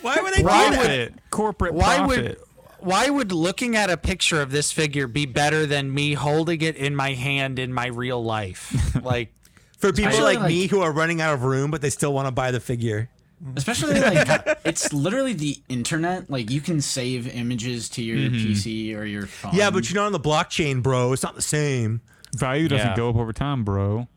Why 0.01 0.22
would 0.22 0.34
I 0.34 0.38
do 0.38 0.43
Why 0.43 0.69
that? 0.69 0.69
would- 0.69 0.77
Profit. 0.77 1.13
Corporate 1.31 1.73
Why 1.73 1.97
profit. 1.97 2.23
would 2.23 2.38
why 2.80 3.09
would 3.09 3.31
looking 3.31 3.76
at 3.76 3.89
a 3.91 3.97
picture 3.97 4.41
of 4.41 4.49
this 4.51 4.72
figure 4.72 5.07
be 5.07 5.27
better 5.27 5.68
than 5.68 5.93
me 5.93 6.13
holding 6.15 6.61
it 6.61 6.76
in 6.76 6.95
my 6.95 7.13
hand 7.13 7.59
in 7.59 7.72
my 7.73 7.88
real 7.88 8.23
life? 8.23 8.73
Like 9.03 9.34
For 9.77 9.91
people 9.93 10.22
like, 10.22 10.39
like- 10.39 10.47
me 10.49 10.68
who 10.68 10.81
are 10.81 10.91
running 10.91 11.22
out 11.22 11.34
of 11.34 11.43
room, 11.43 11.72
but 11.72 11.81
they 11.81 11.89
still 11.89 12.13
want 12.13 12.27
to 12.27 12.31
buy 12.31 12.51
the 12.51 12.59
figure. 12.59 13.09
Especially 13.55 13.99
like 13.99 14.27
it's 14.65 14.93
literally 14.93 15.34
the 15.34 15.57
internet. 15.69 16.30
Like 16.30 16.49
you 16.51 16.61
can 16.61 16.81
save 16.81 17.27
images 17.34 17.89
to 17.89 18.03
your 18.03 18.18
PC 18.30 18.95
or 18.95 19.03
your 19.05 19.26
phone. 19.27 19.51
Yeah, 19.55 19.72
but 19.72 19.89
you're 19.89 19.99
not 20.01 20.05
on 20.07 20.11
the 20.11 20.19
blockchain, 20.19 20.84
bro. 20.84 21.11
It's 21.13 21.23
not 21.23 21.35
the 21.35 21.41
same. 21.41 22.01
Value 22.35 22.68
doesn't 22.68 22.88
Yeah. 22.88 22.95
go 22.95 23.09
up 23.09 23.15
over 23.15 23.34
time, 23.34 23.63
bro. 23.63 24.07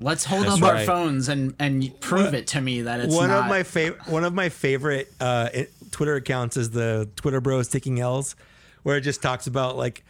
let's 0.00 0.24
hold 0.24 0.44
That's 0.46 0.56
up 0.56 0.62
our 0.64 0.74
right. 0.74 0.86
phones 0.86 1.28
and 1.28 1.54
and 1.60 1.98
prove 2.00 2.34
it 2.34 2.48
to 2.48 2.60
me 2.60 2.82
that 2.82 2.98
it's 3.00 3.14
one 3.14 3.28
not. 3.28 3.44
of 3.44 3.48
my 3.48 3.62
favorite 3.62 4.06
one 4.08 4.24
of 4.24 4.34
my 4.34 4.48
favorite 4.48 5.12
uh, 5.20 5.48
i- 5.54 5.68
Twitter 5.92 6.16
accounts 6.16 6.56
is 6.56 6.70
the 6.70 7.08
Twitter 7.14 7.40
Bros 7.40 7.68
taking 7.68 8.00
L's, 8.00 8.34
where 8.82 8.96
it 8.96 9.02
just 9.02 9.22
talks 9.22 9.46
about 9.46 9.76
like 9.76 10.04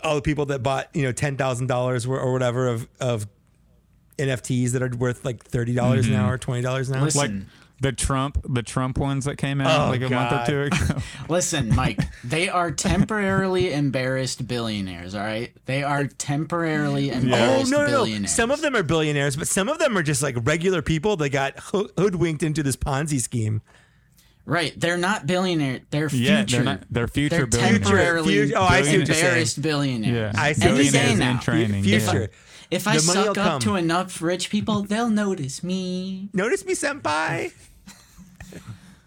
all 0.00 0.14
the 0.14 0.22
people 0.22 0.46
that 0.46 0.62
bought 0.62 0.88
you 0.94 1.02
know 1.02 1.12
ten 1.12 1.36
thousand 1.36 1.66
dollars 1.66 2.06
or 2.06 2.32
whatever 2.32 2.66
of 2.68 2.88
of 3.00 3.26
NFTs 4.18 4.72
that 4.72 4.82
are 4.82 4.88
worth 4.96 5.24
like 5.24 5.42
thirty 5.44 5.74
dollars 5.74 6.06
an 6.06 6.14
hour, 6.14 6.34
mm-hmm. 6.36 6.40
twenty 6.40 6.62
dollars 6.62 6.88
an 6.90 6.96
hour. 6.96 7.04
Listen. 7.04 7.38
Like 7.40 7.48
the 7.80 7.90
Trump, 7.92 8.38
the 8.48 8.62
Trump 8.62 8.96
ones 8.98 9.24
that 9.24 9.36
came 9.36 9.60
out 9.60 9.88
Oh, 9.88 9.90
like 9.90 10.00
a 10.00 10.08
month 10.08 10.32
or 10.32 10.46
two 10.46 10.62
ago. 10.62 11.00
Listen, 11.28 11.74
Mike, 11.74 11.98
they 12.22 12.48
are 12.48 12.70
temporarily 12.70 13.72
embarrassed 13.74 14.46
billionaires, 14.46 15.14
all 15.14 15.20
right? 15.24 15.52
They 15.66 15.82
are 15.82 16.06
temporarily 16.06 17.10
Oh 17.10 17.14
embarrassed 17.16 17.72
no, 17.72 17.78
no, 17.78 17.84
no! 17.84 17.90
billionaires. 17.90 18.32
Some 18.32 18.52
of 18.52 18.62
them 18.62 18.76
are 18.76 18.84
billionaires, 18.84 19.36
but 19.36 19.48
some 19.48 19.68
of 19.68 19.80
them 19.80 19.98
are 19.98 20.04
just 20.04 20.22
like 20.22 20.36
regular 20.44 20.82
people 20.82 21.16
that 21.16 21.30
got 21.30 21.58
hoodwinked 21.58 22.44
into 22.44 22.62
this 22.62 22.76
Ponzi 22.76 23.20
scheme. 23.20 23.60
Right, 24.46 24.78
they're 24.78 24.96
not 24.96 25.26
billionaire. 25.26 25.80
They're 25.90 26.08
future. 26.08 26.32
Yeah, 26.32 26.44
they're 26.44 26.62
not. 26.64 26.82
They're 26.90 27.08
future 27.08 27.36
They're 27.38 27.46
billionaires. 27.46 27.80
temporarily 27.80 28.32
Future- 28.34 28.58
oh, 28.58 28.62
I 28.62 28.82
see 28.82 28.98
what 28.98 29.06
you're 29.08 29.14
saying. 29.16 29.24
embarrassed 29.26 29.62
billionaires. 29.62 30.34
Yeah, 30.36 30.40
I 30.42 30.52
see 30.52 30.60
what 30.66 30.74
Any 30.74 30.82
you're 30.84 30.92
day 30.92 30.98
saying. 31.06 31.18
now. 31.18 31.30
in 31.32 31.38
training. 31.40 31.82
Future. 31.82 32.20
Yeah. 32.20 32.26
If 32.70 32.86
I 32.88 32.94
The 32.94 33.00
suck 33.00 33.26
up 33.28 33.34
come. 33.36 33.60
to 33.62 33.76
enough 33.76 34.20
rich 34.22 34.50
people, 34.50 34.82
they'll 34.82 35.10
notice 35.10 35.62
me. 35.62 36.28
Notice 36.32 36.64
me, 36.64 36.74
senpai. 36.74 37.52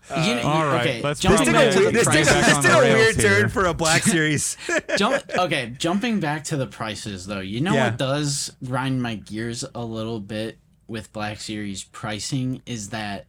You 0.09 0.35
know- 0.35 0.41
all 0.43 0.65
right, 0.65 0.79
okay, 0.87 1.01
let's 1.01 1.19
jumping 1.19 1.51
This 1.51 1.53
probably 1.53 1.71
took 1.73 1.73
back 1.73 1.73
a, 1.73 1.73
to 1.73 1.79
weird- 1.79 1.93
the 1.93 1.97
this 1.97 2.05
took 2.07 2.15
a, 2.15 2.45
this 2.45 2.55
on 2.55 2.63
took 2.63 2.71
a 2.71 2.79
rails 2.81 2.95
weird 2.97 3.15
turn 3.19 3.37
here. 3.39 3.49
for 3.49 3.65
a 3.65 3.73
Black 3.73 4.03
Series. 4.15 4.55
Jump, 4.97 5.21
okay, 5.37 5.73
jumping 5.77 6.21
back 6.21 6.45
to 6.45 6.55
the 6.55 6.65
prices 6.65 7.25
though, 7.27 7.41
you 7.41 7.59
know 7.59 7.73
Yeah. 7.73 7.89
what 7.89 7.97
does 7.97 8.55
grind 8.63 9.03
my 9.03 9.15
gears 9.15 9.65
a 9.75 9.83
little 9.83 10.21
bit 10.21 10.59
with 10.87 11.11
Black 11.11 11.41
Series 11.41 11.83
pricing 11.83 12.61
is 12.65 12.91
that, 12.91 13.25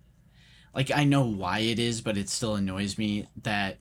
like, 0.72 0.92
I 0.94 1.02
know 1.02 1.22
why 1.24 1.58
it 1.58 1.80
is, 1.80 2.00
but 2.00 2.16
it 2.16 2.28
still 2.28 2.54
annoys 2.54 2.96
me 2.96 3.26
that 3.42 3.78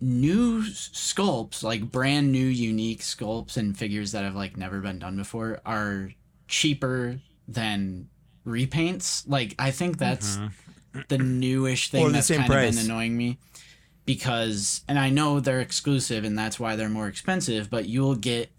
new 0.00 0.62
sculpts, 0.62 1.62
like 1.62 1.90
brand 1.90 2.32
new, 2.32 2.46
unique 2.46 3.00
sculpts 3.00 3.56
and 3.56 3.76
figures 3.76 4.12
that 4.12 4.24
have 4.24 4.34
like 4.36 4.56
never 4.56 4.80
been 4.80 4.98
done 4.98 5.16
before, 5.16 5.60
are 5.66 6.10
cheaper 6.48 7.20
than 7.48 8.08
repaints. 8.46 9.24
Like, 9.28 9.54
I 9.58 9.70
think 9.70 9.98
that's 9.98 10.38
the 11.08 11.18
newish 11.18 11.90
thing 11.90 12.02
that's 12.12 12.28
kind 12.38 12.50
of 12.52 12.56
been 12.76 12.84
annoying 12.90 13.16
me 13.16 13.38
because 14.06 14.82
and 14.88 14.98
I 14.98 15.10
know 15.10 15.38
they're 15.40 15.60
exclusive 15.60 16.24
and 16.24 16.36
that's 16.38 16.58
why 16.58 16.76
they're 16.76 16.88
more 16.88 17.08
expensive, 17.08 17.70
but 17.70 17.86
you'll 17.88 18.16
get 18.16 18.50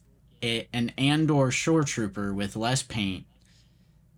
a, 0.43 0.67
an 0.73 0.91
Andor 0.97 1.51
Shore 1.51 1.83
Trooper 1.83 2.33
with 2.33 2.55
less 2.55 2.83
paint, 2.83 3.25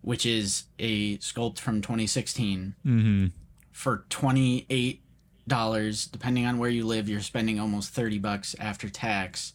which 0.02 0.26
is 0.26 0.66
a 0.80 1.18
sculpt 1.18 1.60
from 1.60 1.82
2016 1.82 2.76
Mm-hmm. 2.86 3.26
for 3.72 4.06
twenty 4.10 4.66
eight 4.70 5.02
dollars. 5.48 6.06
Depending 6.08 6.46
on 6.46 6.58
where 6.58 6.70
you 6.70 6.86
live, 6.86 7.10
you're 7.10 7.22
spending 7.22 7.60
almost 7.60 7.94
thirty 7.94 8.20
bucks 8.20 8.56
after 8.60 8.90
tax 8.90 9.54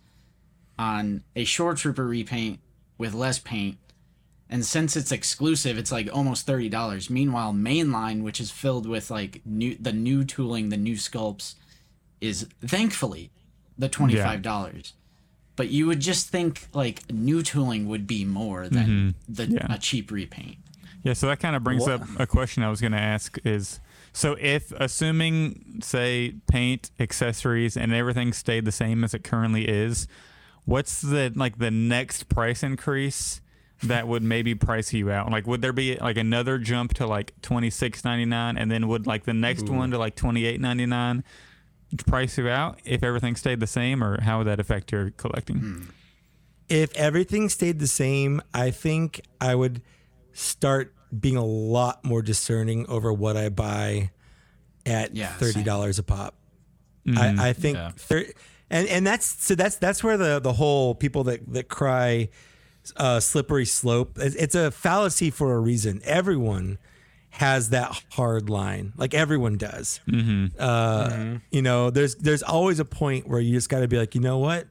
on 0.79 1.25
a 1.35 1.45
Shore 1.45 1.75
Trooper 1.75 2.07
repaint 2.07 2.61
with 2.97 3.15
less 3.15 3.39
paint. 3.39 3.79
And 4.51 4.65
since 4.65 4.97
it's 4.97 5.13
exclusive, 5.13 5.77
it's 5.77 5.93
like 5.93 6.09
almost 6.13 6.47
thirty 6.47 6.69
dollars. 6.69 7.11
Meanwhile, 7.11 7.53
mainline, 7.53 8.23
which 8.23 8.41
is 8.41 8.51
filled 8.51 8.87
with 8.87 9.11
like 9.11 9.43
new 9.45 9.77
the 9.79 9.93
new 9.93 10.25
tooling, 10.25 10.71
the 10.71 10.77
new 10.77 10.95
sculpts, 10.95 11.55
is 12.21 12.47
thankfully 12.65 13.31
the 13.77 13.89
twenty 13.89 14.17
five 14.17 14.43
dollars. 14.43 14.95
But 15.57 15.71
you 15.71 15.87
would 15.87 16.01
just 16.01 16.29
think 16.29 16.69
like 16.73 17.11
new 17.13 17.43
tooling 17.43 17.89
would 17.89 18.07
be 18.07 18.25
more 18.25 18.69
than 18.69 18.87
mm-hmm. 18.87 19.33
the 19.33 19.47
Yeah. 19.47 19.75
a 19.75 19.79
cheap 19.79 20.11
repaint. 20.11 20.57
Yeah, 21.03 21.13
so 21.13 21.27
that 21.29 21.41
kind 21.41 21.55
of 21.55 21.63
brings 21.63 21.87
up 21.87 22.03
a 22.19 22.27
question 22.27 22.63
I 22.63 22.71
was 22.71 22.81
going 22.81 22.93
to 22.93 22.99
ask 22.99 23.39
is 23.45 23.81
so 24.19 24.37
if 24.41 24.73
assuming 24.73 25.79
say 25.81 26.35
paint, 26.49 26.91
accessories 26.99 27.77
and 27.77 27.93
everything 27.95 28.33
stayed 28.33 28.65
the 28.65 28.73
same 28.73 29.05
as 29.05 29.15
it 29.15 29.23
currently 29.23 29.69
is, 29.69 30.09
what's 30.65 31.01
the 31.01 31.33
like 31.37 31.59
the 31.59 31.71
next 31.71 32.29
price 32.29 32.65
increase 32.65 33.41
that 33.85 34.09
would 34.09 34.25
maybe 34.25 34.57
price 34.57 34.93
you 34.93 35.09
out? 35.09 35.31
Like 35.31 35.47
would 35.47 35.63
there 35.63 35.73
be 35.73 35.99
like 35.99 36.17
another 36.17 36.59
jump 36.59 36.95
to 36.95 37.07
like 37.07 37.33
26.99 37.43 38.61
and 38.61 38.69
then 38.69 38.89
would 38.89 39.07
like 39.07 39.23
the 39.23 39.33
next 39.33 39.69
one 39.69 39.93
to 39.93 39.99
like 39.99 40.17
28.99 40.17 41.23
price 42.05 42.37
you 42.39 42.49
out 42.49 42.81
if 42.85 43.05
everything 43.05 43.37
stayed 43.37 43.61
the 43.61 43.69
same 43.69 44.03
or 44.03 44.21
how 44.21 44.39
would 44.39 44.49
that 44.49 44.59
affect 44.59 44.91
your 44.91 45.11
collecting? 45.11 45.59
Hmm. 45.59 45.83
if 46.69 46.93
everything 46.97 47.49
stayed 47.49 47.79
the 47.79 47.87
same, 47.87 48.43
I 48.53 48.73
think 48.73 49.21
I 49.41 49.55
would 49.55 49.81
start 50.33 50.93
being 51.19 51.37
a 51.37 51.45
lot 51.45 52.05
more 52.05 52.23
discerning 52.23 52.87
over 52.89 53.13
what 53.13 53.37
I 53.37 53.49
buy 53.49 54.11
at 54.87 55.15
Yeah, 55.15 55.29
thirty 55.35 55.63
dollars 55.63 55.99
a 55.99 56.03
pop. 56.03 56.35
Mm-hmm. 57.07 57.41
I, 57.41 57.49
I 57.49 57.53
think, 57.53 57.77
Yeah. 57.77 57.91
thir- 57.97 58.33
and 58.71 58.87
and 58.89 59.07
that's 59.07 59.27
so 59.45 59.55
that's 59.55 59.77
that's 59.77 60.03
where 60.05 60.17
the 60.17 60.41
the 60.41 60.53
whole 60.53 60.95
people 60.95 61.25
that 61.25 61.41
that 61.53 61.69
cry 61.69 62.29
uh, 62.97 63.21
slippery 63.21 63.65
slope. 63.67 64.19
It's, 64.21 64.35
it's 64.37 64.55
a 64.55 64.71
fallacy 64.71 65.31
for 65.31 65.55
a 65.55 65.59
reason. 65.59 66.01
Everyone 66.05 66.79
has 67.31 67.71
that 67.71 68.03
hard 68.13 68.49
line, 68.51 68.93
like 68.97 69.15
everyone 69.15 69.57
does. 69.59 70.01
Uh, 70.59 71.39
You 71.51 71.63
know, 71.63 71.91
there's 71.91 72.15
there's 72.17 72.43
always 72.43 72.79
a 72.81 72.85
point 72.85 73.29
where 73.29 73.41
you 73.41 73.53
just 73.55 73.69
got 73.69 73.81
to 73.81 73.89
be 73.89 73.97
like, 73.99 74.15
you 74.15 74.21
know 74.21 74.39
what, 74.39 74.67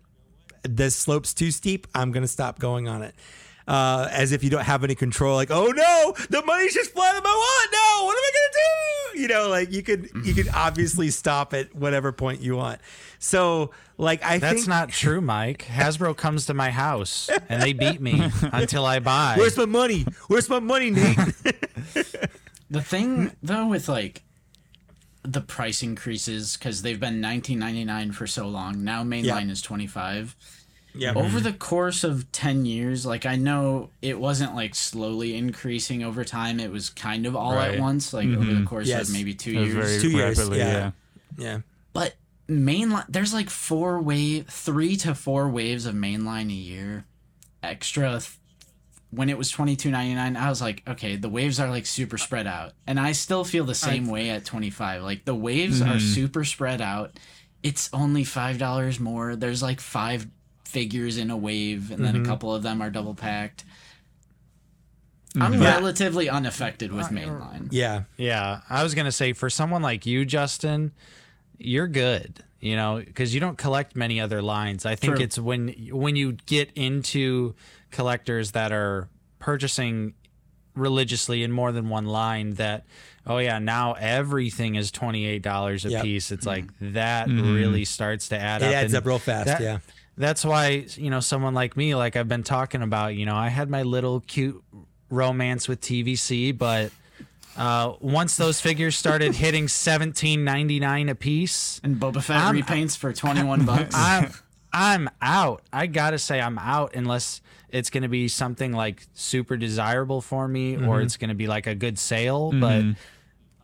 this 0.64 0.96
slope's 0.96 1.34
too 1.34 1.52
steep. 1.52 1.88
I'm 1.96 2.12
gonna 2.12 2.28
stop 2.28 2.60
going 2.60 2.88
on 2.88 3.02
it. 3.04 3.16
Uh, 3.68 4.08
as 4.12 4.32
if 4.32 4.46
you 4.46 4.50
don't 4.50 4.64
have 4.64 4.84
any 4.86 4.96
control, 4.96 5.36
like, 5.36 5.52
oh 5.52 5.68
no, 5.68 6.14
the 6.30 6.42
money's 6.46 6.74
just 6.74 6.92
flying 6.92 7.18
in 7.18 7.22
my 7.24 7.30
wallet. 7.30 7.70
No, 7.74 8.06
what 8.06 8.18
am 8.18 8.24
I 8.24 8.32
gonna 8.34 8.54
do? 9.16 9.22
You 9.22 9.28
know, 9.28 9.50
like 9.50 9.72
you 9.74 9.84
could 9.84 10.10
you 10.24 10.34
could 10.34 10.48
obviously 10.54 11.10
stop 11.10 11.54
at 11.54 11.76
whatever 11.76 12.14
point 12.14 12.40
you 12.42 12.56
want. 12.56 12.80
So, 13.20 13.72
like, 13.98 14.24
I 14.24 14.38
That's 14.38 14.60
think 14.60 14.68
not 14.70 14.90
true, 14.90 15.20
Mike. 15.20 15.66
Hasbro 15.70 16.16
comes 16.16 16.46
to 16.46 16.54
my 16.54 16.70
house 16.72 17.30
and 17.50 17.62
they 17.62 17.74
beat 17.74 18.00
me 18.00 18.32
until 18.54 18.86
I 18.86 19.00
buy. 19.00 19.34
where's 19.38 19.58
my 19.58 19.66
money? 19.66 20.06
Where's 20.28 20.48
my 20.50 20.60
money, 20.60 20.92
Nate? 20.92 21.18
The 22.70 22.82
thing 22.82 23.32
though 23.42 23.68
with 23.68 23.88
like 23.88 24.24
the 25.24 25.42
price 25.42 25.84
increases 25.84 26.56
because 26.58 26.82
they've 26.82 27.00
been 27.00 27.22
19.99 27.22 28.14
for 28.14 28.28
so 28.28 28.48
long. 28.48 28.84
Now 28.84 29.04
mainline 29.04 29.24
Yeah. 29.46 29.52
is 29.52 29.62
25. 29.62 30.36
Yeah, 30.98 31.14
Over 31.14 31.28
mm-hmm. 31.28 31.40
the 31.40 31.54
course 31.54 32.04
of 32.04 32.32
10 32.32 32.66
years, 32.66 33.06
like 33.06 33.26
I 33.26 33.36
know 33.36 33.90
it 34.02 34.20
wasn't 34.20 34.56
like 34.56 34.76
slowly 34.76 35.36
increasing 35.36 36.04
over 36.04 36.24
time. 36.24 36.60
It 36.60 36.72
was 36.72 36.90
kind 36.90 37.26
of 37.26 37.36
all 37.36 37.56
Right. 37.56 37.76
at 37.76 37.80
once, 37.80 38.14
like 38.14 38.28
over 38.28 38.46
the 38.46 38.52
mm-hmm. 38.52 38.66
course 38.66 38.88
Yes. 38.88 39.10
of 39.10 39.14
maybe 39.14 39.34
two 39.34 39.52
It 39.52 39.66
years. 39.68 39.74
very 39.74 40.02
Two 40.02 40.12
years, 40.12 40.50
yeah. 40.50 40.56
yeah. 40.56 40.92
yeah. 41.38 41.60
But 41.94 42.16
mainline, 42.50 43.06
there's 43.10 43.34
like 43.34 43.50
four 43.50 44.02
wave, 44.02 44.48
three 44.48 44.96
to 44.98 45.16
four 45.16 45.50
waves 45.50 45.86
of 45.86 45.96
mainline 45.96 46.50
a 46.50 46.54
year. 46.54 47.06
Extra. 47.64 48.20
th- 48.20 48.38
when 49.10 49.30
it 49.30 49.38
was 49.38 49.50
twenty 49.50 49.76
two 49.76 49.90
ninety 49.90 50.14
nine, 50.14 50.36
I 50.36 50.50
was 50.50 50.62
like, 50.62 50.84
okay, 50.88 51.16
the 51.16 51.30
waves 51.30 51.60
are 51.60 51.70
like 51.70 51.86
super 51.86 52.18
spread 52.18 52.46
out, 52.46 52.74
and 52.86 53.00
I 53.00 53.14
still 53.14 53.44
feel 53.46 53.64
the 53.64 53.74
same 53.74 54.08
way 54.08 54.30
at 54.30 54.46
twenty 54.46 54.70
five. 54.70 55.02
Like 55.02 55.24
the 55.26 55.36
waves 55.36 55.82
are 55.82 55.86
mm-hmm. 55.86 56.00
super 56.00 56.44
spread 56.44 56.82
out. 56.82 57.18
It's 57.64 57.90
only 57.94 58.24
five 58.26 58.58
dollars 58.58 59.00
more. 59.00 59.36
There's 59.36 59.64
like 59.64 59.80
five 59.80 60.28
figures 60.68 61.18
in 61.18 61.32
a 61.32 61.38
wave, 61.38 61.92
and 61.92 62.04
then 62.04 62.16
a 62.16 62.20
mm-hmm. 62.20 62.28
couple 62.28 62.54
of 62.54 62.62
them 62.62 62.82
are 62.82 62.90
double 62.90 63.16
packed. 63.16 63.64
Mm-hmm. 65.34 65.42
I'm 65.42 65.62
Yeah. 65.62 65.76
relatively 65.76 66.30
unaffected 66.30 66.92
with 66.92 67.08
uh, 67.08 67.10
mainline. 67.10 67.70
Yeah. 67.72 68.04
Yeah, 68.18 68.62
I 68.70 68.84
was 68.84 68.94
gonna 68.94 69.12
say 69.12 69.34
for 69.34 69.50
someone 69.50 69.82
like 69.82 70.06
you, 70.06 70.26
Justin, 70.26 70.92
you're 71.58 71.88
good. 71.88 72.44
You 72.60 72.76
know, 72.76 73.02
because 73.06 73.36
you 73.36 73.40
don't 73.40 73.58
collect 73.58 73.96
many 73.96 74.20
other 74.20 74.42
lines. 74.42 74.84
I 74.86 74.96
think 74.96 75.16
True. 75.16 75.24
it's 75.24 75.38
when 75.38 75.70
when 75.92 76.16
you 76.16 76.34
get 76.48 76.72
into 76.76 77.54
collectors 77.92 78.52
that 78.52 78.72
are 78.72 79.10
purchasing 79.40 80.16
religiously 80.74 81.44
in 81.44 81.52
more 81.52 81.72
than 81.72 81.90
one 81.90 82.06
line 82.06 82.54
that 82.54 82.86
oh 83.26 83.40
yeah 83.40 83.58
now 83.58 83.94
everything 83.94 84.76
is 84.76 84.92
$28 84.92 85.86
a 85.86 85.90
Yep. 85.90 86.04
piece 86.04 86.32
it's 86.32 86.46
mm-hmm. 86.46 86.68
like 86.68 86.94
that 86.94 87.28
really 87.28 87.84
starts 87.84 88.30
to 88.30 88.38
add 88.40 88.62
It 88.62 88.66
up 88.68 88.74
adds 88.76 88.94
and 88.94 89.00
up 89.00 89.06
real 89.08 89.18
fast, 89.20 89.48
that- 89.48 89.62
yeah. 89.62 89.80
That's 90.18 90.44
why 90.44 90.86
you 90.96 91.10
know 91.10 91.20
someone 91.20 91.54
like 91.54 91.78
me 91.78 91.94
like 91.96 92.16
i've 92.16 92.28
been 92.28 92.44
talking 92.44 92.82
about 92.82 93.16
you 93.16 93.26
know 93.26 93.36
i 93.36 93.50
had 93.50 93.70
my 93.70 93.84
little 93.84 94.20
cute 94.22 94.64
romance 95.10 95.68
with 95.68 95.80
tvc 95.82 96.58
but 96.58 96.92
uh, 97.56 97.94
once 98.02 98.38
those 98.38 98.60
figures 98.62 98.96
started 98.96 99.34
hitting 99.44 99.66
17.99 99.66 101.10
a 101.10 101.16
piece 101.16 101.80
And 101.84 101.98
Boba 102.00 102.22
Fett 102.24 102.38
I'm- 102.38 102.56
repaints 102.56 102.98
for 102.98 103.12
21 103.14 103.66
bucks. 103.66 103.96
I'm 103.98 104.32
I'm 104.74 105.10
out. 105.22 105.64
I 105.74 105.88
gotta 105.88 106.20
say 106.20 106.40
I'm 106.40 106.60
out 106.60 106.96
unless 106.96 107.42
it's 107.70 107.90
gonna 107.90 108.10
be 108.10 108.28
something 108.28 108.74
like 108.74 109.08
super 109.16 109.58
desirable 109.58 110.22
for 110.22 110.48
me 110.48 110.76
Mm-hmm. 110.76 110.88
or 110.88 111.02
it's 111.02 111.18
gonna 111.18 111.34
be 111.36 111.48
like 111.48 111.66
a 111.68 111.74
good 111.74 111.98
sale. 111.98 112.52
But 112.52 112.84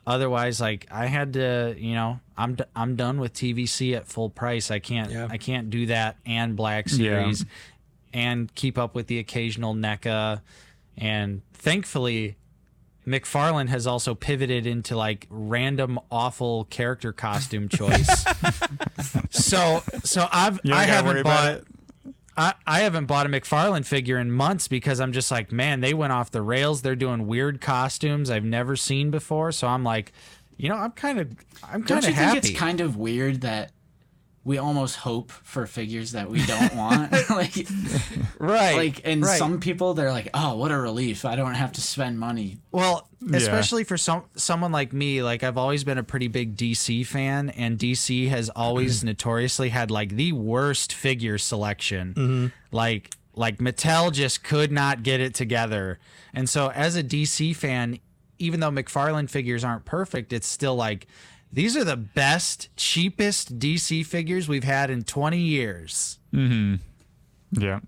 otherwise, 0.05 0.59
like 0.61 0.88
I 0.91 1.05
had 1.07 1.34
to, 1.34 1.75
you 1.77 1.93
know, 1.95 2.19
I'm 2.38 2.55
d- 2.55 2.63
I'm 2.75 2.95
done 2.95 3.19
with 3.19 3.34
TVC 3.34 3.95
at 3.95 4.07
full 4.07 4.30
price. 4.30 4.71
I 4.71 4.80
can't 4.80 5.11
Yeah. 5.11 5.27
I 5.30 5.38
can't 5.38 5.69
do 5.69 5.85
that 5.88 6.17
and 6.25 6.55
Black 6.55 6.89
Series 6.89 7.45
and 8.13 8.53
keep 8.55 8.77
up 8.77 8.95
with 8.95 9.07
the 9.07 9.19
occasional 9.19 9.73
NECA. 9.73 10.41
And 10.97 11.41
thankfully, 11.53 12.38
McFarlane 13.07 13.67
has 13.69 13.85
also 13.88 14.15
pivoted 14.15 14.65
into 14.65 14.95
like 14.95 15.27
random 15.30 15.99
awful 16.11 16.65
character 16.65 17.11
costume 17.11 17.67
choice. 17.69 18.23
so 19.30 19.84
so 20.03 20.27
I've 20.31 20.59
You 20.63 20.73
I 20.73 20.84
haven't 20.84 21.23
bought 21.23 21.51
it. 21.53 21.67
I, 22.35 22.53
I 22.65 22.80
haven't 22.81 23.05
bought 23.05 23.26
a 23.26 23.30
McFarlane 23.30 23.85
figure 23.85 24.18
in 24.18 24.31
months 24.31 24.68
because 24.68 24.99
I'm 24.99 25.11
just 25.11 25.30
like, 25.30 25.51
man, 25.51 25.81
they 25.81 25.93
went 25.93 26.14
off 26.14 26.31
the 26.31 26.41
rails. 26.41 26.81
They're 26.81 26.95
doing 26.95 27.27
weird 27.27 27.61
costumes 27.61 28.30
I've 28.30 28.43
never 28.43 28.76
seen 28.76 29.11
before. 29.11 29.51
So 29.51 29.68
I'm 29.68 29.84
like, 29.84 30.14
you 30.57 30.69
know, 30.69 30.76
I'm 30.76 30.91
kind 30.91 31.19
of 31.19 31.31
I'm 31.64 31.81
Don't 31.81 32.01
kind 32.01 32.03
you 32.03 32.10
of 32.23 32.34
think 32.34 32.45
it's 32.45 32.60
kind 32.60 32.81
of 32.81 32.97
weird 32.97 33.41
that 33.41 33.72
we 34.45 34.57
almost 34.57 34.98
hope 34.98 35.32
for 35.32 35.65
figures 35.65 36.11
that 36.11 36.30
we 36.30 36.45
don't 36.45 36.76
want? 36.76 37.11
like, 37.30 37.68
right. 38.40 38.76
like, 38.76 39.02
and 39.06 39.24
right. 39.24 39.38
some 39.38 39.60
people 39.60 39.94
they're 39.94 40.11
like, 40.11 40.30
"Oh, 40.34 40.56
what 40.56 40.72
a 40.72 40.78
relief! 40.78 41.26
I 41.26 41.36
don't 41.36 41.53
have 41.53 41.72
to 41.74 41.82
spend 41.82 42.20
money." 42.20 42.57
Well, 42.72 43.07
Yeah. 43.22 43.38
especially 43.38 43.84
for 43.84 43.98
some 43.98 44.24
someone 44.36 44.72
like 44.72 44.91
me, 44.94 45.24
like 45.24 45.44
I've 45.44 45.57
always 45.57 45.84
been 45.84 45.98
a 45.98 46.03
pretty 46.03 46.28
big 46.28 46.57
DC 46.57 47.06
fan, 47.06 47.49
and 47.52 47.78
DC 47.78 48.30
has 48.30 48.49
always 48.49 48.99
mm-hmm. 48.99 49.07
notoriously 49.07 49.70
had 49.70 49.90
like 49.90 50.15
the 50.15 50.34
worst 50.34 50.94
figure 50.94 51.38
selection. 51.38 52.14
Mm-hmm. 52.14 52.48
Like 52.76 53.11
like 53.36 53.57
Mattel 53.57 54.11
just 54.11 54.44
could 54.44 54.72
not 54.72 55.03
get 55.03 55.20
it 55.20 55.34
together. 55.34 55.99
And 56.34 56.49
so 56.49 56.70
as 56.70 56.95
a 56.95 57.03
DC 57.03 57.56
fan, 57.56 57.99
even 58.40 58.60
though 58.60 58.70
McFarlane 58.70 59.30
figures 59.30 59.64
aren't 59.64 59.86
perfect, 59.86 60.34
it's 60.34 60.48
still 60.48 60.76
like 60.76 61.07
these 61.53 61.77
are 61.77 61.84
the 61.84 61.95
best, 61.95 62.67
cheapest 62.75 63.59
DC 63.59 64.05
figures 64.05 64.49
we've 64.49 64.63
had 64.63 64.89
in 64.89 65.03
20 65.03 65.38
years. 65.38 66.17
Mm 66.34 66.47
hmm. 67.55 67.61
Yeah. 67.63 67.80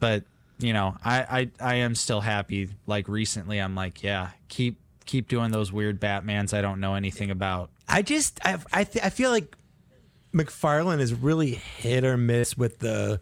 but 0.00 0.24
you 0.58 0.72
know 0.72 0.96
I, 1.04 1.18
I 1.60 1.72
i 1.72 1.74
am 1.76 1.94
still 1.94 2.20
happy 2.22 2.70
like 2.86 3.06
recently 3.06 3.58
i'm 3.58 3.74
like 3.74 4.02
yeah 4.02 4.30
keep 4.48 4.80
keep 5.04 5.28
doing 5.28 5.50
those 5.50 5.70
weird 5.70 6.00
batmans 6.00 6.52
i 6.56 6.62
don't 6.62 6.80
know 6.80 6.94
anything 6.94 7.30
about 7.30 7.70
I 7.90 8.02
just 8.02 8.40
I 8.44 8.58
I, 8.72 8.84
th- 8.84 9.04
I 9.04 9.10
feel 9.10 9.30
like 9.30 9.56
McFarlane 10.34 11.00
is 11.00 11.14
really 11.14 11.52
hit 11.54 12.04
or 12.04 12.16
miss 12.18 12.56
with 12.56 12.80
the 12.80 13.18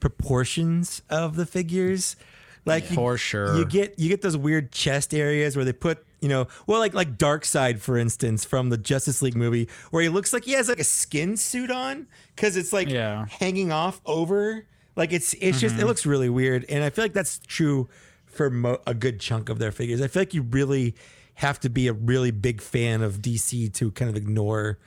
proportions 0.00 1.02
of 1.08 1.36
the 1.36 1.46
figures. 1.46 2.16
Like 2.64 2.90
you- 2.90 2.96
For 2.96 3.16
sure. 3.16 3.56
you 3.56 3.64
get 3.64 3.96
you 3.98 4.08
get 4.08 4.22
those 4.22 4.36
weird 4.36 4.72
chest 4.72 5.14
areas 5.14 5.54
where 5.54 5.64
they 5.64 5.72
put 5.72 6.04
you 6.20 6.28
know 6.28 6.46
well 6.66 6.80
like 6.80 6.94
like 6.94 7.16
Darkseid 7.16 7.78
for 7.80 7.96
instance 7.96 8.44
from 8.44 8.70
the 8.70 8.76
Justice 8.78 9.22
League 9.22 9.36
movie 9.36 9.68
where 9.90 10.02
he 10.02 10.08
looks 10.08 10.32
like 10.32 10.44
he 10.44 10.52
has 10.52 10.68
like 10.68 10.80
a 10.80 10.84
skin 10.84 11.36
suit 11.36 11.70
on 11.70 12.06
because 12.34 12.56
it's 12.56 12.72
like 12.72 12.88
Yeah. 12.88 13.26
hanging 13.30 13.70
off 13.72 14.00
over 14.04 14.66
like 14.96 15.12
it's 15.12 15.34
it's 15.34 15.60
just 15.60 15.74
it 15.74 15.78
mm-hmm. 15.78 15.86
looks 15.86 16.04
really 16.06 16.28
weird 16.28 16.64
and 16.68 16.82
I 16.82 16.90
feel 16.90 17.04
like 17.04 17.12
that's 17.12 17.38
true 17.46 17.88
for 18.26 18.50
mo- 18.50 18.80
a 18.86 18.94
good 18.94 19.20
chunk 19.20 19.48
of 19.48 19.58
their 19.58 19.72
figures. 19.72 20.00
I 20.00 20.06
feel 20.08 20.22
like 20.22 20.34
you 20.34 20.42
really 20.42 20.94
have 21.34 21.60
to 21.60 21.68
be 21.70 21.86
a 21.88 21.92
really 21.92 22.30
big 22.32 22.60
fan 22.60 23.00
of 23.02 23.18
DC 23.22 23.72
to 23.74 23.90
kind 23.92 24.10
of 24.10 24.16
ignore 24.16 24.78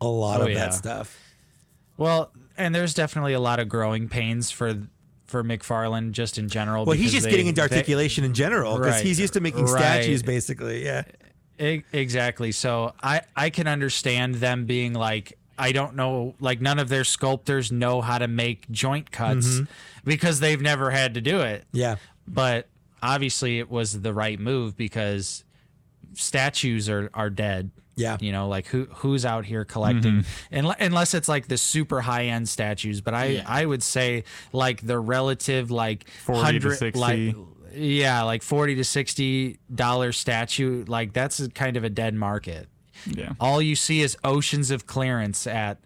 a 0.00 0.06
lot 0.06 0.40
Oh, 0.40 0.44
of 0.44 0.50
yeah. 0.50 0.56
that 0.58 0.74
stuff. 0.74 1.18
well 1.96 2.32
and 2.56 2.74
there's 2.74 2.94
definitely 2.94 3.32
a 3.32 3.40
lot 3.40 3.58
of 3.60 3.68
growing 3.68 4.08
pains 4.08 4.50
for 4.50 4.74
for 5.34 5.42
mcfarlane 5.42 6.12
just 6.12 6.38
in 6.38 6.48
general 6.48 6.84
Well, 6.84 6.96
he's 6.96 7.10
just 7.10 7.24
they- 7.24 7.30
getting 7.32 7.48
into 7.48 7.60
they- 7.60 7.62
articulation 7.62 8.22
in 8.22 8.34
general 8.34 8.78
because 8.78 8.92
Right. 8.94 9.04
he's 9.04 9.18
used 9.18 9.32
to 9.32 9.40
making 9.40 9.64
Right. 9.66 9.80
statues, 9.82 10.22
basically. 10.22 10.84
Yeah, 10.84 11.02
exactly. 11.58 12.52
So 12.52 12.94
I 13.02 13.22
I 13.34 13.50
can 13.50 13.66
understand 13.66 14.36
them 14.36 14.64
being 14.64 14.92
like 14.92 15.36
I 15.58 15.72
don't 15.72 15.96
know 15.96 16.36
like 16.38 16.60
none 16.60 16.78
of 16.78 16.88
their 16.88 17.02
sculptors 17.02 17.72
know 17.72 18.00
how 18.00 18.18
to 18.18 18.28
make 18.28 18.70
joint 18.70 19.10
cuts 19.10 19.46
mm-hmm. 19.48 19.64
because 20.04 20.38
they've 20.38 20.60
never 20.60 20.90
had 20.92 21.14
to 21.14 21.20
do 21.20 21.40
it. 21.40 21.64
yeah, 21.72 21.96
But 22.28 22.68
obviously 23.02 23.58
it 23.58 23.68
was 23.68 24.02
the 24.02 24.14
right 24.14 24.38
move 24.38 24.76
because 24.76 25.42
statues 26.12 26.88
are 26.88 27.10
are 27.12 27.28
dead. 27.30 27.72
Yeah. 27.96 28.16
You 28.20 28.32
know, 28.32 28.48
like 28.48 28.66
who 28.66 28.86
who's 28.96 29.24
out 29.24 29.44
here 29.44 29.64
collecting 29.64 30.22
mm-hmm. 30.22 30.54
Unle- 30.66 30.76
unless 30.80 31.14
it's 31.14 31.28
like 31.28 31.48
the 31.48 31.56
super 31.58 32.00
high 32.00 32.24
end 32.26 32.48
statues, 32.48 33.00
but 33.00 33.14
I 33.14 33.24
Yeah. 33.26 33.44
I 33.46 33.64
would 33.66 33.82
say 33.82 34.24
like 34.52 34.84
the 34.86 34.98
relative 34.98 35.70
like 35.70 36.08
40 36.24 36.38
to 36.60 36.68
100 36.68 36.76
60. 36.78 37.00
like 37.00 37.36
yeah, 37.76 38.22
like 38.22 38.42
40 38.42 38.76
to 38.76 38.84
60 38.84 39.58
dollar 39.74 40.12
statue, 40.12 40.84
like 40.86 41.12
that's 41.12 41.46
kind 41.54 41.76
of 41.76 41.84
a 41.84 41.90
dead 41.90 42.14
market. 42.14 42.68
Yeah. 43.06 43.32
All 43.40 43.60
you 43.60 43.74
see 43.76 44.00
is 44.02 44.16
oceans 44.24 44.70
of 44.70 44.86
clearance 44.86 45.46
at 45.46 45.78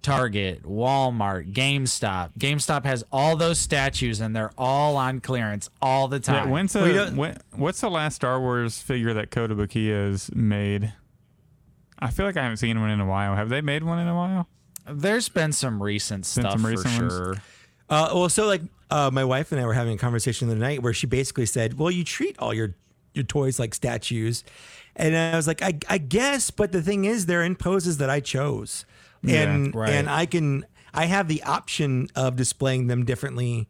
Target, 0.00 0.64
Walmart, 0.64 1.52
GameStop. 1.54 2.30
GameStop 2.38 2.84
has 2.84 3.04
all 3.10 3.36
those 3.36 3.58
statues 3.58 4.20
and 4.20 4.36
they're 4.36 4.52
all 4.58 4.96
on 4.96 5.20
clearance 5.20 5.70
all 5.80 6.08
the 6.08 6.16
Yeah, 6.16 6.20
time. 6.40 6.50
when's 6.50 6.74
Well, 6.74 6.86
you 6.86 6.92
the 6.92 6.98
don't- 7.06 7.16
when, 7.16 7.38
what's 7.52 7.80
the 7.80 7.88
last 7.90 8.16
Star 8.16 8.38
Wars 8.40 8.80
figure 8.82 9.14
that 9.14 9.30
Kotobukiya 9.30 10.10
has 10.10 10.30
made? 10.34 10.92
I 12.04 12.10
feel 12.10 12.26
like 12.26 12.36
I 12.36 12.42
haven't 12.42 12.58
seen 12.58 12.78
one 12.78 12.90
in 12.90 13.00
a 13.00 13.06
while. 13.06 13.34
Have 13.34 13.48
they 13.48 13.62
made 13.62 13.82
one 13.82 13.98
in 13.98 14.08
a 14.08 14.14
while? 14.14 14.46
There's 14.86 15.30
been 15.30 15.52
some 15.52 15.82
recent 15.82 16.20
Been 16.20 16.24
stuff 16.24 16.52
some 16.52 16.62
for 16.62 16.68
recent 16.68 17.00
ones? 17.00 17.12
sure. 17.14 17.34
Uh, 17.88 18.10
well, 18.12 18.28
so 18.28 18.46
like 18.46 18.60
uh, 18.90 19.10
my 19.10 19.24
wife 19.24 19.52
and 19.52 19.60
I 19.60 19.64
were 19.64 19.72
having 19.72 19.94
a 19.94 19.98
conversation 19.98 20.48
the 20.48 20.54
other 20.54 20.60
night 20.60 20.82
where 20.82 20.92
she 20.92 21.06
basically 21.06 21.46
said, 21.46 21.78
"Well, 21.78 21.90
you 21.90 22.04
treat 22.04 22.38
all 22.38 22.52
your 22.52 22.74
your 23.14 23.24
toys 23.24 23.58
like 23.58 23.74
statues," 23.74 24.44
and 24.96 25.16
I 25.16 25.34
was 25.34 25.46
like, 25.46 25.62
"I, 25.62 25.78
I 25.88 25.96
guess," 25.96 26.50
but 26.50 26.72
the 26.72 26.82
thing 26.82 27.06
is, 27.06 27.24
they're 27.24 27.42
in 27.42 27.56
poses 27.56 27.96
that 27.98 28.10
I 28.10 28.20
chose, 28.20 28.84
and 29.26 29.74
right. 29.74 29.88
and 29.88 30.10
I 30.10 30.26
can 30.26 30.66
I 30.92 31.06
have 31.06 31.28
the 31.28 31.42
option 31.44 32.08
of 32.14 32.36
displaying 32.36 32.88
them 32.88 33.06
differently 33.06 33.66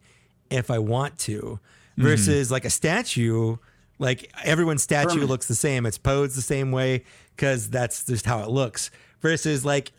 if 0.49 0.69
I 0.69 0.79
want 0.79 1.17
to, 1.19 1.61
versus 1.95 2.51
like 2.51 2.65
a 2.65 2.69
statue. 2.69 3.55
Like 3.97 4.29
everyone's 4.43 4.83
statue 4.83 5.25
looks 5.25 5.47
the 5.47 5.55
same. 5.55 5.85
It's 5.85 5.97
posed 5.97 6.35
the 6.35 6.41
same 6.41 6.73
way 6.73 7.05
because 7.35 7.69
that's 7.69 8.05
just 8.05 8.25
how 8.25 8.41
it 8.43 8.49
looks. 8.49 8.91
Versus 9.21 9.65
like 9.65 9.91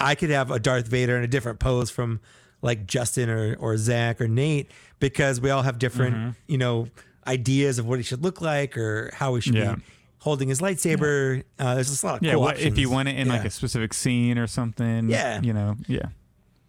I 0.00 0.14
could 0.14 0.30
have 0.30 0.50
a 0.50 0.58
Darth 0.58 0.88
Vader 0.88 1.16
in 1.16 1.22
a 1.24 1.28
different 1.28 1.58
pose 1.60 1.90
from 1.90 2.20
like 2.62 2.86
Justin 2.86 3.28
or, 3.28 3.56
or 3.56 3.76
Zach 3.76 4.20
or 4.20 4.28
Nate 4.28 4.70
because 5.00 5.40
we 5.40 5.50
all 5.50 5.62
have 5.62 5.78
different, 5.78 6.14
Mm-hmm. 6.16 6.30
you 6.46 6.58
know, 6.58 6.88
ideas 7.26 7.78
of 7.78 7.86
what 7.86 7.98
he 7.98 8.02
should 8.02 8.22
look 8.22 8.40
like 8.40 8.76
or 8.76 9.10
how 9.14 9.34
he 9.34 9.40
should 9.40 9.54
Yeah. 9.54 9.74
be 9.76 9.82
holding 10.20 10.48
his 10.48 10.60
lightsaber. 10.60 11.42
Uh, 11.58 11.74
there's 11.74 11.88
just 11.90 12.02
a 12.02 12.06
lot 12.06 12.16
of 12.16 12.22
Yeah. 12.22 12.32
cool 12.32 12.42
what, 12.42 12.58
if 12.60 12.78
you 12.78 12.88
want 12.90 13.08
it 13.08 13.16
in 13.18 13.28
like 13.28 13.44
a 13.44 13.50
specific 13.50 13.92
scene 13.94 14.38
or 14.38 14.46
something. 14.46 15.08
Yeah. 15.08 15.40
You 15.42 15.52
know. 15.52 15.76
Yeah. 15.88 16.06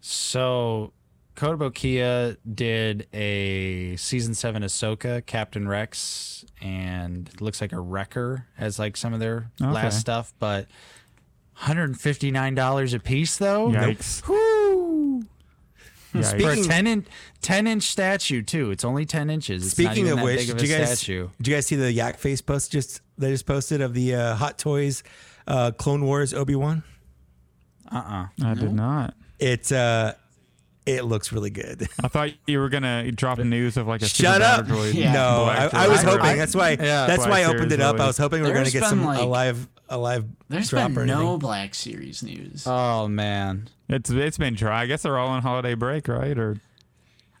So, 0.00 0.92
Kotobukiya 1.36 2.36
did 2.54 3.06
a 3.12 3.96
season 3.96 4.34
seven 4.34 4.62
Ahsoka, 4.62 5.24
Captain 5.26 5.66
Rex, 5.66 6.44
and 6.62 7.28
it 7.28 7.40
looks 7.40 7.60
like 7.60 7.72
a 7.72 7.80
Wrecker 7.80 8.46
as 8.58 8.78
like 8.78 8.96
some 8.96 9.12
of 9.12 9.20
their 9.20 9.50
Okay. 9.60 9.70
last 9.70 9.98
stuff, 10.00 10.32
but 10.38 10.68
$159 11.62 12.94
a 12.94 12.98
piece 13.00 13.36
though? 13.36 13.68
Yikes. 13.70 14.26
Whoo! 14.28 15.22
Yikes. 15.22 15.26
For 16.12 16.18
a 16.18 16.22
Speaking- 16.52 16.64
10, 16.64 16.86
in, 16.86 17.06
10 17.42 17.66
inch 17.66 17.82
statue, 17.84 18.40
too. 18.42 18.70
It's 18.70 18.84
only 18.84 19.04
10 19.04 19.30
inches. 19.30 19.66
It's 19.66 19.78
not 19.78 19.86
Speaking 19.92 20.06
even 20.06 20.12
of 20.12 20.18
that 20.18 20.24
which, 20.24 20.38
big 20.40 20.50
of 20.50 20.56
did 20.58 20.68
you 20.68 20.76
guys 20.78 20.98
statue. 20.98 21.28
did 21.38 21.48
you 21.48 21.54
guys 21.54 21.66
see 21.66 21.76
the 21.76 21.92
Yak 21.92 22.18
Face 22.18 22.40
post 22.40 22.70
just 22.70 23.00
they 23.18 23.30
just 23.30 23.46
posted 23.46 23.80
of 23.80 23.94
the 23.94 24.14
uh, 24.14 24.34
Hot 24.36 24.58
Toys 24.58 25.02
uh, 25.48 25.72
Clone 25.72 26.04
Wars 26.04 26.32
Obi 26.32 26.54
Wan? 26.54 26.84
Uh-uh. 27.90 28.26
I 28.44 28.54
did 28.54 28.72
not. 28.72 29.14
It's 29.40 29.70
uh, 29.72 30.14
it 30.86 31.04
looks 31.04 31.32
really 31.32 31.50
good. 31.50 31.88
I 32.02 32.08
thought 32.08 32.30
you 32.46 32.58
were 32.58 32.68
gonna 32.68 33.10
drop 33.12 33.38
news 33.38 33.76
of 33.76 33.86
like 33.86 34.02
a 34.02 34.06
Shut 34.06 34.42
up! 34.42 34.66
droid. 34.66 34.94
Yeah. 34.94 35.12
No, 35.12 35.44
I, 35.44 35.70
I 35.72 35.88
was 35.88 36.02
hoping. 36.02 36.20
release. 36.22 36.36
that's 36.38 36.54
why. 36.54 36.70
Yeah. 36.72 37.06
that's 37.06 37.26
why 37.26 37.40
I 37.40 37.44
opened 37.44 37.72
it 37.72 37.80
Series 37.80 37.84
up. 37.84 38.00
I 38.00 38.06
was 38.06 38.18
hoping 38.18 38.42
we 38.42 38.48
were 38.48 38.54
going 38.54 38.66
to 38.66 38.72
get 38.72 38.84
some 38.84 39.04
like- 39.04 39.20
a 39.20 39.24
live 39.24 39.68
a 39.88 39.98
live 39.98 40.24
There's 40.48 40.70
drop 40.70 40.88
been 40.94 40.98
or 40.98 41.06
no. 41.06 41.36
Black 41.38 41.74
Series 41.74 42.22
news. 42.22 42.64
Oh, 42.66 43.06
man. 43.06 43.68
It's 43.88 44.08
it's 44.10 44.38
been 44.38 44.54
dry. 44.54 44.82
I 44.82 44.86
guess 44.86 45.02
they're 45.02 45.18
all 45.18 45.28
on 45.28 45.42
holiday 45.42 45.74
break, 45.74 46.08
right? 46.08 46.36
Or 46.38 46.56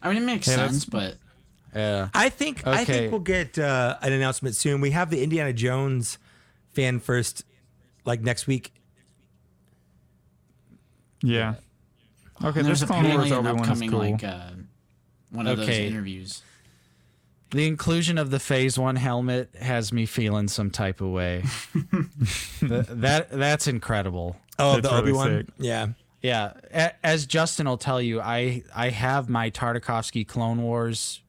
I 0.02 0.08
mean, 0.08 0.22
it 0.22 0.26
makes 0.26 0.46
Hey, 0.46 0.54
sense, 0.56 0.84
but 0.84 1.16
Yeah. 1.74 2.08
I 2.14 2.28
think 2.28 2.66
I 2.66 2.84
think 2.84 3.10
we'll 3.10 3.20
get 3.20 3.58
uh, 3.58 3.96
an 4.02 4.12
announcement 4.12 4.56
soon. 4.56 4.80
We 4.82 4.90
have 4.90 5.08
the 5.10 5.22
Indiana 5.22 5.52
Jones 5.54 6.18
fan 6.74 6.98
first, 7.00 7.44
like 8.04 8.20
next 8.20 8.46
week. 8.46 8.72
Yeah. 11.22 11.54
Okay, 12.44 12.60
And 12.60 12.68
this 12.68 12.80
there's 12.80 12.90
Clone 12.90 13.04
Wars 13.04 13.30
apparently 13.30 13.30
an 13.30 13.34
Obi 13.38 13.46
Wan 13.46 13.54
is 13.56 13.60
upcoming 13.68 13.90
cool. 13.90 13.98
like 14.00 14.24
uh, 14.24 14.50
one 15.30 15.46
of 15.46 15.56
those 15.58 15.68
interviews. 15.68 16.42
The 17.50 17.66
inclusion 17.66 18.18
of 18.18 18.30
the 18.30 18.40
Phase 18.40 18.78
One 18.78 18.96
helmet 18.96 19.54
has 19.60 19.92
me 19.92 20.06
feeling 20.06 20.48
some 20.48 20.70
type 20.70 21.00
of 21.00 21.08
way. 21.10 21.44
Th- 22.60 22.84
that 22.88 23.30
that's 23.30 23.66
incredible. 23.66 24.36
Oh, 24.58 24.74
That's 24.80 24.88
the 24.88 24.94
really 24.94 25.02
Obi 25.02 25.12
Wan. 25.12 25.26
sick. 25.28 25.46
Yeah. 25.58 25.86
Yeah, 26.22 26.52
a- 26.72 27.06
as 27.06 27.26
Justin 27.26 27.68
will 27.68 27.76
tell 27.76 28.00
you, 28.00 28.20
I 28.20 28.62
I 28.74 28.88
have 28.90 29.28
my 29.28 29.50
Tartakovsky 29.50 30.26
Clone 30.26 30.62
Wars 30.62 31.20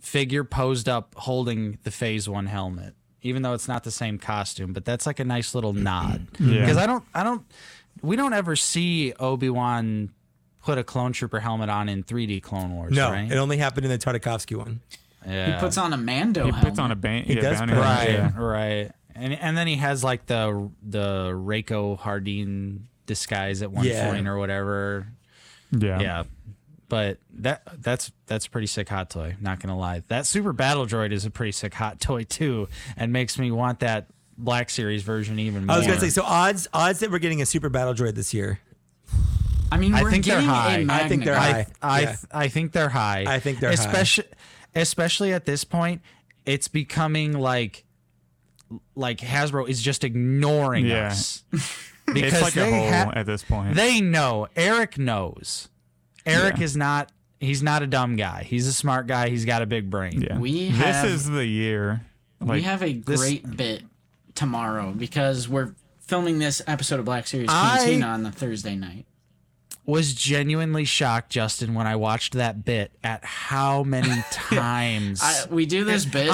figure 0.00 0.44
posed 0.44 0.88
up 0.88 1.14
holding 1.16 1.78
the 1.84 1.90
Phase 1.90 2.28
One 2.28 2.46
helmet, 2.46 2.94
even 3.22 3.42
though 3.42 3.52
it's 3.54 3.68
not 3.68 3.84
the 3.84 3.90
same 3.92 4.18
costume. 4.18 4.72
But 4.72 4.84
that's 4.84 5.06
like 5.06 5.20
a 5.20 5.24
nice 5.24 5.54
little 5.54 5.72
nod 5.72 6.26
Yeah. 6.40 6.60
because 6.60 6.76
I 6.76 6.86
don't 6.86 7.04
I 7.14 7.22
don't 7.22 7.44
we 8.02 8.16
don't 8.16 8.32
ever 8.34 8.56
see 8.56 9.12
Obi 9.20 9.50
Wan 9.50 10.10
put 10.68 10.76
a 10.76 10.84
clone 10.84 11.12
trooper 11.14 11.40
helmet 11.40 11.70
on 11.70 11.88
in 11.88 12.04
3D 12.04 12.42
Clone 12.42 12.74
Wars. 12.74 12.92
No, 12.92 13.10
right? 13.10 13.32
it 13.32 13.36
only 13.38 13.56
happened 13.56 13.86
in 13.86 13.90
the 13.90 13.96
Tartakovsky 13.96 14.54
one. 14.54 14.80
yeah. 15.26 15.54
He 15.54 15.60
puts 15.60 15.78
on 15.78 15.94
a 15.94 15.96
Mando 15.96 16.44
He 16.44 16.50
helmet. 16.50 16.68
puts 16.68 16.78
on 16.78 16.90
a 16.92 16.96
band. 16.96 17.24
He 17.26 17.34
yeah, 17.36 17.40
does 17.40 17.58
bounty 17.60 17.72
right, 17.72 18.10
yeah. 18.10 18.32
right, 18.38 18.92
and 19.14 19.32
and 19.32 19.56
then 19.56 19.66
he 19.66 19.76
has 19.76 20.04
like 20.04 20.26
the 20.26 20.70
the 20.82 21.30
Rako 21.32 21.98
Hardeen 21.98 22.80
disguise 23.06 23.62
at 23.62 23.70
one 23.72 23.86
Yeah. 23.86 24.10
point 24.10 24.28
or 24.28 24.36
whatever. 24.36 25.06
Yeah. 25.72 26.00
Yeah. 26.00 26.22
But 26.90 27.16
that 27.38 27.62
that's 27.82 28.12
that's 28.26 28.46
a 28.46 28.50
pretty 28.50 28.66
sick 28.66 28.88
hot 28.90 29.08
toy, 29.10 29.36
not 29.40 29.60
gonna 29.60 29.78
lie. 29.78 30.02
That 30.08 30.26
super 30.26 30.52
battle 30.52 30.84
droid 30.86 31.12
is 31.12 31.24
a 31.24 31.30
pretty 31.30 31.52
sick 31.52 31.72
hot 31.72 31.98
toy 31.98 32.24
too, 32.24 32.68
and 32.96 33.10
makes 33.12 33.38
me 33.38 33.50
want 33.50 33.80
that 33.80 34.06
Black 34.36 34.68
Series 34.70 35.02
version 35.02 35.38
even 35.38 35.64
more. 35.66 35.74
I 35.74 35.78
was 35.78 35.86
gonna 35.86 36.00
say 36.00 36.10
so 36.10 36.22
odds 36.24 36.68
odds 36.74 37.00
that 37.00 37.10
we're 37.10 37.18
getting 37.20 37.40
a 37.42 37.46
super 37.46 37.68
battle 37.70 37.94
droid 37.94 38.14
this 38.14 38.32
year. 38.34 38.60
I 39.70 39.76
mean, 39.76 39.94
I 39.94 40.02
we're 40.02 40.10
think 40.10 40.24
they're 40.24 40.40
high. 40.40 40.78
a 40.78 40.86
I 40.86 41.04
I 41.04 41.08
think 41.08 41.24
they're 41.24 41.34
high. 41.38 41.66
I 41.82 42.00
Yeah. 42.02 42.16
I 42.30 42.48
think 42.48 42.72
they're 42.72 42.88
high. 42.88 43.24
I 43.26 43.38
think 43.40 43.60
they're 43.60 43.70
high. 43.70 43.74
especially 43.74 44.24
especially 44.74 45.32
at 45.32 45.44
this 45.44 45.64
point, 45.64 46.02
it's 46.46 46.68
becoming 46.68 47.32
like 47.38 47.84
like 48.94 49.18
Hasbro 49.18 49.68
is 49.68 49.80
just 49.82 50.04
ignoring 50.04 50.86
Yeah. 50.86 51.08
us. 51.08 51.44
It's 52.10 52.40
like 52.40 52.56
a 52.56 52.60
they 52.60 52.70
hole 52.70 52.88
ha- 52.90 53.12
at 53.14 53.26
this 53.26 53.42
point. 53.44 53.74
They 53.74 54.00
know. 54.00 54.48
Eric 54.56 54.96
knows. 54.96 55.68
Eric 56.24 56.56
Yeah. 56.56 56.64
is 56.64 56.74
not. 56.74 57.12
He's 57.38 57.62
not 57.62 57.82
a 57.82 57.86
dumb 57.86 58.16
guy. 58.16 58.44
He's 58.44 58.66
a 58.66 58.72
smart 58.72 59.06
guy. 59.06 59.28
He's 59.28 59.44
got 59.44 59.60
a 59.60 59.66
big 59.66 59.90
brain. 59.90 60.22
yeah. 60.22 60.38
We 60.38 60.70
this 60.70 61.04
is 61.04 61.26
the 61.28 61.44
year. 61.44 62.00
Like, 62.40 62.50
we 62.50 62.62
have 62.62 62.82
a 62.82 62.94
great 62.94 63.54
bit 63.58 63.82
tomorrow 64.34 64.92
because 64.92 65.50
we're 65.50 65.74
filming 66.00 66.38
this 66.38 66.62
episode 66.66 66.98
of 66.98 67.04
Black 67.04 67.26
Series 67.26 67.50
I- 67.52 67.76
Cantina 67.76 68.06
on 68.06 68.22
the 68.22 68.30
Thursday 68.32 68.74
night. 68.74 69.04
Was 69.88 70.12
genuinely 70.12 70.84
shocked, 70.84 71.30
Justin, 71.30 71.72
when 71.72 71.86
I 71.86 71.96
watched 71.96 72.34
that 72.34 72.62
bit 72.62 72.92
at 73.02 73.24
how 73.24 73.84
many 73.84 74.22
times 74.30 75.22
I, 75.22 75.46
we 75.50 75.64
do 75.64 75.84
this 75.84 76.04
bit 76.04 76.28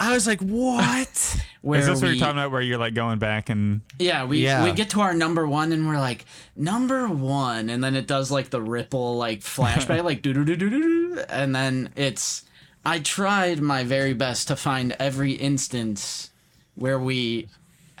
I 0.00 0.12
was 0.12 0.26
like, 0.26 0.40
what? 0.40 1.36
where 1.60 1.78
is 1.78 1.86
this 1.86 2.02
what 2.02 2.08
we, 2.08 2.08
you're 2.16 2.18
talking 2.18 2.38
about? 2.38 2.50
Where 2.50 2.60
you're 2.60 2.78
like 2.78 2.94
going 2.94 3.20
back 3.20 3.50
and 3.50 3.82
yeah, 4.00 4.24
we 4.24 4.38
Yeah. 4.38 4.64
we 4.64 4.72
get 4.72 4.90
to 4.90 5.00
our 5.00 5.14
number 5.14 5.46
one 5.46 5.70
and 5.70 5.86
we're 5.86 6.00
like 6.00 6.24
number 6.56 7.06
one, 7.06 7.70
and 7.70 7.84
then 7.84 7.94
it 7.94 8.08
does 8.08 8.32
like 8.32 8.50
the 8.50 8.60
ripple 8.60 9.16
like 9.16 9.40
flashback, 9.42 10.02
like 10.02 10.20
do 10.20 10.34
do 10.34 10.44
do 10.44 10.56
do 10.56 10.68
do, 10.68 11.22
and 11.28 11.54
then 11.54 11.90
it's. 11.94 12.42
I 12.84 12.98
tried 12.98 13.60
my 13.60 13.84
very 13.84 14.12
best 14.12 14.48
to 14.48 14.56
find 14.56 14.96
every 14.98 15.34
instance 15.34 16.30
where 16.74 16.98
we 16.98 17.46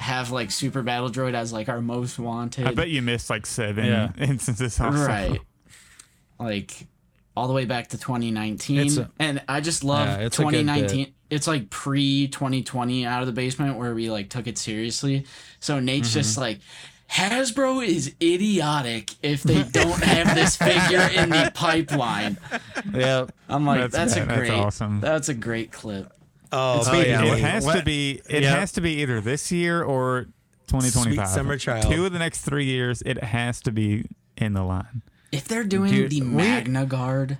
have 0.02 0.30
like 0.30 0.50
Super 0.50 0.82
Battle 0.82 1.08
Droid 1.10 1.34
as 1.34 1.52
like 1.52 1.68
our 1.68 1.80
most 1.80 2.18
wanted. 2.18 2.66
I 2.66 2.72
bet 2.74 2.90
you 2.90 3.00
missed 3.02 3.30
like 3.30 3.46
seven 3.46 3.86
Yeah. 3.86 4.10
instances. 4.18 4.78
Also. 4.80 5.06
right 5.06 5.40
like 6.38 6.86
all 7.36 7.46
the 7.48 7.54
way 7.54 7.64
back 7.64 7.88
to 7.88 7.98
2019 7.98 8.78
It's 8.80 8.96
a- 8.96 9.10
and 9.18 9.42
i 9.48 9.60
just 9.60 9.84
love 9.84 10.06
Yeah, 10.08 10.26
it's 10.26 10.36
2019 10.36 11.14
it's 11.30 11.46
like 11.46 11.70
pre 11.70 12.28
2020 12.28 13.06
out 13.06 13.20
of 13.22 13.26
the 13.26 13.32
basement 13.32 13.78
where 13.78 13.94
we 13.94 14.10
like 14.10 14.28
took 14.28 14.46
it 14.46 14.58
seriously 14.58 15.24
so 15.60 15.78
nate's 15.80 16.08
Mm-hmm. 16.08 16.18
just 16.18 16.36
like 16.38 16.58
hasbro 17.10 17.86
is 17.86 18.14
idiotic 18.20 19.12
if 19.22 19.42
they 19.42 19.62
don't 19.62 20.02
have 20.02 20.34
this 20.34 20.56
figure 20.56 21.08
in 21.14 21.30
the 21.30 21.50
pipeline 21.54 22.38
yeah. 22.92 23.26
i'm 23.48 23.64
like 23.66 23.90
That's 23.92 24.14
that's, 24.14 24.16
a 24.16 24.20
good. 24.20 24.28
That's 24.28 24.38
great 24.38 24.50
awesome. 24.52 25.00
that's 25.00 25.28
a 25.28 25.34
great 25.34 25.70
clip 25.72 26.12
Oh, 26.52 26.82
Oh, 26.86 27.00
yeah. 27.00 27.24
It 27.24 27.30
Wait, 27.32 27.40
has 27.40 27.64
to 27.66 27.82
be. 27.82 28.20
It 28.28 28.42
Yeah. 28.42 28.56
has 28.56 28.72
to 28.72 28.80
be 28.80 29.00
either 29.02 29.20
this 29.20 29.50
year 29.50 29.82
or 29.82 30.26
2025. 30.68 31.14
Sweet 31.28 31.34
summer 31.34 31.56
child. 31.58 31.90
Two 31.90 32.06
of 32.06 32.12
the 32.12 32.18
next 32.18 32.42
three 32.42 32.64
years, 32.66 33.02
it 33.06 33.22
has 33.24 33.60
to 33.62 33.72
be 33.72 34.04
in 34.36 34.52
the 34.54 34.62
line. 34.62 35.02
if 35.30 35.48
they're 35.48 35.64
doing 35.64 35.90
Dude, 35.90 36.10
the 36.10 36.20
we- 36.20 36.26
magna 36.28 36.84
guard 36.84 37.38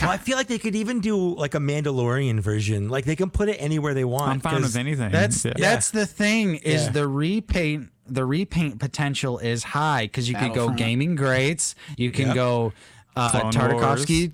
Well, 0.00 0.10
I 0.10 0.16
feel 0.16 0.38
like 0.38 0.46
they 0.46 0.58
could 0.58 0.74
even 0.74 1.00
do 1.00 1.34
like 1.36 1.54
a 1.54 1.58
Mandalorian 1.58 2.40
version. 2.40 2.88
Like 2.88 3.04
they 3.04 3.16
can 3.16 3.28
put 3.28 3.50
it 3.50 3.56
anywhere 3.60 3.92
they 3.92 4.06
want. 4.06 4.30
I'm 4.30 4.40
fine 4.40 4.54
'cause- 4.54 4.62
with 4.72 4.76
anything. 4.76 5.10
That's 5.12 5.44
Yeah. 5.44 5.52
that's 5.58 5.90
the 5.90 6.06
thing 6.06 6.54
is 6.54 6.84
Yeah. 6.84 6.88
the 6.92 7.06
repaint 7.08 7.90
the 8.06 8.24
repaint 8.24 8.78
potential 8.80 9.38
is 9.38 9.62
high 9.64 10.04
because 10.06 10.28
you 10.28 10.34
could 10.36 10.54
go 10.54 10.70
gaming 10.70 11.14
greats, 11.16 11.74
you 11.98 12.10
can 12.10 12.28
Yep. 12.28 12.34
go 12.34 12.72
uh, 13.16 13.30
Tartakovsky, 13.50 14.32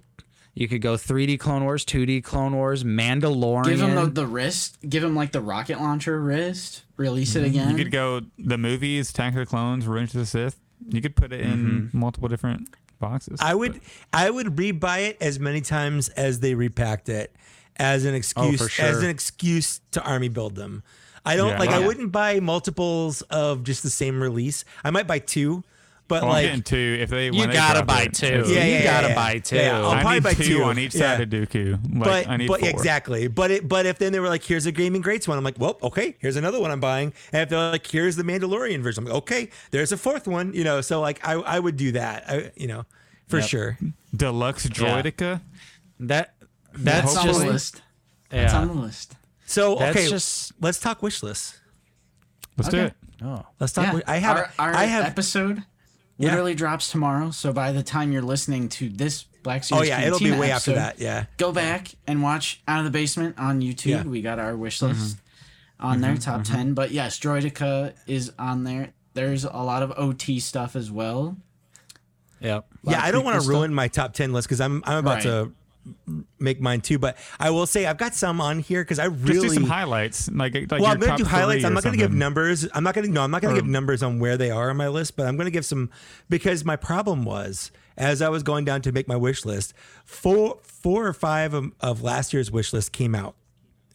you 0.55 0.67
could 0.69 0.83
go 0.83 0.95
3D 0.95 1.39
Clone 1.39 1.65
Wars, 1.65 1.85
2D 1.85 2.23
Clone 2.25 2.55
Wars, 2.57 2.83
Mandalorian. 2.85 3.65
give 3.65 3.81
him 3.81 3.95
the, 3.95 4.07
the 4.07 4.27
wrist 4.27 4.79
give 4.89 5.03
him 5.05 5.15
like 5.15 5.33
the 5.33 5.41
rocket 5.41 5.79
launcher 5.81 6.21
wrist 6.21 6.83
release 6.97 7.37
it 7.37 7.45
again 7.45 7.71
You 7.71 7.77
could 7.85 7.93
go 7.93 8.21
the 8.39 8.59
movies, 8.59 9.11
Attack 9.11 9.35
of 9.35 9.39
the 9.41 9.47
Clones, 9.47 9.87
Revenge 9.87 10.11
of 10.15 10.21
the 10.21 10.27
Sith. 10.27 10.59
You 10.89 11.01
could 11.01 11.15
put 11.17 11.33
it 11.33 11.41
in 11.41 11.91
Mm-hmm. 11.91 11.99
multiple 11.99 12.29
different 12.29 12.69
boxes. 12.99 13.39
I 13.43 13.55
would 13.55 13.81
I 14.13 14.31
would 14.31 14.57
rebuy 14.57 15.09
it 15.11 15.19
as 15.21 15.39
many 15.39 15.61
times 15.61 16.09
as 16.11 16.41
they 16.41 16.55
repacked 16.55 17.09
it 17.09 17.35
as 17.77 18.05
an 18.05 18.15
excuse 18.15 18.61
for 18.75 18.83
as 18.83 19.03
an 19.03 19.09
excuse 19.11 19.81
to 19.93 20.03
army 20.03 20.29
build 20.29 20.55
them. 20.57 20.83
I 21.25 21.37
don't 21.37 21.51
Yeah. 21.51 21.59
like 21.59 21.71
I 21.71 21.81
Yeah. 21.81 21.87
wouldn't 21.87 22.13
buy 22.13 22.41
multiples 22.41 23.23
of 23.23 23.63
just 23.63 23.83
the 23.83 23.91
same 23.91 24.23
release. 24.23 24.65
I 24.85 24.91
might 24.91 25.07
buy 25.07 25.19
two, 25.19 25.65
but 26.11 26.23
Well, 26.23 26.33
like 26.33 26.45
getting 26.45 26.63
two. 26.63 26.99
If 27.01 27.09
they 27.09 27.27
You 27.31 27.47
gotta 27.47 27.83
buy 27.85 28.03
it, 28.03 28.13
two. 28.13 28.27
it's- 28.27 28.51
Yeah, 28.51 28.65
you 28.67 28.73
yeah, 28.75 28.83
gotta 28.85 29.09
yeah, 29.09 29.15
buy 29.15 29.39
two. 29.39 29.57
Yeah, 29.57 29.81
I'll 29.81 29.93
probably 29.93 30.15
need 30.15 30.23
buy 30.25 30.35
two 30.35 30.45
two. 30.59 30.63
on 30.65 30.79
each 30.79 30.95
Yeah. 30.95 31.17
side 31.17 31.21
of 31.23 31.29
Dooku. 31.31 31.73
Like, 31.95 32.05
but 32.05 32.29
I 32.29 32.37
need 32.37 32.49
but 32.49 32.61
four. 32.61 32.69
exactly. 32.69 33.29
But 33.29 33.51
it 33.51 33.69
but 33.69 33.87
if 33.87 33.99
then 33.99 34.13
they 34.13 34.21
were 34.21 34.29
like, 34.29 34.43
here's 34.45 34.67
a 34.67 34.73
gaming 34.73 35.01
greats 35.01 35.27
one, 35.27 35.39
I'm 35.39 35.45
like, 35.45 35.59
well, 35.59 35.79
okay, 35.83 36.17
here's 36.19 36.37
another 36.37 36.61
one 36.61 36.71
I'm 36.71 36.81
buying. 36.81 37.15
And 37.33 37.43
if 37.43 37.49
they're 37.49 37.71
like, 37.71 37.87
here's 37.87 38.17
the 38.17 38.23
Mandalorian 38.25 38.83
version, 38.83 39.05
I'm 39.05 39.09
like, 39.09 39.17
okay, 39.23 39.49
there's 39.71 39.93
a 39.93 39.97
fourth 39.97 40.27
one. 40.29 40.53
You 40.53 40.65
know, 40.65 40.83
so 40.83 41.01
like 41.01 41.27
I 41.27 41.35
I 41.35 41.59
would 41.61 41.77
do 41.79 41.93
that. 41.93 42.25
I 42.29 42.51
you 42.57 42.67
know, 42.67 42.85
for 43.29 43.39
Yep. 43.39 43.49
sure. 43.49 43.79
Deluxe 44.15 44.67
Droideka. 44.67 45.41
that 46.01 46.35
that's 46.75 47.13
it's 47.15 47.17
on 47.17 47.27
the 47.29 47.33
list 47.53 47.83
it's 48.33 48.53
yeah. 48.53 48.59
on 48.61 48.69
the 48.69 48.75
list 48.75 49.15
So 49.47 49.77
That's 49.77 49.97
okay, 49.97 50.09
just- 50.09 50.53
let's 50.61 50.79
talk 50.79 51.03
wish 51.03 51.23
lists. 51.23 51.59
Let's 52.57 52.71
do 52.71 52.79
it. 52.79 52.95
Oh. 53.23 53.45
Let's 53.59 53.73
talk. 53.73 53.85
Yeah, 53.85 53.93
wi- 53.93 54.05
I 54.07 54.17
have 54.19 54.37
our, 54.37 54.53
our 54.59 54.75
I 54.75 54.85
have 54.85 55.05
episode 55.05 55.63
Yeah. 56.21 56.31
literally 56.31 56.55
drops 56.55 56.91
tomorrow. 56.91 57.31
So 57.31 57.53
by 57.53 57.73
the 57.73 57.83
time 57.83 58.13
you're 58.13 58.23
listening 58.23 58.69
to 58.71 58.89
this 58.89 59.25
Black 59.43 59.65
Series, 59.65 59.81
Oh 59.81 59.85
yeah, 59.85 60.03
it'll 60.03 60.19
be 60.19 60.33
way 60.33 60.51
after 60.51 60.75
that. 60.75 61.01
Yeah. 61.01 61.25
Go 61.39 61.51
back 61.51 61.89
and 62.07 62.23
watch 62.23 62.63
Out 62.69 62.79
of 62.79 62.85
the 62.85 62.91
Basement 62.91 63.39
on 63.39 63.63
YouTube. 63.63 63.87
Yeah. 63.87 64.03
We 64.05 64.21
got 64.21 64.39
our 64.39 64.57
wish 64.57 64.83
list 64.83 65.17
mm-hmm. 65.17 65.87
on 65.87 66.01
there, 66.01 66.13
mm-hmm, 66.13 66.21
top 66.21 66.43
mm-hmm. 66.43 66.55
ten. 66.55 66.75
But 66.75 66.91
yes, 66.91 67.19
Droideka 67.19 67.95
is 68.07 68.33
on 68.39 68.65
there. 68.65 68.93
There's 69.15 69.45
a 69.45 69.51
lot 69.51 69.83
of 69.83 69.93
OT 69.97 70.41
stuff 70.41 70.77
as 70.77 70.91
well. 70.91 71.37
Yep. 72.41 72.67
Yeah, 72.85 73.03
I 73.03 73.11
don't 73.11 73.25
want 73.25 73.43
to 73.43 73.49
ruin 73.49 73.73
my 73.73 73.89
top 73.89 74.15
10 74.15 74.33
list 74.33 74.49
cuz 74.49 74.61
I'm 74.61 74.83
I'm 74.87 74.99
about 74.99 75.17
Right. 75.17 75.23
to 75.25 75.53
make 76.39 76.61
mine 76.61 76.81
too, 76.81 76.99
but 76.99 77.17
I 77.39 77.51
will 77.51 77.67
say 77.67 77.87
I've 77.87 77.97
got 77.99 78.15
some 78.15 78.41
on 78.41 78.59
here 78.61 78.85
cuz 78.85 78.99
I 78.99 79.05
really 79.07 79.17
Just 79.21 79.29
really 79.45 79.49
do 79.49 79.55
some 79.55 79.65
highlights. 79.65 80.31
Like, 80.31 80.55
like 80.55 80.71
Well, 80.71 80.81
your 80.83 80.89
I'm 80.91 80.99
going 81.01 81.17
to 81.17 81.23
do 81.25 81.29
highlights. 81.29 81.65
I'm 81.65 81.73
not 81.75 81.83
going 81.83 81.95
to 81.95 81.99
give 81.99 82.13
numbers. 82.13 82.67
I'm 82.75 82.85
not 82.85 82.95
going 82.95 83.07
to 83.07 83.13
no, 83.13 83.23
I'm 83.23 83.31
not 83.31 83.43
going 83.43 83.55
to 83.55 83.61
give 83.61 83.69
numbers 83.71 84.03
on 84.03 84.19
where 84.19 84.37
they 84.37 84.51
are 84.51 84.71
on 84.71 84.77
my 84.77 84.89
list, 84.89 85.17
but 85.17 85.27
I'm 85.27 85.37
going 85.37 85.47
to 85.47 85.51
give 85.51 85.65
some 85.65 85.91
because 86.29 86.65
my 86.65 86.77
problem 86.77 87.25
was 87.25 87.71
as 87.97 88.21
I 88.23 88.29
was 88.29 88.43
going 88.43 88.65
down 88.65 88.83
to 88.83 88.93
make 88.93 89.09
my 89.09 89.17
wish 89.17 89.45
list, 89.45 89.73
four 90.05 90.59
four 90.63 91.07
or 91.07 91.13
five 91.13 91.55
of, 91.55 91.73
of 91.81 92.03
last 92.03 92.33
year's 92.33 92.51
wish 92.51 92.73
list 92.73 92.93
came 92.93 93.15
out 93.15 93.35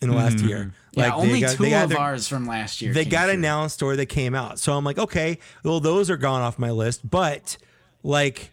in 0.02 0.10
the 0.10 0.16
last 0.16 0.40
year. 0.40 0.74
Yeah, 0.92 1.14
only 1.16 1.42
got- 1.42 1.56
two 1.56 1.66
of 1.74 1.90
their- 1.90 2.00
ours 2.00 2.28
from 2.28 2.46
last 2.48 2.82
year. 2.82 2.94
they 2.94 3.04
came 3.04 3.12
got 3.12 3.26
through. 3.26 3.34
announced 3.36 3.82
or 3.84 3.96
they 3.96 4.06
came 4.06 4.34
out. 4.36 4.60
So 4.60 4.74
I'm 4.74 4.84
like, 4.84 4.98
okay, 4.98 5.40
well, 5.64 5.80
those 5.80 6.10
are 6.10 6.18
gone 6.18 6.42
off 6.42 6.58
my 6.60 6.72
list. 6.72 7.10
But 7.10 7.58
like, 8.04 8.52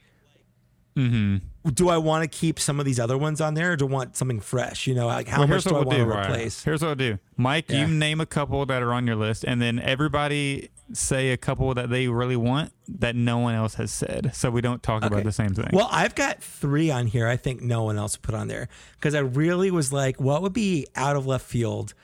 Mm-hmm. 0.97 1.39
Do 1.75 1.89
I 1.89 1.97
want 1.97 2.23
to 2.25 2.29
keep 2.39 2.59
some 2.59 2.81
of 2.81 2.87
these 2.87 2.99
other 2.99 3.17
ones 3.17 3.41
on 3.41 3.55
there, 3.55 3.73
or 3.73 3.77
do 3.77 3.87
I 3.87 3.91
want 3.91 4.17
something 4.17 4.41
fresh? 4.41 4.87
You 4.87 4.95
know, 4.95 5.07
like 5.07 5.29
how 5.29 5.39
Well, 5.41 5.49
much 5.49 5.65
do 5.65 5.71
I 5.71 5.73
what 5.75 5.87
want 5.87 5.99
we'll 5.99 6.09
to 6.09 6.13
do. 6.13 6.19
replace? 6.19 6.65
Here's 6.65 6.83
what 6.83 6.89
I'll 6.89 6.95
do. 6.95 7.19
Mike, 7.37 7.67
Yeah. 7.71 7.87
you 7.87 7.95
name 7.95 8.21
a 8.21 8.27
couple 8.27 8.65
that 8.67 8.83
are 8.83 8.93
on 8.93 9.07
your 9.07 9.17
list, 9.17 9.45
and 9.45 9.63
then 9.63 9.79
everybody 9.79 10.71
say 10.93 11.31
a 11.31 11.37
couple 11.37 11.73
that 11.75 11.89
they 11.89 12.09
really 12.09 12.37
want 12.37 12.73
that 12.87 13.17
no 13.17 13.39
one 13.39 13.55
else 13.55 13.75
has 13.77 13.91
said, 13.91 14.31
so 14.35 14.51
we 14.51 14.61
don't 14.61 14.83
talk 14.83 15.03
Okay. 15.03 15.07
about 15.15 15.25
the 15.25 15.33
same 15.33 15.55
thing. 15.55 15.71
Well, 15.73 15.89
I've 15.91 16.15
got 16.15 16.43
three 16.43 16.91
on 16.91 17.07
here. 17.07 17.27
I 17.29 17.37
think 17.37 17.63
no 17.63 17.85
one 17.85 17.97
else 17.97 18.17
put 18.17 18.35
on 18.35 18.49
there 18.49 18.69
because 18.95 19.15
I 19.15 19.21
really 19.21 19.71
was 19.71 19.93
like, 19.93 20.21
what 20.21 20.43
would 20.43 20.53
be 20.53 20.87
out 20.97 21.17
of 21.17 21.25
left 21.27 21.47
field? 21.47 21.95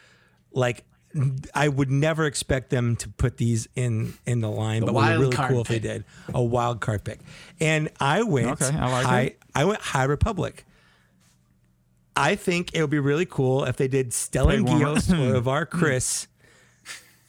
Like, 0.52 0.84
I 1.54 1.68
would 1.68 1.90
never 1.90 2.26
expect 2.26 2.70
them 2.70 2.96
to 2.96 3.08
put 3.08 3.36
these 3.36 3.68
in 3.74 4.14
in 4.26 4.40
the 4.40 4.50
line, 4.50 4.80
but 4.82 4.88
it 4.90 4.94
would 4.94 5.00
be 5.00 5.18
really 5.20 5.36
cool 5.48 5.60
if 5.62 5.68
they 5.68 5.78
did 5.78 6.04
a 6.34 6.42
wild 6.42 6.80
card 6.80 7.04
pick. 7.04 7.20
And 7.60 7.90
I 8.00 8.22
went 8.22 8.60
Okay, 8.62 8.76
I 8.76 8.90
like 8.90 9.06
high. 9.06 9.34
I 9.54 9.64
went 9.64 9.80
High 9.80 10.04
Republic. 10.04 10.64
I 12.16 12.34
think 12.34 12.74
it 12.74 12.80
would 12.80 12.90
be 12.90 12.98
really 12.98 13.26
cool 13.26 13.64
if 13.64 13.76
they 13.76 13.88
did 13.88 14.10
Stellan. 14.10 14.66
Gios 14.66 15.32
or 15.32 15.36
Avar 15.36 15.66
Kriss. 15.66 16.26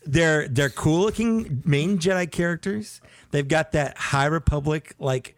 They're 0.06 0.48
they're 0.48 0.70
cool 0.70 1.02
looking 1.02 1.62
main 1.66 2.00
Jedi 2.00 2.32
characters. 2.32 3.02
They've 3.32 3.48
got 3.48 3.74
that 3.74 3.98
High 3.98 4.26
Republic 4.26 4.96
like 4.98 5.36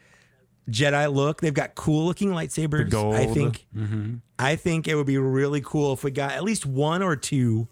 Jedi 0.70 1.14
look. 1.14 1.42
They've 1.42 1.54
got 1.54 1.76
cool 1.76 2.06
looking 2.06 2.30
lightsabers. 2.30 2.90
I 3.14 3.26
think. 3.26 3.66
I 4.40 4.56
think 4.56 4.88
it 4.88 4.96
would 4.96 5.08
be 5.08 5.18
really 5.18 5.62
cool 5.62 5.94
if 5.94 6.04
we 6.04 6.12
got 6.12 6.32
at 6.32 6.44
least 6.44 6.66
one 6.66 7.02
or 7.02 7.16
two. 7.16 7.68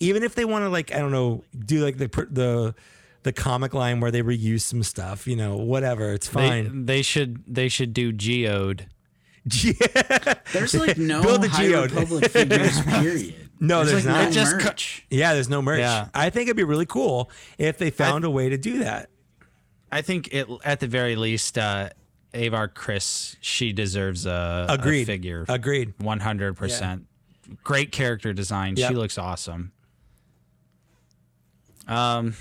Even 0.00 0.22
if 0.22 0.34
they 0.34 0.44
want 0.44 0.64
to 0.64 0.68
like 0.68 0.94
I 0.94 0.98
don't 0.98 1.12
know 1.12 1.44
do 1.58 1.84
like 1.84 1.98
the 1.98 2.08
per- 2.08 2.26
the 2.30 2.74
the 3.24 3.32
comic 3.32 3.74
line 3.74 4.00
where 4.00 4.10
they 4.10 4.22
reuse 4.22 4.60
some 4.62 4.82
stuff, 4.82 5.26
you 5.26 5.34
know, 5.36 5.56
whatever. 5.56 6.12
It's 6.12 6.28
fine. 6.28 6.86
they 6.86 7.02
should 7.02 7.42
they 7.52 7.68
should 7.68 7.92
do 7.92 8.12
geode. 8.12 8.86
There's 10.52 10.74
like 10.74 10.96
no 10.98 11.22
Build 11.22 11.42
the 11.42 11.48
High 11.48 11.66
Geode. 11.68 11.90
Republic 11.92 12.30
figures. 12.30 12.80
Period. 12.82 13.34
No, 13.60 13.84
there's 13.84 14.04
like 14.06 14.14
not. 14.14 14.22
no 14.24 14.28
It 14.28 14.32
just 14.32 14.56
merch. 14.56 15.06
yeah, 15.10 15.34
there's 15.34 15.48
no 15.48 15.60
merch. 15.62 15.80
Yeah. 15.80 16.08
I 16.14 16.30
think 16.30 16.46
it'd 16.48 16.56
be 16.56 16.64
really 16.64 16.86
cool 16.86 17.30
if 17.58 17.78
they 17.78 17.90
found 17.90 18.24
a 18.24 18.30
way 18.30 18.48
to 18.50 18.56
do 18.58 18.78
that. 18.80 19.10
I 19.90 20.02
think 20.02 20.32
it 20.32 20.46
at 20.64 20.80
the 20.80 20.86
very 20.86 21.16
least, 21.16 21.58
uh, 21.58 21.88
Avar 22.34 22.68
Kriss 22.68 23.36
she 23.40 23.72
deserves 23.72 24.26
a, 24.26 24.66
a 24.68 24.74
Agreed. 24.74 25.06
figure. 25.06 25.44
Agreed. 25.48 25.94
One 25.98 26.20
hundred 26.20 26.56
percent. 26.56 27.06
Great 27.64 27.90
character 27.90 28.32
design. 28.34 28.76
Yep. 28.76 28.90
She 28.90 28.94
looks 28.94 29.16
awesome. 29.18 29.72
Um, 31.88 32.34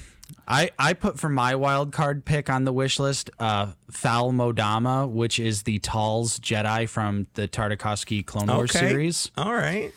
I 0.48 0.69
I 0.78 0.94
put 0.94 1.19
for 1.19 1.30
my 1.30 1.56
wild 1.56 1.91
card 1.94 2.26
pick 2.26 2.49
on 2.49 2.65
the 2.65 2.74
wish 2.74 2.99
list, 2.99 3.30
uh, 3.40 3.72
Foul 3.91 4.32
Moudama, 4.34 5.10
which 5.10 5.40
is 5.40 5.64
the 5.64 5.80
Talz 5.80 6.40
Jedi 6.40 6.88
from 6.88 7.28
the 7.36 7.48
Tartakovsky 7.48 8.26
Clone 8.26 8.48
Wars 8.48 8.76
Okay. 8.76 8.90
series. 8.90 9.32
All 9.38 9.53
right. 9.53 9.91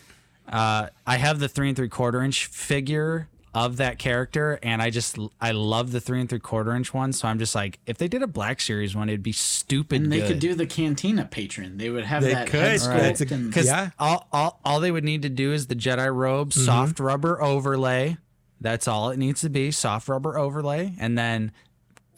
Uh, 0.49 0.89
I 1.07 1.17
have 1.17 1.39
the 1.39 1.49
three 1.49 1.69
and 1.69 1.77
three 1.77 1.89
quarter 1.89 2.23
inch 2.23 2.47
figure 2.47 3.29
of 3.53 3.79
that 3.79 3.99
character, 3.99 4.61
and 4.63 4.81
I 4.81 4.91
just 4.91 5.19
I 5.41 5.51
love 5.51 5.91
the 5.91 6.01
three 6.01 6.21
and 6.21 6.29
three 6.29 6.39
quarter 6.39 6.75
inch 6.77 6.95
one. 6.95 7.13
So 7.13 7.27
I'm 7.27 7.39
just 7.41 7.55
like, 7.57 7.81
if 7.87 7.99
they 7.99 8.07
did 8.09 8.23
a 8.23 8.29
Black 8.29 8.61
Series 8.61 8.95
one, 8.95 9.09
it'd 9.09 9.25
be 9.25 9.33
stupid. 9.33 10.01
And 10.03 10.13
they 10.13 10.19
good. 10.21 10.29
could 10.29 10.39
do 10.39 10.55
the 10.55 10.67
Cantina 10.67 11.25
patron. 11.25 11.77
They 11.77 11.91
would 11.91 12.05
have 12.05 12.23
They 12.23 12.35
that 12.35 12.47
could. 12.49 12.61
head 12.61 12.81
Right. 12.81 12.81
sculpt 12.81 13.01
That's 13.19 13.21
a- 13.23 13.37
because 13.37 13.67
Yeah. 13.67 13.91
all, 13.99 14.29
all 14.33 14.61
all 14.65 14.79
they 14.79 14.93
would 14.93 15.05
need 15.05 15.23
to 15.23 15.29
do 15.29 15.53
is 15.53 15.67
the 15.67 15.75
Jedi 15.77 16.13
robe, 16.15 16.51
Mm-hmm. 16.51 16.65
soft 16.65 17.01
rubber 17.01 17.43
overlay. 17.43 18.17
That's 18.61 18.87
all 18.89 19.11
it 19.11 19.19
needs 19.19 19.41
to 19.43 19.49
be, 19.51 19.71
soft 19.71 20.09
rubber 20.09 20.39
overlay, 20.39 20.95
and 20.99 21.17
then 21.17 21.53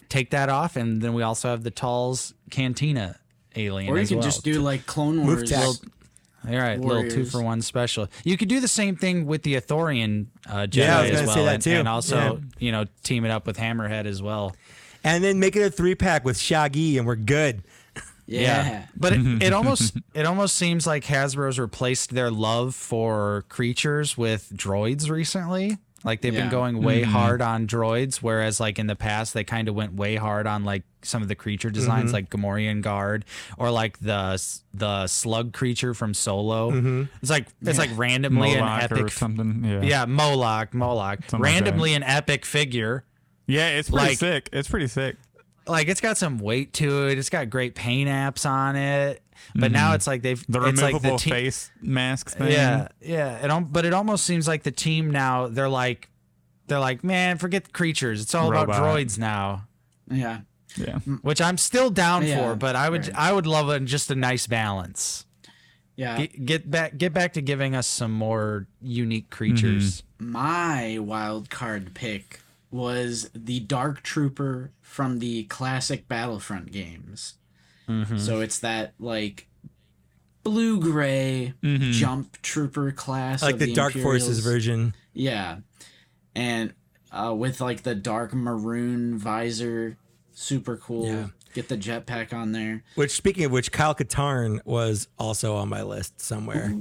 take 0.08 0.30
that 0.30 0.48
off, 0.48 0.76
and 0.76 1.00
then 1.00 1.14
we 1.14 1.22
also 1.22 1.48
have 1.48 1.62
the 1.62 1.70
Talz 1.70 2.32
Cantina 2.50 3.18
alien. 3.56 3.92
or 3.92 3.96
you 3.96 4.02
as 4.02 4.08
could 4.08 4.16
well. 4.16 4.22
just 4.24 4.44
do 4.44 4.60
like 4.60 4.84
Clone 4.86 5.16
Move 5.18 5.26
Wars. 5.38 5.50
tack. 5.50 5.68
All 6.48 6.56
right, 6.58 6.80
little 6.80 7.08
two 7.08 7.24
for 7.24 7.40
one 7.40 7.62
special. 7.62 8.08
You 8.24 8.36
could 8.36 8.48
do 8.48 8.58
the 8.58 8.66
same 8.66 8.96
thing 8.96 9.26
with 9.26 9.44
the 9.44 9.54
Ithorian 9.54 10.26
uh, 10.48 10.66
Jedi 10.66 10.76
Yeah, 10.78 10.98
I 10.98 11.02
was 11.02 11.20
as 11.20 11.26
well, 11.28 11.34
say 11.36 11.44
that 11.44 11.54
and, 11.54 11.62
too. 11.62 11.70
and 11.70 11.88
also 11.88 12.16
Yeah. 12.16 12.38
you 12.58 12.72
know 12.72 12.84
team 13.04 13.24
it 13.24 13.30
up 13.30 13.46
with 13.46 13.56
Hammerhead 13.56 14.06
as 14.06 14.20
well. 14.20 14.56
And 15.04 15.22
then 15.22 15.38
make 15.38 15.54
it 15.54 15.62
a 15.62 15.70
three 15.70 15.94
pack 15.94 16.24
with 16.24 16.36
Shaggy, 16.38 16.98
and 16.98 17.06
we're 17.06 17.14
good. 17.16 17.62
Yeah. 18.26 18.86
but 18.96 19.12
it, 19.12 19.20
it 19.42 19.52
almost 19.52 19.96
it 20.14 20.26
almost 20.26 20.56
seems 20.56 20.84
like 20.86 21.04
Hasbro's 21.04 21.60
replaced 21.60 22.10
their 22.12 22.30
love 22.32 22.74
for 22.74 23.44
creatures 23.48 24.18
with 24.18 24.50
droids 24.54 25.08
recently. 25.08 25.78
Like 26.04 26.20
they've 26.20 26.32
been 26.32 26.48
going 26.48 26.82
way 26.82 27.02
mm-hmm. 27.02 27.10
hard 27.10 27.42
on 27.42 27.66
droids, 27.66 28.16
whereas 28.16 28.58
like 28.58 28.78
in 28.78 28.86
the 28.86 28.96
past 28.96 29.34
they 29.34 29.44
kind 29.44 29.68
of 29.68 29.74
went 29.74 29.94
way 29.94 30.16
hard 30.16 30.46
on 30.46 30.64
like 30.64 30.82
some 31.02 31.22
of 31.22 31.28
the 31.28 31.34
creature 31.34 31.70
designs, 31.70 32.06
mm-hmm. 32.06 32.14
like 32.14 32.30
Gamorrean 32.30 32.82
Guard 32.82 33.24
or 33.56 33.70
like 33.70 33.98
the 34.00 34.42
the 34.74 35.06
slug 35.06 35.52
creature 35.52 35.94
from 35.94 36.14
Solo. 36.14 36.72
Mm-hmm. 36.72 37.04
It's 37.20 37.30
like 37.30 37.46
it's 37.62 37.78
like 37.78 37.90
randomly 37.96 38.52
an 38.52 38.60
Moloch 38.60 38.90
or 38.90 38.98
epic 38.98 39.12
something. 39.12 39.64
Yeah. 39.64 39.82
Yeah, 39.82 40.04
Moloch, 40.06 40.74
Moloch. 40.74 41.20
Something 41.28 41.40
like. 41.40 41.52
Randomly 41.52 41.94
an 41.94 42.02
epic 42.02 42.44
figure. 42.44 43.04
Yeah, 43.46 43.68
it's 43.68 43.90
pretty 43.90 44.06
Like- 44.08 44.18
sick. 44.18 44.48
It's 44.52 44.68
pretty 44.68 44.88
sick. 44.88 45.16
Like 45.66 45.86
it's 45.86 46.00
got 46.00 46.18
some 46.18 46.38
weight 46.38 46.72
to 46.74 47.06
it. 47.06 47.18
It's 47.18 47.30
got 47.30 47.48
great 47.48 47.76
paint 47.76 48.10
apps 48.10 48.48
on 48.48 48.74
it. 48.74 49.21
But 49.54 49.72
now 49.72 49.94
it's 49.94 50.06
like 50.06 50.22
they've 50.22 50.38
Mm-hmm. 50.40 50.52
The 50.52 50.68
it's 50.68 50.80
removable 50.82 51.10
like 51.12 51.18
the 51.20 51.24
te- 51.24 51.30
face 51.30 51.70
masks. 51.80 52.34
thing. 52.34 52.52
Yeah, 52.52 52.88
yeah. 53.00 53.44
It 53.44 53.50
al- 53.50 53.60
but 53.60 53.84
it 53.84 53.92
almost 53.92 54.24
seems 54.24 54.46
like 54.48 54.62
the 54.62 54.70
team 54.70 55.10
now 55.10 55.48
they're 55.48 55.68
like 55.68 56.08
they're 56.68 56.80
like, 56.80 57.02
man, 57.04 57.38
forget 57.38 57.64
the 57.64 57.70
creatures. 57.70 58.22
It's 58.22 58.34
all 58.34 58.48
about 58.50 58.68
droids 58.68 59.18
now. 59.18 59.66
Yeah. 60.10 60.40
Yeah. 60.76 60.98
Which 61.20 61.40
I'm 61.40 61.58
still 61.58 61.90
down 61.90 62.26
Yeah, 62.26 62.38
for, 62.52 62.56
but 62.56 62.76
I 62.76 62.88
would 62.88 63.08
right. 63.08 63.16
I 63.16 63.32
would 63.32 63.46
love 63.46 63.68
a, 63.68 63.78
just 63.80 64.10
a 64.10 64.14
nice 64.14 64.46
balance. 64.46 65.26
Yeah. 65.96 66.16
Get, 66.18 66.46
get 66.46 66.70
back 66.70 66.96
get 66.96 67.12
back 67.12 67.34
to 67.34 67.42
giving 67.42 67.74
us 67.74 67.86
some 67.86 68.12
more 68.12 68.66
unique 68.80 69.28
creatures. 69.28 70.02
My 70.18 70.98
wild 70.98 71.50
card 71.50 71.92
pick 71.94 72.40
was 72.70 73.28
the 73.34 73.60
Dark 73.60 74.02
Trooper 74.02 74.70
from 74.80 75.18
the 75.18 75.44
classic 75.44 76.08
Battlefront 76.08 76.72
games. 76.72 77.34
Mm-hmm. 77.88 78.18
So 78.18 78.40
it's 78.40 78.60
that 78.60 78.94
like 78.98 79.48
blue 80.42 80.80
gray 80.80 81.54
jump 81.62 82.40
trooper 82.42 82.90
class, 82.92 83.42
Like 83.42 83.54
of 83.54 83.60
the, 83.60 83.74
Dark 83.74 83.94
Forces 83.94 84.40
version. 84.40 84.94
Yeah, 85.12 85.58
and 86.34 86.74
uh, 87.10 87.34
with 87.34 87.60
like 87.60 87.82
the 87.82 87.94
dark 87.94 88.34
maroon 88.34 89.18
visor, 89.18 89.96
super 90.32 90.76
cool. 90.76 91.06
Yeah. 91.06 91.26
Get 91.54 91.68
the 91.68 91.76
jetpack 91.76 92.32
on 92.32 92.52
there. 92.52 92.82
Which, 92.94 93.10
speaking 93.10 93.44
of 93.44 93.52
which, 93.52 93.70
Kyle 93.72 93.94
Katarn 93.94 94.64
was 94.64 95.08
also 95.18 95.54
on 95.54 95.68
my 95.68 95.82
list 95.82 96.18
somewhere. 96.18 96.74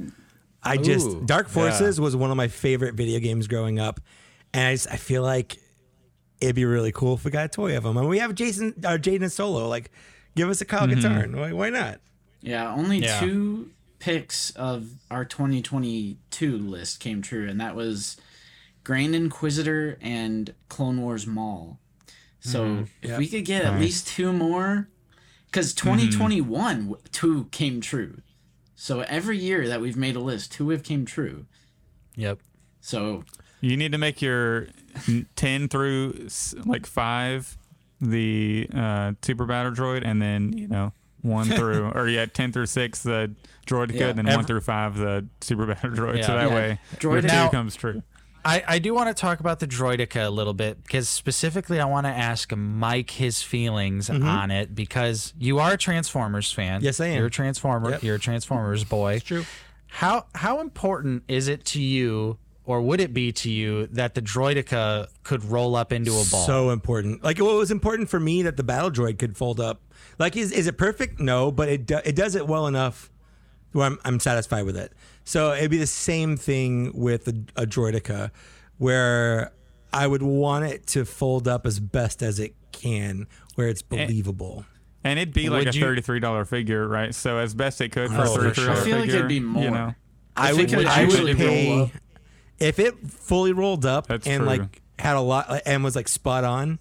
I 0.64 0.78
just 0.78 1.07
Ooh, 1.07 1.23
Dark 1.26 1.49
Forces 1.49 1.99
was 1.99 2.15
one 2.15 2.32
of 2.32 2.38
my 2.38 2.48
favorite 2.48 2.95
video 2.95 3.19
games 3.19 3.48
growing 3.48 3.80
up, 3.80 3.99
and 4.53 4.68
I, 4.68 4.73
just, 4.73 4.90
I 4.90 4.95
feel 4.95 5.23
like 5.23 5.57
it'd 6.40 6.56
be 6.56 6.64
really 6.64 6.94
cool 6.94 7.15
if 7.15 7.26
we 7.26 7.32
got 7.32 7.45
a 7.45 7.49
toy 7.49 7.76
of 7.76 7.86
him. 7.86 7.98
And 7.98 8.07
we 8.07 8.19
have 8.19 8.34
Jason, 8.34 8.73
uh, 8.86 8.91
Jaden 8.91 9.30
Solo. 9.30 9.68
Like, 9.68 9.91
give 10.36 10.49
us 10.49 10.62
a 10.62 10.66
Kyle 10.66 10.88
Katarn. 10.88 11.32
Mm-hmm. 11.32 11.40
Why, 11.40 11.53
why 11.53 11.70
not? 11.70 11.99
Yeah, 12.41 12.74
only 12.74 12.99
Yeah. 12.99 13.20
two 13.20 13.72
picks 13.99 14.49
of 14.52 14.90
our 15.12 15.24
2022 15.24 16.58
list 16.58 16.99
came 16.99 17.22
true, 17.22 17.48
and 17.48 17.62
that 17.62 17.76
was 17.76 18.18
Grand 18.84 19.14
Inquisitor 19.16 19.98
and 20.02 20.53
Clone 20.70 21.02
Wars 21.02 21.28
Maul. 21.28 21.80
So 22.40 22.66
mm-hmm. 22.66 22.84
if 23.03 23.18
we 23.18 23.28
could 23.28 23.45
get 23.45 23.64
at 23.64 23.80
least 23.80 24.08
two 24.08 24.34
more, 24.34 24.90
because 25.45 25.74
mm-hmm. 25.74 25.90
2021 25.90 26.78
w 26.88 26.98
two 27.12 27.45
came 27.52 27.80
true. 27.82 28.22
So 28.76 29.02
every 29.02 29.38
year 29.38 29.68
that 29.68 29.80
we've 29.80 29.95
made 29.98 30.16
a 30.16 30.20
list, 30.20 30.52
two 30.52 30.70
have 30.70 30.82
came 30.82 31.06
true. 31.06 31.45
Yep. 32.16 32.40
So 32.80 33.24
You 33.62 33.78
need 33.78 33.91
to 33.91 33.99
make 33.99 34.24
your 34.24 34.70
10 35.36 35.68
through 35.68 36.28
like 36.66 36.88
5 36.88 37.58
the 38.02 38.68
uh, 38.76 39.14
super 39.22 39.45
battle 39.45 39.72
droid 39.72 40.02
and 40.06 40.22
then, 40.22 40.57
you 40.57 40.68
know, 40.68 40.91
1 41.22 41.45
through 41.49 41.90
or 41.91 42.07
yeah, 42.07 42.26
10 42.26 42.52
through 42.52 42.65
6 42.65 43.03
the 43.03 43.34
droid 43.68 43.91
Yeah. 43.94 44.07
and 44.07 44.18
then 44.18 44.26
1 44.36 44.45
through 44.45 44.61
5 44.61 44.98
the 44.98 45.28
super 45.41 45.65
battle 45.68 45.90
droid. 45.91 46.26
So 46.26 46.34
that 46.36 46.49
Yeah. 46.49 46.56
way 46.56 46.80
your 47.02 47.14
Droid- 47.14 47.22
2 47.22 47.28
Now- 47.28 47.49
comes 47.49 47.76
true. 47.76 48.02
I, 48.44 48.64
I 48.68 48.80
do 48.80 48.95
want 48.95 49.07
to 49.07 49.14
talk 49.14 49.40
about 49.40 49.60
the 49.60 49.68
Droideka 49.68 50.26
a 50.26 50.30
little 50.32 50.56
bit 50.56 50.82
because 50.82 51.07
specifically 51.07 51.80
I 51.80 51.86
want 51.86 52.07
to 52.07 52.11
ask 52.11 52.52
Mike 52.56 53.11
his 53.11 53.44
feelings 53.44 54.10
on 54.10 54.49
it 54.49 54.73
because 54.73 55.36
you 55.38 55.60
are 55.60 55.73
a 55.73 55.78
Transformers 55.78 56.52
fan. 56.52 56.78
Mm-hmm. 56.80 56.86
Yes, 56.86 56.99
I 56.99 57.06
am. 57.10 57.18
You're 57.19 57.28
a 57.28 57.30
Transformer. 57.30 57.91
Yep. 57.91 58.02
You're 58.03 58.15
a 58.15 58.19
Transformers 58.19 58.84
boy. 58.84 59.19
true. 59.19 59.45
How 59.90 60.26
how 60.34 60.60
important 60.60 61.22
is 61.28 61.48
it 61.48 61.65
to 61.65 61.82
you, 61.84 62.40
or 62.72 62.81
would 62.81 63.02
it 63.02 63.14
be 63.14 63.31
to 63.34 63.52
you, 63.52 63.88
that 63.88 64.15
the 64.15 64.22
Droideka 64.22 65.07
could 65.23 65.43
roll 65.43 65.76
up 65.76 65.91
into 65.91 66.11
a 66.11 66.23
ball? 66.31 66.45
So 66.45 66.69
important. 66.69 67.23
Like, 67.23 67.38
well, 67.39 67.56
it 67.56 67.57
was 67.60 67.72
important 67.72 68.10
for 68.10 68.19
me 68.19 68.43
that 68.43 68.57
the 68.57 68.64
battle 68.64 68.89
droid 68.89 69.19
could 69.19 69.38
fold 69.38 69.60
up. 69.60 69.81
Like, 70.18 70.35
is, 70.38 70.52
is 70.52 70.68
it 70.68 70.77
perfect? 70.77 71.19
No, 71.19 71.52
but 71.52 71.69
it 71.69 71.85
do, 71.85 71.99
it 72.06 72.15
does 72.15 72.35
it 72.35 72.48
well 72.48 72.68
enough 72.68 73.11
where 73.73 73.85
I'm, 73.85 73.99
I'm 74.06 74.19
satisfied 74.19 74.65
with 74.65 74.77
it. 74.77 74.93
So 75.23 75.53
it'd 75.53 75.69
be 75.72 75.77
the 75.77 75.88
same 75.88 76.38
thing 76.38 76.91
with 76.93 77.27
a, 77.27 77.34
a 77.56 77.65
droideka, 77.65 78.31
where 78.77 79.52
I 79.93 80.07
would 80.07 80.23
want 80.23 80.65
it 80.65 80.88
to 80.88 81.06
fold 81.06 81.48
up 81.48 81.65
as 81.65 81.80
best 81.80 82.23
as 82.23 82.39
it 82.39 82.56
can, 82.72 83.27
where 83.56 83.68
it's 83.68 83.81
believable. 83.81 84.65
and 85.03 85.19
it'd 85.19 85.34
be 85.34 85.49
like 85.49 85.65
Would 85.65 85.76
a 85.76 85.80
thirty-three 85.80 86.19
dollar 86.19 86.45
figure, 86.45 86.88
right? 86.88 87.14
So 87.14 87.38
as 87.38 87.53
best 87.53 87.81
it 87.81 87.89
could 87.91 88.10
for 88.10 88.18
Oh, 88.18 88.22
a 88.22 88.26
for 88.26 88.41
thirty-three 88.41 88.65
dollar 88.65 88.76
sure. 88.76 88.81
I 88.81 88.85
feel 88.85 88.95
like 88.98 89.06
figure, 89.06 89.15
it'd 89.18 89.30
be 89.30 89.39
more. 89.39 89.64
You 89.64 89.72
know, 89.72 89.95
I 90.35 90.53
would, 90.53 90.73
I 90.73 91.06
would 91.06 91.38
pay 91.38 91.80
up. 91.81 91.89
If 92.62 92.80
it 92.80 92.96
fully 93.10 93.52
rolled 93.54 93.86
up 93.86 94.08
That's 94.08 94.26
and 94.28 94.40
true. 94.42 94.48
like 94.48 94.82
had 95.00 95.16
a 95.18 95.22
lot 95.22 95.62
and 95.66 95.84
was 95.84 95.96
like 95.96 96.08
spot 96.08 96.44
on. 96.44 96.80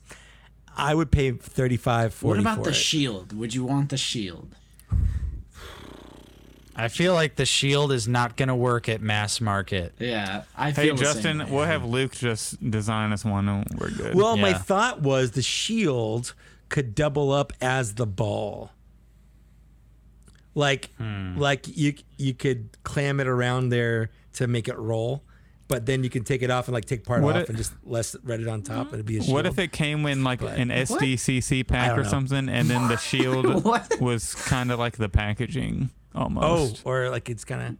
I 0.76 0.94
would 0.94 1.10
pay 1.10 1.32
35 1.32 2.14
40 2.14 2.28
What 2.38 2.40
about 2.40 2.58
for 2.58 2.64
the 2.64 2.70
it. 2.70 2.74
shield? 2.74 3.32
Would 3.36 3.54
you 3.54 3.64
want 3.64 3.90
the 3.90 3.96
shield? 3.96 4.54
I 6.76 6.88
feel 6.88 7.12
like 7.12 7.36
the 7.36 7.44
shield 7.44 7.92
is 7.92 8.08
not 8.08 8.36
going 8.36 8.48
to 8.48 8.54
work 8.54 8.88
at 8.88 9.02
mass 9.02 9.40
market. 9.40 9.92
Yeah, 9.98 10.44
I 10.56 10.70
hey 10.70 10.86
feel 10.86 10.96
the 10.96 11.04
same 11.04 11.14
Justin, 11.14 11.38
way. 11.40 11.46
we'll 11.50 11.64
have 11.66 11.84
Luke 11.84 12.12
just 12.12 12.70
design 12.70 13.12
us 13.12 13.24
one, 13.24 13.48
and 13.48 13.66
we're 13.78 13.90
good. 13.90 14.14
Well, 14.14 14.36
my 14.36 14.50
Yeah. 14.50 14.58
thought 14.58 15.02
was 15.02 15.32
the 15.32 15.42
shield 15.42 16.32
could 16.70 16.94
double 16.94 17.32
up 17.32 17.52
as 17.60 17.94
the 17.96 18.06
ball. 18.06 18.70
Like 20.54 20.90
Hmm. 20.96 21.36
like 21.38 21.66
you 21.76 21.94
you 22.16 22.32
could 22.34 22.70
clam 22.82 23.20
it 23.20 23.26
around 23.26 23.68
there 23.70 24.10
to 24.34 24.46
make 24.46 24.66
it 24.68 24.78
roll, 24.78 25.22
but 25.70 25.86
then 25.86 26.04
you 26.04 26.10
can 26.10 26.22
take 26.24 26.42
it 26.42 26.50
off 26.50 26.66
and 26.68 26.74
like 26.74 26.84
take 26.84 27.04
part 27.06 27.22
What 27.22 27.36
off 27.36 27.42
it- 27.44 27.48
and 27.48 27.56
just 27.56 27.72
less 27.84 28.14
read 28.24 28.40
it 28.40 28.48
on 28.48 28.60
top. 28.62 28.92
It'd 28.92 29.06
be 29.06 29.16
a 29.16 29.22
shield. 29.22 29.32
What 29.32 29.46
if 29.46 29.58
it 29.58 29.72
came 29.72 30.04
in 30.04 30.22
like 30.24 30.42
an 30.42 30.68
SDCC 30.68 31.66
pack 31.66 31.96
or 31.96 32.02
know. 32.02 32.08
something, 32.08 32.48
and 32.48 32.68
then 32.68 32.88
the 32.88 32.96
shield 33.08 33.64
was 34.00 34.34
kind 34.34 34.70
of 34.70 34.78
like 34.78 34.96
the 34.98 35.08
packaging 35.08 35.90
almost? 36.14 36.44
Oh, 36.44 36.48
almost, 36.50 36.82
or 36.84 37.08
like 37.08 37.30
it's 37.30 37.44
kind 37.44 37.62
of 37.62 37.76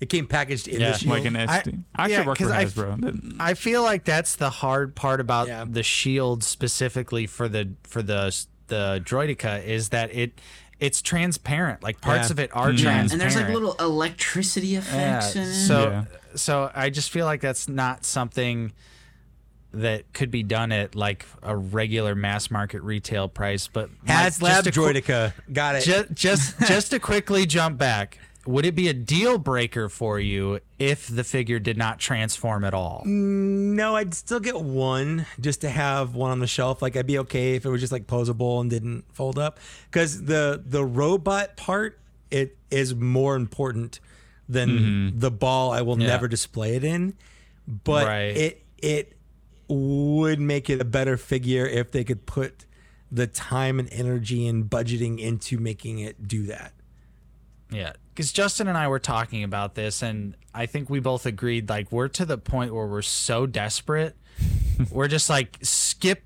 it 0.00 0.08
came 0.08 0.26
packaged 0.26 0.66
in 0.68 0.80
Yeah, 0.80 0.92
the 0.92 0.98
shield. 0.98 1.10
like 1.14 1.24
an 1.26 1.36
I- 1.36 1.46
SD. 1.46 1.82
I, 1.94 2.08
yeah, 2.08 2.16
actually 2.16 2.26
work 2.28 2.38
for 2.38 2.44
'cause 2.44 2.52
I- 2.52 2.64
Hasbro. 2.64 3.00
That- 3.02 3.34
I 3.40 3.54
feel 3.54 3.82
like 3.82 4.04
that's 4.04 4.36
the 4.36 4.50
hard 4.50 4.94
part 4.94 5.20
about 5.20 5.48
Yeah. 5.48 5.64
the 5.68 5.82
shield 5.82 6.42
specifically 6.44 7.26
for 7.26 7.48
the 7.48 7.72
for 7.84 8.02
the 8.02 8.34
the 8.68 9.02
Droideka 9.04 9.64
is 9.64 9.90
that 9.90 10.14
it 10.14 10.40
it's 10.82 11.00
transparent. 11.00 11.80
Like 11.80 12.00
parts 12.00 12.28
Yeah. 12.28 12.32
of 12.32 12.40
it 12.40 12.50
are 12.52 12.68
mm-hmm. 12.70 12.82
transparent. 12.82 13.12
and 13.12 13.20
there's 13.20 13.36
like 13.36 13.48
little 13.48 13.74
electricity 13.78 14.74
effects 14.74 15.36
in 15.36 15.42
it. 15.42 15.54
So 15.54 15.82
Yeah. 15.88 16.04
so 16.34 16.70
I 16.74 16.90
just 16.90 17.10
feel 17.10 17.24
like 17.24 17.40
that's 17.40 17.68
not 17.68 18.04
something 18.04 18.72
that 19.74 20.12
could 20.12 20.30
be 20.32 20.42
done 20.42 20.72
at 20.72 20.96
like 20.96 21.24
a 21.42 21.56
regular 21.56 22.16
mass 22.16 22.50
market 22.50 22.82
retail 22.82 23.28
price. 23.28 23.68
But 23.68 23.90
Has 24.06 24.40
Mike, 24.40 24.50
Lab 24.50 24.64
just 24.64 24.74
to 24.74 24.80
qu- 24.80 24.92
Droideka. 25.00 25.32
Got 25.52 25.76
it. 25.76 25.84
Just 25.84 26.12
just 26.14 26.58
just 26.66 26.90
to 26.90 26.98
quickly 27.10 27.46
jump 27.46 27.78
back, 27.78 28.18
would 28.44 28.66
it 28.66 28.74
be 28.74 28.88
a 28.88 28.92
deal 28.92 29.38
breaker 29.38 29.88
for 29.88 30.18
you 30.18 30.60
if 30.78 31.06
the 31.06 31.24
figure 31.24 31.58
did 31.58 31.76
not 31.76 31.98
transform 31.98 32.64
at 32.64 32.74
all? 32.74 33.02
No, 33.06 33.96
I'd 33.96 34.14
still 34.14 34.40
get 34.40 34.60
one 34.60 35.26
just 35.40 35.60
to 35.60 35.70
have 35.70 36.14
one 36.14 36.30
on 36.30 36.40
the 36.40 36.46
shelf. 36.46 36.82
Like 36.82 36.96
I'd 36.96 37.06
be 37.06 37.18
okay 37.20 37.54
if 37.54 37.64
it 37.64 37.70
was 37.70 37.80
just 37.80 37.92
like 37.92 38.06
posable 38.06 38.60
and 38.60 38.68
didn't 38.68 39.04
fold 39.12 39.38
up. 39.38 39.58
Because 39.90 40.24
the 40.24 40.62
the 40.64 40.84
robot 40.84 41.56
part 41.56 41.98
it 42.30 42.56
is 42.70 42.94
more 42.94 43.36
important 43.36 44.00
than 44.48 44.68
mm-hmm. 44.70 45.18
the 45.20 45.30
ball. 45.30 45.70
I 45.70 45.82
will 45.82 46.00
Yeah. 46.00 46.08
never 46.08 46.26
display 46.28 46.76
it 46.76 46.84
in, 46.84 47.14
but 47.66 48.06
Right. 48.06 48.36
it 48.36 48.62
it 48.78 49.16
would 49.68 50.40
make 50.40 50.68
it 50.68 50.80
a 50.80 50.84
better 50.84 51.16
figure 51.16 51.64
if 51.66 51.92
they 51.92 52.02
could 52.04 52.26
put 52.26 52.66
the 53.10 53.26
time 53.26 53.78
and 53.78 53.88
energy 53.92 54.46
and 54.46 54.68
budgeting 54.68 55.18
into 55.20 55.58
making 55.58 55.98
it 56.00 56.26
do 56.26 56.44
that. 56.46 56.72
Yeah, 57.72 57.92
because 58.14 58.32
Justin 58.32 58.68
and 58.68 58.76
I 58.76 58.88
were 58.88 58.98
talking 58.98 59.42
about 59.44 59.74
this, 59.74 60.02
and 60.02 60.36
I 60.54 60.66
think 60.66 60.90
we 60.90 61.00
both 61.00 61.24
agreed 61.26 61.68
like 61.68 61.90
we're 61.90 62.08
to 62.08 62.24
the 62.26 62.38
point 62.38 62.74
where 62.74 62.86
we're 62.86 63.02
so 63.02 63.46
desperate, 63.46 64.14
we're 64.90 65.08
just 65.08 65.30
like 65.30 65.56
skip, 65.62 66.22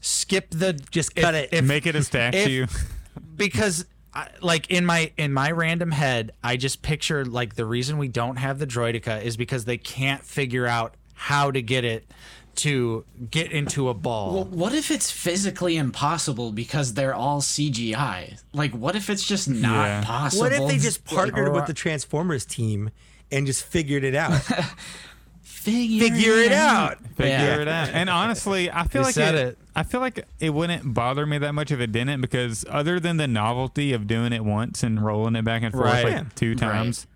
skip 0.00 0.46
the 0.50 0.72
Just 0.72 1.14
cut 1.14 1.34
it. 1.34 1.50
if- 1.52 1.64
Make 1.64 1.86
it 1.86 1.94
a 1.96 2.02
statue. 2.02 2.66
because 3.36 3.84
I, 4.14 4.28
like 4.40 4.70
in 4.70 4.86
my 4.86 5.12
in 5.18 5.32
my 5.32 5.50
random 5.50 5.90
head, 5.90 6.32
I 6.42 6.56
just 6.56 6.80
picture 6.82 7.24
like 7.24 7.54
the 7.54 7.66
reason 7.66 7.98
we 7.98 8.08
don't 8.08 8.36
have 8.36 8.58
the 8.58 8.66
Droideka 8.66 9.22
is 9.22 9.36
because 9.36 9.66
they 9.66 9.76
can't 9.78 10.24
figure 10.24 10.66
out 10.66 10.94
how 11.14 11.50
to 11.50 11.60
get 11.62 11.84
it 11.84 12.10
to 12.56 13.04
get 13.30 13.52
into 13.52 13.88
a 13.88 13.94
ball. 13.94 14.34
Well, 14.34 14.44
what 14.44 14.74
if 14.74 14.90
it's 14.90 15.10
physically 15.10 15.76
impossible 15.76 16.52
because 16.52 16.94
they're 16.94 17.14
all 17.14 17.40
CGI? 17.40 18.38
Like, 18.52 18.72
what 18.72 18.96
if 18.96 19.08
it's 19.10 19.26
just 19.26 19.48
not 19.48 19.86
Yeah. 19.86 20.04
possible? 20.04 20.42
What 20.44 20.52
if 20.52 20.66
they 20.68 20.78
just 20.78 21.06
Like, 21.10 21.16
partnered 21.32 21.52
with 21.52 21.66
the 21.66 21.74
Transformers 21.74 22.44
team 22.44 22.90
and 23.30 23.46
just 23.46 23.64
figured 23.64 24.04
it 24.04 24.14
out? 24.14 24.40
figure, 25.42 26.08
Figure 26.08 26.32
it 26.34 26.52
out. 26.52 26.98
figure 27.16 27.26
Yeah. 27.30 27.60
it 27.60 27.68
out. 27.68 27.88
And 27.92 28.08
honestly, 28.10 28.70
I 28.70 28.84
feel 28.84 29.02
You 29.02 29.06
like 29.06 29.14
said 29.14 29.34
it, 29.34 29.46
it. 29.48 29.58
I 29.74 29.82
feel 29.82 30.00
like 30.00 30.24
it 30.40 30.50
wouldn't 30.54 30.94
bother 30.94 31.26
me 31.26 31.38
that 31.38 31.52
much 31.52 31.70
if 31.70 31.80
it 31.80 31.92
didn't, 31.92 32.20
because 32.20 32.64
other 32.68 32.98
than 33.00 33.16
the 33.16 33.26
novelty 33.26 33.92
of 33.92 34.06
doing 34.06 34.32
it 34.32 34.44
once 34.44 34.82
and 34.82 35.04
rolling 35.04 35.36
it 35.36 35.44
back 35.44 35.62
and 35.62 35.72
forth 35.72 35.84
Right. 35.84 36.04
like 36.04 36.34
two 36.34 36.54
times, 36.54 37.06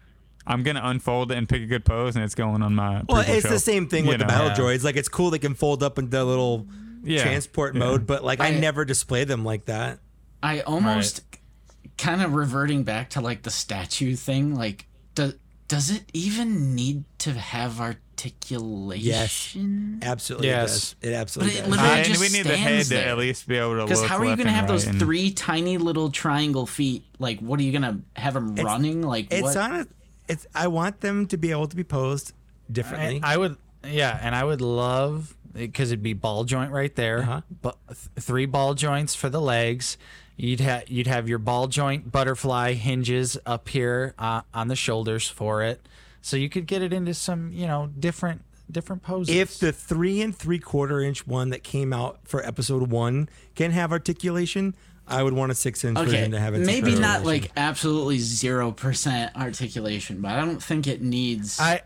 I'm 0.51 0.63
gonna 0.63 0.83
unfold 0.85 1.33
it 1.33 1.39
and 1.39 1.49
pick 1.49 1.63
a 1.63 1.67
good 1.67 1.85
pose, 1.85 2.17
and 2.17 2.25
it's 2.25 2.35
going 2.35 2.63
on 2.63 2.75
my. 2.75 3.03
Well, 3.09 3.23
pre-book 3.23 3.29
it's 3.29 3.49
the 3.49 3.59
same 3.59 3.89
thing 3.89 4.05
you 4.05 4.11
with 4.11 4.19
the 4.19 4.25
know? 4.27 4.29
battle 4.29 4.49
Yeah. 4.49 4.57
droids. 4.77 4.83
Like 4.85 4.97
it's 4.97 5.09
cool 5.09 5.31
they 5.31 5.39
can 5.39 5.55
fold 5.55 5.83
up 5.83 5.99
into 5.99 6.21
a 6.21 6.25
little 6.25 6.67
Yeah. 7.05 7.23
transport 7.23 7.75
Yeah. 7.75 7.79
mode, 7.81 8.07
but 8.07 8.25
like 8.25 8.41
I, 8.41 8.49
I- 8.49 8.59
never 8.59 8.85
display 8.85 9.25
them 9.25 9.45
like 9.45 9.67
that. 9.67 10.01
I 10.43 10.61
almost 10.61 11.23
kind 11.99 12.23
of 12.23 12.33
reverting 12.35 12.83
back 12.83 13.11
to 13.11 13.21
like 13.21 13.43
the 13.43 13.51
statue 13.51 14.17
thing. 14.17 14.55
Like, 14.55 14.87
does 15.15 15.35
does 15.69 15.91
it 15.91 16.03
even 16.13 16.75
need 16.75 17.05
to 17.19 17.33
have 17.33 17.81
articulation? 17.81 19.01
Yes, 20.01 20.09
Absolutely, 20.11 20.49
Yes. 20.49 20.97
it 21.01 21.05
does. 21.07 21.11
It 21.11 21.15
absolutely 21.15 21.55
But 21.55 21.59
it 21.59 21.61
does. 21.63 21.71
literally- 21.71 21.99
and 22.01 22.09
just 22.09 22.21
we 22.21 22.29
need 22.39 22.47
the 22.47 22.57
head 22.57 22.87
stands 22.87 22.89
to 22.89 23.07
at 23.09 23.19
least 23.19 23.47
be 23.49 23.57
able 23.57 23.77
to 23.77 23.85
Because 23.85 24.05
how 24.05 24.19
are 24.19 24.25
you 24.25 24.31
gonna 24.37 24.49
and 24.49 24.51
have 24.51 24.69
those 24.69 24.87
and- 24.87 24.99
three 24.99 25.31
tiny 25.31 25.79
little 25.79 26.11
triangle 26.11 26.67
feet? 26.67 27.05
Like, 27.19 27.41
what 27.41 27.61
are 27.61 27.63
you 27.63 27.73
gonna 27.73 28.01
have 28.17 28.35
them 28.35 28.57
running? 28.57 29.03
Like, 29.03 29.29
it's 29.33 29.43
what? 29.43 29.57
on 29.57 29.73
a. 29.81 29.87
It's. 30.31 30.47
I 30.55 30.69
want 30.69 31.01
them 31.01 31.27
to 31.27 31.37
be 31.37 31.51
able 31.51 31.67
to 31.69 31.77
be 31.77 31.85
posed 31.85 32.33
I, 32.33 32.73
differently. 32.73 33.21
I 33.23 33.37
would, 33.37 33.57
yeah, 33.85 34.19
and 34.23 34.35
I 34.35 34.45
would 34.45 34.61
love 34.61 35.35
because 35.53 35.91
it'd 35.91 36.03
be 36.03 36.13
ball 36.13 36.45
joint 36.45 36.71
right 36.71 36.95
there, 36.95 37.19
Uh-huh. 37.19 37.41
but 37.61 37.77
th- 37.89 37.99
three 38.25 38.47
ball 38.47 38.75
joints 38.75 39.15
for 39.15 39.29
the 39.29 39.41
legs. 39.41 39.99
You'd 40.37 40.61
have 40.61 40.89
you'd 40.89 41.07
have 41.09 41.29
your 41.29 41.39
ball 41.39 41.67
joint 41.67 42.11
butterfly 42.11 42.73
hinges 42.73 43.37
up 43.45 43.69
here 43.69 44.15
uh, 44.19 44.41
on 44.55 44.69
the 44.69 44.77
shoulders 44.77 45.29
for 45.29 45.63
it, 45.63 45.87
so 46.23 46.37
you 46.39 46.49
could 46.49 46.67
get 46.67 46.81
it 46.81 46.93
into 46.95 47.13
some 47.13 47.53
you 47.53 47.67
know 47.67 47.91
different 47.99 48.43
different 48.71 49.03
poses. 49.03 49.35
if 49.35 49.59
the 49.59 49.73
three 49.73 50.23
and 50.23 50.35
three 50.35 50.59
quarter 50.61 51.01
inch 51.01 51.27
one 51.27 51.51
that 51.51 51.63
came 51.65 51.93
out 51.93 52.21
for 52.25 52.47
episode 52.47 52.89
one 52.91 53.29
can 53.57 53.73
have 53.73 53.91
articulation, 53.93 54.75
I 55.11 55.23
would 55.23 55.33
want 55.35 55.53
a 55.53 55.55
six 55.55 55.85
inch 55.85 55.99
Okay, 55.99 56.11
version 56.11 56.31
to 56.33 56.41
have 56.41 56.55
it. 56.55 56.61
maybe 56.61 56.95
not 56.95 57.25
like 57.25 57.51
absolutely 57.57 58.19
zero 58.19 58.73
percent 58.73 59.35
articulation, 59.37 60.21
but 60.21 60.33
I 60.33 60.45
don't 60.45 60.63
think 60.63 60.87
it 60.87 61.03
needs 61.03 61.59
I 61.61 61.83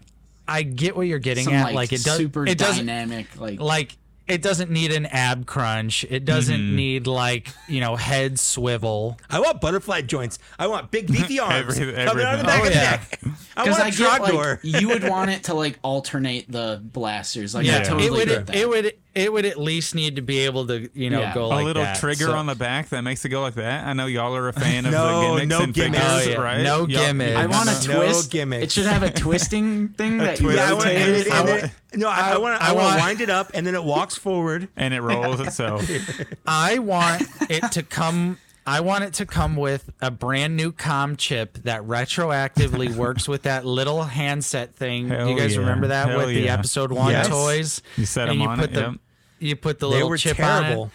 I 0.46 0.62
get 0.62 0.94
what 0.96 1.06
you're 1.06 1.18
getting 1.18 1.44
some 1.44 1.54
at, 1.54 1.64
like, 1.66 1.74
like, 1.74 1.92
it 1.92 2.02
does 2.04 2.16
super 2.18 2.46
it 2.46 2.58
doesn't 2.58 2.86
dynamic. 2.86 3.40
Like, 3.40 3.60
like 3.60 3.96
it 4.26 4.40
doesn't 4.40 4.70
need 4.70 4.90
an 4.90 5.04
ab 5.04 5.44
crunch. 5.44 6.02
It 6.08 6.24
doesn't 6.24 6.54
Mm-hmm. 6.58 6.76
need 6.76 7.06
like 7.06 7.48
you 7.68 7.80
know 7.80 7.94
head 7.96 8.38
swivel. 8.40 9.18
I 9.28 9.40
want 9.40 9.60
butterfly 9.60 10.00
joints. 10.02 10.38
I 10.58 10.66
want 10.66 10.90
big 10.90 11.08
beefy 11.08 11.38
arms 11.40 11.78
Every- 11.78 11.92
coming 12.06 12.24
out 12.24 12.34
of 12.34 12.40
the 12.40 12.44
back 12.46 12.60
Oh, 12.62 12.66
of 12.66 12.72
the 12.72 12.74
yeah. 12.78 12.90
neck. 12.90 13.20
I 13.56 13.64
because 13.64 13.78
want 13.78 13.82
I 13.82 13.88
a 13.88 13.90
get 13.90 14.20
Trogdor. 14.22 14.64
like 14.64 14.80
you 14.82 14.88
would 14.88 15.04
want 15.08 15.30
it 15.30 15.44
to 15.44 15.54
like 15.54 15.78
alternate 15.82 16.50
the 16.50 16.80
blasters. 16.82 17.54
Like, 17.54 17.66
I 17.66 17.68
Yeah, 17.70 17.82
totally 17.82 18.06
it 18.06 18.12
would 18.12 18.28
get 18.28 18.46
that. 18.46 18.56
it 18.56 18.68
would 18.68 18.94
it 19.14 19.32
would 19.32 19.44
at 19.44 19.58
least 19.60 19.94
need 19.94 20.16
to 20.16 20.22
be 20.22 20.40
able 20.40 20.66
to 20.66 20.88
you 20.92 21.08
know 21.10 21.20
Yeah. 21.20 21.34
go 21.34 21.44
A 21.44 21.46
like 21.46 21.62
a 21.62 21.64
little 21.66 21.82
that. 21.84 21.98
trigger 21.98 22.24
So- 22.26 22.32
on 22.34 22.46
the 22.46 22.54
back 22.54 22.88
that 22.88 23.02
makes 23.02 23.24
it 23.24 23.28
go 23.28 23.42
like 23.42 23.54
that. 23.54 23.86
I 23.86 23.92
know 23.92 24.06
y'all 24.06 24.34
are 24.34 24.48
a 24.48 24.52
fan 24.52 24.86
of 24.86 24.92
No, 24.92 25.34
the 25.34 25.40
gimmicks 25.40 25.48
no 25.48 25.60
and 25.62 25.74
gimmicks. 25.74 25.98
figures, 26.04 26.26
Oh, 26.26 26.30
yeah. 26.30 26.36
right? 26.46 26.62
No 26.62 26.78
Y'all- 26.86 27.06
gimmicks. 27.06 27.36
I 27.36 27.46
want 27.46 27.68
a 27.68 27.88
No 27.88 27.94
twist. 27.96 28.30
gimmicks. 28.30 28.64
It 28.64 28.72
should 28.72 28.86
have 28.86 29.02
a 29.02 29.10
twisting 29.24 29.88
thing 29.90 30.18
that 30.18 30.40
you 30.40 30.46
twist. 30.46 30.58
Yeah, 30.58 30.68
I 30.68 30.72
want, 30.72 30.84
rotate. 30.86 31.02
and 31.02 31.10
it. 31.12 31.26
it- 31.26 31.32
and 31.32 31.48
it- 31.48 31.70
no, 31.96 32.08
I, 32.08 32.32
I 32.32 32.38
want 32.38 32.60
to. 32.60 32.64
I, 32.66 32.70
I 32.70 32.72
want 32.72 32.84
want- 32.86 32.96
to 32.98 33.04
wind 33.04 33.20
it 33.20 33.30
up, 33.30 33.50
and 33.54 33.64
then 33.64 33.76
it 33.76 33.84
walks 33.84 34.16
forward. 34.16 34.66
and 34.76 34.92
it 34.92 35.00
rolls 35.00 35.38
itself. 35.40 35.88
I 36.46 36.80
want 36.80 37.22
it 37.48 37.70
to 37.72 37.82
come. 37.84 38.38
I 38.66 38.80
want 38.80 39.04
it 39.04 39.14
to 39.14 39.26
come 39.26 39.56
with 39.56 39.90
a 40.00 40.10
brand 40.10 40.56
new 40.56 40.72
com 40.72 41.16
chip 41.16 41.58
that 41.64 41.82
retroactively 41.82 42.94
works 42.96 43.28
with 43.28 43.42
that 43.42 43.64
little 43.66 44.02
handset 44.04 44.74
thing. 44.74 45.08
Hell 45.08 45.28
you 45.28 45.36
guys 45.36 45.54
yeah. 45.54 45.60
remember 45.60 45.88
that 45.88 46.08
Hell 46.08 46.18
with 46.18 46.28
the 46.28 46.48
episode 46.48 46.90
one 46.90 47.10
Yes. 47.12 47.28
toys? 47.28 47.82
You 47.96 48.06
set 48.06 48.28
And 48.30 48.40
'em 48.40 48.48
on 48.48 48.58
put 48.58 48.70
it, 48.70 48.74
The, 48.74 48.80
yep. 48.80 48.94
You 49.40 49.56
put 49.56 49.78
the 49.78 49.88
They 49.88 49.94
little 49.96 50.08
were 50.08 50.16
chip 50.16 50.40
on 50.40 50.64
it, 50.64 50.88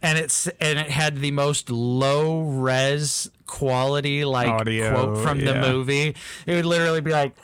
and 0.00 0.18
it's 0.18 0.46
and 0.60 0.78
it 0.78 0.88
had 0.88 1.18
the 1.18 1.30
most 1.32 1.68
low 1.68 2.40
res 2.40 3.30
quality 3.46 4.24
like 4.24 4.48
Audio, 4.48 4.90
quote 4.94 5.22
from 5.22 5.40
the 5.40 5.54
movie. 5.56 6.14
It 6.46 6.54
would 6.54 6.64
literally 6.64 7.02
be 7.02 7.10
like, 7.12 7.34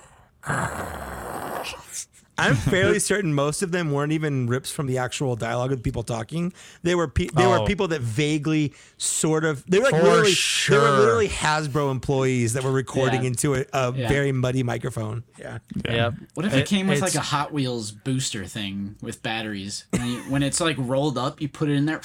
I'm 2.39 2.55
fairly 2.75 2.99
certain 3.01 3.35
most 3.35 3.63
of 3.63 3.73
them 3.73 3.91
weren't 3.93 4.13
even 4.13 4.47
rips 4.47 4.71
from 4.71 4.87
the 4.87 4.99
actual 4.99 5.37
dialogue 5.37 5.73
of 5.73 5.83
people 5.83 6.03
talking. 6.03 6.53
They 6.83 6.95
were 6.95 7.09
pe- 7.09 7.29
they 7.35 7.47
were 7.47 7.59
Oh. 7.59 7.67
people 7.67 7.89
that 7.89 8.01
vaguely 8.01 8.73
sort 8.97 9.45
of 9.45 9.65
they 9.67 9.79
were 9.79 9.91
like 9.91 9.95
For 10.01 10.03
literally 10.03 10.35
they 10.69 10.79
were 10.79 10.99
literally 10.99 11.29
Hasbro 11.29 11.91
employees 11.91 12.53
that 12.53 12.63
were 12.65 12.73
recording 12.73 13.23
Yeah. 13.23 13.29
into 13.29 13.55
a, 13.55 13.65
a 13.73 13.93
Yeah. 13.93 14.09
very 14.09 14.33
muddy 14.33 14.63
microphone. 14.63 15.25
Yeah. 15.39 15.59
yep. 15.89 16.15
What 16.35 16.47
if 16.47 16.55
it, 16.55 16.67
came 16.67 16.87
with 16.87 17.01
like 17.01 17.15
a 17.15 17.21
Hot 17.21 17.53
Wheels 17.53 17.91
booster 17.91 18.45
thing 18.47 18.97
with 19.03 19.23
batteries? 19.23 19.85
When, 19.91 20.07
you, 20.07 20.19
when 20.31 20.43
it's 20.43 20.61
like 20.61 20.77
rolled 20.79 21.19
up, 21.19 21.41
you 21.41 21.49
put 21.49 21.69
it 21.69 21.75
in 21.75 21.87
there. 21.87 22.01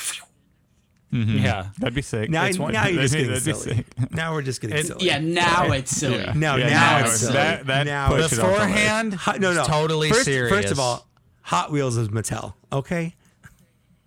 Mm-hmm. 1.14 1.38
Yeah. 1.38 1.68
That'd 1.78 1.94
be 1.94 2.02
sick. 2.02 2.30
Now, 2.30 2.46
It's 2.46 2.58
one- 2.58 2.74
now 2.74 2.88
you're 2.88 3.04
just 3.04 3.14
getting 3.16 3.36
silly. 3.40 3.76
sick. 3.76 4.12
Now 4.12 4.34
we're 4.34 4.42
just 4.42 4.62
getting 4.62 4.78
It- 4.78 4.88
silly. 4.88 5.06
Yeah, 5.06 5.20
now 5.20 5.72
it's 5.72 5.92
silly. 5.96 6.18
Yeah. 6.18 6.34
No, 6.36 6.56
Yeah, 6.56 6.70
now 6.70 7.00
it's 7.00 7.10
it's 7.12 7.20
silly. 7.22 7.34
silly. 7.34 7.44
That, 7.46 7.66
that 7.68 7.84
Now 7.86 8.08
puts 8.10 8.34
it 8.34 8.40
off 8.40 8.46
the 8.46 8.48
list. 8.48 8.60
Beforehand, 8.60 9.14
Hot- 9.14 9.40
no, 9.40 9.54
no, 9.54 9.64
totally 9.66 10.10
first, 10.10 10.26
serious. 10.26 10.52
First 10.54 10.72
of 10.72 10.80
all, 10.80 11.08
Hot 11.44 11.72
Wheels 11.72 11.98
is 11.98 12.08
Mattel. 12.10 12.54
Okay, 12.72 13.16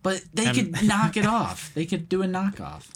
But 0.03 0.23
they 0.35 0.53
could 0.53 0.83
knock 0.87 1.17
it 1.17 1.27
off. 1.27 1.73
They 1.75 1.87
could 1.87 2.09
do 2.09 2.23
a 2.23 2.27
knockoff. 2.27 2.87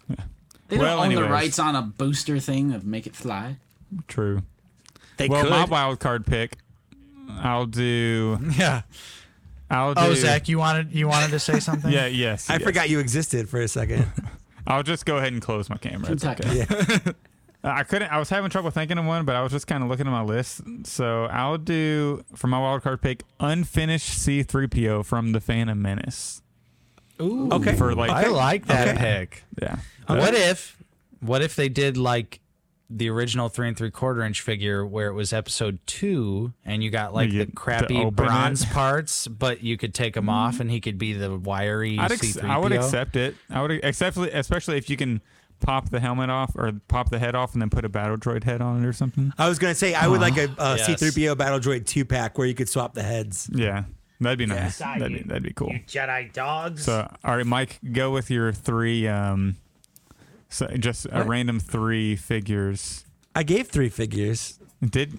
They 0.69 0.77
don't 0.77 0.79
Well, 0.85 1.01
own 1.03 1.15
the 1.15 1.25
rights 1.25 1.59
on 1.59 1.75
a 1.77 1.83
booster 1.83 2.39
thing 2.39 2.73
of 2.73 2.85
Make 2.85 3.07
It 3.07 3.15
Fly. 3.17 3.57
True. 4.09 4.43
they 5.17 5.29
well, 5.29 5.43
could. 5.43 5.51
my 5.51 5.65
wild 5.65 5.99
card 6.01 6.25
pick, 6.27 6.57
I'll 7.29 7.67
do. 7.67 8.39
yeah. 8.57 8.83
I'll 9.71 9.91
oh, 9.91 9.95
do. 9.95 10.01
Oh, 10.01 10.15
Zach, 10.15 10.49
you 10.49 10.59
wanted 10.59 10.93
you 10.93 11.09
wanted 11.09 11.31
to 11.31 11.39
say 11.39 11.61
something? 11.61 11.91
Yeah. 11.91 12.07
Yes. 12.07 12.51
I 12.51 12.55
yes. 12.55 12.63
forgot 12.63 12.91
you 12.91 12.99
existed 12.99 13.49
for 13.49 13.61
a 13.61 13.69
second. 13.69 14.07
I'll 14.67 14.83
just 14.83 15.07
go 15.07 15.17
ahead 15.17 15.33
and 15.33 15.41
close 15.41 15.71
my 15.71 15.77
camera. 15.77 16.13
It's 16.13 16.23
Kentucky. 16.23 16.63
okay. 16.63 17.13
I 17.65 17.83
couldn't. 17.83 18.11
I 18.11 18.19
was 18.19 18.31
having 18.31 18.51
trouble 18.51 18.71
thinking 18.71 18.97
of 18.97 19.05
one, 19.05 19.27
but 19.27 19.37
I 19.37 19.43
was 19.43 19.53
just 19.53 19.67
kind 19.67 19.83
of 19.83 19.91
looking 19.91 20.07
at 20.07 20.11
my 20.11 20.23
list. 20.23 20.63
So 20.85 21.25
I'll 21.27 21.59
do 21.59 22.25
for 22.35 22.47
my 22.47 22.59
wild 22.59 22.83
card 22.83 23.03
pick, 23.03 23.23
unfinished 23.39 24.09
C-3PO 24.19 25.05
from 25.05 25.33
the 25.33 25.41
Phantom 25.41 25.81
Menace. 25.81 26.41
Ooh, 27.21 27.51
Okay. 27.53 27.75
For 27.75 27.95
like, 27.95 28.11
I 28.11 28.29
like 28.29 28.67
that 28.67 28.89
Okay. 28.89 28.99
pick. 28.99 29.45
yeah. 29.61 29.77
What 30.07 30.33
if, 30.35 30.79
what 31.21 31.43
if 31.43 31.55
they 31.55 31.69
did 31.69 31.99
like 31.99 32.41
the 32.93 33.09
original 33.09 33.49
three 33.49 33.69
and 33.69 33.77
three 33.77 33.91
quarter 33.91 34.23
inch 34.23 34.41
figure 34.41 34.85
where 34.85 35.09
it 35.09 35.15
was 35.15 35.33
episode 35.33 35.79
two 35.87 36.53
and 36.65 36.83
you 36.83 36.91
got 36.91 37.15
like 37.15 37.31
You 37.31 37.45
the 37.45 37.53
crappy 37.53 38.11
bronze 38.11 38.63
it. 38.63 38.71
parts, 38.71 39.29
but 39.29 39.63
you 39.63 39.77
could 39.77 39.95
take 39.95 40.15
them 40.15 40.29
off 40.29 40.59
and 40.61 40.69
he 40.71 40.81
could 40.81 40.99
be 40.99 41.13
the 41.13 41.37
wiry 41.39 41.99
I'd 41.99 42.11
ex- 42.13 42.33
C3PO? 42.37 42.51
I 42.51 42.59
would 42.59 42.73
accept 42.73 43.15
it. 43.17 43.37
I 43.49 43.63
would 43.63 43.71
accept, 43.85 44.17
especially 44.17 44.77
if 44.77 44.91
you 44.91 44.97
can 44.97 45.21
pop 45.61 45.91
the 45.91 46.01
helmet 46.01 46.31
off 46.31 46.53
or 46.57 46.73
pop 46.89 47.11
the 47.11 47.19
head 47.19 47.35
off 47.35 47.53
and 47.53 47.63
then 47.63 47.71
put 47.71 47.85
a 47.85 47.89
battle 47.89 48.17
droid 48.17 48.43
head 48.45 48.61
on 48.61 48.83
it 48.83 48.87
or 48.87 48.93
something. 48.93 49.33
I 49.39 49.49
was 49.49 49.59
gonna 49.59 49.75
say 49.75 49.95
I 49.95 50.09
would 50.09 50.21
like 50.21 50.37
a, 50.37 50.47
a 50.59 50.77
Yes. 50.79 50.87
C-3PO 50.87 51.37
Battle 51.39 51.61
Droid 51.61 51.87
two 51.87 52.05
pack 52.05 52.39
where 52.39 52.47
you 52.47 52.55
could 52.55 52.69
swap 52.69 52.95
the 52.95 53.03
heads. 53.03 53.49
Yeah, 53.53 53.85
that'd 54.21 54.39
be 54.39 54.47
nice. 54.47 54.79
That'd 54.79 55.13
be 55.13 55.23
that'd 55.23 55.43
be 55.43 55.53
cool. 55.53 55.71
Jedi 55.87 56.33
dogs. 56.33 56.85
So, 56.87 57.07
all 57.23 57.37
right, 57.37 57.47
Mike, 57.47 57.79
go 57.93 58.11
with 58.11 58.31
your 58.31 58.53
three. 58.53 59.07
Um, 59.07 59.57
so 60.51 60.67
just 60.77 61.07
a 61.07 61.11
What? 61.19 61.29
random 61.29 61.59
three 61.61 62.15
figures. 62.17 63.05
I 63.35 63.43
gave 63.45 63.69
three 63.69 63.89
figures. 63.89 64.59
Did 64.85 65.19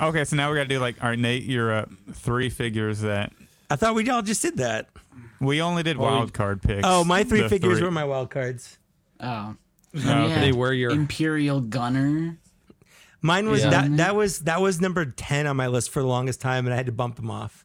okay. 0.00 0.24
So 0.24 0.36
now 0.36 0.50
we 0.50 0.56
got 0.56 0.64
to 0.64 0.68
do 0.68 0.78
like, 0.80 1.02
all 1.02 1.10
right, 1.10 1.18
Nate, 1.18 1.44
your 1.44 1.72
uh, 1.72 1.84
three 2.12 2.50
figures 2.50 3.00
that 3.02 3.32
I 3.70 3.76
thought 3.76 3.94
we 3.94 4.08
all 4.10 4.22
just 4.22 4.42
did 4.42 4.56
that. 4.58 4.88
we 5.40 5.60
only 5.60 5.82
did 5.82 5.96
wild 5.98 6.32
card 6.32 6.62
picks. 6.62 6.82
Oh, 6.84 7.04
my 7.04 7.22
three 7.24 7.42
The 7.42 7.48
figures 7.48 7.78
three- 7.78 7.84
were 7.86 7.90
my 7.92 8.04
wild 8.04 8.30
cards. 8.30 8.78
Oh. 9.20 9.26
Oh, 9.28 9.56
Yeah. 9.92 10.24
okay. 10.24 10.40
They 10.40 10.52
were 10.52 10.72
your 10.72 10.90
Imperial 10.92 11.60
Gunner. 11.60 12.38
Mine 13.22 13.48
was 13.48 13.62
Yeah. 13.64 13.70
that 13.70 13.96
that 13.98 14.14
was 14.16 14.40
that 14.40 14.60
was 14.62 14.80
number 14.80 15.04
ten 15.04 15.46
on 15.46 15.56
my 15.56 15.66
list 15.66 15.90
for 15.90 16.00
the 16.00 16.06
longest 16.08 16.40
time, 16.40 16.64
and 16.66 16.72
I 16.72 16.76
had 16.76 16.86
to 16.86 16.92
bump 16.92 17.16
them 17.16 17.30
off. 17.30 17.64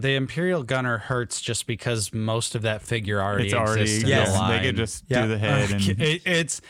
The 0.00 0.14
Imperial 0.14 0.62
Gunner 0.62 0.98
hurts 0.98 1.40
just 1.40 1.66
because 1.66 2.12
most 2.12 2.54
of 2.54 2.62
that 2.62 2.82
figure 2.82 3.20
already 3.20 3.46
It's 3.46 3.54
already 3.54 3.82
exists 3.82 4.02
in 4.04 4.08
Yes. 4.10 4.32
the 4.38 4.46
they 4.48 4.60
could 4.60 4.76
just 4.76 5.04
Yeah. 5.08 5.22
do 5.22 5.28
the 5.28 5.38
head 5.46 5.70
and 5.72 6.00
It- 6.00 6.22
it's 6.24 6.60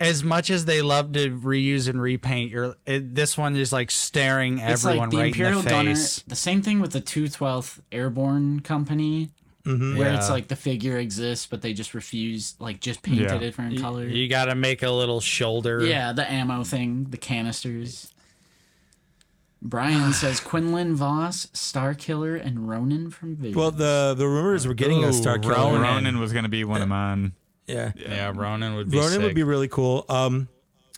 as 0.00 0.24
much 0.24 0.48
as 0.48 0.64
they 0.64 0.80
love 0.80 1.12
to 1.12 1.30
reuse 1.30 1.86
and 1.88 2.00
repaint. 2.00 2.50
You're 2.50 2.74
this 2.86 3.36
one 3.36 3.54
is 3.54 3.70
like 3.72 3.90
staring 3.90 4.58
It's 4.58 4.84
everyone 4.84 5.08
like 5.08 5.10
the 5.10 5.16
right 5.18 5.26
Imperial 5.26 5.58
in 5.58 5.64
the 5.64 5.70
Gunner. 5.70 5.90
face. 5.94 6.24
The 6.26 6.36
same 6.36 6.62
thing 6.62 6.80
with 6.80 6.92
the 6.92 7.00
212th 7.02 7.80
Airborne 7.92 8.60
Company, 8.60 9.30
Mm-hmm. 9.66 9.98
where 9.98 10.14
it's 10.14 10.30
like 10.30 10.48
the 10.48 10.56
figure 10.56 10.96
exists, 10.96 11.44
but 11.44 11.60
they 11.60 11.74
just 11.74 11.92
refuse, 11.92 12.54
like 12.58 12.80
just 12.80 13.02
paint 13.02 13.18
Yeah. 13.20 13.34
it 13.34 13.36
a 13.36 13.38
different 13.40 13.78
color. 13.78 14.06
You 14.08 14.26
got 14.26 14.46
to 14.46 14.54
make 14.54 14.82
a 14.82 14.90
little 14.90 15.20
shoulder. 15.20 15.84
Yeah, 15.84 16.14
the 16.14 16.28
ammo 16.32 16.64
thing, 16.64 17.08
the 17.10 17.18
canisters. 17.18 18.08
Brian 19.62 20.12
says 20.14 20.40
Quinlan 20.40 20.94
Vos, 20.96 21.48
Star 21.52 21.94
Killer, 21.94 22.36
and 22.36 22.68
Ronin 22.68 23.10
from 23.10 23.36
Vision. 23.36 23.58
Well, 23.58 23.70
the 23.70 24.14
the 24.16 24.26
rumors 24.26 24.66
were 24.66 24.74
getting 24.74 25.04
a 25.04 25.12
Star 25.12 25.38
Killer. 25.38 25.54
Ronin. 25.54 25.82
Ronin 25.82 26.18
was 26.20 26.32
going 26.32 26.44
to 26.44 26.48
be 26.50 26.64
one 26.64 26.82
of 26.82 26.88
mine. 26.88 27.32
Yeah, 27.66 27.92
yeah. 27.96 28.32
Ronin 28.34 28.74
would 28.74 28.90
be. 28.90 28.96
Ronin 28.98 29.12
sick. 29.12 29.22
would 29.22 29.34
be 29.34 29.42
really 29.44 29.68
cool. 29.68 30.04
Um, 30.08 30.48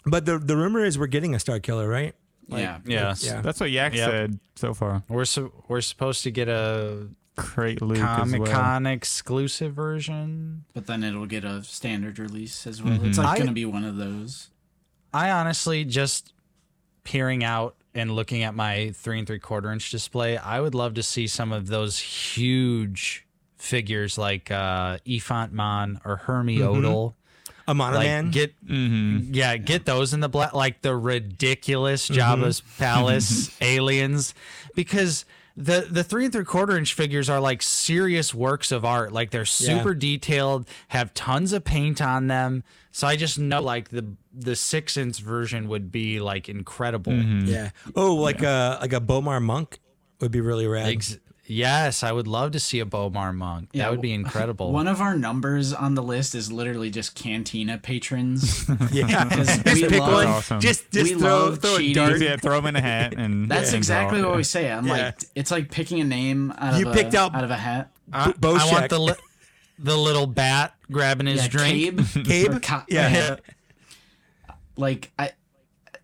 but 0.06 0.24
the 0.24 0.38
the 0.38 0.56
rumor 0.56 0.84
is 0.84 0.98
we're 0.98 1.06
getting 1.06 1.34
a 1.34 1.38
Star 1.40 1.58
Killer, 1.60 1.88
right? 1.88 2.14
yeah. 2.48 2.78
Yes. 2.84 3.24
Yeah. 3.24 3.40
That's 3.40 3.60
what 3.60 3.70
Yak 3.70 3.94
Yep. 3.94 4.10
said 4.10 4.40
so 4.56 4.74
far. 4.74 5.02
We're 5.08 5.24
su- 5.24 5.52
we're 5.68 5.80
supposed 5.80 6.22
to 6.24 6.30
get 6.30 6.48
a 6.48 7.08
Crate 7.36 7.80
Luke 7.80 7.98
as 7.98 8.04
Comic 8.04 8.42
well. 8.42 8.52
Con 8.52 8.86
exclusive 8.86 9.72
version. 9.74 10.64
But 10.74 10.86
then 10.86 11.02
it'll 11.02 11.26
get 11.26 11.44
a 11.44 11.62
standard 11.62 12.18
release 12.18 12.66
as 12.66 12.82
well. 12.82 12.94
Mm-hmm. 12.94 13.06
It's 13.06 13.18
like 13.18 13.38
going 13.38 13.46
to 13.46 13.54
be 13.54 13.64
one 13.64 13.84
of 13.84 13.96
those. 13.96 14.50
I 15.14 15.30
honestly 15.30 15.84
just 15.84 16.32
peering 17.04 17.42
out 17.44 17.76
and 17.94 18.10
looking 18.10 18.42
at 18.42 18.54
my 18.54 18.92
three 18.94 19.18
and 19.18 19.26
three 19.26 19.38
quarter 19.38 19.70
inch 19.72 19.90
display, 19.90 20.36
I 20.36 20.60
would 20.60 20.74
love 20.74 20.94
to 20.94 21.02
see 21.02 21.26
some 21.26 21.52
of 21.52 21.66
those 21.66 21.98
huge 21.98 23.26
figures 23.56 24.18
like 24.18 24.50
uh 24.50 24.98
Ephant 25.08 25.52
Mon 25.52 26.00
or 26.04 26.16
Hermi 26.16 26.58
Odle. 26.58 27.14
A 27.68 27.74
Like 28.24 28.32
get 28.32 28.66
Mm-hmm. 28.66 29.32
yeah, 29.34 29.56
get 29.56 29.84
those 29.84 30.12
in 30.12 30.20
the 30.20 30.28
black 30.28 30.52
like 30.52 30.82
the 30.82 30.96
ridiculous 30.96 32.08
Jabba's 32.08 32.60
palace 32.78 33.56
aliens. 33.60 34.34
Because 34.74 35.24
the 35.56 35.86
the 35.88 36.02
three 36.02 36.24
and 36.24 36.32
three 36.32 36.44
quarter 36.44 36.76
inch 36.76 36.94
figures 36.94 37.30
are 37.30 37.38
like 37.40 37.62
serious 37.62 38.34
works 38.34 38.72
of 38.72 38.84
art. 38.84 39.12
Like 39.12 39.30
they're 39.30 39.44
super 39.44 39.94
detailed, 39.94 40.66
have 40.88 41.14
tons 41.14 41.52
of 41.52 41.62
paint 41.62 42.02
on 42.02 42.26
them. 42.26 42.64
So 42.90 43.06
I 43.06 43.14
just 43.16 43.38
know 43.38 43.62
like 43.62 43.90
the 43.90 44.06
the 44.34 44.56
six 44.56 44.96
inch 44.96 45.18
version 45.20 45.68
would 45.68 45.92
be 45.92 46.20
like 46.20 46.48
incredible. 46.48 47.12
Mm-hmm. 47.12 47.46
yeah. 47.46 47.70
Oh, 47.94 48.14
like 48.14 48.42
a 48.42 48.78
like 48.80 48.92
a 48.92 49.00
B'omarr 49.00 49.42
monk 49.42 49.78
would 50.20 50.30
be 50.32 50.40
really 50.40 50.66
rad. 50.66 50.88
Ex- 50.88 51.18
yes, 51.46 52.02
I 52.02 52.12
would 52.12 52.26
love 52.26 52.52
to 52.52 52.60
see 52.60 52.80
a 52.80 52.86
B'omarr 52.86 53.34
monk. 53.34 53.68
Yeah, 53.72 53.84
that 53.84 53.90
would 53.90 54.00
be 54.00 54.12
incredible. 54.20 54.72
One 54.72 54.88
of 54.88 55.00
our 55.00 55.16
numbers 55.16 55.72
on 55.74 55.94
the 55.94 56.02
list 56.02 56.34
is 56.34 56.50
literally 56.50 56.88
just 56.90 57.14
Cantina 57.14 57.76
patrons. 57.78 58.66
yeah. 58.92 59.24
Just 59.28 59.64
pick 59.64 59.90
love, 59.90 60.12
one. 60.12 60.26
awesome. 60.26 60.60
Just 60.60 60.90
just 60.90 61.14
throw 61.16 61.44
love 61.46 61.58
throw 61.60 61.76
a 61.76 61.92
dart. 61.92 62.20
Yeah, 62.20 62.36
throw 62.36 62.58
him 62.58 62.66
in 62.66 62.76
a 62.76 62.80
hat 62.80 63.14
and 63.16 63.50
That's 63.50 63.68
and 63.70 63.76
exactly 63.76 64.20
draw. 64.20 64.30
what 64.30 64.36
we 64.38 64.44
say. 64.44 64.70
I'm 64.70 64.86
Yeah. 64.86 64.92
like, 64.92 65.24
it's 65.34 65.50
like 65.50 65.70
picking 65.70 66.00
a 66.00 66.04
name 66.04 66.52
out 66.56 66.78
You 66.78 66.86
of 66.88 66.92
a, 66.92 66.96
picked 66.96 67.14
out- 67.14 67.34
out 67.34 67.44
of 67.44 67.50
a 67.50 67.56
hat. 67.56 67.90
I, 68.12 68.32
I 68.42 68.72
want 68.72 68.88
the 68.90 68.98
li- 68.98 69.14
the 69.78 69.96
little 69.96 70.26
bat 70.26 70.74
grabbing 70.90 71.26
his 71.26 71.42
Yeah, 71.42 71.48
drink. 71.48 71.74
Kabe. 71.98 72.24
Kabe? 72.24 72.50
Or 72.56 72.60
Ca- 72.60 72.84
Yeah. 72.88 73.36
Like 74.76 75.12
I, 75.18 75.32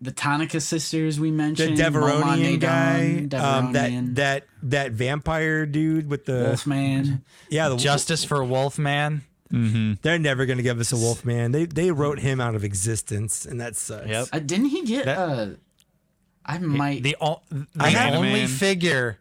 the 0.01 0.11
Tonnika 0.11 0.61
sisters 0.61 1.19
we 1.19 1.29
The 1.31 1.37
mentioned. 1.37 1.77
Devaronian 1.77 2.57
Momaw 2.57 2.59
guy, 2.59 3.19
Nadon, 3.27 3.41
um, 3.41 3.73
that 3.73 4.15
that 4.15 4.47
that 4.63 4.91
vampire 4.91 5.65
dude 5.65 6.09
with 6.09 6.25
the 6.25 6.43
Wolfman. 6.47 7.23
yeah, 7.49 7.69
the 7.69 7.77
Justice 7.77 8.23
for 8.23 8.43
Wolfman. 8.43 9.23
They're 9.51 10.19
never 10.19 10.45
gonna 10.45 10.61
give 10.61 10.79
us 10.79 10.91
a 10.91 10.95
Wolfman. 10.97 11.51
They 11.51 11.65
they 11.65 11.91
wrote 11.91 12.19
him 12.19 12.39
out 12.39 12.53
of 12.55 12.63
existence, 12.63 13.45
and 13.45 13.59
that 13.59 13.75
sucks. 13.75 14.07
Yep. 14.07 14.27
Uh, 14.31 14.39
didn't 14.39 14.67
he 14.67 14.85
get 14.85 15.05
That- 15.05 15.17
uh 15.17 15.47
I 16.45 16.57
might 16.57 17.03
The, 17.03 17.15
o- 17.21 17.41
the 17.51 17.67
I 17.79 18.11
only 18.15 18.47
figure 18.47 19.19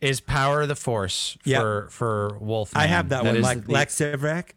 is 0.00 0.20
Power 0.20 0.62
of 0.62 0.68
the 0.68 0.74
Force 0.74 1.36
Yeah. 1.44 1.60
for 1.60 1.88
for 1.90 2.38
Wolfman. 2.40 2.82
I 2.82 2.86
have 2.86 3.10
that, 3.10 3.24
one. 3.24 3.40
Like 3.42 3.66
the- 3.66 3.72
Lak 3.72 3.88
Sivrak. 3.88 4.50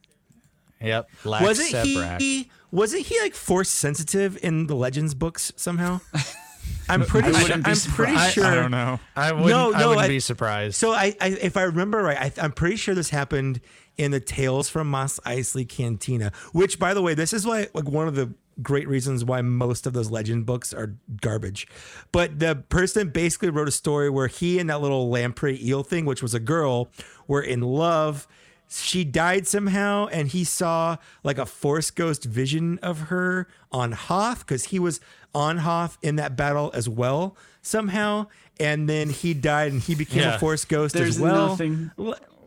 Yep. 0.82 1.10
Lax 1.26 1.44
Wasn't 1.44 1.69
Sebrak. 1.69 2.19
he? 2.22 2.49
Wasn't 2.76 3.06
he 3.06 3.19
like 3.22 3.34
force 3.34 3.69
sensitive 3.69 4.38
in 4.43 4.68
the 4.68 4.76
Legends 4.76 5.14
books 5.14 5.53
somehow? 5.56 6.02
I'm 6.89 7.03
pretty. 7.03 7.30
I 7.30 7.43
sure, 7.43 7.56
I'm 7.56 7.64
pretty 7.64 8.18
sure. 8.31 8.45
I 8.45 8.56
don't 8.56 8.72
know. 8.72 8.99
I 9.15 9.31
wouldn't, 9.31 9.49
No, 9.49 9.72
I 9.73 9.85
wouldn't 9.88 10.06
I- 10.06 10.07
be 10.07 10.19
surprised. 10.19 10.76
So 10.76 10.91
I, 10.91 11.15
I, 11.22 11.30
if 11.30 11.57
I 11.57 11.64
remember 11.64 12.02
right, 12.03 12.18
I, 12.18 12.31
I'm 12.43 12.52
pretty 12.52 12.76
sure 12.76 12.93
this 12.93 13.10
happened 13.10 13.61
in 13.97 14.11
the 14.11 14.19
Tales 14.19 14.69
from 14.69 14.89
Mos 14.89 15.19
Eisley 15.26 15.68
Cantina. 15.68 16.31
Which, 16.52 16.77
by 16.77 16.93
the 16.93 17.02
way, 17.02 17.14
this 17.14 17.34
is 17.34 17.45
why 17.45 17.68
like 17.73 17.88
one 17.88 18.07
of 18.07 18.15
the 18.15 18.34
great 18.61 18.88
reasons 18.88 19.23
why 19.26 19.41
most 19.41 19.85
of 19.88 19.93
those 19.93 20.11
legend 20.11 20.45
books 20.45 20.73
are 20.73 20.95
garbage. 21.22 21.68
But 22.11 22.39
the 22.39 22.56
person 22.69 23.10
basically 23.10 23.49
wrote 23.49 23.68
a 23.68 23.72
story 23.72 24.10
where 24.10 24.27
he 24.27 24.60
and 24.60 24.69
that 24.69 24.81
little 24.81 25.10
lamprey 25.10 25.60
eel 25.65 25.84
thing, 25.84 26.06
which 26.06 26.22
was 26.22 26.34
a 26.34 26.39
girl, 26.39 26.89
were 27.27 27.41
in 27.41 27.61
love. 27.61 28.27
She 28.69 29.03
died 29.03 29.47
somehow, 29.47 30.07
and 30.07 30.27
he 30.27 30.43
saw 30.43 30.97
like 31.23 31.37
a 31.37 31.45
force 31.45 31.91
ghost 31.91 32.23
vision 32.25 32.79
of 32.81 32.99
her 33.09 33.47
on 33.71 33.91
Hoth 33.93 34.39
because 34.39 34.65
he 34.65 34.79
was 34.79 34.99
on 35.33 35.57
Hoth 35.59 35.97
in 36.01 36.15
that 36.17 36.35
battle 36.35 36.71
as 36.73 36.89
well 36.89 37.35
somehow. 37.61 38.27
And 38.59 38.87
then 38.89 39.09
he 39.09 39.33
died, 39.33 39.71
and 39.73 39.81
he 39.81 39.95
became 39.95 40.21
Yeah. 40.21 40.35
a 40.35 40.39
force 40.39 40.63
ghost 40.65 40.95
There's 40.95 41.15
as 41.17 41.19
well. 41.21 41.49
nothing 41.49 41.91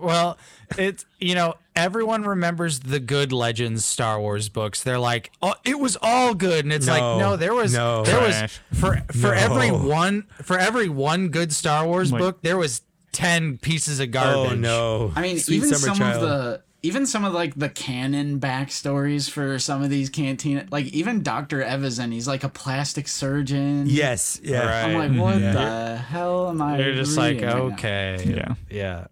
Well, 0.00 0.38
it's 0.76 1.04
you 1.18 1.34
know 1.34 1.54
everyone 1.74 2.22
remembers 2.22 2.78
the 2.80 3.00
good 3.00 3.32
Legends 3.32 3.84
Star 3.84 4.20
Wars 4.20 4.48
books. 4.48 4.82
They're 4.84 4.98
like, 4.98 5.32
oh, 5.42 5.54
it 5.64 5.78
was 5.80 5.96
all 6.00 6.34
good, 6.34 6.64
and 6.64 6.72
it's 6.72 6.86
No. 6.86 6.92
like, 6.92 7.18
no, 7.20 7.36
there 7.36 7.52
was 7.52 7.72
No. 7.74 8.04
there 8.04 8.18
Trash. 8.20 8.60
was 8.70 8.78
for 8.80 9.02
for 9.12 9.26
No. 9.28 9.32
every 9.32 9.70
one 9.72 10.24
for 10.42 10.56
every 10.56 10.88
one 10.88 11.28
good 11.30 11.52
Star 11.52 11.84
Wars 11.84 12.12
Like- 12.12 12.20
book, 12.20 12.42
there 12.42 12.56
was 12.56 12.82
ten 13.12 13.58
pieces 13.58 14.00
of 14.00 14.10
garbage. 14.10 14.52
Oh 14.52 14.54
no! 14.56 15.12
I 15.14 15.22
mean, 15.22 15.38
Sweet 15.38 15.56
even 15.56 15.74
some 15.74 15.96
Child. 15.96 16.22
of 16.22 16.28
the 16.28 16.62
even 16.82 17.06
some 17.06 17.24
of 17.24 17.32
like 17.32 17.54
the 17.56 17.68
canon 17.68 18.38
backstories 18.38 19.28
for 19.28 19.58
some 19.58 19.82
of 19.82 19.90
these 19.90 20.08
cantina, 20.08 20.66
like 20.70 20.86
even 20.86 21.22
Doctor 21.22 21.60
Evazan, 21.60 22.12
he's 22.12 22.28
like 22.28 22.44
a 22.44 22.48
plastic 22.48 23.08
surgeon. 23.08 23.84
Yes, 23.86 24.40
yeah. 24.42 24.86
I'm 24.86 24.94
like, 24.94 25.20
what 25.20 25.34
mm-hmm. 25.34 25.42
Yeah. 25.42 25.52
the 25.52 25.96
hell 25.96 26.48
am 26.48 26.62
I? 26.62 26.78
You're 26.78 26.94
just 26.94 27.16
like, 27.16 27.34
reading 27.40 27.48
right 27.48 27.56
now? 27.56 27.62
okay, 27.74 28.24
Yeah. 28.26 28.54
yeah. 28.70 29.06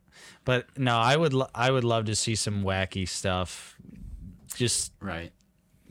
But 0.44 0.66
no, 0.78 0.96
I 0.96 1.16
would, 1.16 1.32
lo- 1.34 1.48
I 1.56 1.72
would 1.72 1.82
love 1.82 2.04
to 2.04 2.14
see 2.14 2.36
some 2.36 2.62
wacky 2.62 3.08
stuff. 3.08 3.76
Just, 4.54 4.92
right. 5.00 5.32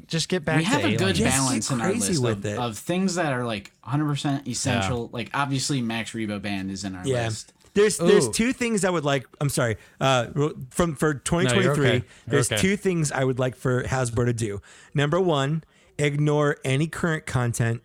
just 0.08 0.30
get 0.30 0.46
back. 0.46 0.60
we 0.60 0.64
have 0.64 0.82
to 0.82 0.88
a 0.88 0.92
good 0.92 1.02
aliens. 1.02 1.20
Just 1.20 1.38
balance 1.38 1.72
in 1.72 1.82
our 1.82 1.92
list 1.92 2.24
with 2.24 2.38
of, 2.38 2.46
it. 2.46 2.58
of 2.58 2.78
things 2.78 3.16
that 3.16 3.34
are 3.34 3.44
like 3.44 3.74
100% 3.86 4.48
essential. 4.48 5.10
Like 5.12 5.30
obviously, 5.34 5.82
Max 5.82 6.12
Rebo 6.12 6.42
Band 6.42 6.72
is 6.72 6.86
in 6.86 6.96
our 6.96 7.06
Yeah. 7.06 7.26
list. 7.26 7.52
There's 7.76 7.98
there's 7.98 8.30
two 8.30 8.54
things 8.54 8.86
I 8.86 8.90
would 8.90 9.04
like. 9.04 9.28
I'm 9.40 9.50
sorry. 9.50 9.76
Uh, 10.00 10.28
from 10.70 10.96
for 10.96 11.14
2023, 11.14 11.88
okay. 11.88 12.06
There's 12.26 12.52
okay. 12.52 12.62
two 12.62 12.78
things 12.78 13.12
I 13.12 13.24
would 13.24 13.38
like 13.38 13.56
for 13.56 13.84
Hasbro 13.84 14.26
to 14.26 14.34
do. 14.34 14.62
Number 14.94 15.20
one, 15.20 15.64
ignore 15.98 16.58
any 16.64 16.88
current 16.88 17.26
content 17.26 17.82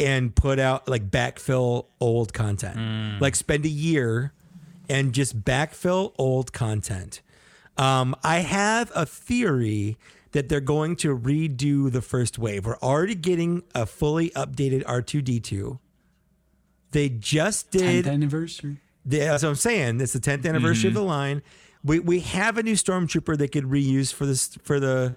and 0.00 0.34
put 0.34 0.58
out 0.58 0.88
like 0.88 1.10
backfill 1.10 1.86
old 2.00 2.32
content. 2.32 2.76
Hmm. 2.76 3.18
Like 3.20 3.36
spend 3.36 3.64
a 3.64 3.70
year 3.70 4.32
and 4.88 5.12
just 5.12 5.44
backfill 5.44 6.12
old 6.18 6.52
content. 6.52 7.20
Um, 7.76 8.16
I 8.24 8.38
have 8.38 8.90
a 8.96 9.06
theory 9.06 9.96
that 10.32 10.48
they're 10.48 10.60
going 10.60 10.96
to 10.96 11.16
redo 11.16 11.90
the 11.90 12.02
first 12.02 12.36
wave. 12.36 12.66
We're 12.66 12.78
already 12.78 13.14
getting 13.14 13.62
a 13.76 13.86
fully 13.86 14.30
updated 14.30 14.82
R2D2. 14.84 15.78
They 16.90 17.08
just 17.08 17.70
10th 17.70 17.78
did 17.78 18.06
anniversary. 18.08 18.78
The- 19.08 19.18
that's 19.18 19.42
what 19.42 19.48
I'm 19.50 19.54
saying. 19.56 20.00
It's 20.00 20.12
the 20.12 20.20
10th 20.20 20.46
anniversary 20.46 20.88
of 20.88 20.94
the 20.94 21.02
line. 21.02 21.42
We 21.84 21.98
we 22.00 22.20
have 22.20 22.58
a 22.58 22.62
new 22.62 22.74
stormtrooper 22.74 23.36
they 23.38 23.48
could 23.48 23.64
reuse 23.64 24.12
for 24.12 24.26
this 24.26 24.56
for 24.62 24.78
the 24.80 25.14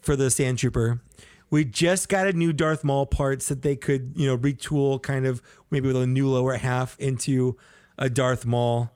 for 0.00 0.16
the 0.16 0.30
sand 0.30 0.58
trooper. 0.58 1.02
We 1.50 1.64
just 1.64 2.08
got 2.08 2.26
a 2.26 2.32
new 2.32 2.52
Darth 2.52 2.82
Maul 2.84 3.06
parts 3.06 3.48
that 3.48 3.62
they 3.62 3.76
could 3.76 4.12
you 4.16 4.26
know 4.26 4.38
retool 4.38 5.02
kind 5.02 5.26
of 5.26 5.42
maybe 5.70 5.88
with 5.88 5.96
a 5.96 6.06
new 6.06 6.28
lower 6.28 6.54
half 6.56 6.96
into 6.98 7.56
a 7.98 8.08
Darth 8.08 8.46
Maul. 8.46 8.90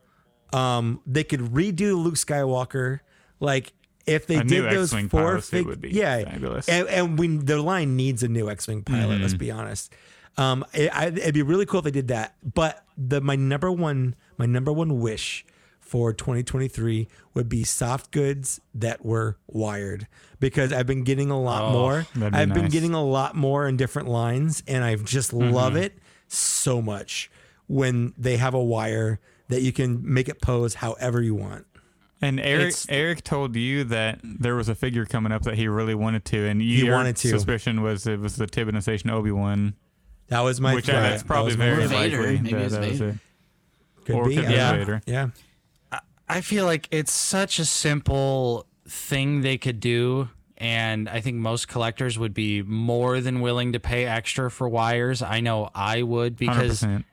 Um, 0.53 1.01
they 1.07 1.25
could 1.25 1.41
redo 1.41 2.03
Luke 2.03 2.15
Skywalker 2.15 3.01
like. 3.41 3.73
If 4.07 4.27
they 4.27 4.37
A 4.37 4.45
did 4.45 4.65
those 4.73 4.93
X-Wing 4.93 5.09
four 5.09 5.41
fig- 5.41 5.67
would 5.67 5.81
be 5.81 5.91
yeah, 5.91 6.25
fabulous. 6.25 6.69
and, 6.69 6.89
and 6.89 7.19
we 7.19 7.37
the 7.37 7.61
line 7.62 7.95
needs 7.97 8.23
a 8.25 8.29
new 8.29 8.51
X-wing 8.51 8.83
pilot. 8.83 9.21
Let's 9.21 9.35
be 9.35 9.51
honest. 9.53 9.93
Um, 10.37 10.65
it, 10.73 10.91
it'd 11.19 11.35
be 11.35 11.43
really 11.43 11.67
cool 11.67 11.79
if 11.79 11.85
they 11.85 11.91
did 11.93 12.09
that. 12.09 12.35
But 12.43 12.83
the 12.97 13.21
my 13.21 13.37
number 13.37 13.71
one 13.71 14.17
my 14.41 14.47
number 14.47 14.73
one 14.73 15.01
wish 15.01 15.45
for 15.79 16.15
2023 16.15 17.09
would 17.35 17.47
be 17.49 17.62
soft 17.62 18.11
goods 18.11 18.59
that 18.75 19.05
were 19.05 19.37
wired 19.47 20.07
because 20.39 20.73
I've 20.73 20.87
been 20.87 21.05
getting 21.05 21.31
a 21.31 21.39
lot 21.39 21.65
oh, 21.65 21.73
more. 21.73 22.07
be 22.15 22.25
I've 22.25 22.55
been 22.55 22.71
getting 22.71 22.95
a 22.95 23.05
lot 23.05 23.37
more 23.37 23.69
in 23.69 23.77
different 23.77 24.09
lines, 24.09 24.62
and 24.67 24.83
I 24.83 24.97
just 24.97 25.33
mm-hmm. 25.33 25.53
love 25.53 25.77
it 25.77 25.99
so 26.27 26.81
much 26.81 27.31
when 27.67 28.15
they 28.17 28.39
have 28.39 28.55
a 28.55 28.62
wire 28.65 29.21
that 29.49 29.61
you 29.61 29.73
can 29.73 30.01
make 30.03 30.29
it 30.31 30.41
pose 30.41 30.75
however 30.75 31.21
you 31.21 31.35
want. 31.35 31.67
And 32.23 32.41
Eric 32.41 32.69
It's- 32.69 32.87
Eric 32.89 33.23
told 33.23 33.55
you 33.57 33.85
that 33.85 34.21
there 34.23 34.55
was 34.55 34.71
a 34.71 34.75
figure 34.75 35.05
coming 35.05 35.33
up 35.33 35.43
that 35.43 35.57
he 35.57 35.69
really 35.69 35.95
wanted 35.95 36.25
to, 36.27 36.47
and 36.47 36.62
you, 36.62 36.79
He 36.79 36.85
your 36.87 36.95
wanted 36.95 37.17
to. 37.17 37.29
suspicion 37.29 37.83
was 37.83 38.07
it 38.07 38.21
was 38.21 38.37
the 38.37 38.47
Tibidon 38.47 38.81
Station 38.81 39.11
Obi 39.11 39.33
Wan, 39.33 39.75
That 40.29 40.41
was 40.41 40.62
my 40.62 40.75
which 40.75 40.87
thought. 40.87 40.93
that's 40.93 41.23
probably 41.23 41.49
was 41.49 41.59
my 41.59 41.65
very. 41.65 41.87
Vader. 41.89 42.19
likely. 42.19 42.39
Maybe 42.39 42.53
that 42.53 42.62
it's 42.62 42.75
that 42.75 42.89
was 42.89 42.99
Vader. 43.01 43.11
it. 43.11 43.19
Could 44.11 44.19
or 44.19 44.28
be. 44.28 44.37
could 44.37 44.51
yeah. 44.51 44.73
Vader. 44.73 45.03
Yeah. 45.07 45.28
I 46.28 46.43
feel 46.43 46.65
like 46.65 46.87
it's 46.93 47.11
such 47.12 47.59
a 47.59 47.65
simple 47.65 48.66
thing 48.87 49.41
they 49.41 49.59
could 49.59 49.81
do. 49.81 50.28
And 50.57 51.09
I 51.09 51.20
think 51.20 51.39
most 51.39 51.66
collectors 51.69 52.19
would 52.19 52.35
be 52.35 52.62
more 52.62 53.20
than 53.20 53.41
willing 53.41 53.73
to 53.73 53.81
pay 53.81 54.05
extra 54.05 54.51
for 54.51 54.69
wires. 54.69 55.23
I 55.23 55.41
know 55.41 55.70
I 55.74 56.03
would 56.03 56.37
because 56.37 56.82
100%. 56.82 57.05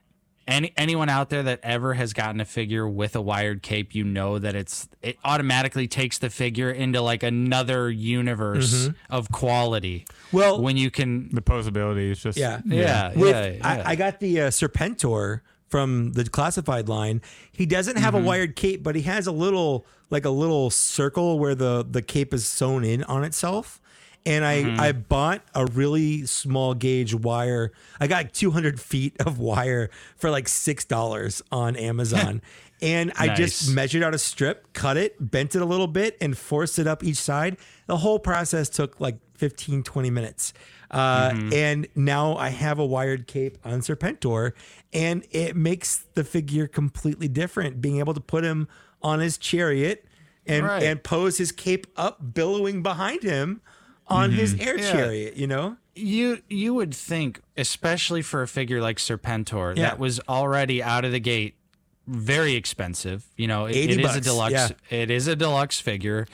any 0.47 0.73
anyone 0.77 1.07
out 1.09 1.29
there 1.29 1.43
that 1.43 1.61
ever 1.63 1.93
has 1.93 2.11
gotten 2.13 2.41
a 2.41 2.45
figure 2.45 2.87
with 2.87 3.15
a 3.15 3.21
wired 3.21 3.63
cape, 3.63 3.95
you 3.95 4.03
know 4.03 4.37
that 4.37 4.53
it's 4.53 4.87
it 5.01 5.17
automatically 5.23 5.87
takes 5.87 6.17
the 6.19 6.29
figure 6.29 6.69
into 6.69 7.01
like 7.01 7.23
another 7.23 7.89
universe 7.89 8.89
of 9.09 9.31
quality. 9.31 10.05
Well, 10.33 10.61
When 10.61 10.75
you 10.77 10.91
can, 10.91 11.29
The 11.33 11.41
posability 11.41 12.11
is 12.11 12.21
just 12.21 12.37
Yeah. 12.37 12.59
yeah, 12.65 13.13
With, 13.15 13.29
yeah, 13.33 13.47
yeah. 13.47 13.83
I, 13.85 13.91
I 13.91 13.95
got 13.95 14.19
the 14.19 14.41
uh, 14.41 14.47
Serpentor 14.49 15.39
from 15.69 16.13
the 16.13 16.23
classified 16.29 16.87
line. 16.89 17.21
He 17.51 17.65
doesn't 17.65 17.97
have 17.97 18.13
Mm-hmm. 18.13 18.23
a 18.23 18.27
wired 18.27 18.55
cape, 18.55 18.83
but 18.83 18.95
he 18.95 19.01
has 19.03 19.27
a 19.27 19.31
little 19.31 19.85
like 20.09 20.25
a 20.25 20.29
little 20.29 20.69
circle 20.69 21.37
where 21.39 21.55
the 21.55 21.85
the 21.89 22.01
cape 22.01 22.33
is 22.33 22.47
sewn 22.47 22.83
in 22.83 23.03
on 23.05 23.23
itself. 23.23 23.81
And 24.25 24.43
I 24.45 24.63
Mm-hmm. 24.63 24.79
I 24.79 24.91
bought 24.93 25.41
a 25.53 25.65
really 25.65 26.25
small 26.25 26.73
gauge 26.73 27.13
wire. 27.13 27.71
I 27.99 28.07
got 28.07 28.33
200 28.33 28.79
feet 28.79 29.15
of 29.25 29.39
wire 29.39 29.89
for 30.17 30.29
like 30.29 30.47
six 30.47 30.85
dollars 30.85 31.41
on 31.51 31.75
Amazon. 31.75 32.41
And 32.79 33.11
I 33.17 33.33
just 33.33 33.71
measured 33.73 34.03
out 34.03 34.13
a 34.13 34.19
strip, 34.19 34.71
cut 34.73 34.97
it, 34.97 35.15
bent 35.31 35.55
it 35.55 35.63
a 35.63 35.65
little 35.65 35.87
bit, 35.87 36.15
and 36.21 36.37
forced 36.37 36.77
it 36.77 36.85
up 36.85 37.03
each 37.03 37.17
side. 37.17 37.57
The 37.87 37.97
whole 37.97 38.19
process 38.19 38.69
took 38.69 38.99
like 38.99 39.17
15, 39.33 39.81
20 39.81 40.11
minutes. 40.11 40.53
Uh, 40.89 41.33
And 41.53 41.87
now 41.95 42.35
I 42.37 42.49
have 42.49 42.79
a 42.79 42.85
wired 42.85 43.27
cape 43.27 43.57
on 43.65 43.81
Serpentor, 43.81 44.53
and 44.93 45.25
it 45.31 45.55
makes 45.55 46.05
the 46.13 46.23
figure 46.23 46.67
completely 46.67 47.27
different. 47.27 47.81
Being 47.81 47.99
able 47.99 48.13
to 48.13 48.21
put 48.21 48.43
him 48.43 48.67
on 49.01 49.19
his 49.19 49.37
chariot 49.37 50.05
and, 50.45 50.65
Right. 50.65 50.83
and 50.83 51.03
pose 51.03 51.37
his 51.37 51.51
cape 51.51 51.87
up, 51.97 52.33
billowing 52.33 52.81
behind 52.83 53.23
him 53.23 53.61
on 54.07 54.31
his 54.31 54.53
air 54.59 54.77
Yeah. 54.79 54.91
chariot, 54.91 55.35
you 55.37 55.47
know? 55.47 55.77
you 55.99 56.43
you 56.47 56.75
would 56.75 56.93
think, 56.93 57.41
especially 57.57 58.21
for 58.21 58.43
a 58.43 58.47
figure 58.47 58.79
like 58.79 58.97
Serpentor, 58.97 59.75
Yeah. 59.75 59.81
that 59.89 59.99
was 59.99 60.19
already 60.29 60.81
out 60.83 61.03
of 61.05 61.11
the 61.11 61.19
gate 61.19 61.55
very 62.05 62.53
expensive. 62.53 63.25
You 63.35 63.47
know, 63.47 63.65
it, 63.65 63.75
it 63.75 63.99
is 63.99 64.15
a 64.15 64.21
deluxe. 64.21 64.53
yeah. 64.53 64.69
It 64.91 65.09
is 65.11 65.27
a 65.27 65.35
deluxe 65.35 65.79
figure. 65.81 66.27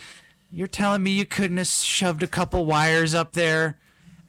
You're 0.52 0.68
telling 0.68 1.02
me 1.02 1.12
you 1.12 1.26
couldn't 1.26 1.58
have 1.58 1.68
shoved 1.68 2.22
a 2.22 2.28
couple 2.28 2.66
wires 2.66 3.16
up 3.16 3.32
there 3.34 3.80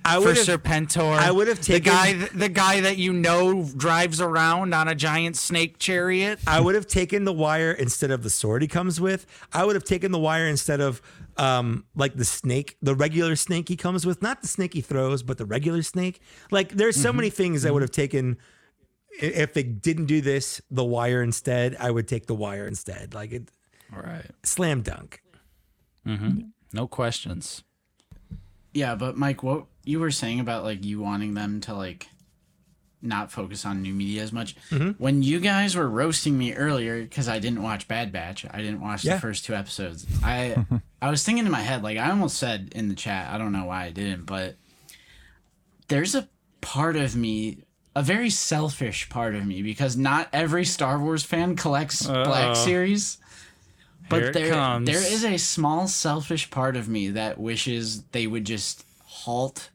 I 0.04 0.16
for 0.16 0.26
would 0.26 0.36
have 0.36 0.46
Serpentor? 0.46 1.18
I 1.18 1.30
would 1.30 1.48
have 1.48 1.60
taken 1.60 1.84
the 1.84 1.90
taken- 1.90 2.18
guy, 2.20 2.26
th- 2.26 2.30
the 2.32 2.48
guy 2.48 2.80
that 2.80 2.98
you 2.98 3.12
know 3.12 3.64
drives 3.76 4.20
around 4.20 4.74
on 4.74 4.88
a 4.88 4.94
giant 4.94 5.36
snake 5.36 5.78
chariot. 5.78 6.40
I 6.46 6.60
would 6.60 6.74
have 6.74 6.86
taken 6.86 7.24
the 7.24 7.32
wire 7.32 7.72
instead 7.72 8.10
of 8.10 8.22
the 8.22 8.30
sword 8.30 8.62
he 8.62 8.68
comes 8.68 9.00
with. 9.00 9.26
I 9.52 9.64
would 9.64 9.76
have 9.76 9.84
taken 9.84 10.12
the 10.12 10.18
wire 10.18 10.46
instead 10.46 10.80
of 10.80 11.00
um 11.36 11.84
like 11.94 12.16
the 12.16 12.24
snake, 12.24 12.76
the 12.82 12.94
regular 12.94 13.36
snake 13.36 13.68
he 13.68 13.76
comes 13.76 14.04
with, 14.06 14.22
not 14.22 14.42
the 14.42 14.48
snake 14.48 14.74
he 14.74 14.80
throws, 14.80 15.22
but 15.22 15.38
the 15.38 15.46
regular 15.46 15.82
snake. 15.82 16.20
Like 16.50 16.70
there's 16.70 16.96
so 16.96 17.08
mm-hmm. 17.08 17.16
many 17.16 17.30
things 17.30 17.64
I 17.64 17.68
mm-hmm. 17.68 17.74
would 17.74 17.82
have 17.82 17.90
taken 17.90 18.36
if 19.20 19.54
they 19.54 19.62
didn't 19.62 20.06
do 20.06 20.20
this, 20.20 20.60
the 20.70 20.84
wire 20.84 21.22
instead, 21.22 21.76
I 21.78 21.90
would 21.90 22.08
take 22.08 22.26
the 22.26 22.34
wire 22.34 22.66
instead. 22.66 23.14
Like 23.14 23.32
it 23.32 23.50
Right. 23.92 24.26
slam 24.42 24.82
dunk. 24.82 25.22
Mm-hmm. 26.06 26.40
No 26.72 26.88
questions. 26.88 27.62
Yeah, 28.74 28.94
but 28.96 29.16
Mike, 29.16 29.42
what 29.42 29.64
you 29.84 30.00
were 30.00 30.10
saying 30.10 30.40
about 30.40 30.64
like 30.64 30.84
you 30.84 31.00
wanting 31.00 31.34
them 31.34 31.60
to 31.62 31.74
like 31.74 32.08
not 33.00 33.30
focus 33.30 33.66
on 33.66 33.82
new 33.82 33.92
media 33.92 34.22
as 34.22 34.32
much. 34.32 34.56
Mm-hmm. 34.70 34.92
When 35.02 35.22
you 35.22 35.38
guys 35.38 35.76
were 35.76 35.88
roasting 35.88 36.38
me 36.38 36.54
earlier 36.54 37.02
because 37.02 37.28
I 37.28 37.38
didn't 37.38 37.62
watch 37.62 37.86
Bad 37.86 38.12
Batch, 38.12 38.46
I 38.50 38.58
didn't 38.58 38.80
watch 38.80 39.04
Yeah. 39.04 39.14
the 39.16 39.20
first 39.20 39.44
two 39.44 39.54
episodes. 39.54 40.06
I 40.22 40.64
I 41.02 41.10
was 41.10 41.22
thinking 41.22 41.44
in 41.46 41.52
my 41.52 41.60
head, 41.60 41.82
like 41.82 41.98
I 41.98 42.10
almost 42.10 42.36
said 42.36 42.72
in 42.74 42.88
the 42.88 42.94
chat, 42.94 43.30
I 43.32 43.38
don't 43.38 43.52
know 43.52 43.66
why 43.66 43.84
I 43.84 43.90
didn't, 43.90 44.24
but 44.24 44.56
there's 45.88 46.14
a 46.14 46.28
part 46.62 46.96
of 46.96 47.14
me, 47.14 47.58
a 47.94 48.02
very 48.02 48.30
selfish 48.30 49.08
part 49.10 49.34
of 49.34 49.44
me, 49.46 49.62
because 49.62 49.96
not 49.98 50.28
every 50.32 50.64
Star 50.64 50.98
Wars 50.98 51.22
fan 51.24 51.56
collects 51.56 52.06
Black 52.06 52.56
Series. 52.56 53.18
Here 54.10 54.20
But 54.20 54.22
it 54.24 54.32
there, 54.34 54.50
comes. 54.52 54.86
there 54.86 54.98
is 55.00 55.24
a 55.24 55.38
small 55.38 55.88
selfish 55.88 56.50
part 56.50 56.76
of 56.76 56.88
me 56.88 57.08
that 57.10 57.38
wishes 57.38 58.02
they 58.12 58.26
would 58.26 58.44
just 58.44 58.84
halt 59.04 59.70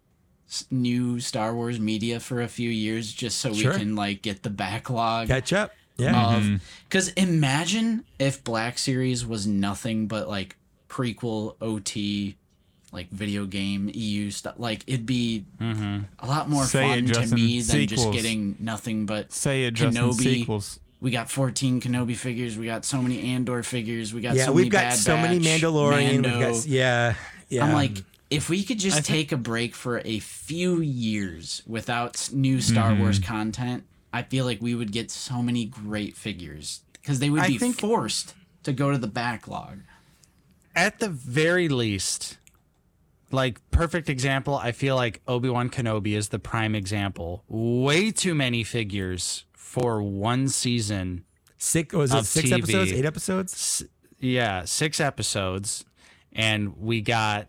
new 0.71 1.19
Star 1.19 1.53
Wars 1.55 1.79
media 1.79 2.19
for 2.19 2.41
a 2.41 2.47
few 2.47 2.69
years, 2.69 3.11
just 3.13 3.39
so 3.39 3.53
Sure. 3.53 3.73
we 3.73 3.79
can 3.79 3.95
like 3.95 4.21
get 4.21 4.43
the 4.43 4.49
backlog 4.49 5.27
Catch 5.27 5.53
up. 5.53 5.71
Yeah. 5.97 6.35
of. 6.35 6.43
Mm-hmm. 6.43 6.55
Because 6.85 7.09
imagine 7.09 8.05
if 8.19 8.43
Black 8.43 8.77
Series 8.77 9.25
was 9.25 9.45
nothing 9.45 10.07
but 10.07 10.29
like 10.29 10.55
prequel 10.87 11.55
OT, 11.61 12.35
like 12.91 13.09
video 13.11 13.45
game 13.45 13.91
EU 13.93 14.31
stuff. 14.31 14.55
Like 14.57 14.83
it'd 14.87 15.05
be 15.05 15.45
mm-hmm. 15.59 15.99
a 16.19 16.27
lot 16.27 16.49
more 16.49 16.63
Say 16.65 16.87
fun 16.87 17.05
to 17.07 17.13
Justin. 17.13 17.35
me 17.35 17.61
than 17.61 17.87
just 17.87 18.11
getting 18.11 18.55
nothing 18.59 19.05
but 19.05 19.31
Say 19.31 19.65
it, 19.65 19.73
Justin. 19.73 20.03
Kenobi. 20.03 20.21
Sequels. 20.23 20.79
We 21.01 21.11
got 21.11 21.29
14 21.31 21.79
Kenobi 21.81 22.15
figures. 22.15 22.57
We 22.57 22.65
got 22.65 22.83
so 22.83 23.01
many 23.01 23.21
Andor 23.33 23.63
figures. 23.63 24.13
We 24.13 24.21
got 24.21 24.35
yeah, 24.35 24.45
so 24.45 24.51
we've 24.51 24.65
many 24.65 24.69
got 24.69 24.83
Bad 24.89 24.97
so 24.97 25.15
many 25.17 25.39
Mandalorian. 25.39 26.21
Mando. 26.21 26.39
We've 26.39 26.55
got, 26.55 26.65
yeah. 26.65 27.13
Yeah. 27.47 27.65
I'm 27.65 27.73
like, 27.73 28.03
if 28.29 28.49
we 28.49 28.63
could 28.63 28.79
just 28.79 29.05
take 29.05 29.31
a 29.31 29.37
break 29.37 29.75
for 29.75 30.01
a 30.05 30.19
few 30.19 30.81
years 30.81 31.63
without 31.65 32.29
new 32.33 32.59
Star 32.61 32.91
Mm-hmm. 32.91 33.01
Wars 33.01 33.19
content, 33.19 33.85
I 34.13 34.23
feel 34.23 34.43
like 34.45 34.61
we 34.61 34.75
would 34.75 34.91
get 34.91 35.09
so 35.09 35.41
many 35.41 35.65
great 35.65 36.15
figures 36.17 36.81
because 36.93 37.19
they 37.19 37.29
would 37.29 37.47
be 37.47 37.57
think- 37.57 37.79
forced 37.79 38.33
to 38.63 38.73
go 38.73 38.91
to 38.91 38.97
the 38.97 39.07
backlog. 39.07 39.79
at 40.75 40.99
the 40.99 41.09
very 41.09 41.69
least, 41.69 42.37
like 43.31 43.59
perfect 43.71 44.09
example, 44.09 44.55
I 44.55 44.73
feel 44.73 44.95
like 44.95 45.21
Obi 45.27 45.49
Wan 45.49 45.69
Kenobi 45.69 46.15
is 46.15 46.29
the 46.29 46.39
prime 46.39 46.75
example. 46.75 47.43
Way 47.47 48.11
too 48.11 48.35
many 48.35 48.63
figures 48.63 49.45
for 49.69 50.01
one 50.01 50.47
season. 50.47 51.23
Six 51.57 51.93
was 51.93 52.11
it 52.13 52.25
six 52.25 52.49
TV. 52.49 52.57
episodes? 52.57 52.91
Eight 52.93 53.05
episodes? 53.05 53.53
S- 53.53 53.83
Yeah, 54.19 54.65
six 54.65 54.99
episodes, 54.99 55.85
and 56.33 56.75
we 56.77 57.01
got 57.01 57.47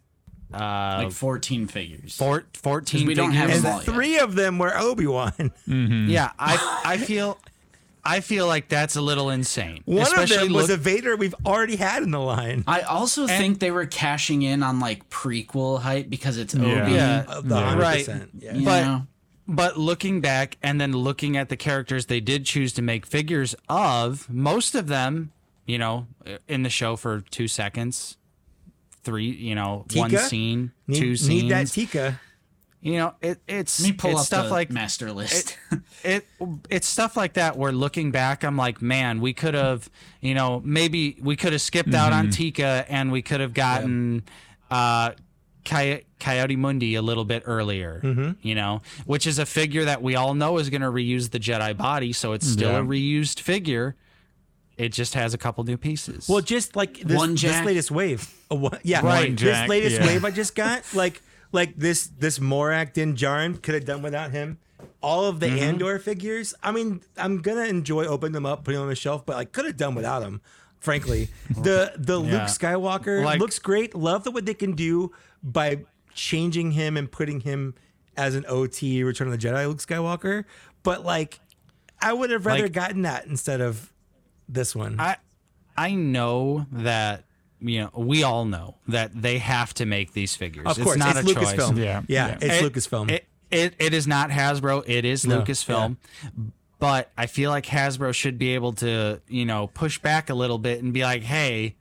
uh 0.53 1.03
like 1.05 1.13
14 1.13 1.67
figures. 1.69 2.17
four, 2.17 2.45
14 2.55 3.07
we 3.07 3.15
don't 3.15 3.31
have 3.33 3.47
figures. 3.51 3.63
them 3.63 3.67
And 3.73 3.75
all 3.75 3.85
yet. 3.87 3.95
three 3.95 4.19
of 4.19 4.35
them 4.35 4.59
were 4.59 4.77
Obi 4.77 5.07
Wan. 5.07 5.53
Yeah, 5.67 6.33
I 6.39 6.83
I 6.85 6.97
feel 6.99 7.39
I 8.05 8.21
feel 8.21 8.47
like 8.47 8.69
that's 8.69 8.97
a 8.97 9.01
little 9.01 9.31
insane. 9.31 9.83
One 9.85 10.01
of 10.19 10.29
them 10.29 10.53
was 10.53 10.69
look- 10.69 10.71
a 10.71 10.81
Vader 10.81 11.17
we've 11.17 11.35
already 11.47 11.77
had 11.77 12.03
in 12.03 12.11
the 12.11 12.19
line. 12.21 12.65
I 12.67 12.81
also 12.83 13.27
think 13.27 13.61
they 13.61 13.71
were 13.71 13.87
cashing 13.87 14.43
in 14.43 14.63
on 14.63 14.81
like 14.81 15.09
prequel 15.09 15.81
hype 15.81 16.11
because 16.11 16.37
it's 16.37 16.55
Obi. 16.55 16.67
Yeah. 16.67 16.89
Yeah. 16.89 17.25
Uh, 17.29 17.43
Yeah. 17.45 17.75
100%. 17.77 18.29
Yeah. 18.39 18.55
You 18.57 18.65
But- 18.65 18.83
know? 18.85 19.07
But 19.53 19.77
looking 19.77 20.21
back 20.21 20.57
and 20.63 20.81
then 20.81 20.93
looking 20.93 21.37
at 21.37 21.49
the 21.49 21.57
characters 21.57 22.07
they 22.07 22.21
did 22.21 22.45
choose 22.47 22.73
to 22.75 22.83
make 22.83 23.05
figures 23.05 23.55
of, 23.69 24.31
most 24.31 24.77
of 24.77 24.87
them, 24.87 25.33
you 25.67 25.77
know, 25.77 26.07
in 26.47 26.63
the 26.63 26.71
show 26.71 26.95
for 26.95 27.21
two 27.31 27.49
seconds, 27.49 28.17
three, 29.03 29.25
you 29.31 29.55
know, 29.57 29.87
one 29.95 30.17
scene, 30.17 30.73
Need, 30.87 31.01
two 31.01 31.17
scenes. 31.17 31.43
need 31.43 31.51
that 31.51 31.67
Tika. 31.67 32.21
you 32.81 32.95
know, 32.99 33.15
it, 33.21 33.41
it's 33.49 33.81
Let 33.81 33.87
me 33.89 33.93
pull 33.93 34.11
it's 34.13 34.21
up 34.21 34.27
stuff 34.27 34.45
the 34.47 34.53
like 34.53 34.71
master 34.71 35.11
list. 35.11 35.59
it 36.05 36.27
it's 36.69 36.87
stuff 36.87 37.17
like 37.17 37.33
that 37.35 37.57
where 37.57 37.73
looking 37.73 38.11
back 38.11 38.43
i'm 38.43 38.57
like 38.57 38.81
man 38.81 39.21
we 39.21 39.35
could 39.35 39.53
have 39.53 39.91
you 40.21 40.35
know 40.35 40.63
maybe 40.65 41.19
we 41.21 41.37
could 41.37 41.53
have 41.53 41.61
skipped 41.61 41.93
out 41.93 42.13
on 42.13 42.31
tika 42.31 42.87
and 42.89 43.13
we 43.13 43.21
could 43.21 43.41
have 43.41 43.53
gotten 43.53 44.23
uh 44.71 45.11
Coy- 45.65 46.05
Ki-Adi-Mundi 46.19 46.95
a 46.95 47.03
little 47.03 47.25
bit 47.25 47.43
earlier, 47.47 48.37
you 48.43 48.55
know, 48.55 48.83
which 49.07 49.27
is 49.27 49.39
a 49.39 49.47
figure 49.47 49.85
that 49.85 50.03
we 50.03 50.15
all 50.17 50.35
know 50.35 50.59
is 50.59 50.71
going 50.71 50.83
to 50.83 50.91
reuse 50.91 51.31
the 51.31 51.39
Jedi 51.41 51.77
body, 51.77 52.13
so 52.13 52.33
it's 52.33 52.47
still 52.47 52.71
Yeah. 52.73 52.79
a 52.81 52.83
reused 52.83 53.41
figure. 53.41 53.97
It 54.77 54.91
just 54.91 55.15
has 55.15 55.35
a 55.35 55.39
couple 55.39 55.63
new 55.65 55.77
pieces. 55.77 56.27
Well, 56.29 56.41
just 56.41 56.75
like 56.77 57.01
this, 57.01 57.17
One 57.17 57.35
this 57.35 57.65
latest 57.65 57.91
wave. 57.91 58.33
A 58.51 58.55
what- 58.55 58.81
yeah, 58.85 59.01
Right. 59.05 59.37
This 59.37 59.69
latest 59.69 60.01
yeah. 60.01 60.07
wave 60.07 60.25
I 60.25 60.31
just 60.31 60.55
got, 60.55 60.83
like 60.95 61.21
like 61.53 61.77
this 61.77 62.07
this 62.07 62.39
Morak 62.39 62.93
Din 62.95 63.15
Djarin 63.15 63.61
could 63.61 63.75
have 63.75 63.85
done 63.85 64.01
without 64.03 64.31
him. 64.31 64.59
All 65.03 65.27
of 65.27 65.41
the 65.41 65.47
Mm-hmm. 65.49 65.59
Andor 65.59 65.99
figures. 65.99 66.55
I 66.63 66.73
mean, 66.73 67.03
I'm 67.19 67.43
gonna 67.43 67.65
enjoy 67.67 68.07
opening 68.07 68.33
them 68.33 68.47
up, 68.47 68.65
putting 68.65 68.77
them 68.79 68.85
on 68.85 68.89
the 68.89 68.95
shelf, 68.97 69.27
but 69.27 69.37
I 69.37 69.45
could 69.45 69.67
have 69.67 69.77
done 69.77 69.95
without 69.95 70.23
him. 70.23 70.41
Frankly, 70.81 71.29
the 71.51 71.93
the 71.97 72.19
Luke 72.19 72.43
Skywalker 72.49 73.25
Like- 73.25 73.39
looks 73.41 73.59
great. 73.59 73.95
Love 73.95 74.25
that 74.25 74.33
what 74.33 74.47
they 74.47 74.55
can 74.55 74.73
do 74.73 75.13
by 75.43 75.85
changing 76.15 76.73
him 76.73 76.97
and 76.97 77.11
putting 77.11 77.41
him 77.41 77.75
as 78.17 78.35
an 78.35 78.45
OT 78.49 79.03
Return 79.05 79.29
of 79.31 79.39
the 79.39 79.47
Jedi 79.49 79.67
Luke 79.67 79.79
Skywalker. 79.79 80.45
But 80.83 81.05
like, 81.05 81.39
I 82.01 82.13
would 82.13 82.31
have 82.31 82.47
rather 82.47 82.63
Like- 82.65 82.73
gotten 82.73 83.03
that 83.03 83.27
instead 83.27 83.61
of 83.61 83.93
this 84.49 84.75
one. 84.75 84.99
I 84.99 85.17
I 85.77 85.93
know 85.95 86.67
that 86.73 87.25
you 87.61 87.81
know 87.83 87.91
we 87.95 88.23
all 88.23 88.45
know 88.47 88.77
that 88.89 89.11
they 89.21 89.39
have 89.39 89.73
to 89.75 89.87
make 89.87 90.13
these 90.15 90.35
figures. 90.35 90.67
of 90.67 90.81
course, 90.81 90.97
it's 90.97 91.05
not 91.05 91.17
it's 91.17 91.31
a 91.31 91.35
Lucasfilm. 91.35 91.69
choice. 91.71 91.77
Yeah, 91.79 92.03
yeah, 92.09 92.29
yeah. 92.29 92.39
it's 92.41 92.63
It- 92.63 92.73
Lucasfilm. 92.73 93.11
It, 93.11 93.27
it 93.51 93.75
it 93.79 93.93
is 93.95 94.07
not 94.07 94.31
Hasbro. 94.31 94.83
It 94.87 95.05
is 95.05 95.27
No, 95.27 95.43
Lucasfilm. 95.43 95.97
But 96.81 97.11
I 97.17 97.27
feel 97.27 97.51
like 97.51 97.67
Hasbro 97.67 98.13
should 98.15 98.39
be 98.39 98.55
able 98.55 98.73
to, 98.75 99.21
you 99.29 99.45
know, 99.45 99.69
push 99.69 99.99
back 99.99 100.31
a 100.31 100.35
little 100.35 100.59
bit 100.59 100.83
and 100.83 100.93
be 100.93 101.03
like, 101.03 101.23
"Hey, 101.23 101.77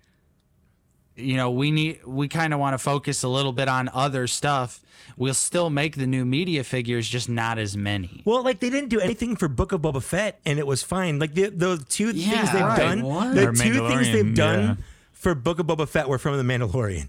you 1.16 1.36
know, 1.38 1.50
we 1.52 1.72
need 1.72 2.06
we 2.06 2.28
kind 2.28 2.54
of 2.54 2.60
want 2.60 2.74
to 2.74 2.78
focus 2.78 3.24
a 3.24 3.28
little 3.30 3.54
bit 3.54 3.68
on 3.68 3.90
other 3.94 4.28
stuff. 4.28 4.82
We'll 5.18 5.34
still 5.34 5.70
make 5.70 5.96
the 5.96 6.06
new 6.08 6.24
media 6.26 6.64
figures, 6.64 7.08
just 7.08 7.30
not 7.30 7.58
as 7.58 7.76
many." 7.78 8.22
Well, 8.26 8.44
like 8.44 8.60
they 8.60 8.70
didn't 8.70 8.90
do 8.90 9.00
anything 9.00 9.36
for 9.38 9.48
Book 9.48 9.72
of 9.72 9.82
Boba 9.82 10.04
Fett, 10.04 10.40
and 10.46 10.60
it 10.60 10.68
was 10.68 10.84
fine. 10.84 11.18
Like 11.18 11.34
the 11.34 11.50
the 11.50 11.84
two 11.90 12.12
Yeah, 12.12 12.32
things 12.38 12.52
they've 12.52 12.62
right, 12.62 12.78
done, 12.78 13.02
what? 13.04 13.34
the 13.36 13.48
Or 13.50 13.54
two 13.54 13.88
things 13.88 14.12
they've 14.12 14.36
done 14.36 14.60
yeah. 14.62 14.76
for 15.14 15.34
Book 15.34 15.60
of 15.60 15.66
Boba 15.68 15.88
Fett 15.88 16.10
were 16.10 16.18
from 16.18 16.38
the 16.38 16.44
Mandalorian. 16.44 17.08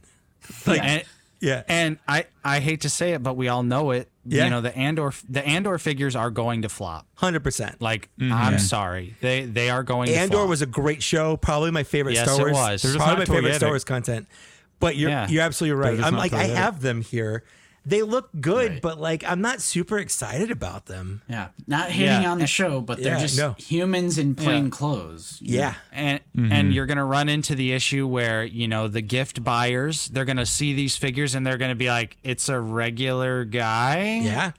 Like, 0.66 0.82
and, 0.82 1.04
yeah, 1.40 1.62
and 1.68 1.98
I 2.08 2.26
I 2.44 2.60
hate 2.60 2.82
to 2.82 2.88
say 2.88 3.12
it, 3.12 3.22
but 3.22 3.36
we 3.36 3.48
all 3.48 3.62
know 3.62 3.90
it. 3.92 4.08
Yeah. 4.30 4.44
You 4.44 4.50
know, 4.50 4.60
the 4.60 4.76
Andor 4.76 5.12
the 5.28 5.44
Andor 5.46 5.76
figures 5.78 6.14
are 6.14 6.30
going 6.30 6.62
to 6.62 6.68
flop. 6.68 7.06
hundred 7.14 7.42
percent. 7.42 7.80
Like 7.82 8.08
mm-hmm. 8.18 8.32
I'm 8.32 8.58
sorry, 8.58 9.14
they 9.20 9.44
they 9.44 9.70
are 9.70 9.82
going. 9.82 10.06
to 10.08 10.14
Andor 10.14 10.36
flop. 10.38 10.48
was 10.48 10.62
a 10.62 10.66
great 10.66 11.02
show, 11.02 11.36
probably 11.36 11.70
my 11.72 11.82
favorite 11.82 12.14
Yes, 12.14 12.30
Star 12.32 12.48
it 12.48 12.52
Wars. 12.52 12.56
was. 12.56 12.82
They're 12.82 12.96
Probably 12.96 13.16
my 13.16 13.24
favorite. 13.34 13.54
Star 13.56 13.70
Wars 13.70 13.84
content. 13.84 14.28
But 14.78 14.96
you're 14.96 15.10
Yeah. 15.10 15.28
you're 15.28 15.42
absolutely 15.42 15.78
right. 15.80 16.00
I'm 16.00 16.14
like 16.16 16.32
I 16.32 16.44
have 16.44 16.80
them 16.80 17.02
here. 17.02 17.44
They 17.86 18.02
look 18.02 18.28
good, 18.40 18.70
Right. 18.72 18.82
but 18.82 19.00
like 19.00 19.24
I'm 19.24 19.40
not 19.40 19.62
super 19.62 19.98
excited 19.98 20.50
about 20.50 20.86
them. 20.86 21.22
yeah. 21.28 21.48
Not 21.66 21.90
hating 21.90 22.22
Yeah. 22.22 22.30
on 22.30 22.38
the 22.38 22.46
show, 22.46 22.80
but 22.82 23.02
they're 23.02 23.14
Yeah, 23.14 23.20
just 23.20 23.38
no. 23.38 23.54
humans 23.58 24.18
in 24.18 24.34
plain 24.34 24.64
Yeah. 24.64 24.70
clothes. 24.70 25.38
Yeah, 25.40 25.74
and 25.92 26.20
Mm-hmm. 26.36 26.52
and 26.52 26.74
you're 26.74 26.86
gonna 26.86 27.04
run 27.06 27.28
into 27.30 27.54
the 27.54 27.72
issue 27.72 28.06
where 28.06 28.44
you 28.44 28.68
know 28.68 28.86
the 28.86 29.00
gift 29.00 29.42
buyers 29.42 30.08
they're 30.08 30.24
gonna 30.26 30.44
see 30.46 30.74
these 30.74 30.96
figures 30.96 31.34
and 31.34 31.46
they're 31.46 31.56
gonna 31.58 31.74
be 31.74 31.88
like 31.88 32.16
it's 32.22 32.48
a 32.48 32.60
regular 32.60 33.44
guy 33.44 34.20
yeah. 34.22 34.52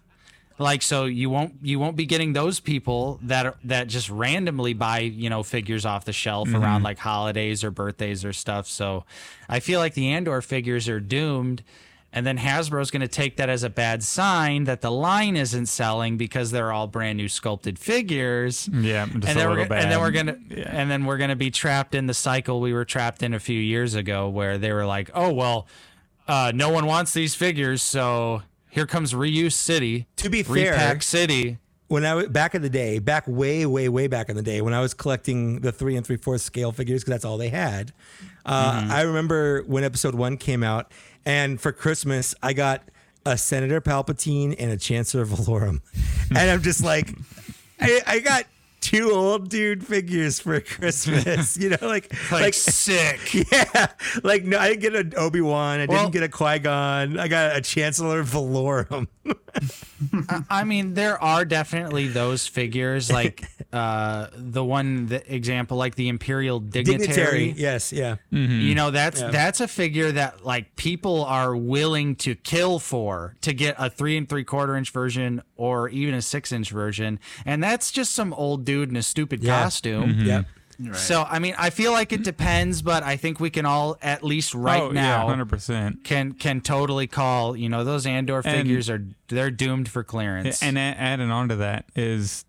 like 0.59 0.81
so 0.81 1.05
you 1.05 1.29
won't 1.29 1.53
you 1.61 1.79
won't 1.79 1.95
be 1.95 2.05
getting 2.05 2.33
those 2.33 2.59
people 2.59 3.19
that 3.23 3.45
are, 3.45 3.55
that 3.63 3.87
just 3.87 4.09
randomly 4.09 4.73
buy 4.73 4.99
you 4.99 5.29
know 5.29 5.43
figures 5.43 5.85
off 5.85 6.05
the 6.05 6.13
shelf 6.13 6.47
Mm-hmm. 6.49 6.57
around 6.61 6.83
like 6.83 6.97
holidays 6.97 7.63
or 7.63 7.71
birthdays 7.71 8.25
or 8.25 8.33
stuff 8.33 8.67
so 8.67 9.05
i 9.47 9.59
feel 9.59 9.79
like 9.79 9.93
the 9.93 10.09
andor 10.09 10.41
figures 10.41 10.89
are 10.89 10.99
doomed 10.99 11.63
and 12.13 12.25
then 12.25 12.37
Hasbro's 12.37 12.91
going 12.91 13.01
to 13.01 13.07
take 13.07 13.37
that 13.37 13.49
as 13.49 13.63
a 13.63 13.69
bad 13.69 14.03
sign 14.03 14.65
that 14.65 14.81
the 14.81 14.91
line 14.91 15.35
isn't 15.37 15.67
selling 15.67 16.17
because 16.17 16.51
they're 16.51 16.71
all 16.71 16.87
brand 16.87 17.17
new 17.17 17.29
sculpted 17.29 17.79
figures. 17.79 18.67
Yeah, 18.71 19.05
just 19.05 19.13
and 19.15 19.23
then, 19.23 19.35
we're, 19.47 19.49
little 19.51 19.65
gonna- 19.65 19.81
and 19.81 19.91
then 19.91 19.99
we're 20.01 20.11
gonna 20.11 20.37
Yeah. 20.49 20.69
and 20.75 20.91
then 20.91 21.05
we're 21.05 21.17
gonna 21.17 21.35
be 21.35 21.51
trapped 21.51 21.95
in 21.95 22.07
the 22.07 22.13
cycle 22.13 22.59
we 22.59 22.73
were 22.73 22.85
trapped 22.85 23.23
in 23.23 23.33
a 23.33 23.39
few 23.39 23.59
years 23.59 23.95
ago 23.95 24.27
where 24.29 24.57
they 24.57 24.71
were 24.73 24.85
like 24.85 25.09
oh 25.13 25.31
well 25.31 25.67
uh, 26.27 26.51
no 26.53 26.69
one 26.69 26.85
wants 26.85 27.13
these 27.13 27.33
figures 27.35 27.81
so 27.81 28.41
here 28.69 28.85
comes 28.85 29.13
reuse 29.13 29.53
city 29.53 30.07
To 30.17 30.29
be 30.29 30.43
fair, 30.43 30.71
repack 30.73 31.01
city 31.03 31.57
when 31.91 32.05
I 32.05 32.15
was 32.15 32.27
back 32.29 32.55
in 32.55 32.61
the 32.61 32.69
day, 32.69 32.99
back 32.99 33.27
way, 33.27 33.65
way, 33.65 33.89
way 33.89 34.07
back 34.07 34.29
in 34.29 34.37
the 34.37 34.41
day, 34.41 34.61
when 34.61 34.73
I 34.73 34.79
was 34.79 34.93
collecting 34.93 35.59
the 35.59 35.73
three 35.73 35.97
and 35.97 36.05
three 36.05 36.15
fourths 36.15 36.41
scale 36.41 36.71
figures 36.71 37.01
because 37.01 37.11
that's 37.11 37.25
all 37.25 37.37
they 37.37 37.49
had. 37.49 37.91
Uh, 38.45 38.87
I 38.89 39.01
remember 39.01 39.63
when 39.63 39.83
episode 39.83 40.15
one 40.15 40.37
came 40.37 40.63
out, 40.63 40.89
and 41.25 41.59
for 41.59 41.73
Christmas 41.73 42.33
I 42.41 42.53
got 42.53 42.81
a 43.25 43.37
Senator 43.37 43.81
Palpatine 43.81 44.55
and 44.57 44.71
a 44.71 44.77
Chancellor 44.77 45.25
Valorum, 45.25 45.81
and 46.29 46.49
I'm 46.49 46.61
just 46.61 46.81
like, 46.81 47.13
I, 47.81 48.01
I 48.07 48.19
got 48.19 48.45
two 48.81 49.11
old 49.11 49.49
dude 49.49 49.85
figures 49.85 50.39
for 50.39 50.59
Christmas. 50.75 51.55
You 51.57 51.69
know, 51.69 51.77
like 51.81 52.13
like, 52.31 52.53
sick 52.53 53.33
yeah, 53.51 53.87
like 54.23 54.43
no, 54.43 54.57
I 54.57 54.69
didn't 54.69 54.81
get 54.81 54.95
an 54.95 55.13
Obi 55.15 55.39
Wan, 55.41 55.79
I 55.79 55.85
Well- 55.85 56.01
didn't 56.03 56.13
get 56.13 56.23
a 56.23 56.29
Qui 56.29 56.59
Gon, 56.59 57.17
I 57.19 57.27
got 57.27 57.55
a 57.55 57.61
Chancellor 57.61 58.23
Valorum. 58.23 59.07
I 60.49 60.63
mean, 60.63 60.93
there 60.93 61.21
are 61.21 61.45
definitely 61.45 62.07
those 62.07 62.47
figures, 62.47 63.11
like 63.11 63.43
uh, 63.73 64.27
the 64.35 64.63
one 64.63 65.07
the 65.07 65.33
example, 65.33 65.77
like 65.77 65.95
the 65.95 66.07
Imperial 66.09 66.59
Dignitary. 66.59 67.07
Dignitary, 67.07 67.51
yes, 67.57 67.91
yeah. 67.93 68.15
You 68.29 68.75
know, 68.75 68.91
that's 68.91 69.19
Yeah. 69.21 69.29
that's 69.31 69.59
a 69.59 69.67
figure 69.67 70.11
that 70.13 70.45
like 70.45 70.75
people 70.75 71.23
are 71.25 71.55
willing 71.55 72.15
to 72.17 72.35
kill 72.35 72.79
for 72.79 73.35
to 73.41 73.53
get 73.53 73.75
a 73.77 73.89
three 73.89 74.17
and 74.17 74.27
three 74.27 74.43
quarter 74.43 74.75
inch 74.75 74.89
version 74.91 75.41
or 75.61 75.89
even 75.89 76.13
a 76.15 76.21
six 76.21 76.51
inch 76.51 76.69
version, 76.71 77.19
and 77.45 77.63
that's 77.63 77.91
just 77.91 78.13
some 78.13 78.33
old 78.33 78.65
dude 78.65 78.89
in 78.89 78.95
a 78.95 79.03
stupid 79.03 79.43
Yeah. 79.43 79.61
costume. 79.63 80.21
Yep. 80.21 80.45
So 80.93 81.23
I 81.29 81.37
mean, 81.37 81.53
I 81.59 81.69
feel 81.69 81.91
like 81.91 82.11
it 82.11 82.23
depends, 82.23 82.81
but 82.81 83.03
I 83.03 83.15
think 83.15 83.39
we 83.39 83.51
can 83.51 83.67
all 83.67 83.97
at 84.01 84.23
least 84.23 84.55
right 84.55 84.81
oh, 84.81 84.89
now 84.91 85.27
hundred 85.27 85.45
percent. 85.49 86.03
can 86.03 86.31
can 86.33 86.59
totally 86.61 87.05
call 87.05 87.55
you 87.55 87.69
know 87.69 87.83
those 87.83 88.07
Andor 88.07 88.41
figures 88.41 88.89
are 88.89 89.05
they're 89.27 89.51
doomed 89.51 89.87
for 89.89 90.03
clearance. 90.03 90.63
And 90.63 90.77
a- 90.79 90.81
adding 90.97 91.29
on 91.29 91.49
to 91.49 91.55
that 91.57 91.85
is 91.95 92.45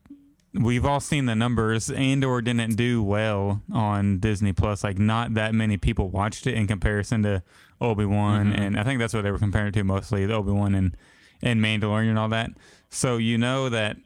we've 0.55 0.86
all 0.86 1.01
seen 1.01 1.26
the 1.26 1.34
numbers. 1.34 1.90
Andor 1.90 2.40
didn't 2.40 2.76
do 2.76 3.02
well 3.02 3.60
on 3.70 4.18
Disney 4.18 4.55
Plus. 4.55 4.82
Like 4.82 4.98
not 4.98 5.34
that 5.34 5.55
many 5.55 5.76
people 5.76 6.09
watched 6.09 6.47
it 6.47 6.55
in 6.55 6.66
comparison 6.66 7.22
to 7.24 7.43
Obi 7.82 8.06
Wan, 8.06 8.47
Mm-hmm. 8.52 8.62
and 8.62 8.80
I 8.80 8.84
think 8.84 8.98
that's 8.98 9.12
what 9.12 9.24
they 9.24 9.30
were 9.30 9.39
comparing 9.39 9.72
to 9.72 9.84
mostly 9.84 10.24
the 10.24 10.32
Obi 10.34 10.52
Wan 10.52 10.74
and 10.74 10.97
and 11.43 11.60
Mandalorian 11.60 12.09
and 12.09 12.18
all 12.18 12.28
that. 12.30 12.51
So 12.94 13.16
you 13.16 13.39
know 13.39 13.69
that 13.70 13.97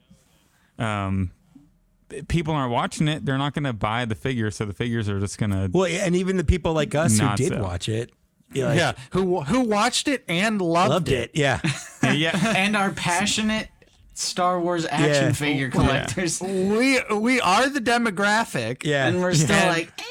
um, 0.78 1.32
people 2.28 2.54
aren't 2.54 2.72
watching 2.72 3.08
it. 3.08 3.24
They're 3.24 3.38
not 3.38 3.52
going 3.54 3.64
to 3.64 3.72
buy 3.72 4.04
the 4.04 4.14
figures, 4.14 4.56
so 4.56 4.64
the 4.64 4.72
figures 4.72 5.08
are 5.08 5.18
just 5.20 5.38
going 5.38 5.50
to. 5.50 5.68
Well, 5.72 5.86
and 5.86 6.14
even 6.14 6.36
the 6.36 6.44
people 6.44 6.72
like 6.72 6.94
us 6.94 7.18
who 7.18 7.24
Not 7.24 7.36
did 7.36 7.48
so. 7.52 7.62
watch 7.62 7.88
it, 7.88 8.12
yeah, 8.52 8.66
like, 8.68 8.78
yeah, 8.78 8.92
who 9.10 9.40
who 9.40 9.60
watched 9.62 10.06
it 10.08 10.24
and 10.28 10.60
loved, 10.62 10.90
loved 10.90 11.08
it. 11.08 11.32
Yeah, 11.34 11.60
yeah. 12.02 12.54
And 12.56 12.76
are 12.76 12.92
passionate 12.92 13.68
Star 14.14 14.60
Wars 14.60 14.86
action 14.86 15.08
Yeah. 15.26 15.32
figure 15.32 15.68
collectors. 15.68 16.40
We 16.40 17.00
we 17.12 17.40
are 17.40 17.68
the 17.68 17.80
demographic. 17.80 18.84
yeah. 18.84 19.08
And 19.08 19.20
we're 19.20 19.34
still 19.34 19.56
Yeah. 19.56 19.68
like, 19.68 19.92
eh. 19.98 20.02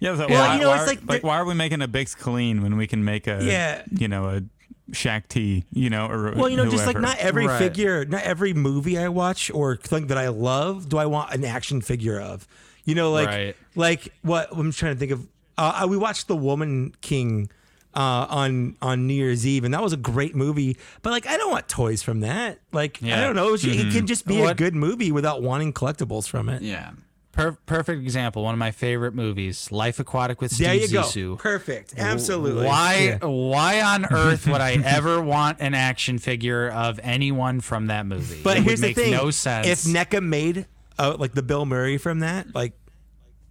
Yeah, 0.00 0.16
so 0.16 0.26
Well, 0.28 0.48
why, 0.48 0.54
you 0.56 0.60
know, 0.62 0.68
why 0.70 0.74
it's 0.76 0.82
are, 0.84 0.86
like 0.86 1.00
like, 1.06 1.20
the- 1.20 1.26
why 1.28 1.36
are 1.36 1.44
we 1.44 1.54
making 1.54 1.80
a 1.82 1.86
Bix 1.88 2.16
Caleen 2.18 2.62
when 2.62 2.76
we 2.76 2.86
can 2.88 3.04
make 3.04 3.26
a 3.28 3.38
Yeah. 3.44 3.82
you 3.96 4.08
know 4.08 4.28
a 4.30 4.42
Shaak 4.92 5.28
Ti 5.28 5.64
you 5.72 5.90
know 5.90 6.06
or 6.08 6.32
Well, 6.36 6.48
you 6.48 6.56
know, 6.56 6.68
just 6.68 6.86
like 6.86 6.98
not 6.98 7.18
every 7.18 7.46
Right. 7.46 7.58
figure, 7.58 8.04
not 8.04 8.22
every 8.24 8.52
movie 8.52 8.98
I 8.98 9.08
watch 9.08 9.50
or 9.52 9.76
thing 9.76 10.08
that 10.08 10.18
I 10.18 10.28
love 10.28 10.88
do 10.88 10.98
I 10.98 11.06
want 11.06 11.32
an 11.32 11.44
action 11.44 11.80
figure 11.80 12.20
of. 12.20 12.46
You 12.84 12.94
know, 12.96 13.12
like 13.12 13.28
Right. 13.28 13.56
like 13.76 14.12
what 14.22 14.48
I'm 14.52 14.72
trying 14.72 14.94
to 14.94 14.98
think 14.98 15.12
of. 15.12 15.26
Uh, 15.56 15.86
we 15.88 15.96
watched 15.96 16.26
The 16.28 16.36
Woman 16.36 16.94
King 17.00 17.48
uh, 17.94 18.26
on 18.28 18.74
on 18.82 19.06
New 19.06 19.14
Year's 19.14 19.46
Eve, 19.46 19.64
and 19.64 19.72
that 19.74 19.82
was 19.82 19.92
a 19.92 19.96
great 19.98 20.34
movie. 20.34 20.76
But 21.02 21.10
like, 21.10 21.26
I 21.26 21.36
don't 21.36 21.50
want 21.52 21.68
toys 21.68 22.02
from 22.02 22.20
that. 22.20 22.58
Like, 22.72 23.02
I 23.04 23.20
don't 23.20 23.36
know. 23.36 23.52
It, 23.54 23.60
should- 23.60 23.76
it 23.76 23.92
can 23.92 24.06
just 24.06 24.26
be 24.26 24.40
a 24.40 24.54
good 24.54 24.74
movie 24.74 25.12
without 25.12 25.42
wanting 25.42 25.72
collectibles 25.74 26.26
from 26.26 26.48
it. 26.48 26.62
Yeah. 26.62 26.90
Per- 27.32 27.56
perfect 27.64 28.02
example. 28.02 28.42
One 28.44 28.54
of 28.54 28.58
my 28.58 28.70
favorite 28.72 29.14
movies, 29.14 29.72
Life 29.72 29.98
Aquatic 29.98 30.40
with 30.42 30.52
Steve 30.52 30.66
There 30.66 30.74
you 30.74 30.88
go. 30.88 31.36
Perfect. 31.36 31.94
Absolutely. 31.96 32.66
Why? 32.66 33.16
Yeah. 33.22 33.26
Why 33.26 33.80
on 33.80 34.04
earth 34.12 34.46
would 34.46 34.60
I 34.60 34.72
ever 34.74 35.20
want 35.20 35.58
an 35.60 35.72
action 35.74 36.18
figure 36.18 36.68
of 36.70 37.00
anyone 37.02 37.60
from 37.60 37.86
that 37.86 38.04
movie? 38.04 38.42
But 38.44 38.58
it 38.58 38.64
here's 38.64 38.80
would 38.80 38.86
make 38.88 38.96
the 38.96 39.02
thing: 39.04 39.12
no 39.12 39.30
sense. 39.30 39.66
if 39.66 39.82
NECA 39.92 40.22
made 40.22 40.66
uh, 40.98 41.16
like 41.18 41.32
the 41.32 41.42
Bill 41.42 41.64
Murray 41.64 41.96
from 41.96 42.20
that, 42.20 42.54
like, 42.54 42.74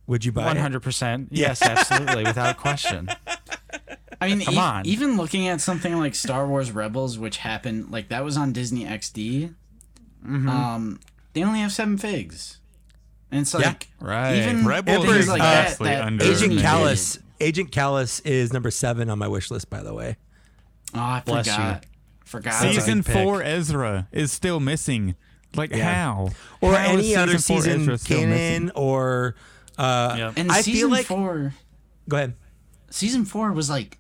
would 0.05 0.23
you 0.25 0.31
buy 0.31 0.45
one 0.45 0.57
it? 0.57 0.61
hundred 0.61 0.81
percent, 0.83 1.29
yes, 1.31 1.61
absolutely, 1.63 2.23
without 2.23 2.57
question. 2.57 3.09
I 4.21 4.27
mean, 4.27 4.41
Come 4.41 4.53
e- 4.53 4.57
on. 4.59 4.85
even 4.85 5.17
looking 5.17 5.47
at 5.47 5.59
something 5.61 5.97
like 5.97 6.13
Star 6.13 6.45
Wars 6.47 6.71
Rebels, 6.71 7.17
which 7.17 7.37
happened 7.37 7.89
like 7.91 8.09
that 8.09 8.23
was 8.23 8.37
on 8.37 8.53
Disney 8.53 8.85
XD. 8.85 9.55
Mm-hmm. 10.23 10.47
Um, 10.47 10.99
they 11.33 11.43
only 11.43 11.61
have 11.61 11.71
seven 11.71 11.97
figs, 11.97 12.59
and 13.31 13.41
it's 13.41 13.53
like 13.53 13.87
right. 13.99 14.35
even 14.37 14.65
Rebels 14.65 15.05
things 15.05 15.15
is 15.17 15.27
like 15.27 15.39
that, 15.41 15.67
vastly 15.69 15.89
that 15.89 16.03
under- 16.03 16.23
Agent 16.25 16.39
Disney 16.51 16.57
Kallus. 16.61 17.19
Agent 17.39 17.71
Kallus 17.71 18.21
is 18.25 18.53
number 18.53 18.69
seven 18.71 19.09
on 19.09 19.17
my 19.17 19.27
wish 19.27 19.49
list, 19.49 19.69
by 19.69 19.81
the 19.81 19.93
way. 19.93 20.17
Oh, 20.93 20.99
I 20.99 21.23
Bless 21.25 21.47
you. 21.47 21.53
forgot. 21.53 21.85
Forgot. 22.25 22.53
Season 22.61 22.97
good 22.99 23.05
pick. 23.07 23.13
four 23.15 23.41
Ezra 23.43 24.07
is 24.11 24.31
still 24.31 24.59
missing. 24.59 25.15
Like 25.55 25.71
Yeah. 25.75 25.93
how? 25.93 26.29
Or 26.61 26.75
How 26.75 26.93
is 26.95 27.05
any 27.05 27.15
other 27.15 27.37
season 27.37 27.81
Ezra 27.81 27.97
canon 27.97 28.71
or 28.75 29.35
uh 29.77 30.15
Yep. 30.17 30.33
and 30.37 30.51
I 30.51 30.61
season 30.61 30.79
feel 30.81 30.89
like 30.89 31.05
four, 31.07 31.53
go 32.07 32.17
ahead. 32.17 32.33
season 32.89 33.25
four 33.25 33.51
was 33.51 33.69
like, 33.69 33.97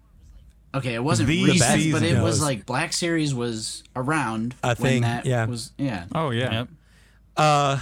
okay, 0.73 0.93
it 0.93 1.03
wasn't 1.03 1.27
The 1.27 1.43
recent, 1.43 1.59
best 1.59 1.91
but 1.91 2.03
it 2.03 2.09
season. 2.09 2.21
was 2.21 2.41
like 2.41 2.65
Black 2.65 2.93
Series 2.93 3.33
was 3.33 3.83
around 3.95 4.55
A 4.63 4.67
when 4.67 4.75
thing, 4.77 5.01
that 5.01 5.25
yeah. 5.25 5.45
was 5.45 5.71
yeah. 5.77 6.05
Oh 6.13 6.29
yeah. 6.29 6.51
Yep. 6.53 6.67
Uh 7.37 7.79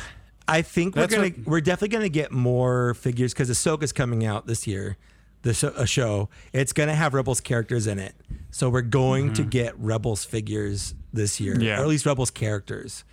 I 0.50 0.62
think 0.62 0.96
we're 0.96 1.04
That's 1.04 1.16
gonna 1.16 1.28
what- 1.30 1.48
we're 1.48 1.62
definitely 1.62 1.96
gonna 1.98 2.10
get 2.10 2.32
more 2.32 2.94
figures 2.96 3.34
because 3.34 3.50
Ahsoka's 3.50 3.92
coming 3.94 4.26
out 4.26 4.48
this 4.48 4.66
year. 4.68 4.98
The 5.44 5.54
show, 5.54 5.70
a 5.78 5.88
show. 5.88 6.30
It's 6.52 6.74
gonna 6.74 6.96
have 6.96 7.14
Rebels 7.14 7.40
characters 7.40 7.88
in 7.88 7.98
it, 8.00 8.14
so 8.52 8.70
we're 8.70 8.82
going 8.82 9.32
to 9.34 9.44
get 9.44 9.74
Rebels 9.80 10.26
figures 10.26 10.96
this 11.14 11.40
year, 11.40 11.58
Yeah. 11.60 11.80
or 11.80 11.84
at 11.84 11.88
least 11.88 12.06
Rebels 12.06 12.30
characters, 12.30 13.06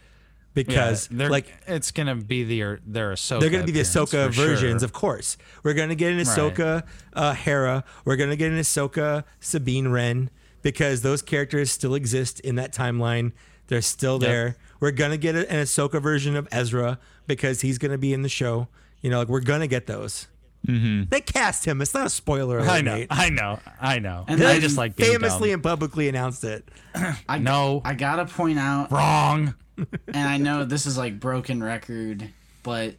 because 0.54 1.06
they're 1.08 1.30
like 1.30 1.52
it's 1.68 1.92
gonna 1.92 2.16
be 2.16 2.42
the 2.42 2.78
their 2.86 3.12
Ahsoka. 3.12 3.40
They're 3.40 3.50
going 3.50 3.64
to 3.66 3.72
be 3.72 3.78
the 3.80 3.88
appearance 3.88 4.10
Ahsoka 4.10 4.26
for 4.28 4.32
sure. 4.32 4.46
versions, 4.48 4.82
of 4.82 4.92
course. 4.92 5.36
We're 5.62 5.74
going 5.74 5.90
to 5.90 5.94
get 5.94 6.12
an 6.12 6.18
Ahsoka 6.18 6.82
uh, 7.12 7.34
Hera. 7.34 7.84
We're 8.04 8.16
going 8.16 8.30
to 8.30 8.36
get 8.36 8.50
an 8.50 8.58
Ahsoka 8.58 9.24
Sabine 9.38 9.88
Wren 9.88 10.30
because 10.62 11.02
those 11.02 11.22
characters 11.22 11.70
still 11.70 11.94
exist 11.94 12.40
in 12.40 12.56
that 12.56 12.72
timeline. 12.74 13.32
They're 13.68 13.82
still 13.82 14.18
there. 14.18 14.56
We're 14.80 14.90
going 14.92 15.10
to 15.10 15.16
get 15.16 15.34
an 15.36 15.44
Ahsoka 15.46 16.00
version 16.00 16.36
of 16.36 16.46
Ezra 16.52 16.98
because 17.26 17.62
he's 17.62 17.78
going 17.78 17.92
to 17.92 17.98
be 17.98 18.12
in 18.12 18.22
the 18.22 18.28
show. 18.28 18.68
You 19.00 19.10
know, 19.10 19.18
like 19.18 19.28
we're 19.28 19.40
going 19.40 19.60
to 19.60 19.66
get 19.66 19.86
those. 19.86 20.28
Mm-hmm. 20.66 21.10
They 21.10 21.20
cast 21.20 21.64
him. 21.64 21.80
It's 21.80 21.94
not 21.94 22.06
a 22.06 22.10
spoiler 22.10 22.58
alert. 22.58 22.68
I 22.70 22.80
know, 22.80 22.94
Nate. 22.96 23.06
I 23.10 23.28
know, 23.30 23.60
I 23.80 23.98
know. 24.00 24.24
And 24.26 24.42
I 24.42 24.58
just 24.58 24.76
like 24.76 24.96
being 24.96 25.12
famously 25.12 25.50
dumb. 25.50 25.54
and 25.54 25.62
publicly 25.62 26.08
announced 26.08 26.42
it. 26.44 26.68
I 27.28 27.38
know. 27.38 27.82
I 27.84 27.94
gotta 27.94 28.24
point 28.26 28.58
out, 28.58 28.90
wrong. 28.90 29.54
and 29.76 30.28
I 30.28 30.38
know 30.38 30.64
this 30.64 30.86
is 30.86 30.98
like 30.98 31.20
broken 31.20 31.62
record, 31.62 32.30
but 32.64 32.96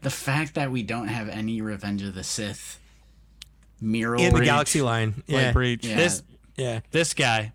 the 0.00 0.08
fact 0.10 0.54
that 0.54 0.70
we 0.70 0.82
don't 0.82 1.08
have 1.08 1.28
any 1.28 1.60
Revenge 1.60 2.02
of 2.02 2.14
the 2.14 2.24
Sith 2.24 2.78
mural 3.82 4.22
In 4.22 4.32
the 4.32 4.40
reach- 4.40 4.46
Galaxy 4.48 4.80
line. 4.80 5.22
Yeah. 5.26 5.52
Preach. 5.52 5.84
Yeah, 5.86 5.96
This 5.96 6.22
yeah. 6.56 6.80
this 6.90 7.12
guy, 7.14 7.52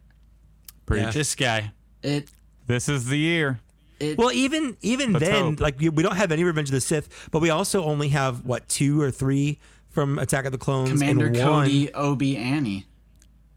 Yeah. 0.92 1.10
this 1.12 1.34
guy. 1.34 1.72
it 2.04 2.30
This 2.68 2.90
is 2.90 3.06
the 3.08 3.18
year. 3.18 3.60
it 4.00 4.18
Well, 4.18 4.32
even 4.32 4.78
even 4.82 5.14
then, 5.14 5.44
hope. 5.52 5.60
like 5.60 5.80
we 5.80 5.90
we 5.90 6.04
don't 6.04 6.16
have 6.16 6.32
any 6.32 6.44
Revenge 6.44 6.70
of 6.70 6.74
the 6.74 6.82
Sith, 6.82 7.30
but 7.32 7.40
we 7.40 7.50
also 7.50 7.84
only 7.84 8.10
have 8.10 8.46
what 8.46 8.68
two 8.68 9.02
or 9.02 9.12
three 9.12 9.60
from 9.92 10.20
Attack 10.20 10.46
of 10.46 10.52
the 10.52 10.58
Clones 10.58 10.90
Commander 10.90 11.28
and. 11.28 11.36
Cody, 11.36 11.94
Obi, 11.94 12.38
Annie. 12.38 12.86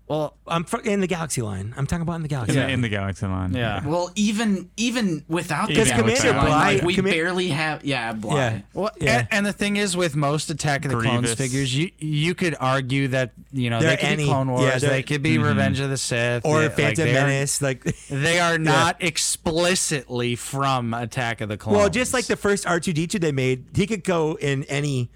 Well, 0.08 0.34
I'm 0.46 0.64
fr- 0.64 0.78
in 0.80 1.00
the 1.00 1.06
Galaxy 1.06 1.42
line. 1.42 1.74
I'm 1.76 1.86
talking 1.86 2.02
about 2.02 2.14
in 2.14 2.22
the 2.22 2.28
Galaxy. 2.28 2.54
In, 2.54 2.58
line. 2.60 2.66
the, 2.68 2.72
in 2.72 2.80
the 2.80 2.88
galaxy 2.88 3.26
line. 3.26 3.52
Yeah. 3.52 3.86
Well, 3.86 4.10
even 4.14 4.70
even 4.78 5.24
without 5.28 5.68
Because 5.68 5.88
the 5.88 5.94
Commander 5.96 6.22
Galaxy 6.22 6.28
line, 6.30 6.46
Bly- 6.46 6.74
like, 6.76 6.82
we 6.82 6.96
Comma- 6.96 7.10
barely 7.10 7.48
have 7.48 7.84
yeah 7.84 8.12
Bly. 8.14 8.34
Yeah. 8.36 8.60
Well, 8.72 8.90
Yeah. 9.00 9.18
and, 9.18 9.28
and 9.30 9.46
the 9.46 9.52
thing 9.52 9.76
is, 9.76 9.96
with 9.96 10.16
most 10.16 10.48
Attack 10.50 10.86
of 10.86 10.92
the 10.92 10.98
Clones 11.00 11.20
Grievous. 11.20 11.34
figures, 11.34 11.76
you 11.76 11.90
you 11.98 12.34
could 12.34 12.56
argue 12.58 13.08
that 13.08 13.32
you 13.52 13.68
know 13.70 13.80
They're 13.80 13.90
they 13.90 13.96
could 13.98 14.04
any- 14.06 14.24
be 14.24 14.28
Clone 14.30 14.50
Wars, 14.50 14.62
yeah, 14.62 14.78
they're- 14.78 14.90
they 14.90 15.02
could 15.02 15.22
be 15.22 15.34
mm-hmm. 15.36 15.44
Revenge 15.44 15.80
of 15.80 15.90
the 15.90 15.96
Sith, 15.98 16.44
Or 16.46 16.60
they- 16.60 16.68
like, 16.68 16.76
Phantom 16.76 17.04
they 17.04 17.16
are- 17.18 17.26
Menace, 17.26 17.60
like 17.62 17.84
They 18.08 18.40
are 18.40 18.56
not 18.58 18.96
explicitly 19.02 20.36
from 20.36 20.94
Attack 20.94 21.40
of 21.40 21.48
the 21.48 21.56
Clones. 21.56 21.76
well, 21.78 21.88
just 21.90 22.12
like 22.14 22.26
the 22.26 22.36
first 22.36 22.64
R2D2 22.64 23.20
they 23.20 23.32
made, 23.32 23.66
he 23.74 23.86
could 23.86 24.04
go 24.04 24.36
in 24.40 24.64
any 24.64 25.10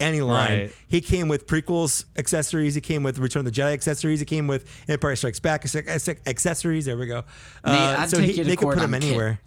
any 0.00 0.20
line. 0.20 0.50
Right. 0.60 0.72
He 0.88 1.00
came 1.00 1.28
with 1.28 1.46
prequels 1.46 2.04
accessories. 2.16 2.74
He 2.74 2.80
came 2.80 3.02
with 3.02 3.18
Return 3.18 3.46
of 3.46 3.52
the 3.52 3.60
Jedi 3.60 3.72
accessories. 3.72 4.20
He 4.20 4.26
came 4.26 4.46
with 4.46 4.64
Empire 4.88 5.16
Strikes 5.16 5.40
Back 5.40 5.64
accessories. 6.26 6.84
There 6.84 6.96
we 6.96 7.06
go. 7.06 7.24
Uh, 7.64 7.72
Nate, 7.72 7.98
I'd 8.00 8.10
so 8.10 8.18
take 8.18 8.26
he, 8.26 8.32
you 8.38 8.44
to 8.44 8.50
they 8.50 8.56
could 8.56 8.64
court 8.64 8.78
put 8.78 8.84
him 8.84 8.94
on 8.94 9.00
Kit. 9.00 9.08
anywhere. 9.10 9.40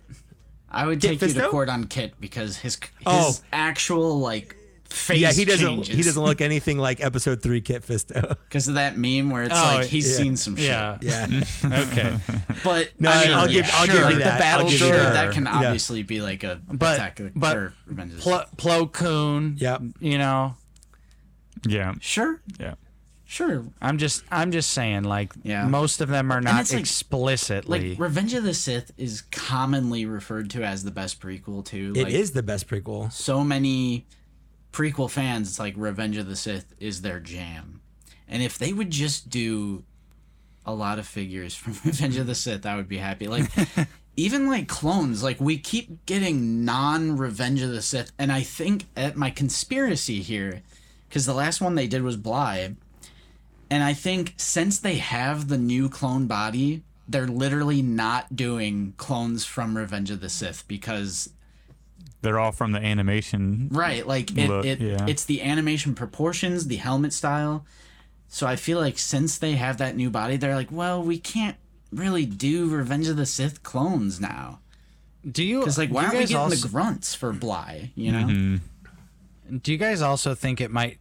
I 0.72 0.86
would 0.86 1.02
Kit 1.02 1.20
take 1.20 1.30
you 1.30 1.34
to 1.36 1.40
Fisto? 1.42 1.50
court 1.50 1.70
on 1.70 1.86
Kit 1.86 2.14
because 2.20 2.58
his 2.58 2.76
his 2.76 2.84
Oh. 3.06 3.34
actual 3.52 4.20
like 4.20 4.56
face 4.90 5.20
Yeah, 5.20 5.32
he 5.32 5.46
doesn't. 5.46 5.66
changes. 5.68 5.96
He 5.96 6.02
doesn't 6.04 6.22
look 6.24 6.42
anything 6.42 6.78
like 6.78 7.00
Episode 7.04 7.42
Three 7.42 7.62
Kit 7.62 7.86
Fisto. 7.86 8.38
because 8.48 8.68
of 8.68 8.74
that 8.76 8.98
meme 8.98 9.30
where 9.30 9.44
it's 9.44 9.54
Oh, 9.56 9.62
like 9.76 9.88
he's 9.88 10.10
yeah. 10.12 10.18
seen 10.18 10.36
some 10.38 10.56
shit. 10.56 10.66
yeah, 10.66 10.98
Yeah. 11.02 11.28
okay. 11.66 12.18
But 12.64 12.92
No, 13.00 13.10
I 13.12 13.24
mean, 13.26 13.34
I'll 13.34 13.48
give- 13.48 13.66
yeah, 13.66 13.72
I'll 13.74 13.86
sure. 13.86 13.96
give 13.96 14.04
like 14.04 14.18
that. 14.18 14.34
the 14.38 14.40
battle 14.40 14.70
give 14.70 14.80
you 14.82 14.88
that. 14.92 15.14
that 15.14 15.34
can 15.34 15.46
Yeah. 15.46 15.56
obviously 15.58 16.04
be 16.04 16.22
like 16.22 16.44
a 16.44 16.60
But- 16.72 16.96
attack 16.96 17.20
of, 17.20 17.32
but 17.36 17.58
or 17.58 17.74
Revenge 17.86 18.14
of 18.14 18.24
the 18.24 18.30
Plo, 18.30 18.46
Plo 18.58 18.92
Koon. 18.92 19.56
Yep. 19.60 19.82
You 20.00 20.18
know, 20.18 20.56
Yeah. 21.68 21.94
Sure, 22.00 22.40
Yeah. 22.60 22.76
sure. 23.26 23.66
I'm 23.82 23.98
just 23.98 24.24
I'm 24.32 24.52
just 24.52 24.72
saying, 24.72 25.04
like, 25.04 25.34
Yeah. 25.44 25.68
most 25.68 26.02
of 26.02 26.10
them 26.10 26.32
are 26.32 26.42
not 26.42 26.62
it's 26.62 26.72
like- 26.74 26.80
explicitly. 26.82 27.90
Like 27.92 28.00
Revenge 28.00 28.34
of 28.34 28.44
the 28.44 28.54
Sith 28.54 28.92
is 28.98 29.22
commonly 29.32 30.06
referred 30.06 30.50
to 30.52 30.64
as 30.64 30.84
the 30.84 30.92
best 30.92 31.20
prequel 31.22 31.66
too. 31.66 31.94
It 31.96 32.04
like, 32.06 32.14
is 32.14 32.32
the 32.32 32.44
best 32.44 32.68
prequel. 32.68 33.12
so 33.12 33.44
many 33.44 34.06
prequel 34.72 35.10
fans. 35.10 35.50
It's 35.50 35.60
like 35.60 35.74
Revenge 35.78 36.18
of 36.18 36.28
the 36.28 36.36
Sith 36.36 36.74
is 36.80 37.02
their 37.02 37.20
jam, 37.20 37.82
and 38.28 38.44
if 38.44 38.58
they 38.58 38.74
would 38.74 38.92
just 38.92 39.30
do 39.30 39.84
a 40.66 40.74
lot 40.74 41.00
of 41.00 41.08
figures 41.08 41.56
from 41.56 41.74
Revenge 41.84 42.18
of 42.18 42.28
the 42.28 42.36
Sith, 42.36 42.66
I 42.66 42.76
would 42.76 42.90
be 42.90 42.98
happy. 42.98 43.28
Like. 43.28 43.50
Even 44.16 44.48
like 44.48 44.68
clones, 44.68 45.24
like 45.24 45.40
we 45.40 45.58
keep 45.58 46.06
getting 46.06 46.66
non 46.66 47.16
Revenge 47.16 47.62
of 47.62 47.70
the 47.70 47.82
Sith, 47.82 48.12
and 48.20 48.34
I 48.34 48.42
think 48.42 48.88
at 48.98 49.16
my 49.16 49.30
conspiracy 49.30 50.22
here, 50.22 50.62
because 51.08 51.26
the 51.26 51.34
last 51.34 51.62
one 51.62 51.76
they 51.76 51.88
did 51.88 52.02
was 52.02 52.18
Bly, 52.18 52.76
and 53.70 53.84
I 53.84 53.94
think 53.94 54.34
since 54.36 54.80
they 54.80 54.96
have 54.96 55.48
the 55.48 55.58
new 55.58 55.88
clone 55.88 56.28
body, 56.28 56.84
they're 57.08 57.28
literally 57.28 57.82
not 57.82 58.36
doing 58.36 58.94
clones 58.98 59.46
from 59.46 59.78
Revenge 59.78 60.12
of 60.12 60.22
the 60.22 60.30
Sith 60.30 60.68
because 60.68 61.30
They're 62.22 62.40
all 62.40 62.52
from 62.52 62.74
the 62.74 62.80
animation. 62.80 63.70
right, 63.72 64.06
like 64.06 64.38
it, 64.38 64.50
Look, 64.50 64.66
it 64.66 64.80
yeah. 64.82 65.06
it's 65.08 65.26
the 65.26 65.42
animation 65.42 65.96
proportions, 65.96 66.68
the 66.68 66.76
helmet 66.78 67.14
style. 67.14 67.66
So 68.28 68.46
I 68.46 68.56
feel 68.58 68.80
like 68.80 69.00
since 69.00 69.38
they 69.38 69.54
have 69.54 69.78
that 69.78 69.96
new 69.96 70.10
body, 70.10 70.38
they're 70.38 70.56
like, 70.56 70.72
well, 70.72 71.02
we 71.02 71.18
can't 71.18 71.58
really 71.92 72.26
do 72.26 72.70
Revenge 72.70 73.08
of 73.08 73.18
the 73.18 73.26
Sith 73.26 73.64
clones 73.64 74.20
now 74.20 74.60
do 75.30 75.44
you? 75.44 75.60
because 75.60 75.78
like 75.78 75.90
why 75.90 76.04
aren't 76.04 76.14
we 76.14 76.20
getting 76.22 76.38
also, 76.38 76.56
the 76.56 76.70
grunts 76.70 77.16
for 77.16 77.34
Bly? 77.34 77.92
You 77.96 78.12
know, 78.12 78.28
Mm-hmm. 78.28 79.58
Do 79.58 79.72
you 79.72 79.80
guys 79.80 80.04
also 80.04 80.36
think 80.36 80.62
it 80.62 80.70
might 80.70 81.00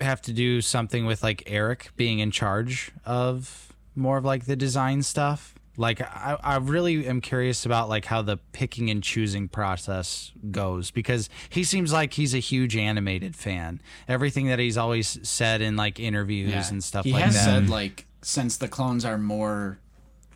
have 0.00 0.20
to 0.22 0.32
do 0.32 0.60
something 0.60 1.06
with 1.06 1.22
like 1.22 1.44
Eric 1.46 1.90
being 1.96 2.18
in 2.18 2.32
charge 2.32 2.90
of 3.04 3.72
more 3.94 4.18
of 4.18 4.24
like 4.24 4.46
the 4.46 4.56
design 4.56 5.02
stuff? 5.02 5.54
Like 5.80 6.02
I, 6.02 6.36
I 6.42 6.56
really 6.56 7.06
am 7.06 7.22
curious 7.22 7.64
about 7.64 7.88
like 7.88 8.04
how 8.04 8.20
the 8.20 8.36
picking 8.52 8.90
and 8.90 9.02
choosing 9.02 9.48
process 9.48 10.30
goes 10.50 10.90
because 10.90 11.30
he 11.48 11.64
seems 11.64 11.90
like 11.90 12.12
he's 12.12 12.34
a 12.34 12.38
huge 12.38 12.76
animated 12.76 13.34
fan. 13.34 13.80
Everything 14.06 14.48
that 14.48 14.58
he's 14.58 14.76
always 14.76 15.18
said 15.26 15.62
in 15.62 15.76
like 15.76 15.98
interviews 15.98 16.70
and 16.70 16.84
stuff 16.84 17.06
he 17.06 17.14
like 17.14 17.24
has 17.24 17.34
that. 17.34 17.44
said 17.44 17.62
mm-hmm. 17.62 17.72
like 17.72 18.06
since 18.20 18.58
the 18.58 18.68
clones 18.68 19.06
are 19.06 19.16
more 19.16 19.78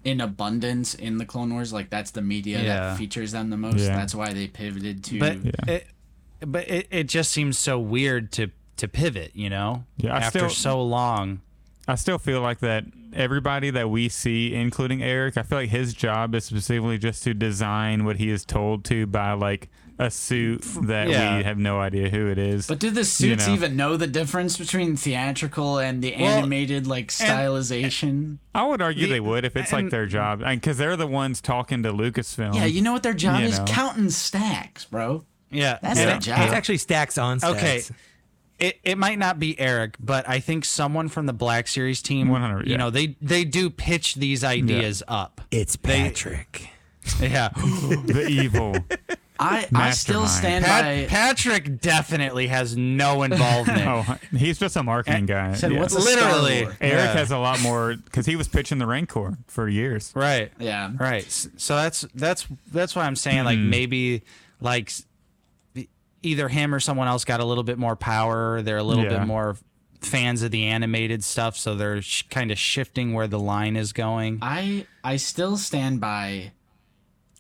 in 0.02 0.22
abundance 0.22 0.94
in 0.94 1.18
the 1.18 1.26
Clone 1.26 1.52
Wars, 1.52 1.74
like 1.74 1.90
that's 1.90 2.12
the 2.12 2.22
media 2.22 2.62
Yeah. 2.62 2.64
that 2.64 2.96
features 2.96 3.32
them 3.32 3.50
the 3.50 3.58
most. 3.58 3.80
Yeah. 3.80 3.96
That's 3.96 4.14
why 4.14 4.32
they 4.32 4.48
pivoted 4.48 5.04
to. 5.04 5.18
but 5.18 5.36
it, 5.68 5.86
but 6.40 6.66
it, 6.68 6.88
it 6.90 7.04
just 7.04 7.30
seems 7.30 7.58
so 7.58 7.78
weird 7.78 8.32
to 8.32 8.50
to 8.78 8.88
pivot. 8.88 9.32
You 9.34 9.50
know, 9.50 9.84
Yeah, 9.98 10.14
I 10.14 10.20
after 10.20 10.38
still- 10.38 10.48
so 10.48 10.82
long. 10.82 11.42
I 11.86 11.96
still 11.96 12.16
feel 12.18 12.40
like 12.40 12.60
that 12.60 12.84
everybody 13.15 13.70
that 13.70 13.91
we 13.91 14.09
see, 14.09 14.55
including 14.55 15.03
Eric, 15.03 15.36
I 15.36 15.43
feel 15.43 15.59
like 15.59 15.70
his 15.70 15.95
job 15.95 16.35
is 16.35 16.45
specifically 16.45 16.99
just 16.99 17.23
to 17.24 17.35
design 17.35 18.05
what 18.05 18.16
he 18.16 18.31
is 18.31 18.45
told 18.45 18.85
to 18.86 19.07
by 19.07 19.32
like 19.32 19.69
a 19.97 20.11
suit 20.11 20.62
that 20.82 21.09
Yeah. 21.09 21.36
we 21.39 21.45
have 21.45 21.57
no 21.57 21.78
idea 21.78 22.09
who 22.09 22.27
it 22.28 22.36
is. 22.39 22.66
But 22.66 22.81
do 22.81 22.91
the 22.91 23.05
suits 23.05 23.47
know. 23.47 23.55
even 23.55 23.77
know 23.77 23.97
the 23.97 24.09
difference 24.09 24.57
between 24.59 24.97
theatrical 24.97 25.78
and 25.78 26.03
the 26.03 26.15
Well, 26.19 26.39
animated 26.39 26.86
like 26.89 27.12
stylization? 27.59 28.39
I 28.55 28.65
would 28.66 28.82
argue 28.82 29.07
they 29.07 29.20
would 29.20 29.45
if 29.45 29.57
it's 29.57 29.73
like 29.73 29.91
their 29.91 30.07
job, 30.07 30.41
because 30.41 30.78
they're 30.78 30.97
the 30.97 31.07
ones 31.07 31.41
talking 31.41 31.82
to 31.85 31.93
Lucasfilm. 31.93 32.55
yeah, 32.57 32.65
you 32.65 32.82
know 32.82 32.93
what 32.93 33.03
their 33.03 33.15
job 33.15 33.43
is? 33.43 33.59
know. 33.59 33.65
Counting 33.66 34.11
stacks, 34.11 34.85
bro. 34.85 35.24
Yeah, 35.51 35.78
That's 35.82 36.01
and- 36.01 36.09
their 36.09 36.16
It's 36.45 36.53
actually 36.53 36.78
stacks 36.78 37.16
on 37.16 37.39
stacks. 37.39 37.57
Okay. 37.57 37.82
It, 38.59 38.78
it 38.85 38.97
might 38.98 39.18
not 39.18 39.39
be 39.39 39.59
Eric, 39.59 39.97
but 39.98 40.28
I 40.28 40.39
think 40.40 40.64
someone 40.64 41.09
from 41.09 41.26
the 41.26 41.32
Black 41.32 41.66
Series 41.66 42.01
team, 42.01 42.28
100, 42.28 42.66
you 42.66 42.72
yeah. 42.72 42.76
know, 42.76 42.90
they 42.90 43.16
they 43.20 43.44
do 43.44 43.68
pitch 43.68 44.14
these 44.14 44.44
ideas 44.44 45.02
up. 45.09 45.40
It's 45.51 45.76
Patrick. 45.76 46.68
Yeah. 47.20 47.51
the 47.55 48.26
evil. 48.31 48.74
I 49.39 49.66
I 49.74 49.90
still 49.90 50.26
stand 50.26 50.64
Pat, 50.64 50.85
by. 50.85 51.06
Patrick 51.06 51.82
definitely 51.82 52.47
has 52.47 52.78
no 52.78 53.24
involvement. 53.24 53.82
Oh, 53.86 54.16
he's 54.35 54.59
just 54.59 54.74
a 54.76 54.82
marketing 54.82 55.26
guy. 55.26 55.52
said, 55.52 55.72
Yeah. 55.72 55.81
what's 55.81 55.93
Literally. 55.94 56.60
Eric 56.62 56.78
Yeah. 56.81 57.12
has 57.12 57.31
a 57.31 57.36
lot 57.36 57.60
more 57.60 57.97
because 57.97 58.24
he 58.24 58.36
was 58.36 58.48
pitching 58.48 58.78
the 58.78 58.86
Rancor 58.86 59.36
for 59.48 59.68
years. 59.68 60.12
Right. 60.16 60.51
Yeah. 60.59 60.93
Right. 60.98 61.31
So 61.59 61.76
that's 61.76 62.06
that's 62.14 62.47
that's 62.72 62.97
why 62.97 63.05
I'm 63.05 63.16
saying 63.16 63.44
like 63.44 63.59
Hmm. 63.59 63.68
maybe 63.68 64.22
like 64.62 64.89
s- 64.89 65.05
the- 65.05 65.06
either 66.24 66.48
him 66.48 66.74
or 66.74 66.80
someone 66.80 67.09
else 67.09 67.24
got 67.24 67.40
a 67.40 67.44
little 67.44 67.64
bit 67.64 67.78
more 67.78 67.96
power. 67.96 68.62
They're 68.62 68.78
a 68.78 68.82
little 68.82 69.05
Yeah. 69.05 69.18
bit 69.18 69.26
more 69.26 69.56
fans 70.01 70.42
of 70.42 70.51
the 70.51 70.64
animated 70.64 71.24
stuff, 71.24 71.56
so 71.56 71.74
they're 71.74 72.02
sh- 72.02 72.24
kind 72.30 72.51
of 72.51 72.59
shifting 72.59 73.12
where 73.14 73.26
the 73.26 73.38
line 73.38 73.76
is 73.76 73.92
going. 73.92 74.38
I 74.42 74.86
I 75.02 75.16
still 75.16 75.56
stand 75.56 76.01
by. 76.01 76.52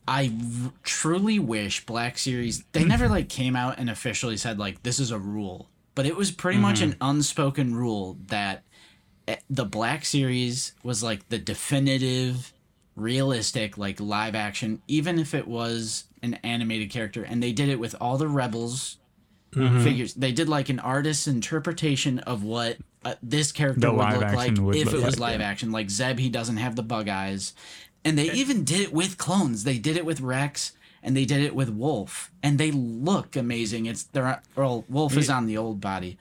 I 0.06 0.30
v- 0.34 0.70
truly 0.82 1.38
wish 1.38 1.84
Black 1.86 2.18
Series 2.18 2.62
they 2.72 2.84
never 2.84 3.08
like 3.08 3.28
came 3.28 3.56
out 3.56 3.78
and 3.78 3.88
officially 3.90 4.36
said 4.36 4.58
like 4.58 4.82
this 4.82 4.98
is 4.98 5.10
a 5.10 5.18
rule, 5.18 5.68
but 5.94 6.04
it 6.06 6.16
was 6.16 6.30
pretty 6.30 6.58
much 6.58 6.80
an 6.82 6.96
unspoken 7.00 7.74
rule 7.74 8.16
that 8.28 8.64
eh, 9.28 9.36
the 9.48 9.64
Black 9.64 10.04
Series 10.04 10.72
was 10.82 11.02
like 11.02 11.28
the 11.30 11.38
definitive, 11.38 12.52
realistic 12.96 13.76
like 13.78 13.98
live 14.00 14.34
action, 14.34 14.80
even 14.88 15.18
if 15.18 15.34
it 15.34 15.48
was 15.48 16.04
an 16.24 16.34
animated 16.42 16.90
character, 16.90 17.22
and 17.22 17.42
they 17.42 17.52
did 17.52 17.68
it 17.68 17.78
with 17.78 17.94
all 18.00 18.16
the 18.16 18.28
Rebels 18.28 18.98
figures. 19.54 20.14
They 20.14 20.32
did 20.32 20.48
like 20.48 20.68
an 20.68 20.80
artist's 20.80 21.26
interpretation 21.26 22.18
of 22.20 22.42
what 22.42 22.78
uh, 23.04 23.14
this 23.22 23.52
character 23.52 23.80
The 23.80 23.92
would 23.92 24.12
look 24.12 24.32
like 24.32 24.58
would 24.58 24.76
if 24.76 24.86
look 24.86 24.94
it 24.94 25.04
was 25.04 25.18
like, 25.18 25.32
live 25.32 25.40
yeah. 25.40 25.48
action. 25.48 25.70
Like 25.70 25.90
Zeb, 25.90 26.18
he 26.18 26.28
doesn't 26.28 26.56
have 26.56 26.76
the 26.76 26.82
bug 26.82 27.08
eyes, 27.08 27.54
and 28.04 28.18
they 28.18 28.30
even 28.32 28.64
did 28.64 28.80
it 28.80 28.92
with 28.92 29.18
clones. 29.18 29.64
They 29.64 29.78
did 29.78 29.96
it 29.96 30.04
with 30.04 30.20
Rex, 30.20 30.72
and 31.02 31.16
they 31.16 31.24
did 31.24 31.42
it 31.42 31.54
with 31.54 31.68
Wolf, 31.68 32.32
and 32.42 32.58
they 32.58 32.70
look 32.70 33.36
amazing. 33.36 33.86
It's 33.86 34.04
they're 34.04 34.42
well, 34.56 34.84
Wolf 34.88 35.16
is 35.16 35.30
on 35.30 35.46
the 35.46 35.56
old 35.56 35.80
body, 35.80 36.18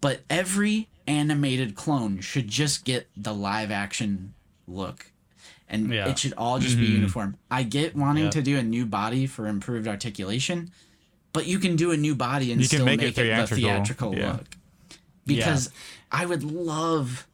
but 0.00 0.20
every 0.28 0.88
animated 1.06 1.74
clone 1.74 2.20
should 2.20 2.48
just 2.48 2.84
get 2.84 3.08
the 3.16 3.34
live 3.34 3.70
action 3.70 4.34
look. 4.66 5.10
And 5.74 5.92
Yeah. 5.92 6.08
it 6.08 6.18
should 6.18 6.34
all 6.34 6.58
just 6.58 6.78
be 6.78 6.86
uniform. 6.86 7.36
I 7.50 7.64
get 7.64 7.96
wanting 7.96 8.30
to 8.30 8.42
do 8.42 8.56
a 8.56 8.62
new 8.62 8.86
body 8.86 9.26
for 9.26 9.46
improved 9.46 9.88
articulation, 9.88 10.70
but 11.32 11.46
you 11.46 11.58
can 11.58 11.74
do 11.76 11.90
a 11.90 11.96
new 11.96 12.14
body 12.14 12.52
and 12.52 12.60
You 12.60 12.68
can 12.68 12.78
still 12.78 12.86
make 12.86 13.00
make, 13.00 13.08
it 13.08 13.10
it, 13.10 13.16
the 13.16 13.22
theatrical, 13.22 13.56
theatrical 13.56 14.14
yeah. 14.16 14.32
look. 14.32 14.56
Because 15.26 15.70
I 16.12 16.26
would 16.26 16.44
love 16.44 17.26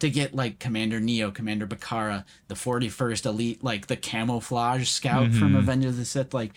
to 0.00 0.10
get 0.10 0.34
like 0.34 0.58
Commander 0.58 1.00
Neyo, 1.00 1.32
Commander 1.32 1.66
Bacara, 1.66 2.24
the 2.48 2.54
41st 2.54 3.24
Elite, 3.24 3.64
like 3.64 3.86
the 3.86 3.96
camouflage 3.96 4.88
scout 4.88 5.32
from 5.32 5.56
Revenge 5.56 5.84
of 5.86 5.96
the 5.96 6.04
Sith. 6.04 6.34
Like 6.34 6.52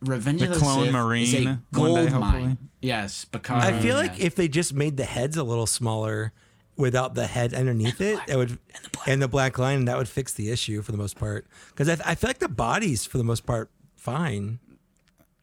Revenge 0.00 0.42
Mm-hmm. 0.42 0.50
The 0.50 0.56
of 0.56 0.60
the 0.60 0.64
clone 0.64 0.78
Sith 0.78 0.88
is 0.88 0.92
Marine 0.92 1.48
a 1.48 1.62
gold 1.72 2.08
day, 2.08 2.18
mine. 2.18 2.58
Yes, 2.80 3.26
Bacara. 3.32 3.62
I 3.62 3.80
feel 3.80 3.96
like 3.96 4.18
yeah. 4.18 4.26
if 4.26 4.36
they 4.36 4.46
just 4.46 4.72
made 4.72 4.96
the 4.96 5.04
heads 5.04 5.36
a 5.36 5.42
little 5.42 5.66
smaller 5.66 6.32
without 6.78 7.14
the 7.14 7.26
head 7.26 7.52
underneath 7.52 8.00
it, 8.00 8.18
that 8.26 8.36
would 8.38 8.58
and 9.06 9.20
the, 9.20 9.28
black 9.28 9.58
line, 9.58 9.78
and 9.78 9.88
that 9.88 9.98
would 9.98 10.08
fix 10.08 10.32
the 10.32 10.50
issue 10.50 10.80
for 10.80 10.92
the 10.92 10.98
most 10.98 11.18
part. 11.18 11.46
Because 11.70 11.88
I, 11.88 12.12
I 12.12 12.14
feel 12.14 12.28
like 12.28 12.38
the 12.38 12.48
body's 12.48 13.04
for 13.04 13.18
the 13.18 13.24
most 13.24 13.44
part, 13.44 13.70
fine. 13.96 14.60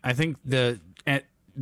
I 0.03 0.13
think 0.13 0.37
the 0.45 0.79
eh, 1.05 1.19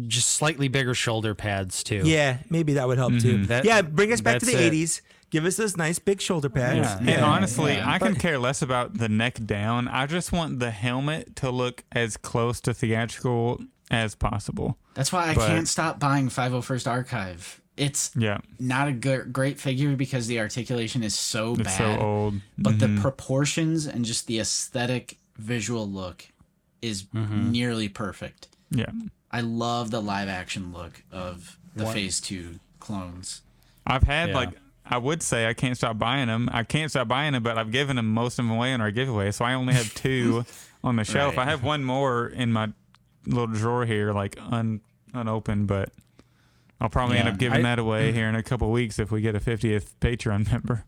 just 0.08 0.30
slightly 0.30 0.68
bigger 0.68 0.94
shoulder 0.94 1.36
pads 1.36 1.84
too. 1.84 2.02
Yeah, 2.06 2.38
maybe 2.50 2.74
that 2.74 2.88
would 2.88 2.98
help 2.98 3.18
too. 3.20 3.46
That- 3.48 3.66
yeah, 3.66 3.82
bring 3.82 4.14
us 4.14 4.22
back 4.22 4.40
to 4.40 4.46
that's 4.46 4.58
the 4.58 4.66
it. 4.68 4.74
'80s. 4.74 5.02
Give 5.30 5.46
us 5.46 5.56
those 5.56 5.76
nice 5.76 5.98
big 5.98 6.22
shoulder 6.22 6.48
pads. 6.48 6.78
Yeah. 6.78 7.00
Yeah, 7.02 7.16
And 7.16 7.26
honestly, 7.26 7.74
yeah. 7.74 7.90
I 7.90 7.98
can 7.98 8.14
care 8.14 8.38
less 8.38 8.62
about 8.62 9.00
the 9.00 9.10
neck 9.10 9.44
down. 9.44 9.88
I 9.88 10.06
just 10.06 10.32
want 10.32 10.60
the 10.60 10.70
helmet 10.70 11.36
to 11.38 11.50
look 11.50 11.84
as 11.92 12.18
close 12.18 12.62
to 12.62 12.74
theatrical 12.76 13.60
as 13.90 14.14
possible. 14.14 14.78
That's 14.94 15.12
why 15.12 15.30
I 15.30 15.34
but- 15.34 15.48
can't 15.48 15.68
stop 15.68 16.00
buying 16.00 16.30
501st 16.30 16.88
Archive. 16.88 17.60
It's 17.76 18.12
Yeah. 18.16 18.38
not 18.60 18.88
a 18.88 18.92
good, 18.92 19.34
great 19.34 19.60
figure 19.60 19.96
because 19.96 20.28
the 20.28 20.40
articulation 20.40 21.04
is 21.04 21.16
so 21.16 21.54
It's 21.54 21.64
bad. 21.64 21.78
so 21.78 22.00
old. 22.00 22.36
but 22.58 22.80
the 22.80 22.86
mm-hmm. 22.88 23.02
proportions 23.02 23.88
and 23.88 24.06
just 24.06 24.28
the 24.28 24.40
aesthetic 24.40 25.18
visual 25.38 25.90
look 25.90 26.28
is 26.82 27.04
mm-hmm. 27.04 27.52
nearly 27.52 27.90
perfect. 27.90 28.48
Yeah. 28.70 28.92
I 29.32 29.42
love 29.42 29.90
the 29.90 30.02
live 30.02 30.30
action 30.30 30.72
look 30.72 31.04
of 31.12 31.58
the 31.76 31.86
Phase 31.88 32.22
Two 32.22 32.60
clones. 32.80 33.42
I've 33.88 34.04
had 34.04 34.30
Yeah. 34.30 34.36
like 34.36 34.50
I 34.86 34.98
would 34.98 35.24
say 35.24 35.48
I 35.48 35.54
can't 35.54 35.78
stop 35.78 35.98
buying 35.98 36.28
them. 36.28 36.50
I 36.52 36.64
can't 36.64 36.92
stop 36.92 37.08
buying 37.08 37.34
them, 37.34 37.42
but 37.42 37.58
I've 37.58 37.72
given 37.72 37.96
them 37.96 38.14
most 38.14 38.38
of 38.38 38.46
them 38.46 38.52
away 38.52 38.74
in 38.74 38.82
our 38.82 38.92
giveaway, 38.92 39.32
so 39.32 39.46
I 39.46 39.54
only 39.54 39.74
have 39.74 39.94
two 39.96 40.46
on 40.84 40.98
the 40.98 41.04
shelf. 41.06 41.38
Right. 41.38 41.48
I 41.48 41.50
have 41.50 41.64
one 41.64 41.84
more 41.84 42.28
in 42.28 42.52
my 42.52 42.70
little 43.26 43.48
drawer 43.48 43.86
here, 43.86 44.12
like 44.12 44.38
un 44.52 44.82
unopened, 45.14 45.68
but 45.68 45.90
I'll 46.84 46.90
probably 46.90 47.18
end 47.18 47.30
up 47.30 47.38
giving 47.38 47.60
I- 47.60 47.70
that 47.70 47.80
away 47.80 48.12
here 48.14 48.28
in 48.28 48.36
a 48.36 48.44
couple 48.44 48.70
weeks 48.70 49.00
if 49.00 49.10
we 49.10 49.22
get 49.22 49.36
a 49.36 49.40
50th 49.40 49.96
Patreon 50.02 50.52
member. 50.52 50.84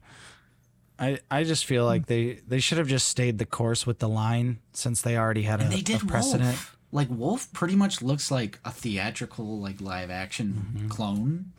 I, 0.99 1.19
I 1.31 1.43
just 1.43 1.65
feel 1.65 1.85
like 1.85 2.05
they, 2.05 2.41
they 2.47 2.59
should 2.59 2.77
have 2.77 2.87
just 2.87 3.07
stayed 3.07 3.37
the 3.37 3.45
course 3.45 3.87
with 3.87 3.99
the 3.99 4.09
line 4.09 4.59
since 4.73 5.01
they 5.01 5.17
already 5.17 5.43
had 5.43 5.61
a, 5.61 5.63
And 5.63 5.71
they 5.71 5.79
a 5.79 5.83
did 5.83 6.07
precedent. 6.07 6.43
Wolf. 6.43 6.77
Like 6.91 7.07
Wolf 7.09 7.51
pretty 7.53 7.75
much 7.75 8.01
looks 8.01 8.29
like 8.29 8.59
a 8.63 8.71
theatrical, 8.71 9.59
like 9.59 9.79
live 9.81 10.09
action 10.09 10.73
mm-hmm. 10.75 10.87
clone. 10.89 11.53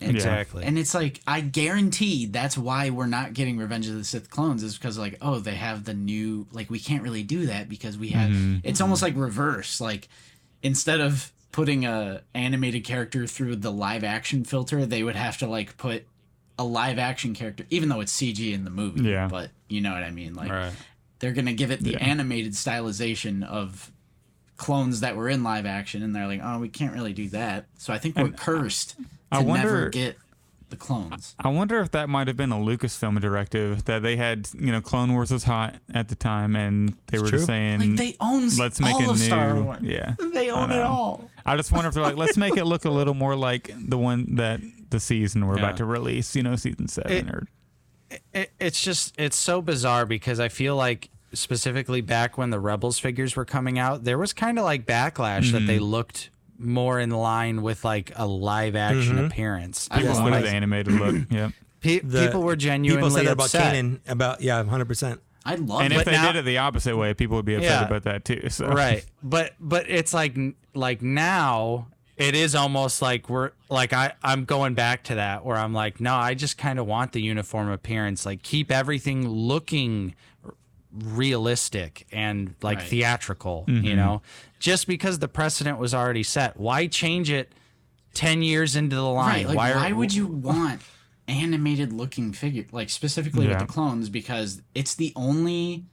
And, 0.00 0.14
Exactly. 0.14 0.64
And 0.64 0.78
it's 0.78 0.94
like 0.94 1.20
I 1.26 1.40
guarantee 1.40 2.26
that's 2.26 2.56
why 2.58 2.90
we're 2.90 3.06
not 3.06 3.32
getting 3.32 3.56
Revenge 3.56 3.88
of 3.88 3.94
the 3.94 4.04
Sith 4.04 4.28
clones 4.28 4.62
is 4.62 4.76
because 4.76 4.98
like 4.98 5.16
oh 5.22 5.38
they 5.38 5.54
have 5.54 5.84
the 5.84 5.94
new 5.94 6.46
like 6.52 6.68
we 6.68 6.78
can't 6.78 7.02
really 7.02 7.22
do 7.22 7.46
that 7.46 7.70
because 7.70 7.96
we 7.96 8.08
have 8.08 8.30
mm-hmm. 8.30 8.58
it's 8.62 8.82
almost 8.82 9.00
like 9.00 9.16
reverse 9.16 9.80
like 9.80 10.08
instead 10.62 11.00
of 11.00 11.32
putting 11.56 11.86
a 11.86 12.20
animated 12.34 12.84
character 12.84 13.26
through 13.26 13.56
the 13.56 13.72
live 13.72 14.04
action 14.04 14.44
filter 14.44 14.84
they 14.84 15.02
would 15.02 15.16
have 15.16 15.38
to 15.38 15.46
like 15.46 15.74
put 15.78 16.04
a 16.58 16.64
live 16.64 16.98
action 16.98 17.32
character 17.32 17.64
even 17.70 17.88
though 17.88 18.00
it's 18.00 18.12
CG 18.14 18.52
in 18.52 18.64
the 18.64 18.70
movie 18.70 19.00
Yeah. 19.08 19.26
but 19.26 19.48
you 19.66 19.80
know 19.80 19.94
what 19.94 20.02
I 20.02 20.10
mean 20.10 20.34
like 20.34 20.50
Right. 20.50 20.72
they're 21.18 21.32
gonna 21.32 21.54
give 21.54 21.70
it 21.70 21.80
the 21.82 21.92
Yeah. 21.92 21.98
animated 22.04 22.52
stylization 22.52 23.42
of 23.42 23.90
clones 24.58 25.00
that 25.00 25.16
were 25.16 25.30
in 25.30 25.42
live 25.42 25.64
action 25.64 26.02
and 26.02 26.14
they're 26.14 26.26
like 26.26 26.42
oh 26.44 26.58
we 26.58 26.68
can't 26.68 26.92
really 26.92 27.14
do 27.14 27.30
that 27.30 27.64
so 27.78 27.90
I 27.94 27.98
think 27.98 28.16
we're 28.16 28.28
cursed 28.32 28.90
to 28.98 29.04
I 29.32 29.38
wonder- 29.40 29.64
never 29.66 29.88
get 29.88 30.18
the 30.68 30.76
clones 30.76 31.34
I 31.38 31.48
wonder 31.48 31.78
if 31.80 31.92
that 31.92 32.08
might 32.08 32.26
have 32.26 32.36
been 32.36 32.50
a 32.52 32.56
Lucasfilm 32.56 33.20
directive 33.20 33.84
that 33.84 34.02
they 34.02 34.16
had, 34.16 34.48
you 34.58 34.72
know, 34.72 34.80
Clone 34.80 35.12
Wars 35.12 35.30
was 35.30 35.44
hot 35.44 35.76
at 35.94 36.08
the 36.08 36.14
time 36.16 36.56
and 36.56 36.94
they 37.06 37.18
were 37.18 37.30
just 37.30 37.46
saying 37.46 37.80
Like 37.80 37.96
they 37.96 38.16
own 38.20 38.48
let's 38.58 38.80
make 38.80 38.94
all 38.94 39.08
a 39.08 39.10
of 39.12 39.18
new 39.18 39.24
Star 39.24 39.60
Wars. 39.60 39.78
Yeah. 39.82 40.14
They 40.34 40.50
own 40.50 40.72
it 40.72 40.80
all. 40.82 41.30
I 41.44 41.56
just 41.56 41.70
wonder 41.70 41.88
if 41.88 41.94
they're 41.94 42.02
like, 42.02 42.16
let's 42.16 42.36
make 42.36 42.56
it 42.56 42.64
look 42.64 42.84
a 42.84 42.90
little 42.90 43.14
more 43.14 43.36
like 43.36 43.70
the 43.78 43.96
one 43.98 44.34
that 44.36 44.60
the 44.90 44.98
season 45.00 45.46
we're 45.46 45.56
Yeah. 45.58 45.64
about 45.64 45.76
to 45.78 45.84
release, 45.84 46.34
you 46.34 46.42
know, 46.42 46.56
season 46.56 46.88
seven 46.88 47.12
It- 47.12 47.30
or 47.34 47.46
it, 48.32 48.50
it's 48.60 48.82
just 48.82 49.14
it's 49.18 49.36
so 49.36 49.60
bizarre 49.62 50.06
because 50.06 50.38
I 50.40 50.48
feel 50.48 50.74
like 50.76 51.10
specifically 51.32 52.00
back 52.00 52.38
when 52.38 52.50
the 52.50 52.60
Rebels 52.60 52.98
figures 52.98 53.36
were 53.36 53.44
coming 53.44 53.78
out, 53.78 54.04
there 54.04 54.16
was 54.18 54.32
kind 54.32 54.58
of 54.58 54.64
like 54.64 54.86
backlash 54.86 55.50
that 55.52 55.58
Mm-hmm. 55.58 55.66
they 55.66 55.78
looked 55.78 56.30
more 56.58 56.98
in 57.00 57.10
line 57.10 57.62
with 57.62 57.84
like 57.84 58.12
a 58.16 58.26
live 58.26 58.76
action 58.76 59.18
appearance. 59.24 59.88
I 59.90 59.98
people 60.00 60.14
love 60.14 60.22
wanted 60.24 60.38
it. 60.38 60.42
the 60.42 60.50
animated 60.50 60.92
look. 60.94 61.16
Yep. 61.30 61.52
Pe- 61.80 62.00
The- 62.00 62.26
people 62.26 62.42
were 62.42 62.56
genuinely 62.56 63.02
People 63.02 63.16
said 63.16 63.26
that 63.26 63.32
about 63.32 63.44
upset. 63.46 63.74
Kanan. 63.74 64.00
About 64.08 64.40
yeah, 64.40 64.62
hundred 64.64 64.86
percent. 64.86 65.20
I 65.44 65.54
love 65.56 65.82
And 65.82 65.92
it. 65.92 65.96
if 66.00 66.04
But 66.04 66.10
they 66.10 66.16
now- 66.16 66.32
did 66.32 66.38
it 66.40 66.44
the 66.44 66.58
opposite 66.58 66.96
way, 66.96 67.14
people 67.14 67.36
would 67.36 67.44
be 67.44 67.54
upset 67.54 67.70
Yeah. 67.82 67.86
about 67.86 68.02
that 68.04 68.24
too. 68.24 68.48
So 68.48 68.66
right 68.68 69.04
but 69.22 69.52
but 69.60 69.88
it's 69.88 70.12
like 70.14 70.36
like 70.74 71.02
now 71.02 71.86
it 72.16 72.34
is 72.34 72.54
almost 72.54 73.02
like 73.02 73.28
we're 73.28 73.50
like 73.68 73.92
i 73.92 74.12
i'm 74.22 74.44
going 74.46 74.72
back 74.74 75.02
to 75.04 75.16
that 75.16 75.44
where 75.44 75.56
i'm 75.58 75.74
like 75.74 76.00
no 76.00 76.14
i 76.14 76.32
just 76.32 76.56
kind 76.56 76.78
of 76.78 76.86
want 76.86 77.12
the 77.12 77.20
uniform 77.20 77.68
appearance 77.70 78.24
like 78.24 78.42
keep 78.42 78.72
everything 78.72 79.28
looking 79.28 80.14
realistic 80.92 82.06
and 82.12 82.54
like 82.62 82.78
Right. 82.78 82.86
theatrical 82.88 83.64
Mm-hmm. 83.68 83.84
you 83.84 83.96
know 83.96 84.22
just 84.58 84.86
because 84.86 85.18
the 85.18 85.28
precedent 85.28 85.78
was 85.78 85.94
already 85.94 86.22
set 86.22 86.56
why 86.58 86.86
change 86.86 87.30
it 87.30 87.52
ten 88.14 88.42
years 88.42 88.76
into 88.76 88.96
the 88.96 89.02
line. 89.02 89.28
Right. 89.28 89.46
Like, 89.48 89.56
why, 89.56 89.72
are- 89.90 89.94
would 89.94 90.14
you 90.14 90.26
want 90.26 90.80
animated 91.28 91.92
looking 91.92 92.32
figure, 92.32 92.64
like 92.72 92.88
specifically 92.90 93.44
Yeah. 93.46 93.50
with 93.58 93.66
the 93.66 93.72
clones? 93.72 94.08
Because 94.08 94.62
it's 94.74 94.94
the 94.94 95.12
only 95.16 95.84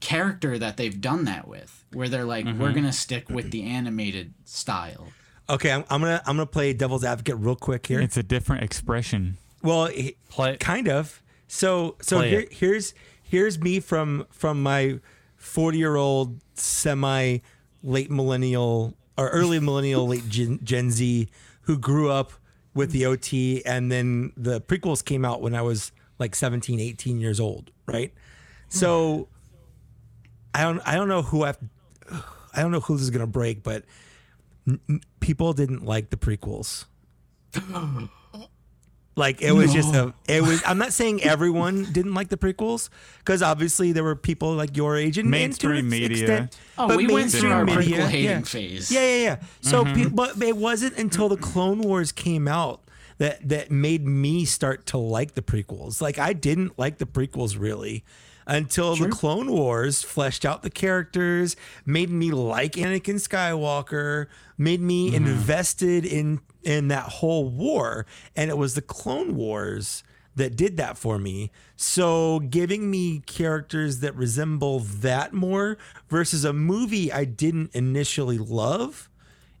character 0.00 0.58
that 0.58 0.76
they've 0.76 1.00
done 1.00 1.24
that 1.24 1.46
with, 1.46 1.84
where 1.92 2.08
they're 2.08 2.24
like, 2.24 2.44
Mm-hmm. 2.44 2.60
we're 2.60 2.72
gonna 2.72 2.92
stick 2.92 3.28
with 3.30 3.50
the 3.50 3.62
animated 3.62 4.34
style. 4.44 5.08
Okay, 5.48 5.70
I'm, 5.72 5.84
I'm 5.90 6.00
gonna 6.00 6.20
I'm 6.26 6.36
gonna 6.36 6.46
play 6.46 6.72
devil's 6.72 7.04
advocate 7.04 7.36
real 7.38 7.56
quick 7.56 7.86
here. 7.86 8.00
It's 8.00 8.16
a 8.16 8.22
different 8.22 8.62
expression. 8.64 9.36
Well, 9.62 9.86
he- 9.86 10.16
Play- 10.28 10.56
kind 10.56 10.88
of. 10.88 11.22
So 11.48 11.96
so 12.00 12.16
Play 12.18 12.30
here, 12.30 12.40
it. 12.40 12.52
here's 12.54 12.94
here's 13.22 13.58
me 13.60 13.78
from 13.80 14.26
from 14.30 14.62
my 14.62 14.98
40 15.36 15.78
year 15.78 15.96
old 15.96 16.40
semi 16.54 17.38
late 17.82 18.10
millennial 18.10 18.94
or 19.16 19.28
early 19.28 19.58
millennial 19.60 20.06
late 20.06 20.28
Gen, 20.28 20.58
Gen 20.62 20.90
Z 20.90 21.28
who 21.62 21.78
grew 21.78 22.10
up 22.10 22.32
with 22.74 22.90
the 22.92 23.06
OT 23.06 23.64
and 23.64 23.90
then 23.92 24.32
the 24.36 24.60
prequels 24.60 25.04
came 25.04 25.24
out 25.24 25.42
when 25.42 25.54
I 25.54 25.62
was 25.62 25.92
like 26.18 26.34
17 26.34 26.80
18 26.80 27.20
years 27.20 27.38
old, 27.40 27.70
right? 27.86 28.12
So 28.68 29.28
I 30.54 30.62
don't 30.62 30.80
I 30.86 30.94
don't 30.94 31.08
know 31.08 31.22
who 31.22 31.44
I 31.44 31.54
I 32.54 32.62
don't 32.62 32.72
know 32.72 32.80
who 32.80 32.94
this 32.94 33.02
is 33.02 33.10
going 33.10 33.20
to 33.20 33.26
break, 33.26 33.62
but 33.62 33.84
n- 34.66 35.00
people 35.20 35.52
didn't 35.52 35.84
like 35.84 36.10
the 36.10 36.16
prequels. 36.16 36.84
Like 39.14 39.42
it 39.42 39.52
was 39.52 39.72
just 39.72 39.94
a 39.94 40.14
it 40.26 40.42
was 40.42 40.62
I'm 40.66 40.78
not 40.78 40.92
saying 40.92 41.22
everyone 41.22 41.84
didn't 41.92 42.14
like 42.14 42.28
the 42.28 42.38
prequels 42.38 42.88
because 43.18 43.42
obviously 43.42 43.92
there 43.92 44.04
were 44.04 44.16
people 44.16 44.54
like 44.54 44.76
your 44.76 44.96
age 44.96 45.18
and 45.18 45.26
and 45.26 45.30
Mainstream 45.30 45.76
an 45.76 45.88
media. 45.88 46.22
extent- 46.22 46.58
Oh, 46.78 46.88
but 46.88 46.96
we 46.96 47.06
went 47.06 47.30
through 47.30 47.50
mainstream 47.50 47.52
our 47.52 47.64
media, 47.66 47.98
prequel 47.98 48.08
hating 48.08 48.30
yeah. 48.30 48.40
phase. 48.40 48.90
Yeah, 48.90 49.00
yeah, 49.00 49.22
yeah. 49.22 49.36
So, 49.60 49.84
mm-hmm. 49.84 50.04
pe- 50.04 50.08
but 50.08 50.42
it 50.42 50.56
wasn't 50.56 50.96
until 50.96 51.28
the 51.28 51.36
Clone 51.36 51.82
Wars 51.82 52.10
came 52.10 52.48
out 52.48 52.80
that 53.18 53.46
that 53.46 53.70
made 53.70 54.06
me 54.06 54.46
start 54.46 54.86
to 54.86 54.98
like 54.98 55.34
the 55.34 55.42
prequels. 55.42 56.00
Like 56.00 56.18
I 56.18 56.32
didn't 56.32 56.78
like 56.78 56.96
the 56.96 57.06
prequels 57.06 57.60
really 57.60 58.04
until 58.46 58.96
the 58.96 59.08
Clone 59.08 59.52
Wars 59.52 60.02
fleshed 60.02 60.44
out 60.44 60.62
the 60.62 60.70
characters, 60.70 61.56
made 61.86 62.10
me 62.10 62.30
like 62.30 62.72
Anakin 62.72 63.16
Skywalker, 63.16 64.26
made 64.58 64.80
me 64.80 65.12
mm-hmm. 65.12 65.26
invested 65.26 66.04
in 66.04 66.40
in 66.64 66.88
that 66.88 67.04
whole 67.04 67.48
war, 67.48 68.06
and 68.36 68.50
it 68.50 68.56
was 68.58 68.74
the 68.74 68.82
Clone 68.82 69.34
Wars 69.36 70.02
that 70.34 70.56
did 70.56 70.76
that 70.78 70.96
for 70.96 71.18
me. 71.18 71.50
So 71.76 72.40
giving 72.40 72.90
me 72.90 73.20
characters 73.20 74.00
that 74.00 74.16
resemble 74.16 74.80
that 74.80 75.32
more 75.34 75.76
versus 76.08 76.44
a 76.44 76.52
movie 76.52 77.12
I 77.12 77.24
didn't 77.24 77.74
initially 77.74 78.38
love 78.38 79.10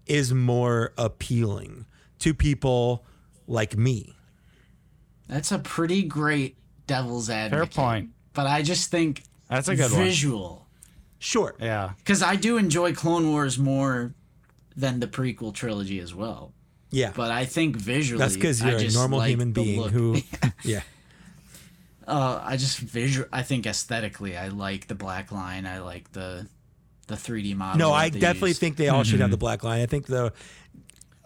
is 0.06 0.32
more 0.32 0.92
appealing 0.96 1.84
to 2.20 2.32
people 2.32 3.04
like 3.46 3.76
me. 3.76 4.16
That's 5.28 5.52
a 5.52 5.58
pretty 5.58 6.02
great 6.04 6.56
devil's 6.86 7.28
advocate. 7.28 7.74
point. 7.74 8.10
But 8.32 8.46
I 8.46 8.62
just 8.62 8.90
think 8.90 9.24
That's 9.48 9.68
a 9.68 9.76
good 9.76 9.92
one. 9.92 10.04
visual. 10.04 10.66
Sure. 11.18 11.54
Yeah. 11.60 11.92
Because 11.98 12.22
I 12.22 12.36
do 12.36 12.56
enjoy 12.56 12.94
Clone 12.94 13.28
Wars 13.30 13.58
more 13.58 14.14
than 14.74 15.00
the 15.00 15.06
prequel 15.06 15.52
trilogy 15.54 16.00
as 16.00 16.14
well. 16.14 16.52
Yeah. 16.92 17.10
But 17.16 17.30
I 17.32 17.46
think 17.46 17.74
visually, 17.76 18.18
That's 18.20 18.34
because 18.34 18.62
you're 18.62 18.76
a 18.76 18.78
just 18.80 18.94
normal 18.96 19.18
like 19.18 19.30
human 19.30 19.50
being 19.52 19.80
look. 19.80 19.90
who 19.90 20.18
yeah. 20.62 20.82
Uh, 22.06 22.40
I 22.44 22.56
just 22.56 22.78
visual. 22.78 23.26
I 23.32 23.42
think 23.42 23.66
aesthetically, 23.66 24.36
I 24.36 24.48
like 24.48 24.88
the 24.88 24.94
black 24.94 25.32
line. 25.32 25.66
I 25.66 25.80
like 25.80 26.12
the 26.12 26.46
the 27.06 27.14
3D 27.14 27.56
model. 27.56 27.78
No, 27.78 27.92
I 27.92 28.08
definitely 28.08 28.50
used. 28.50 28.60
think 28.60 28.76
they 28.76 28.88
all 28.88 29.04
should 29.04 29.20
have 29.20 29.30
the 29.30 29.36
black 29.36 29.62
line. 29.64 29.80
I 29.80 29.86
think 29.86 30.06
the 30.06 30.32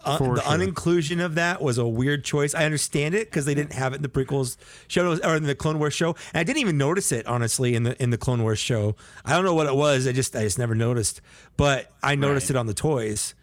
uh, 0.05 0.17
For 0.19 0.35
the 0.35 0.41
sure. 0.41 0.51
uninclusion 0.57 1.23
of 1.23 1.35
that 1.35 1.61
was 1.61 1.77
a 1.79 1.87
weird 1.87 2.23
choice. 2.23 2.53
I 2.53 2.63
understand 2.65 3.15
it 3.15 3.25
because 3.29 3.45
they 3.45 3.55
didn't 3.55 3.73
have 3.73 3.93
it 3.93 3.97
in 3.97 4.01
the 4.03 4.07
prequels 4.09 4.55
show 4.87 5.17
or 5.23 5.35
in 5.35 5.43
the 5.43 5.55
Clone 5.55 5.79
Wars 5.79 5.93
show, 5.95 6.09
and 6.33 6.39
I 6.39 6.43
didn't 6.43 6.59
even 6.61 6.77
notice 6.77 7.11
it 7.11 7.25
honestly 7.25 7.73
in 7.75 7.83
the 7.83 8.01
in 8.01 8.11
the 8.11 8.17
Clone 8.17 8.43
Wars 8.43 8.59
show. 8.59 8.95
I 9.25 9.33
don't 9.33 9.43
know 9.43 9.55
what 9.55 9.65
it 9.67 9.75
was. 9.75 10.07
I 10.07 10.11
just 10.11 10.35
I 10.35 10.43
just 10.43 10.59
never 10.59 10.75
noticed, 10.75 11.21
but 11.57 11.91
I 12.03 12.15
noticed 12.15 12.49
Right. 12.51 12.55
it 12.55 12.59
on 12.59 12.67
the 12.67 12.73
toys, 12.75 13.33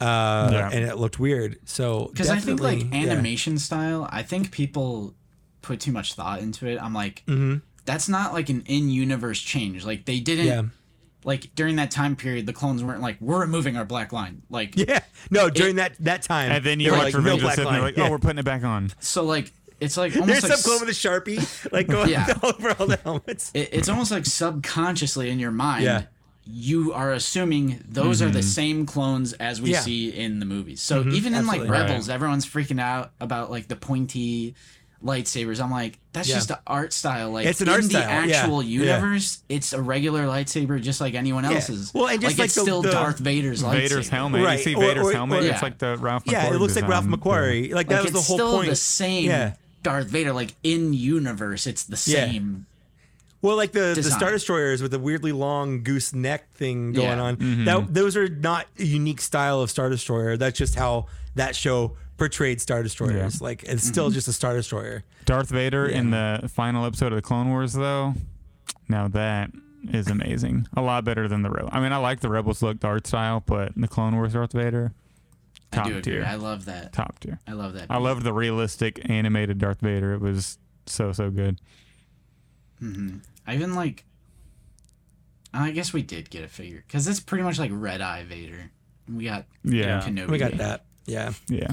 uh, 0.00 0.48
Yeah. 0.52 0.70
and 0.72 0.84
it 0.84 0.96
looked 0.98 1.18
weird. 1.18 1.58
So 1.64 2.08
because 2.12 2.30
I 2.30 2.38
think 2.38 2.60
like 2.60 2.78
definitely, 2.78 3.06
yeah. 3.06 3.12
animation 3.12 3.58
style. 3.58 4.08
I 4.10 4.22
think 4.22 4.50
people 4.52 5.14
put 5.62 5.80
too 5.80 5.92
much 5.92 6.14
thought 6.14 6.40
into 6.40 6.66
it. 6.66 6.78
I'm 6.82 6.94
like, 6.94 7.22
Mm-hmm. 7.26 7.56
that's 7.84 8.08
not 8.08 8.32
like 8.32 8.48
an 8.48 8.62
in-universe 8.66 9.40
change. 9.40 9.84
Like 9.84 10.04
they 10.04 10.20
didn't. 10.20 10.46
Yeah. 10.46 10.62
Like 11.24 11.52
during 11.56 11.76
that 11.76 11.90
time 11.90 12.14
period, 12.16 12.46
the 12.46 12.52
clones 12.52 12.82
weren't 12.82 13.00
like, 13.02 13.20
we're 13.20 13.40
removing 13.40 13.76
our 13.76 13.84
black 13.84 14.12
line. 14.12 14.42
Like, 14.48 14.76
Yeah, 14.76 15.00
no, 15.30 15.50
during 15.50 15.76
that 15.76 15.94
that 16.00 16.22
time, 16.22 16.52
And 16.52 16.64
then 16.64 16.78
you 16.80 16.92
were 16.92 16.96
watch 16.96 17.06
like, 17.06 17.14
Revenge 17.16 17.26
no 17.26 17.34
of 17.34 17.40
the 17.40 17.44
black 17.44 17.54
Sith, 17.56 17.66
and 17.66 17.66
line. 17.66 17.94
they're 17.94 18.04
like, 18.04 18.08
"Oh, 18.08 18.10
we're 18.12 18.18
putting 18.20 18.38
it 18.38 18.44
back 18.44 18.62
on." 18.64 18.92
so 19.00 19.24
like 19.24 19.52
it's 19.80 19.96
like 19.96 20.12
There's 20.12 20.44
almost 20.44 20.46
some 20.46 20.78
clone 20.78 20.80
with 20.86 20.88
a 20.88 20.92
sharpie, 20.92 21.72
like 21.72 21.88
going 21.88 22.10
Yeah. 22.10 22.32
over 22.42 22.74
all 22.78 22.86
the 22.86 22.96
helmets. 22.96 23.50
it, 23.52 23.68
it's 23.72 23.88
almost 23.88 24.10
like 24.12 24.26
subconsciously 24.26 25.30
in 25.30 25.38
your 25.38 25.50
mind 25.50 25.84
Yeah. 25.84 26.02
You 26.50 26.92
are 26.94 27.12
assuming 27.12 27.82
those 27.86 28.22
are 28.22 28.30
the 28.30 28.38
mm-hmm. 28.38 28.48
same 28.48 28.86
clones 28.86 29.34
as 29.34 29.60
we 29.60 29.72
Yeah. 29.72 29.80
see 29.80 30.08
in 30.10 30.38
the 30.40 30.46
movies 30.46 30.80
so 30.80 31.00
mm-hmm. 31.02 31.12
even 31.14 31.34
in 31.34 31.46
like 31.46 31.60
absolutely. 31.60 31.70
rebels 31.88 32.08
everyone's 32.08 32.46
freaking 32.46 32.80
out 32.80 33.12
about 33.20 33.50
like 33.50 33.68
the 33.68 33.76
pointy 33.76 34.54
lightsabers 35.04 35.62
i'm 35.62 35.70
like 35.70 35.98
that's 36.12 36.28
Yeah. 36.28 36.34
just 36.36 36.50
an 36.50 36.56
art 36.66 36.92
style 36.92 37.30
like 37.30 37.46
It's 37.46 37.60
an 37.60 37.68
in 37.68 37.74
art 37.74 37.82
the 37.82 37.88
style, 37.90 38.02
actual 38.30 38.62
Yeah. 38.62 38.80
universe 38.98 39.42
it's 39.48 39.72
a 39.72 39.80
regular 39.80 40.26
lightsaber 40.26 40.80
just 40.82 41.00
like 41.00 41.14
anyone 41.14 41.44
else's 41.44 41.92
Well, 41.94 42.08
and 42.08 42.20
just 42.20 42.38
like 42.38 42.46
it's 42.46 42.54
the- 42.54 42.62
still 42.62 42.82
the- 42.82 42.90
darth 42.90 43.18
vader's 43.18 43.62
lightsaber 43.62 43.72
Vader's 43.74 44.08
helmet. 44.08 44.42
Right. 44.42 44.58
You 44.58 44.64
see 44.64 44.74
Or- 44.74 44.80
Vader's 44.80 45.06
or- 45.06 45.12
helmet. 45.12 45.44
or- 45.44 45.46
it's 45.48 45.62
like 45.62 45.78
the 45.78 45.96
Ralph. 45.98 46.24
Yeah, 46.26 46.46
it 46.46 46.52
McQuarrie 46.52 46.60
looks 46.60 46.74
like 46.76 46.88
Ralph 46.88 47.04
design. 47.04 47.20
McQuarrie. 47.20 47.62
Like 47.62 47.72
like 47.74 47.88
that 47.90 48.02
was 48.02 48.12
the 48.12 48.20
whole 48.20 48.36
still 48.38 48.52
point. 48.56 48.70
the 48.70 48.76
same 48.76 49.26
Yeah. 49.26 49.52
darth 49.84 50.08
vader 50.08 50.32
like 50.32 50.54
in 50.64 50.92
universe 50.94 51.66
it's 51.68 51.84
the 51.84 51.92
Yeah. 52.10 52.26
same 52.26 52.66
Well, 53.40 53.56
like 53.56 53.72
the, 53.72 53.92
the. 53.94 54.02
Star 54.02 54.30
Destroyers 54.32 54.82
with 54.82 54.90
the 54.90 54.98
weirdly 54.98 55.32
long 55.32 55.82
goose 55.84 56.12
neck 56.12 56.52
thing 56.54 56.92
going 56.92 57.06
Yeah. 57.18 57.22
on. 57.22 57.36
Mm-hmm. 57.36 57.64
That 57.66 57.94
those 57.94 58.16
are 58.16 58.28
not 58.28 58.66
a 58.78 58.84
unique 58.84 59.20
style 59.20 59.60
of 59.60 59.70
Star 59.70 59.88
Destroyer. 59.88 60.36
That's 60.36 60.58
just 60.58 60.74
how 60.74 61.06
that 61.36 61.54
show 61.54 61.96
portrayed 62.16 62.60
Star 62.60 62.82
Destroyers. 62.82 63.40
Yeah. 63.40 63.44
Like 63.44 63.62
it's 63.64 63.84
still 63.84 64.10
just 64.10 64.26
a 64.26 64.32
Star 64.32 64.54
Destroyer. 64.54 65.04
Darth 65.24 65.50
Vader 65.50 65.86
in 65.86 66.10
the 66.10 66.50
final 66.52 66.84
episode 66.84 67.12
of 67.12 67.16
the 67.16 67.22
Clone 67.22 67.48
Wars, 67.50 67.74
though. 67.74 68.14
Now 68.88 69.06
that 69.08 69.50
is 69.92 70.08
amazing. 70.08 70.66
A 70.76 70.82
lot 70.82 71.04
better 71.04 71.28
than 71.28 71.42
the 71.42 71.50
Rebel. 71.50 71.68
I 71.70 71.78
mean, 71.80 71.92
I 71.92 71.98
like 71.98 72.18
the 72.20 72.28
Rebels 72.28 72.60
look, 72.62 72.80
the 72.80 72.88
art 72.88 73.06
style, 73.06 73.42
but 73.46 73.72
the 73.76 73.86
Clone 73.86 74.16
Wars 74.16 74.32
Darth 74.32 74.52
Vader, 74.52 74.92
i 75.72 75.76
top 75.76 75.84
do 75.86 75.90
agree 75.98 76.02
tier. 76.14 76.24
i 76.26 76.34
love 76.34 76.64
that 76.64 76.92
top 76.94 77.18
tier. 77.20 77.38
i 77.46 77.52
love 77.52 77.74
that 77.74 77.86
I 77.90 77.98
loved 77.98 78.22
the 78.24 78.32
realistic 78.32 79.08
animated 79.08 79.58
Darth 79.58 79.80
Vader. 79.80 80.14
It 80.14 80.20
was 80.20 80.58
so 80.86 81.12
so 81.12 81.30
good. 81.30 81.60
Mm-hmm. 82.82 83.18
I 83.46 83.54
even 83.54 83.74
like. 83.74 84.04
I 85.54 85.70
guess 85.70 85.92
we 85.92 86.02
did 86.02 86.28
get 86.30 86.44
a 86.44 86.48
figure 86.48 86.84
because 86.86 87.08
it's 87.08 87.20
pretty 87.20 87.42
much 87.42 87.58
like 87.58 87.70
Red 87.72 88.00
Eye 88.00 88.24
Vader. 88.24 88.70
We 89.12 89.24
got 89.24 89.46
Yeah, 89.64 90.02
Kenobi. 90.02 90.28
We 90.28 90.38
got 90.38 90.52
Vader. 90.52 90.62
that. 90.62 90.84
Yeah. 91.06 91.32
yeah. 91.48 91.70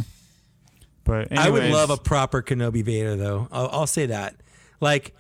But 1.04 1.38
I 1.38 1.50
would 1.50 1.66
love 1.72 1.90
a 1.90 1.98
proper 1.98 2.42
Kenobi 2.42 2.84
Vader 2.84 3.16
though. 3.16 3.48
I'll, 3.52 3.70
I'll 3.72 3.88
say 3.88 4.06
that. 4.08 4.36
Like, 4.80 5.14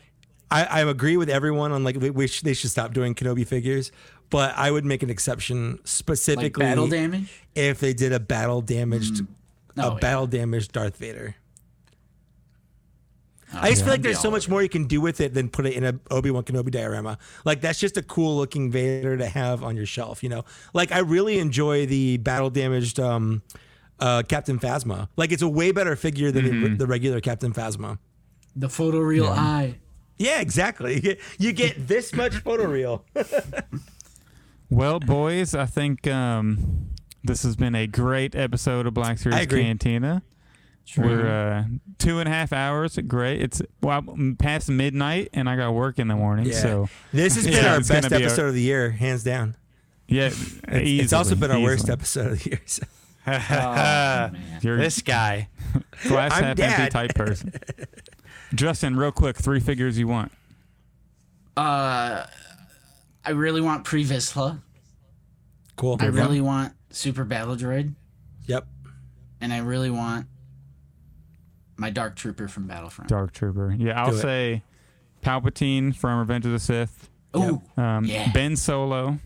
I, 0.49 0.63
I 0.63 0.79
agree 0.81 1.17
with 1.17 1.29
everyone 1.29 1.71
on 1.73 1.83
like 1.83 1.97
we, 1.97 2.09
we 2.09 2.27
sh- 2.27 2.41
they 2.41 2.53
should 2.53 2.71
stop 2.71 2.93
doing 2.93 3.13
Kenobi 3.13 3.45
figures, 3.45 3.91
but 4.29 4.53
I 4.55 4.71
would 4.71 4.85
make 4.85 5.03
an 5.03 5.09
exception 5.09 5.71
like 5.73 5.81
specifically 5.83 6.63
battle 6.63 6.87
damage. 6.87 7.43
if 7.55 7.79
they 7.81 7.93
did 7.93 8.13
a 8.13 8.19
battle 8.19 8.61
damaged 8.61 9.15
mm. 9.15 9.27
Oh, 9.77 9.89
a 9.89 9.93
yeah. 9.95 9.99
battle 9.99 10.27
damaged 10.27 10.71
Darth 10.71 10.95
Vader. 10.97 11.35
Oh, 13.55 13.59
I 13.61 13.69
just 13.69 13.79
yeah. 13.81 13.85
feel 13.85 13.93
like 13.93 14.01
there's 14.01 14.19
so 14.19 14.29
much 14.31 14.49
more 14.49 14.61
you 14.61 14.69
can 14.69 14.85
do 14.85 14.99
with 15.01 15.21
it 15.21 15.33
than 15.33 15.49
put 15.49 15.65
it 15.65 15.73
in 15.73 15.83
a 15.83 15.99
Obi 16.11 16.29
Wan 16.31 16.43
Kenobi 16.43 16.71
diorama. 16.71 17.17
Like 17.45 17.61
that's 17.61 17.79
just 17.79 17.97
a 17.97 18.03
cool 18.03 18.35
looking 18.37 18.71
Vader 18.71 19.17
to 19.17 19.27
have 19.27 19.63
on 19.63 19.75
your 19.75 19.85
shelf. 19.85 20.21
You 20.23 20.29
know, 20.29 20.45
like 20.73 20.91
I 20.91 20.99
really 20.99 21.39
enjoy 21.39 21.85
the 21.85 22.17
battle 22.17 22.49
damaged 22.49 22.99
um, 22.99 23.41
uh, 23.99 24.23
Captain 24.27 24.59
Phasma. 24.59 25.07
Like 25.15 25.31
it's 25.31 25.41
a 25.41 25.47
way 25.49 25.71
better 25.71 25.95
figure 25.95 26.31
than 26.31 26.45
Mm-hmm. 26.45 26.63
the, 26.63 26.69
the 26.77 26.87
regular 26.87 27.21
Captain 27.21 27.53
Phasma. 27.53 27.93
it. 27.93 27.99
The 28.57 28.67
photoreal 28.67 29.29
eye. 29.29 29.75
Yeah, 30.17 30.39
exactly. 30.41 30.95
You 30.95 31.01
get, 31.01 31.19
you 31.39 31.51
get 31.53 31.87
this 31.87 32.13
much 32.13 32.33
photoreal. 32.43 33.01
Well, 34.69 34.99
boys, 34.99 35.53
I 35.53 35.65
think 35.67 36.07
um, 36.07 36.89
this 37.23 37.43
has 37.43 37.55
been 37.55 37.75
a 37.75 37.85
great 37.87 38.35
episode 38.35 38.87
of 38.87 38.93
Black 38.95 39.19
Series 39.19 39.39
I 39.39 39.45
agree. 40.91 41.07
Cantina. 41.09 41.23
We're 41.23 41.27
uh, 41.27 41.63
two 41.97 42.19
and 42.19 42.27
a 42.29 42.31
half 42.31 42.53
hours. 42.53 42.97
Great. 43.07 43.41
It's 43.41 43.61
well 43.81 44.03
I'm 44.07 44.35
past 44.35 44.69
midnight, 44.69 45.29
and 45.33 45.49
I 45.49 45.55
got 45.55 45.73
work 45.73 45.99
in 45.99 46.07
the 46.07 46.15
morning. 46.15 46.45
Yeah. 46.47 46.53
So 46.59 46.89
This 47.11 47.35
has 47.35 47.45
been 47.45 47.53
Yeah, 47.53 47.73
our 47.73 47.77
best 47.79 47.89
gonna 47.91 48.09
be 48.09 48.15
a- 48.23 48.27
episode 48.27 48.47
of 48.47 48.53
the 48.53 48.61
year, 48.61 48.91
hands 48.91 49.23
down. 49.23 49.55
yeah, 50.07 50.27
It's, 50.27 50.59
it's 50.67 51.13
also 51.13 51.35
been 51.35 51.51
our 51.51 51.59
worst 51.59 51.89
episode 51.89 52.33
of 52.33 52.43
the 52.43 52.49
year. 52.51 52.61
so. 52.65 52.83
Oh. 53.27 54.29
You're 54.61 54.77
This 54.77 55.01
guy. 55.01 55.49
glass 56.03 56.31
I'm 56.33 56.43
half 56.43 56.59
empty 56.59 56.89
type 56.91 57.15
person. 57.15 57.53
Justin, 58.53 58.95
real 58.97 59.11
quick, 59.11 59.35
three 59.37 59.59
figures 59.59 59.97
you 59.97 60.07
want. 60.07 60.31
Uh, 61.57 62.25
I 63.25 63.31
really 63.31 63.61
want 63.61 63.83
Pre 63.83 64.03
Vizsla. 64.05 64.61
Cool. 65.75 65.97
I 65.99 66.05
really 66.05 66.39
want 66.39 66.73
Super 66.91 67.23
Battle 67.23 67.55
Droid, 67.55 67.95
Yep. 68.45 68.67
and 69.41 69.51
I 69.51 69.57
really 69.59 69.89
want 69.89 70.27
my 71.77 71.89
Dark 71.89 72.15
Trooper 72.15 72.47
from 72.47 72.67
Battlefront. 72.67 73.09
Dark 73.09 73.33
Trooper. 73.33 73.75
Yeah, 73.77 74.01
I'll 74.01 74.11
Do 74.11 74.17
it. 74.17 74.21
say 74.21 74.63
Palpatine 75.23 75.95
from 75.95 76.19
Revenge 76.19 76.45
of 76.45 76.51
the 76.51 76.59
Sith. 76.59 77.09
Oh, 77.33 77.61
Um, 77.77 78.05
Yeah. 78.05 78.31
Ben 78.31 78.55
Solo 78.55 79.19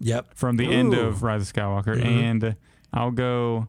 Yep. 0.00 0.34
from 0.34 0.56
the 0.56 0.72
end 0.72 0.94
of 0.94 1.22
Rise 1.22 1.42
of 1.48 1.54
Skywalker, 1.54 1.96
Mhm. 2.00 2.04
and 2.04 2.56
I'll 2.92 3.10
go 3.12 3.68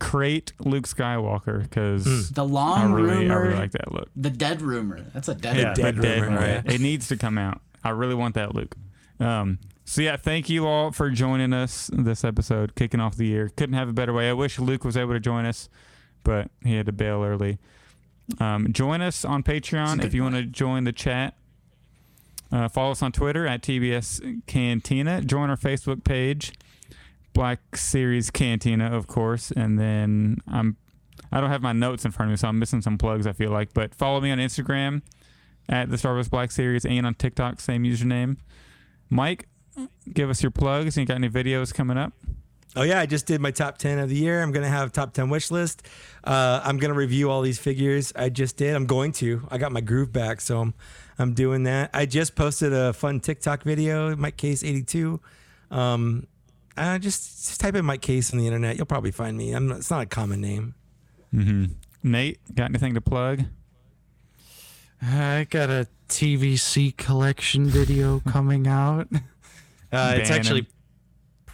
Crait 0.00 0.52
Luke 0.60 0.84
Skywalker 0.88 1.62
because 1.62 2.30
the 2.30 2.42
I 2.44 2.46
long 2.46 2.92
really, 2.92 3.30
I 3.30 3.34
really 3.34 3.54
like 3.54 3.72
that 3.72 3.92
look. 3.92 4.08
the 4.16 4.30
dead 4.30 4.62
rumor. 4.62 5.00
That's 5.12 5.28
a 5.28 5.34
dead. 5.34 5.56
Yeah, 5.56 5.62
rumor. 5.62 5.74
dead 5.74 5.96
the 5.96 6.02
dead 6.02 6.22
rumor, 6.22 6.36
one. 6.36 6.44
right. 6.48 6.72
It 6.72 6.80
needs 6.80 7.08
to 7.08 7.16
come 7.16 7.36
out. 7.38 7.60
I 7.84 7.90
really 7.90 8.14
want 8.14 8.34
that 8.36 8.54
Luke. 8.54 8.76
Um, 9.20 9.58
so 9.84 10.02
yeah, 10.02 10.16
thank 10.16 10.48
you 10.48 10.66
all 10.66 10.92
for 10.92 11.10
joining 11.10 11.52
us 11.52 11.90
this 11.92 12.22
episode, 12.24 12.74
kicking 12.76 13.00
off 13.00 13.16
the 13.16 13.26
year. 13.26 13.48
Couldn't 13.56 13.74
have 13.74 13.88
a 13.88 13.92
better 13.92 14.12
way. 14.12 14.30
I 14.30 14.34
wish 14.34 14.58
Luke 14.60 14.84
was 14.84 14.96
able 14.96 15.14
to 15.14 15.20
join 15.20 15.44
us, 15.46 15.68
but 16.24 16.50
he 16.64 16.74
had 16.76 16.86
to 16.86 16.92
bail 16.92 17.22
early. 17.22 17.58
Um, 18.40 18.72
join 18.72 19.00
us 19.00 19.24
on 19.24 19.42
Patreon 19.42 20.04
if 20.04 20.12
you 20.12 20.22
want 20.22 20.34
to 20.34 20.42
join 20.44 20.84
the 20.84 20.92
chat. 20.92 21.34
Uh, 22.50 22.68
follow 22.68 22.92
us 22.92 23.02
on 23.02 23.12
Twitter 23.12 23.46
at 23.46 23.62
TBS 23.62 24.42
Cantina. 24.46 25.22
Join 25.22 25.50
our 25.50 25.56
Facebook 25.56 26.04
page, 26.04 26.52
Black 27.32 27.76
Series 27.76 28.30
Cantina, 28.30 28.94
of 28.94 29.06
course. 29.06 29.50
And 29.50 29.78
then 29.78 30.38
I'm 30.46 30.76
I 31.30 31.40
don't 31.40 31.50
have 31.50 31.62
my 31.62 31.72
notes 31.72 32.04
in 32.04 32.10
front 32.10 32.30
of 32.30 32.32
me, 32.32 32.36
so 32.36 32.48
I'm 32.48 32.58
missing 32.58 32.80
some 32.80 32.96
plugs. 32.96 33.26
I 33.26 33.32
feel 33.32 33.50
like, 33.50 33.74
but 33.74 33.94
follow 33.94 34.20
me 34.20 34.30
on 34.30 34.38
Instagram 34.38 35.02
at 35.68 35.90
the 35.90 35.98
Star 35.98 36.14
Wars 36.14 36.28
Black 36.28 36.50
Series 36.50 36.84
and 36.86 37.06
on 37.06 37.14
TikTok, 37.14 37.60
same 37.60 37.84
username. 37.84 38.38
Mike, 39.10 39.48
give 40.12 40.30
us 40.30 40.42
your 40.42 40.50
plugs. 40.50 40.96
You 40.96 41.04
got 41.04 41.16
any 41.16 41.28
videos 41.28 41.72
coming 41.72 41.98
up? 41.98 42.12
Oh 42.76 42.82
yeah, 42.82 43.00
I 43.00 43.06
just 43.06 43.26
did 43.26 43.40
my 43.40 43.50
top 43.50 43.78
ten 43.78 43.98
of 43.98 44.08
the 44.08 44.16
year. 44.16 44.42
I'm 44.42 44.52
gonna 44.52 44.68
have 44.68 44.92
top 44.92 45.12
ten 45.12 45.30
wish 45.30 45.50
list. 45.50 45.86
Uh, 46.22 46.60
I'm 46.62 46.76
gonna 46.76 46.94
review 46.94 47.30
all 47.30 47.40
these 47.40 47.58
figures 47.58 48.12
I 48.14 48.28
just 48.28 48.56
did. 48.56 48.76
I'm 48.76 48.86
going 48.86 49.12
to. 49.12 49.46
I 49.50 49.58
got 49.58 49.72
my 49.72 49.80
groove 49.80 50.12
back, 50.12 50.40
so 50.40 50.60
I'm 50.60 50.74
I'm 51.18 51.32
doing 51.34 51.64
that. 51.64 51.90
I 51.94 52.06
just 52.06 52.34
posted 52.34 52.72
a 52.72 52.92
fun 52.92 53.20
TikTok 53.20 53.62
video, 53.62 54.14
Mike 54.16 54.36
Case 54.36 54.62
82. 54.62 55.20
Um, 55.70 56.26
uh, 56.76 56.98
just 56.98 57.46
just 57.48 57.60
type 57.60 57.74
in 57.74 57.84
Mike 57.84 58.02
Case 58.02 58.32
on 58.32 58.38
the 58.38 58.46
internet. 58.46 58.76
You'll 58.76 58.86
probably 58.86 59.10
find 59.10 59.36
me. 59.36 59.52
I'm 59.52 59.68
not, 59.68 59.78
it's 59.78 59.90
not 59.90 60.02
a 60.02 60.06
common 60.06 60.40
name. 60.40 60.74
Mm-hmm. 61.34 61.64
Nate, 62.02 62.38
got 62.54 62.70
anything 62.70 62.94
to 62.94 63.00
plug? 63.00 63.44
I 65.02 65.46
got 65.50 65.70
a 65.70 65.88
TVC 66.08 66.96
collection 66.96 67.66
video 67.66 68.20
coming 68.20 68.66
out. 68.66 69.08
Uh, 69.90 70.16
it's 70.18 70.28
Bannon. 70.28 70.40
actually 70.40 70.66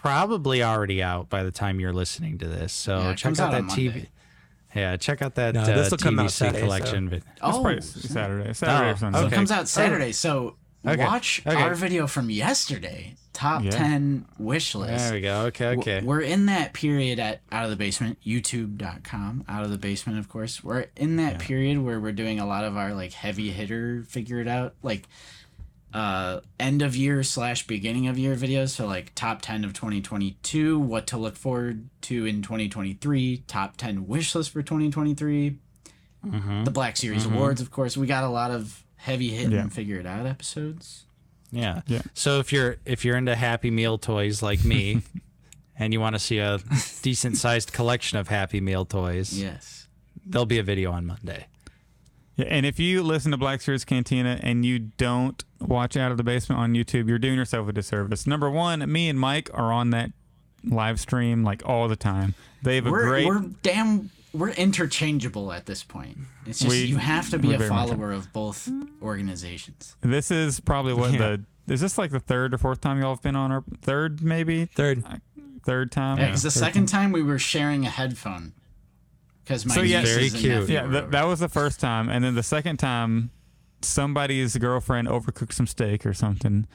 probably 0.05 0.63
already 0.63 1.03
out 1.03 1.31
by 1.31 1.43
the 1.43 1.51
time 1.51 1.81
you're 1.81 1.93
listening 1.93 2.37
to 2.37 2.47
this. 2.47 2.75
So 2.75 2.99
Yeah, 3.01 3.15
check 3.15 3.39
out 3.41 3.55
out 3.55 3.69
that 3.69 3.75
TV. 3.77 4.07
Yeah, 4.75 4.97
check 4.99 5.23
out 5.23 5.35
that 5.37 5.55
No, 5.55 5.63
uh, 5.63 5.67
this'll 5.67 5.97
come 5.97 6.19
out 6.19 6.27
TVC 6.27 6.31
Saturday, 6.33 6.61
collection. 6.61 7.09
vid- 7.09 7.23
It's 7.33 7.41
Oh, 7.41 7.63
probably 7.63 7.81
Saturday. 7.81 8.53
Saturday 8.53 8.89
Oh, 8.89 8.93
or 8.93 8.97
Sunday. 8.97 9.19
So 9.19 9.25
Okay. 9.25 9.35
it 9.35 9.37
comes 9.39 9.51
out 9.51 9.69
Saturday. 9.69 10.13
So 10.13 10.57
Okay. 10.87 11.03
watch 11.03 11.41
Okay. 11.47 11.57
our 11.63 11.75
video 11.75 12.07
from 12.07 12.29
yesterday. 12.29 13.15
Top 13.33 13.65
Yeah. 13.65 13.71
ten 13.71 14.27
wish 14.39 14.75
list. 14.75 15.05
There 15.05 15.15
we 15.15 15.21
go. 15.23 15.47
Okay, 15.47 15.69
okay. 15.79 16.01
We're 16.03 16.21
in 16.21 16.47
that 16.47 16.75
period 16.75 17.19
at 17.19 17.41
Out 17.51 17.65
of 17.65 17.71
the 17.71 17.77
Basement, 17.77 18.19
youtube.com, 18.25 19.45
Out 19.49 19.65
of 19.65 19.71
the 19.71 19.79
Basement, 19.79 20.19
of 20.19 20.29
course. 20.29 20.63
We're 20.63 20.87
in 20.97 21.17
that 21.17 21.39
period 21.39 21.79
where 21.79 21.99
we're 21.99 22.13
doing 22.13 22.39
a 22.39 22.47
lot 22.47 22.65
of 22.65 22.77
our 22.77 22.93
like 22.93 23.13
heavy 23.15 23.51
hitter 23.51 24.05
figure 24.07 24.41
it 24.41 24.49
out, 24.49 24.75
like 24.83 25.09
uh 25.95 26.41
end 26.59 26.83
of 26.83 26.97
year 26.97 27.23
slash 27.23 27.67
beginning 27.67 28.09
of 28.09 28.19
year 28.19 28.35
videos. 28.35 28.71
So 28.71 28.87
like 28.87 29.15
top 29.15 29.41
10 29.43 29.65
of 29.65 29.73
2022, 29.75 30.79
what 30.79 31.07
to 31.07 31.17
look 31.17 31.37
forward 31.37 31.89
to 32.03 32.27
in 32.27 32.43
2023, 32.43 33.45
top 33.47 33.77
10 33.77 34.07
wish 34.07 34.35
list 34.35 34.51
for 34.51 34.63
2023, 34.63 35.57
Mhm. 36.27 36.65
the 36.65 36.71
Black 36.71 36.97
Series 36.97 37.25
Awards, 37.27 37.61
of 37.61 37.71
course. 37.71 37.97
We 37.97 38.07
got 38.07 38.25
a 38.25 38.29
lot 38.29 38.51
of 38.51 38.83
heavy 38.97 39.29
hitting 39.31 39.53
Yeah. 39.53 39.69
figure 39.69 39.99
it 39.99 40.07
out 40.07 40.27
episodes. 40.27 41.05
Yeah. 41.53 41.83
Yeah. 41.87 42.03
So 42.15 42.41
if 42.41 42.53
you're 42.53 42.79
if 42.85 43.05
you're 43.05 43.17
into 43.17 43.37
Happy 43.37 43.71
Meal 43.71 43.97
toys 43.99 44.43
like 44.43 44.65
me, 44.65 45.03
and 45.79 45.93
you 45.93 46.01
want 46.01 46.15
to 46.17 46.19
see 46.19 46.39
a 46.39 46.59
decent 47.03 47.37
sized 47.37 47.73
collection 47.73 48.19
of 48.19 48.29
Happy 48.29 48.61
Meal 48.61 48.85
toys, 48.85 49.39
Yes. 49.39 49.87
there'll 50.27 50.47
be 50.47 50.59
a 50.59 50.63
video 50.65 50.91
on 50.91 51.07
Monday. 51.07 51.47
Yeah, 52.37 52.47
and 52.49 52.67
if 52.67 52.79
you 52.81 53.03
listen 53.03 53.31
to 53.31 53.37
Black 53.37 53.61
Series 53.61 53.85
Cantina 53.85 54.41
and 54.43 54.65
you 54.65 54.79
don't 54.79 55.43
watch 55.61 55.97
Out 55.97 56.11
of 56.11 56.17
the 56.17 56.25
Basement 56.25 56.61
on 56.61 56.73
YouTube, 56.75 57.09
you're 57.09 57.19
doing 57.19 57.37
yourself 57.37 57.69
a 57.69 57.73
disservice. 57.73 58.27
Number 58.27 58.51
one, 58.51 58.91
me 58.91 59.09
and 59.09 59.19
Mike 59.21 59.51
are 59.55 59.73
on 59.73 59.91
that 59.91 60.11
live 60.65 60.99
stream 60.99 61.45
like 61.45 61.63
all 61.65 61.87
the 61.89 61.97
time. 61.97 62.35
They 62.63 62.77
have 62.77 62.87
a 62.87 62.91
we're, 62.91 63.07
great. 63.07 63.27
we're 63.27 63.41
damn 63.63 64.11
we're 64.33 64.51
interchangeable 64.51 65.53
at 65.53 65.67
this 65.67 65.85
point 65.85 66.19
it's 66.45 66.59
just 66.59 66.69
We- 66.71 66.87
you 66.87 66.97
have 66.97 67.31
to 67.31 67.39
be 67.39 67.55
a 67.55 67.59
follower 67.69 68.11
of 68.11 68.33
both 68.33 68.69
organizations 69.01 69.95
This 70.01 70.31
is 70.33 70.59
probably 70.61 70.93
what 70.95 71.13
Yeah. 71.13 71.37
the. 71.67 71.73
Is 71.73 71.81
this 71.81 71.97
like 71.97 72.11
the 72.11 72.19
third 72.21 72.53
or 72.53 72.59
fourth 72.59 72.81
time 72.81 73.01
y'all 73.01 73.15
have 73.15 73.23
been 73.23 73.37
on 73.37 73.53
our 73.53 73.63
third, 73.81 74.23
maybe 74.23 74.65
Third. 74.67 75.05
third 75.65 75.93
time? 75.93 76.19
yeah 76.19 76.27
because 76.27 76.43
the 76.43 76.51
Third 76.51 76.59
second 76.59 76.87
time 76.87 77.13
we 77.13 77.23
were 77.23 77.39
sharing 77.39 77.87
a 77.87 77.91
headphone 77.91 78.53
because 79.45 79.67
my 79.67 79.75
So, 79.75 79.83
yeah, 79.83 80.03
Very 80.03 80.31
cute. 80.31 80.69
Yeah, 80.69 80.87
th- 80.91 81.11
that 81.11 81.27
was 81.27 81.41
the 81.41 81.49
first 81.49 81.81
time, 81.81 82.09
and 82.09 82.25
then 82.25 82.35
the 82.35 82.43
second 82.43 82.79
time, 82.79 83.31
somebody's 83.83 84.57
girlfriend 84.57 85.09
overcooked 85.09 85.53
some 85.53 85.67
steak 85.67 86.07
or 86.07 86.15
something, 86.15 86.67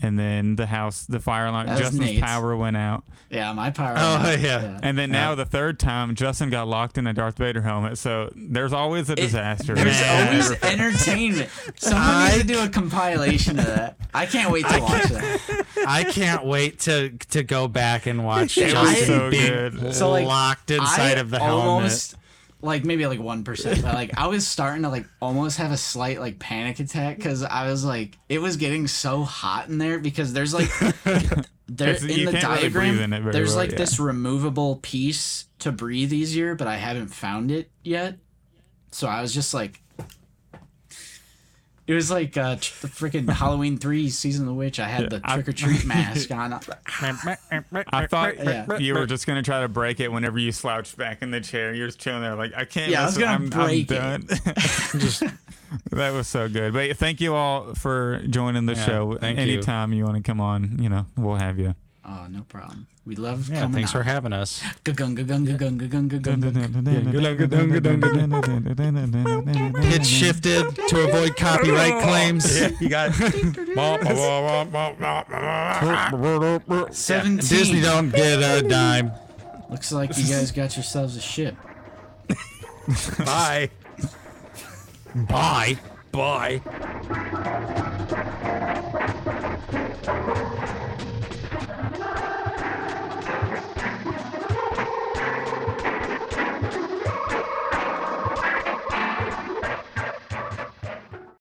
and 0.00 0.18
then 0.18 0.56
the 0.56 0.66
house, 0.66 1.04
the 1.04 1.20
fire 1.20 1.46
alarm, 1.46 1.66
That 1.66 1.72
was 1.72 1.80
Justin's 1.80 2.00
Nate's. 2.00 2.20
power 2.22 2.56
went 2.56 2.76
out, 2.76 3.04
yeah 3.30 3.52
my 3.52 3.70
power 3.70 3.94
Oh, 3.98 4.14
went 4.22 4.26
out. 4.26 4.40
yeah. 4.40 4.78
and 4.82 4.96
then 4.96 5.10
now 5.10 5.34
the 5.34 5.44
third 5.44 5.78
time, 5.78 6.14
Justin 6.14 6.48
got 6.50 6.66
locked 6.68 6.96
in 6.98 7.06
a 7.06 7.12
Darth 7.12 7.36
Vader 7.38 7.60
helmet. 7.62 7.98
So 7.98 8.32
there's 8.34 8.72
always 8.72 9.10
a 9.10 9.16
disaster. 9.16 9.74
there's 9.74 10.00
Man. 10.00 10.28
always 10.28 10.50
entertainment 10.62 11.50
someone 11.76 12.24
needs 12.30 12.38
to 12.38 12.44
do 12.46 12.62
a 12.62 12.68
compilation 12.68 13.58
of 13.58 13.66
that 13.66 13.96
i 14.14 14.24
can't 14.26 14.50
wait 14.50 14.66
to 14.66 14.80
watch 14.80 15.02
that 15.04 15.66
I 15.86 16.04
can't 16.04 16.44
wait 16.46 16.78
to 16.80 17.10
to 17.30 17.42
go 17.42 17.66
back 17.68 18.06
and 18.06 18.24
watch 18.24 18.56
It 18.56 18.72
was 18.74 18.94
Justin 18.94 19.06
so 19.06 19.30
being 19.30 19.46
good. 19.52 19.94
So, 19.94 20.10
like, 20.10 20.26
locked 20.26 20.70
inside 20.70 21.18
I 21.18 21.20
of 21.20 21.30
the 21.30 21.40
helmet. 21.40 21.66
almost 21.66 22.16
like 22.62 22.84
maybe 22.84 23.06
like 23.06 23.20
one 23.20 23.44
percent, 23.44 23.82
but 23.82 23.94
like 23.94 24.16
I 24.16 24.28
was 24.28 24.46
starting 24.46 24.82
to 24.82 24.88
like 24.88 25.06
almost 25.20 25.58
have 25.58 25.72
a 25.72 25.76
slight 25.76 26.20
like 26.20 26.38
panic 26.38 26.78
attack 26.80 27.16
because 27.16 27.42
I 27.42 27.66
was 27.66 27.84
like 27.84 28.16
it 28.28 28.38
was 28.38 28.56
getting 28.56 28.86
so 28.86 29.24
hot 29.24 29.68
in 29.68 29.78
there 29.78 29.98
because 29.98 30.32
there's 30.32 30.54
like 30.54 30.70
there 31.68 31.94
in 31.94 32.06
the 32.06 32.32
can't 32.32 32.34
really 32.34 32.40
diagram 32.40 33.12
in 33.12 33.30
there's 33.30 33.50
well, 33.50 33.58
like 33.58 33.72
yeah. 33.72 33.78
this 33.78 33.98
removable 33.98 34.76
piece 34.76 35.46
to 35.58 35.72
breathe 35.72 36.12
easier, 36.12 36.54
but 36.54 36.68
I 36.68 36.76
haven't 36.76 37.08
found 37.08 37.50
it 37.50 37.70
yet. 37.82 38.16
So 38.92 39.08
I 39.08 39.20
was 39.20 39.34
just 39.34 39.52
like. 39.52 39.81
It 41.92 41.96
was 41.96 42.10
like 42.10 42.36
uh, 42.38 42.54
the 42.54 42.88
freaking 42.88 43.28
Halloween 43.28 43.76
three 43.76 44.08
season 44.08 44.44
of 44.44 44.48
the 44.48 44.54
witch. 44.54 44.80
I 44.80 44.88
had 44.88 45.10
the 45.10 45.20
trick 45.20 45.48
or 45.48 45.52
treat 45.52 45.84
mask 45.86 46.30
on. 46.30 46.54
I 46.54 48.06
thought 48.06 48.38
Yeah. 48.42 48.78
you 48.78 48.94
were 48.94 49.06
just 49.06 49.26
gonna 49.26 49.42
try 49.42 49.60
to 49.60 49.68
break 49.68 50.00
it 50.00 50.10
whenever 50.10 50.38
you 50.38 50.52
slouched 50.52 50.96
back 50.96 51.20
in 51.20 51.30
the 51.30 51.40
chair. 51.40 51.74
You're 51.74 51.88
just 51.88 51.98
chilling 52.00 52.22
there, 52.22 52.34
like 52.34 52.52
I 52.56 52.64
can't. 52.64 52.90
Yeah, 52.90 53.02
I 53.02 53.04
was 53.06 53.18
gonna 53.18 53.32
I'm, 53.32 53.50
break 53.50 53.90
it. 53.90 54.00
I'm 54.00 54.22
done. 54.22 54.38
just 54.98 55.22
that 55.90 56.12
was 56.12 56.28
so 56.28 56.48
good. 56.48 56.72
But 56.72 56.96
thank 56.96 57.20
you 57.20 57.34
all 57.34 57.74
for 57.74 58.22
joining 58.28 58.64
the 58.66 58.74
Yeah, 58.74 58.86
show. 58.86 59.18
thank 59.18 59.36
you. 59.38 59.42
Anytime 59.42 59.92
you, 59.92 60.04
want 60.04 60.16
to 60.16 60.22
come 60.22 60.40
on, 60.40 60.78
you 60.80 60.88
know, 60.88 61.04
we'll 61.16 61.36
have 61.36 61.58
you. 61.58 61.74
Oh, 62.04 62.26
no 62.28 62.42
problem. 62.42 62.88
We 63.06 63.14
love 63.14 63.48
yeah, 63.48 63.60
coming 63.60 63.74
thanks 63.74 63.92
for 63.92 64.02
having 64.02 64.32
us. 64.32 64.60
Pitch 64.84 64.96
shifted 70.06 70.76
to 70.88 71.08
avoid 71.08 71.36
copyright 71.36 72.02
claims. 72.02 72.60
You 72.80 72.88
got. 72.88 73.14
17. 76.92 77.36
Disney 77.36 77.80
don't 77.80 78.10
get 78.10 78.40
a 78.40 78.62
dime. 78.66 79.12
Looks 79.70 79.92
like 79.92 80.16
you 80.16 80.24
guys 80.24 80.50
got 80.50 80.74
yourselves 80.76 81.16
a 81.16 81.20
ship. 81.20 81.54
Bye. 83.18 83.70
Bye. 85.14 85.78
Bye. 86.10 86.60